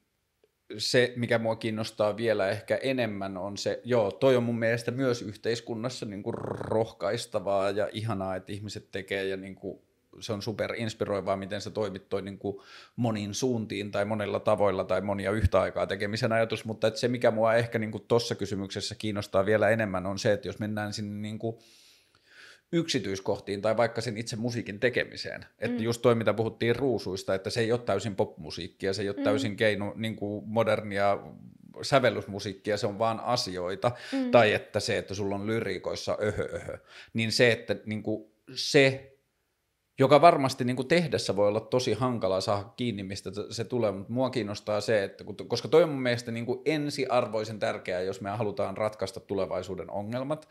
se, 0.77 1.14
mikä 1.15 1.39
mua 1.39 1.56
kiinnostaa 1.56 2.17
vielä 2.17 2.49
ehkä 2.49 2.75
enemmän, 2.75 3.38
on 3.38 3.57
se, 3.57 3.81
joo, 3.83 4.11
toi 4.11 4.35
on 4.35 4.43
mun 4.43 4.59
mielestä 4.59 4.91
myös 4.91 5.22
yhteiskunnassa 5.22 6.06
niin 6.06 6.23
kuin 6.23 6.33
rohkaistavaa 6.49 7.69
ja 7.69 7.89
ihanaa, 7.91 8.35
että 8.35 8.51
ihmiset 8.51 8.91
tekee 8.91 9.27
ja 9.27 9.38
niin 9.38 9.56
kuin, 9.56 9.81
se 10.19 10.33
on 10.33 10.41
super 10.41 10.73
inspiroivaa, 10.77 11.35
miten 11.35 11.61
se 11.61 11.69
toimit 11.69 12.09
toi 12.09 12.22
niin 12.22 12.38
kuin 12.38 12.57
moniin 12.95 13.33
suuntiin 13.33 13.91
tai 13.91 14.06
monilla 14.06 14.39
tavoilla 14.39 14.83
tai 14.83 15.01
monia 15.01 15.31
yhtä 15.31 15.61
aikaa 15.61 15.88
tekemisen 15.88 16.31
ajatus, 16.31 16.65
mutta 16.65 16.88
että 16.88 16.99
se, 16.99 17.07
mikä 17.07 17.31
mua 17.31 17.56
ehkä 17.56 17.80
niin 17.80 17.91
tuossa 18.07 18.35
kysymyksessä 18.35 18.95
kiinnostaa 18.95 19.45
vielä 19.45 19.69
enemmän, 19.69 20.06
on 20.06 20.19
se, 20.19 20.33
että 20.33 20.48
jos 20.48 20.59
mennään 20.59 20.93
sinne 20.93 21.22
niin 21.22 21.39
kuin 21.39 21.57
yksityiskohtiin 22.72 23.61
tai 23.61 23.77
vaikka 23.77 24.01
sen 24.01 24.17
itse 24.17 24.35
musiikin 24.35 24.80
tekemiseen. 24.80 25.45
Että 25.59 25.77
mm. 25.77 25.83
just 25.83 26.01
toi, 26.01 26.15
mitä 26.15 26.33
puhuttiin 26.33 26.75
ruusuista, 26.75 27.35
että 27.35 27.49
se 27.49 27.59
ei 27.59 27.72
ole 27.72 27.80
täysin 27.80 28.15
popmusiikkia, 28.15 28.93
se 28.93 29.01
ei 29.01 29.09
ole 29.09 29.17
mm. 29.17 29.23
täysin 29.23 29.56
keino, 29.56 29.93
niin 29.95 30.15
kuin 30.15 30.43
modernia 30.48 31.19
sävellysmusiikkia, 31.81 32.77
se 32.77 32.88
on 32.88 32.99
vaan 32.99 33.19
asioita. 33.19 33.91
Mm. 34.11 34.31
Tai 34.31 34.53
että 34.53 34.80
se, 34.80 34.98
että 34.98 35.14
sulla 35.14 35.35
on 35.35 35.48
lyriikoissa 35.48 36.17
öhö, 36.23 36.49
öhö. 36.53 36.77
Niin 37.14 37.31
se, 37.31 37.51
että 37.51 37.75
niin 37.85 38.03
kuin 38.03 38.25
se, 38.56 39.15
joka 39.99 40.22
varmasti 40.22 40.64
niin 40.64 40.75
kuin 40.75 40.88
tehdessä 40.88 41.35
voi 41.35 41.48
olla 41.48 41.59
tosi 41.59 41.93
hankala 41.93 42.41
saada 42.41 42.64
kiinni, 42.64 43.03
mistä 43.03 43.30
se 43.49 43.64
tulee, 43.64 43.91
mutta 43.91 44.14
mua 44.14 44.30
kiinnostaa 44.30 44.81
se, 44.81 45.03
että 45.03 45.23
koska 45.48 45.67
toi 45.67 45.83
on 45.83 45.89
mun 45.89 46.01
mielestä 46.01 46.31
niin 46.31 46.45
kuin 46.45 46.59
ensiarvoisen 46.65 47.59
tärkeää, 47.59 48.01
jos 48.01 48.22
me 48.22 48.30
halutaan 48.30 48.77
ratkaista 48.77 49.19
tulevaisuuden 49.19 49.91
ongelmat, 49.91 50.48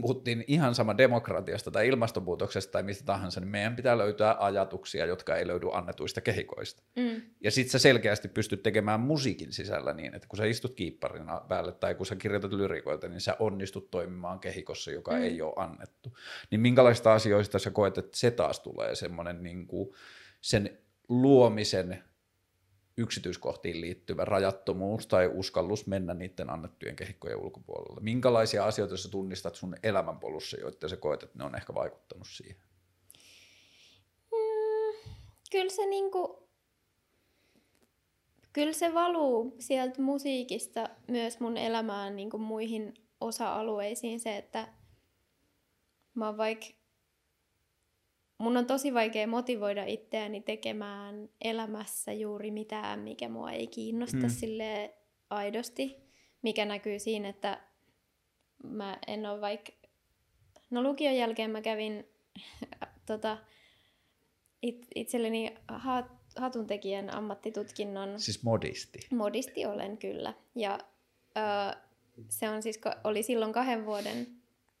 puhuttiin 0.00 0.44
ihan 0.46 0.74
sama 0.74 0.98
demokratiasta 0.98 1.70
tai 1.70 1.88
ilmastonmuutoksesta 1.88 2.72
tai 2.72 2.82
mistä 2.82 3.04
tahansa, 3.04 3.40
niin 3.40 3.48
meidän 3.48 3.76
pitää 3.76 3.98
löytää 3.98 4.36
ajatuksia, 4.38 5.06
jotka 5.06 5.36
ei 5.36 5.46
löydy 5.46 5.66
annetuista 5.72 6.20
kehikoista. 6.20 6.82
Mm. 6.96 7.22
Ja 7.40 7.50
sit 7.50 7.68
sä 7.70 7.78
selkeästi 7.78 8.28
pystyt 8.28 8.62
tekemään 8.62 9.00
musiikin 9.00 9.52
sisällä 9.52 9.94
niin, 9.94 10.14
että 10.14 10.28
kun 10.28 10.36
sä 10.36 10.44
istut 10.44 10.74
kiipparina 10.74 11.40
päälle 11.48 11.72
tai 11.72 11.94
kun 11.94 12.06
sä 12.06 12.16
kirjoitat 12.16 12.52
lyrikoita, 12.52 13.08
niin 13.08 13.20
sä 13.20 13.36
onnistut 13.38 13.90
toimimaan 13.90 14.40
kehikossa, 14.40 14.90
joka 14.90 15.12
mm. 15.12 15.22
ei 15.22 15.42
ole 15.42 15.52
annettu. 15.56 16.18
Niin 16.50 16.60
minkälaista 16.60 17.14
asioista 17.14 17.58
sä 17.58 17.70
koet, 17.70 17.98
että 17.98 18.18
se 18.18 18.30
taas 18.30 18.60
tulee 18.60 18.94
semmoinen 18.94 19.42
niin 19.42 19.66
kuin 19.66 19.94
sen 20.40 20.78
luomisen 21.08 22.04
yksityiskohtiin 22.98 23.80
liittyvä 23.80 24.24
rajattomuus 24.24 25.06
tai 25.06 25.30
uskallus 25.34 25.86
mennä 25.86 26.14
niiden 26.14 26.50
annettujen 26.50 26.96
kehikkojen 26.96 27.38
ulkopuolelle? 27.38 28.00
Minkälaisia 28.00 28.64
asioita 28.64 28.96
sä 28.96 29.08
tunnistat 29.08 29.54
sun 29.54 29.76
elämänpolussa, 29.82 30.56
joita 30.56 30.88
sä 30.88 30.96
koet, 30.96 31.22
että 31.22 31.38
ne 31.38 31.44
on 31.44 31.56
ehkä 31.56 31.74
vaikuttanut 31.74 32.26
siihen? 32.30 32.56
Mm, 34.32 35.10
kyllä 35.50 35.70
se 35.70 35.86
niinku, 35.86 36.48
kyllä 38.52 38.72
se 38.72 38.94
valuu 38.94 39.56
sieltä 39.58 40.02
musiikista 40.02 40.88
myös 41.08 41.40
mun 41.40 41.56
elämään 41.56 42.16
niinku 42.16 42.38
muihin 42.38 42.94
osa-alueisiin 43.20 44.20
se, 44.20 44.36
että 44.36 44.68
mä 46.14 46.26
oon 46.26 46.36
vaikka 46.36 46.66
mun 48.38 48.56
on 48.56 48.66
tosi 48.66 48.94
vaikea 48.94 49.26
motivoida 49.26 49.84
itseäni 49.84 50.40
tekemään 50.40 51.28
elämässä 51.40 52.12
juuri 52.12 52.50
mitään, 52.50 53.00
mikä 53.00 53.28
mua 53.28 53.50
ei 53.50 53.66
kiinnosta 53.66 54.16
mm. 54.16 54.30
sille 54.30 54.94
aidosti, 55.30 55.96
mikä 56.42 56.64
näkyy 56.64 56.98
siinä, 56.98 57.28
että 57.28 57.60
mä 58.64 58.98
en 59.06 59.26
ole 59.26 59.40
vaikka... 59.40 59.72
No 60.70 60.82
lukion 60.82 61.16
jälkeen 61.16 61.50
mä 61.50 61.60
kävin 61.60 62.08
tota, 63.06 63.38
it, 64.62 64.86
itselleni 64.94 65.54
hat, 65.68 66.06
hatuntekijän 66.36 67.14
ammattitutkinnon. 67.14 68.20
Siis 68.20 68.42
modisti. 68.42 68.98
Modisti 69.10 69.66
olen 69.66 69.98
kyllä. 69.98 70.34
Ja 70.54 70.78
ö, 71.36 71.76
se 72.28 72.48
on 72.48 72.62
siis, 72.62 72.80
oli 73.04 73.22
silloin 73.22 73.52
kahden 73.52 73.86
vuoden 73.86 74.37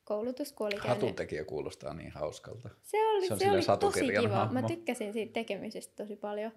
koulutus, 0.08 0.52
kun 0.52 0.66
oli 0.66 0.74
käynyt... 0.74 0.88
Hatuntekijä 0.88 1.44
kuulostaa 1.44 1.94
niin 1.94 2.10
hauskalta. 2.10 2.68
Se 2.82 3.10
oli, 3.10 3.28
se, 3.28 3.36
se 3.36 3.50
oli 3.50 3.78
tosi 3.80 4.00
kiva. 4.00 4.28
Hahmo. 4.28 4.60
Mä 4.60 4.66
tykkäsin 4.66 5.12
siitä 5.12 5.32
tekemisestä 5.32 5.96
tosi 5.96 6.16
paljon. 6.16 6.52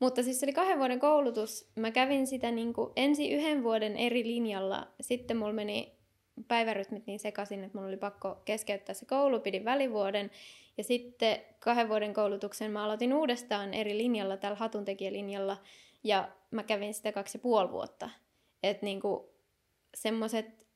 Mutta 0.00 0.22
siis 0.22 0.40
se 0.40 0.46
oli 0.46 0.52
kahden 0.52 0.78
vuoden 0.78 1.00
koulutus. 1.00 1.70
Mä 1.76 1.90
kävin 1.90 2.26
sitä 2.26 2.50
niin 2.50 2.72
kuin 2.72 2.92
ensin 2.96 3.32
yhden 3.32 3.62
vuoden 3.62 3.96
eri 3.96 4.24
linjalla. 4.24 4.88
Sitten 5.00 5.36
mulla 5.36 5.52
meni 5.52 5.92
päivärytmit 6.48 7.06
niin 7.06 7.18
sekaisin, 7.18 7.64
että 7.64 7.78
mulla 7.78 7.88
oli 7.88 7.96
pakko 7.96 8.42
keskeyttää 8.44 8.94
se 8.94 9.06
koulu. 9.06 9.40
Pidin 9.40 9.64
välivuoden. 9.64 10.30
Ja 10.78 10.84
sitten 10.84 11.38
kahden 11.60 11.88
vuoden 11.88 12.14
koulutuksen 12.14 12.70
mä 12.70 12.84
aloitin 12.84 13.14
uudestaan 13.14 13.74
eri 13.74 13.98
linjalla, 13.98 14.36
tällä 14.36 14.56
hatuntekijälinjalla. 14.56 15.56
Ja 16.04 16.28
mä 16.50 16.62
kävin 16.62 16.94
sitä 16.94 17.12
kaksi 17.12 17.38
ja 17.38 17.42
puoli 17.42 17.70
vuotta. 17.70 18.10
Että 18.62 18.86
niin 18.86 19.00
semmoiset 19.94 20.66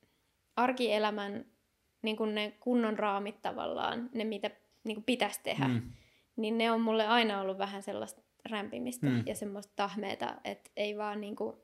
arkielämän 0.55 1.45
niin 2.01 2.17
kuin 2.17 2.35
ne 2.35 2.53
kunnon 2.59 2.99
raamit 2.99 3.41
tavallaan, 3.41 4.09
ne 4.13 4.23
mitä 4.23 4.49
niin 4.83 4.95
kuin 4.95 5.03
pitäisi 5.03 5.39
tehdä, 5.43 5.67
mm. 5.67 5.81
niin 6.35 6.57
ne 6.57 6.71
on 6.71 6.81
mulle 6.81 7.07
aina 7.07 7.41
ollut 7.41 7.57
vähän 7.57 7.83
sellaista 7.83 8.21
rämpimistä 8.49 9.07
mm. 9.07 9.23
ja 9.25 9.35
semmoista 9.35 9.73
tahmeeta, 9.75 10.35
että 10.43 10.69
ei 10.77 10.97
vaan 10.97 11.21
niin 11.21 11.35
kuin, 11.35 11.55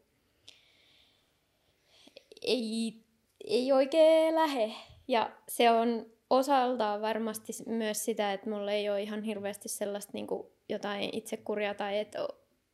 ei, 2.42 3.04
ei 3.44 3.72
oikein 3.72 4.36
lähe. 4.36 4.72
Ja 5.08 5.32
se 5.48 5.72
on 5.72 6.06
osaltaan 6.30 7.02
varmasti 7.02 7.54
myös 7.66 8.06
sitä, 8.06 8.34
että 8.34 8.50
mulla 8.50 8.72
ei 8.72 8.90
ole 8.90 9.02
ihan 9.02 9.24
hirveästi 9.24 9.70
sellaista 9.70 10.12
niin 10.14 10.28
kuin 10.28 10.48
jotain 10.70 11.10
itsekuria 11.14 11.74
tai 11.74 12.00
että 12.00 12.28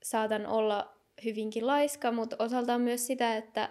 saatan 0.03 0.47
olla 0.47 0.93
hyvinkin 1.25 1.67
laiska, 1.67 2.11
mutta 2.11 2.35
osaltaan 2.39 2.81
myös 2.81 3.07
sitä, 3.07 3.37
että 3.37 3.69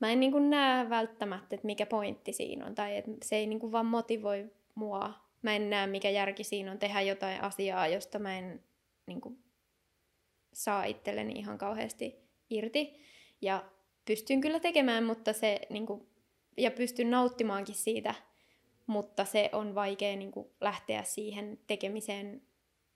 mä 0.00 0.12
en 0.12 0.20
niin 0.20 0.50
näe 0.50 0.90
välttämättä, 0.90 1.54
että 1.54 1.66
mikä 1.66 1.86
pointti 1.86 2.32
siinä 2.32 2.66
on, 2.66 2.74
tai 2.74 2.96
että 2.96 3.10
se 3.22 3.36
ei 3.36 3.46
niin 3.46 3.72
vaan 3.72 3.86
motivoi 3.86 4.50
mua. 4.74 5.14
Mä 5.42 5.56
en 5.56 5.70
näe, 5.70 5.86
mikä 5.86 6.10
järki 6.10 6.44
siinä 6.44 6.72
on 6.72 6.78
tehdä 6.78 7.00
jotain 7.00 7.42
asiaa, 7.42 7.88
josta 7.88 8.18
mä 8.18 8.38
en 8.38 8.64
niin 9.06 9.20
kuin, 9.20 9.38
saa 10.52 10.84
itselleni 10.84 11.32
ihan 11.32 11.58
kauheasti 11.58 12.14
irti. 12.50 13.00
Ja 13.42 13.64
pystyn 14.04 14.40
kyllä 14.40 14.60
tekemään, 14.60 15.04
mutta 15.04 15.32
se, 15.32 15.60
niin 15.70 15.86
kuin, 15.86 16.06
ja 16.56 16.70
pystyn 16.70 17.10
nauttimaankin 17.10 17.74
siitä, 17.74 18.14
mutta 18.86 19.24
se 19.24 19.50
on 19.52 19.74
vaikea 19.74 20.16
niin 20.16 20.32
kuin, 20.32 20.48
lähteä 20.60 21.02
siihen 21.02 21.58
tekemiseen 21.66 22.42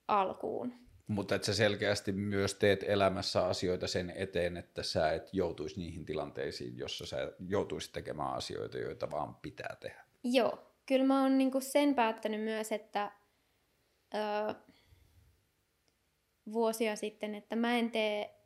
alkuun. 0.09 0.88
Mutta 1.09 1.35
että 1.35 1.47
sä 1.47 1.55
selkeästi 1.55 2.13
myös 2.13 2.55
teet 2.55 2.83
elämässä 2.83 3.47
asioita 3.47 3.87
sen 3.87 4.13
eteen, 4.17 4.57
että 4.57 4.83
sä 4.83 5.13
et 5.13 5.29
joutuisi 5.33 5.81
niihin 5.81 6.05
tilanteisiin, 6.05 6.79
jossa 6.79 7.07
sä 7.07 7.33
joutuisit 7.49 7.93
tekemään 7.93 8.35
asioita, 8.35 8.79
joita 8.79 9.11
vaan 9.11 9.35
pitää 9.35 9.77
tehdä. 9.81 10.05
Joo, 10.25 10.73
kyllä 10.87 11.05
mä 11.05 11.23
oon 11.23 11.39
niinku 11.39 11.61
sen 11.61 11.95
päättänyt 11.95 12.41
myös, 12.41 12.73
että 12.73 13.13
öö, 14.15 14.55
vuosia 16.53 16.97
sitten, 16.97 17.35
että 17.35 17.57
mä 17.57 17.79
en 17.79 17.91
tee 17.91 18.39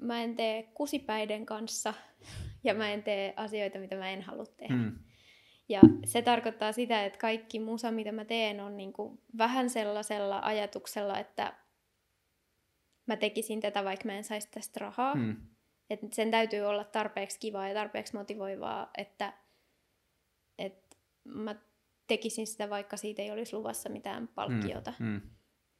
mä 0.00 0.22
en 0.22 0.36
tee 0.36 0.62
kusipäiden 0.62 1.46
kanssa 1.46 1.94
ja 2.64 2.74
mä 2.74 2.90
en 2.90 3.02
tee 3.02 3.34
asioita, 3.36 3.78
mitä 3.78 3.96
mä 3.96 4.10
en 4.10 4.22
halua 4.22 4.46
tehdä. 4.46 4.74
Hmm. 4.74 4.98
Ja 5.68 5.80
se 6.04 6.22
tarkoittaa 6.22 6.72
sitä, 6.72 7.04
että 7.04 7.18
kaikki 7.18 7.60
musa, 7.60 7.90
mitä 7.90 8.12
mä 8.12 8.24
teen, 8.24 8.60
on 8.60 8.76
niin 8.76 8.92
kuin 8.92 9.20
vähän 9.38 9.70
sellaisella 9.70 10.40
ajatuksella, 10.42 11.18
että 11.18 11.56
mä 13.06 13.16
tekisin 13.16 13.60
tätä, 13.60 13.84
vaikka 13.84 14.06
mä 14.06 14.16
en 14.16 14.24
saisi 14.24 14.48
tästä 14.50 14.80
rahaa. 14.80 15.14
Hmm. 15.14 15.36
Että 15.90 16.06
sen 16.12 16.30
täytyy 16.30 16.60
olla 16.60 16.84
tarpeeksi 16.84 17.40
kivaa 17.40 17.68
ja 17.68 17.74
tarpeeksi 17.74 18.16
motivoivaa, 18.16 18.90
että, 18.98 19.32
että 20.58 20.96
mä 21.24 21.54
tekisin 22.06 22.46
sitä, 22.46 22.70
vaikka 22.70 22.96
siitä 22.96 23.22
ei 23.22 23.30
olisi 23.30 23.56
luvassa 23.56 23.88
mitään 23.88 24.28
palkkiota. 24.28 24.92
Hmm. 24.98 25.06
Hmm. 25.06 25.30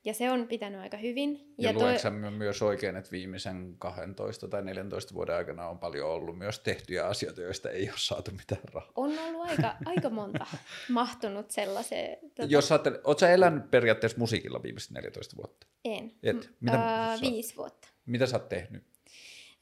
Ja 0.04 0.14
se 0.14 0.30
on 0.30 0.48
pitänyt 0.48 0.80
aika 0.80 0.96
hyvin. 0.96 1.54
Ja, 1.58 1.70
ja 1.70 1.78
toi... 1.78 2.30
myös 2.30 2.62
oikein, 2.62 2.96
että 2.96 3.10
viimeisen 3.10 3.74
12 3.78 4.48
tai 4.48 4.62
14 4.62 5.14
vuoden 5.14 5.34
aikana 5.34 5.68
on 5.68 5.78
paljon 5.78 6.10
ollut 6.10 6.38
myös 6.38 6.58
tehtyjä 6.58 7.06
asioita, 7.06 7.40
joista 7.40 7.70
ei 7.70 7.90
ole 7.90 7.98
saatu 7.98 8.30
mitään 8.30 8.62
rahaa? 8.72 8.92
On 8.94 9.18
ollut 9.18 9.50
aika, 9.50 9.76
aika 9.84 10.10
monta 10.10 10.46
mahtunut 10.88 11.50
sellaiseen. 11.50 12.18
Tuota... 12.20 12.52
Jos 12.52 12.72
ajattelet, 12.72 13.00
ootko 13.04 13.20
sä 13.20 13.30
elänyt 13.30 13.70
periaatteessa 13.70 14.18
musiikilla 14.18 14.62
viimeiset 14.62 14.90
14 14.90 15.36
vuotta? 15.36 15.66
En. 15.84 16.12
Et, 16.22 16.50
mitä, 16.60 17.12
äh, 17.12 17.20
viisi 17.20 17.56
vuotta. 17.56 17.88
Mitä 18.06 18.26
sä 18.26 18.36
oot 18.36 18.48
tehnyt? 18.48 18.84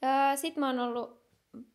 Äh, 0.03 0.37
sitten 0.37 0.59
mä 0.59 0.67
oon 0.67 0.79
ollut 0.79 1.21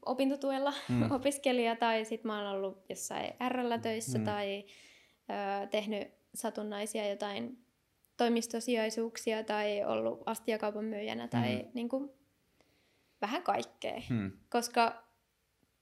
opintotuella 0.07 0.73
mm. 0.89 1.11
opiskelija 1.17 1.77
tai 1.77 2.05
sitten 2.05 2.27
mä 2.27 2.39
oon 2.39 2.57
ollut 2.57 2.85
jossain 2.89 3.35
RL 3.49 3.77
töissä 3.83 4.19
mm. 4.19 4.25
tai 4.25 4.65
äh, 5.31 5.69
tehnyt 5.69 6.09
satunnaisia 6.35 7.09
jotain 7.09 7.66
toimistosijaisuuksia 8.17 9.45
tai 9.45 9.85
ollut 9.85 10.23
astiakaupan 10.27 10.85
myyjänä 10.85 11.29
tai 11.29 11.57
mm. 11.57 11.71
niin 11.75 11.89
kuin, 11.89 12.11
vähän 13.21 13.43
kaikkea. 13.43 14.03
Mm. 14.11 14.33
Koska 14.51 15.05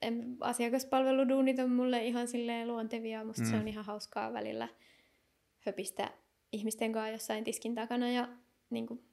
en, 0.03 0.37
asiakaspalveluduunit 0.41 1.59
on 1.59 1.71
mulle 1.71 2.05
ihan 2.05 2.29
silleen 2.29 2.69
luontevia. 2.69 3.25
Musta 3.25 3.43
mm. 3.43 3.51
se 3.51 3.57
on 3.57 3.69
ihan 3.69 3.85
hauskaa 3.85 4.33
välillä 4.33 4.69
höpistä 5.61 6.11
ihmisten 6.53 6.93
kanssa 6.93 7.13
jossain 7.13 7.45
tiskin 7.45 7.75
takana 7.75 8.11
ja 8.11 8.29
niin 8.71 8.87
kuin, 8.87 9.05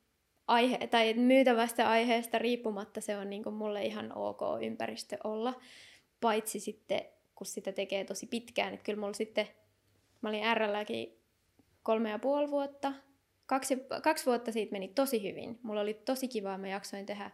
aihe, 0.48 0.88
tai 0.88 1.14
myytävästä 1.14 1.90
aiheesta 1.90 2.40
riippumatta 2.40 3.01
se 3.01 3.17
on 3.17 3.30
niin 3.30 3.43
kuin 3.43 3.56
mulle 3.56 3.85
ihan 3.85 4.17
ok 4.17 4.41
ympäristö 4.61 5.17
olla. 5.24 5.61
Paitsi 6.22 6.59
sitten, 6.59 7.01
kun 7.35 7.48
sitä 7.48 7.72
tekee 7.72 8.03
tosi 8.03 8.25
pitkään. 8.25 8.74
Että 8.74 8.83
kyllä 8.83 9.00
mulla 9.00 9.14
sitten, 9.14 9.48
mä 10.22 10.30
olin 10.30 10.58
RLläkin 10.58 11.19
kolme 11.83 12.09
ja 12.09 12.19
puoli 12.19 12.51
vuotta. 12.51 12.93
Kaksi, 13.52 13.78
kaksi 14.04 14.26
vuotta 14.26 14.52
siitä 14.52 14.72
meni 14.72 14.88
tosi 14.88 15.24
hyvin. 15.24 15.60
Mulla 15.64 15.82
oli 15.82 15.94
tosi 15.94 16.28
kivaa, 16.28 16.58
mä 16.58 16.68
jaksoin 16.68 17.06
tehdä 17.06 17.32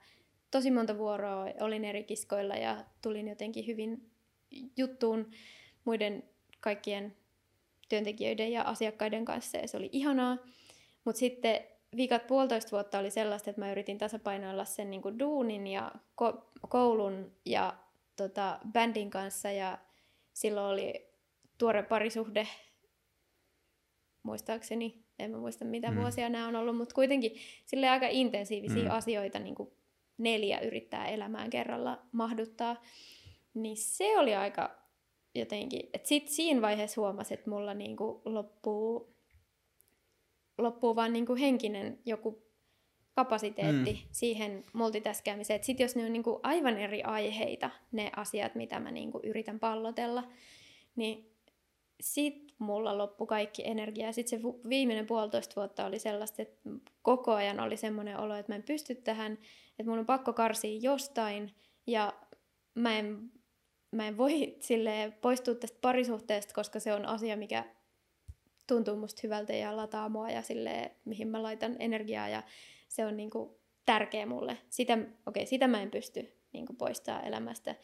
tosi 0.52 0.72
monta 0.72 0.98
vuoroa, 0.98 1.46
olin 1.60 1.86
eri 1.86 2.04
kiskoilla 2.04 2.56
ja 2.56 2.86
tulin 3.02 3.28
jotenkin 3.28 3.68
hyvin 3.68 4.12
juttuun 4.78 5.32
muiden 5.86 6.24
kaikkien 6.60 7.18
työntekijöiden 7.90 8.52
ja 8.52 8.62
asiakkaiden 8.62 9.26
kanssa 9.26 9.58
ja 9.58 9.68
se 9.68 9.78
oli 9.78 9.90
ihanaa. 9.92 10.38
Mutta 11.06 11.20
sitten 11.20 11.60
viikat 11.96 12.28
puolitoista 12.28 12.72
vuotta 12.72 13.00
oli 13.00 13.12
sellaista, 13.12 13.50
että 13.50 13.62
mä 13.62 13.72
yritin 13.72 13.98
tasapainoilla 13.98 14.66
sen 14.66 14.92
niin 14.92 15.20
duunin 15.20 15.68
ja 15.68 15.92
ko- 15.96 16.68
koulun 16.70 17.32
ja 17.46 17.78
tota, 18.16 18.60
bändin 18.72 19.10
kanssa 19.10 19.52
ja 19.52 19.78
silloin 20.34 20.74
oli 20.74 21.10
tuore 21.58 21.84
parisuhde, 21.84 22.48
muistaakseni, 24.24 25.07
en 25.20 25.32
mä 25.32 25.38
muista 25.38 25.66
mitä 25.66 25.92
mm. 25.92 25.98
vuosia 25.98 26.30
nämä 26.30 26.48
on 26.48 26.56
ollut, 26.56 26.78
mutta 26.78 26.96
kuitenkin 26.96 27.32
sille 27.66 27.90
aika 27.90 28.08
intensiivisiä 28.10 28.84
mm. 28.84 28.92
asioita 28.92 29.40
niin 29.40 29.56
kuin 29.56 29.70
neljä 30.18 30.60
yrittää 30.60 31.08
elämään 31.08 31.50
kerralla 31.50 32.02
mahduttaa, 32.12 32.82
niin 33.54 33.78
se 33.78 34.20
oli 34.20 34.36
aika 34.36 34.78
jotenkin, 35.36 35.90
että 35.94 36.08
sitten 36.08 36.34
siinä 36.34 36.62
vaiheessa 36.62 37.02
huomasi, 37.02 37.34
että 37.34 37.50
mulla 37.50 37.74
niin 37.74 37.98
kuin 37.98 38.22
loppuu 38.26 39.18
loppuu 40.58 40.96
vaan 40.96 41.14
niin 41.14 41.26
kuin 41.26 41.40
henkinen 41.40 42.00
joku 42.06 42.48
kapasiteetti 43.16 43.94
mm. 43.94 44.10
siihen 44.12 44.64
multitaskäämiseen. 44.74 45.64
Sitten 45.64 45.84
jos 45.84 45.96
ne 45.96 46.06
on 46.06 46.14
niin 46.14 46.24
kuin 46.24 46.40
aivan 46.44 46.78
eri 46.78 47.04
aiheita, 47.04 47.70
ne 47.92 48.12
asiat, 48.16 48.56
mitä 48.56 48.80
mä 48.80 48.92
niin 48.92 49.12
kuin 49.12 49.24
yritän 49.26 49.60
pallotella, 49.60 50.24
niin 50.96 51.37
sit 52.02 52.56
mulla 52.60 52.98
loppu 52.98 53.26
kaikki 53.26 53.62
energia. 53.66 54.12
Sitten 54.12 54.40
se 54.40 54.48
viimeinen 54.70 55.08
puolitoista 55.08 55.56
vuotta 55.56 55.86
oli 55.86 56.00
sellaista, 56.00 56.42
että 56.42 56.70
koko 57.02 57.34
ajan 57.34 57.60
oli 57.60 57.78
semmoinen 57.78 58.18
olo, 58.18 58.36
että 58.36 58.52
mä 58.52 58.56
en 58.56 58.64
pysty 58.64 58.96
tähän, 58.96 59.34
että 59.80 59.90
mun 59.90 60.00
on 60.00 60.06
pakko 60.06 60.34
karsia 60.34 60.80
jostain 60.82 61.56
ja 61.88 62.14
mä 62.76 63.00
en, 63.00 63.32
mä 63.92 64.08
en 64.08 64.18
voi 64.18 64.58
poistua 65.22 65.56
tästä 65.56 65.78
parisuhteesta, 65.82 66.54
koska 66.54 66.80
se 66.80 66.94
on 66.94 67.06
asia, 67.06 67.38
mikä 67.38 67.66
tuntuu 68.68 68.96
musta 68.96 69.20
hyvältä 69.24 69.54
ja 69.54 69.78
lataa 69.78 70.10
mua 70.10 70.30
ja 70.30 70.42
sille 70.42 70.92
mihin 71.06 71.28
mä 71.28 71.44
laitan 71.44 71.76
energiaa 71.80 72.30
ja 72.30 72.44
se 72.88 73.06
on 73.06 73.18
niinku 73.18 73.60
tärkeä 73.86 74.26
mulle. 74.26 74.58
Sitä, 74.70 74.98
okay, 75.26 75.46
sitä 75.46 75.68
mä 75.68 75.82
en 75.82 75.92
pysty 75.92 76.34
niinku 76.54 76.74
poistaa 76.74 77.22
elämästä. 77.22 77.76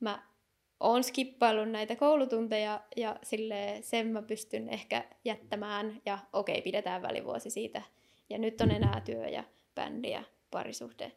Mä 0.00 0.35
oon 0.80 1.04
skippaillut 1.04 1.70
näitä 1.70 1.96
koulutunteja 1.96 2.80
ja 2.96 3.16
sille 3.22 3.78
sen 3.80 4.06
mä 4.06 4.22
pystyn 4.22 4.68
ehkä 4.68 5.04
jättämään 5.24 6.02
ja 6.06 6.18
okei, 6.32 6.62
pidetään 6.62 7.02
välivuosi 7.02 7.50
siitä. 7.50 7.82
Ja 8.30 8.38
nyt 8.38 8.60
on 8.60 8.70
enää 8.70 9.00
työ 9.00 9.26
ja 9.28 9.44
bändi 9.74 10.10
ja 10.10 10.22
parisuhde. 10.50 11.12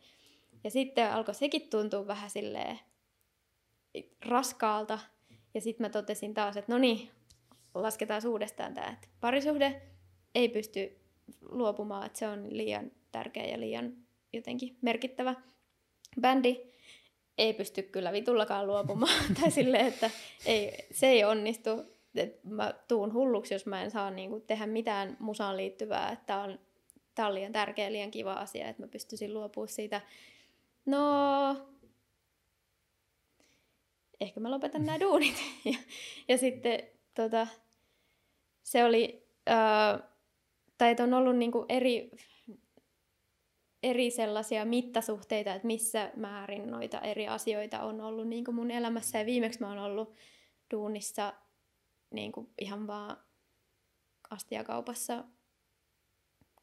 Ja 0.63 0.71
sitten 0.71 1.11
alkoi 1.11 1.35
sekin 1.35 1.69
tuntua 1.69 2.07
vähän 2.07 2.29
silleen 2.29 2.79
raskaalta. 4.25 4.99
Ja 5.53 5.61
sitten 5.61 5.85
mä 5.85 5.89
totesin 5.89 6.33
taas, 6.33 6.57
että 6.57 6.71
no 6.71 6.77
niin, 6.77 7.09
lasketaan 7.73 8.27
uudestaan 8.27 8.73
tämä, 8.73 8.87
että 8.87 9.07
parisuhde 9.19 9.81
ei 10.35 10.49
pysty 10.49 10.97
luopumaan, 11.41 12.05
että 12.05 12.19
se 12.19 12.27
on 12.27 12.57
liian 12.57 12.91
tärkeä 13.11 13.45
ja 13.45 13.59
liian 13.59 13.93
jotenkin 14.33 14.77
merkittävä. 14.81 15.35
Bändi 16.21 16.61
ei 17.39 17.53
pysty 17.53 17.83
kyllä 17.83 18.11
vitullakaan 18.11 18.67
luopumaan, 18.67 19.23
tai 19.41 19.51
silleen, 19.51 19.85
että 19.85 20.09
ei, 20.45 20.87
se 20.91 21.07
ei 21.07 21.23
onnistu. 21.23 21.69
Et 22.15 22.43
mä 22.43 22.73
tuun 22.87 23.13
hulluksi, 23.13 23.53
jos 23.53 23.65
mä 23.65 23.83
en 23.83 23.91
saa 23.91 24.11
niinku 24.11 24.39
tehdä 24.39 24.67
mitään 24.67 25.17
musaan 25.19 25.57
liittyvää, 25.57 26.11
että 26.11 26.37
on, 26.37 26.59
tää 27.15 27.27
on 27.27 27.33
liian 27.33 27.51
tärkeä, 27.51 27.91
liian 27.91 28.11
kiva 28.11 28.33
asia, 28.33 28.67
että 28.67 28.83
mä 28.83 28.87
pystyisin 28.87 29.33
luopumaan 29.33 29.69
siitä. 29.69 30.01
No, 30.85 30.99
ehkä 34.21 34.39
mä 34.39 34.51
lopetan 34.51 34.85
nämä 34.85 34.99
duunit. 34.99 35.35
ja, 35.65 35.77
ja 36.27 36.37
sitten 36.37 36.83
tota, 37.15 37.47
se 38.63 38.83
oli, 38.83 39.27
äh, 39.49 40.01
tai 40.77 40.91
että 40.91 41.03
on 41.03 41.13
ollut 41.13 41.37
niinku 41.37 41.65
eri, 41.69 42.11
eri 43.83 44.11
sellaisia 44.11 44.65
mittasuhteita, 44.65 45.55
että 45.55 45.67
missä 45.67 46.11
määrin 46.15 46.71
noita 46.71 47.01
eri 47.01 47.27
asioita 47.27 47.83
on 47.83 48.01
ollut 48.01 48.27
niinku 48.27 48.51
mun 48.51 48.71
elämässä. 48.71 49.19
Ja 49.19 49.25
viimeksi 49.25 49.59
mä 49.59 49.67
oon 49.67 49.77
ollut 49.77 50.15
duunissa 50.73 51.33
niinku 52.11 52.49
ihan 52.57 52.87
vaan 52.87 53.17
astiakaupassa 54.29 55.23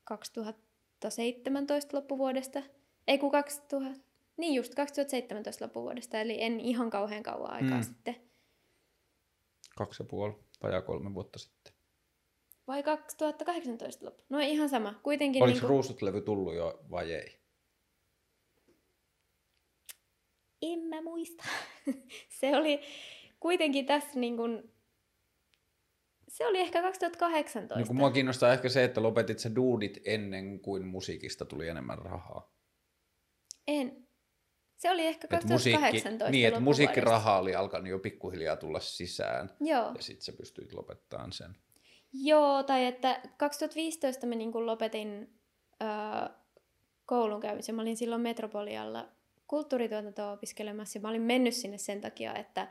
2017 0.05 1.97
loppuvuodesta. 1.97 2.63
Ei 3.07 3.19
kun 3.19 3.31
2000, 3.31 4.01
niin 4.37 4.55
just 4.55 4.75
2017 4.75 5.65
loppuvuodesta, 5.65 6.21
eli 6.21 6.43
en 6.43 6.61
ihan 6.61 6.91
kauhean 6.91 7.23
kauan 7.23 7.51
aikaa 7.51 7.79
mm. 7.79 7.85
sitten. 7.85 8.17
Kaksi 9.77 10.03
ja 10.03 10.07
puoli, 10.11 10.35
vajaa 10.63 10.83
kolme 10.83 11.15
vuotta 11.15 11.39
sitten. 11.39 11.76
Vai 12.67 12.83
2018 12.83 14.07
loppu? 14.07 14.23
No 14.29 14.39
ihan 14.39 14.69
sama. 14.69 15.01
Kuitenkin 15.03 15.43
Oliko 15.43 15.55
niin 15.55 15.61
kuin... 15.61 15.69
ruusutlevy 15.69 16.21
tullut 16.21 16.55
jo 16.55 16.81
vai 16.91 17.13
ei? 17.13 17.41
En 20.63 20.79
mä 20.79 21.03
muista. 21.03 21.45
se 22.41 22.57
oli 22.57 22.81
kuitenkin 23.41 23.87
tässä 23.87 24.21
niin 24.21 24.37
kuin... 24.37 24.73
Se 26.29 26.47
oli 26.47 26.59
ehkä 26.59 26.83
2018. 26.83 27.77
Niin 27.77 27.87
kun 27.87 27.97
mua 27.97 28.11
kiinnostaa 28.11 28.53
ehkä 28.53 28.69
se, 28.69 28.85
että 28.85 29.03
lopetit 29.03 29.39
se 29.39 29.51
duudit 29.57 29.99
ennen 30.05 30.61
kuin 30.61 30.87
musiikista 30.87 31.45
tuli 31.45 31.69
enemmän 31.69 31.99
rahaa. 31.99 32.53
En. 33.69 34.07
Se 34.77 34.91
oli 34.91 35.07
ehkä 35.07 35.29
2018 35.29 36.11
musiikki, 36.11 36.33
Niin, 36.33 36.49
että 36.49 36.61
musiikkiraha 36.61 37.39
oli 37.39 37.55
alkanut 37.55 37.89
jo 37.89 37.99
pikkuhiljaa 37.99 38.57
tulla 38.57 38.81
sisään. 38.81 39.51
Joo. 39.61 39.93
Ja 39.95 40.03
sitten 40.03 40.25
sä 40.25 40.33
pystyit 40.33 40.73
lopettamaan 40.73 41.33
sen. 41.33 41.57
Joo, 42.13 42.63
tai 42.63 42.87
että 42.87 43.21
2015 43.37 44.27
mä 44.27 44.35
niin 44.35 44.53
kuin 44.53 44.67
lopetin 44.67 45.41
öö, 45.83 45.89
koulun 47.07 47.41
käymisen. 47.41 47.75
Mä 47.75 47.83
olin 47.83 47.97
silloin 47.97 48.23
Metropolialla 48.23 49.09
kulttuurituotantoa 49.47 50.33
opiskelemassa 50.33 50.99
ja 50.99 51.03
mä 51.03 51.09
olin 51.09 51.23
mennyt 51.23 51.55
sinne 51.55 51.79
sen 51.79 52.01
takia, 52.01 52.35
että 52.35 52.69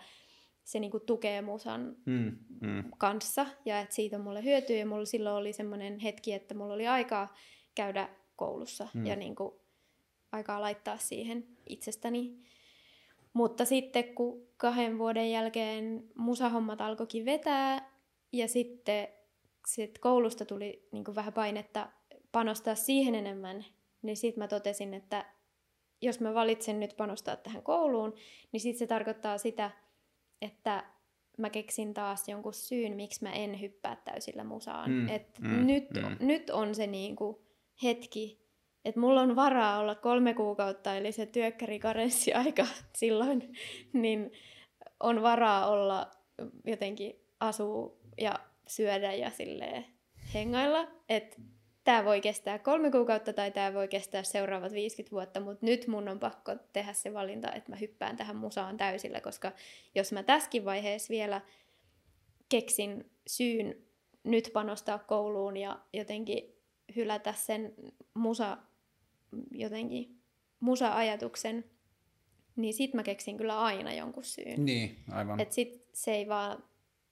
se 0.63 0.79
niin 0.79 0.91
kuin 0.91 1.05
tukee 1.05 1.41
musan 1.41 1.95
mm, 2.05 2.37
mm. 2.61 2.83
kanssa 2.97 3.45
ja 3.65 3.79
että 3.79 3.95
siitä 3.95 4.17
on 4.17 4.23
mulle 4.23 4.43
hyötyä. 4.43 4.75
Ja 4.75 4.85
mulla 4.85 5.05
silloin 5.05 5.35
oli 5.35 5.53
semmoinen 5.53 5.99
hetki, 5.99 6.33
että 6.33 6.53
mulla 6.53 6.73
oli 6.73 6.87
aikaa 6.87 7.35
käydä 7.75 8.09
koulussa 8.35 8.87
mm. 8.93 9.05
ja 9.05 9.15
niin 9.15 9.35
kuin 9.35 9.53
aikaa 10.31 10.61
laittaa 10.61 10.97
siihen 10.97 11.47
itsestäni. 11.69 12.37
Mutta 13.33 13.65
sitten 13.65 14.15
kun 14.15 14.47
kahden 14.57 14.97
vuoden 14.97 15.31
jälkeen 15.31 16.03
musahommat 16.15 16.81
alkoikin 16.81 17.25
vetää 17.25 17.91
ja 18.31 18.47
sitten 18.47 19.07
sit 19.67 19.99
koulusta 19.99 20.45
tuli 20.45 20.87
niin 20.91 21.03
kuin 21.03 21.15
vähän 21.15 21.33
painetta 21.33 21.89
panostaa 22.31 22.75
siihen 22.75 23.15
enemmän, 23.15 23.65
niin 24.01 24.17
sitten 24.17 24.43
mä 24.43 24.47
totesin, 24.47 24.93
että 24.93 25.25
jos 26.01 26.19
mä 26.19 26.33
valitsen 26.33 26.79
nyt 26.79 26.97
panostaa 26.97 27.35
tähän 27.35 27.63
kouluun, 27.63 28.13
niin 28.51 28.61
sitten 28.61 28.79
se 28.79 28.87
tarkoittaa 28.87 29.37
sitä, 29.37 29.71
että 30.41 30.83
mä 31.37 31.49
keksin 31.49 31.93
taas 31.93 32.29
jonkun 32.29 32.53
syyn, 32.53 32.95
miksi 32.95 33.23
mä 33.23 33.31
en 33.33 33.61
hyppää 33.61 33.95
täysillä 33.95 34.43
musaan. 34.43 34.91
Mm, 34.91 35.09
Et 35.09 35.39
mm, 35.39 35.65
nyt, 35.65 35.85
mm. 35.93 36.27
nyt 36.27 36.49
on 36.49 36.75
se 36.75 36.87
niinku 36.87 37.45
hetki, 37.83 38.45
että 38.85 38.99
mulla 38.99 39.21
on 39.21 39.35
varaa 39.35 39.79
olla 39.79 39.95
kolme 39.95 40.33
kuukautta, 40.33 40.95
eli 40.95 41.11
se 41.11 41.25
työkkärikarenssiaika 41.25 42.67
silloin, 42.99 43.53
niin 43.93 44.31
on 44.99 45.21
varaa 45.21 45.67
olla 45.67 46.11
jotenkin 46.65 47.13
asuu 47.39 47.99
ja 48.17 48.39
syödä 48.67 49.13
ja 49.13 49.29
silleen 49.29 49.85
hengailla, 50.33 50.87
että 51.09 51.37
tämä 51.83 52.05
voi 52.05 52.21
kestää 52.21 52.59
kolme 52.59 52.91
kuukautta 52.91 53.33
tai 53.33 53.51
tämä 53.51 53.73
voi 53.73 53.87
kestää 53.87 54.23
seuraavat 54.23 54.71
50 54.71 55.11
vuotta, 55.11 55.39
mutta 55.39 55.65
nyt 55.65 55.87
mun 55.87 56.07
on 56.07 56.19
pakko 56.19 56.55
tehdä 56.73 56.93
se 56.93 57.13
valinta, 57.13 57.51
että 57.51 57.71
mä 57.71 57.75
hyppään 57.75 58.17
tähän 58.17 58.35
musaan 58.35 58.77
täysillä, 58.77 59.21
koska 59.21 59.51
jos 59.95 60.11
mä 60.11 60.23
tässäkin 60.23 60.65
vaiheessa 60.65 61.11
vielä 61.11 61.41
keksin 62.49 63.11
syyn 63.27 63.75
nyt 64.23 64.49
panostaa 64.53 64.99
kouluun 64.99 65.57
ja 65.57 65.79
jotenkin 65.93 66.55
hylätä 66.95 67.33
sen 67.33 67.73
musa, 68.13 68.57
jotenkin 69.51 70.21
musa-ajatuksen, 70.59 71.65
niin 72.55 72.73
sit 72.73 72.93
mä 72.93 73.03
keksin 73.03 73.37
kyllä 73.37 73.59
aina 73.59 73.93
jonkun 73.93 74.23
syyn. 74.23 74.65
Niin, 74.65 74.95
aivan. 75.11 75.39
Et 75.39 75.51
sit 75.51 75.87
se 75.93 76.11
ei 76.11 76.27
vaan 76.27 76.63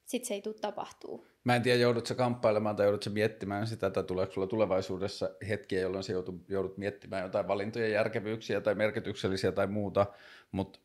sit 0.06 0.26
se 0.26 0.34
ei 0.34 0.42
tule 0.42 0.56
tapahtuu. 0.62 1.33
Mä 1.44 1.56
en 1.56 1.62
tiedä, 1.62 1.80
joudut 1.80 2.06
sä 2.06 2.16
kamppailemaan 2.16 2.76
tai 2.76 2.86
joudut 2.86 3.04
sä 3.04 3.10
miettimään 3.10 3.68
sitä, 3.68 3.90
tai 3.90 4.04
tuleeko 4.04 4.34
sulla 4.34 4.48
tulevaisuudessa 4.48 5.30
hetkiä, 5.50 5.80
jolloin 5.80 6.04
sä 6.04 6.12
joudut, 6.12 6.50
joudut 6.50 6.78
miettimään 6.78 7.24
jotain 7.24 7.48
valintojen 7.48 7.92
järkevyyksiä 7.92 8.62
tai 8.62 8.76
merkityksellisiä 8.76 9.52
tai 9.52 9.68
muuta, 9.68 10.06
mutta 10.52 10.80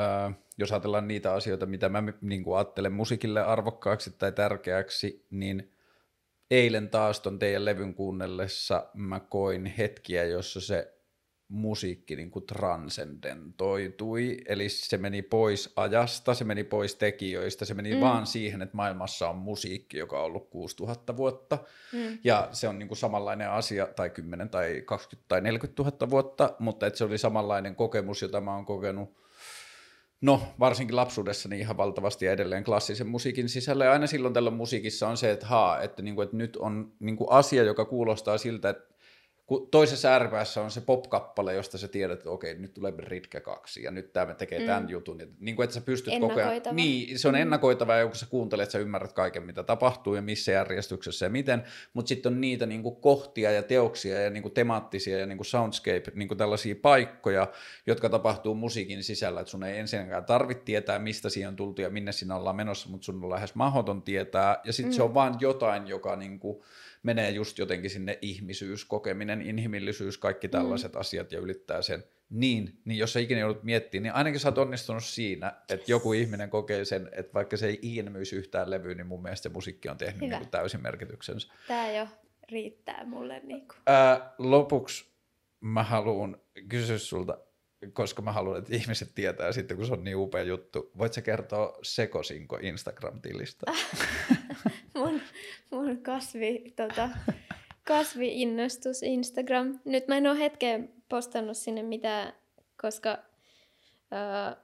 äh, 0.00 0.34
jos 0.58 0.72
ajatellaan 0.72 1.08
niitä 1.08 1.34
asioita, 1.34 1.66
mitä 1.66 1.88
mä 1.88 2.02
niin 2.20 2.44
ajattelen 2.56 2.92
musiikille 2.92 3.42
arvokkaaksi 3.42 4.10
tai 4.18 4.32
tärkeäksi, 4.32 5.26
niin 5.30 5.72
eilen 6.50 6.88
taas 6.88 7.20
ton 7.20 7.38
teidän 7.38 7.64
levyn 7.64 7.94
kuunnellessa 7.94 8.90
mä 8.94 9.20
koin 9.20 9.66
hetkiä, 9.66 10.24
jossa 10.24 10.60
se 10.60 10.99
musiikki 11.50 12.16
niin 12.16 12.30
kuin 12.30 12.46
transcendentoitui, 12.46 14.36
eli 14.46 14.68
se 14.68 14.96
meni 14.96 15.22
pois 15.22 15.72
ajasta, 15.76 16.34
se 16.34 16.44
meni 16.44 16.64
pois 16.64 16.94
tekijöistä, 16.94 17.64
se 17.64 17.74
meni 17.74 17.94
mm. 17.94 18.00
vaan 18.00 18.26
siihen, 18.26 18.62
että 18.62 18.76
maailmassa 18.76 19.28
on 19.28 19.36
musiikki, 19.36 19.98
joka 19.98 20.18
on 20.18 20.24
ollut 20.24 20.50
6000 20.50 21.16
vuotta, 21.16 21.58
mm. 21.92 22.18
ja 22.24 22.48
se 22.52 22.68
on 22.68 22.78
niin 22.78 22.88
kuin 22.88 22.98
samanlainen 22.98 23.50
asia, 23.50 23.86
tai 23.96 24.10
10 24.10 24.48
tai 24.48 24.82
20 24.86 25.28
tai 25.28 25.40
40 25.40 25.82
000 25.82 26.10
vuotta, 26.10 26.56
mutta 26.58 26.86
että 26.86 26.98
se 26.98 27.04
oli 27.04 27.18
samanlainen 27.18 27.76
kokemus, 27.76 28.22
jota 28.22 28.40
mä 28.40 28.54
oon 28.54 28.64
kokenut 28.64 29.20
No, 30.20 30.42
varsinkin 30.58 30.96
lapsuudessani 30.96 31.58
ihan 31.58 31.76
valtavasti 31.76 32.24
ja 32.24 32.32
edelleen 32.32 32.64
klassisen 32.64 33.06
musiikin 33.06 33.48
sisällä. 33.48 33.84
Ja 33.84 33.92
aina 33.92 34.06
silloin 34.06 34.34
tällä 34.34 34.50
musiikissa 34.50 35.08
on 35.08 35.16
se, 35.16 35.30
että, 35.30 35.46
haa, 35.46 35.80
että, 35.80 36.02
niin 36.02 36.14
kuin, 36.14 36.24
että 36.24 36.36
nyt 36.36 36.56
on 36.56 36.92
niin 36.98 37.16
kuin 37.16 37.30
asia, 37.30 37.62
joka 37.62 37.84
kuulostaa 37.84 38.38
siltä, 38.38 38.68
että 38.68 38.89
kun 39.50 39.68
toisessa 39.70 40.08
ääripäässä 40.08 40.62
on 40.62 40.70
se 40.70 40.80
pop-kappale, 40.80 41.54
josta 41.54 41.78
sä 41.78 41.88
tiedät, 41.88 42.18
että 42.18 42.30
okei, 42.30 42.54
nyt 42.54 42.74
tulee 42.74 42.92
Ritke 42.98 43.40
2 43.40 43.82
ja 43.82 43.90
nyt 43.90 44.12
tämä 44.12 44.34
tekee 44.34 44.58
mm. 44.58 44.66
tämän 44.66 44.90
jutun. 44.90 45.20
Ja, 45.20 45.26
niin 45.40 45.56
kuin, 45.56 45.64
että 45.64 45.74
sä 45.74 45.80
pystyt 45.80 46.14
koko 46.20 46.34
ajan... 46.34 46.62
Niin, 46.72 47.18
se 47.18 47.28
on 47.28 47.34
mm. 47.34 47.40
ennakoitava 47.40 47.96
ja 47.96 48.06
kun 48.06 48.16
sä 48.16 48.26
kuuntelet, 48.30 48.70
sä 48.70 48.78
ymmärrät 48.78 49.12
kaiken, 49.12 49.42
mitä 49.42 49.62
tapahtuu 49.62 50.14
ja 50.14 50.22
missä 50.22 50.52
järjestyksessä 50.52 51.26
ja 51.26 51.30
miten, 51.30 51.62
mutta 51.94 52.08
sitten 52.08 52.32
on 52.32 52.40
niitä 52.40 52.66
niin 52.66 52.82
kuin 52.82 52.96
kohtia 52.96 53.50
ja 53.50 53.62
teoksia 53.62 54.20
ja 54.20 54.30
niin 54.30 54.42
kuin 54.42 54.54
temaattisia 54.54 55.18
ja 55.18 55.26
niin 55.26 55.38
kuin 55.38 55.46
soundscape, 55.46 56.12
niin 56.14 56.28
kuin 56.28 56.38
tällaisia 56.38 56.74
paikkoja, 56.82 57.48
jotka 57.86 58.08
tapahtuu 58.08 58.54
musiikin 58.54 59.04
sisällä, 59.04 59.40
että 59.40 59.50
sun 59.50 59.64
ei 59.64 59.78
ensinnäkään 59.78 60.24
tarvitse 60.24 60.64
tietää, 60.64 60.98
mistä 60.98 61.28
siihen 61.28 61.48
on 61.48 61.56
tultu 61.56 61.82
ja 61.82 61.90
minne 61.90 62.12
sinä 62.12 62.36
ollaan 62.36 62.56
menossa, 62.56 62.88
mutta 62.88 63.04
sun 63.04 63.24
on 63.24 63.30
lähes 63.30 63.54
mahdoton 63.54 64.02
tietää 64.02 64.60
ja 64.64 64.72
sitten 64.72 64.92
mm. 64.92 64.96
se 64.96 65.02
on 65.02 65.14
vaan 65.14 65.36
jotain, 65.40 65.86
joka 65.86 66.16
niin 66.16 66.38
kuin, 66.38 66.62
menee 67.02 67.30
just 67.30 67.58
jotenkin 67.58 67.90
sinne 67.90 68.18
ihmisyys, 68.22 68.84
kokeminen, 68.84 69.42
inhimillisyys, 69.42 70.18
kaikki 70.18 70.46
mm. 70.46 70.50
tällaiset 70.50 70.92
mm. 70.92 71.00
asiat 71.00 71.32
ja 71.32 71.38
ylittää 71.38 71.82
sen. 71.82 72.04
Niin, 72.30 72.80
niin 72.84 72.98
jos 72.98 73.12
sä 73.12 73.20
ikinä 73.20 73.40
joudut 73.40 73.62
miettimään, 73.62 74.02
niin 74.02 74.14
ainakin 74.14 74.40
sä 74.40 74.48
oot 74.48 74.58
onnistunut 74.58 75.04
siinä, 75.04 75.52
että 75.68 75.92
joku 75.92 76.12
ihminen 76.12 76.50
kokee 76.50 76.84
sen, 76.84 77.08
että 77.12 77.34
vaikka 77.34 77.56
se 77.56 77.66
ei 77.66 77.78
ikinä 77.82 78.10
myisi 78.10 78.36
yhtään 78.36 78.70
levyä, 78.70 78.94
niin 78.94 79.06
mun 79.06 79.22
mielestä 79.22 79.42
se 79.42 79.48
musiikki 79.48 79.88
on 79.88 79.98
tehnyt 79.98 80.20
niin 80.20 80.38
kuin 80.38 80.50
täysin 80.50 80.82
merkityksensä. 80.82 81.52
Tämä 81.68 81.90
jo 81.90 82.08
riittää 82.50 83.04
mulle. 83.04 83.40
Niin 83.44 83.68
kuin. 83.68 83.78
Ää, 83.86 84.34
lopuksi 84.38 85.10
mä 85.60 85.82
haluan 85.82 86.40
kysyä 86.68 86.98
sulta, 86.98 87.38
koska 87.92 88.22
mä 88.22 88.32
haluan, 88.32 88.58
että 88.58 88.76
ihmiset 88.76 89.14
tietää 89.14 89.52
sitten, 89.52 89.76
kun 89.76 89.86
se 89.86 89.92
on 89.92 90.04
niin 90.04 90.16
upea 90.16 90.42
juttu. 90.42 90.90
Voit 90.98 91.12
sä 91.12 91.22
kertoa 91.22 91.78
Sekosinko 91.82 92.56
Instagram-tilistä? 92.56 93.72
mun, 94.96 95.20
mun 95.70 96.02
kasvi, 96.02 96.64
tota, 96.76 97.08
kasvi-innostus 97.86 99.02
Instagram. 99.02 99.78
Nyt 99.84 100.08
mä 100.08 100.16
en 100.16 100.26
ole 100.26 100.38
hetkeen 100.38 100.92
postannut 101.08 101.56
sinne 101.56 101.82
mitään, 101.82 102.32
koska 102.82 103.18
uh, 103.92 104.56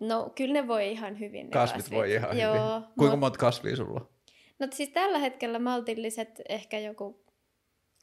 no 0.00 0.32
kyllä 0.34 0.52
ne 0.52 0.68
voi 0.68 0.92
ihan 0.92 1.20
hyvin. 1.20 1.46
Ne 1.46 1.52
kasvit, 1.52 1.76
kasvit 1.76 1.98
voi 1.98 2.12
ihan 2.12 2.38
Joo, 2.38 2.54
hyvin. 2.54 2.88
Kuinka 2.98 3.16
mut, 3.16 3.20
monta 3.20 3.38
kasvia 3.38 3.76
sulla? 3.76 4.10
No 4.58 4.68
siis 4.74 4.88
tällä 4.88 5.18
hetkellä 5.18 5.58
maltilliset 5.58 6.42
ehkä 6.48 6.78
joku 6.78 7.24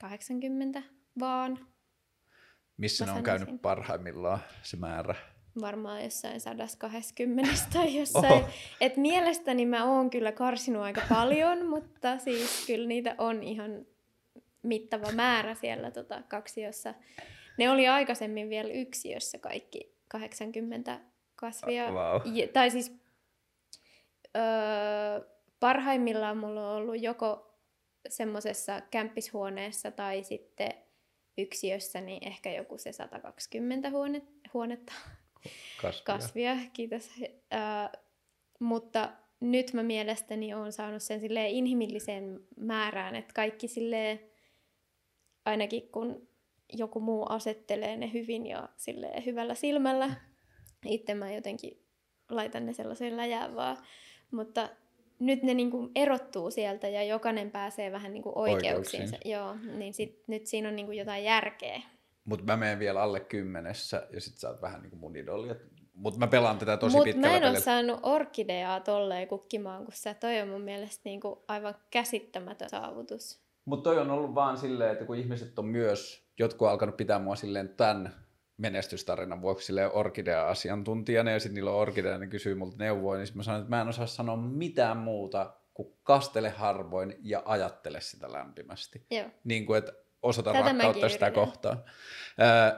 80 0.02 0.84
vaan. 1.20 1.75
Missä 2.78 3.06
Mä 3.06 3.12
ne 3.12 3.18
on 3.18 3.24
käynyt 3.24 3.62
parhaimmillaan 3.62 4.40
se 4.64 4.78
määrä? 4.78 5.16
varmaan 5.62 6.04
jossain 6.04 6.42
120 6.42 7.52
tai 7.74 7.96
jossain. 8.00 8.46
Et 8.82 8.98
mielestäni 8.98 9.66
mä 9.66 9.86
oon 9.86 10.10
kyllä 10.10 10.32
karsinut 10.32 10.84
aika 10.84 11.02
paljon, 11.10 11.66
mutta 11.76 12.18
siis 12.18 12.66
kyllä 12.68 12.88
niitä 12.88 13.16
on 13.18 13.44
ihan 13.44 13.86
mittava 14.62 15.12
määrä 15.12 15.56
siellä 15.56 15.92
tota, 15.92 16.22
kaksiossa. 16.28 16.94
Ne 17.58 17.70
oli 17.70 17.88
aikaisemmin 17.88 18.50
vielä 18.50 18.70
yksiössä 18.70 19.38
kaikki 19.38 19.96
80 20.08 21.00
kasvia. 21.36 21.92
Wow. 21.92 22.22
Ja, 22.34 22.48
tai 22.48 22.72
siis 22.72 22.96
öö, 24.36 25.30
parhaimmillaan 25.60 26.38
mulla 26.38 26.70
on 26.70 26.76
ollut 26.76 27.02
joko 27.02 27.58
semmoisessa 28.10 28.82
kämppishuoneessa 28.92 29.92
tai 29.92 30.24
sitten 30.24 30.74
yksiössä, 31.38 32.02
niin 32.02 32.28
ehkä 32.28 32.52
joku 32.52 32.78
se 32.78 32.92
120 32.92 33.90
huone, 33.90 34.22
huonetta 34.54 34.94
kasvia. 35.82 36.04
kasvia 36.06 36.58
kiitos. 36.74 37.10
Uh, 37.20 38.02
mutta 38.60 39.12
nyt 39.40 39.74
mä 39.74 39.84
mielestäni 39.84 40.54
olen 40.54 40.72
saanut 40.72 41.04
sen 41.04 41.20
sille 41.20 41.50
inhimilliseen 41.50 42.40
määrään, 42.58 43.16
että 43.16 43.34
kaikki 43.34 43.68
sille 43.68 44.20
ainakin 45.46 45.90
kun 45.92 46.28
joku 46.74 47.00
muu 47.00 47.26
asettelee 47.30 47.98
ne 47.98 48.14
hyvin 48.14 48.46
ja 48.46 48.70
sille 48.78 49.24
hyvällä 49.26 49.56
silmällä, 49.56 50.16
itse 50.86 51.14
mä 51.14 51.32
jotenkin 51.32 51.86
laitan 52.30 52.66
ne 52.66 52.74
sellaiseen 52.74 53.18
läjään 53.18 53.56
vaan. 53.56 53.78
Mutta 54.32 54.70
nyt 55.20 55.44
ne 55.44 55.54
niinku 55.54 55.92
erottuu 55.96 56.52
sieltä 56.52 56.88
ja 56.88 57.04
jokainen 57.04 57.52
pääsee 57.52 57.92
vähän 57.92 58.14
niinku 58.14 58.32
oikeuksiinsa. 58.36 59.16
Oikeuksiin. 59.16 59.32
Joo, 59.32 59.78
niin 59.78 59.94
sit, 59.94 60.24
nyt 60.28 60.46
siinä 60.46 60.70
on 60.70 60.76
niinku 60.76 60.92
jotain 60.92 61.24
järkeä. 61.24 61.82
Mutta 62.26 62.46
mä 62.46 62.58
menen 62.58 62.80
vielä 62.80 63.02
alle 63.02 63.20
kymmenessä 63.20 64.08
ja 64.14 64.22
sit 64.22 64.38
sä 64.38 64.50
oot 64.50 64.62
vähän 64.62 64.82
niinku 64.82 64.98
mun 64.98 65.16
idoli. 65.16 65.56
Mutta 65.94 66.20
mä 66.20 66.28
pelaan 66.28 66.58
tätä 66.58 66.78
tosi 66.78 66.96
Mut 66.96 67.04
pitkällä 67.04 67.28
mä 67.28 67.38
en 67.38 67.50
ole 67.50 67.60
saanut 67.60 68.00
orkideaa 68.04 68.80
tolleen 68.80 69.28
kukkimaan, 69.28 69.86
kun 69.86 69.94
sä 69.94 70.14
toi 70.14 70.42
on 70.42 70.48
mun 70.48 70.62
mielestä 70.62 71.02
niinku 71.06 71.44
aivan 71.48 71.76
käsittämätön 71.92 72.70
saavutus. 72.70 73.40
Mutta 73.66 73.84
toi 73.90 73.98
on 73.98 74.12
ollut 74.12 74.36
vaan 74.36 74.58
silleen, 74.58 74.92
että 74.92 75.06
kun 75.06 75.16
ihmiset 75.16 75.60
on 75.60 75.66
myös, 75.66 76.26
jotkut 76.40 76.66
on 76.66 76.72
alkanut 76.72 76.98
pitää 76.98 77.20
mua 77.20 77.36
silleen 77.36 77.70
tämän 77.70 78.25
menestystarinan 78.58 79.42
vuoksi 79.42 79.74
orkidea-asiantuntijana 79.94 81.32
ja 81.32 81.40
sitten 81.40 81.56
niillä 81.56 81.72
on 81.72 81.78
orkidea, 81.78 82.18
ne 82.18 82.28
kysyy 82.28 82.56
multa 82.56 82.78
neuvoa, 82.80 83.18
niin 83.18 83.28
mä 83.34 83.44
sanoin, 83.44 83.62
että 83.62 83.76
mä 83.76 83.82
en 83.82 83.88
osaa 83.88 84.08
sanoa 84.08 84.38
mitään 84.38 84.98
muuta 84.98 85.54
kuin 85.74 85.94
kastele 86.04 86.50
harvoin 86.50 87.16
ja 87.22 87.42
ajattele 87.46 88.02
sitä 88.02 88.32
lämpimästi. 88.32 89.06
Joo. 89.12 89.30
Niin 89.44 89.66
kuin, 89.66 89.78
että 89.78 89.94
osoita 90.22 90.54
Tätä 90.54 90.64
rakkautta 90.64 91.10
sitä 91.10 91.32
kohtaa. 91.32 91.86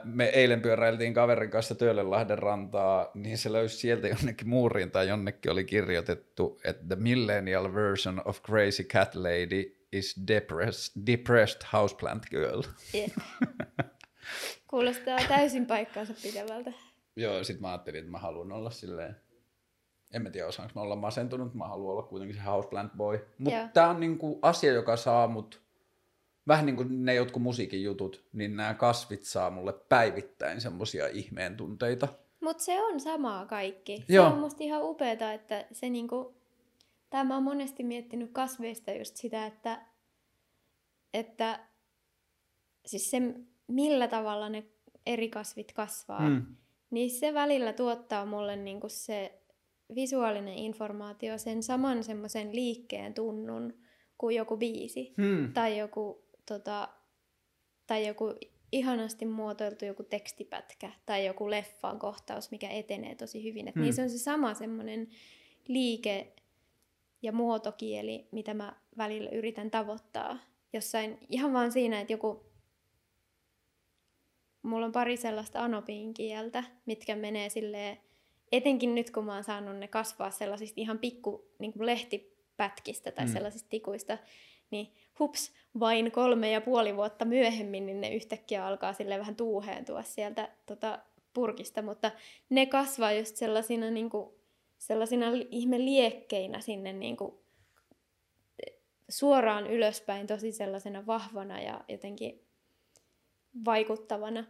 Me 0.04 0.24
eilen 0.24 0.60
pyöräiltiin 0.60 1.14
kaverin 1.14 1.50
kanssa 1.50 1.74
Töölönlahden 1.74 2.38
rantaa, 2.38 3.10
niin 3.14 3.38
se 3.38 3.52
löysi 3.52 3.76
sieltä 3.76 4.08
jonnekin 4.08 4.48
muuriin 4.48 4.90
tai 4.90 5.08
jonnekin 5.08 5.52
oli 5.52 5.64
kirjoitettu, 5.64 6.60
että 6.64 6.86
the 6.86 6.96
millennial 6.96 7.74
version 7.74 8.22
of 8.24 8.42
crazy 8.42 8.84
cat 8.84 9.14
lady 9.14 9.78
is 9.92 10.20
depressed, 10.28 11.06
depressed 11.06 11.60
houseplant 11.72 12.26
girl. 12.30 12.62
Yeah. 12.94 13.10
Kuulostaa 14.66 15.18
täysin 15.28 15.66
paikkaansa 15.66 16.14
pitävältä. 16.22 16.72
Joo, 17.16 17.44
sit 17.44 17.60
mä 17.60 17.68
ajattelin, 17.68 17.98
että 17.98 18.10
mä 18.10 18.18
haluan 18.18 18.52
olla 18.52 18.70
silleen, 18.70 19.16
en 20.12 20.22
mä 20.22 20.30
tiedä 20.30 20.46
osaanko 20.46 20.72
mä 20.74 20.80
olla 20.80 20.96
masentunut, 20.96 21.54
mä 21.54 21.68
haluan 21.68 21.92
olla 21.92 22.02
kuitenkin 22.02 22.36
se 22.36 22.42
houseplant 22.42 22.92
boy. 22.92 23.26
Mutta 23.38 23.68
tää 23.72 23.88
on 23.88 24.00
niinku 24.00 24.38
asia, 24.42 24.72
joka 24.72 24.96
saa 24.96 25.28
mut 25.28 25.62
vähän 26.48 26.66
niin 26.66 26.76
kuin 26.76 27.04
ne 27.04 27.14
jotkut 27.14 27.42
musiikin 27.42 27.82
jutut, 27.82 28.24
niin 28.32 28.56
nämä 28.56 28.74
kasvit 28.74 29.22
saa 29.24 29.50
mulle 29.50 29.72
päivittäin 29.72 30.60
semmoisia 30.60 31.08
ihmeen 31.08 31.56
tunteita. 31.56 32.08
Mutta 32.40 32.64
se 32.64 32.82
on 32.82 33.00
samaa 33.00 33.46
kaikki. 33.46 34.04
Joo. 34.08 34.28
Se 34.28 34.34
on 34.34 34.40
musta 34.40 34.64
ihan 34.64 34.84
upeeta, 34.84 35.32
että 35.32 35.66
se 35.72 35.88
niinku, 35.88 36.34
tämä 37.10 37.36
on 37.36 37.42
monesti 37.42 37.84
miettinyt 37.84 38.30
kasveista 38.32 38.92
just 38.92 39.16
sitä, 39.16 39.46
että, 39.46 39.86
että 41.14 41.68
siis 42.86 43.10
se 43.10 43.20
millä 43.68 44.08
tavalla 44.08 44.48
ne 44.48 44.64
eri 45.06 45.28
kasvit 45.28 45.72
kasvaa, 45.72 46.28
mm. 46.28 46.46
niin 46.90 47.10
se 47.10 47.34
välillä 47.34 47.72
tuottaa 47.72 48.26
mulle 48.26 48.56
niinku 48.56 48.88
se 48.88 49.38
visuaalinen 49.94 50.54
informaatio 50.54 51.38
sen 51.38 51.62
saman 51.62 52.04
semmoisen 52.04 52.54
liikkeen 52.54 53.14
tunnun 53.14 53.74
kuin 54.18 54.36
joku 54.36 54.56
biisi 54.56 55.14
hmm. 55.16 55.52
tai 55.52 55.78
joku 55.78 56.24
tota, 56.46 56.88
tai 57.86 58.06
joku 58.06 58.34
ihanasti 58.72 59.26
muotoiltu 59.26 59.84
joku 59.84 60.02
tekstipätkä 60.02 60.92
tai 61.06 61.26
joku 61.26 61.50
leffan 61.50 61.98
kohtaus, 61.98 62.50
mikä 62.50 62.68
etenee 62.68 63.14
tosi 63.14 63.44
hyvin. 63.44 63.68
Et 63.68 63.74
hmm. 63.74 63.84
Niissä 63.84 64.02
on 64.02 64.10
se 64.10 64.18
sama 64.18 64.54
semmoinen 64.54 65.08
liike 65.68 66.32
ja 67.22 67.32
muotokieli, 67.32 68.28
mitä 68.32 68.54
mä 68.54 68.76
välillä 68.96 69.30
yritän 69.30 69.70
tavoittaa. 69.70 70.38
Jossain 70.72 71.18
ihan 71.28 71.52
vaan 71.52 71.72
siinä, 71.72 72.00
että 72.00 72.12
joku... 72.12 72.47
Mulla 74.68 74.86
on 74.86 74.92
pari 74.92 75.16
sellaista 75.16 75.64
anopin 75.64 76.14
kieltä, 76.14 76.64
mitkä 76.86 77.16
menee 77.16 77.48
silleen 77.48 77.98
etenkin 78.52 78.94
nyt 78.94 79.10
kun 79.10 79.24
mä 79.24 79.34
oon 79.34 79.44
saanut 79.44 79.76
ne 79.76 79.88
kasvaa 79.88 80.30
sellaisista 80.30 80.80
ihan 80.80 80.98
pikku 80.98 81.50
niin 81.58 81.72
kuin 81.72 81.86
lehtipätkistä 81.86 83.10
tai 83.12 83.26
Mm. 83.26 83.32
sellaisista 83.32 83.68
tikuista, 83.70 84.18
niin 84.70 84.92
hups, 85.18 85.52
vain 85.80 86.12
kolme 86.12 86.50
ja 86.50 86.60
puoli 86.60 86.96
vuotta 86.96 87.24
myöhemmin, 87.24 87.86
niin 87.86 88.00
ne 88.00 88.14
yhtäkkiä 88.14 88.66
alkaa 88.66 88.92
sille 88.92 89.18
vähän 89.18 89.36
tuuheentua 89.36 90.02
sieltä 90.02 90.48
tota, 90.66 90.98
purkista, 91.34 91.82
mutta 91.82 92.10
ne 92.50 92.66
kasvaa 92.66 93.12
just 93.12 93.36
sellaisina, 93.36 93.90
niin 93.90 94.10
kuin, 94.10 94.30
sellaisina 94.78 95.26
ihme 95.50 95.78
liekkeinä 95.78 96.60
sinne 96.60 96.92
niin 96.92 97.16
kuin, 97.16 97.34
suoraan 99.08 99.66
ylöspäin, 99.66 100.26
tosi 100.26 100.52
sellaisena 100.52 101.06
vahvana 101.06 101.60
ja 101.60 101.84
jotenkin 101.88 102.42
vaikuttavana. 103.64 104.44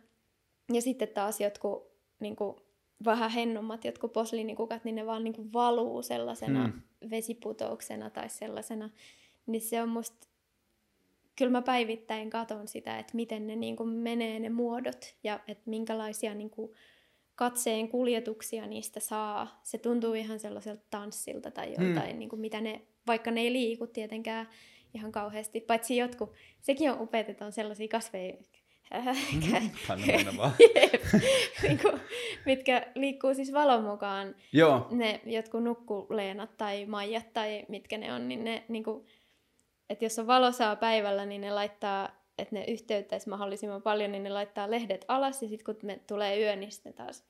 Ja 0.73 0.83
sitten 0.83 1.09
taas 1.09 1.41
jotkut 1.41 1.93
niin 2.21 2.37
kuin, 2.37 2.57
vähän 3.05 3.31
hennommat 3.31 3.85
jotkut 3.85 4.13
posliinikukat, 4.13 4.85
niin 4.85 4.95
ne 4.95 5.07
vaan 5.07 5.25
niin 5.25 5.35
kuin, 5.35 5.53
valuu 5.53 6.03
sellaisena 6.03 6.65
Hmm. 6.67 6.73
hmm. 6.73 7.11
vesiputouksena 7.11 8.11
tai 8.11 8.29
sellaisena. 8.29 8.91
Niin 9.47 9.63
se 9.63 9.83
on 9.83 9.89
musta, 9.89 10.29
kyllä 11.37 11.53
mä 11.53 11.63
päivittäin 11.63 12.31
katon 12.31 12.69
sitä, 12.69 12.99
että 12.99 13.17
miten 13.17 13.47
ne 13.47 13.57
niin 13.57 13.77
kuin, 13.77 13.89
menee 13.89 14.41
ne 14.41 14.49
muodot 14.49 15.15
ja 15.25 15.41
että 15.49 15.71
minkälaisia 15.71 16.35
niin 16.35 16.51
kuin, 16.51 16.73
katseen 17.35 17.89
kuljetuksia 17.89 18.67
niistä 18.67 19.01
saa. 19.01 19.61
Se 19.63 19.79
tuntuu 19.79 20.15
ihan 20.15 20.41
sellaiselta 20.41 20.83
tanssilta 20.91 21.51
tai 21.51 21.75
Hmm. 21.77 21.87
joltain, 21.87 22.13
mm. 22.13 22.19
niin 22.19 22.29
kuin 22.29 22.41
mitä 22.41 22.61
ne, 22.61 22.83
vaikka 23.07 23.31
ne 23.31 23.41
ei 23.41 23.53
liiku 23.53 23.87
tietenkään 23.87 24.49
ihan 24.95 25.13
kauheasti, 25.13 25.61
paitsi 25.61 25.97
jotkut, 25.97 26.33
sekin 26.61 26.91
on 26.91 27.01
upeat, 27.01 27.29
että 27.29 27.47
on 27.47 27.53
sellaisia 27.53 27.89
kasveja, 27.89 28.37
Mennä 30.07 30.37
vaan. 30.37 30.53
Jep. 30.75 31.03
niin 31.63 31.79
kuin, 31.79 32.01
mitkä 32.47 32.87
liikkuu 32.95 33.35
siis 33.35 33.53
valon 33.53 33.85
mukaan. 33.85 34.35
Joo, 34.53 34.87
Ne 34.91 35.21
jotkut 35.27 35.65
nukkuleenat 35.65 36.57
tai 36.57 36.87
maijat 36.87 37.33
tai 37.33 37.65
mitkä 37.69 37.99
ne 37.99 38.13
on, 38.13 38.29
niin 38.29 38.45
ne, 38.45 38.65
niin 38.69 38.85
kuin, 38.85 39.07
että 39.91 40.05
jos 40.05 40.19
on 40.19 40.27
valosaa 40.27 40.77
päivällä, 40.77 41.27
niin 41.27 41.41
ne 41.41 41.51
laittaa, 41.51 42.09
että 42.39 42.55
ne 42.55 42.65
yhteyttäisi 42.69 43.29
mahdollisimman 43.29 43.83
paljon, 43.83 44.13
niin 44.13 44.23
ne 44.23 44.31
laittaa 44.31 44.71
lehdet 44.71 45.05
alas 45.09 45.43
ja 45.43 45.49
sitten 45.49 45.65
kun 45.65 45.87
me 45.87 46.01
tulee 46.07 46.41
yö, 46.41 46.57
niin 46.57 46.73
sitten 46.73 46.95
taas 46.95 47.25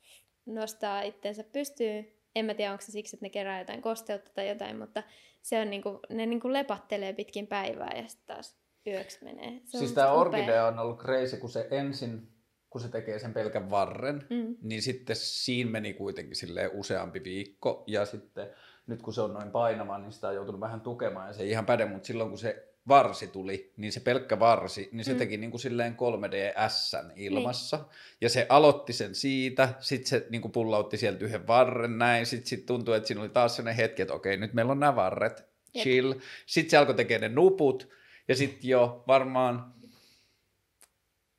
nostaa 0.46 1.02
itsensä 1.02 1.44
pystyyn. 1.44 2.08
En 2.36 2.44
mä 2.44 2.54
tiedä, 2.54 2.72
onko 2.72 2.82
se 2.82 2.92
siksi, 2.92 3.16
että 3.16 3.26
ne 3.26 3.30
kerää 3.30 3.58
jotain 3.58 3.82
kosteutta 3.82 4.30
tai 4.34 4.48
jotain, 4.48 4.78
mutta 4.78 5.02
se 5.42 5.60
on 5.60 5.70
niinku, 5.70 6.00
ne 6.08 6.26
niinku 6.26 6.52
lepattelee 6.52 7.12
pitkin 7.12 7.46
päivää 7.46 7.92
ja 7.96 8.08
sitten 8.08 8.36
taas 8.36 8.56
yöksi 8.86 9.24
menee. 9.24 9.60
Se 9.64 9.78
siis 9.78 9.92
tämä 9.92 10.12
orkidea 10.12 10.66
on 10.66 10.78
ollut 10.78 10.98
crazy, 11.02 11.36
kun 11.36 11.50
se 11.50 11.68
ensin, 11.70 12.28
kun 12.70 12.80
se 12.80 12.88
tekee 12.88 13.18
sen 13.18 13.34
pelkän 13.34 13.70
varren, 13.70 14.26
Mm. 14.30 14.56
niin 14.62 14.82
sitten 14.82 15.16
siinä 15.16 15.70
meni 15.70 15.94
kuitenkin 15.94 16.36
silleen 16.36 16.70
useampi 16.74 17.24
viikko, 17.24 17.84
ja 17.86 18.04
sitten 18.06 18.50
nyt 18.86 19.02
kun 19.02 19.12
se 19.14 19.20
on 19.20 19.32
noin 19.34 19.50
painava, 19.50 19.98
niin 19.98 20.12
sitä 20.12 20.28
on 20.28 20.34
joutunut 20.34 20.60
vähän 20.60 20.80
tukemaan, 20.80 21.26
ja 21.26 21.32
se 21.32 21.42
ei 21.42 21.50
ihan 21.50 21.66
päde, 21.66 21.84
mutta 21.84 22.06
silloin 22.06 22.28
kun 22.28 22.38
se 22.38 22.64
varsi 22.88 23.26
tuli, 23.26 23.72
niin 23.76 23.92
se 23.92 24.00
pelkkä 24.00 24.38
varsi, 24.38 24.88
niin 24.92 25.04
se 25.04 25.12
Mm. 25.12 25.18
teki 25.18 25.36
niin 25.36 25.50
kuin 25.50 25.60
silleen 25.60 25.96
3DS 25.96 27.12
ilmassa, 27.16 27.76
niin. 27.76 27.86
ja 28.20 28.28
se 28.28 28.46
aloitti 28.48 28.92
sen 28.92 29.14
siitä, 29.14 29.68
sitten 29.80 30.08
se 30.08 30.26
niin 30.30 30.42
kuin 30.42 30.52
pullautti 30.52 30.96
sieltä 30.96 31.24
yhden 31.24 31.46
varren 31.46 31.98
näin, 31.98 32.26
sitten 32.26 32.46
sit 32.46 32.66
tuntui, 32.66 32.96
että 32.96 33.06
siinä 33.06 33.20
oli 33.20 33.28
taas 33.28 33.56
sellainen 33.56 33.76
hetki, 33.76 34.02
että 34.02 34.14
okei, 34.14 34.36
nyt 34.36 34.52
meillä 34.54 34.72
on 34.72 34.80
nämä 34.80 34.96
varret, 34.96 35.44
Jep. 35.74 35.82
chill, 35.82 36.14
sitten 36.46 36.70
se 36.70 36.76
alkoi 36.76 36.94
tekemään 36.94 37.30
ne 37.30 37.34
nuput, 37.34 37.88
ja 38.28 38.36
sitten 38.36 38.70
jo 38.70 39.04
varmaan 39.06 39.74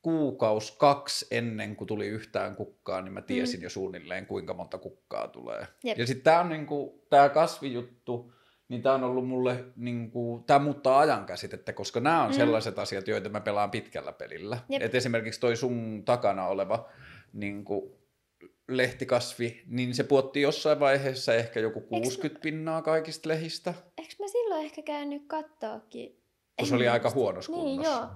kuukaus 0.02 0.72
kaksi 0.72 1.28
ennen 1.32 1.76
kuin 1.76 1.88
tuli 1.88 2.08
yhtään 2.08 2.56
kukkaa, 2.56 3.02
niin 3.02 3.14
mä 3.14 3.22
tiesin 3.22 3.60
mm. 3.60 3.64
jo 3.64 3.70
suunnilleen 3.70 4.26
kuinka 4.26 4.54
monta 4.54 4.78
kukkaa 4.78 5.28
tulee. 5.28 5.68
Jep. 5.84 5.98
Ja 5.98 6.08
sitten 6.08 6.24
tämä 6.24 6.40
on 6.40 6.50
niinku, 6.50 7.06
tää 7.10 7.30
kasvijuttu, 7.30 8.34
niin 8.70 8.82
tämä 8.82 8.96
on 8.96 9.04
ollut 9.04 9.28
mulle, 9.28 9.66
niinku, 9.76 10.44
tämä 10.48 10.60
muuttaa 10.60 11.00
ajan 11.00 11.26
käsitettä, 11.26 11.74
koska 11.74 12.00
nämä 12.00 12.24
on 12.24 12.30
Mm. 12.32 12.36
sellaiset 12.36 12.80
asiat, 12.80 13.08
joita 13.08 13.30
mä 13.30 13.42
pelaan 13.42 13.72
pitkällä 13.72 14.12
pelillä. 14.12 14.58
Jep. 14.70 14.82
Et 14.82 14.96
esimerkiksi 14.96 15.40
toi 15.40 15.56
sun 15.56 16.04
takana 16.06 16.48
oleva 16.48 16.90
niinku, 17.34 18.00
lehtikasvi, 18.68 19.62
niin 19.68 19.96
se 19.96 20.04
puotti 20.04 20.42
jossain 20.42 20.80
vaiheessa 20.80 21.34
ehkä 21.36 21.60
joku 21.60 21.82
60 21.82 22.42
pinnaa 22.42 22.82
kaikista 22.82 23.30
lehistä, 23.30 23.74
Eikö 23.98 24.14
mä 24.20 24.28
silloin 24.28 24.66
ehkä 24.66 24.82
käynyt 24.82 25.24
kattookin? 25.28 26.19
Kun 26.60 26.68
se 26.68 26.76
oli 26.76 26.88
aika 26.88 27.10
huonossa 27.10 27.52
Niin, 27.52 27.62
kunnossa. 27.64 27.92
joo. 27.92 28.08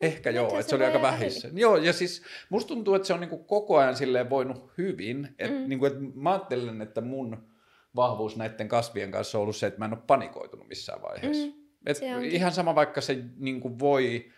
Ehkä 0.00 0.30
joo, 0.30 0.48
että 0.48 0.62
se 0.62 0.68
se 0.68 0.74
oli 0.76 0.84
aika 0.84 1.02
vähissä. 1.02 1.48
Joo, 1.52 1.76
ja 1.76 1.92
siis 1.92 2.22
musta 2.50 2.68
tuntuu, 2.68 2.94
että 2.94 3.06
se 3.08 3.14
on 3.14 3.20
niinku 3.20 3.38
koko 3.38 3.76
ajan 3.78 3.96
silleen 3.96 4.30
voinut 4.30 4.72
hyvin. 4.78 5.34
Et 5.38 5.50
Mm. 5.50 5.68
niinku, 5.68 5.86
et 5.86 5.94
mä 6.14 6.30
ajattelen, 6.32 6.82
että 6.82 7.00
mun 7.00 7.48
vahvuus 7.96 8.36
näiden 8.36 8.68
kasvien 8.68 9.10
kanssa 9.10 9.38
on 9.38 9.42
ollut 9.42 9.56
se, 9.56 9.66
että 9.66 9.78
mä 9.78 9.84
en 9.84 9.92
ole 9.92 10.02
panikoitunut 10.06 10.68
missään 10.68 11.02
vaiheessa. 11.02 11.46
Mm, 11.46 11.52
Et 11.86 12.00
ihan 12.30 12.52
sama 12.52 12.74
vaikka 12.74 13.00
se 13.00 13.18
niinku 13.36 13.78
voi, 13.78 14.30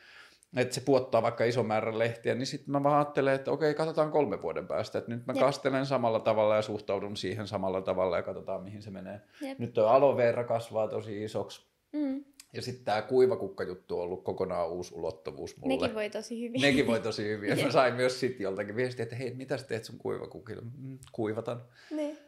että 0.57 0.75
se 0.75 0.81
puottaa 0.81 1.23
vaikka 1.23 1.45
ison 1.45 1.67
määrän 1.67 1.99
lehtiä, 1.99 2.35
niin 2.35 2.47
sitten 2.47 2.73
mä 2.73 2.83
vaan 2.83 2.97
ajattelen, 2.99 3.35
että 3.35 3.51
okei, 3.51 3.75
katsotaan 3.75 4.11
kolmen 4.11 4.43
vuoden 4.43 4.67
päästä. 4.67 4.99
Että 4.99 5.11
nyt 5.11 5.27
mä 5.27 5.33
Jep. 5.33 5.41
kastelen 5.41 5.87
samalla 5.87 6.21
tavalla 6.21 6.57
ja 6.57 6.63
suhtaudun 6.63 7.17
siihen 7.17 7.47
samalla 7.47 7.81
tavalla 7.83 8.17
ja 8.17 8.23
katsotaan, 8.23 8.63
mihin 8.63 8.83
se 8.83 8.91
menee. 8.91 9.21
Jep. 9.41 9.59
Nyt 9.59 9.73
tuo 9.73 9.85
aloe 9.87 10.17
vera 10.17 10.45
kasvaa 10.45 10.89
tosi 10.89 11.25
isoksi. 11.25 11.67
Mm. 11.93 12.25
Ja 12.53 12.63
sitten 12.63 12.85
tämä 12.85 13.03
kuivakukkajuttu 13.03 13.97
on 13.99 14.03
ollut 14.05 14.25
kokonaan 14.25 14.71
uusi 14.71 14.95
ulottuvuus 14.95 15.57
mulle. 15.57 15.75
Nekin 15.77 15.95
voi 15.95 16.11
tosi 16.11 16.41
hyvin. 16.43 16.61
Nekin 16.61 16.87
voi 16.87 17.01
tosi 17.01 17.25
hyvin. 17.29 17.51
Ja 17.51 17.65
mä 17.65 17.71
sain 17.81 17.95
myös 17.95 18.21
sitten 18.21 18.45
joltakin 18.45 18.77
viestiä, 18.77 19.03
että 19.03 19.17
hei, 19.17 19.35
mitä 19.35 19.57
sä 19.57 19.67
teet 19.67 19.85
sun 19.85 19.99
kuivakukilla? 19.99 20.63
Mm, 20.79 20.99
kuivatan. 21.13 21.63
niin, 21.91 22.19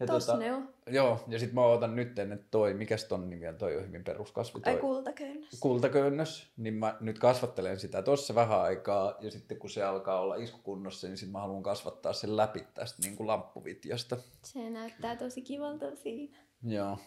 Ja 0.00 0.06
tossa 0.06 0.36
ne 0.36 0.54
on. 0.54 0.74
Joo, 0.86 1.24
ja 1.28 1.38
sitten 1.38 1.54
mä 1.54 1.66
otan 1.66 1.96
nyt, 1.96 2.18
että 2.18 2.36
toi, 2.50 2.74
mikäs 2.74 3.04
ton 3.04 3.30
nimi 3.30 3.48
on, 3.48 3.54
toi 3.58 3.76
on 3.76 3.86
hyvin 3.86 4.04
peruskasvi, 4.04 4.60
Ai 4.64 4.72
toi 4.72 4.80
kultaköynnös. 4.80 5.60
kultaköynnös, 5.60 6.52
niin 6.56 6.74
mä 6.74 6.96
nyt 7.00 7.18
kasvattelen 7.18 7.80
sitä 7.80 8.02
tossa 8.02 8.34
vähän 8.34 8.60
aikaa, 8.60 9.14
ja 9.20 9.30
sitten 9.30 9.58
kun 9.58 9.70
se 9.70 9.82
alkaa 9.82 10.20
olla 10.20 10.34
iskukunnossa, 10.34 11.06
niin 11.06 11.16
sitten 11.16 11.32
mä 11.32 11.40
haluan 11.40 11.62
kasvattaa 11.62 12.12
sen 12.12 12.36
läpi 12.36 12.66
tästä 12.74 13.02
niin 13.02 13.16
kuin 13.16 13.26
lamppuvitjasta. 13.26 14.16
Se 14.44 14.70
näyttää 14.70 15.16
tosi 15.16 15.42
kivalta 15.42 15.96
siinä. 15.96 16.38
Joo. 16.62 16.98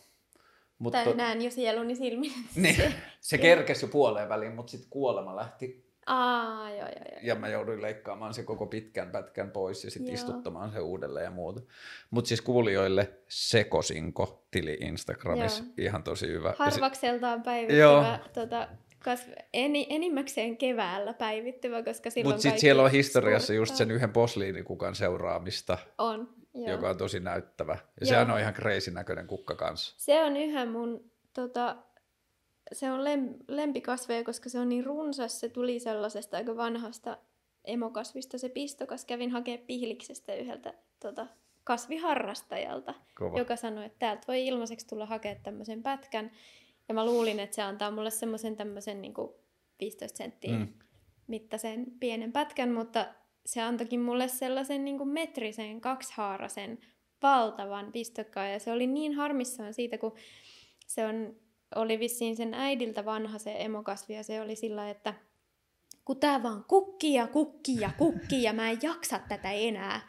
Mut 0.83 0.91
Tai 0.91 1.13
näen 1.15 1.41
jo 1.41 1.51
sieluni 1.51 1.95
silmin. 1.95 2.31
niin, 2.55 2.75
se- 2.75 2.93
se 3.21 3.37
kerkesi 3.37 3.85
jo 3.85 3.89
puoleen 3.89 4.29
väliin, 4.29 4.55
mutta 4.55 4.71
sitten 4.71 4.89
kuolema 4.89 5.35
lähti 5.35 5.83
Aa, 6.05 6.69
joo, 6.69 6.79
joo, 6.79 6.87
joo. 6.87 7.19
ja 7.21 7.35
mä 7.35 7.47
jouduin 7.47 7.81
leikkaamaan 7.81 8.33
se 8.33 8.43
koko 8.43 8.65
pitkän 8.65 9.11
pätkän 9.11 9.51
pois 9.51 9.83
ja 9.83 9.91
sitten 9.91 10.13
istuttamaan 10.13 10.71
se 10.71 10.79
uudelleen 10.79 11.23
ja 11.23 11.31
muuta. 11.31 11.61
Mutta 12.11 12.27
siis 12.27 12.41
kuulijoille 12.41 13.11
Sekosinko 13.27 14.45
tili 14.51 14.77
Instagramissa, 14.81 15.63
Joo. 15.63 15.73
ihan 15.77 16.03
tosi 16.03 16.27
hyvä. 16.27 16.53
Harvakseltaan 16.57 17.33
Joo. 17.37 17.43
päivittyvä, 17.43 18.19
tota, 18.33 18.67
kasv... 19.03 19.29
eni, 19.53 19.87
enimmäkseen 19.89 20.57
keväällä 20.57 21.13
päivittyvä, 21.13 21.83
koska 21.83 22.09
silloin 22.09 22.33
Mutta 22.33 22.41
sitten 22.41 22.59
siellä 22.59 22.83
on 22.83 22.91
historiassa 22.91 23.53
just 23.53 23.69
sporttaa. 23.69 23.85
sen 23.87 23.95
yhden 23.95 24.13
posliinikukan 24.13 24.95
seuraamista, 24.95 25.77
On, 25.97 26.29
joo. 26.53 26.71
joka 26.71 26.89
on 26.89 26.97
tosi 26.97 27.19
näyttävä. 27.19 27.73
Ja 27.73 27.79
Joo. 28.01 28.09
sehän 28.09 28.31
on 28.31 28.39
ihan 28.39 28.53
crazy 28.53 28.91
näköinen 28.91 29.27
kukka 29.27 29.55
kanssa. 29.55 29.95
Se 29.97 30.23
on 30.23 30.37
yhä 30.37 30.65
mun, 30.65 31.11
tota, 31.33 31.75
se 32.71 32.91
on 32.91 33.03
lem, 33.03 33.33
lempikasveja, 33.47 34.23
koska 34.23 34.49
se 34.49 34.59
on 34.59 34.69
niin 34.69 34.85
runsas. 34.85 35.39
Se 35.39 35.49
tuli 35.49 35.79
sellaisesta 35.79 36.37
aika 36.37 36.57
vanhasta 36.57 37.17
emokasvista 37.65 38.37
se 38.37 38.49
pistokas. 38.49 39.05
Kävin 39.05 39.31
hakea 39.31 39.57
pihliksestä 39.57 40.35
yhdeltä 40.35 40.73
tota, 40.99 41.27
kasviharrastajalta, 41.63 42.93
Kova. 43.15 43.39
joka 43.39 43.55
sanoi, 43.55 43.85
että 43.85 43.99
täältä 43.99 44.23
voi 44.27 44.47
ilmaiseksi 44.47 44.87
tulla 44.87 45.05
hakea 45.05 45.35
tämmöisen 45.43 45.83
pätkän. 45.83 46.31
Ja 46.87 46.93
mä 46.93 47.05
luulin, 47.05 47.39
että 47.39 47.55
se 47.55 47.61
antaa 47.61 47.91
mulle 47.91 48.11
semmoisen 48.11 48.55
tämmöisen 48.55 49.01
niin 49.01 49.13
15 49.79 50.17
senttiä 50.17 50.57
Mm. 50.57 50.67
mittaisen 51.27 51.85
pienen 51.99 52.31
pätkän, 52.31 52.71
mutta 52.71 53.05
se 53.45 53.61
antoikin 53.61 53.99
mulle 54.01 54.27
sellaisen 54.27 54.85
niin 54.85 54.97
kuin 54.97 55.09
metrisen, 55.09 55.81
kaksihaarasen, 55.81 56.79
valtavan 57.21 57.91
pistokkaan. 57.91 58.51
Ja 58.51 58.59
se 58.59 58.71
oli 58.71 58.87
niin 58.87 59.13
harmissaan 59.15 59.73
siitä, 59.73 59.97
kun 59.97 60.15
se 60.87 61.05
on, 61.05 61.35
oli 61.75 61.99
vissiin 61.99 62.35
sen 62.35 62.53
äidiltä 62.53 63.05
vanha 63.05 63.37
se 63.37 63.55
emokasvi, 63.59 64.13
ja 64.13 64.23
se 64.23 64.41
oli 64.41 64.55
sillä, 64.55 64.89
että 64.89 65.13
kun 66.05 66.19
tää 66.19 66.43
vaan 66.43 66.63
kukkii 66.63 67.13
ja 67.13 67.27
kukkii 67.27 67.79
ja 67.79 67.89
kukkii, 67.97 68.43
ja 68.43 68.53
mä 68.53 68.69
en 68.71 68.79
jaksa 68.81 69.19
tätä 69.29 69.51
enää. 69.51 70.01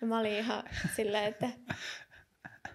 Ja 0.00 0.06
mä 0.06 0.20
olin 0.20 0.32
ihan 0.32 0.62
sillä, 0.96 1.26
että 1.26 1.50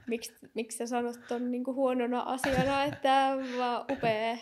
miksi, 0.07 0.33
miksi 0.53 0.77
sä 0.77 0.87
sanot 0.87 1.19
ton 1.27 1.51
niinku 1.51 1.73
huonona 1.73 2.21
asiana, 2.21 2.83
että 2.83 3.37
vaan 3.57 3.85
upea, 3.91 4.37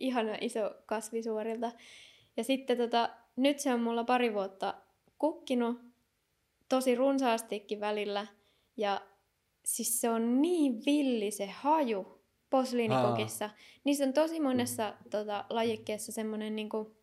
ihana 0.00 0.36
iso 0.40 0.74
kasvi 0.86 1.22
suorilta. 1.22 1.72
Ja 2.36 2.44
sitten 2.44 2.76
tota, 2.76 3.10
nyt 3.36 3.58
se 3.58 3.74
on 3.74 3.80
mulla 3.80 4.04
pari 4.04 4.34
vuotta 4.34 4.74
kukkinut, 5.18 5.80
tosi 6.68 6.94
runsaastikin 6.94 7.80
välillä. 7.80 8.26
Ja 8.76 9.00
siis 9.64 10.00
se 10.00 10.10
on 10.10 10.42
niin 10.42 10.82
villi 10.86 11.30
se 11.30 11.46
haju 11.46 12.22
posliinikokissa. 12.50 13.50
Niissä 13.84 14.04
on 14.04 14.12
tosi 14.12 14.40
monessa 14.40 14.94
tota, 15.10 15.44
lajikkeessa 15.50 16.12
semmoinen 16.12 16.56
niinku, 16.56 16.96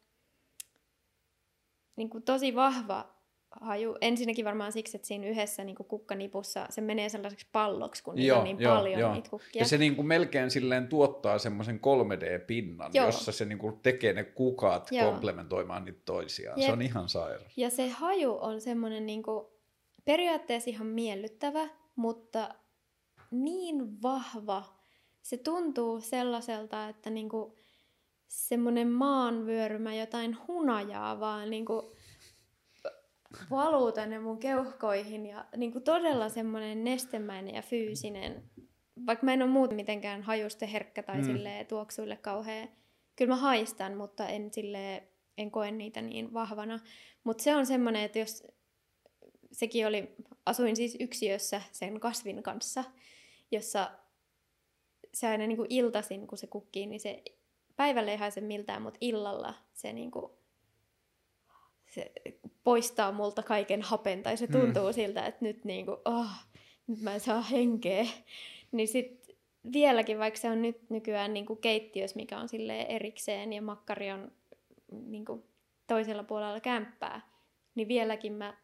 niinku 1.95 2.21
tosi 2.21 2.55
vahva 2.55 3.12
haju. 3.61 3.95
Ensinnäkin 4.01 4.45
varmaan 4.45 4.71
siksi, 4.71 4.97
että 4.97 5.07
siinä 5.07 5.27
yhdessä 5.27 5.63
niin 5.63 5.75
kukkanipussa 5.75 6.65
se 6.69 6.81
menee 6.81 7.09
sellaiseksi 7.09 7.47
palloksi, 7.51 8.03
kun 8.03 8.15
niitä 8.15 8.27
Joo, 8.27 8.37
on 8.37 8.43
niin 8.43 8.59
joo, 8.59 8.75
paljon 8.75 8.99
joo. 8.99 9.13
niitä 9.13 9.29
kukkia. 9.29 9.61
Ja 9.61 9.65
se 9.65 9.77
niin 9.77 9.95
kuin 9.95 10.05
melkein 10.05 10.51
silleen 10.51 10.87
tuottaa 10.87 11.39
semmoisen 11.39 11.79
3D-pinnan, 11.79 12.91
Joo. 12.93 13.05
jossa 13.05 13.31
se 13.31 13.45
niin 13.45 13.57
kuin 13.57 13.79
tekee 13.79 14.13
ne 14.13 14.23
kukat 14.23 14.91
Joo. 14.91 15.11
komplementoimaan 15.11 15.85
niitä 15.85 16.01
toisiaan. 16.05 16.59
Jep. 16.59 16.67
Se 16.67 16.73
on 16.73 16.81
ihan 16.81 17.09
sairas. 17.09 17.57
Ja 17.57 17.69
se 17.69 17.89
haju 17.89 18.37
on 18.41 18.61
semmoinen 18.61 19.05
niinku, 19.05 19.59
periaatteessa 20.05 20.69
ihan 20.69 20.87
miellyttävä, 20.87 21.69
mutta 21.95 22.55
niin 23.31 24.01
vahva. 24.01 24.63
Se 25.21 25.37
tuntuu 25.37 26.01
sellaiselta, 26.01 26.89
että 26.89 27.09
niinku, 27.09 27.55
semmoinen 28.27 28.91
maanvyörymä 28.91 29.95
jotain 29.95 30.37
hunajaa 30.47 31.19
vaan 31.19 31.49
niinku, 31.49 31.95
valuu 33.49 33.91
tänne 33.91 34.19
mun 34.19 34.39
keuhkoihin 34.39 35.25
ja 35.25 35.45
niinku, 35.57 35.79
todella 35.79 36.29
semmoinen 36.29 36.83
nestemäinen 36.83 37.55
ja 37.55 37.61
fyysinen. 37.61 38.43
Vaikka 39.05 39.25
mä 39.25 39.33
en 39.33 39.41
ole 39.41 39.49
muuten 39.51 39.75
mitenkään 39.75 40.21
hajuste 40.21 40.71
herkkä 40.71 41.03
tai 41.03 41.17
Mm. 41.17 41.23
silleen, 41.25 41.65
tuoksuille 41.65 42.17
kauhean. 42.17 42.69
Kyllä 43.15 43.29
mä 43.29 43.41
haistan, 43.41 43.97
mutta 43.97 44.27
en, 44.27 44.53
silleen, 44.53 45.07
en 45.37 45.51
koe 45.51 45.71
niitä 45.71 46.01
niin 46.01 46.33
vahvana. 46.33 46.79
Mutta 47.23 47.43
se 47.43 47.55
on 47.55 47.65
semmoinen, 47.65 48.03
että 48.03 48.19
jos 48.19 48.43
sekin 49.51 49.87
oli, 49.87 50.15
asuin 50.45 50.75
siis 50.75 50.97
yksiössä 50.99 51.61
sen 51.71 51.99
kasvin 51.99 52.43
kanssa, 52.43 52.83
jossa 53.51 53.91
se 55.13 55.27
aina 55.27 55.47
niin 55.47 55.57
kuin 55.57 55.67
iltasin, 55.69 56.27
kun 56.27 56.37
se 56.37 56.47
kukkii, 56.47 56.85
niin 56.87 56.99
se 56.99 57.23
päivällä 57.75 58.11
ei 58.11 58.17
haise 58.17 58.41
miltään, 58.41 58.81
mutta 58.81 58.97
illalla 59.01 59.53
se, 59.73 59.93
niin 59.93 60.11
kuin, 60.11 60.31
se 61.93 62.11
poistaa 62.63 63.11
multa 63.11 63.43
kaiken 63.43 63.81
hapen, 63.81 64.23
tai 64.23 64.37
se 64.37 64.45
Mm. 64.45 64.51
tuntuu 64.51 64.87
mm. 64.87 64.93
siltä, 64.93 65.25
että 65.25 65.45
nyt, 65.45 65.65
niin 65.65 65.85
kuin, 65.85 65.97
oh, 66.05 66.27
nyt 66.87 67.01
mä 67.01 67.13
en 67.13 67.19
saa 67.19 67.41
henkeä. 67.41 68.05
Niin 68.71 68.87
sit 68.87 69.35
vieläkin, 69.73 70.19
vaikka 70.19 70.39
se 70.39 70.49
on 70.49 70.61
nyt 70.61 70.89
nykyään 70.89 71.33
niin 71.33 71.45
kuin 71.45 71.59
keittiössä, 71.59 72.15
mikä 72.15 72.37
on 72.39 72.49
silleen 72.49 72.87
erikseen, 72.87 73.53
ja 73.53 73.61
makkari 73.61 74.11
on 74.11 74.31
niin 74.91 75.25
kuin 75.25 75.43
toisella 75.87 76.23
puolella 76.23 76.59
kämppää, 76.59 77.21
niin 77.75 77.87
vieläkin 77.87 78.33
mä 78.33 78.57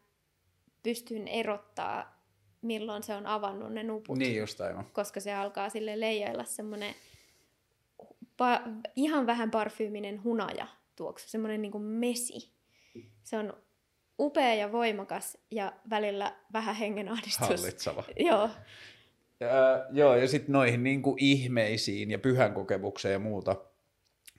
pystyn 0.82 1.28
erottaa, 1.28 2.20
milloin 2.62 3.02
se 3.02 3.14
on 3.14 3.26
avannut 3.26 3.72
ne 3.72 3.82
nuput. 3.82 4.18
Niin 4.18 4.36
just 4.36 4.60
aivan. 4.60 4.86
Koska 4.92 5.20
se 5.20 5.34
alkaa 5.34 5.70
sille 5.70 6.00
leijailla 6.00 6.44
semmoinen 6.44 6.94
pa- 8.42 8.70
ihan 8.96 9.26
vähän 9.26 9.50
parfyyminen 9.50 10.24
hunaja 10.24 10.66
tuoksu, 10.96 11.28
semmoinen 11.28 11.62
niin 11.62 11.82
mesi. 11.82 12.50
Se 13.22 13.36
on 13.36 13.52
upea 14.18 14.54
ja 14.54 14.72
voimakas 14.72 15.38
ja 15.50 15.72
välillä 15.90 16.36
vähän 16.52 16.74
hengenahdistus. 16.74 17.48
Hallitseva. 17.48 18.04
Joo, 18.16 18.50
Ää, 19.40 19.86
joo, 19.90 20.16
ja 20.16 20.28
sitten 20.28 20.52
noihin 20.52 20.82
niin 20.82 21.02
kuin 21.02 21.16
ihmeisiin 21.18 22.10
ja 22.10 22.18
pyhän 22.18 22.54
kokemukseen 22.54 23.12
ja 23.12 23.18
muuta, 23.18 23.56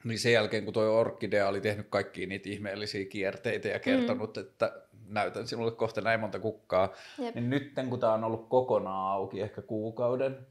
niin 0.04 0.20
sen 0.20 0.34
jälkeen 0.34 0.66
kun 0.66 0.74
toi 0.74 0.90
Orkidea 0.90 1.48
oli 1.48 1.62
tehnyt 1.62 1.88
kaikkia 1.90 2.28
niitä 2.28 2.50
ihmeellisiä 2.50 3.06
kierteitä 3.06 3.68
ja 3.68 3.80
kertonut, 3.80 4.36
mm. 4.36 4.42
että 4.42 4.82
näytän 5.08 5.48
sinulle 5.48 5.72
kohta 5.72 6.02
näin 6.02 6.20
monta 6.20 6.40
kukkaa, 6.40 6.94
Jep. 7.18 7.36
niin 7.36 7.50
nyt 7.50 7.74
kun 7.90 8.00
tämä 8.00 8.14
on 8.14 8.24
ollut 8.24 8.50
kokonaan 8.50 9.12
auki 9.12 9.42
ehkä 9.42 9.62
kuukauden, 9.62 10.48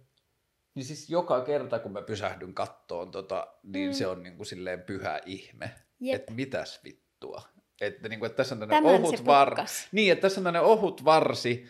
niin 0.75 0.85
siis 0.85 1.11
joka 1.11 1.41
kerta 1.41 1.79
kun 1.79 1.93
mä 1.93 2.03
pysähdyn 2.03 2.55
kattoon 2.55 3.11
tota, 3.11 3.47
niin 3.63 3.91
mm. 3.91 3.93
Se 3.93 4.07
on 4.07 4.23
niin 4.23 4.37
kuin 4.37 4.47
silleen 4.47 4.83
pyhä 4.83 5.21
ihme, 5.27 5.71
että 6.13 6.33
mitäs 6.33 6.81
vittua. 6.85 7.43
Että, 7.81 8.09
niin 8.09 8.19
kuin, 8.19 8.27
että 8.27 8.37
tässä 8.37 8.55
on 8.55 8.59
tämmöinen 8.59 8.85
ohut 8.85 9.27
var... 9.27 9.57
Niin, 9.93 10.13
että 10.13 10.23
tässä 10.23 10.41
on 10.41 10.57
ohut 10.57 11.05
varsi, 11.05 11.67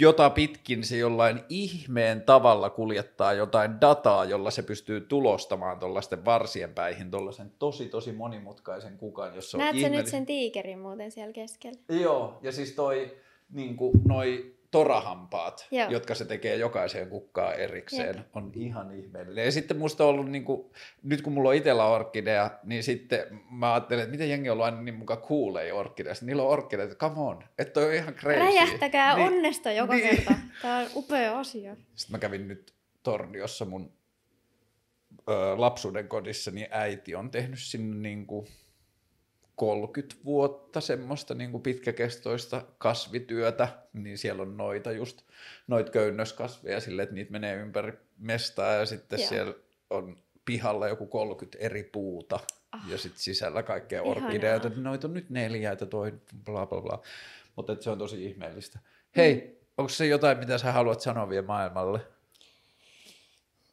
jota 0.00 0.30
pitkin 0.30 0.84
se 0.84 0.96
jollain 0.96 1.40
ihmeen 1.48 2.22
tavalla 2.22 2.70
kuljettaa 2.70 3.32
jotain 3.32 3.80
dataa, 3.80 4.24
jolla 4.24 4.50
se 4.50 4.62
pystyy 4.62 5.00
tulostamaan 5.00 5.78
tuollaisten 5.78 6.24
varsien 6.24 6.74
päihin 6.74 7.10
tuollaisen 7.10 7.52
tosi 7.58 7.88
tosi 7.88 8.12
monimutkaisen 8.12 8.98
kukan, 8.98 9.34
jossa 9.34 9.58
on 9.58 9.64
Näet 9.64 9.92
nyt 9.92 10.06
sen 10.06 10.26
tiikerin 10.26 10.78
muuten 10.78 11.10
siellä 11.10 11.32
keskellä? 11.32 11.80
Joo, 11.88 12.38
ja 12.42 12.52
siis 12.52 12.72
toi 12.72 13.16
niin 13.52 13.76
kuin, 13.76 13.92
noi 14.04 14.55
torahampaat, 14.70 15.66
Joo. 15.70 15.90
jotka 15.90 16.14
se 16.14 16.24
tekee 16.24 16.56
jokaiseen 16.56 17.08
kukkaan 17.08 17.54
erikseen, 17.54 18.16
Jep. 18.16 18.36
on 18.36 18.52
ihan 18.54 18.92
ihmeellinen. 18.94 19.44
Ja 19.44 19.52
sitten 19.52 19.76
musta 19.76 20.04
on 20.04 20.10
ollut, 20.10 20.30
niin 20.30 20.44
kuin, 20.44 20.70
nyt 21.02 21.22
kun 21.22 21.32
mulla 21.32 21.48
on 21.48 21.54
itsellä 21.54 21.86
orkidea, 21.86 22.50
niin 22.64 22.82
sitten 22.82 23.40
mä 23.50 23.72
ajattelen, 23.74 24.02
että 24.02 24.10
miten 24.10 24.30
jengi 24.30 24.48
on 24.48 24.52
ollut 24.52 24.64
aina 24.64 24.82
niin 24.82 24.94
mukaan 24.94 25.20
kuulee 25.20 25.72
orkideasta. 25.72 26.26
Niillä 26.26 26.42
on 26.42 26.48
orkideita, 26.48 26.94
come 26.94 27.20
on, 27.20 27.44
että 27.58 27.80
on 27.80 27.92
ihan 27.94 28.14
crazy. 28.14 28.38
Räjähtäkää 28.38 29.16
Niin. 29.16 29.26
onnesta 29.26 29.72
joka 29.72 29.94
niin. 29.94 30.08
kerta. 30.08 30.34
Tämä 30.62 30.78
on 30.78 30.86
upea 30.94 31.38
asia. 31.38 31.76
Sitten 31.94 32.14
mä 32.14 32.18
kävin 32.18 32.48
nyt 32.48 32.74
Torniossa 33.02 33.64
mun 33.64 33.92
ö, 35.28 35.32
lapsuuden 35.56 36.08
kodissa, 36.08 36.50
niin 36.50 36.66
äiti 36.70 37.14
on 37.14 37.30
tehnyt 37.30 37.58
sinne 37.62 37.96
niin 37.96 38.26
kuin 38.26 38.46
30 39.56 40.14
vuotta 40.24 40.80
semmoista 40.80 41.34
niin 41.34 41.50
kuin 41.50 41.62
pitkäkestoista 41.62 42.62
kasvityötä, 42.78 43.68
niin 43.92 44.18
siellä 44.18 44.42
on 44.42 44.56
noita 44.56 44.92
just, 44.92 45.22
noita 45.66 45.90
köynnöskasveja 45.90 46.80
sille, 46.80 47.02
että 47.02 47.14
niitä 47.14 47.32
menee 47.32 47.56
ympäri 47.56 47.92
mestaa 48.18 48.72
ja 48.72 48.86
sitten 48.86 49.20
Joo. 49.20 49.28
siellä 49.28 49.54
on 49.90 50.16
pihalla 50.44 50.88
joku 50.88 51.06
30 51.06 51.58
eri 51.58 51.82
puuta 51.82 52.40
Ah. 52.72 52.90
ja 52.90 52.98
sitten 52.98 53.20
sisällä 53.22 53.62
kaikkea 53.62 54.02
orkideita, 54.02 54.66
että 54.66 54.80
noita 54.80 55.06
on 55.06 55.14
nyt 55.14 55.30
neljä, 55.30 55.72
että 55.72 55.86
toi 55.86 56.12
bla 56.44 56.66
bla 56.66 56.80
bla. 56.80 57.02
Mutta 57.56 57.76
se 57.80 57.90
on 57.90 57.98
tosi 57.98 58.24
ihmeellistä. 58.24 58.78
Hei, 59.16 59.60
onko 59.78 59.88
se 59.88 60.06
jotain, 60.06 60.38
mitä 60.38 60.58
sä 60.58 60.72
haluat 60.72 61.00
sanoa 61.00 61.28
vielä 61.28 61.46
maailmalle? 61.46 62.00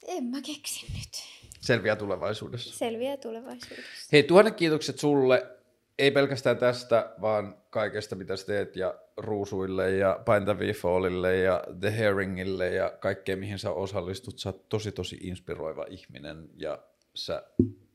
En 0.07 0.23
mä 0.23 0.41
keksi 0.41 0.85
nyt. 0.93 1.23
Selviää 1.61 1.95
tulevaisuudessa. 1.95 2.77
Selviää 2.77 3.17
tulevaisuudessa. 3.17 4.09
Hei, 4.11 4.23
tuhannet 4.23 4.55
kiitokset 4.55 4.99
sulle, 4.99 5.47
ei 5.99 6.11
pelkästään 6.11 6.57
tästä, 6.57 7.13
vaan 7.21 7.57
kaikesta, 7.69 8.15
mitä 8.15 8.35
sä 8.35 8.45
teet, 8.45 8.75
ja 8.75 8.99
Ruusuille, 9.17 9.91
ja 9.91 10.19
Paintavi 10.25 10.73
Fallille, 10.73 11.37
ja 11.37 11.63
The 11.79 11.97
Herringille, 11.97 12.69
ja 12.69 12.89
kaikkeen, 12.99 13.39
mihin 13.39 13.59
sä 13.59 13.71
osallistut. 13.71 14.39
Sä 14.39 14.49
oot 14.49 14.69
tosi, 14.69 14.91
tosi 14.91 15.17
inspiroiva 15.21 15.85
ihminen, 15.89 16.49
ja 16.55 16.83
sä 17.15 17.43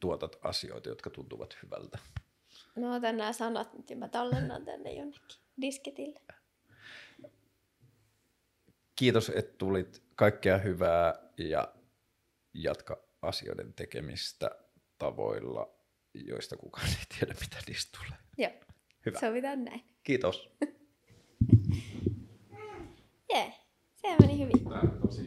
tuotat 0.01 0.39
asioita, 0.43 0.89
jotka 0.89 1.11
tuntuvat 1.11 1.59
hyvältä. 1.63 1.99
Mä 2.77 2.95
otan 2.95 3.17
nämä 3.17 3.33
sanat 3.33 3.75
nyt 3.75 3.91
ja 3.91 3.97
mä 3.97 4.09
tallennan 4.09 4.65
tänne 4.65 4.93
jonnekin 4.93 5.39
disketille. 5.61 6.21
Kiitos, 8.97 9.33
että 9.35 9.55
tulit. 9.59 10.03
Kaikkea 10.15 10.59
hyvää, 10.59 11.15
ja 11.39 11.75
jatka 12.55 13.03
asioiden 13.23 13.75
tekemistä 13.75 14.51
tavoilla, 14.99 15.78
joista 16.15 16.57
kukaan 16.57 16.89
ei 16.89 16.95
tiedä, 17.19 17.35
mitä 17.41 17.57
niistä 17.67 17.99
tulee. 17.99 18.19
Joo, 18.39 18.51
Hyvä. 19.07 19.21
sovitaan 19.21 19.65
näin. 19.65 19.85
Kiitos. 20.03 20.51
Jee, 23.33 23.53
se 23.97 24.17
meni 24.21 24.39
hyvin. 24.39 24.65
Tämä 24.65 24.81
on 24.81 24.99
tosi 25.07 25.27